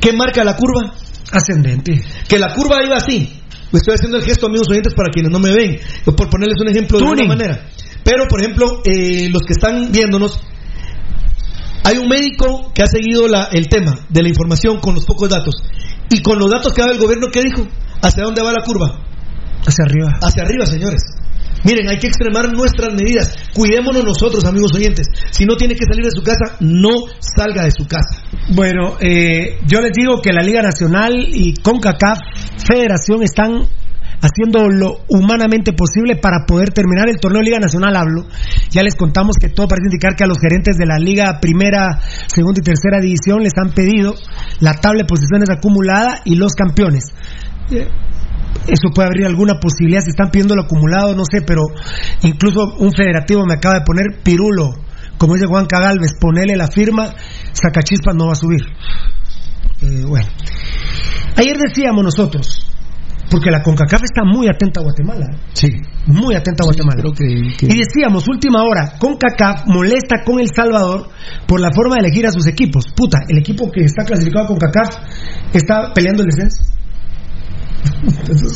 ¿qué 0.00 0.12
marca 0.12 0.42
la 0.44 0.56
curva? 0.56 0.94
Ascendente. 1.32 2.02
Que 2.28 2.38
la 2.38 2.54
curva 2.54 2.84
iba 2.84 2.96
así. 2.96 3.40
Estoy 3.72 3.94
haciendo 3.94 4.16
el 4.16 4.24
gesto, 4.24 4.46
amigos 4.46 4.68
oyentes, 4.70 4.94
para 4.94 5.10
quienes 5.12 5.30
no 5.30 5.38
me 5.38 5.52
ven, 5.52 5.78
por 6.04 6.30
ponerles 6.30 6.60
un 6.60 6.68
ejemplo 6.68 6.98
de 6.98 7.04
alguna 7.04 7.22
manera. 7.28 7.68
Pero, 8.04 8.26
por 8.28 8.40
ejemplo, 8.40 8.80
eh, 8.84 9.28
los 9.30 9.42
que 9.42 9.52
están 9.52 9.90
viéndonos, 9.92 10.40
hay 11.84 11.98
un 11.98 12.08
médico 12.08 12.72
que 12.74 12.82
ha 12.82 12.86
seguido 12.86 13.28
la- 13.28 13.48
el 13.52 13.68
tema 13.68 14.06
de 14.08 14.22
la 14.22 14.28
información 14.28 14.80
con 14.80 14.94
los 14.94 15.04
pocos 15.04 15.28
datos. 15.28 15.54
Y 16.10 16.22
con 16.22 16.38
los 16.38 16.50
datos 16.50 16.72
que 16.72 16.82
da 16.82 16.90
el 16.92 16.98
gobierno, 16.98 17.28
¿qué 17.32 17.42
dijo? 17.42 17.66
¿Hacia 18.02 18.24
dónde 18.24 18.42
va 18.42 18.52
la 18.52 18.64
curva? 18.64 19.00
Hacia 19.66 19.84
arriba. 19.84 20.10
Hacia 20.22 20.42
arriba, 20.42 20.66
señores. 20.66 21.02
Miren, 21.64 21.88
hay 21.88 21.98
que 21.98 22.06
extremar 22.06 22.52
nuestras 22.52 22.94
medidas. 22.94 23.34
Cuidémonos 23.54 24.04
nosotros, 24.04 24.44
amigos 24.44 24.72
oyentes. 24.74 25.08
Si 25.30 25.44
no 25.44 25.56
tiene 25.56 25.74
que 25.74 25.84
salir 25.84 26.04
de 26.04 26.10
su 26.10 26.22
casa, 26.22 26.56
no 26.60 26.90
salga 27.18 27.64
de 27.64 27.70
su 27.70 27.86
casa. 27.86 28.22
Bueno, 28.54 28.96
eh, 29.00 29.58
yo 29.66 29.80
les 29.80 29.92
digo 29.92 30.20
que 30.22 30.32
la 30.32 30.42
Liga 30.42 30.62
Nacional 30.62 31.12
y 31.32 31.54
CONCACAF 31.54 32.18
Federación 32.68 33.22
están 33.22 33.66
haciendo 34.20 34.68
lo 34.68 35.04
humanamente 35.08 35.72
posible 35.72 36.16
para 36.16 36.46
poder 36.46 36.70
terminar 36.70 37.08
el 37.08 37.18
torneo 37.18 37.40
de 37.40 37.46
Liga 37.46 37.58
Nacional 37.58 37.96
hablo. 37.96 38.26
Ya 38.70 38.82
les 38.82 38.94
contamos 38.94 39.36
que 39.40 39.48
todo 39.48 39.68
parece 39.68 39.86
indicar 39.86 40.14
que 40.16 40.24
a 40.24 40.26
los 40.26 40.38
gerentes 40.38 40.76
de 40.76 40.86
la 40.86 40.98
Liga 40.98 41.38
Primera, 41.40 41.98
Segunda 42.26 42.60
y 42.60 42.64
Tercera 42.64 43.00
División 43.00 43.42
les 43.42 43.52
han 43.56 43.72
pedido 43.72 44.14
la 44.60 44.74
tabla 44.74 45.02
de 45.02 45.08
posiciones 45.08 45.50
acumulada 45.50 46.20
y 46.24 46.36
los 46.36 46.54
campeones. 46.54 47.04
Eh, 47.70 47.88
eso 48.66 48.90
puede 48.94 49.08
abrir 49.08 49.26
alguna 49.26 49.54
posibilidad 49.60 50.00
si 50.00 50.10
están 50.10 50.30
pidiendo 50.30 50.54
lo 50.54 50.62
acumulado, 50.62 51.14
no 51.14 51.24
sé, 51.24 51.42
pero 51.42 51.62
incluso 52.22 52.74
un 52.78 52.92
federativo 52.92 53.44
me 53.46 53.54
acaba 53.54 53.76
de 53.76 53.84
poner 53.84 54.22
Pirulo, 54.22 54.74
como 55.18 55.34
dice 55.34 55.46
Juan 55.46 55.66
Cagalvez, 55.66 56.12
ponele 56.20 56.56
la 56.56 56.68
firma, 56.68 57.14
Sacachispas 57.52 58.14
no 58.14 58.26
va 58.26 58.32
a 58.32 58.36
subir. 58.36 58.62
Eh, 59.82 60.04
bueno, 60.06 60.26
ayer 61.36 61.56
decíamos 61.58 62.02
nosotros, 62.02 62.66
porque 63.30 63.50
la 63.50 63.62
CONCACAF 63.62 64.02
está 64.02 64.22
muy 64.24 64.48
atenta 64.48 64.80
a 64.80 64.84
Guatemala, 64.84 65.26
¿eh? 65.32 65.38
Sí. 65.52 65.68
muy 66.06 66.34
atenta 66.34 66.62
a 66.62 66.66
Guatemala. 66.66 67.02
Y 67.18 67.78
decíamos, 67.78 68.26
última 68.28 68.62
hora, 68.62 68.94
CONCACAF 68.98 69.66
molesta 69.66 70.22
con 70.24 70.40
El 70.40 70.48
Salvador 70.48 71.08
por 71.46 71.60
la 71.60 71.70
forma 71.72 71.96
de 71.96 72.06
elegir 72.06 72.26
a 72.26 72.30
sus 72.30 72.46
equipos. 72.46 72.84
Puta, 72.96 73.18
el 73.28 73.38
equipo 73.38 73.70
que 73.70 73.84
está 73.84 74.04
clasificado 74.04 74.46
con 74.46 74.58
CONCACAF 74.58 74.96
está 75.52 75.92
peleando 75.92 76.22
el 76.22 76.28
descenso. 76.28 76.75
Entonces, 78.02 78.52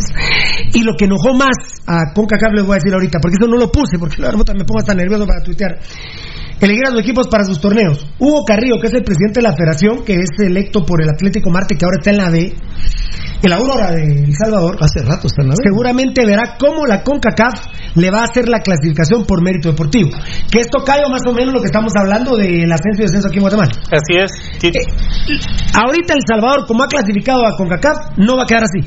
y 0.72 0.82
lo 0.82 0.92
que 0.96 1.06
enojó 1.06 1.34
más 1.34 1.56
a 1.86 2.12
CONCACAF 2.14 2.52
les 2.54 2.64
voy 2.64 2.74
a 2.74 2.78
decir 2.78 2.92
ahorita, 2.92 3.18
porque 3.20 3.36
eso 3.40 3.48
no 3.48 3.56
lo 3.56 3.70
puse, 3.70 3.98
porque 3.98 4.20
la 4.20 4.28
verdad 4.28 4.54
me 4.54 4.64
pongo 4.64 4.80
hasta 4.80 4.94
nervioso 4.94 5.26
para 5.26 5.42
tuitear. 5.42 5.78
Elegir 6.60 6.86
a 6.86 6.90
los 6.90 7.00
equipos 7.00 7.26
para 7.28 7.44
sus 7.44 7.58
torneos. 7.60 8.06
Hugo 8.18 8.44
Carrillo, 8.44 8.76
que 8.80 8.88
es 8.88 8.94
el 8.94 9.02
presidente 9.02 9.40
de 9.40 9.48
la 9.48 9.54
federación, 9.54 10.04
que 10.04 10.14
es 10.14 10.28
electo 10.38 10.84
por 10.84 11.02
el 11.02 11.08
Atlético 11.08 11.48
Marte, 11.50 11.74
que 11.74 11.84
ahora 11.86 11.96
está 11.98 12.10
en 12.10 12.18
la 12.18 12.28
B, 12.28 12.54
en 13.42 13.50
la 13.50 13.56
Aurora 13.56 13.92
de 13.92 14.02
El 14.02 14.34
Salvador. 14.36 14.76
Hace 14.78 15.00
rato 15.00 15.26
está 15.26 15.42
en 15.42 15.48
la 15.48 15.54
B. 15.54 15.62
Seguramente 15.64 16.26
verá 16.26 16.56
cómo 16.58 16.86
la 16.86 17.02
CONCACAF 17.02 17.96
le 17.96 18.10
va 18.10 18.20
a 18.20 18.24
hacer 18.24 18.48
la 18.48 18.60
clasificación 18.60 19.24
por 19.24 19.42
mérito 19.42 19.70
deportivo. 19.70 20.10
Que 20.50 20.60
esto 20.60 20.84
cae 20.84 21.00
más 21.10 21.22
o 21.26 21.32
menos 21.32 21.54
lo 21.54 21.60
que 21.60 21.66
estamos 21.66 21.92
hablando 21.96 22.36
del 22.36 22.70
ascenso 22.70 23.00
y 23.00 23.02
descenso 23.04 23.28
aquí 23.28 23.38
en 23.38 23.42
Guatemala. 23.42 23.70
Así 23.90 24.20
es. 24.20 24.30
Sí. 24.58 24.70
Ahorita 25.72 26.12
El 26.12 26.20
Salvador, 26.28 26.66
como 26.66 26.84
ha 26.84 26.88
clasificado 26.88 27.46
a 27.46 27.56
CONCACAF, 27.56 28.18
no 28.18 28.36
va 28.36 28.42
a 28.42 28.46
quedar 28.46 28.64
así. 28.64 28.86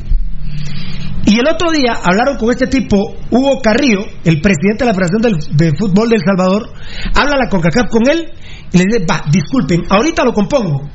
Y 1.26 1.40
el 1.40 1.48
otro 1.48 1.72
día 1.72 1.94
hablaron 2.04 2.38
con 2.38 2.52
este 2.52 2.68
tipo, 2.68 2.98
Hugo 3.32 3.62
Carrillo, 3.62 4.06
el 4.26 4.42
presidente 4.42 4.84
de 4.84 4.86
la 4.86 4.94
Federación 4.94 5.22
del, 5.22 5.58
de 5.58 5.78
Fútbol 5.78 6.10
del 6.10 6.20
Salvador, 6.20 6.70
habla 7.16 7.38
la 7.38 7.50
CONCACAF 7.50 7.90
con 7.90 8.10
él 8.10 8.32
y 8.72 8.78
le 8.78 8.84
dice, 8.86 9.06
va, 9.10 9.24
disculpen, 9.32 9.84
ahorita 9.90 10.24
lo 10.26 10.34
compongo. 10.34 10.90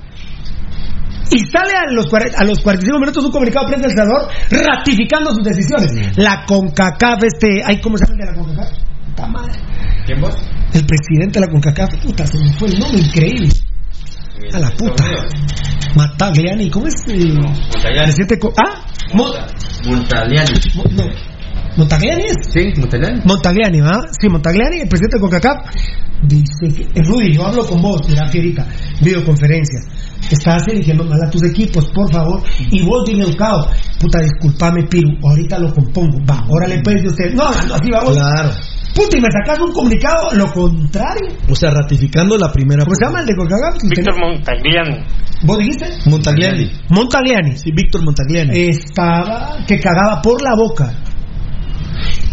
Y 1.30 1.40
sale 1.40 1.72
a 1.76 1.92
los, 1.92 2.06
a 2.12 2.44
los 2.44 2.60
45 2.60 2.98
minutos 2.98 3.24
un 3.24 3.30
comunicado 3.30 3.66
de 3.66 3.72
prensa 3.72 3.88
del 3.88 3.96
Salvador 3.96 4.28
ratificando 4.50 5.30
sus 5.34 5.44
decisiones. 5.44 6.16
La 6.18 6.44
CONCACAF, 6.46 7.24
este, 7.24 7.62
ay, 7.64 7.80
¿cómo 7.80 7.96
se 7.96 8.04
llama 8.04 8.16
el 8.18 8.26
de 8.26 8.32
la 8.32 8.38
CONCACAF? 8.38 8.78
Puta 9.06 9.26
madre. 9.28 9.52
¿Quién 10.06 10.20
vos? 10.20 10.36
El 10.74 10.84
presidente 10.84 11.40
de 11.40 11.46
la 11.46 11.52
CONCACAF, 11.52 12.02
puta, 12.02 12.26
se 12.26 12.38
me 12.38 12.52
fue 12.52 12.68
el 12.68 12.78
nombre, 12.78 13.00
increíble. 13.00 13.48
A 14.52 14.58
la 14.58 14.70
puta. 14.70 15.04
Matagliani, 15.94 16.70
¿cómo 16.70 16.86
es? 16.86 16.94
el 17.08 17.34
Montagliani. 17.34 18.04
presidente 18.06 18.38
co- 18.38 18.52
¿Ah? 18.56 18.86
Mo- 19.14 19.32
Montagliani. 19.86 20.50
no. 20.92 21.04
¿Montagliani 21.76 22.24
es? 22.24 22.36
Sí, 22.52 22.72
Montagliani. 22.78 23.20
Montagliani, 23.24 23.80
¿verdad? 23.80 24.00
Sí, 24.20 24.28
Montagliani, 24.28 24.80
el 24.80 24.88
presidente 24.88 25.16
de 25.16 25.20
CONCACAF, 25.20 25.58
dice 26.22 26.74
que, 26.76 26.82
eh, 26.82 27.02
Rudy, 27.04 27.34
yo 27.34 27.46
hablo 27.46 27.64
con 27.66 27.80
vos, 27.80 28.00
mira, 28.08 28.28
Fierita, 28.28 28.66
videoconferencia. 29.00 29.80
Estás 30.30 30.66
eligiendo 30.68 31.04
mal 31.04 31.22
a 31.22 31.30
tus 31.30 31.42
equipos, 31.44 31.86
por 31.94 32.10
favor. 32.12 32.42
Y 32.70 32.82
vos, 32.84 33.04
bien 33.06 33.20
educado, 33.22 33.70
puta, 34.00 34.18
disculpame, 34.20 34.84
Piru, 34.88 35.10
ahorita 35.22 35.58
lo 35.58 35.72
compongo. 35.72 36.18
Va, 36.28 36.44
órale, 36.48 36.80
pues, 36.82 37.02
de 37.02 37.08
usted. 37.08 37.32
No, 37.34 37.44
no, 37.44 37.74
así 37.74 37.90
vamos. 37.90 38.14
Claro. 38.16 38.50
Puta, 38.98 39.16
y 39.16 39.20
me 39.20 39.28
sacas 39.30 39.60
un 39.60 39.72
comunicado, 39.72 40.34
lo 40.34 40.50
contrario. 40.50 41.30
O 41.48 41.54
sea, 41.54 41.70
ratificando 41.70 42.36
la 42.36 42.50
primera. 42.50 42.82
¿Cómo 42.82 42.96
se 42.96 43.04
llama 43.06 43.20
el 43.20 43.26
de 43.26 43.36
CONCACAF? 43.36 43.76
Víctor 43.84 44.18
Montagliani. 44.18 45.06
¿Vos 45.44 45.58
dijiste? 45.58 45.86
Montagliani. 46.10 46.72
Montagliani. 46.90 47.56
Sí, 47.56 47.70
Víctor 47.70 48.04
Montagliani. 48.04 48.58
estaba 48.58 49.58
que 49.68 49.78
cagaba 49.78 50.20
por 50.20 50.42
la 50.42 50.56
boca. 50.56 50.92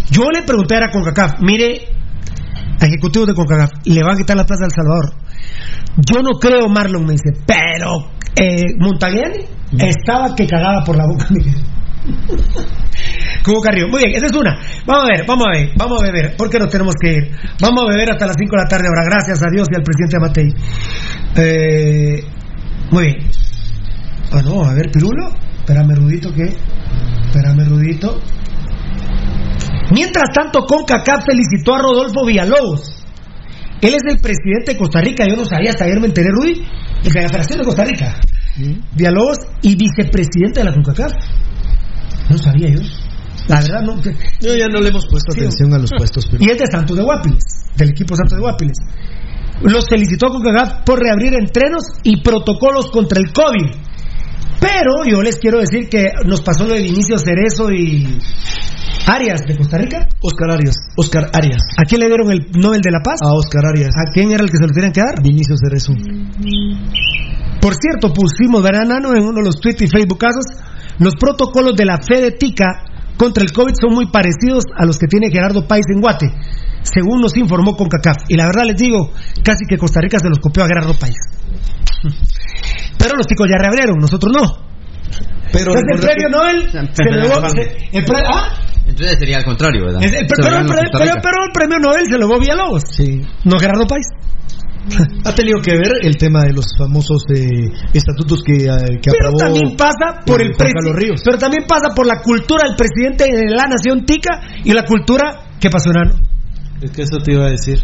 Yo 0.09 0.31
le 0.31 0.41
pregunté 0.41 0.77
a 0.77 0.89
CONCACAF, 0.89 1.33
mire, 1.41 1.87
ejecutivos 2.81 3.27
de 3.27 3.35
CONCACAF, 3.35 3.69
le 3.85 4.01
van 4.01 4.15
a 4.15 4.17
quitar 4.17 4.35
la 4.35 4.45
plaza 4.45 4.63
a 4.63 4.65
El 4.65 4.71
Salvador. 4.71 5.13
Yo 5.97 6.23
no 6.23 6.39
creo, 6.39 6.67
Marlon 6.67 7.05
me 7.05 7.11
dice, 7.11 7.43
pero 7.45 8.09
eh, 8.35 8.73
Montagliani 8.79 9.45
estaba 9.77 10.33
que 10.35 10.47
cagaba 10.47 10.83
por 10.83 10.97
la 10.97 11.05
boca, 11.05 11.27
Miguel. 11.29 11.61
Como 13.45 13.61
Carrillo. 13.61 13.87
Muy 13.89 14.03
bien, 14.03 14.15
esa 14.15 14.25
es 14.25 14.33
una. 14.33 14.57
Vamos 14.87 15.03
a 15.05 15.07
ver, 15.13 15.25
vamos 15.27 15.45
a 15.45 15.51
ver, 15.51 15.69
vamos 15.77 16.01
a 16.01 16.05
beber, 16.05 16.35
porque 16.35 16.57
nos 16.57 16.69
tenemos 16.69 16.95
que 16.99 17.13
ir. 17.13 17.31
Vamos 17.61 17.85
a 17.85 17.93
beber 17.93 18.09
hasta 18.09 18.25
las 18.25 18.35
5 18.39 18.55
de 18.55 18.63
la 18.63 18.67
tarde 18.67 18.87
ahora, 18.87 19.05
gracias 19.05 19.43
a 19.43 19.49
Dios 19.53 19.67
y 19.71 19.75
al 19.75 19.83
presidente 19.83 20.19
Matei. 20.19 20.49
Eh, 21.35 22.23
muy 22.89 23.03
bien. 23.03 23.17
Ah, 24.31 24.41
no, 24.43 24.65
a 24.65 24.73
ver, 24.73 24.89
Pirulo. 24.91 25.29
Espérame, 25.59 25.95
Rudito, 25.95 26.33
que. 26.33 26.43
Espérame, 27.27 27.69
Rudito. 27.69 28.19
Mientras 29.91 30.31
tanto, 30.33 30.65
CONCACAF 30.65 31.25
felicitó 31.25 31.75
a 31.75 31.81
Rodolfo 31.83 32.25
Villalobos. 32.25 33.05
Él 33.81 33.93
es 33.93 34.01
el 34.09 34.17
presidente 34.17 34.73
de 34.73 34.77
Costa 34.77 35.01
Rica, 35.01 35.25
yo 35.27 35.35
no 35.35 35.45
sabía, 35.45 35.69
hasta 35.69 35.85
ayer 35.85 35.99
me 35.99 36.07
enteré, 36.07 36.29
Rudy, 36.31 36.65
de 37.03 37.21
la 37.21 37.29
Federación 37.29 37.59
de 37.59 37.65
Costa 37.65 37.83
Rica. 37.85 38.19
Villalobos 38.95 39.37
y 39.61 39.75
vicepresidente 39.75 40.61
de 40.61 40.63
la 40.63 40.73
CONCACAF. 40.73 41.13
No 42.29 42.37
sabía 42.39 42.69
yo. 42.69 42.81
La 43.47 43.61
verdad, 43.61 43.81
no. 43.81 44.01
Yo 44.41 44.55
ya 44.55 44.67
no 44.67 44.81
le 44.81 44.89
hemos 44.89 45.05
puesto 45.07 45.33
atención 45.33 45.73
a 45.73 45.77
los 45.77 45.91
puestos. 45.95 46.27
Pero... 46.29 46.43
Y 46.43 46.49
es 46.49 46.57
de 46.57 46.65
Santos 46.67 46.97
de 46.97 47.03
Guapiles, 47.03 47.43
del 47.75 47.89
equipo 47.89 48.15
Santos 48.15 48.37
de 48.37 48.41
Guapiles. 48.41 48.77
Los 49.61 49.87
felicitó 49.87 50.27
con 50.27 50.41
CONCACAF 50.41 50.83
por 50.83 50.99
reabrir 50.99 51.33
entrenos 51.33 51.83
y 52.03 52.21
protocolos 52.21 52.89
contra 52.91 53.21
el 53.21 53.31
COVID. 53.31 53.71
Pero 54.59 55.05
yo 55.09 55.21
les 55.21 55.37
quiero 55.37 55.59
decir 55.59 55.87
que 55.89 56.11
nos 56.25 56.41
pasó 56.41 56.67
lo 56.67 56.73
de 56.73 56.81
Vinicio 56.81 57.17
Cerezo 57.17 57.71
y 57.71 58.17
Arias 59.05 59.41
de 59.47 59.55
Costa 59.55 59.77
Rica. 59.77 60.07
Oscar 60.21 60.51
Arias. 60.51 60.75
Oscar 60.97 61.29
Arias. 61.33 61.61
¿A 61.77 61.83
quién 61.83 62.01
le 62.01 62.07
dieron 62.07 62.31
el 62.31 62.47
Nobel 62.53 62.81
de 62.81 62.91
la 62.91 62.99
Paz? 63.03 63.19
A 63.21 63.33
Oscar 63.33 63.65
Arias. 63.67 63.91
¿A 63.95 64.11
quién 64.11 64.31
era 64.31 64.43
el 64.43 64.49
que 64.49 64.57
se 64.57 64.65
lo 64.65 64.73
tenían 64.73 64.91
que 64.91 65.01
dar? 65.01 65.21
Vinicio 65.21 65.55
Cerezo. 65.57 65.93
Por 67.61 67.75
cierto, 67.75 68.11
pusimos, 68.13 68.63
¿verdad, 68.63 68.85
Nano? 68.87 69.13
En 69.15 69.23
uno 69.23 69.39
de 69.39 69.45
los 69.45 69.59
tweets 69.59 69.83
y 69.83 69.87
Facebook 69.87 70.19
casos, 70.19 70.45
los 70.99 71.15
protocolos 71.15 71.75
de 71.75 71.85
la 71.85 71.99
Fede 72.01 72.31
Tica 72.31 72.94
contra 73.17 73.43
el 73.43 73.51
COVID 73.51 73.73
son 73.79 73.93
muy 73.93 74.07
parecidos 74.07 74.65
a 74.77 74.85
los 74.85 74.97
que 74.97 75.07
tiene 75.07 75.29
Gerardo 75.31 75.67
País 75.67 75.85
en 75.93 76.01
Guate, 76.01 76.27
según 76.83 77.21
nos 77.21 77.35
informó 77.37 77.75
CONCACAF. 77.75 78.17
Y 78.29 78.35
la 78.35 78.45
verdad 78.47 78.63
les 78.65 78.77
digo, 78.77 79.11
casi 79.43 79.65
que 79.67 79.77
Costa 79.77 80.01
Rica 80.01 80.17
se 80.19 80.29
los 80.29 80.39
copió 80.39 80.63
a 80.63 80.67
Gerardo 80.67 80.93
País. 80.93 81.15
Pero 82.97 83.15
los 83.17 83.27
ticos 83.27 83.47
ya 83.49 83.57
reabrieron, 83.61 83.97
nosotros 83.99 84.31
no. 84.35 84.65
Pero 85.51 85.73
Entonces, 85.73 85.83
el 85.93 85.99
premio 85.99 86.29
Nobel 86.29 86.71
se 86.71 87.03
lo 87.11 87.21
llevó- 87.21 87.49
se- 87.49 87.77
el 87.97 88.05
pre- 88.05 88.23
¿ah? 88.25 88.49
Entonces 88.87 89.17
sería 89.19 89.37
al 89.37 89.45
contrario, 89.45 89.85
¿verdad? 89.85 90.03
El- 90.03 90.09
Se 90.11 90.17
lo 90.19 90.25
pero, 90.27 90.57
pero- 90.67 91.15
pero- 91.21 91.45
el 91.45 91.51
premio 91.53 91.79
Nobel 91.79 92.05
se 92.05 92.17
lo 92.17 92.27
llevó 92.27 92.39
Villalobos. 92.39 92.83
Sí. 92.91 93.21
No 93.43 93.57
Gerardo 93.59 93.85
País. 93.87 94.05
Ha 95.25 95.33
tenido 95.33 95.59
que 95.61 95.71
ver 95.71 95.91
el 96.03 96.15
tema 96.17 96.43
de 96.43 96.53
los 96.53 96.65
famosos 96.77 97.23
eh, 97.33 97.71
estatutos 97.93 98.41
que, 98.43 98.53
eh, 98.65 98.99
que 99.01 99.11
Pero 99.11 99.29
aprobó 99.29 99.37
también 99.37 99.75
pasa 99.75 100.21
por 100.25 100.41
el 100.41 100.53
presi- 100.53 100.93
Ríos. 100.93 101.21
Pero 101.23 101.37
también 101.37 101.63
pasa 101.67 101.89
por 101.95 102.05
la 102.05 102.21
cultura 102.21 102.67
del 102.67 102.75
presidente 102.75 103.25
de 103.25 103.49
la 103.49 103.67
nación 103.67 104.05
tica 104.05 104.41
y 104.63 104.73
la 104.73 104.83
cultura 104.85 105.47
que 105.59 105.69
pasó 105.69 105.89
enano. 105.89 106.15
Es 106.81 106.91
que 106.91 107.01
eso 107.03 107.17
te 107.17 107.33
iba 107.33 107.45
a 107.47 107.49
decir. 107.51 107.79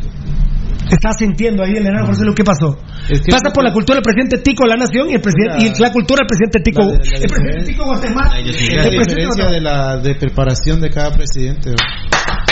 Está 0.92 1.14
sintiendo 1.18 1.64
ahí 1.64 1.72
el 1.78 1.88
enano, 1.88 2.06
por 2.06 2.14
eso 2.16 2.24
es 2.24 2.28
lo 2.28 2.36
que 2.36 2.44
pasó. 2.44 2.78
Es 3.10 3.22
que- 3.22 3.32
pasa 3.32 3.52
por 3.54 3.64
la 3.64 3.72
cultura 3.72 3.96
del 3.98 4.04
presidente 4.04 4.38
tico 4.40 4.64
de 4.64 4.70
la 4.70 4.78
nación 4.78 5.10
y 5.10 5.14
el 5.14 5.22
presidente 5.22 5.78
y 5.78 5.82
la 5.82 5.92
cultura 5.92 6.20
del 6.22 6.28
presidente 6.28 6.60
tico. 6.60 6.82
La 6.82 6.88
la 6.88 7.18
el 7.18 7.28
presidente 7.30 7.64
tico 7.72 7.86
Guatemala. 7.86 8.34
La 8.34 8.40
el 8.86 8.92
diferencia 8.92 9.50
de 9.50 9.62
la 9.62 9.98
de 9.98 10.16
preparación 10.16 10.82
de 10.82 10.90
cada 10.90 11.12
presidente. 11.14 11.72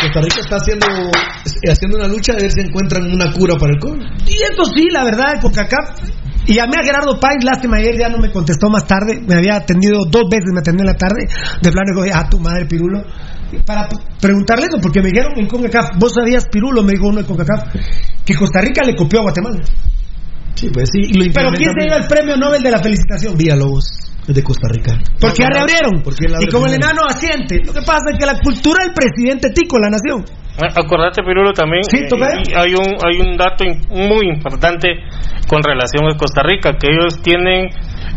Costa 0.02 0.22
Rica 0.22 0.40
está 0.42 0.56
haciendo, 0.56 0.88
eh, 0.88 1.72
haciendo 1.72 1.98
una 1.98 2.08
lucha 2.08 2.34
de 2.34 2.42
ver 2.44 2.52
si 2.52 2.62
encuentran 2.62 3.12
una 3.12 3.32
cura 3.34 3.56
para 3.58 3.74
el 3.74 3.80
COVID. 3.80 4.02
Y 4.28 4.42
esto 4.44 4.64
sí, 4.76 4.88
la 4.92 5.04
verdad, 5.04 5.42
CONCACAF. 5.42 6.02
Y 6.48 6.56
llamé 6.56 6.78
a 6.82 6.84
Gerardo 6.84 7.20
Páez, 7.20 7.44
lástima, 7.44 7.78
ayer 7.78 7.98
ya 7.98 8.10
no 8.10 8.18
me 8.18 8.32
contestó 8.32 8.70
más 8.70 8.88
tarde. 8.88 9.22
Me 9.28 9.36
había 9.36 9.58
atendido 9.58 10.00
dos 10.10 10.24
veces, 10.32 10.52
me 10.52 10.62
atendió 10.62 10.82
en 10.82 10.88
la 10.88 10.98
tarde. 10.98 11.28
De 11.62 11.72
plano, 11.72 11.92
digo, 11.94 12.16
a 12.16 12.30
tu 12.30 12.40
madre, 12.40 12.66
Pirulo. 12.66 13.04
Para 13.66 13.88
preguntarle 14.20 14.66
eso, 14.66 14.80
porque 14.82 15.02
me 15.02 15.10
dijeron 15.10 15.34
en 15.38 15.48
CONCACAF, 15.48 15.98
vos 15.98 16.14
sabías, 16.14 16.48
Pirulo, 16.48 16.82
me 16.84 16.94
dijo 16.94 17.08
uno 17.08 17.22
de 17.22 17.26
CONCACAF, 17.26 17.76
que 18.26 18.36
Costa 18.36 18.62
Rica 18.62 18.84
le 18.84 18.96
copió 18.96 19.20
a 19.20 19.24
Guatemala. 19.24 19.60
Sí, 20.56 20.70
pues 20.74 20.90
sí. 20.92 21.14
lo 21.14 21.26
Pero 21.34 21.52
¿quién 21.54 21.72
se 21.74 21.86
lleva 21.86 21.98
el 21.98 22.08
premio 22.08 22.36
Nobel 22.36 22.62
de 22.62 22.72
la 22.72 22.80
felicitación? 22.80 23.38
Villalobos, 23.38 23.86
es 24.30 24.36
de 24.36 24.44
Costa 24.44 24.68
Rica. 24.70 24.94
Porque 25.20 25.42
ya 25.42 25.50
reabrieron. 25.50 26.00
Abre 26.06 26.46
Y 26.46 26.48
como 26.48 26.68
el 26.68 26.74
enano 26.76 27.02
asiente. 27.10 27.62
Lo 27.66 27.74
que 27.74 27.82
pasa 27.82 28.14
es 28.14 28.20
que 28.20 28.26
la 28.26 28.40
cultura 28.40 28.86
del 28.86 28.94
presidente 28.94 29.50
tico 29.50 29.78
la 29.80 29.90
nación. 29.90 30.24
Acordate, 30.76 31.24
Pirulo, 31.24 31.54
también 31.54 31.84
Sí, 31.84 32.06
toca. 32.10 32.36
eh, 32.36 32.44
y 32.46 32.54
hay 32.54 32.74
un 32.76 32.98
hay 33.04 33.20
un 33.22 33.38
dato 33.38 33.64
muy 33.90 34.28
importante 34.28 34.90
con 35.48 35.64
relación 35.64 36.06
a 36.08 36.18
Costa 36.18 36.44
Rica, 36.44 36.78
que 36.78 36.92
ellos 36.92 37.22
tienen 37.24 37.70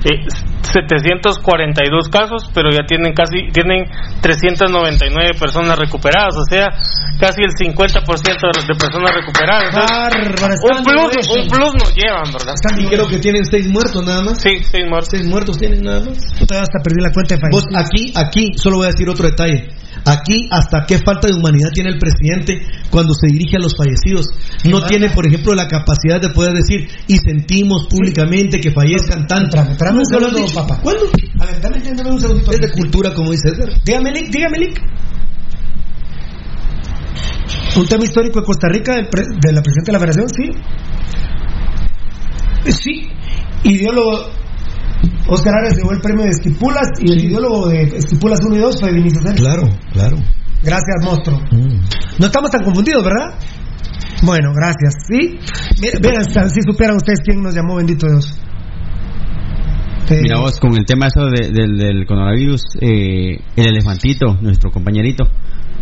eh, 0.04 0.26
742 0.62 2.08
casos, 2.08 2.50
pero 2.54 2.70
ya 2.70 2.84
tienen 2.86 3.12
casi 3.14 3.48
tienen 3.52 3.86
399 4.20 5.38
personas 5.38 5.78
recuperadas, 5.78 6.34
o 6.36 6.44
sea, 6.48 6.68
casi 7.18 7.42
el 7.42 7.52
50% 7.52 8.02
de, 8.02 8.66
de 8.66 8.74
personas 8.78 9.10
recuperadas. 9.14 9.74
Entonces, 9.74 10.58
un 10.62 10.82
plus, 10.82 11.28
un 11.28 11.48
plus 11.48 11.74
nos 11.74 11.94
llevan, 11.94 12.32
¿verdad? 12.32 12.54
Y 12.78 12.86
creo 12.86 13.06
que 13.08 13.18
tienen 13.18 13.44
seis 13.44 13.68
muertos 13.68 14.04
nada 14.04 14.22
más. 14.22 14.40
Sí, 14.40 14.62
seis 14.70 14.84
muertos. 14.88 15.08
Seis 15.10 15.26
muertos 15.26 15.58
tienen 15.58 15.82
nada 15.82 16.00
más. 16.00 16.18
Todavía 16.46 16.62
hasta 16.62 16.78
perdí 16.82 17.00
la 17.00 17.12
cuenta 17.12 17.36
de 17.36 17.40
Vos, 17.50 17.64
fallecidos. 17.70 17.86
aquí, 17.86 18.12
aquí, 18.16 18.58
solo 18.58 18.78
voy 18.78 18.86
a 18.86 18.90
decir 18.90 19.08
otro 19.08 19.26
detalle. 19.26 19.68
Aquí, 20.04 20.48
hasta 20.50 20.84
qué 20.86 20.98
falta 20.98 21.28
de 21.28 21.34
humanidad 21.34 21.70
tiene 21.72 21.90
el 21.90 21.98
presidente 21.98 22.60
cuando 22.90 23.14
se 23.14 23.28
dirige 23.28 23.56
a 23.56 23.60
los 23.60 23.76
fallecidos. 23.76 24.26
No 24.64 24.84
tiene, 24.86 25.10
por 25.10 25.26
ejemplo, 25.26 25.54
la 25.54 25.68
capacidad 25.68 26.20
de 26.20 26.30
poder 26.30 26.54
decir 26.54 26.88
y 27.06 27.18
sentimos 27.18 27.86
públicamente 27.88 28.60
que 28.60 28.72
fallezcan 28.72 29.26
tanto. 29.28 29.56
Lo 30.30 30.46
papá. 30.54 30.80
¿Cuándo? 30.82 31.04
A 31.38 31.46
ver, 31.46 31.60
dame, 31.60 31.78
dame 31.94 32.10
un 32.10 32.20
segundito. 32.20 32.50
Es 32.52 32.58
de 32.60 32.70
cultura, 32.72 33.14
como 33.14 33.30
dice 33.30 33.48
Edgar. 33.50 33.68
Dígame, 33.84 34.10
Lick, 34.12 34.30
dígame, 34.30 34.58
Lick. 34.58 34.80
Un 37.76 37.86
tema 37.86 38.04
histórico 38.04 38.40
de 38.40 38.46
Costa 38.46 38.68
Rica, 38.68 38.94
del 38.96 39.08
pre- 39.08 39.24
de 39.40 39.52
la 39.52 39.62
presidenta 39.62 39.92
de 39.92 39.92
la 39.92 39.98
Federación, 40.00 40.28
sí. 42.64 42.72
Sí. 42.72 43.08
Ideólogo. 43.64 44.30
Oscar 45.28 45.54
Arias 45.56 45.76
llevó 45.76 45.92
el 45.92 46.00
premio 46.00 46.24
de 46.24 46.30
Esquipulas 46.30 46.88
y 47.00 47.12
el 47.12 47.24
ideólogo 47.24 47.68
de 47.68 47.82
Esquipulas 47.82 48.38
1 48.44 48.56
y 48.56 48.58
2 48.58 48.80
fue 48.80 48.92
Vinicius. 48.92 49.24
Claro, 49.36 49.62
claro. 49.92 50.16
Gracias, 50.62 51.04
monstruo. 51.04 51.40
No 52.18 52.26
estamos 52.26 52.50
tan 52.50 52.62
confundidos, 52.62 53.02
¿verdad? 53.04 53.34
Bueno, 54.22 54.50
gracias. 54.54 54.94
¿Sí? 55.08 55.38
Mira, 55.80 55.98
Vean, 56.00 56.50
si 56.50 56.60
supieran 56.62 56.96
ustedes 56.96 57.18
quién 57.24 57.42
nos 57.42 57.54
llamó, 57.54 57.76
bendito 57.76 58.06
Dios. 58.06 58.32
Eh, 60.10 60.20
Mira 60.22 60.38
vos, 60.40 60.58
con 60.60 60.76
el 60.76 60.84
tema 60.84 61.06
eso 61.06 61.24
de- 61.26 61.50
del, 61.50 61.76
del 61.78 62.06
coronavirus, 62.06 62.62
eh, 62.80 63.38
el 63.56 63.66
elefantito, 63.68 64.36
nuestro 64.42 64.70
compañerito. 64.70 65.24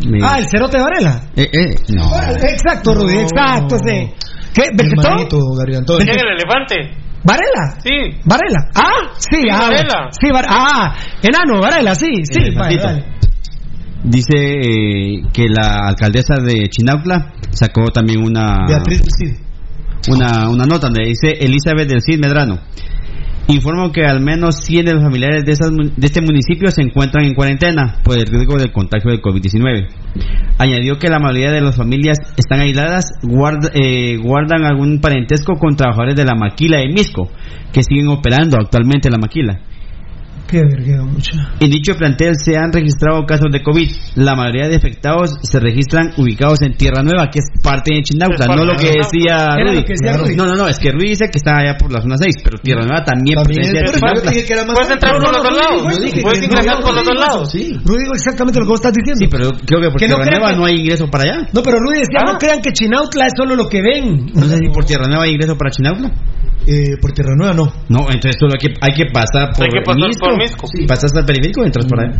me- 0.07 0.18
Ah, 0.23 0.39
el 0.39 0.47
cerote 0.49 0.78
de 0.78 0.82
Varela. 0.82 1.23
Eh, 1.36 1.49
eh, 1.52 1.74
no. 1.89 2.05
Exacto, 2.49 2.94
Rudy, 2.94 3.18
exacto, 3.18 3.76
sí. 3.84 4.08
¿Qué? 4.55 4.70
¿Beltetón? 4.74 5.05
Hermanito, 5.05 5.39
Gargantón. 5.58 5.99
¿Quién 5.99 6.10
es 6.10 6.23
el 6.23 6.28
elefante? 6.28 7.09
¿Varela? 7.23 7.78
Sí. 7.82 8.18
¿Varela? 8.24 8.70
Ah, 8.74 9.12
sí, 9.18 9.36
Sí, 9.42 9.49
ah, 9.52 9.60
Varela. 9.68 10.08
Sí, 10.10 10.31
Var- 10.32 10.47
ah, 10.49 10.97
enano, 11.23 11.60
Varela, 11.60 11.94
sí, 11.94 12.07
sí. 12.24 12.55
Vale, 12.55 12.76
vale. 12.82 13.05
Dice 14.02 14.34
eh, 14.36 15.23
que 15.32 15.47
la 15.49 15.86
alcaldesa 15.89 16.36
de 16.42 16.68
Chinautla 16.70 17.32
sacó 17.50 17.90
también 17.92 18.23
una, 18.24 18.65
Beatriz 18.66 19.02
del 19.02 19.10
Cid. 19.10 19.36
una, 20.08 20.49
una 20.49 20.65
nota 20.65 20.86
donde 20.89 21.07
dice 21.07 21.32
Elizabeth 21.39 21.89
del 21.89 22.00
Cid 22.00 22.18
Medrano. 22.18 22.60
Informo 23.53 23.91
que 23.93 24.05
al 24.05 24.20
menos 24.20 24.57
100 24.65 24.85
de 24.87 24.95
los 24.95 25.03
familiares 25.03 25.45
de, 25.45 25.53
esas 25.53 25.70
de 25.70 26.07
este 26.07 26.20
municipio 26.20 26.70
se 26.70 26.83
encuentran 26.83 27.25
en 27.25 27.35
cuarentena 27.35 27.97
por 28.05 28.17
el 28.19 28.27
riesgo 28.27 28.57
del 28.57 28.70
contagio 28.73 29.11
del 29.11 29.20
COVID-19. 29.20 29.89
Añadió 30.59 30.99
que 30.99 31.09
la 31.09 31.19
mayoría 31.19 31.51
de 31.51 31.61
las 31.61 31.77
familias 31.77 32.19
están 32.37 32.61
aisladas, 32.61 33.07
guarda- 33.23 33.70
eh, 33.75 34.17
guardan 34.19 34.65
algún 34.65 35.01
parentesco 35.01 35.55
con 35.55 35.75
trabajadores 35.77 36.17
de 36.17 36.25
la 36.25 36.35
maquila 36.35 36.79
de 36.79 36.89
Misco, 36.89 37.31
que 37.73 37.83
siguen 37.83 38.09
operando 38.09 38.57
actualmente 38.59 39.09
en 39.09 39.12
la 39.12 39.19
maquila. 39.19 39.61
Qué. 40.51 40.61
En 41.61 41.70
dicho 41.70 41.95
plantel 41.97 42.35
se 42.37 42.57
han 42.57 42.73
registrado 42.73 43.25
casos 43.25 43.47
de 43.53 43.62
COVID. 43.62 43.89
La 44.17 44.35
mayoría 44.35 44.69
de 44.69 44.77
afectados 44.77 45.31
se 45.43 45.61
registran 45.61 46.11
ubicados 46.17 46.61
en 46.62 46.75
Tierra 46.77 47.03
Nueva, 47.03 47.29
que 47.31 47.39
es 47.39 47.47
parte 47.62 47.95
de 47.95 48.03
Chinauta, 48.03 48.47
no 48.47 48.65
lo 48.65 48.75
que 48.77 48.91
decía 48.99 49.55
Era 49.55 49.65
Rudy. 49.70 49.77
lo 49.77 49.85
que 49.85 49.93
decía 49.95 50.17
Rudy. 50.17 50.35
No, 50.35 50.47
no, 50.47 50.55
no, 50.55 50.67
es 50.69 50.79
que 50.79 50.91
Rudy 50.91 51.11
dice 51.11 51.27
que 51.31 51.39
está 51.39 51.59
allá 51.59 51.77
por 51.79 51.93
la 51.93 52.01
zona 52.03 52.17
6, 52.19 52.35
pero 52.43 52.59
Tierra 52.59 52.83
Nueva 52.83 53.05
también, 53.05 53.37
También 53.37 53.62
pertenece 53.62 54.45
que 54.45 54.53
era 54.53 54.65
más 54.65 54.75
Puedes 54.75 54.91
entrar 54.91 55.12
por 55.23 55.33
los 55.33 55.43
dos 55.43 55.57
lados. 55.57 55.83
Puedes 56.23 56.43
ingresar 56.43 56.77
no, 56.79 56.83
por 56.85 56.95
los 56.95 57.05
dos 57.05 57.19
lados. 57.19 57.51
Sí. 57.51 57.73
Rudy 57.85 57.99
dijo 58.03 58.15
exactamente 58.15 58.59
lo 58.59 58.67
que 58.67 58.70
vos 58.70 58.81
estás 58.81 58.93
diciendo. 58.93 59.19
Sí, 59.23 59.29
pero 59.31 59.51
creo 59.67 59.81
que 59.81 59.91
por 59.91 59.99
Tierra 60.01 60.25
Nueva 60.25 60.53
no 60.53 60.65
hay 60.65 60.81
ingreso 60.81 61.07
para 61.09 61.31
allá. 61.31 61.49
No, 61.53 61.62
pero 61.62 61.79
Rudy 61.79 62.01
decía, 62.01 62.20
Ah. 62.27 62.33
no 62.33 62.39
crean 62.39 62.61
que 62.61 62.73
Chinautla 62.73 63.27
es 63.27 63.33
solo 63.37 63.55
lo 63.55 63.69
que 63.69 63.81
ven. 63.83 64.27
No 64.35 64.45
sé 64.45 64.59
si 64.59 64.69
por 64.69 64.85
Tierra 64.85 65.07
Nueva 65.07 65.25
hay 65.25 65.33
ingreso 65.33 65.57
para 65.57 65.70
Chinautla. 65.70 66.11
Eh, 66.66 66.97
por 67.00 67.12
Tierra 67.12 67.34
Nueva 67.36 67.55
no. 67.55 67.64
No, 67.89 68.00
entonces 68.10 68.36
solo 68.39 68.52
hay 68.52 68.68
que, 68.68 68.74
hay 68.80 68.92
que 68.94 69.06
pasar 69.12 69.50
por 69.55 69.64
Hay 69.64 69.70
que 69.70 69.80
pasar 69.84 70.08
Misco. 70.08 70.26
por 70.26 70.36
Misco. 70.39 70.66
Sí, 70.66 70.86
pasas 70.86 71.10
al 71.16 71.24
periférico 71.24 71.62
y 71.62 71.66
entras 71.66 71.86
por 71.86 72.00
ahí. 72.00 72.10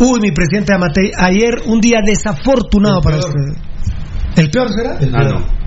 Uy, 0.00 0.20
mi 0.20 0.30
presidente 0.30 0.72
Amatei, 0.74 1.10
ayer 1.18 1.54
un 1.66 1.80
día 1.80 1.98
desafortunado 2.04 3.00
para 3.00 3.16
usted. 3.16 3.32
¿El 4.36 4.50
peor 4.50 4.68
será? 4.72 4.96
El 5.00 5.14
Ah, 5.14 5.24
no. 5.24 5.57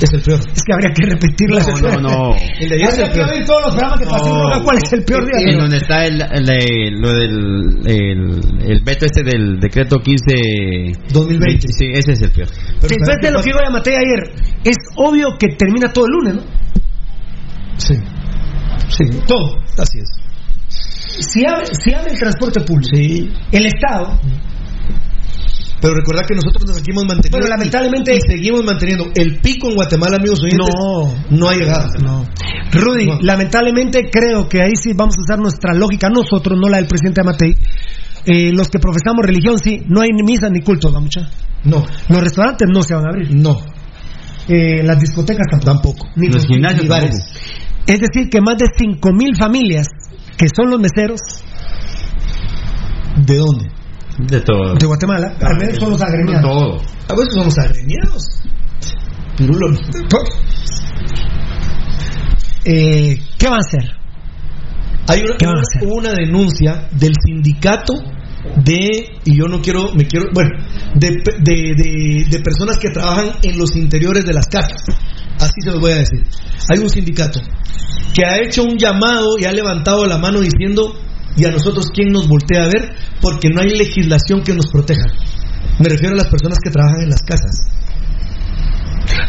Es 0.00 0.12
el 0.12 0.22
peor. 0.22 0.40
Es 0.40 0.62
que 0.64 0.72
habría 0.72 0.90
que 0.92 1.06
repetirla. 1.06 1.62
No, 1.80 2.00
no, 2.00 2.00
no. 2.00 2.34
El 2.60 2.68
de 2.68 2.74
ayer 2.74 2.88
es 2.88 2.98
el 2.98 3.08
que 3.08 3.14
peor. 3.14 3.30
ver 3.30 3.44
todos 3.46 3.62
los 3.64 3.74
programas 3.76 4.00
que. 4.00 4.06
No. 4.06 4.64
¿Cuál 4.64 4.78
es 4.78 4.92
el 4.92 5.04
peor 5.04 5.24
día? 5.24 5.52
En 5.52 5.58
donde 5.58 5.76
está 5.76 6.06
el, 6.06 6.20
el- 6.20 6.50
el- 6.50 7.00
lo 7.00 7.12
del 7.12 7.80
el, 7.86 8.70
el 8.70 8.80
veto 8.84 9.06
este 9.06 9.22
del 9.22 9.60
decreto 9.60 9.98
15 10.00 10.34
2020. 11.12 11.68
Sí, 11.68 11.86
ese 11.92 12.12
es 12.12 12.22
el 12.22 12.32
peor. 12.32 12.48
Pero 12.48 12.80
Después 12.80 13.06
¿sabes 13.06 13.18
qué 13.20 13.26
de 13.28 13.32
lo 13.32 13.38
que 13.40 13.46
dijo 13.46 13.58
Amatei 13.66 13.94
ayer, 13.94 14.34
es 14.64 14.76
obvio 14.96 15.28
que 15.38 15.48
termina 15.56 15.92
todo 15.92 16.06
el 16.06 16.10
lunes, 16.12 16.34
¿no? 16.34 16.42
Sí. 17.78 17.94
Sí, 18.88 19.04
todo. 19.26 19.56
Así 19.78 19.98
es. 19.98 20.10
Si 20.68 21.46
abre, 21.46 21.66
si 21.66 21.94
abre 21.94 22.10
el 22.12 22.18
transporte 22.18 22.60
público, 22.60 22.90
Sí. 22.96 23.30
el 23.52 23.66
Estado, 23.66 24.18
Pero 25.84 25.96
recuerda 25.96 26.22
que 26.26 26.34
nosotros 26.34 26.64
nos 26.66 26.76
seguimos 26.78 27.04
manteniendo. 27.04 27.36
Bueno, 27.36 27.46
lamentablemente- 27.54 28.16
Y 28.16 28.20
seguimos 28.26 28.64
manteniendo. 28.64 29.04
El 29.14 29.36
pico 29.36 29.68
en 29.68 29.74
Guatemala, 29.74 30.16
amigos 30.16 30.40
oyentes. 30.42 30.66
No. 30.66 31.14
No 31.28 31.48
ha 31.50 31.54
llegado. 31.54 31.88
No. 32.02 32.24
Rudy, 32.72 33.04
No. 33.04 33.18
lamentablemente 33.20 34.08
creo 34.10 34.48
que 34.48 34.62
ahí 34.62 34.72
sí 34.82 34.94
vamos 34.94 35.14
a 35.18 35.20
usar 35.20 35.38
nuestra 35.38 35.74
lógica, 35.74 36.08
nosotros, 36.08 36.58
no 36.58 36.70
la 36.70 36.78
del 36.78 36.86
presidente 36.86 37.20
Amatei. 37.20 37.54
Eh, 38.24 38.50
los 38.54 38.70
que 38.70 38.78
profesamos 38.78 39.26
religión, 39.26 39.58
sí, 39.58 39.82
no 39.86 40.00
hay 40.00 40.08
ni 40.08 40.22
misa 40.22 40.48
ni 40.48 40.62
culto, 40.62 40.90
¿va 40.90 41.00
mucha? 41.00 41.28
No. 41.64 41.84
Los 42.08 42.20
restaurantes 42.22 42.66
no 42.72 42.82
se 42.82 42.94
van 42.94 43.04
a 43.04 43.10
abrir. 43.10 43.34
No. 43.34 43.60
Eh, 44.48 44.82
las 44.82 44.98
discotecas 44.98 45.46
tampoco. 45.50 45.66
Tampoco. 45.66 46.06
Ni 46.16 46.28
Los 46.28 46.46
gimnasios 46.46 46.82
ni 46.84 46.88
bares. 46.88 47.10
tampoco. 47.10 47.84
Es 47.88 48.00
decir, 48.00 48.30
que 48.30 48.40
más 48.40 48.56
de 48.56 48.66
5.000 48.74 49.36
familias, 49.36 49.86
que 50.38 50.46
son 50.56 50.70
los 50.70 50.80
meseros 50.80 51.20
¿De 53.16 53.36
dónde? 53.36 53.70
De 54.18 54.40
todo. 54.40 54.74
de 54.74 54.86
Guatemala, 54.86 55.34
al 55.40 55.56
menos 55.58 55.78
son 55.78 55.90
los 55.90 56.02
agremiados. 56.02 56.42
Todo. 56.42 56.80
A 57.08 57.14
veces 57.18 57.34
somos 57.34 57.58
agremiados. 57.58 58.42
Pirulo. 59.36 59.66
Eh, 62.64 63.20
¿Qué 63.38 63.46
van 63.48 63.56
a 63.56 63.66
hacer? 63.66 63.90
Hay 65.08 65.20
una, 65.20 65.36
¿Qué 65.38 65.46
van 65.46 65.56
a 65.56 65.58
una- 65.58 65.62
hacer? 65.62 65.88
hubo 65.88 65.96
una 65.96 66.12
denuncia 66.12 66.88
del 66.92 67.12
sindicato 67.24 67.92
de, 68.64 69.16
y 69.24 69.36
yo 69.36 69.44
no 69.46 69.60
quiero, 69.60 69.92
me 69.94 70.06
quiero, 70.06 70.26
bueno, 70.32 70.50
de, 70.94 71.08
de, 71.40 71.74
de- 71.76 72.24
de 72.30 72.38
personas 72.40 72.78
que 72.78 72.90
trabajan 72.90 73.32
en 73.42 73.58
los 73.58 73.74
interiores 73.76 74.24
de 74.24 74.32
las 74.32 74.46
casas. 74.46 74.82
Así 75.40 75.60
se 75.62 75.70
los 75.72 75.80
voy 75.80 75.92
a 75.92 75.96
decir. 75.96 76.22
Hay 76.70 76.78
un 76.78 76.88
sindicato 76.88 77.40
que 78.14 78.24
ha 78.24 78.38
hecho 78.40 78.62
un 78.62 78.78
llamado 78.78 79.36
y 79.38 79.44
ha 79.44 79.52
levantado 79.52 80.06
la 80.06 80.16
mano 80.18 80.40
diciendo, 80.40 80.94
¿y 81.36 81.44
a 81.44 81.50
nosotros 81.50 81.86
quién 81.92 82.10
nos 82.10 82.28
voltea 82.28 82.64
a 82.64 82.66
ver? 82.66 82.94
Porque 83.20 83.48
no 83.48 83.60
hay 83.60 83.70
legislación 83.70 84.42
que 84.42 84.54
nos 84.54 84.66
proteja. 84.66 85.06
Me 85.78 85.88
refiero 85.88 86.14
a 86.14 86.18
las 86.18 86.28
personas 86.28 86.58
que 86.62 86.70
trabajan 86.70 87.02
en 87.02 87.10
las 87.10 87.22
casas. 87.22 87.66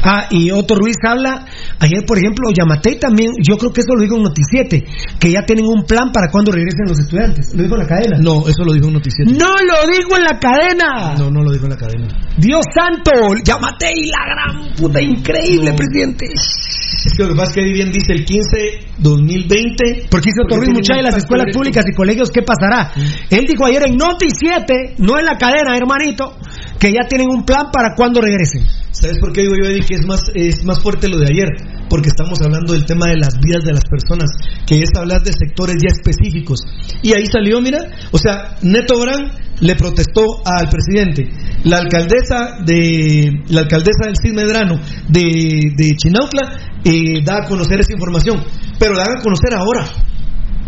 Ah, 0.03 0.27
y 0.29 0.51
Otto 0.51 0.75
Ruiz 0.75 0.97
habla, 1.07 1.45
ayer 1.79 2.05
por 2.05 2.17
ejemplo, 2.17 2.49
Yamatei 2.55 2.99
también, 2.99 3.31
yo 3.41 3.57
creo 3.57 3.71
que 3.71 3.81
eso 3.81 3.93
lo 3.95 4.01
dijo 4.01 4.15
en 4.17 4.23
Noticiete, 4.23 4.85
que 5.19 5.31
ya 5.31 5.45
tienen 5.45 5.65
un 5.65 5.83
plan 5.85 6.11
para 6.11 6.31
cuando 6.31 6.51
regresen 6.51 6.87
los 6.87 6.99
estudiantes. 6.99 7.53
Lo 7.53 7.63
dijo 7.63 7.75
en 7.75 7.81
la 7.81 7.87
cadena. 7.87 8.17
No, 8.21 8.47
eso 8.47 8.63
lo 8.63 8.73
dijo 8.73 8.87
un 8.87 8.93
noticiero. 8.93 9.31
¡No 9.31 9.53
lo 9.55 9.87
dijo 9.91 10.17
en 10.17 10.23
la 10.23 10.39
cadena! 10.39 11.15
No, 11.17 11.29
no 11.29 11.43
lo 11.43 11.51
dijo 11.51 11.65
en 11.65 11.71
la 11.71 11.77
cadena. 11.77 12.07
Dios 12.37 12.65
santo, 12.73 13.11
Yamatei, 13.43 14.09
la 14.09 14.23
gran 14.25 14.75
puta, 14.75 15.01
increíble, 15.01 15.73
presidente. 15.73 16.25
Es 16.33 17.13
que 17.15 17.23
lo 17.23 17.29
que 17.29 17.35
pasa 17.35 17.49
es 17.49 17.55
que 17.55 17.61
ahí 17.61 17.73
bien 17.73 17.91
dice 17.91 18.13
el 18.13 18.25
15 18.25 18.57
2020. 18.97 20.07
Porque 20.09 20.29
dice 20.29 20.41
Otto 20.43 20.57
Ruiz, 20.57 20.69
muchas 20.73 20.97
de 20.97 21.03
las 21.03 21.17
escuelas 21.17 21.53
públicas 21.53 21.85
y 21.87 21.95
colegios, 21.95 22.31
¿qué 22.31 22.41
pasará? 22.41 22.91
Él 23.29 23.45
dijo 23.47 23.65
ayer 23.65 23.83
en 23.87 23.95
Noticiete, 23.95 24.95
no 24.99 25.19
en 25.19 25.25
la 25.25 25.37
cadena, 25.37 25.77
hermanito, 25.77 26.37
que 26.79 26.91
ya 26.91 27.07
tienen 27.07 27.29
un 27.29 27.45
plan 27.45 27.71
para 27.71 27.95
cuando 27.95 28.21
regresen. 28.21 28.65
¿Sabes 28.91 29.17
por 29.19 29.33
qué 29.33 29.41
digo 29.41 29.55
yo, 29.61 29.69
Eddie, 29.69 29.85
que 29.85 29.95
es 29.95 30.05
más, 30.05 30.23
es 30.33 30.63
más 30.63 30.81
fuerte 30.81 31.07
lo 31.07 31.17
de 31.17 31.25
ayer? 31.25 31.49
Porque 31.89 32.09
estamos 32.09 32.41
hablando 32.41 32.73
del 32.73 32.85
tema 32.85 33.07
de 33.07 33.17
las 33.17 33.37
vidas 33.39 33.63
de 33.65 33.73
las 33.73 33.83
personas, 33.83 34.29
que 34.65 34.81
es 34.81 34.89
hablar 34.97 35.21
de 35.21 35.33
sectores 35.33 35.75
ya 35.81 35.93
específicos. 35.93 36.61
Y 37.01 37.13
ahí 37.13 37.25
salió, 37.25 37.61
mira, 37.61 37.79
o 38.11 38.17
sea, 38.17 38.57
Neto 38.61 38.99
Brand 38.99 39.31
le 39.59 39.75
protestó 39.75 40.41
al 40.45 40.69
presidente. 40.69 41.29
La 41.63 41.77
alcaldesa 41.77 42.57
de 42.65 43.43
la 43.49 43.61
alcaldesa 43.61 44.05
del 44.05 44.15
Cid 44.21 44.33
Medrano 44.33 44.79
de, 45.07 45.73
de 45.75 45.95
Chinautla 45.95 46.75
eh, 46.83 47.21
da 47.23 47.43
a 47.43 47.47
conocer 47.47 47.79
esa 47.79 47.93
información, 47.93 48.43
pero 48.79 48.93
la 48.93 49.03
a 49.03 49.21
conocer 49.21 49.53
ahora, 49.53 49.87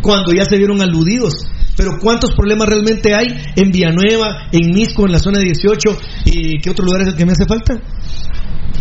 cuando 0.01 0.33
ya 0.33 0.45
se 0.45 0.57
vieron 0.57 0.81
aludidos. 0.81 1.33
Pero 1.75 1.91
¿cuántos 2.01 2.33
problemas 2.35 2.67
realmente 2.67 3.13
hay 3.13 3.27
en 3.55 3.69
Villanueva, 3.69 4.47
en 4.51 4.73
Misco, 4.73 5.05
en 5.05 5.11
la 5.11 5.19
zona 5.19 5.39
18? 5.39 5.97
¿Y 6.25 6.59
qué 6.59 6.71
otro 6.71 6.85
lugar 6.85 7.01
es 7.01 7.09
el 7.09 7.15
que 7.15 7.25
me 7.25 7.33
hace 7.33 7.45
falta? 7.45 7.75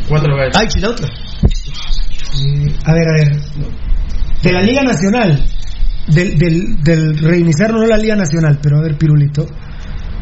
Cuatro 0.09 0.35
veces. 0.35 0.57
Ay, 0.59 0.67
Chinautla. 0.69 1.09
A 2.85 2.93
ver, 2.93 3.09
a 3.09 3.13
ver. 3.13 3.43
De 4.43 4.53
la 4.53 4.63
Liga 4.63 4.83
Nacional. 4.83 5.47
Del, 6.09 6.39
del, 6.39 6.83
del 6.83 7.19
reiniciar 7.19 7.73
no 7.73 7.85
la 7.85 7.97
Liga 7.99 8.17
Nacional, 8.17 8.59
pero 8.63 8.79
a 8.79 8.83
ver, 8.83 8.97
Pirulito. 8.97 9.47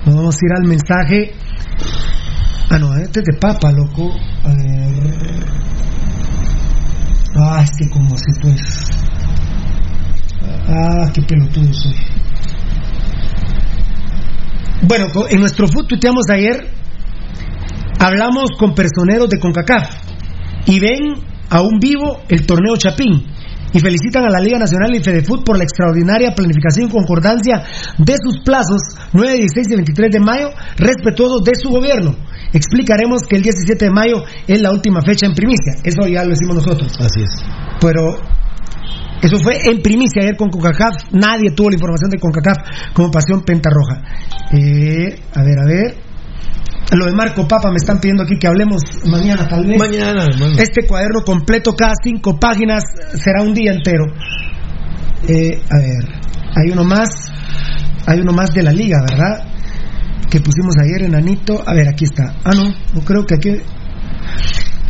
Nos 0.07 0.17
vamos 0.17 0.35
a 0.35 0.39
ir 0.45 0.53
al 0.57 0.69
mensaje. 0.69 1.35
Ah, 2.71 2.79
no, 2.79 2.97
este 2.97 3.21
es 3.21 3.27
de 3.27 3.39
papa, 3.39 3.71
loco. 3.71 4.13
A 4.43 4.49
ver. 4.49 5.47
Ah, 7.37 7.63
es 7.63 7.71
que 7.79 7.89
como 7.89 8.17
si 8.17 8.41
pues. 8.41 9.04
Ah, 10.69 11.11
qué 11.13 11.23
pelotudo 11.23 11.73
soy. 11.73 11.95
Bueno, 14.87 15.07
en 15.31 15.41
nuestro 15.41 15.67
food 15.67 15.87
tuiteamos 15.87 16.27
ayer. 16.31 16.69
Hablamos 17.99 18.51
con 18.59 18.75
personeros 18.75 19.29
de 19.31 19.39
CONCACAF 19.39 19.95
y 20.67 20.79
ven 20.79 21.15
aún 21.49 21.79
vivo 21.81 22.21
el 22.29 22.45
torneo 22.45 22.77
Chapín 22.77 23.27
y 23.73 23.81
felicitan 23.81 24.25
a 24.25 24.31
la 24.31 24.41
Liga 24.41 24.59
Nacional 24.59 24.95
y 24.95 25.03
Fedefut 25.03 25.45
por 25.45 25.59
la 25.59 25.65
extraordinaria 25.65 26.35
planificación 26.35 26.89
y 26.89 26.93
concordancia 26.93 27.65
de 27.99 28.15
sus 28.23 28.41
plazos 28.45 28.81
9, 29.13 29.37
16 29.39 29.67
y 29.69 29.75
23 29.75 30.13
de 30.13 30.21
mayo, 30.21 30.51
respetuosos 30.77 31.43
de 31.45 31.53
su 31.61 31.71
gobierno. 31.71 32.15
Explicaremos 32.53 33.23
que 33.29 33.37
el 33.37 33.43
17 33.43 33.85
de 33.85 33.91
mayo 33.91 34.23
es 34.47 34.61
la 34.61 34.71
última 34.71 35.01
fecha 35.03 35.27
en 35.27 35.35
primicia. 35.35 35.75
Eso 35.83 36.07
ya 36.07 36.23
lo 36.23 36.31
decimos 36.31 36.57
nosotros. 36.57 36.93
Así 37.01 37.21
es. 37.21 37.45
Pero 37.81 38.17
eso 39.25 39.39
fue 39.39 39.57
en 39.65 39.81
primicia 39.81 40.21
ayer 40.21 40.37
con 40.37 40.51
CONCACAF. 40.51 41.13
Nadie 41.13 41.51
tuvo 41.57 41.71
la 41.71 41.77
información 41.77 42.11
de 42.11 42.19
CONCACAF 42.19 42.93
como 42.93 43.11
Pasión 43.11 43.43
Pentarroja. 43.43 44.03
Eh, 44.53 45.19
a 45.35 45.43
ver, 45.43 45.59
a 45.59 45.65
ver. 45.65 45.95
Lo 46.93 47.07
de 47.07 47.13
Marco 47.15 47.49
Papa 47.49 47.71
me 47.71 47.77
están 47.77 47.99
pidiendo 47.99 48.23
aquí 48.23 48.39
que 48.39 48.47
hablemos 48.47 48.83
mañana, 49.07 49.49
tal 49.49 49.65
vez. 49.65 49.79
Mañana, 49.79 50.25
hermano. 50.25 50.57
Este 50.59 50.87
cuaderno 50.87 51.23
completo, 51.25 51.75
cada 51.75 51.95
cinco 52.03 52.39
páginas, 52.39 52.85
será 53.15 53.43
un 53.43 53.55
día 53.55 53.73
entero. 53.73 54.05
Eh, 55.27 55.59
a 55.71 55.79
ver, 55.79 56.05
hay 56.57 56.71
uno 56.71 56.85
más. 56.85 57.09
Hay 58.07 58.21
uno 58.21 58.33
más 58.35 58.53
de 58.53 58.63
la 58.63 58.73
liga, 58.73 58.99
¿verdad? 59.09 59.49
Que 60.31 60.41
pusimos 60.41 60.77
ayer 60.77 61.09
en 61.09 61.15
Anito. 61.15 61.63
A 61.67 61.73
ver, 61.73 61.89
aquí 61.89 62.05
está. 62.05 62.37
Ah, 62.45 62.53
no, 62.55 62.65
no 62.93 63.01
creo 63.01 63.25
que 63.25 63.37
aquí. 63.37 63.57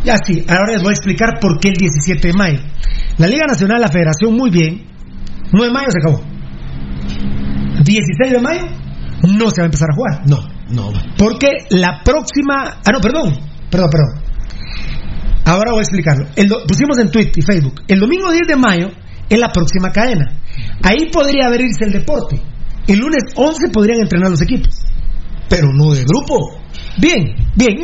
Ya 0.05 0.17
sí, 0.23 0.45
ahora 0.47 0.71
les 0.73 0.81
voy 0.81 0.89
a 0.89 0.93
explicar 0.93 1.39
por 1.41 1.59
qué 1.59 1.69
el 1.69 1.75
17 1.75 2.27
de 2.27 2.33
mayo. 2.33 2.59
La 3.17 3.27
Liga 3.27 3.45
Nacional, 3.47 3.81
la 3.81 3.87
Federación, 3.87 4.35
muy 4.35 4.49
bien. 4.51 4.85
9 5.51 5.67
de 5.67 5.73
mayo 5.73 5.87
se 5.89 5.97
acabó. 5.99 6.23
16 7.83 8.31
de 8.31 8.39
mayo 8.39 8.61
no 9.23 9.49
se 9.49 9.61
va 9.61 9.63
a 9.63 9.65
empezar 9.65 9.89
a 9.91 9.95
jugar. 9.95 10.27
No, 10.27 10.39
no. 10.69 10.91
Porque 11.17 11.49
la 11.69 12.01
próxima. 12.03 12.79
Ah, 12.85 12.91
no, 12.93 12.99
perdón. 12.99 13.33
Perdón, 13.69 13.89
perdón. 13.89 14.23
Ahora 15.45 15.71
voy 15.71 15.79
a 15.79 15.83
explicarlo. 15.83 16.27
El 16.35 16.47
do- 16.47 16.63
pusimos 16.67 16.97
en 16.97 17.11
Twitter 17.11 17.33
y 17.37 17.41
Facebook. 17.41 17.81
El 17.87 17.99
domingo 17.99 18.31
10 18.31 18.47
de 18.47 18.55
mayo 18.55 18.89
es 19.29 19.39
la 19.39 19.49
próxima 19.49 19.91
cadena. 19.91 20.25
Ahí 20.83 21.09
podría 21.11 21.47
abrirse 21.47 21.85
el 21.85 21.91
deporte. 21.91 22.41
El 22.87 22.99
lunes 22.99 23.23
11 23.35 23.69
podrían 23.69 23.99
entrenar 24.01 24.29
los 24.31 24.41
equipos. 24.41 24.75
Pero 25.49 25.67
no 25.73 25.93
de 25.93 26.03
grupo. 26.03 26.59
Bien, 26.97 27.35
bien. 27.55 27.75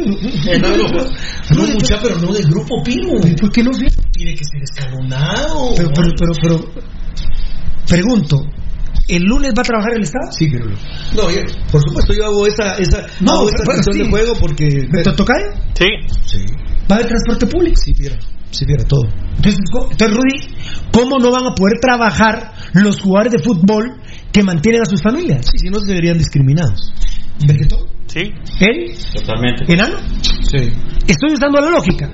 No, 1.55 1.67
mucha, 1.67 1.99
pero 2.01 2.17
no 2.19 2.31
de 2.33 2.43
grupo, 2.43 2.81
Pino. 2.83 3.19
¿Por 3.39 3.51
qué 3.51 3.63
no? 3.63 3.71
Tiene 4.13 4.35
que 4.35 4.43
ser 4.45 4.61
escalonado. 4.63 5.73
Pero, 5.75 5.89
pero, 5.93 6.09
pero, 6.17 6.33
pero. 6.41 6.83
Pregunto. 7.87 8.37
¿El 9.07 9.23
lunes 9.23 9.51
va 9.57 9.61
a 9.61 9.65
trabajar 9.65 9.93
el 9.97 10.03
Estado? 10.03 10.31
Sí, 10.31 10.47
pero. 10.49 10.65
No, 11.15 11.29
yo- 11.29 11.41
por 11.71 11.81
supuesto, 11.81 12.13
yo 12.13 12.25
hago 12.25 12.47
esa, 12.47 12.73
esa, 12.77 13.05
No, 13.19 13.31
hago 13.33 13.49
esa 13.49 13.65
sección 13.73 13.95
sí. 13.97 14.03
de 14.03 14.09
juego 14.09 14.33
porque. 14.39 14.87
¿Me 14.89 15.03
to- 15.03 15.15
tocayo? 15.15 15.47
Sí. 15.73 15.85
Sí. 16.25 16.37
¿Va 16.89 16.95
a 16.95 16.99
haber 16.99 17.07
transporte 17.07 17.47
público? 17.47 17.75
Sí, 17.83 17.93
viera. 17.97 18.17
Sí, 18.51 18.65
viera 18.65 18.83
todo. 18.85 19.03
Entonces, 19.35 19.59
entonces, 19.91 20.15
Rudy, 20.17 20.55
¿cómo 20.91 21.19
no 21.19 21.31
van 21.31 21.45
a 21.45 21.55
poder 21.55 21.79
trabajar 21.81 22.53
los 22.73 23.01
jugadores 23.01 23.33
de 23.33 23.39
fútbol 23.39 23.95
que 24.31 24.43
mantienen 24.43 24.81
a 24.81 24.85
sus 24.85 25.01
familias? 25.01 25.45
Sí, 25.51 25.57
si 25.57 25.69
no 25.69 25.79
se 25.79 25.93
verían 25.93 26.17
discriminados. 26.17 26.93
¿Ves 27.47 27.57
que 27.57 27.65
todo? 27.65 27.85
Sí. 28.07 28.19
¿Él? 28.59 28.91
Totalmente. 29.15 29.73
¿Enano? 29.73 29.95
Sí. 30.21 30.71
Estoy 31.07 31.33
usando 31.33 31.59
la 31.61 31.69
lógica. 31.69 32.09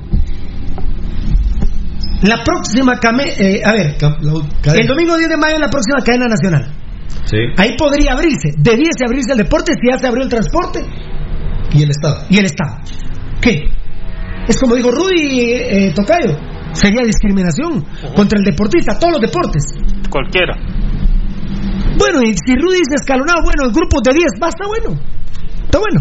La 2.24 2.44
próxima 2.44 2.98
came- 3.00 3.34
eh, 3.38 3.62
a 3.64 3.72
ver, 3.74 3.96
cadena. 3.98 4.80
el 4.82 4.88
domingo 4.88 5.18
10 5.18 5.30
de 5.30 5.38
mayo 5.38 5.56
es 5.56 5.60
la 5.62 5.70
próxima 5.70 6.00
cadena 6.04 6.26
nacional. 6.28 6.74
Ahí 7.58 7.76
podría 7.78 8.14
abrirse. 8.14 8.54
Debiese 8.58 9.06
abrirse 9.06 9.32
el 9.34 9.38
deporte 9.40 9.74
si 9.74 9.92
ya 9.92 10.00
se 10.00 10.08
abrió 10.08 10.24
el 10.24 10.30
transporte. 10.30 10.80
Y 11.74 11.84
el 11.84 11.90
Estado. 11.92 12.26
Y 12.30 12.38
el 12.38 12.46
Estado. 12.46 12.78
¿Qué? 13.42 13.66
Es 14.48 14.58
como 14.60 14.76
dijo 14.76 14.90
Rudy 14.92 15.42
eh, 15.42 15.94
Tocayo. 15.94 16.38
Sería 16.74 17.02
discriminación 17.04 17.84
contra 18.16 18.40
el 18.40 18.46
deportista, 18.46 18.98
todos 18.98 19.14
los 19.14 19.22
deportes. 19.22 19.64
Cualquiera. 20.10 20.56
Bueno, 21.98 22.22
y 22.24 22.34
si 22.34 22.54
Rudy 22.56 22.78
dice 22.78 22.96
escalonado, 23.02 23.42
bueno, 23.44 23.66
el 23.68 23.72
grupo 23.74 24.00
de 24.04 24.14
10 24.14 24.26
va, 24.42 24.50
está 24.50 24.66
bueno. 24.68 25.00
Está 25.68 25.80
bueno. 25.80 26.00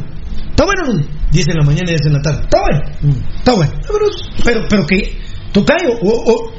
Está 0.51 0.65
bueno, 0.65 0.85
Rudy. 0.87 1.05
10 1.33 1.49
en 1.49 1.55
la 1.59 1.65
mañana 1.67 1.91
y 1.91 1.95
10 1.95 2.07
en 2.07 2.13
la 2.15 2.23
tarde. 2.23 2.41
Está 2.43 2.61
bueno. 2.63 2.83
Está 3.39 3.53
bueno. 3.53 3.73
Pero, 4.45 4.61
pero 4.71 4.87
que, 4.87 5.21
Tocayo, 5.53 5.91
o, 6.03 6.33
o- 6.33 6.53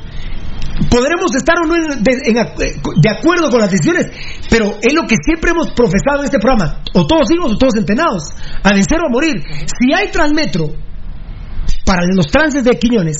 podremos 0.91 1.31
estar 1.35 1.55
o 1.63 1.67
no 1.67 1.75
en- 1.75 2.03
de, 2.03 2.11
en 2.25 2.35
ac- 2.35 2.55
de 2.55 3.09
acuerdo 3.09 3.49
con 3.49 3.59
las 3.59 3.71
decisiones, 3.71 4.05
pero 4.49 4.77
es 4.81 4.93
lo 4.93 5.07
que 5.07 5.15
siempre 5.25 5.51
hemos 5.51 5.71
profesado 5.71 6.19
en 6.19 6.25
este 6.25 6.37
programa, 6.39 6.81
o 6.93 7.05
todos 7.07 7.31
hijos 7.33 7.53
o 7.53 7.57
todos 7.57 7.75
entrenados, 7.75 8.23
a 8.63 8.73
vencer 8.73 8.99
o 9.01 9.07
a 9.07 9.09
morir. 9.11 9.33
Si 9.79 9.91
hay 9.93 10.09
Transmetro 10.11 10.67
para 11.85 12.01
los 12.13 12.27
trances 12.27 12.63
de 12.63 12.77
Quiñones, 12.77 13.17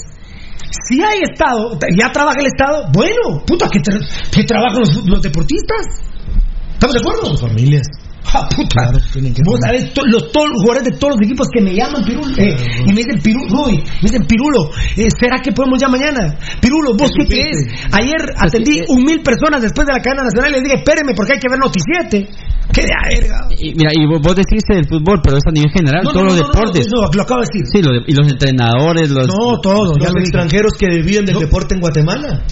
si 0.89 1.01
hay 1.01 1.21
Estado, 1.23 1.79
ya 1.97 2.11
trabaja 2.11 2.37
el 2.39 2.47
Estado, 2.47 2.89
bueno, 2.93 3.43
puta, 3.47 3.67
que, 3.69 3.79
tra- 3.79 4.05
que 4.31 4.43
trabajan 4.43 4.79
los, 4.81 5.05
los 5.07 5.21
deportistas. 5.21 5.85
¿Estamos 6.73 6.93
de 6.93 6.99
acuerdo? 7.01 7.25
Sus 7.31 7.41
familias. 7.41 7.87
Ah, 8.33 8.47
puta. 8.53 8.91
Vos 8.91 9.59
sabés, 9.65 9.93
to- 9.93 10.05
los, 10.05 10.31
todos 10.31 10.49
los 10.51 10.61
jugadores 10.61 10.83
de 10.83 10.97
todos 10.99 11.15
los 11.15 11.21
equipos 11.25 11.47
que 11.53 11.61
me 11.61 11.73
llaman 11.73 12.03
Pirulo 12.03 12.27
eh, 12.37 12.55
y 12.85 12.89
me 12.91 12.99
dicen 13.03 13.21
Pirulo, 13.23 13.47
Rudy, 13.65 13.77
me 13.77 14.01
dicen 14.09 14.27
Pirulo, 14.27 14.69
eh, 14.97 15.07
¿será 15.17 15.39
que 15.41 15.51
podemos 15.53 15.79
ya 15.79 15.87
mañana? 15.87 16.35
Pirulo, 16.59 16.91
¿vos 16.97 17.09
qué 17.17 17.25
crees? 17.25 17.57
Ayer 17.91 18.19
atendí 18.37 18.81
un 18.89 19.03
mil 19.03 19.21
personas 19.21 19.61
después 19.61 19.87
de 19.87 19.93
la 19.93 19.99
cadena 20.01 20.23
nacional 20.23 20.51
y 20.51 20.53
les 20.55 20.63
dije, 20.63 20.75
espérenme 20.83 21.13
porque 21.15 21.33
hay 21.33 21.39
que 21.39 21.47
ver 21.49 21.59
Noticiete. 21.59 22.29
¡Qué 22.73 22.81
de 22.83 22.91
a 22.91 23.07
verga! 23.07 23.37
Y, 23.57 23.73
mira, 23.75 23.91
y 23.95 24.05
vos, 24.05 24.19
vos 24.21 24.35
decís 24.35 24.59
del 24.67 24.83
fútbol, 24.85 25.21
pero 25.23 25.37
es 25.37 25.43
a 25.47 25.51
nivel 25.51 25.71
general, 25.71 26.03
No, 26.03 26.11
todos 26.11 26.23
no, 26.23 26.29
los 26.29 26.35
no, 26.37 26.43
no, 26.43 26.51
deportes. 26.51 26.87
no, 26.91 27.01
no, 27.01 27.09
lo 27.15 27.21
acabo 27.23 27.39
de 27.41 27.47
decir. 27.47 27.63
Sí, 27.71 27.79
lo 27.81 27.93
de- 27.95 28.03
y 28.07 28.13
los 28.13 28.27
entrenadores, 28.27 29.09
los... 29.09 29.25
No, 29.27 29.55
todo. 29.63 29.95
Los 29.95 30.03
ya 30.03 30.11
lo 30.11 30.19
dije. 30.19 30.27
extranjeros 30.27 30.73
que 30.77 30.87
viven 31.01 31.25
del 31.25 31.39
deporte 31.39 31.75
en 31.75 31.79
Guatemala. 31.81 32.43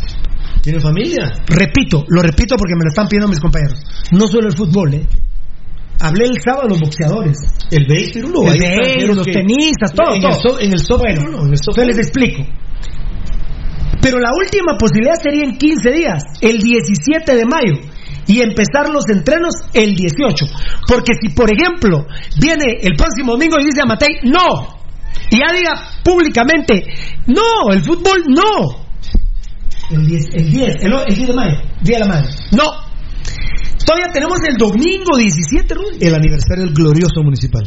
¿Tienen 0.64 0.82
familia? 0.82 1.44
Repito, 1.48 2.06
lo 2.08 2.22
repito 2.24 2.56
porque 2.56 2.74
me 2.80 2.86
lo 2.88 2.90
están 2.90 3.08
pidiendo 3.10 3.28
mis 3.28 3.40
compañeros. 3.42 3.76
No 4.12 4.26
solo 4.28 4.48
el 4.48 4.56
fútbol, 4.56 4.94
¿eh? 4.96 5.06
Hablé 6.00 6.26
el 6.26 6.42
sábado 6.42 6.64
de 6.64 6.70
los 6.70 6.80
boxeadores. 6.82 7.38
El 7.72 7.86
béis, 7.88 8.12
Pirulo. 8.12 8.42
El 8.44 8.62
extranjeros 8.62 9.16
los 9.18 9.26
que- 9.26 9.32
tenistas, 9.34 9.94
todo, 9.94 10.14
En 10.16 10.22
todo. 10.22 10.32
el, 10.32 10.38
so- 10.42 10.60
en 10.60 10.72
el 10.74 10.80
softball, 10.80 11.00
Bueno, 11.16 11.20
Pirulo, 11.22 11.38
en 11.40 11.48
el 11.48 11.54
Entonces 11.60 11.88
les 11.88 11.98
explico. 11.98 12.44
Pero 14.02 14.20
la 14.20 14.30
última 14.38 14.78
posibilidad 14.78 15.16
sería 15.22 15.44
en 15.46 15.58
15 15.58 15.92
días, 15.92 16.24
el 16.42 16.60
17 16.60 17.36
de 17.36 17.46
mayo, 17.46 17.80
y 18.28 18.42
empezar 18.42 18.90
los 18.90 19.08
entrenos 19.10 19.54
el 19.74 19.96
18. 19.96 20.46
Porque 20.88 21.14
si, 21.20 21.30
por 21.30 21.50
ejemplo, 21.52 22.06
viene 22.40 22.66
el 22.82 22.96
próximo 22.96 23.32
domingo 23.34 23.58
y 23.60 23.66
dice 23.66 23.82
a 23.82 23.86
Matei, 23.86 24.18
no, 24.24 24.78
y 25.32 25.38
ya 25.40 25.54
diga 25.54 25.72
públicamente, 26.04 26.84
no, 27.28 27.72
el 27.74 27.82
fútbol 27.84 28.24
no. 28.28 28.86
El 29.92 30.06
10, 30.06 30.26
el 30.36 30.52
10, 30.52 30.76
el, 30.84 30.94
el 30.94 31.16
10 31.16 31.28
de 31.28 31.34
mayo, 31.34 31.58
Día 31.82 31.98
de 32.00 32.06
la 32.06 32.08
Madre. 32.12 32.30
No. 32.52 32.85
Todavía 33.86 34.08
tenemos 34.12 34.40
el 34.48 34.58
domingo 34.58 35.16
17, 35.18 35.74
Rudy. 35.74 35.98
El 36.02 36.16
aniversario 36.16 36.66
del 36.66 36.74
glorioso 36.74 37.22
municipal. 37.24 37.64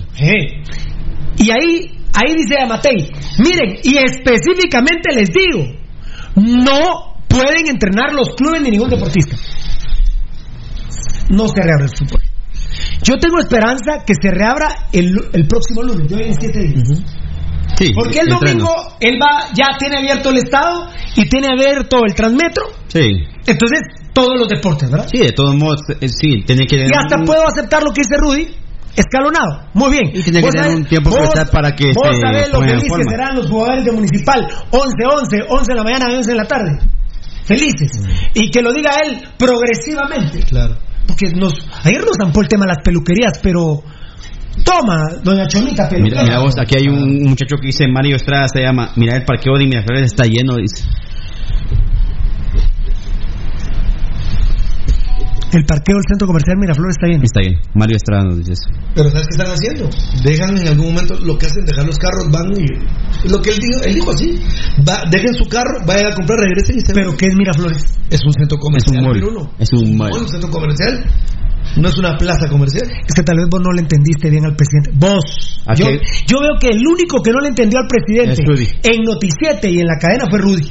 Y 1.36 1.50
ahí, 1.50 1.98
ahí 2.12 2.34
dice 2.36 2.60
Amatei, 2.60 3.08
miren, 3.38 3.78
y 3.84 3.96
específicamente 3.98 5.14
les 5.14 5.28
digo, 5.30 5.64
no 6.34 7.14
pueden 7.28 7.68
entrenar 7.68 8.12
los 8.12 8.30
clubes 8.34 8.62
ni 8.62 8.70
ningún 8.70 8.90
deportista. 8.90 9.36
No 11.30 11.46
se 11.46 11.62
reabre 11.62 11.84
el 11.84 11.96
fútbol. 11.96 12.22
Yo 13.02 13.14
tengo 13.20 13.38
esperanza 13.38 14.04
que 14.04 14.14
se 14.20 14.30
reabra 14.30 14.88
el, 14.92 15.14
el 15.32 15.46
próximo 15.46 15.82
lunes, 15.82 16.10
hoy 16.12 16.22
en 16.24 16.34
siete 16.34 16.60
días. 16.60 17.02
Sí, 17.76 17.92
Porque 17.94 18.18
el 18.18 18.32
entreno. 18.32 18.64
domingo 18.64 18.96
él 18.98 19.18
va, 19.22 19.50
ya 19.54 19.66
tiene 19.78 19.98
abierto 19.98 20.30
el 20.30 20.38
estado 20.38 20.88
y 21.14 21.28
tiene 21.28 21.46
abierto 21.48 21.98
el 22.04 22.14
transmetro. 22.14 22.64
Sí. 22.88 23.04
Entonces, 23.46 23.80
todos 24.22 24.38
los 24.38 24.48
deportes, 24.48 24.90
¿verdad? 24.90 25.06
Sí, 25.10 25.18
de 25.18 25.32
todos 25.32 25.54
modos, 25.54 25.80
eh, 26.00 26.08
sí, 26.08 26.42
tiene 26.46 26.66
que... 26.66 26.76
Y 26.76 26.90
hasta 26.94 27.18
puedo 27.24 27.46
aceptar 27.46 27.82
lo 27.82 27.90
que 27.92 28.00
dice 28.02 28.16
Rudy, 28.18 28.48
escalonado. 28.96 29.68
Muy 29.74 29.90
bien. 29.92 30.10
Y 30.14 30.22
tiene 30.22 30.42
que 30.42 30.50
tener 30.50 30.70
un 30.76 30.84
tiempo 30.84 31.10
vos- 31.10 31.30
para 31.52 31.74
que 31.74 31.92
Vos 31.94 32.04
sabés 32.20 32.52
lo 32.52 32.60
que 32.60 32.88
forma. 32.88 33.10
serán 33.10 33.36
los 33.36 33.46
jugadores 33.48 33.84
de 33.84 33.92
Municipal. 33.92 34.46
11, 34.70 34.86
11, 35.06 35.36
11 35.48 35.64
de 35.72 35.74
la 35.76 35.82
mañana, 35.84 36.06
11 36.16 36.30
de 36.30 36.36
la 36.36 36.44
tarde. 36.44 36.78
Felices. 37.44 37.92
Y 38.34 38.50
que 38.50 38.60
lo 38.60 38.72
diga 38.72 38.92
él 39.06 39.22
progresivamente. 39.38 40.40
Claro. 40.40 40.76
Porque 41.06 41.26
nos, 41.34 41.54
ayer 41.84 42.00
nos 42.04 42.16
zampó 42.20 42.42
el 42.42 42.48
tema 42.48 42.64
de 42.66 42.74
las 42.74 42.82
peluquerías, 42.84 43.38
pero... 43.42 43.82
Toma, 44.64 45.04
doña 45.22 45.46
Chomita, 45.46 45.88
peluquera. 45.88 46.22
Mira, 46.22 46.22
mira 46.24 46.40
vos, 46.40 46.54
aquí 46.58 46.74
hay 46.76 46.88
un 46.88 47.22
muchacho 47.22 47.56
que 47.60 47.68
dice 47.68 47.86
Mario 47.86 48.16
Estrada, 48.16 48.48
se 48.48 48.60
llama, 48.60 48.90
mira 48.96 49.14
el 49.14 49.24
parqueo 49.24 49.56
de 49.56 49.66
Miraflores 49.66 50.06
está 50.12 50.24
lleno, 50.24 50.56
dice. 50.56 50.82
El 55.52 55.64
parqueo 55.64 55.96
del 55.96 56.04
centro 56.08 56.26
comercial 56.26 56.58
Miraflores 56.60 56.96
está 57.00 57.06
bien. 57.08 57.22
Está 57.24 57.40
bien, 57.40 57.56
Mario 57.74 57.96
Estrada 57.96 58.24
nos 58.24 58.36
dice 58.38 58.52
eso. 58.52 58.68
Pero 58.94 59.08
¿sabes 59.10 59.26
qué 59.28 59.34
están 59.36 59.52
haciendo? 59.52 59.88
Dejan 60.22 60.56
en 60.58 60.68
algún 60.68 60.86
momento 60.92 61.14
lo 61.24 61.38
que 61.38 61.46
hacen, 61.46 61.64
dejar 61.64 61.86
los 61.86 61.96
carros, 61.96 62.28
van 62.30 62.52
y... 62.52 62.68
Lo 63.30 63.40
que 63.40 63.50
él 63.50 63.58
dijo, 63.58 63.82
él 63.84 63.94
dijo 63.94 64.10
así. 64.12 64.38
Va, 64.86 65.02
dejen 65.10 65.32
su 65.34 65.48
carro, 65.48 65.80
vayan 65.86 66.12
a 66.12 66.14
comprar, 66.14 66.38
regresen 66.40 66.76
y 66.76 66.80
se 66.80 66.92
¿Pero 66.92 67.16
qué 67.16 67.26
es 67.26 67.34
Miraflores? 67.34 67.80
Es 68.10 68.20
un 68.26 68.32
centro 68.34 68.58
Es 68.58 68.62
comercial. 68.62 68.98
un 68.98 69.04
mall, 69.08 69.48
es 69.58 69.72
un 69.72 69.96
mall. 69.96 70.12
Un 70.12 70.28
centro 70.28 70.50
comercial. 70.50 71.04
No 71.76 71.88
es 71.88 71.98
una 71.98 72.16
plaza 72.16 72.48
comercial. 72.48 72.84
Es 73.06 73.14
que 73.14 73.22
tal 73.22 73.36
vez 73.36 73.46
vos 73.50 73.60
no 73.60 73.72
le 73.72 73.82
entendiste 73.82 74.30
bien 74.30 74.44
al 74.44 74.56
presidente. 74.56 74.90
Vos. 74.94 75.60
¿A 75.66 75.74
Yo, 75.74 75.86
yo 76.26 76.40
veo 76.40 76.56
que 76.60 76.68
el 76.68 76.82
único 76.86 77.22
que 77.22 77.30
no 77.30 77.40
le 77.40 77.48
entendió 77.48 77.78
al 77.78 77.86
presidente 77.86 78.32
Es 78.32 78.46
Rudy. 78.48 78.68
en 78.82 79.02
Noticiete 79.02 79.70
y 79.70 79.78
en 79.80 79.86
la 79.86 79.96
cadena 80.00 80.24
fue 80.28 80.38
Rudy. 80.40 80.64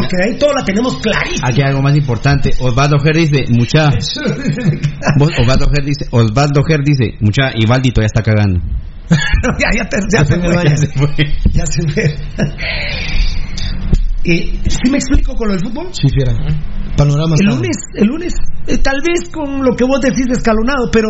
Porque 0.00 0.16
ahí 0.24 0.38
todo 0.38 0.52
la 0.52 0.64
tenemos 0.64 0.96
clarísima. 1.00 1.48
Aquí 1.48 1.60
hay 1.62 1.68
algo 1.68 1.82
más 1.82 1.96
importante, 1.96 2.52
Osvaldo 2.60 2.98
Ger 2.98 3.16
dice, 3.16 3.44
mucha, 3.50 3.90
vos, 5.18 5.30
Osvaldo 5.38 5.66
Ger 5.74 5.84
dice, 5.84 6.06
Osvaldo 6.10 6.62
Ger 6.64 6.80
dice, 6.84 7.16
mucha, 7.20 7.50
Ivaldi 7.54 7.90
todavía 7.90 8.06
está 8.06 8.22
cagando. 8.22 8.60
ya, 9.58 9.68
ya, 9.76 9.88
te- 9.88 9.98
ya 10.12 10.24
se 10.24 10.36
me 10.36 10.48
Ya 10.48 10.54
vaya. 10.54 10.76
se 10.76 10.86
fue. 10.88 11.08
Ya 11.52 11.64
se 11.66 11.82
me. 11.82 12.02
Eh, 14.24 14.58
¿Sí 14.68 14.90
me 14.90 14.98
explico 14.98 15.34
con 15.36 15.48
lo 15.48 15.54
del 15.54 15.62
fútbol? 15.64 15.86
Sí, 15.92 16.08
fiera. 16.08 16.32
Panorama. 16.96 17.36
El 17.38 17.46
estable. 17.46 17.54
lunes, 17.56 17.76
el 17.94 18.06
lunes, 18.08 18.34
eh, 18.66 18.78
tal 18.78 19.00
vez 19.06 19.28
con 19.30 19.62
lo 19.64 19.76
que 19.76 19.84
vos 19.84 20.00
decís 20.00 20.26
de 20.26 20.32
escalonado, 20.32 20.90
pero 20.90 21.08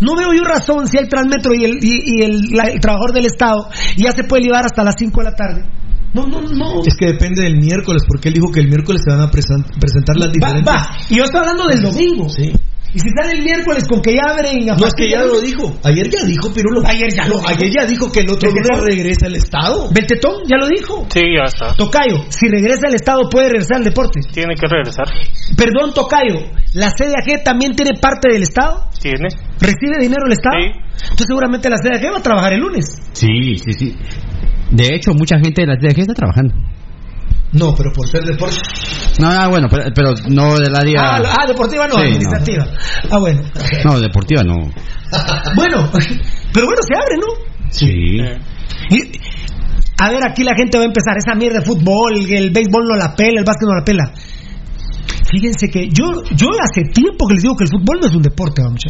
no 0.00 0.16
veo 0.16 0.32
yo 0.36 0.42
razón 0.42 0.88
si 0.88 0.98
hay 0.98 1.06
Transmetro 1.08 1.54
y 1.54 1.64
el, 1.64 1.78
y, 1.84 2.00
y 2.18 2.22
el, 2.22 2.40
la- 2.50 2.68
el 2.68 2.80
trabajador 2.80 3.12
del 3.12 3.26
Estado 3.26 3.68
ya 3.96 4.10
se 4.10 4.24
puede 4.24 4.42
llevar 4.44 4.64
hasta 4.64 4.82
las 4.82 4.96
5 4.98 5.20
de 5.20 5.24
la 5.30 5.36
tarde. 5.36 5.62
No, 6.14 6.26
no, 6.26 6.40
no. 6.42 6.82
Es 6.86 6.94
que 6.98 7.06
depende 7.06 7.42
del 7.42 7.56
miércoles, 7.58 8.02
porque 8.06 8.28
él 8.28 8.34
dijo 8.34 8.52
que 8.52 8.60
el 8.60 8.68
miércoles 8.68 9.02
se 9.04 9.10
van 9.10 9.22
a 9.22 9.30
presen- 9.30 9.64
presentar 9.80 10.16
las 10.16 10.28
Va, 10.28 10.32
diferentes. 10.32 10.72
va. 10.74 10.88
Y 11.08 11.16
yo 11.16 11.24
estoy 11.24 11.40
hablando 11.40 11.66
del 11.68 11.82
domingo. 11.82 12.28
Sí. 12.28 12.52
Y 12.94 12.98
si 12.98 13.08
sale 13.18 13.38
el 13.38 13.42
miércoles 13.42 13.86
con 13.88 14.02
que 14.02 14.12
ya 14.12 14.20
abren 14.28 14.68
a 14.68 14.76
No 14.76 14.86
es 14.86 14.92
que 14.92 15.08
ya 15.08 15.22
lo 15.22 15.40
dijo. 15.40 15.74
Ayer 15.82 16.10
ya 16.10 16.24
dijo, 16.26 16.52
Pirulo. 16.52 16.82
Ayer 16.84 17.08
ya 17.10 17.26
lo 17.26 17.36
dijo. 17.38 17.48
Ayer 17.48 17.70
ya 17.72 17.86
dijo 17.86 18.12
que 18.12 18.20
el 18.20 18.30
otro 18.30 18.50
lunes 18.50 18.84
regresa 18.84 19.24
al 19.28 19.36
Estado. 19.36 19.88
Beltetón 19.90 20.42
ya 20.46 20.58
lo 20.58 20.68
dijo. 20.68 21.06
Sí, 21.10 21.20
ya 21.34 21.44
está. 21.46 21.74
Tocayo, 21.74 22.16
si 22.28 22.48
regresa 22.48 22.88
al 22.88 22.94
Estado 22.94 23.22
puede 23.30 23.48
regresar 23.48 23.78
al 23.78 23.84
deporte. 23.84 24.20
Tiene 24.34 24.54
que 24.56 24.66
regresar. 24.68 25.06
Perdón, 25.56 25.94
Tocayo, 25.94 26.52
¿la 26.74 26.90
CDAG 26.90 27.42
también 27.42 27.72
tiene 27.74 27.92
parte 27.98 28.28
del 28.30 28.42
Estado? 28.42 28.84
Tiene. 29.00 29.28
¿Recibe 29.58 29.96
dinero 29.98 30.26
el 30.26 30.32
Estado? 30.32 30.56
Sí. 30.60 31.04
Entonces 31.04 31.26
seguramente 31.28 31.70
la 31.70 31.76
CDAG 31.78 32.12
va 32.12 32.18
a 32.18 32.22
trabajar 32.22 32.52
el 32.52 32.60
lunes. 32.60 32.84
Sí, 33.14 33.56
sí, 33.56 33.72
sí. 33.72 33.96
De 34.72 34.94
hecho, 34.94 35.12
mucha 35.14 35.36
gente 35.38 35.62
de 35.62 35.66
la 35.68 35.76
TDG 35.78 36.00
está 36.00 36.14
trabajando. 36.14 36.54
No, 37.52 37.74
pero 37.74 37.92
por 37.92 38.08
ser 38.08 38.24
deporte. 38.24 38.56
No, 39.20 39.30
no, 39.30 39.50
bueno, 39.50 39.68
pero, 39.70 39.84
pero 39.94 40.14
no 40.28 40.58
del 40.58 40.74
área... 40.74 41.16
Ah, 41.16 41.22
ah, 41.40 41.46
deportiva 41.46 41.86
no, 41.86 41.94
Sí, 41.94 42.00
administrativa. 42.00 42.64
Ah, 43.10 43.18
bueno. 43.18 43.42
No, 43.84 44.00
deportiva 44.00 44.42
no. 44.42 44.54
Bueno, 45.54 45.90
pero 46.54 46.64
bueno, 46.66 46.80
se 46.82 46.96
abre, 46.96 47.16
¿no? 47.20 47.70
Sí. 47.70 47.86
Y- 48.90 49.20
a 49.98 50.10
ver, 50.10 50.20
aquí 50.26 50.42
la 50.42 50.56
gente 50.56 50.78
va 50.78 50.84
a 50.84 50.86
empezar 50.86 51.16
esa 51.18 51.34
mierda 51.34 51.60
de 51.60 51.66
fútbol, 51.66 52.14
el 52.28 52.50
béisbol 52.50 52.84
no 52.88 52.96
la 52.96 53.14
pela, 53.14 53.38
el 53.40 53.44
básquet 53.44 53.68
no 53.68 53.74
la 53.76 53.84
pela. 53.84 54.12
Fíjense 55.30 55.68
que 55.68 55.88
yo, 55.90 56.24
yo 56.34 56.48
hace 56.60 56.90
tiempo 56.90 57.28
que 57.28 57.34
les 57.34 57.42
digo 57.42 57.54
que 57.54 57.64
el 57.64 57.70
fútbol 57.70 57.98
no 58.00 58.08
es 58.08 58.14
un 58.14 58.22
deporte, 58.22 58.62
vamos. 58.62 58.80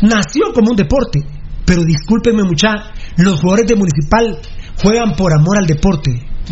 Nació 0.00 0.52
como 0.54 0.70
un 0.70 0.76
deporte, 0.76 1.20
pero 1.64 1.84
discúlpenme 1.84 2.42
mucha, 2.42 2.92
los 3.18 3.40
jugadores 3.40 3.66
de 3.66 3.76
Municipal 3.76 4.38
juegan 4.82 5.12
por 5.12 5.32
amor 5.32 5.58
al 5.58 5.66
deporte. 5.66 6.10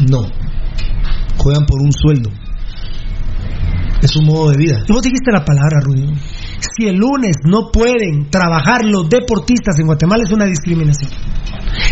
No. 0.08 0.28
Juegan 1.36 1.66
por 1.66 1.80
un 1.80 1.92
sueldo. 1.92 2.30
Es 4.02 4.16
un 4.16 4.26
modo 4.26 4.50
de 4.50 4.56
vida. 4.56 4.82
Y 4.88 4.92
vos 4.92 5.02
dijiste 5.02 5.30
la 5.32 5.44
palabra, 5.44 5.80
Rudy. 5.82 6.08
Si 6.60 6.86
el 6.86 6.96
lunes 6.96 7.36
no 7.44 7.70
pueden 7.70 8.30
trabajar 8.30 8.84
los 8.84 9.08
deportistas 9.08 9.78
en 9.78 9.86
Guatemala 9.86 10.22
es 10.24 10.32
una 10.32 10.46
discriminación. 10.46 11.10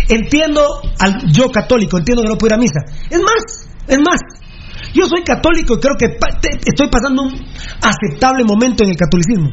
Entiendo, 0.09 0.81
al, 0.99 1.31
yo 1.31 1.51
católico, 1.51 1.99
entiendo 1.99 2.23
que 2.23 2.29
no 2.29 2.39
puedo 2.39 2.55
ir 2.55 2.59
a 2.59 2.63
misa. 2.63 2.81
Es 3.11 3.21
más, 3.21 3.69
es 3.87 3.99
más, 3.99 4.21
Yo 4.95 5.07
soy 5.07 5.23
católico 5.23 5.75
y 5.75 5.81
creo 5.81 5.97
que 5.99 6.17
estoy 6.65 6.89
pasando 6.89 7.23
un 7.23 7.35
aceptable 7.83 8.45
momento 8.45 8.85
en 8.85 8.91
el 8.91 8.97
catolicismo. 8.97 9.51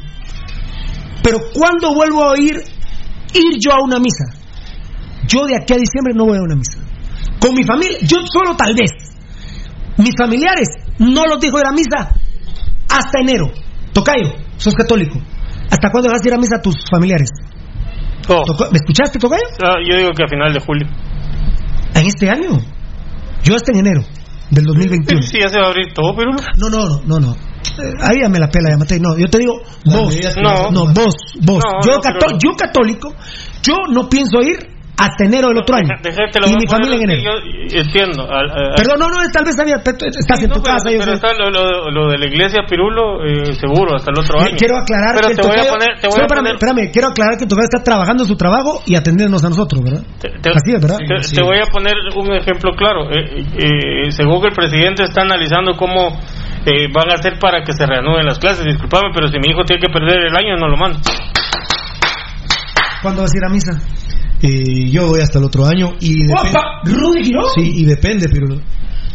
Pero 1.24 1.40
¿cuándo 1.54 1.94
vuelvo 1.94 2.24
a 2.24 2.32
oír 2.32 2.64
ir 3.36 3.60
yo 3.60 3.72
a 3.72 3.84
una 3.84 4.00
misa? 4.00 4.26
Yo 5.28 5.46
de 5.46 5.56
aquí 5.58 5.74
a 5.74 5.78
diciembre 5.78 6.14
no 6.16 6.26
voy 6.26 6.38
a 6.38 6.42
una 6.42 6.56
misa. 6.56 6.80
Con 7.40 7.54
mi 7.56 7.64
familia, 7.64 7.98
yo 8.02 8.18
solo 8.32 8.56
tal 8.56 8.74
vez. 8.74 8.92
Mis 9.98 10.14
familiares 10.18 10.68
no 11.00 11.24
los 11.26 11.40
dijo 11.40 11.58
ir 11.60 11.66
a 11.68 11.72
misa 11.72 12.14
hasta 12.90 13.20
enero. 13.22 13.52
Tocayo, 13.94 14.34
sos 14.58 14.74
católico. 14.76 15.20
¿Hasta 15.70 15.90
cuándo 15.92 16.10
vas 16.12 16.22
a 16.24 16.28
ir 16.28 16.34
a 16.34 16.38
misa 16.38 16.58
a 16.58 16.62
tus 16.62 16.76
familiares? 16.90 17.30
Toca- 18.46 18.70
¿Me 18.72 18.78
escuchaste, 18.78 19.20
Tocayo? 19.20 19.44
Ah, 19.64 19.76
yo 19.88 19.98
digo 19.98 20.12
que 20.16 20.24
a 20.24 20.28
final 20.28 20.54
de 20.54 20.60
julio. 20.60 20.88
En 21.94 22.06
este 22.08 22.30
año. 22.30 22.60
Yo 23.44 23.56
hasta 23.56 23.72
en 23.72 23.80
enero 23.86 24.02
del 24.52 24.66
2021. 24.66 25.22
Sí, 25.22 25.38
ya 25.40 25.48
se 25.50 25.60
va 25.60 25.68
a 25.68 25.70
abrir 25.70 25.94
todo, 25.94 26.16
pero 26.16 26.32
No, 26.58 26.70
no, 26.70 26.86
no, 26.88 27.02
no, 27.06 27.20
no. 27.20 27.36
Ahí 28.02 28.22
ya 28.22 28.30
me 28.30 28.40
la 28.40 28.48
pela, 28.50 28.70
ya 28.72 28.78
maté. 28.78 29.00
No, 29.00 29.18
yo 29.18 29.26
te 29.28 29.38
digo, 29.40 29.54
vos. 29.86 30.16
No, 30.42 30.50
a 30.50 30.72
no, 30.72 30.86
vos, 30.94 31.16
vos. 31.42 31.64
No, 31.64 31.86
yo, 31.86 32.00
cató- 32.02 32.38
yo 32.44 32.56
católico, 32.58 33.14
yo 33.64 33.76
no 33.92 34.08
pienso 34.10 34.42
ir 34.42 34.75
hasta 34.98 35.26
enero 35.26 35.50
del 35.50 35.58
otro 35.60 35.76
año. 35.76 35.90
Y 36.00 36.56
mi 36.56 36.68
familia 36.68 36.96
en 36.96 37.04
enero. 37.10 37.22
Yo 37.68 37.80
entiendo. 37.82 38.24
al- 38.32 38.50
al- 38.50 38.76
Perdón, 38.76 39.00
no, 39.00 39.08
no, 39.10 39.18
tal 39.32 39.44
vez 39.44 39.60
había, 39.60 39.76
estás 39.78 40.40
en 40.44 40.50
tu 40.52 40.62
pero, 40.62 40.76
casa. 40.76 40.90
yo 40.92 41.00
pero 41.00 41.12
sé. 41.12 41.16
está 41.20 41.34
lo, 41.34 41.50
lo- 41.52 41.92
lo 41.92 42.08
de 42.12 42.18
la 42.18 42.26
iglesia 42.26 42.62
Pirulo, 42.70 43.24
eh, 43.26 43.54
seguro, 43.60 43.96
hasta 43.96 44.12
el 44.12 44.20
otro 44.24 44.40
año. 44.40 44.56
Quiero 44.58 44.78
aclarar 44.78 45.16
pero 45.16 45.28
que 45.30 45.36
te 45.36 45.42
el 45.42 45.48
voy 45.48 45.58
a 45.58 45.60
tocayo- 45.62 45.74
poner, 45.74 45.90
te 46.00 46.08
voy 46.08 46.12
Solo 46.16 46.24
a 46.24 46.26
espérame, 46.28 46.44
poner, 46.46 46.56
espérame, 46.56 46.92
quiero 46.92 47.08
aclarar 47.10 47.34
que 47.38 47.46
Tocayo 47.46 47.68
está 47.72 47.84
trabajando 47.84 48.24
en 48.24 48.30
su 48.30 48.36
trabajo 48.38 48.82
y 48.86 48.96
atendiéndonos 48.96 49.44
a 49.44 49.50
nosotros, 49.50 49.84
¿verdad? 49.84 50.04
te, 50.20 50.30
Así 50.50 50.72
es, 50.72 50.82
¿verdad? 50.82 50.98
te- 50.98 51.36
te 51.36 51.42
voy 51.44 51.58
a 51.60 51.66
poner 51.72 51.94
un 52.16 52.32
ejemplo 52.34 52.72
claro. 52.76 53.12
Eh, 53.12 53.44
eh, 53.60 54.12
según 54.12 54.40
que 54.42 54.48
el 54.48 54.56
presidente 54.56 55.04
está 55.04 55.22
analizando 55.24 55.76
cómo 55.76 56.08
eh, 56.66 56.88
van 56.94 57.12
a 57.12 57.16
hacer 57.16 57.38
para 57.38 57.64
que 57.64 57.74
se 57.74 57.86
reanuden 57.86 58.26
las 58.26 58.40
clases. 58.40 58.64
Disculpame, 58.66 59.10
pero 59.14 59.28
si 59.28 59.38
mi 59.40 59.52
hijo 59.52 59.62
tiene 59.68 59.82
que 59.86 59.92
perder 59.92 60.20
el 60.32 60.36
año, 60.36 60.56
no 60.58 60.68
lo 60.68 60.78
mando. 60.78 60.98
¿Cuándo 63.02 63.22
vas 63.22 63.32
a 63.34 63.38
ir 63.38 63.46
a 63.46 63.50
misa? 63.54 63.72
Eh, 64.46 64.90
yo 64.92 65.08
voy 65.08 65.22
hasta 65.22 65.40
el 65.40 65.46
otro 65.46 65.66
año 65.66 65.92
y 66.00 66.14
depende. 66.26 66.60
¿Rudy 66.86 67.24
Quiroz? 67.24 67.54
Sí, 67.56 67.72
y 67.76 67.86
depende, 67.86 68.28
pero. 68.32 68.62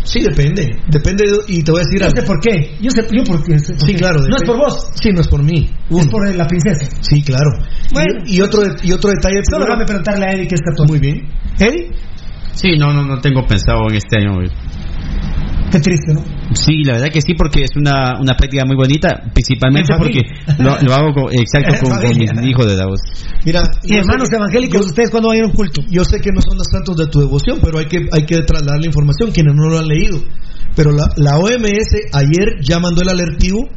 Sí, 0.03 0.21
depende. 0.23 0.67
Depende, 0.89 1.25
de- 1.25 1.53
y 1.55 1.63
te 1.63 1.71
voy 1.71 1.83
a 1.83 1.85
decir 1.85 2.01
Yo 2.01 2.07
algo. 2.07 2.21
sé 2.21 2.27
por 2.27 2.41
qué. 2.41 2.75
Yo 2.81 2.91
sé 2.91 3.07
yo 3.13 3.23
por 3.25 3.45
qué. 3.45 3.59
sé 3.59 3.75
por 3.75 3.87
Sí, 3.87 3.93
qué. 3.93 3.99
claro. 3.99 4.19
No 4.29 4.37
es 4.37 4.43
por 4.45 4.57
vos. 4.57 4.91
Sí, 5.01 5.11
no 5.13 5.21
es 5.21 5.29
por 5.29 5.43
mí. 5.43 5.69
Es 5.91 5.97
Uno. 6.03 6.11
por 6.11 6.35
la 6.35 6.47
princesa. 6.47 6.87
Sí, 7.03 7.23
claro. 7.23 7.51
Bueno. 7.93 8.23
y, 8.27 8.37
y 8.37 8.41
otro, 8.41 8.63
y 8.83 8.93
otro 8.93 9.11
detalle. 9.11 9.41
Solo 9.49 9.67
déjame 9.67 9.85
preguntarle 9.85 10.25
a 10.27 10.33
Eddie 10.33 10.49
que 10.49 10.55
es 10.55 10.61
católico. 10.63 10.93
Muy 10.93 10.99
bien. 11.01 11.29
¿Eddie? 11.59 11.91
Sí, 12.55 12.77
no, 12.79 12.93
no, 12.93 13.05
no 13.05 13.21
tengo 13.21 13.47
pensado 13.47 13.89
en 13.91 13.95
este 13.97 14.17
año. 14.19 14.41
Qué 15.71 15.79
triste, 15.81 16.15
¿no? 16.15 16.25
Sí, 16.55 16.83
la 16.85 16.95
verdad 16.95 17.09
que 17.13 17.21
sí, 17.21 17.35
porque 17.35 17.63
es 17.63 17.71
una, 17.77 18.19
una 18.21 18.35
práctica 18.35 18.65
muy 18.67 18.75
bonita, 18.77 19.23
principalmente 19.33 19.93
En 19.93 19.99
porque 19.99 20.21
lo, 20.59 20.77
lo 20.83 20.95
hago 20.95 21.13
con- 21.15 21.33
exacto 21.33 21.75
con, 21.83 22.01
con 22.01 22.19
mis 22.19 22.31
hijos 22.51 22.67
de 22.67 22.77
la 22.77 22.87
voz. 22.87 23.01
Mira, 23.45 23.63
Y 23.85 23.97
hermanos 23.97 24.29
que- 24.29 24.37
evangélicos, 24.37 24.81
yo- 24.81 24.87
¿ustedes 24.87 25.11
cuándo 25.11 25.29
van 25.29 25.37
a 25.37 25.39
ir 25.39 25.45
a 25.45 25.47
un 25.47 25.53
culto? 25.55 25.83
Yo 25.89 26.05
sé 26.05 26.19
que 26.21 26.31
no 26.33 26.41
son 26.43 26.59
los 26.59 26.67
santos 26.71 26.97
de 26.97 27.07
tu 27.07 27.21
devoción, 27.21 27.59
pero 27.63 27.79
hay 27.79 27.87
que, 27.87 27.99
hay 28.13 28.25
que 28.27 28.39
trasladar 28.43 28.81
la 28.81 28.87
información, 28.87 29.31
quienes 29.31 29.55
no 29.55 29.69
lo 29.69 29.79
han 29.79 29.87
leído. 29.87 30.19
Pero 30.75 30.91
la, 30.93 31.07
la 31.17 31.37
OMS 31.39 31.91
ayer 32.15 32.59
ya 32.63 32.79
mandó 32.79 33.03
el 33.03 33.09
alertivo 33.09 33.69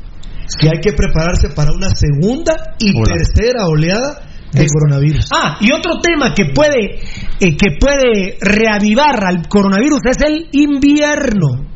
que 0.60 0.68
hay 0.70 0.80
que 0.82 0.94
prepararse 0.94 1.50
para 1.56 1.72
una 1.72 1.90
segunda 1.96 2.76
y 2.80 2.92
Hola. 2.96 3.16
tercera 3.16 3.66
oleada 3.68 4.22
de 4.52 4.68
coronavirus. 4.68 5.30
Ah, 5.34 5.58
y 5.62 5.72
otro 5.72 6.00
tema 6.02 6.34
que 6.36 6.46
puede, 6.54 7.00
eh, 7.40 7.58
que 7.58 7.78
puede 7.80 8.38
reavivar 8.40 9.26
al 9.26 9.48
coronavirus 9.48 10.00
es 10.12 10.18
el 10.28 10.48
invierno. 10.52 11.73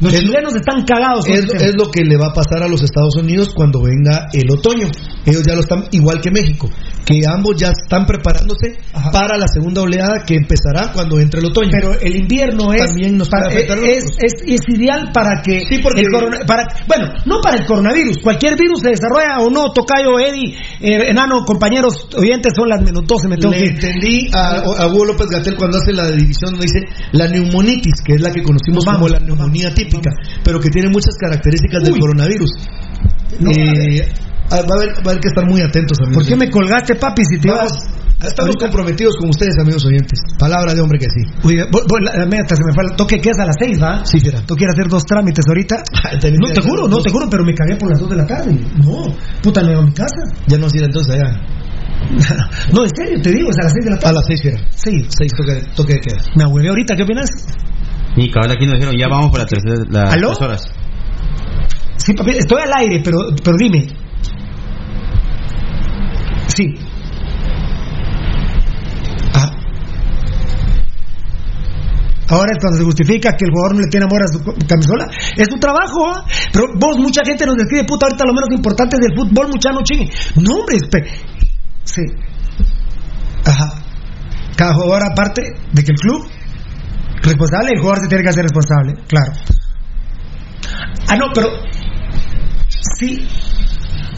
Los 0.00 0.12
Es- 0.14 0.20
chilenos 0.20 0.54
están 0.54 0.84
cagados. 0.84 1.26
con 1.26 1.34
Es, 1.34 1.74
lo 1.76 1.90
que 1.90 2.04
le 2.04 2.16
va 2.16 2.28
a 2.28 2.32
pasar 2.32 2.62
a 2.62 2.68
los 2.68 2.82
Estados 2.82 3.14
Unidos 3.16 3.50
cuando 3.54 3.82
venga 3.82 4.28
el 4.32 4.50
otoño. 4.50 4.88
Ellos 5.26 5.42
ya 5.46 5.54
lo 5.54 5.60
están, 5.60 5.84
igual 5.92 6.20
que 6.20 6.30
México, 6.30 6.70
que 7.04 7.20
ambos 7.28 7.56
ya 7.58 7.68
están 7.70 8.06
preparándose 8.06 8.78
Ajá. 8.94 9.10
para 9.10 9.36
la 9.36 9.46
segunda 9.46 9.82
oleada 9.82 10.24
que 10.26 10.36
empezará 10.36 10.92
cuando 10.92 11.20
entre 11.20 11.40
el 11.40 11.46
otoño. 11.46 11.68
Pero 11.72 11.92
el 12.00 12.16
invierno 12.16 12.72
es, 12.72 12.82
También 12.86 13.18
nos 13.18 13.28
para- 13.28 13.48
es, 13.52 13.68
nosotros. 13.68 13.88
es- 14.22 14.34
es 14.46 14.60
ideal 14.68 15.10
para 15.12 15.42
que 15.42 15.60
Sí, 15.68 15.78
porque- 15.82 16.00
el 16.00 16.06
corona- 16.10 16.38
para, 16.46 16.64
bueno, 16.88 17.08
no 17.26 17.40
para 17.42 17.58
el 17.60 17.66
coronavirus, 17.66 18.18
cualquier 18.22 18.56
virus 18.56 18.80
se 18.80 18.88
desarrolla 18.90 19.40
o 19.40 19.50
no, 19.50 19.70
Tocayo, 19.72 20.18
Eddie, 20.18 20.54
eh, 20.80 21.10
enano, 21.10 21.44
compañeros 21.44 22.08
oyentes, 22.16 22.52
son 22.56 22.68
las 22.70 22.80
menos 22.80 23.02
12, 23.06 23.28
me 23.28 23.36
tengo 23.36 23.52
que 23.52 23.60
Le 23.60 23.66
ir. 23.66 23.72
entendí 23.72 24.30
a, 24.32 24.56
a 24.78 24.86
Hugo 24.86 25.04
López 25.04 25.26
Gatel 25.28 25.56
cuando 25.56 25.76
hace 25.78 25.92
la 25.92 26.10
división 26.10 26.52
donde 26.52 26.66
dice 26.66 26.86
la 27.12 27.26
neumonitis, 27.28 28.00
que 28.04 28.14
es 28.14 28.20
la 28.22 28.30
que 28.32 28.42
conocimos 28.42 28.84
vamos, 28.86 29.02
como 29.02 29.08
la 29.08 29.20
neumonía 29.20 29.74
típica, 29.74 29.89
pero 30.44 30.60
que 30.60 30.68
tiene 30.70 30.88
muchas 30.88 31.14
características 31.20 31.82
del 31.84 31.94
Uy. 31.94 32.00
coronavirus. 32.00 32.50
No, 33.40 33.50
Eh, 33.50 34.08
ah, 34.50 34.60
va, 34.68 34.74
a 34.74 34.78
haber, 34.78 34.88
va 34.96 35.06
a 35.06 35.10
haber 35.10 35.20
que 35.20 35.28
estar 35.28 35.44
muy 35.48 35.60
atentos, 35.62 35.98
amigos. 36.00 36.22
¿Por 36.22 36.26
qué 36.26 36.36
me 36.36 36.50
colgaste, 36.50 36.94
papi, 36.96 37.22
si 37.24 37.38
te 37.40 37.48
Vamos, 37.48 37.72
ibas? 37.72 37.84
estamos 38.20 38.38
ahorita- 38.56 38.66
comprometidos 38.66 39.16
con 39.16 39.28
ustedes, 39.30 39.54
amigos 39.60 39.84
oyentes. 39.86 40.18
Palabra 40.38 40.74
de 40.74 40.80
hombre 40.80 40.98
que 40.98 41.06
sí. 41.06 41.22
Oye, 41.44 41.64
la, 42.02 42.16
la 42.18 42.26
meta 42.26 42.54
se 42.56 42.62
me 42.64 42.72
fue. 42.74 42.84
Toque 42.96 43.20
que 43.20 43.30
es 43.30 43.38
a 43.38 43.46
las 43.46 43.56
6, 43.58 43.80
¿va? 43.82 44.04
Sí, 44.04 44.20
fiera. 44.20 44.40
Tú 44.44 44.54
quieres 44.56 44.74
hacer 44.76 44.88
dos 44.90 45.04
trámites 45.04 45.44
ahorita. 45.48 45.76
Tenés 46.20 46.38
No, 46.40 46.52
te 46.52 46.60
juro, 46.60 46.82
no, 46.88 46.96
dos. 46.96 47.04
te 47.04 47.10
juro, 47.10 47.26
pero 47.30 47.44
me 47.44 47.54
cagué 47.54 47.76
por 47.76 47.88
las 47.90 48.00
2 48.00 48.10
de 48.10 48.16
la 48.16 48.26
tarde. 48.26 48.52
No, 48.84 49.14
puta, 49.42 49.62
me 49.62 49.74
voy 49.74 49.84
a 49.84 49.86
mi 49.86 49.92
casa. 49.94 50.20
Ya 50.48 50.58
no 50.58 50.66
ir 50.66 50.82
entonces 50.82 51.14
allá. 51.14 51.40
No, 52.72 52.82
en 52.82 52.90
serio, 52.96 53.20
te 53.22 53.30
digo, 53.30 53.50
es 53.50 53.58
a 53.60 53.64
las 53.64 53.72
6 53.72 53.84
de 53.84 53.90
la 53.90 53.96
A 53.96 54.00
tarde. 54.00 54.14
las 54.16 54.26
seis, 54.26 54.40
fiera. 54.42 54.58
Sí, 54.74 54.90
Seis 55.16 55.32
toque, 55.36 55.62
toque 55.76 55.92
de 55.94 56.00
queda. 56.00 56.18
me 56.34 56.44
ahuevé 56.44 56.68
ahorita, 56.70 56.96
¿qué 56.96 57.02
opinas? 57.04 57.28
Y 58.16 58.30
cabal 58.30 58.50
aquí 58.50 58.66
nos 58.66 58.74
dijeron, 58.74 58.96
ya 58.98 59.08
vamos 59.08 59.30
por 59.30 59.40
la 59.40 59.46
tercera, 59.46 59.84
las 59.88 60.12
¿Aló? 60.12 60.28
tres 60.28 60.40
horas. 60.40 60.62
Sí, 61.96 62.14
papi, 62.14 62.30
estoy 62.30 62.62
al 62.62 62.72
aire, 62.78 63.00
pero, 63.04 63.18
pero 63.42 63.56
dime. 63.58 63.86
Sí. 66.48 66.64
Ah. 69.34 69.50
Ahora 72.28 72.52
es 72.52 72.58
cuando 72.60 72.78
se 72.78 72.84
justifica 72.84 73.36
que 73.36 73.44
el 73.44 73.50
jugador 73.52 73.74
no 73.74 73.80
le 73.82 73.88
tiene 73.88 74.06
amor 74.06 74.22
a 74.22 74.28
su 74.28 74.42
camisola. 74.66 75.06
Es 75.36 75.46
su 75.48 75.58
trabajo, 75.58 76.08
¿ah? 76.08 76.24
Pero 76.52 76.66
vos, 76.74 76.98
mucha 76.98 77.22
gente 77.24 77.46
nos 77.46 77.56
describe, 77.56 77.84
puta, 77.84 78.06
ahorita 78.06 78.24
lo 78.24 78.32
menos 78.32 78.48
importante 78.50 78.96
del 79.00 79.14
fútbol, 79.14 79.48
mucha 79.48 79.70
no 79.70 79.82
chingue. 79.82 80.10
No, 80.36 80.54
hombre, 80.54 80.78
sí. 81.84 82.02
Ajá. 83.44 83.82
Cada 84.56 84.74
jugador, 84.74 85.12
aparte 85.12 85.42
de 85.72 85.82
que 85.82 85.92
el 85.92 85.98
club 85.98 86.26
responsable, 87.22 87.72
el 87.74 87.80
jugador 87.80 88.02
se 88.02 88.08
tiene 88.08 88.22
que 88.22 88.30
hacer 88.30 88.44
responsable, 88.44 88.94
claro. 89.06 89.32
Ah, 91.08 91.16
no, 91.16 91.26
pero 91.34 91.48
sí, 92.68 93.26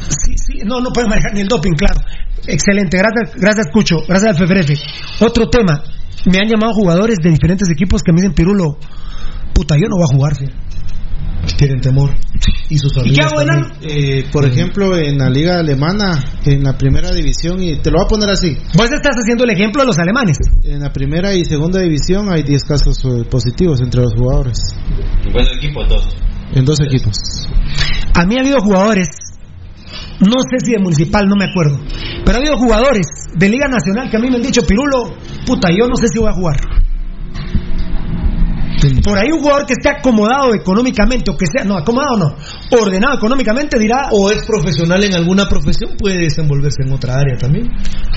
sí, 0.08 0.34
sí, 0.36 0.58
no, 0.64 0.80
no 0.80 0.90
pueden 0.90 1.08
manejar 1.08 1.34
ni 1.34 1.40
el 1.40 1.48
doping, 1.48 1.72
claro. 1.72 2.00
Excelente, 2.46 2.98
gracias, 2.98 3.40
gracias 3.40 3.66
Cucho, 3.72 3.96
gracias 4.08 4.40
al 4.40 4.46
FFF. 4.46 5.22
Otro 5.22 5.48
tema, 5.48 5.82
me 6.26 6.38
han 6.38 6.48
llamado 6.48 6.74
jugadores 6.74 7.18
de 7.22 7.30
diferentes 7.30 7.68
equipos 7.70 8.02
que 8.02 8.12
me 8.12 8.20
dicen, 8.20 8.34
Pirulo, 8.34 8.78
puta, 9.54 9.76
yo 9.76 9.88
no 9.88 9.96
voy 9.96 10.06
a 10.10 10.14
jugar, 10.14 10.34
fíjate". 10.34 10.61
Tienen 11.58 11.80
temor. 11.80 12.10
Y 12.70 12.78
sus 12.78 12.92
¿Y 12.92 12.94
qué 12.94 13.00
familias 13.00 13.26
hago, 13.32 13.44
también. 13.44 13.58
enano? 13.58 13.74
Eh, 13.82 14.24
por 14.32 14.44
ejemplo, 14.44 14.96
en 14.96 15.18
la 15.18 15.28
liga 15.28 15.58
alemana, 15.58 16.24
en 16.44 16.62
la 16.62 16.76
primera 16.78 17.10
división, 17.12 17.62
y 17.62 17.76
te 17.82 17.90
lo 17.90 17.98
voy 17.98 18.06
a 18.06 18.08
poner 18.08 18.30
así, 18.30 18.56
Vos 18.76 18.90
estás 18.92 19.16
haciendo 19.16 19.44
el 19.44 19.50
ejemplo 19.50 19.82
de 19.82 19.86
los 19.88 19.98
alemanes. 19.98 20.38
en 20.62 20.80
la 20.80 20.92
primera 20.92 21.34
y 21.34 21.44
segunda 21.44 21.80
división 21.80 22.30
hay 22.32 22.42
10 22.44 22.64
casos 22.64 22.96
eh, 23.04 23.24
positivos 23.28 23.80
entre 23.80 24.02
los 24.02 24.14
jugadores, 24.14 24.58
Bueno, 25.32 25.48
equipo, 25.56 25.84
dos. 25.84 26.16
en 26.54 26.64
dos 26.64 26.78
equipos. 26.80 27.16
A 28.14 28.24
mí 28.24 28.36
ha 28.36 28.40
habido 28.40 28.60
jugadores, 28.60 29.08
no 30.20 30.36
sé 30.48 30.64
si 30.64 30.72
de 30.72 30.78
municipal, 30.78 31.26
no 31.28 31.34
me 31.36 31.46
acuerdo, 31.46 31.78
pero 32.24 32.38
ha 32.38 32.40
habido 32.40 32.56
jugadores 32.56 33.06
de 33.34 33.48
Liga 33.48 33.66
Nacional 33.68 34.08
que 34.10 34.16
a 34.16 34.20
mí 34.20 34.28
me 34.30 34.36
han 34.36 34.42
dicho, 34.42 34.62
Pirulo, 34.66 35.16
puta, 35.46 35.70
yo 35.70 35.86
no 35.88 35.96
sé 35.96 36.06
si 36.08 36.18
voy 36.18 36.28
a 36.30 36.34
jugar. 36.34 36.56
Por 39.04 39.18
ahí 39.18 39.30
un 39.32 39.40
jugador 39.40 39.66
que 39.66 39.74
esté 39.74 39.88
acomodado 39.90 40.54
económicamente, 40.54 41.30
o 41.30 41.36
que 41.36 41.46
sea, 41.46 41.64
no, 41.64 41.76
acomodado 41.76 42.16
no, 42.18 42.36
ordenado 42.78 43.14
económicamente 43.16 43.78
dirá, 43.78 44.08
O 44.10 44.30
es 44.30 44.44
profesional 44.46 45.02
en 45.04 45.14
alguna 45.14 45.46
profesión, 45.48 45.96
puede 45.98 46.18
desenvolverse 46.18 46.82
en 46.84 46.92
otra 46.92 47.14
área 47.14 47.36
también. 47.38 47.68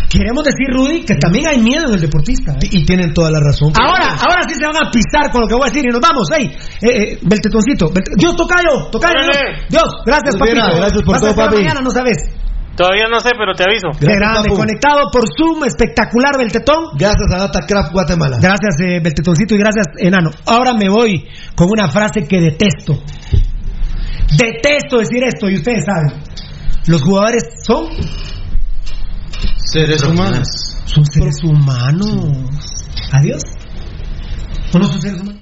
queremos 0.10 0.44
decir, 0.44 0.68
Rudy, 0.74 1.03
que 1.06 1.16
también 1.16 1.48
hay 1.48 1.60
miedo 1.60 1.84
en 1.88 1.94
el 1.95 2.02
deportista. 2.02 2.53
¿eh? 2.53 2.68
Y 2.72 2.85
tienen 2.85 3.14
toda 3.14 3.30
la 3.32 3.40
razón. 3.40 3.74
Ahora, 3.80 4.16
ahora 4.16 4.42
sí 4.48 4.56
se 4.60 4.66
van 4.66 4.77
a 4.77 4.90
pisar 4.92 5.32
con 5.32 5.42
lo 5.42 5.48
que 5.48 5.53
voy 5.56 5.68
a 5.68 5.72
decir 5.72 5.84
y 5.85 5.92
nos 5.92 6.02
vamos, 6.02 6.27
hey, 6.35 6.52
eh, 6.82 6.88
eh, 6.88 7.19
Beltetoncito, 7.22 7.90
Belte- 7.92 8.16
Dios 8.18 8.35
tocayo, 8.35 8.90
tocayo, 8.92 9.16
Dios, 9.69 9.84
gracias 10.06 10.35
papito, 10.38 10.56
gracias 10.77 11.02
por 11.03 11.14
Vas 11.14 11.22
todo, 11.22 11.35
papi. 11.35 11.56
mañana, 11.58 11.82
no 11.82 11.92
sabes. 11.92 12.18
Todavía 12.76 13.08
no 13.10 13.20
sé, 13.22 13.30
pero 13.38 13.54
te 13.56 13.64
aviso. 13.64 13.88
Gracias, 13.92 14.20
grande, 14.20 14.50
papu. 14.50 14.56
conectado 14.60 15.10
por 15.12 15.24
Zoom, 15.38 15.64
espectacular 15.64 16.38
Beltetón. 16.38 16.98
Gracias 16.98 17.32
a 17.34 17.38
Datacraft 17.48 17.94
Guatemala. 17.94 18.38
Gracias, 18.42 18.76
eh, 18.82 19.00
Beltetoncito, 19.02 19.56
y 19.56 19.58
gracias, 19.58 19.88
Enano. 19.98 20.32
Ahora 20.45 20.74
me 20.74 20.90
voy 20.90 21.26
con 21.56 21.70
una 21.72 21.88
frase 21.90 22.24
que 22.28 22.42
detesto. 22.42 22.94
Detesto 24.38 24.98
decir 24.98 25.24
esto, 25.24 25.50
y 25.50 25.56
ustedes 25.56 25.86
saben. 25.86 26.22
Los 26.88 27.02
jugadores 27.02 27.44
son, 27.64 27.88
Seres 29.58 30.04
humanos. 30.04 30.48
son 30.86 31.06
seres 31.06 31.38
humanos. 31.44 32.88
Adiós. 33.14 33.42
¿O 34.74 34.80
no 34.80 34.86
son 34.86 35.02
seres 35.02 35.22
humanos? 35.22 35.42